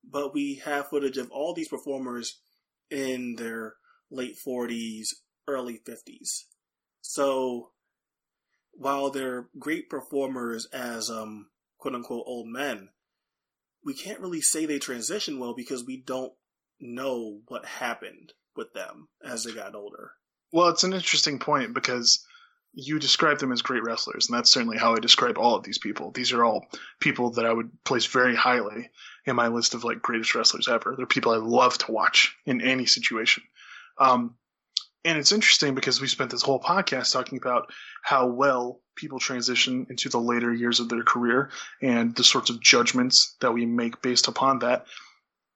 But 0.03 0.33
we 0.33 0.61
have 0.65 0.89
footage 0.89 1.17
of 1.17 1.31
all 1.31 1.53
these 1.53 1.67
performers 1.67 2.39
in 2.89 3.35
their 3.35 3.75
late 4.11 4.37
40s, 4.37 5.07
early 5.47 5.79
50s. 5.87 6.45
So 7.01 7.71
while 8.73 9.09
they're 9.09 9.49
great 9.57 9.89
performers 9.89 10.65
as 10.67 11.09
um, 11.09 11.47
quote 11.77 11.95
unquote 11.95 12.23
old 12.25 12.47
men, 12.47 12.89
we 13.83 13.93
can't 13.93 14.19
really 14.19 14.41
say 14.41 14.65
they 14.65 14.79
transition 14.79 15.39
well 15.39 15.53
because 15.55 15.85
we 15.85 15.97
don't 15.97 16.33
know 16.79 17.39
what 17.47 17.65
happened 17.65 18.33
with 18.55 18.73
them 18.73 19.07
as 19.23 19.43
they 19.43 19.53
got 19.53 19.75
older. 19.75 20.11
Well, 20.51 20.69
it's 20.69 20.83
an 20.83 20.93
interesting 20.93 21.39
point 21.39 21.73
because 21.73 22.25
you 22.73 22.99
describe 22.99 23.39
them 23.39 23.51
as 23.51 23.61
great 23.61 23.83
wrestlers, 23.83 24.27
and 24.27 24.37
that's 24.37 24.49
certainly 24.49 24.77
how 24.77 24.95
I 24.95 24.99
describe 24.99 25.37
all 25.37 25.55
of 25.55 25.63
these 25.63 25.77
people. 25.77 26.11
These 26.11 26.31
are 26.33 26.43
all 26.43 26.67
people 26.99 27.31
that 27.31 27.45
I 27.45 27.53
would 27.53 27.71
place 27.83 28.05
very 28.05 28.35
highly 28.35 28.89
in 29.29 29.35
my 29.35 29.47
list 29.47 29.73
of 29.73 29.83
like 29.83 30.01
greatest 30.01 30.35
wrestlers 30.35 30.67
ever. 30.67 30.95
They're 30.95 31.05
people 31.05 31.31
I 31.31 31.37
love 31.37 31.77
to 31.79 31.91
watch 31.91 32.35
in 32.45 32.61
any 32.61 32.85
situation. 32.85 33.43
Um, 33.97 34.35
and 35.05 35.17
it's 35.17 35.31
interesting 35.31 35.75
because 35.75 36.01
we 36.01 36.07
spent 36.07 36.31
this 36.31 36.41
whole 36.41 36.59
podcast 36.59 37.13
talking 37.13 37.37
about 37.37 37.71
how 38.03 38.27
well 38.27 38.81
people 38.95 39.19
transition 39.19 39.87
into 39.89 40.09
the 40.09 40.19
later 40.19 40.53
years 40.53 40.81
of 40.81 40.89
their 40.89 41.03
career 41.03 41.51
and 41.81 42.13
the 42.15 42.23
sorts 42.23 42.49
of 42.49 42.59
judgments 42.59 43.35
that 43.39 43.53
we 43.53 43.65
make 43.65 44.01
based 44.01 44.27
upon 44.27 44.59
that. 44.59 44.87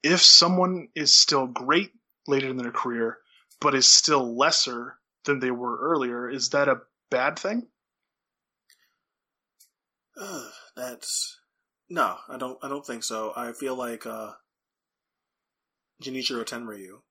If 0.01 0.21
someone 0.21 0.87
is 0.95 1.13
still 1.13 1.47
great 1.47 1.91
later 2.25 2.47
in 2.47 2.57
their 2.57 2.71
career, 2.71 3.17
but 3.59 3.75
is 3.75 3.85
still 3.85 4.37
lesser 4.37 4.97
than 5.25 5.39
they 5.39 5.51
were 5.51 5.77
earlier, 5.77 6.29
is 6.29 6.49
that 6.49 6.69
a 6.69 6.81
bad 7.11 7.37
thing? 7.37 7.67
Uh, 10.17 10.47
that's 10.75 11.37
no, 11.93 12.17
I 12.27 12.38
don't. 12.38 12.57
I 12.63 12.67
don't 12.69 12.85
think 12.85 13.03
so. 13.03 13.31
I 13.35 13.51
feel 13.53 13.75
like 13.75 14.05
uh, 14.05 14.31
Genichiro 16.01 16.43
Tenryu 16.43 17.01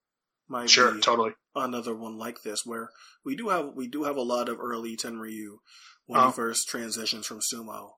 might 0.49 0.69
sure, 0.70 0.93
be 0.93 1.01
totally 1.01 1.33
another 1.55 1.94
one 1.94 2.19
like 2.19 2.43
this, 2.43 2.67
where 2.67 2.91
we 3.25 3.36
do 3.36 3.49
have 3.49 3.70
we 3.75 3.86
do 3.89 4.05
have 4.05 4.17
a 4.17 4.23
lot 4.23 4.49
of 4.49 4.59
early 4.61 4.97
Tenryu 4.97 5.59
when 6.07 6.20
Oh. 6.20 6.27
he 6.27 6.33
first 6.33 6.69
transitions 6.69 7.27
from 7.27 7.41
sumo, 7.41 7.93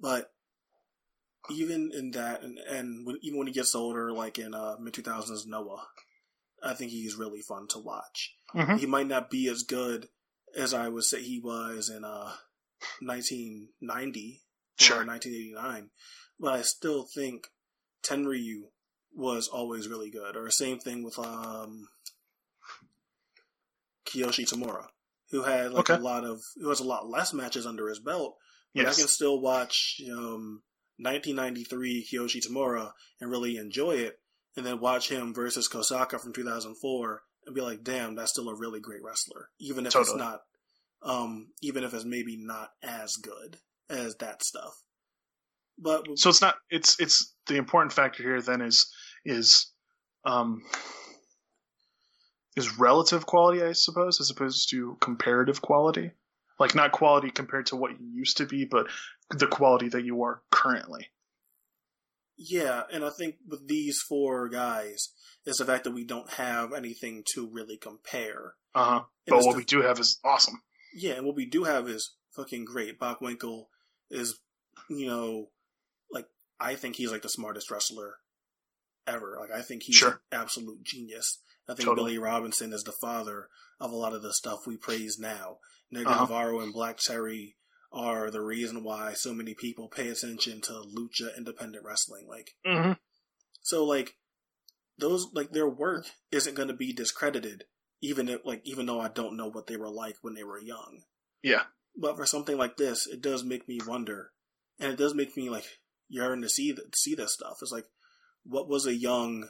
but 0.00 0.30
even 1.50 1.90
in 1.92 2.12
that, 2.12 2.42
and, 2.42 2.56
and 2.58 3.04
when, 3.06 3.18
even 3.22 3.38
when 3.38 3.46
he 3.48 3.52
gets 3.52 3.74
older, 3.74 4.10
like 4.12 4.38
in 4.38 4.54
uh, 4.54 4.76
mid 4.80 4.94
two 4.94 5.02
thousands 5.02 5.46
Noah, 5.46 5.86
I 6.62 6.72
think 6.74 6.90
he's 6.92 7.16
really 7.16 7.42
fun 7.42 7.66
to 7.70 7.78
watch. 7.78 8.34
Mhm. 8.54 8.78
He 8.78 8.86
might 8.86 9.06
not 9.08 9.28
be 9.28 9.48
as 9.48 9.62
good 9.64 10.08
as 10.56 10.72
I 10.72 10.88
would 10.88 11.04
say 11.04 11.22
he 11.22 11.40
was 11.40 11.90
in 11.90 12.04
uh, 12.04 12.32
1990 13.00 14.40
Sure. 14.78 15.04
1989, 15.04 15.90
but 16.40 16.54
I 16.54 16.62
still 16.62 17.06
think 17.14 17.48
Tenryu 18.02 18.62
was 19.14 19.48
always 19.48 19.88
really 19.88 20.10
good. 20.10 20.36
Or 20.36 20.50
same 20.50 20.78
thing 20.78 21.02
with 21.04 21.18
um, 21.18 21.88
Kiyoshi 24.06 24.48
Tamura, 24.50 24.86
who 25.30 25.42
had 25.42 25.72
like 25.72 25.88
Okay. 25.90 26.00
a 26.00 26.02
lot 26.04 26.24
of 26.24 26.40
who 26.56 26.68
has 26.68 26.80
a 26.80 26.84
lot 26.84 27.08
less 27.08 27.32
matches 27.32 27.66
under 27.66 27.88
his 27.88 28.00
belt. 28.00 28.36
But 28.74 28.84
Yes. 28.84 28.98
I 28.98 29.02
can 29.02 29.08
still 29.08 29.40
watch 29.40 30.00
um, 30.10 30.62
1993 30.98 32.06
Kiyoshi 32.10 32.40
Tamura 32.46 32.92
and 33.20 33.30
really 33.30 33.56
enjoy 33.56 33.96
it, 33.96 34.18
and 34.56 34.64
then 34.66 34.80
watch 34.80 35.08
him 35.10 35.34
versus 35.34 35.68
Kosaka 35.68 36.20
from 36.20 36.32
2004 36.32 37.22
and 37.46 37.54
be 37.54 37.60
like, 37.60 37.82
"Damn, 37.82 38.14
that's 38.14 38.30
still 38.32 38.48
a 38.48 38.54
really 38.58 38.80
great 38.80 39.02
wrestler, 39.02 39.50
even 39.58 39.84
if 39.86 39.94
it's 39.94 40.14
not, 40.14 40.40
um, 41.02 41.48
even 41.60 41.84
if 41.84 41.92
it's 41.92 42.04
maybe 42.04 42.36
not 42.36 42.70
as 42.82 43.16
good 43.16 43.58
as 43.92 44.16
that 44.16 44.42
stuff." 44.42 44.72
But 45.78 46.06
So 46.16 46.30
it's 46.30 46.40
not. 46.40 46.56
It's 46.70 46.98
it's 47.00 47.34
the 47.46 47.56
important 47.56 47.92
factor 47.92 48.22
here. 48.22 48.40
Then 48.42 48.60
is 48.60 48.92
is 49.24 49.70
um 50.24 50.62
is 52.56 52.78
relative 52.78 53.26
quality, 53.26 53.62
I 53.62 53.72
suppose, 53.72 54.20
as 54.20 54.30
opposed 54.30 54.68
to 54.70 54.96
comparative 55.00 55.62
quality. 55.62 56.12
Like 56.58 56.74
not 56.74 56.92
quality 56.92 57.30
compared 57.30 57.66
to 57.66 57.76
what 57.76 57.92
you 57.98 58.06
used 58.12 58.36
to 58.36 58.46
be, 58.46 58.66
but 58.70 58.86
the 59.30 59.46
quality 59.46 59.88
that 59.88 60.04
you 60.04 60.22
are 60.22 60.42
currently. 60.50 61.08
Yeah, 62.36 62.82
and 62.92 63.04
I 63.04 63.10
think 63.10 63.36
with 63.48 63.66
these 63.68 63.98
four 64.08 64.48
guys, 64.48 65.08
it's 65.44 65.58
the 65.58 65.64
fact 65.64 65.84
that 65.84 65.92
we 65.94 66.04
don't 66.04 66.30
have 66.34 66.72
anything 66.72 67.24
to 67.34 67.48
really 67.50 67.76
compare. 67.78 68.54
Uh 68.74 68.84
huh. 68.84 69.02
But 69.26 69.44
what 69.44 69.52
the- 69.52 69.58
we 69.58 69.64
do 69.64 69.82
have 69.82 69.98
is 69.98 70.18
awesome. 70.24 70.62
Yeah, 70.94 71.14
and 71.14 71.26
what 71.26 71.36
we 71.36 71.46
do 71.46 71.64
have 71.64 71.88
is 71.88 72.14
fucking 72.36 72.66
great. 72.66 73.00
Bockwinkel 73.00 73.66
is, 74.12 74.38
you 74.88 75.06
know, 75.06 75.48
like 76.12 76.26
I 76.60 76.74
think 76.76 76.96
he's 76.96 77.10
like 77.10 77.22
the 77.22 77.28
smartest 77.28 77.70
wrestler 77.70 78.14
ever. 79.06 79.36
Like 79.40 79.50
I 79.50 79.62
think 79.62 79.82
he's 79.82 79.96
Sure. 79.96 80.20
an 80.30 80.40
absolute 80.40 80.84
genius. 80.84 81.40
I 81.68 81.74
think 81.74 81.88
Totally. 81.88 82.12
Billy 82.12 82.18
Robinson 82.18 82.72
is 82.72 82.82
the 82.84 82.92
father 83.00 83.48
of 83.80 83.90
a 83.90 83.96
lot 83.96 84.14
of 84.14 84.22
the 84.22 84.32
stuff 84.32 84.60
we 84.66 84.76
praise 84.76 85.18
now. 85.18 85.58
Negro 85.92 86.06
Uh-huh. 86.06 86.20
Navarro 86.20 86.60
and 86.60 86.72
Black 86.72 86.98
Terry 86.98 87.56
are 87.92 88.30
the 88.30 88.40
reason 88.40 88.82
why 88.84 89.12
so 89.12 89.34
many 89.34 89.54
people 89.54 89.88
pay 89.88 90.08
attention 90.08 90.60
to 90.62 90.72
lucha 90.72 91.36
independent 91.36 91.84
wrestling. 91.84 92.26
Like 92.28 92.50
Mm-hmm. 92.66 92.92
so 93.62 93.84
like 93.84 94.16
those 94.98 95.26
like 95.32 95.52
their 95.52 95.68
work 95.68 96.06
isn't 96.30 96.54
going 96.54 96.68
to 96.68 96.74
be 96.74 96.92
discredited 96.92 97.64
even 98.00 98.28
if 98.28 98.40
like 98.44 98.60
even 98.64 98.86
though 98.86 99.00
I 99.00 99.08
don't 99.08 99.36
know 99.36 99.48
what 99.48 99.66
they 99.66 99.76
were 99.76 99.90
like 99.90 100.16
when 100.22 100.34
they 100.34 100.44
were 100.44 100.60
young. 100.60 101.02
Yeah. 101.42 101.62
But 101.96 102.16
for 102.16 102.26
something 102.26 102.56
like 102.56 102.76
this, 102.76 103.06
it 103.06 103.20
does 103.20 103.44
make 103.44 103.68
me 103.68 103.78
wonder, 103.86 104.30
and 104.80 104.92
it 104.92 104.98
does 104.98 105.14
make 105.14 105.36
me 105.36 105.50
like 105.50 105.66
yearn 106.08 106.42
to 106.42 106.48
see 106.48 106.74
see 106.94 107.14
this 107.14 107.34
stuff. 107.34 107.58
It's 107.60 107.72
like, 107.72 107.86
what 108.44 108.68
was 108.68 108.86
a 108.86 108.94
young 108.94 109.48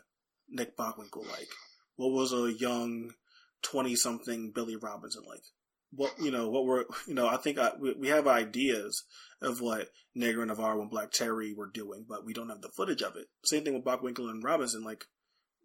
Nick 0.49 0.77
Bockwinkel 0.77 1.29
like? 1.31 1.49
What 1.97 2.11
was 2.11 2.33
a 2.33 2.53
young 2.53 3.13
twenty 3.63 3.95
something 3.95 4.51
Billy 4.53 4.77
Robinson 4.77 5.23
like? 5.29 5.43
What 5.93 6.15
you 6.19 6.31
know? 6.31 6.49
What 6.49 6.65
were 6.65 6.87
you 7.07 7.15
know? 7.15 7.29
I 7.29 7.37
think 7.37 7.59
I, 7.59 7.73
we, 7.79 7.95
we 7.95 8.09
have 8.09 8.27
ideas 8.27 9.05
of 9.41 9.61
what 9.61 9.89
Negro 10.17 10.47
Navarro 10.47 10.81
and 10.81 10.91
Black 10.91 11.13
Terry 11.13 11.55
were 11.57 11.71
doing, 11.73 12.07
but 12.09 12.25
we 12.25 12.33
don't 12.33 12.49
have 12.49 12.63
the 12.63 12.73
footage 12.77 13.03
of 13.03 13.15
it. 13.17 13.27
Same 13.45 13.63
thing 13.63 13.75
with 13.75 13.85
Bockwinkel 13.85 14.31
and 14.31 14.43
Robinson. 14.43 14.83
Like, 14.83 15.05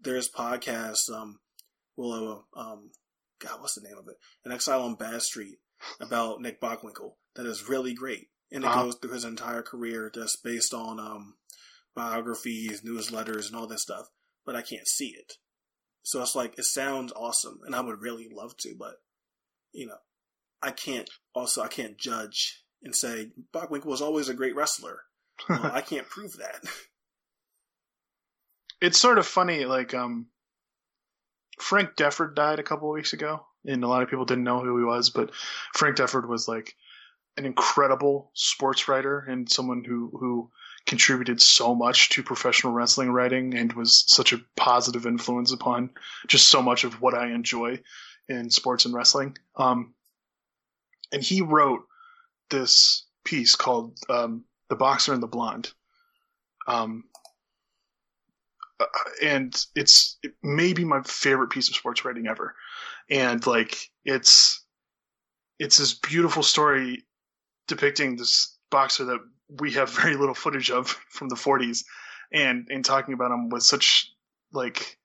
there's 0.02 0.30
podcasts. 0.30 1.10
Um, 1.12 1.40
well, 1.96 2.46
uh, 2.56 2.60
um, 2.60 2.92
God, 3.40 3.62
what's 3.62 3.76
the 3.76 3.88
name 3.88 3.98
of 3.98 4.08
it? 4.08 4.18
An 4.46 4.52
Exile 4.52 4.84
on 4.84 4.96
Bad 4.96 5.22
Street 5.22 5.58
about 6.00 6.42
Nick 6.42 6.60
Bockwinkel 6.62 7.14
that 7.36 7.46
is 7.46 7.70
really 7.70 7.94
great, 7.94 8.30
and 8.52 8.64
it 8.64 8.68
Uh-huh. 8.68 8.84
goes 8.84 8.96
through 8.96 9.12
his 9.14 9.24
entire 9.26 9.62
career, 9.62 10.10
just 10.14 10.44
based 10.44 10.74
on 10.74 11.00
um, 11.00 11.36
biographies, 11.96 12.82
newsletters, 12.82 13.48
and 13.48 13.56
all 13.56 13.68
this 13.68 13.84
stuff. 13.84 14.08
But 14.46 14.56
I 14.56 14.62
can't 14.62 14.88
see 14.88 15.10
it, 15.18 15.34
so 16.04 16.22
it's 16.22 16.36
like 16.36 16.58
it 16.58 16.66
sounds 16.66 17.12
awesome, 17.16 17.60
and 17.66 17.76
I 17.76 17.82
would 17.82 18.02
really 18.02 18.28
love 18.32 18.56
to, 18.58 18.74
but 18.78 18.96
you 19.74 19.86
know, 19.88 19.98
I 20.62 20.72
can't. 20.72 21.10
Also, 21.36 21.62
I 21.62 21.68
can't 21.68 21.98
judge 21.98 22.64
and 22.82 22.96
say 22.96 23.32
Bockwinkel 23.54 23.86
was 23.86 24.02
always 24.02 24.30
a 24.30 24.34
great 24.34 24.56
wrestler. 24.56 25.02
Well, 25.50 25.66
I 25.72 25.82
can't 25.82 26.10
prove 26.10 26.38
that. 26.38 26.64
it's 28.82 29.00
sort 29.00 29.18
of 29.20 29.26
funny. 29.28 29.66
Like, 29.66 29.94
um, 29.94 30.28
Frank 31.60 31.96
Deford 31.96 32.36
died 32.36 32.60
a 32.60 32.64
couple 32.64 32.90
of 32.90 32.94
weeks 32.96 33.14
ago, 33.14 33.46
and 33.68 33.84
a 33.84 33.88
lot 33.88 34.02
of 34.02 34.10
people 34.10 34.26
didn't 34.26 34.44
know 34.44 34.62
who 34.62 34.78
he 34.78 34.84
was. 34.84 35.10
But 35.10 35.34
Frank 35.74 35.98
Deford 35.98 36.28
was 36.28 36.48
like 36.48 36.76
an 37.38 37.46
incredible 37.46 38.32
sports 38.34 38.88
writer 38.88 39.20
and 39.20 39.50
someone 39.50 39.84
who 39.84 40.10
who 40.20 40.50
contributed 40.86 41.42
so 41.42 41.76
much 41.76 42.10
to 42.10 42.24
professional 42.24 42.74
wrestling 42.74 43.12
writing 43.12 43.54
and 43.56 43.74
was 43.74 44.06
such 44.08 44.32
a 44.32 44.42
positive 44.56 45.06
influence 45.06 45.52
upon 45.52 45.90
just 46.28 46.48
so 46.48 46.62
much 46.62 46.86
of 46.86 47.02
what 47.02 47.14
I 47.14 47.32
enjoy 47.34 47.82
in 48.30 48.50
sports 48.50 48.86
and 48.86 48.94
wrestling. 48.94 49.38
Um, 49.58 49.94
and 51.12 51.22
he 51.22 51.42
wrote 51.42 51.82
this 52.50 53.06
piece 53.24 53.56
called 53.56 53.98
um, 54.10 54.46
"The 54.70 54.76
Boxer 54.76 55.14
and 55.14 55.22
the 55.22 55.28
Blonde." 55.28 55.72
Um, 56.68 57.04
uh, 58.80 58.86
and 59.24 59.56
it's 59.76 60.18
it 60.24 60.34
may 60.44 60.74
be 60.74 60.86
my 60.86 61.02
favorite 61.04 61.50
piece 61.50 61.70
of 61.70 61.76
sports 61.76 62.06
writing 62.06 62.28
ever. 62.28 62.56
And 63.10 63.46
like 63.46 63.78
it's 64.06 64.64
it's 65.60 65.78
this 65.78 65.94
beautiful 65.94 66.44
story 66.44 67.04
depicting 67.68 68.16
this 68.16 68.58
boxer 68.70 69.06
that 69.06 69.20
we 69.60 69.72
have 69.74 69.90
very 70.02 70.16
little 70.16 70.36
footage 70.36 70.72
of 70.72 70.90
from 71.10 71.30
the 71.30 71.36
40s, 71.36 71.84
and 72.32 72.68
and 72.70 72.84
talking 72.84 73.14
about 73.14 73.32
him 73.32 73.50
with 73.50 73.64
such 73.64 74.12
like 74.54 74.98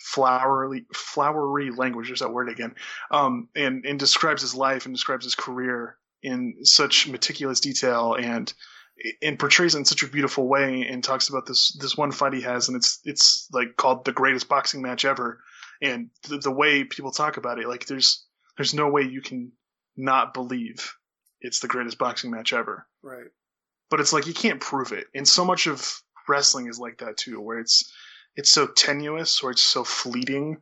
flowery 0.00 0.86
flowery 0.94 1.70
language. 1.70 2.08
There's 2.08 2.20
that 2.20 2.32
word 2.32 2.48
again. 2.48 2.74
Um, 3.10 3.48
and 3.54 3.84
and 3.84 3.98
describes 3.98 4.42
his 4.42 4.54
life 4.54 4.86
and 4.86 4.94
describes 4.94 5.24
his 5.24 5.34
career 5.34 5.96
in 6.22 6.56
such 6.64 7.08
meticulous 7.08 7.60
detail 7.60 8.14
and 8.18 8.52
and 9.22 9.38
portrays 9.38 9.74
it 9.74 9.78
in 9.78 9.84
such 9.84 10.02
a 10.02 10.08
beautiful 10.08 10.48
way 10.48 10.86
and 10.88 11.02
talks 11.02 11.28
about 11.28 11.46
this 11.46 11.76
this 11.80 11.96
one 11.96 12.12
fight 12.12 12.32
he 12.34 12.42
has 12.42 12.68
and 12.68 12.76
it's 12.76 13.00
it's 13.04 13.48
like 13.52 13.76
called 13.76 14.04
the 14.04 14.12
greatest 14.12 14.48
boxing 14.48 14.82
match 14.82 15.04
ever. 15.04 15.40
And 15.80 16.10
the, 16.28 16.38
the 16.38 16.50
way 16.50 16.84
people 16.84 17.12
talk 17.12 17.36
about 17.36 17.58
it 17.58 17.68
like 17.68 17.86
there's 17.86 18.24
there's 18.56 18.74
no 18.74 18.88
way 18.88 19.02
you 19.02 19.20
can 19.20 19.52
not 19.96 20.34
believe 20.34 20.94
it's 21.40 21.60
the 21.60 21.68
greatest 21.68 21.98
boxing 21.98 22.30
match 22.30 22.52
ever. 22.52 22.86
Right. 23.02 23.28
but 23.90 24.00
it's 24.00 24.12
like 24.12 24.26
you 24.26 24.34
can't 24.34 24.60
prove 24.60 24.92
it. 24.92 25.06
And 25.14 25.26
so 25.26 25.44
much 25.44 25.66
of 25.66 26.02
wrestling 26.28 26.68
is 26.68 26.78
like 26.78 26.98
that 26.98 27.16
too 27.16 27.40
where 27.40 27.58
it's 27.58 27.92
it's 28.36 28.50
so 28.52 28.66
tenuous 28.66 29.42
or 29.42 29.50
it's 29.50 29.62
so 29.62 29.84
fleeting 29.84 30.58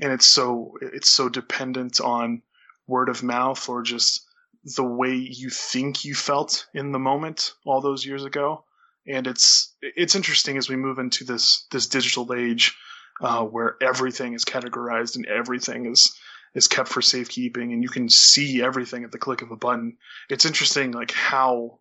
and 0.00 0.12
it's 0.12 0.26
so 0.26 0.74
it's 0.80 1.12
so 1.12 1.28
dependent 1.28 2.00
on 2.00 2.42
word 2.86 3.08
of 3.08 3.22
mouth 3.22 3.68
or 3.68 3.82
just 3.82 4.27
the 4.76 4.84
way 4.84 5.14
you 5.14 5.50
think 5.50 6.04
you 6.04 6.14
felt 6.14 6.66
in 6.74 6.92
the 6.92 6.98
moment 6.98 7.52
all 7.64 7.80
those 7.80 8.04
years 8.04 8.24
ago. 8.24 8.64
And 9.06 9.26
it's 9.26 9.74
it's 9.80 10.14
interesting 10.14 10.58
as 10.58 10.68
we 10.68 10.76
move 10.76 10.98
into 10.98 11.24
this 11.24 11.66
this 11.70 11.86
digital 11.86 12.34
age 12.34 12.76
uh, 13.20 13.42
where 13.44 13.76
everything 13.82 14.34
is 14.34 14.44
categorized 14.44 15.16
and 15.16 15.26
everything 15.26 15.86
is 15.86 16.16
is 16.54 16.68
kept 16.68 16.88
for 16.88 17.02
safekeeping 17.02 17.72
and 17.72 17.82
you 17.82 17.88
can 17.88 18.08
see 18.08 18.62
everything 18.62 19.04
at 19.04 19.12
the 19.12 19.18
click 19.18 19.42
of 19.42 19.50
a 19.50 19.56
button. 19.56 19.96
It's 20.28 20.44
interesting 20.44 20.92
like 20.92 21.12
how 21.12 21.80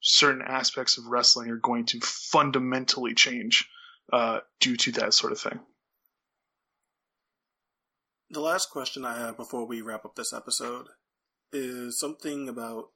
certain 0.00 0.42
aspects 0.42 0.98
of 0.98 1.06
wrestling 1.06 1.50
are 1.50 1.56
going 1.56 1.86
to 1.86 2.00
fundamentally 2.00 3.14
change 3.14 3.68
uh, 4.12 4.40
due 4.60 4.76
to 4.76 4.92
that 4.92 5.14
sort 5.14 5.32
of 5.32 5.40
thing. 5.40 5.60
The 8.30 8.40
last 8.40 8.70
question 8.70 9.04
I 9.04 9.18
have 9.18 9.36
before 9.36 9.66
we 9.66 9.80
wrap 9.80 10.04
up 10.04 10.14
this 10.16 10.32
episode 10.32 10.88
is 11.52 11.98
something 11.98 12.48
about 12.48 12.86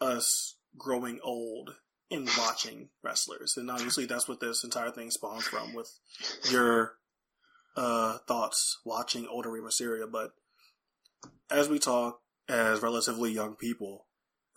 us 0.00 0.56
growing 0.78 1.20
old 1.22 1.74
in 2.10 2.26
watching 2.38 2.88
wrestlers. 3.02 3.56
And 3.56 3.70
obviously 3.70 4.06
that's 4.06 4.28
what 4.28 4.40
this 4.40 4.64
entire 4.64 4.90
thing 4.90 5.10
spawns 5.10 5.46
from 5.46 5.74
with 5.74 5.90
your 6.50 6.94
uh, 7.76 8.18
thoughts 8.26 8.78
watching 8.84 9.26
older 9.28 9.50
Rey 9.50 9.60
Mysterio. 9.60 10.10
But 10.10 10.30
as 11.50 11.68
we 11.68 11.78
talk 11.78 12.20
as 12.48 12.82
relatively 12.82 13.32
young 13.32 13.54
people, 13.54 14.06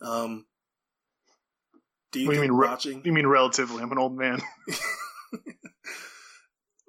um, 0.00 0.46
do 2.10 2.20
you 2.20 2.26
What 2.26 2.32
do 2.34 2.36
you 2.36 2.42
mean, 2.42 2.52
re- 2.52 2.68
watching? 2.68 3.02
you 3.04 3.12
mean 3.12 3.26
relatively 3.26 3.82
i'm 3.82 3.90
an 3.90 3.98
old 3.98 4.16
man 4.16 4.40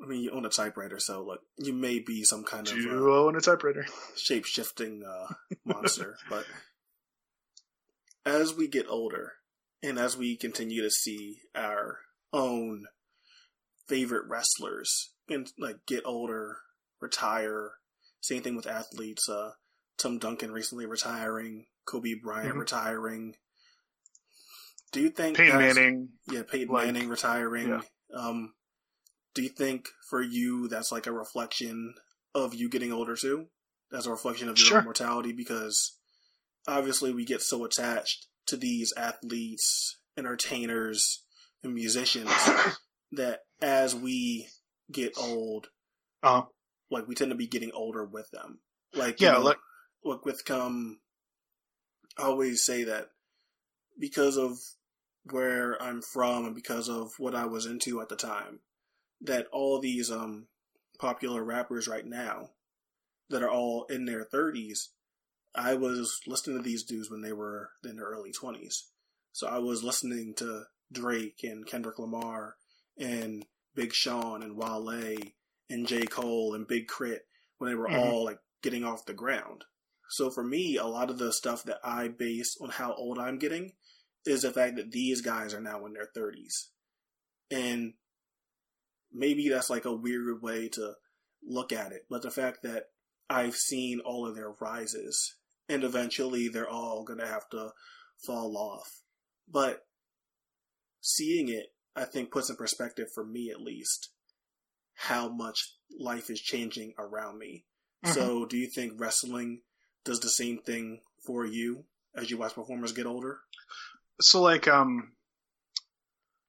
I 0.06 0.08
mean, 0.08 0.22
you 0.22 0.30
own 0.32 0.46
a 0.46 0.50
typewriter, 0.50 1.00
so 1.00 1.24
look, 1.24 1.40
you 1.58 1.74
may 1.74 1.98
be 2.00 2.24
some 2.24 2.44
kind 2.44 2.68
of 2.68 2.74
uh, 2.76 2.78
duo 2.78 3.28
and 3.28 3.36
a 3.38 3.42
typewriter 3.42 3.86
shape 4.16 4.46
shifting 4.46 5.04
uh, 5.04 5.34
monster. 5.66 6.16
but 6.30 6.46
as 8.26 8.54
we 8.54 8.68
get 8.68 8.86
older, 8.88 9.34
and 9.84 9.98
as 10.00 10.16
we 10.18 10.36
continue 10.38 10.82
to 10.84 10.90
see 10.92 11.38
our 11.56 12.00
own 12.34 12.86
favorite 13.88 14.28
wrestlers 14.28 15.14
and 15.30 15.52
like 15.60 15.78
get 15.88 16.04
older, 16.06 16.58
retire, 17.02 17.74
same 18.22 18.42
thing 18.42 18.56
with 18.56 18.68
athletes. 18.68 19.28
Uh, 19.30 19.52
Tim 19.98 20.18
Duncan 20.20 20.52
recently 20.52 20.86
retiring, 20.86 21.66
Kobe 21.86 22.14
Bryant 22.22 22.56
Mhm. 22.56 22.60
retiring. 22.60 23.36
Do 24.92 25.02
you 25.02 25.10
think 25.10 25.38
peyton 25.38 25.58
manning 25.60 26.10
yeah, 26.32 26.44
Peyton 26.44 26.74
Like- 26.74 26.86
Manning 26.86 27.10
retiring. 27.10 27.68
yeah. 27.70 27.82
Um, 28.16 28.54
do 29.36 29.44
you 29.44 29.50
think 29.50 29.90
for 30.10 30.22
you 30.22 30.68
that's 30.68 30.92
like 30.92 31.06
a 31.06 31.12
reflection 31.12 31.94
of 32.34 32.56
you 32.56 32.70
getting 32.70 32.92
older 32.92 33.16
too? 33.16 33.48
That's 33.92 34.08
a 34.08 34.12
reflection 34.12 34.50
of 34.50 34.58
your 34.58 34.66
Sure. 34.68 34.78
own 34.80 34.86
mortality 34.86 35.32
because 35.34 35.98
obviously 36.68 37.14
we 37.14 37.26
get 37.26 37.42
so 37.42 37.64
attached 37.64 38.28
to 38.48 38.58
these 38.58 38.92
athletes, 38.98 40.00
entertainers, 40.18 41.24
and 41.64 41.74
musicians 41.74 42.32
that 43.12 43.42
as 43.62 43.96
we 43.96 44.48
get 44.92 45.14
old, 45.18 45.68
uh, 46.24 46.44
like 46.90 47.08
we 47.08 47.16
tend 47.16 47.32
to 47.32 47.36
be 47.36 47.48
getting 47.48 47.72
older 47.74 48.04
with 48.06 48.30
them. 48.32 48.60
Like 48.94 49.20
you 49.22 49.28
yeah 49.28 49.34
know, 49.34 49.42
like 49.42 49.58
look 50.04 50.26
with 50.26 50.46
come 50.46 51.00
I 52.18 52.24
always 52.24 52.64
say 52.64 52.86
that 52.86 53.10
because 54.00 54.38
of 54.38 54.58
where 55.32 55.82
I'm 55.82 56.02
from 56.02 56.46
and 56.46 56.56
because 56.56 56.88
of 56.90 57.12
what 57.18 57.36
I 57.36 57.46
was 57.46 57.66
into 57.66 58.00
at 58.02 58.10
the 58.10 58.16
time, 58.16 58.60
that 59.26 59.48
all 59.52 59.80
these 59.80 60.12
um 60.12 60.48
popular 61.00 61.44
rappers 61.44 61.88
right 61.88 62.06
now 62.06 62.50
that 63.30 63.44
are 63.44 63.50
all 63.50 63.86
in 63.86 64.06
their 64.06 64.24
thirties, 64.24 64.90
I 65.54 65.76
was 65.76 66.20
listening 66.28 66.58
to 66.58 66.64
these 66.64 66.84
dudes 66.84 67.10
when 67.10 67.22
they 67.22 67.34
were 67.34 67.70
in 67.84 67.96
their 67.98 68.06
early 68.06 68.32
twenties. 68.32 68.88
So 69.32 69.48
I 69.48 69.58
was 69.60 69.84
listening 69.84 70.34
to 70.38 70.64
Drake 70.92 71.40
and 71.44 71.66
Kendrick 71.66 72.00
Lamar 72.00 72.56
and 72.98 73.46
Big 73.74 73.94
Sean 73.94 74.42
and 74.44 74.56
Wale 74.56 75.18
and 75.70 75.88
J. 75.88 76.06
Cole 76.06 76.54
and 76.54 76.68
Big 76.68 76.88
K.R.I.T. 76.88 77.20
when 77.58 77.70
they 77.70 77.76
were 77.76 77.90
Mhm. 77.90 78.00
all 78.00 78.24
like 78.24 78.40
getting 78.62 78.84
off 78.86 79.06
the 79.06 79.14
ground. 79.14 79.66
So 80.10 80.30
for 80.30 80.44
me, 80.44 80.78
a 80.78 80.86
lot 80.86 81.10
of 81.10 81.18
the 81.18 81.34
stuff 81.34 81.64
that 81.64 81.80
I 81.84 82.08
base 82.08 82.56
on 82.62 82.70
how 82.70 82.94
old 82.94 83.18
I'm 83.18 83.40
getting 83.40 83.74
is 84.26 84.44
the 84.44 84.52
fact 84.52 84.76
that 84.78 84.92
these 84.92 85.22
guys 85.22 85.54
are 85.54 85.60
now 85.60 85.86
in 85.86 85.94
their 85.94 86.06
30s. 86.16 86.70
And 87.52 87.94
maybe 89.16 89.50
that's 89.50 89.70
like 89.70 89.86
a 89.86 89.96
weird 89.96 90.42
way 90.42 90.70
to 90.70 90.94
look 91.44 91.72
at 91.72 91.92
it, 91.92 92.06
but 92.10 92.22
the 92.22 92.32
fact 92.32 92.64
that 92.64 92.86
I've 93.30 93.56
seen 93.56 94.02
all 94.02 94.28
of 94.28 94.36
their 94.36 94.52
rises 94.60 95.36
and 95.68 95.84
eventually 95.84 96.48
they're 96.48 96.70
all 96.70 97.04
going 97.04 97.20
to 97.20 97.28
have 97.28 97.50
to 97.50 97.72
fall 98.26 98.58
off. 98.58 99.02
But 99.52 99.86
seeing 101.02 101.50
it, 101.50 101.68
I 101.96 102.04
think 102.04 102.32
puts 102.32 102.50
in 102.50 102.56
perspective 102.56 103.08
for 103.14 103.26
me 103.26 103.50
at 103.50 103.62
least 103.62 104.10
how 104.96 105.30
much 105.30 105.76
life 105.98 106.30
is 106.30 106.42
changing 106.42 106.94
around 106.98 107.38
me. 107.38 107.66
So, 108.14 108.46
do 108.46 108.56
you 108.56 108.68
think 108.68 108.94
wrestling 108.98 109.62
does 110.04 110.20
the 110.20 110.30
same 110.30 110.60
thing 110.60 111.00
for 111.26 111.44
you 111.44 111.86
as 112.16 112.30
you 112.30 112.38
watch 112.38 112.54
performers 112.54 112.92
get 112.92 113.08
older? 113.08 113.40
So 114.22 114.42
like 114.42 114.68
um 114.68 115.12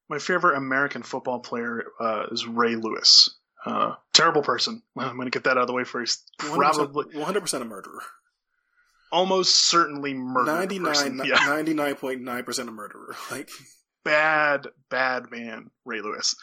my 0.08 0.18
favorite 0.18 0.56
American 0.56 1.02
football 1.02 1.40
player 1.40 1.84
uh, 2.00 2.24
is 2.30 2.46
Ray 2.46 2.76
Lewis. 2.76 3.30
Uh, 3.64 3.94
terrible 4.12 4.42
person. 4.42 4.82
I'm 4.98 5.16
going 5.16 5.26
to 5.26 5.30
get 5.30 5.44
that 5.44 5.52
out 5.56 5.62
of 5.62 5.66
the 5.66 5.72
way 5.72 5.84
first. 5.84 6.30
100%, 6.40 6.54
Probably 6.56 7.04
100% 7.14 7.60
a 7.60 7.64
murderer. 7.64 8.02
almost 9.10 9.54
certainly 9.68 10.14
murdered 10.14 10.52
99, 10.52 10.84
person. 10.86 11.22
Yeah. 11.24 11.36
99.9% 11.36 12.58
a 12.68 12.70
murderer. 12.70 13.16
Like, 13.30 13.48
bad, 14.04 14.68
bad 14.88 15.30
man, 15.32 15.70
Ray 15.84 16.00
Lewis. 16.00 16.34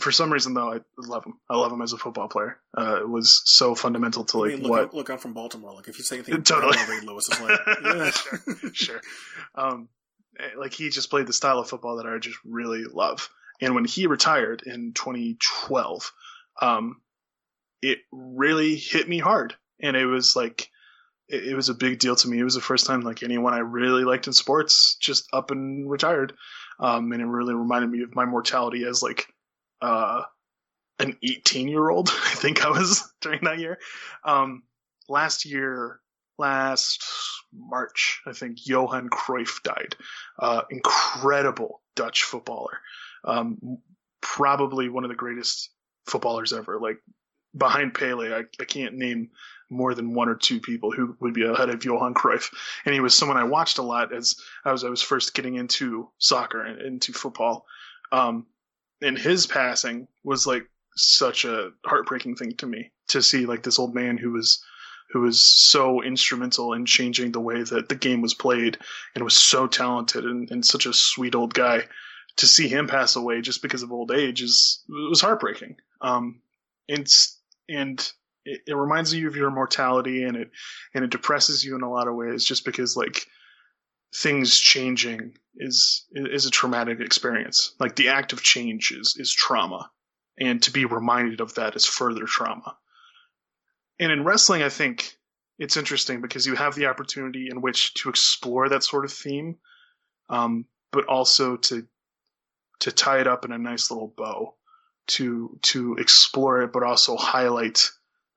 For 0.00 0.10
some 0.10 0.32
reason, 0.32 0.52
though, 0.52 0.72
I 0.72 0.80
love 0.98 1.24
him. 1.24 1.34
I 1.48 1.56
love 1.56 1.72
him 1.72 1.80
as 1.80 1.92
a 1.92 1.96
football 1.96 2.26
player. 2.28 2.58
Uh, 2.76 2.98
it 3.00 3.08
was 3.08 3.40
so 3.44 3.74
fundamental 3.76 4.24
to 4.24 4.38
I 4.38 4.40
like 4.40 4.50
mean, 4.54 4.62
look, 4.64 4.70
what. 4.70 4.94
look, 4.94 5.08
I'm 5.10 5.18
from 5.18 5.32
Baltimore. 5.32 5.72
Like, 5.72 5.86
if 5.88 5.96
you 5.96 6.04
say 6.04 6.16
anything 6.16 6.42
Totally. 6.42 6.76
Ray 6.88 7.00
Lewis, 7.06 7.28
it's 7.30 7.40
like, 7.40 7.58
yeah. 7.84 8.10
sure, 8.10 8.40
sure. 8.74 9.00
Um, 9.54 9.88
like 10.56 10.72
he 10.72 10.90
just 10.90 11.10
played 11.10 11.26
the 11.26 11.32
style 11.32 11.58
of 11.58 11.68
football 11.68 11.96
that 11.96 12.06
I 12.06 12.18
just 12.18 12.38
really 12.44 12.84
love. 12.84 13.28
And 13.60 13.74
when 13.74 13.84
he 13.84 14.06
retired 14.06 14.62
in 14.64 14.92
2012, 14.94 16.12
um, 16.60 17.00
it 17.82 17.98
really 18.12 18.76
hit 18.76 19.08
me 19.08 19.18
hard, 19.18 19.54
and 19.80 19.96
it 19.96 20.06
was 20.06 20.36
like 20.36 20.70
it, 21.28 21.48
it 21.48 21.54
was 21.54 21.68
a 21.68 21.74
big 21.74 21.98
deal 21.98 22.16
to 22.16 22.28
me. 22.28 22.38
It 22.38 22.44
was 22.44 22.54
the 22.54 22.60
first 22.60 22.86
time 22.86 23.02
like 23.02 23.22
anyone 23.22 23.54
I 23.54 23.58
really 23.58 24.04
liked 24.04 24.26
in 24.26 24.32
sports 24.32 24.96
just 25.00 25.28
up 25.32 25.50
and 25.50 25.90
retired, 25.90 26.34
um, 26.78 27.12
and 27.12 27.22
it 27.22 27.26
really 27.26 27.54
reminded 27.54 27.90
me 27.90 28.02
of 28.02 28.14
my 28.14 28.24
mortality 28.24 28.84
as 28.84 29.02
like 29.02 29.26
uh, 29.82 30.22
an 30.98 31.16
18 31.22 31.68
year 31.68 31.88
old. 31.88 32.08
I 32.12 32.34
think 32.34 32.64
I 32.64 32.70
was 32.70 33.10
during 33.20 33.44
that 33.44 33.58
year. 33.58 33.78
Um, 34.24 34.62
last 35.08 35.44
year, 35.44 36.00
last 36.38 37.04
March, 37.52 38.20
I 38.26 38.32
think 38.32 38.66
Johan 38.66 39.08
Cruyff 39.08 39.62
died. 39.62 39.96
Uh, 40.38 40.62
incredible 40.70 41.82
Dutch 41.96 42.24
footballer. 42.24 42.80
Um, 43.24 43.78
probably 44.20 44.88
one 44.88 45.04
of 45.04 45.10
the 45.10 45.16
greatest 45.16 45.70
footballers 46.06 46.52
ever. 46.52 46.78
Like 46.80 46.98
behind 47.56 47.94
Pele, 47.94 48.32
I, 48.32 48.42
I 48.60 48.64
can't 48.64 48.94
name 48.94 49.30
more 49.70 49.94
than 49.94 50.14
one 50.14 50.28
or 50.28 50.34
two 50.34 50.60
people 50.60 50.90
who 50.90 51.16
would 51.20 51.32
be 51.32 51.44
ahead 51.44 51.70
of 51.70 51.84
Johan 51.84 52.14
Cruyff. 52.14 52.52
And 52.84 52.94
he 52.94 53.00
was 53.00 53.14
someone 53.14 53.36
I 53.36 53.44
watched 53.44 53.78
a 53.78 53.82
lot 53.82 54.12
as 54.12 54.34
I 54.64 54.72
was 54.72 54.84
I 54.84 54.88
was 54.88 55.02
first 55.02 55.34
getting 55.34 55.54
into 55.54 56.10
soccer 56.18 56.62
and 56.62 56.80
into 56.80 57.12
football. 57.12 57.66
Um, 58.12 58.46
and 59.00 59.16
his 59.16 59.46
passing 59.46 60.08
was 60.24 60.46
like 60.46 60.68
such 60.96 61.44
a 61.44 61.70
heartbreaking 61.86 62.36
thing 62.36 62.56
to 62.56 62.66
me 62.66 62.90
to 63.08 63.22
see 63.22 63.46
like 63.46 63.62
this 63.62 63.78
old 63.78 63.94
man 63.94 64.18
who 64.18 64.32
was 64.32 64.62
who 65.10 65.20
was 65.22 65.44
so 65.44 66.02
instrumental 66.02 66.72
in 66.72 66.86
changing 66.86 67.32
the 67.32 67.40
way 67.40 67.62
that 67.62 67.88
the 67.88 67.94
game 67.94 68.22
was 68.22 68.34
played 68.34 68.78
and 69.14 69.24
was 69.24 69.36
so 69.36 69.66
talented 69.66 70.24
and, 70.24 70.50
and 70.50 70.64
such 70.64 70.86
a 70.86 70.92
sweet 70.92 71.34
old 71.34 71.52
guy 71.52 71.82
to 72.36 72.46
see 72.46 72.68
him 72.68 72.86
pass 72.86 73.16
away 73.16 73.40
just 73.40 73.60
because 73.60 73.82
of 73.82 73.92
old 73.92 74.12
age 74.12 74.40
is 74.40 74.84
was 74.88 75.20
heartbreaking. 75.20 75.76
Um 76.00 76.40
and 76.88 77.08
and 77.68 78.12
it, 78.44 78.60
it 78.66 78.74
reminds 78.74 79.12
you 79.12 79.26
of 79.28 79.36
your 79.36 79.50
mortality 79.50 80.22
and 80.22 80.36
it 80.36 80.50
and 80.94 81.04
it 81.04 81.10
depresses 81.10 81.64
you 81.64 81.74
in 81.74 81.82
a 81.82 81.90
lot 81.90 82.08
of 82.08 82.14
ways 82.14 82.44
just 82.44 82.64
because 82.64 82.96
like 82.96 83.26
things 84.14 84.58
changing 84.58 85.36
is 85.56 86.06
is 86.12 86.46
a 86.46 86.50
traumatic 86.50 87.00
experience. 87.00 87.74
Like 87.80 87.96
the 87.96 88.08
act 88.08 88.32
of 88.32 88.42
change 88.42 88.92
is 88.92 89.16
is 89.18 89.32
trauma. 89.32 89.90
And 90.38 90.62
to 90.62 90.70
be 90.70 90.86
reminded 90.86 91.40
of 91.40 91.54
that 91.56 91.76
is 91.76 91.84
further 91.84 92.24
trauma 92.24 92.76
and 94.00 94.10
in 94.10 94.24
wrestling 94.24 94.62
i 94.62 94.68
think 94.68 95.16
it's 95.58 95.76
interesting 95.76 96.20
because 96.20 96.46
you 96.46 96.56
have 96.56 96.74
the 96.74 96.86
opportunity 96.86 97.48
in 97.50 97.60
which 97.60 97.94
to 97.94 98.08
explore 98.08 98.68
that 98.68 98.82
sort 98.82 99.04
of 99.04 99.12
theme 99.12 99.56
um, 100.28 100.64
but 100.90 101.06
also 101.06 101.56
to 101.56 101.86
to 102.80 102.90
tie 102.90 103.20
it 103.20 103.26
up 103.26 103.44
in 103.44 103.52
a 103.52 103.58
nice 103.58 103.90
little 103.90 104.12
bow 104.16 104.54
to 105.06 105.58
to 105.62 105.94
explore 105.96 106.62
it 106.62 106.72
but 106.72 106.82
also 106.82 107.16
highlight 107.16 107.90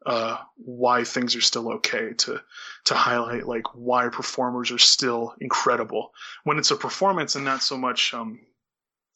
uh, 0.05 0.37
why 0.57 1.05
things 1.05 1.35
are 1.35 1.41
still 1.41 1.75
okay 1.75 2.11
to 2.17 2.41
to 2.85 2.93
highlight 2.93 3.47
like 3.47 3.73
why 3.73 4.09
performers 4.09 4.69
are 4.71 4.77
still 4.77 5.33
incredible 5.39 6.11
when 6.43 6.57
it's 6.57 6.71
a 6.71 6.75
performance 6.75 7.35
and 7.35 7.45
not 7.45 7.63
so 7.63 7.77
much 7.77 8.13
um, 8.13 8.41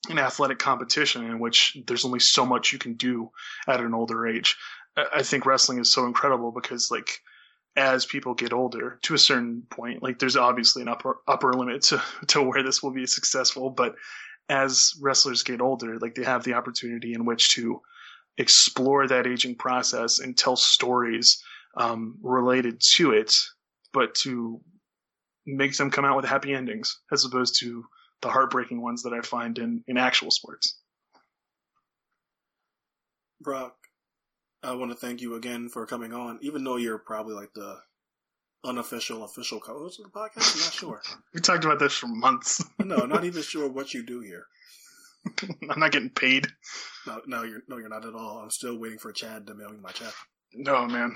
an 0.10 0.20
athletic 0.20 0.60
competition 0.60 1.26
in 1.26 1.40
which 1.40 1.78
there's 1.86 2.06
only 2.06 2.20
so 2.20 2.46
much 2.46 2.72
you 2.72 2.80
can 2.80 2.94
do 2.94 3.30
at 3.68 3.82
an 3.82 3.94
older 3.94 4.28
age. 4.28 4.58
I- 4.98 5.24
think 5.24 5.46
wrestling 5.46 5.80
is 5.80 5.92
so 5.92 6.06
incredible 6.06 6.52
because 6.52 6.90
like 6.92 7.22
as 7.76 8.06
people 8.06 8.34
get 8.34 8.54
older 8.54 9.00
to 9.04 9.14
a 9.14 9.20
certain 9.20 9.64
point, 9.70 10.02
like 10.02 10.20
there's 10.20 10.36
obviously 10.36 10.82
an 10.82 10.88
upper 10.88 11.18
upper 11.28 11.54
limit 11.54 11.84
to 11.84 12.02
to 12.28 12.42
where 12.42 12.64
this 12.64 12.82
will 12.82 12.92
be 12.92 13.06
successful, 13.06 13.70
but 13.70 13.96
as 14.50 14.94
wrestlers 15.02 15.44
get 15.44 15.62
older, 15.62 16.00
like 16.00 16.16
they 16.16 16.24
have 16.24 16.44
the 16.44 16.54
opportunity 16.54 17.14
in 17.14 17.26
which 17.26 17.52
to 17.56 17.82
explore 18.38 19.08
that 19.08 19.28
aging 19.28 19.56
process 19.56 20.20
and 20.20 20.38
tell 20.38 20.56
stories 20.56 21.44
um, 21.76 22.18
related 22.22 22.80
to 22.80 23.12
it, 23.12 23.36
but 23.94 24.16
to 24.16 24.62
make 25.46 25.76
them 25.78 25.92
come 25.92 26.06
out 26.06 26.16
with 26.16 26.26
happy 26.26 26.54
endings 26.54 27.00
as 27.12 27.26
opposed 27.26 27.60
to 27.60 27.84
the 28.22 28.30
heartbreaking 28.30 28.82
ones 28.82 29.04
that 29.04 29.14
I 29.14 29.22
find 29.22 29.58
in, 29.58 29.84
in 29.88 29.98
actual 29.98 30.32
sports. 30.32 30.80
Brock, 33.42 33.76
I 34.64 34.74
want 34.74 34.92
to 34.92 34.98
thank 34.98 35.22
you 35.22 35.36
again 35.36 35.70
for 35.70 35.86
coming 35.86 36.14
on, 36.14 36.40
even 36.42 36.64
though 36.64 36.78
you're 36.78 36.98
probably 36.98 37.34
like 37.36 37.54
the 37.54 37.78
unofficial 38.66 39.24
official 39.24 39.60
co-host 39.60 40.00
of 40.00 40.06
the 40.12 40.18
podcast. 40.18 40.56
I'm 40.56 40.62
not 40.62 40.74
sure. 40.74 41.02
We 41.34 41.42
talked 41.42 41.64
about 41.64 41.80
this 41.80 41.94
for 41.94 42.08
months. 42.08 42.64
no, 42.80 43.06
not 43.06 43.24
even 43.24 43.44
sure 43.44 43.70
what 43.70 43.94
you 43.94 44.04
do 44.04 44.20
here. 44.22 44.46
I'm 45.70 45.80
not 45.80 45.92
getting 45.92 46.10
paid. 46.10 46.48
No, 47.06 47.22
no, 47.28 47.44
you're 47.44 47.62
no, 47.68 47.78
you're 47.78 47.90
not 47.90 48.06
at 48.06 48.16
all. 48.16 48.40
I'm 48.40 48.50
still 48.52 48.78
waiting 48.80 48.98
for 48.98 49.12
Chad 49.12 49.46
to 49.48 49.54
mail 49.54 49.70
me 49.72 49.78
my 49.82 49.92
check. 49.92 50.14
No, 50.54 50.86
man. 50.88 51.16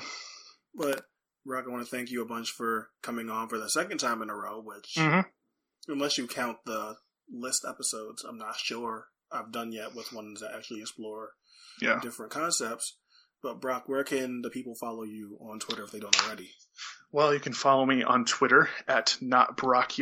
But 0.76 1.04
Brock, 1.46 1.66
I 1.68 1.72
want 1.72 1.84
to 1.84 1.90
thank 1.90 2.12
you 2.12 2.22
a 2.22 2.26
bunch 2.26 2.52
for 2.52 2.90
coming 3.02 3.30
on 3.30 3.50
for 3.50 3.58
the 3.58 3.70
second 3.70 3.98
time 4.00 4.22
in 4.22 4.30
a 4.30 4.36
row. 4.36 4.62
Which, 4.62 4.96
Mhm. 4.98 5.26
unless 5.88 6.18
you 6.18 6.28
count 6.28 6.58
the 6.66 6.98
list 7.32 7.66
episodes, 7.68 8.24
I'm 8.24 8.38
not 8.38 8.58
sure 8.58 9.08
I've 9.32 9.52
done 9.52 9.72
yet 9.72 9.96
with 9.96 10.12
ones 10.14 10.42
that 10.42 10.54
actually 10.54 10.82
explore 10.82 11.32
Yeah. 11.82 12.00
different 12.02 12.32
concepts. 12.32 12.98
But 13.44 13.60
Brock, 13.60 13.90
where 13.90 14.04
can 14.04 14.42
the 14.42 14.50
people 14.50 14.76
follow 14.76 15.04
you 15.04 15.38
on 15.42 15.60
Twitter 15.60 15.84
if 15.84 15.92
they 15.92 16.00
don't 16.00 16.16
already? 16.24 16.52
Well, 17.12 17.34
you 17.34 17.40
can 17.40 17.54
follow 17.54 17.86
me 17.86 18.04
on 18.04 18.26
Twitter 18.26 18.70
at 18.88 19.18
not 19.20 19.58
Brock. 19.58 19.94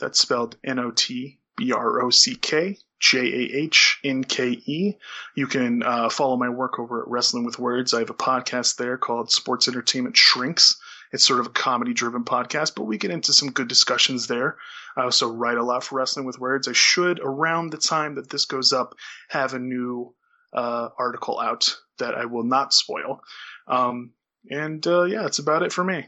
That's 0.00 0.18
spelled 0.18 0.56
N 0.64 0.78
O 0.78 0.90
T 0.90 1.38
B 1.56 1.72
R 1.72 2.02
O 2.02 2.10
C 2.10 2.34
K 2.34 2.78
J 2.98 3.18
A 3.18 3.56
H 3.58 4.00
N 4.02 4.24
K 4.24 4.48
E. 4.50 4.94
You 5.34 5.46
can 5.46 5.82
uh, 5.82 6.08
follow 6.08 6.36
my 6.36 6.48
work 6.48 6.78
over 6.78 7.02
at 7.02 7.08
Wrestling 7.08 7.44
with 7.44 7.58
Words. 7.58 7.92
I 7.92 8.00
have 8.00 8.10
a 8.10 8.14
podcast 8.14 8.76
there 8.76 8.96
called 8.96 9.30
Sports 9.30 9.68
Entertainment 9.68 10.16
Shrinks. 10.16 10.80
It's 11.12 11.24
sort 11.24 11.40
of 11.40 11.46
a 11.46 11.50
comedy 11.50 11.94
driven 11.94 12.24
podcast, 12.24 12.74
but 12.74 12.84
we 12.84 12.98
get 12.98 13.10
into 13.10 13.32
some 13.32 13.52
good 13.52 13.68
discussions 13.68 14.26
there. 14.26 14.56
I 14.96 15.02
also 15.02 15.30
write 15.30 15.58
a 15.58 15.62
lot 15.62 15.84
for 15.84 15.96
Wrestling 15.96 16.26
with 16.26 16.40
Words. 16.40 16.66
I 16.66 16.72
should, 16.72 17.20
around 17.20 17.70
the 17.70 17.78
time 17.78 18.16
that 18.16 18.28
this 18.28 18.46
goes 18.46 18.72
up, 18.72 18.94
have 19.28 19.54
a 19.54 19.58
new 19.58 20.14
uh, 20.52 20.88
article 20.98 21.38
out 21.38 21.76
that 21.98 22.14
I 22.14 22.24
will 22.26 22.44
not 22.44 22.72
spoil. 22.72 23.20
Um, 23.66 24.12
and 24.50 24.86
uh, 24.86 25.02
yeah, 25.04 25.22
that's 25.22 25.38
about 25.38 25.62
it 25.62 25.72
for 25.72 25.84
me. 25.84 26.06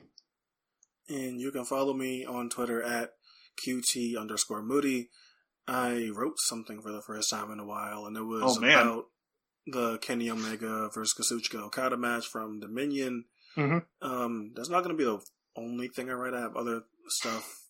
And 1.09 1.41
you 1.41 1.51
can 1.51 1.65
follow 1.65 1.95
me 1.95 2.25
on 2.25 2.51
Twitter 2.51 2.83
at 2.83 3.13
QT 3.65 4.17
underscore 4.19 4.63
Moody. 4.63 5.09
I 5.67 6.11
wrote 6.15 6.39
something 6.39 6.81
for 6.81 6.93
the 6.93 7.03
first 7.03 7.31
time 7.31 7.51
in 7.51 7.59
a 7.61 7.65
while, 7.67 8.07
and 8.07 8.17
it 8.17 8.23
was 8.23 8.59
Oh, 8.59 8.65
about 8.65 9.05
the 9.67 9.99
Kenny 9.99 10.31
Omega 10.31 10.89
versus 10.95 11.15
Kazuchika 11.15 11.61
Okada 11.63 11.97
match 11.97 12.27
from 12.27 12.61
Dominion. 12.61 13.25
Mhm. 13.57 13.85
Um, 14.01 14.53
that's 14.55 14.69
not 14.69 14.85
going 14.85 14.97
to 14.97 14.99
be 14.99 15.05
the 15.05 15.21
only 15.57 15.89
thing 15.89 16.09
I 16.09 16.15
write. 16.15 16.35
I 16.35 16.41
have 16.41 16.57
other 16.57 16.83
stuff 17.09 17.65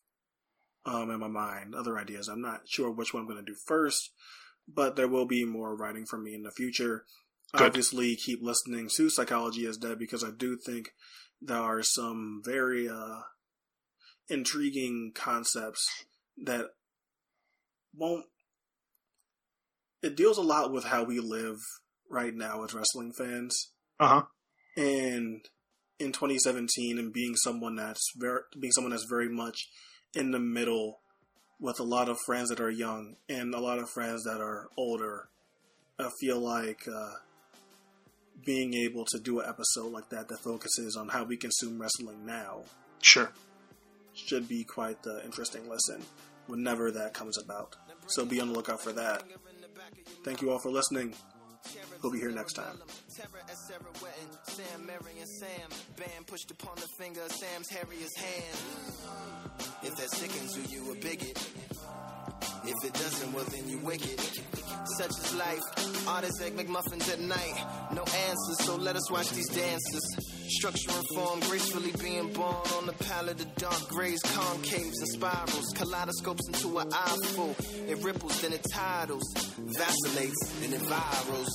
um, 0.84 1.10
in 1.10 1.18
my 1.20 1.28
mind, 1.28 1.74
other 1.74 1.98
ideas. 1.98 2.28
I'm 2.28 2.40
not 2.42 2.68
sure 2.68 2.90
which 2.90 3.12
one 3.14 3.22
I'm 3.22 3.28
going 3.28 3.44
to 3.44 3.50
do 3.52 3.56
first, 3.66 4.12
but 4.68 4.96
there 4.96 5.08
will 5.08 5.26
be 5.26 5.44
more 5.44 5.74
writing 5.76 6.06
from 6.06 6.24
me 6.24 6.34
in 6.34 6.42
the 6.42 6.50
future. 6.52 7.04
Good. 7.56 7.66
Obviously, 7.68 8.14
keep 8.16 8.40
listening 8.42 8.88
to 8.96 9.08
Psychology 9.10 9.64
is 9.64 9.78
Dead 9.78 9.98
because 9.98 10.22
I 10.22 10.30
do 10.36 10.56
think 10.56 10.90
there 11.40 11.56
are 11.58 11.82
some 11.82 12.42
very 12.44 12.88
uh, 12.88 13.20
intriguing 14.28 15.12
concepts 15.14 15.86
that 16.44 16.66
won't. 17.94 18.26
It 20.02 20.16
deals 20.16 20.38
a 20.38 20.42
lot 20.42 20.72
with 20.72 20.84
how 20.84 21.04
we 21.04 21.18
live 21.20 21.56
right 22.10 22.34
now 22.34 22.62
as 22.64 22.72
wrestling 22.74 23.12
fans 23.16 23.72
Uh 23.98 24.08
huh. 24.08 24.22
and 24.76 25.40
in 25.98 26.12
2017 26.12 26.98
and 26.98 27.12
being 27.12 27.34
someone 27.36 27.76
that's 27.76 28.12
very 28.16 28.40
being 28.58 28.72
someone 28.72 28.92
that's 28.92 29.04
very 29.10 29.28
much 29.28 29.68
in 30.14 30.30
the 30.30 30.38
middle 30.38 31.00
with 31.60 31.80
a 31.80 31.84
lot 31.84 32.08
of 32.08 32.16
friends 32.24 32.48
that 32.48 32.60
are 32.60 32.70
young 32.70 33.16
and 33.28 33.52
a 33.54 33.60
lot 33.60 33.78
of 33.78 33.90
friends 33.90 34.22
that 34.24 34.40
are 34.40 34.68
older 34.78 35.28
i 35.98 36.08
feel 36.20 36.38
like 36.38 36.86
uh, 36.88 37.14
being 38.44 38.74
able 38.74 39.04
to 39.04 39.18
do 39.18 39.40
an 39.40 39.48
episode 39.48 39.92
like 39.92 40.08
that 40.10 40.28
that 40.28 40.38
focuses 40.40 40.96
on 40.96 41.08
how 41.08 41.24
we 41.24 41.36
consume 41.36 41.80
wrestling 41.80 42.24
now 42.24 42.62
Sure. 43.02 43.30
should 44.14 44.48
be 44.48 44.64
quite 44.64 45.02
the 45.02 45.24
interesting 45.24 45.68
listen 45.68 46.02
whenever 46.46 46.90
that 46.90 47.14
comes 47.14 47.36
about 47.38 47.76
so 48.06 48.24
be 48.24 48.40
on 48.40 48.48
the 48.48 48.54
lookout 48.54 48.80
for 48.80 48.92
that 48.92 49.22
thank 50.24 50.40
you 50.42 50.50
all 50.50 50.58
for 50.58 50.70
listening 50.70 51.14
we'll 52.02 52.12
be 52.12 52.18
here 52.18 52.30
next 52.30 52.54
time 52.54 52.76
Terror 53.14 53.42
as 53.50 53.58
Sarah 53.66 53.80
Wetton, 53.94 54.38
Sam, 54.44 54.86
Mary, 54.86 55.18
and 55.18 55.28
Sam. 55.28 55.68
Bam 55.96 56.22
pushed 56.24 56.52
upon 56.52 56.76
the 56.76 56.86
finger 56.98 57.20
of 57.20 57.32
Sam's 57.32 57.68
Harriet's 57.68 58.16
hand. 58.16 58.58
If 59.82 59.96
that 59.96 60.10
sickens 60.14 60.56
you, 60.56 60.62
you 60.84 60.92
a 60.92 60.94
bigot. 60.94 61.36
If 62.68 62.84
it 62.84 62.92
doesn't, 62.92 63.32
well 63.32 63.44
then 63.44 63.66
you 63.66 63.78
wicked. 63.78 64.20
Such 64.98 65.10
is 65.10 65.34
life. 65.36 66.06
Artists 66.06 66.42
egg 66.42 66.54
McMuffins 66.54 67.10
at 67.10 67.18
night. 67.18 67.56
No 67.94 68.02
answers, 68.02 68.58
so 68.66 68.76
let 68.76 68.94
us 68.94 69.10
watch 69.10 69.30
these 69.30 69.48
dances. 69.48 70.04
Structure 70.48 70.90
and 70.90 71.06
form, 71.14 71.40
gracefully 71.40 71.92
being 71.98 72.30
born 72.34 72.56
on 72.76 72.84
the 72.84 72.92
palette 72.92 73.40
of 73.40 73.54
dark 73.56 73.88
grays, 73.88 74.20
concaves 74.22 74.98
and 75.00 75.08
spirals. 75.08 75.72
Kaleidoscopes 75.76 76.46
into 76.48 76.78
an 76.78 76.92
eye 76.92 77.16
full. 77.34 77.56
It 77.88 78.04
ripples, 78.04 78.38
then 78.42 78.52
it 78.52 78.66
titles. 78.70 79.24
Vacillates, 79.56 80.52
then 80.60 80.74
it 80.74 80.82
virals. 80.82 81.48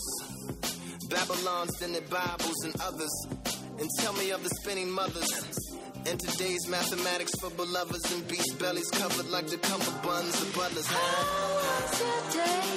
Babylon's, 1.09 1.77
then 1.79 1.93
it 1.93 2.09
Bibles 2.09 2.63
and 2.63 2.73
others. 2.81 3.27
And 3.79 3.87
tell 3.99 4.13
me 4.13 4.31
of 4.31 4.43
the 4.43 4.49
spinning 4.61 4.89
mothers. 4.89 5.29
And 6.05 6.19
today's 6.19 6.67
mathematics 6.67 7.31
for 7.39 7.49
beloveds 7.51 8.11
and 8.13 8.27
beast 8.27 8.59
bellies 8.59 8.89
covered 8.91 9.29
like 9.29 9.47
the 9.47 9.55
cummerbunds 9.57 10.41
of 10.41 10.53
butlers. 10.53 10.87
They 12.33 12.73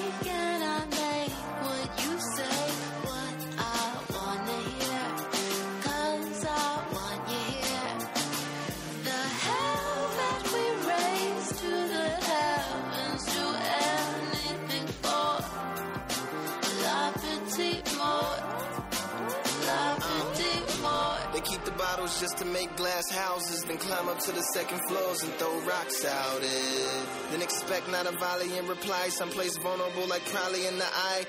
just 22.20 22.38
to 22.38 22.44
make 22.44 22.74
glass 22.76 23.10
houses, 23.10 23.62
then 23.64 23.78
climb 23.78 24.08
up 24.08 24.18
to 24.20 24.32
the 24.32 24.42
second 24.54 24.80
floors 24.88 25.22
and 25.22 25.32
throw 25.34 25.60
rocks 25.60 26.04
out 26.04 26.40
it. 26.42 27.06
Then 27.30 27.42
expect 27.42 27.90
not 27.90 28.06
a 28.06 28.12
volley 28.12 28.56
in 28.56 28.66
reply, 28.66 29.08
someplace 29.08 29.56
vulnerable 29.58 30.06
like 30.06 30.24
probably 30.26 30.66
in 30.66 30.78
the 30.78 30.84
eye. 30.84 31.26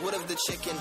What 0.00 0.14
of 0.14 0.26
the 0.28 0.38
chicken? 0.48 0.76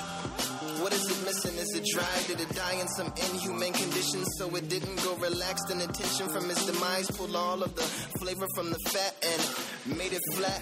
What 0.81 0.93
is 0.93 1.05
it 1.11 1.23
missing? 1.23 1.57
Is 1.59 1.75
it 1.75 1.85
dry? 1.93 2.17
Did 2.25 2.41
it 2.41 2.55
die 2.55 2.73
in 2.81 2.87
some 2.87 3.13
inhumane 3.15 3.73
conditions 3.73 4.27
so 4.39 4.49
it 4.55 4.67
didn't 4.67 4.95
go 5.03 5.13
relaxed? 5.17 5.69
And 5.69 5.79
attention 5.79 6.27
from 6.29 6.49
its 6.49 6.65
demise 6.65 7.05
pulled 7.11 7.35
all 7.35 7.61
of 7.61 7.75
the 7.75 7.83
flavor 8.17 8.47
from 8.55 8.71
the 8.71 8.79
fat 8.89 9.13
and 9.21 9.95
made 9.95 10.11
it 10.11 10.21
flat 10.33 10.61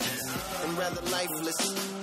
and 0.64 0.77
rather 0.77 1.01
lifeless. 1.09 1.56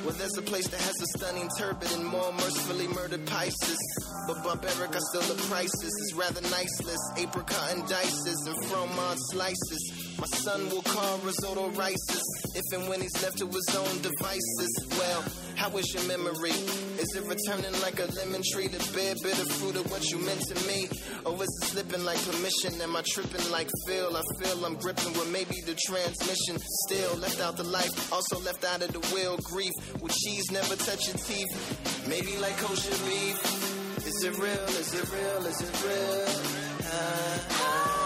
Well, 0.02 0.14
there's 0.14 0.38
a 0.38 0.42
place 0.42 0.66
that 0.68 0.80
has 0.80 0.96
a 0.98 1.18
stunning 1.18 1.50
turbid 1.58 1.92
and 1.92 2.06
more 2.06 2.32
mercifully 2.32 2.88
murdered 2.88 3.26
Pisces. 3.26 3.78
But 4.26 4.42
barbaric 4.42 4.96
are 4.96 5.06
still 5.12 5.34
the 5.34 5.42
prices. 5.42 5.92
It's 6.00 6.14
rather 6.14 6.40
niceless. 6.48 7.02
Apricot 7.18 7.74
and 7.74 7.86
dices 7.86 8.46
and 8.46 8.56
fromage 8.64 9.18
slices. 9.30 10.05
My 10.18 10.26
son 10.26 10.70
will 10.70 10.82
call 10.82 11.18
risotto 11.18 11.68
rices 11.70 12.24
if 12.54 12.64
and 12.78 12.88
when 12.88 13.00
he's 13.02 13.12
left 13.22 13.38
to 13.38 13.46
his 13.46 13.68
own 13.76 14.00
devices. 14.00 14.86
Well, 14.98 15.22
how 15.56 15.68
is 15.76 15.92
your 15.92 16.04
memory? 16.04 16.56
Is 16.96 17.14
it 17.14 17.24
returning 17.24 17.78
like 17.82 18.00
a 18.00 18.06
lemon 18.16 18.42
tree 18.52 18.68
to 18.68 18.92
bear 18.94 19.14
bitter 19.22 19.44
fruit 19.56 19.76
of 19.76 19.90
what 19.90 20.04
you 20.10 20.18
meant 20.18 20.40
to 20.48 20.66
me? 20.66 20.88
Or 21.26 21.34
is 21.34 21.48
it 21.60 21.66
slipping 21.68 22.04
like 22.04 22.18
permission? 22.24 22.80
Am 22.80 22.96
I 22.96 23.02
tripping 23.06 23.50
like 23.50 23.68
Phil? 23.86 24.16
I 24.16 24.22
feel 24.40 24.64
I'm 24.64 24.76
gripping 24.76 25.12
with 25.12 25.30
maybe 25.30 25.60
the 25.66 25.74
transmission. 25.86 26.56
Still 26.86 27.16
left 27.18 27.40
out 27.40 27.56
the 27.58 27.64
life, 27.64 28.12
also 28.12 28.40
left 28.40 28.64
out 28.64 28.82
of 28.82 28.92
the 28.92 29.00
will. 29.12 29.36
Grief 29.44 29.72
with 30.00 30.12
cheese 30.12 30.50
never 30.50 30.76
touch 30.76 31.08
your 31.08 31.16
teeth. 31.18 32.06
Maybe 32.08 32.38
like 32.38 32.56
kosher 32.56 32.96
beef. 33.04 33.36
Is 34.06 34.24
it 34.24 34.38
real? 34.38 34.64
Is 34.80 34.94
it 34.94 35.12
real? 35.12 35.46
Is 35.46 35.60
it 35.60 35.74
real? 35.84 36.86
Ah, 36.88 38.05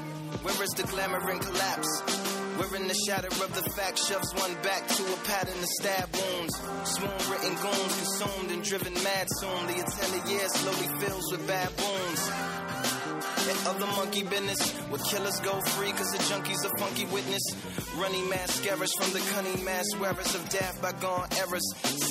Where 0.39 0.63
is 0.63 0.71
the 0.71 0.83
glamour 0.83 1.29
and 1.29 1.41
collapse? 1.41 2.31
We're 2.57 2.75
in 2.75 2.87
the 2.87 2.97
shadow 3.05 3.27
of 3.27 3.53
the 3.53 3.69
fact 3.71 3.99
shoves 3.99 4.33
one 4.35 4.53
back 4.63 4.87
to 4.87 5.03
a 5.03 5.17
pattern 5.27 5.57
of 5.59 5.69
stab 5.79 6.07
wounds. 6.15 6.55
Swoon 6.85 7.11
written 7.29 7.55
goons 7.61 7.93
consumed 7.99 8.51
and 8.51 8.63
driven 8.63 8.93
mad 9.03 9.27
soon. 9.39 9.67
The 9.67 9.83
atelier 9.83 10.47
slowly 10.49 10.89
fills 10.99 11.31
with 11.31 11.47
bad 11.47 11.69
wounds 11.77 12.31
And 13.49 13.67
other 13.67 13.87
monkey 13.97 14.23
business 14.23 14.71
where 14.89 15.01
killers 15.01 15.39
go 15.41 15.59
free 15.75 15.91
cause 15.91 16.11
the 16.11 16.19
junkies 16.29 16.63
a 16.65 16.69
funky 16.79 17.05
witness. 17.05 17.43
Running 17.97 18.25
mascaras 18.29 18.93
from 18.97 19.11
the 19.11 19.19
cunning 19.33 19.65
mass 19.65 19.85
wearers 19.99 20.33
of 20.35 20.47
daft 20.49 20.81
bygone 20.81 21.27
errors. 21.37 21.67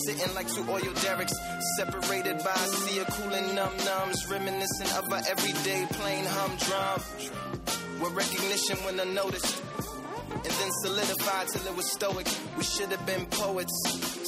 Sitting 0.07 0.35
like 0.35 0.49
two 0.49 0.65
oil 0.69 0.93
derricks, 1.03 1.35
separated 1.79 2.39
by 2.45 2.53
a 2.53 2.69
sea 2.85 3.01
of 3.01 3.07
cooling 3.09 3.55
num 3.55 3.73
nums, 3.79 4.31
reminiscent 4.31 4.93
of 4.99 5.13
our 5.13 5.23
everyday 5.31 5.87
plain 5.91 6.25
humdrum. 6.25 7.50
Where 8.01 8.11
recognition 8.13 8.83
went 8.85 8.99
unnoticed. 8.99 9.63
And 10.33 10.45
then 10.45 10.71
solidified 10.83 11.49
till 11.49 11.67
it 11.67 11.77
was 11.77 11.91
stoic. 11.93 12.27
We 12.57 12.65
should 12.65 12.91
have 12.91 13.05
been 13.05 13.27
poets. 13.27 13.73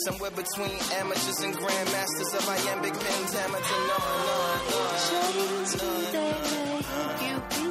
Somewhere 0.05 0.31
between 0.31 0.77
amateurs 1.01 1.41
and 1.41 1.55
grandmasters 1.57 2.35
of 2.37 2.49
iambic 2.49 2.93
pentameter. 2.93 3.79
No, 3.89 3.99
no, 4.29 4.37
no, 4.69 4.83
no. 5.81 6.33
You 7.57 7.62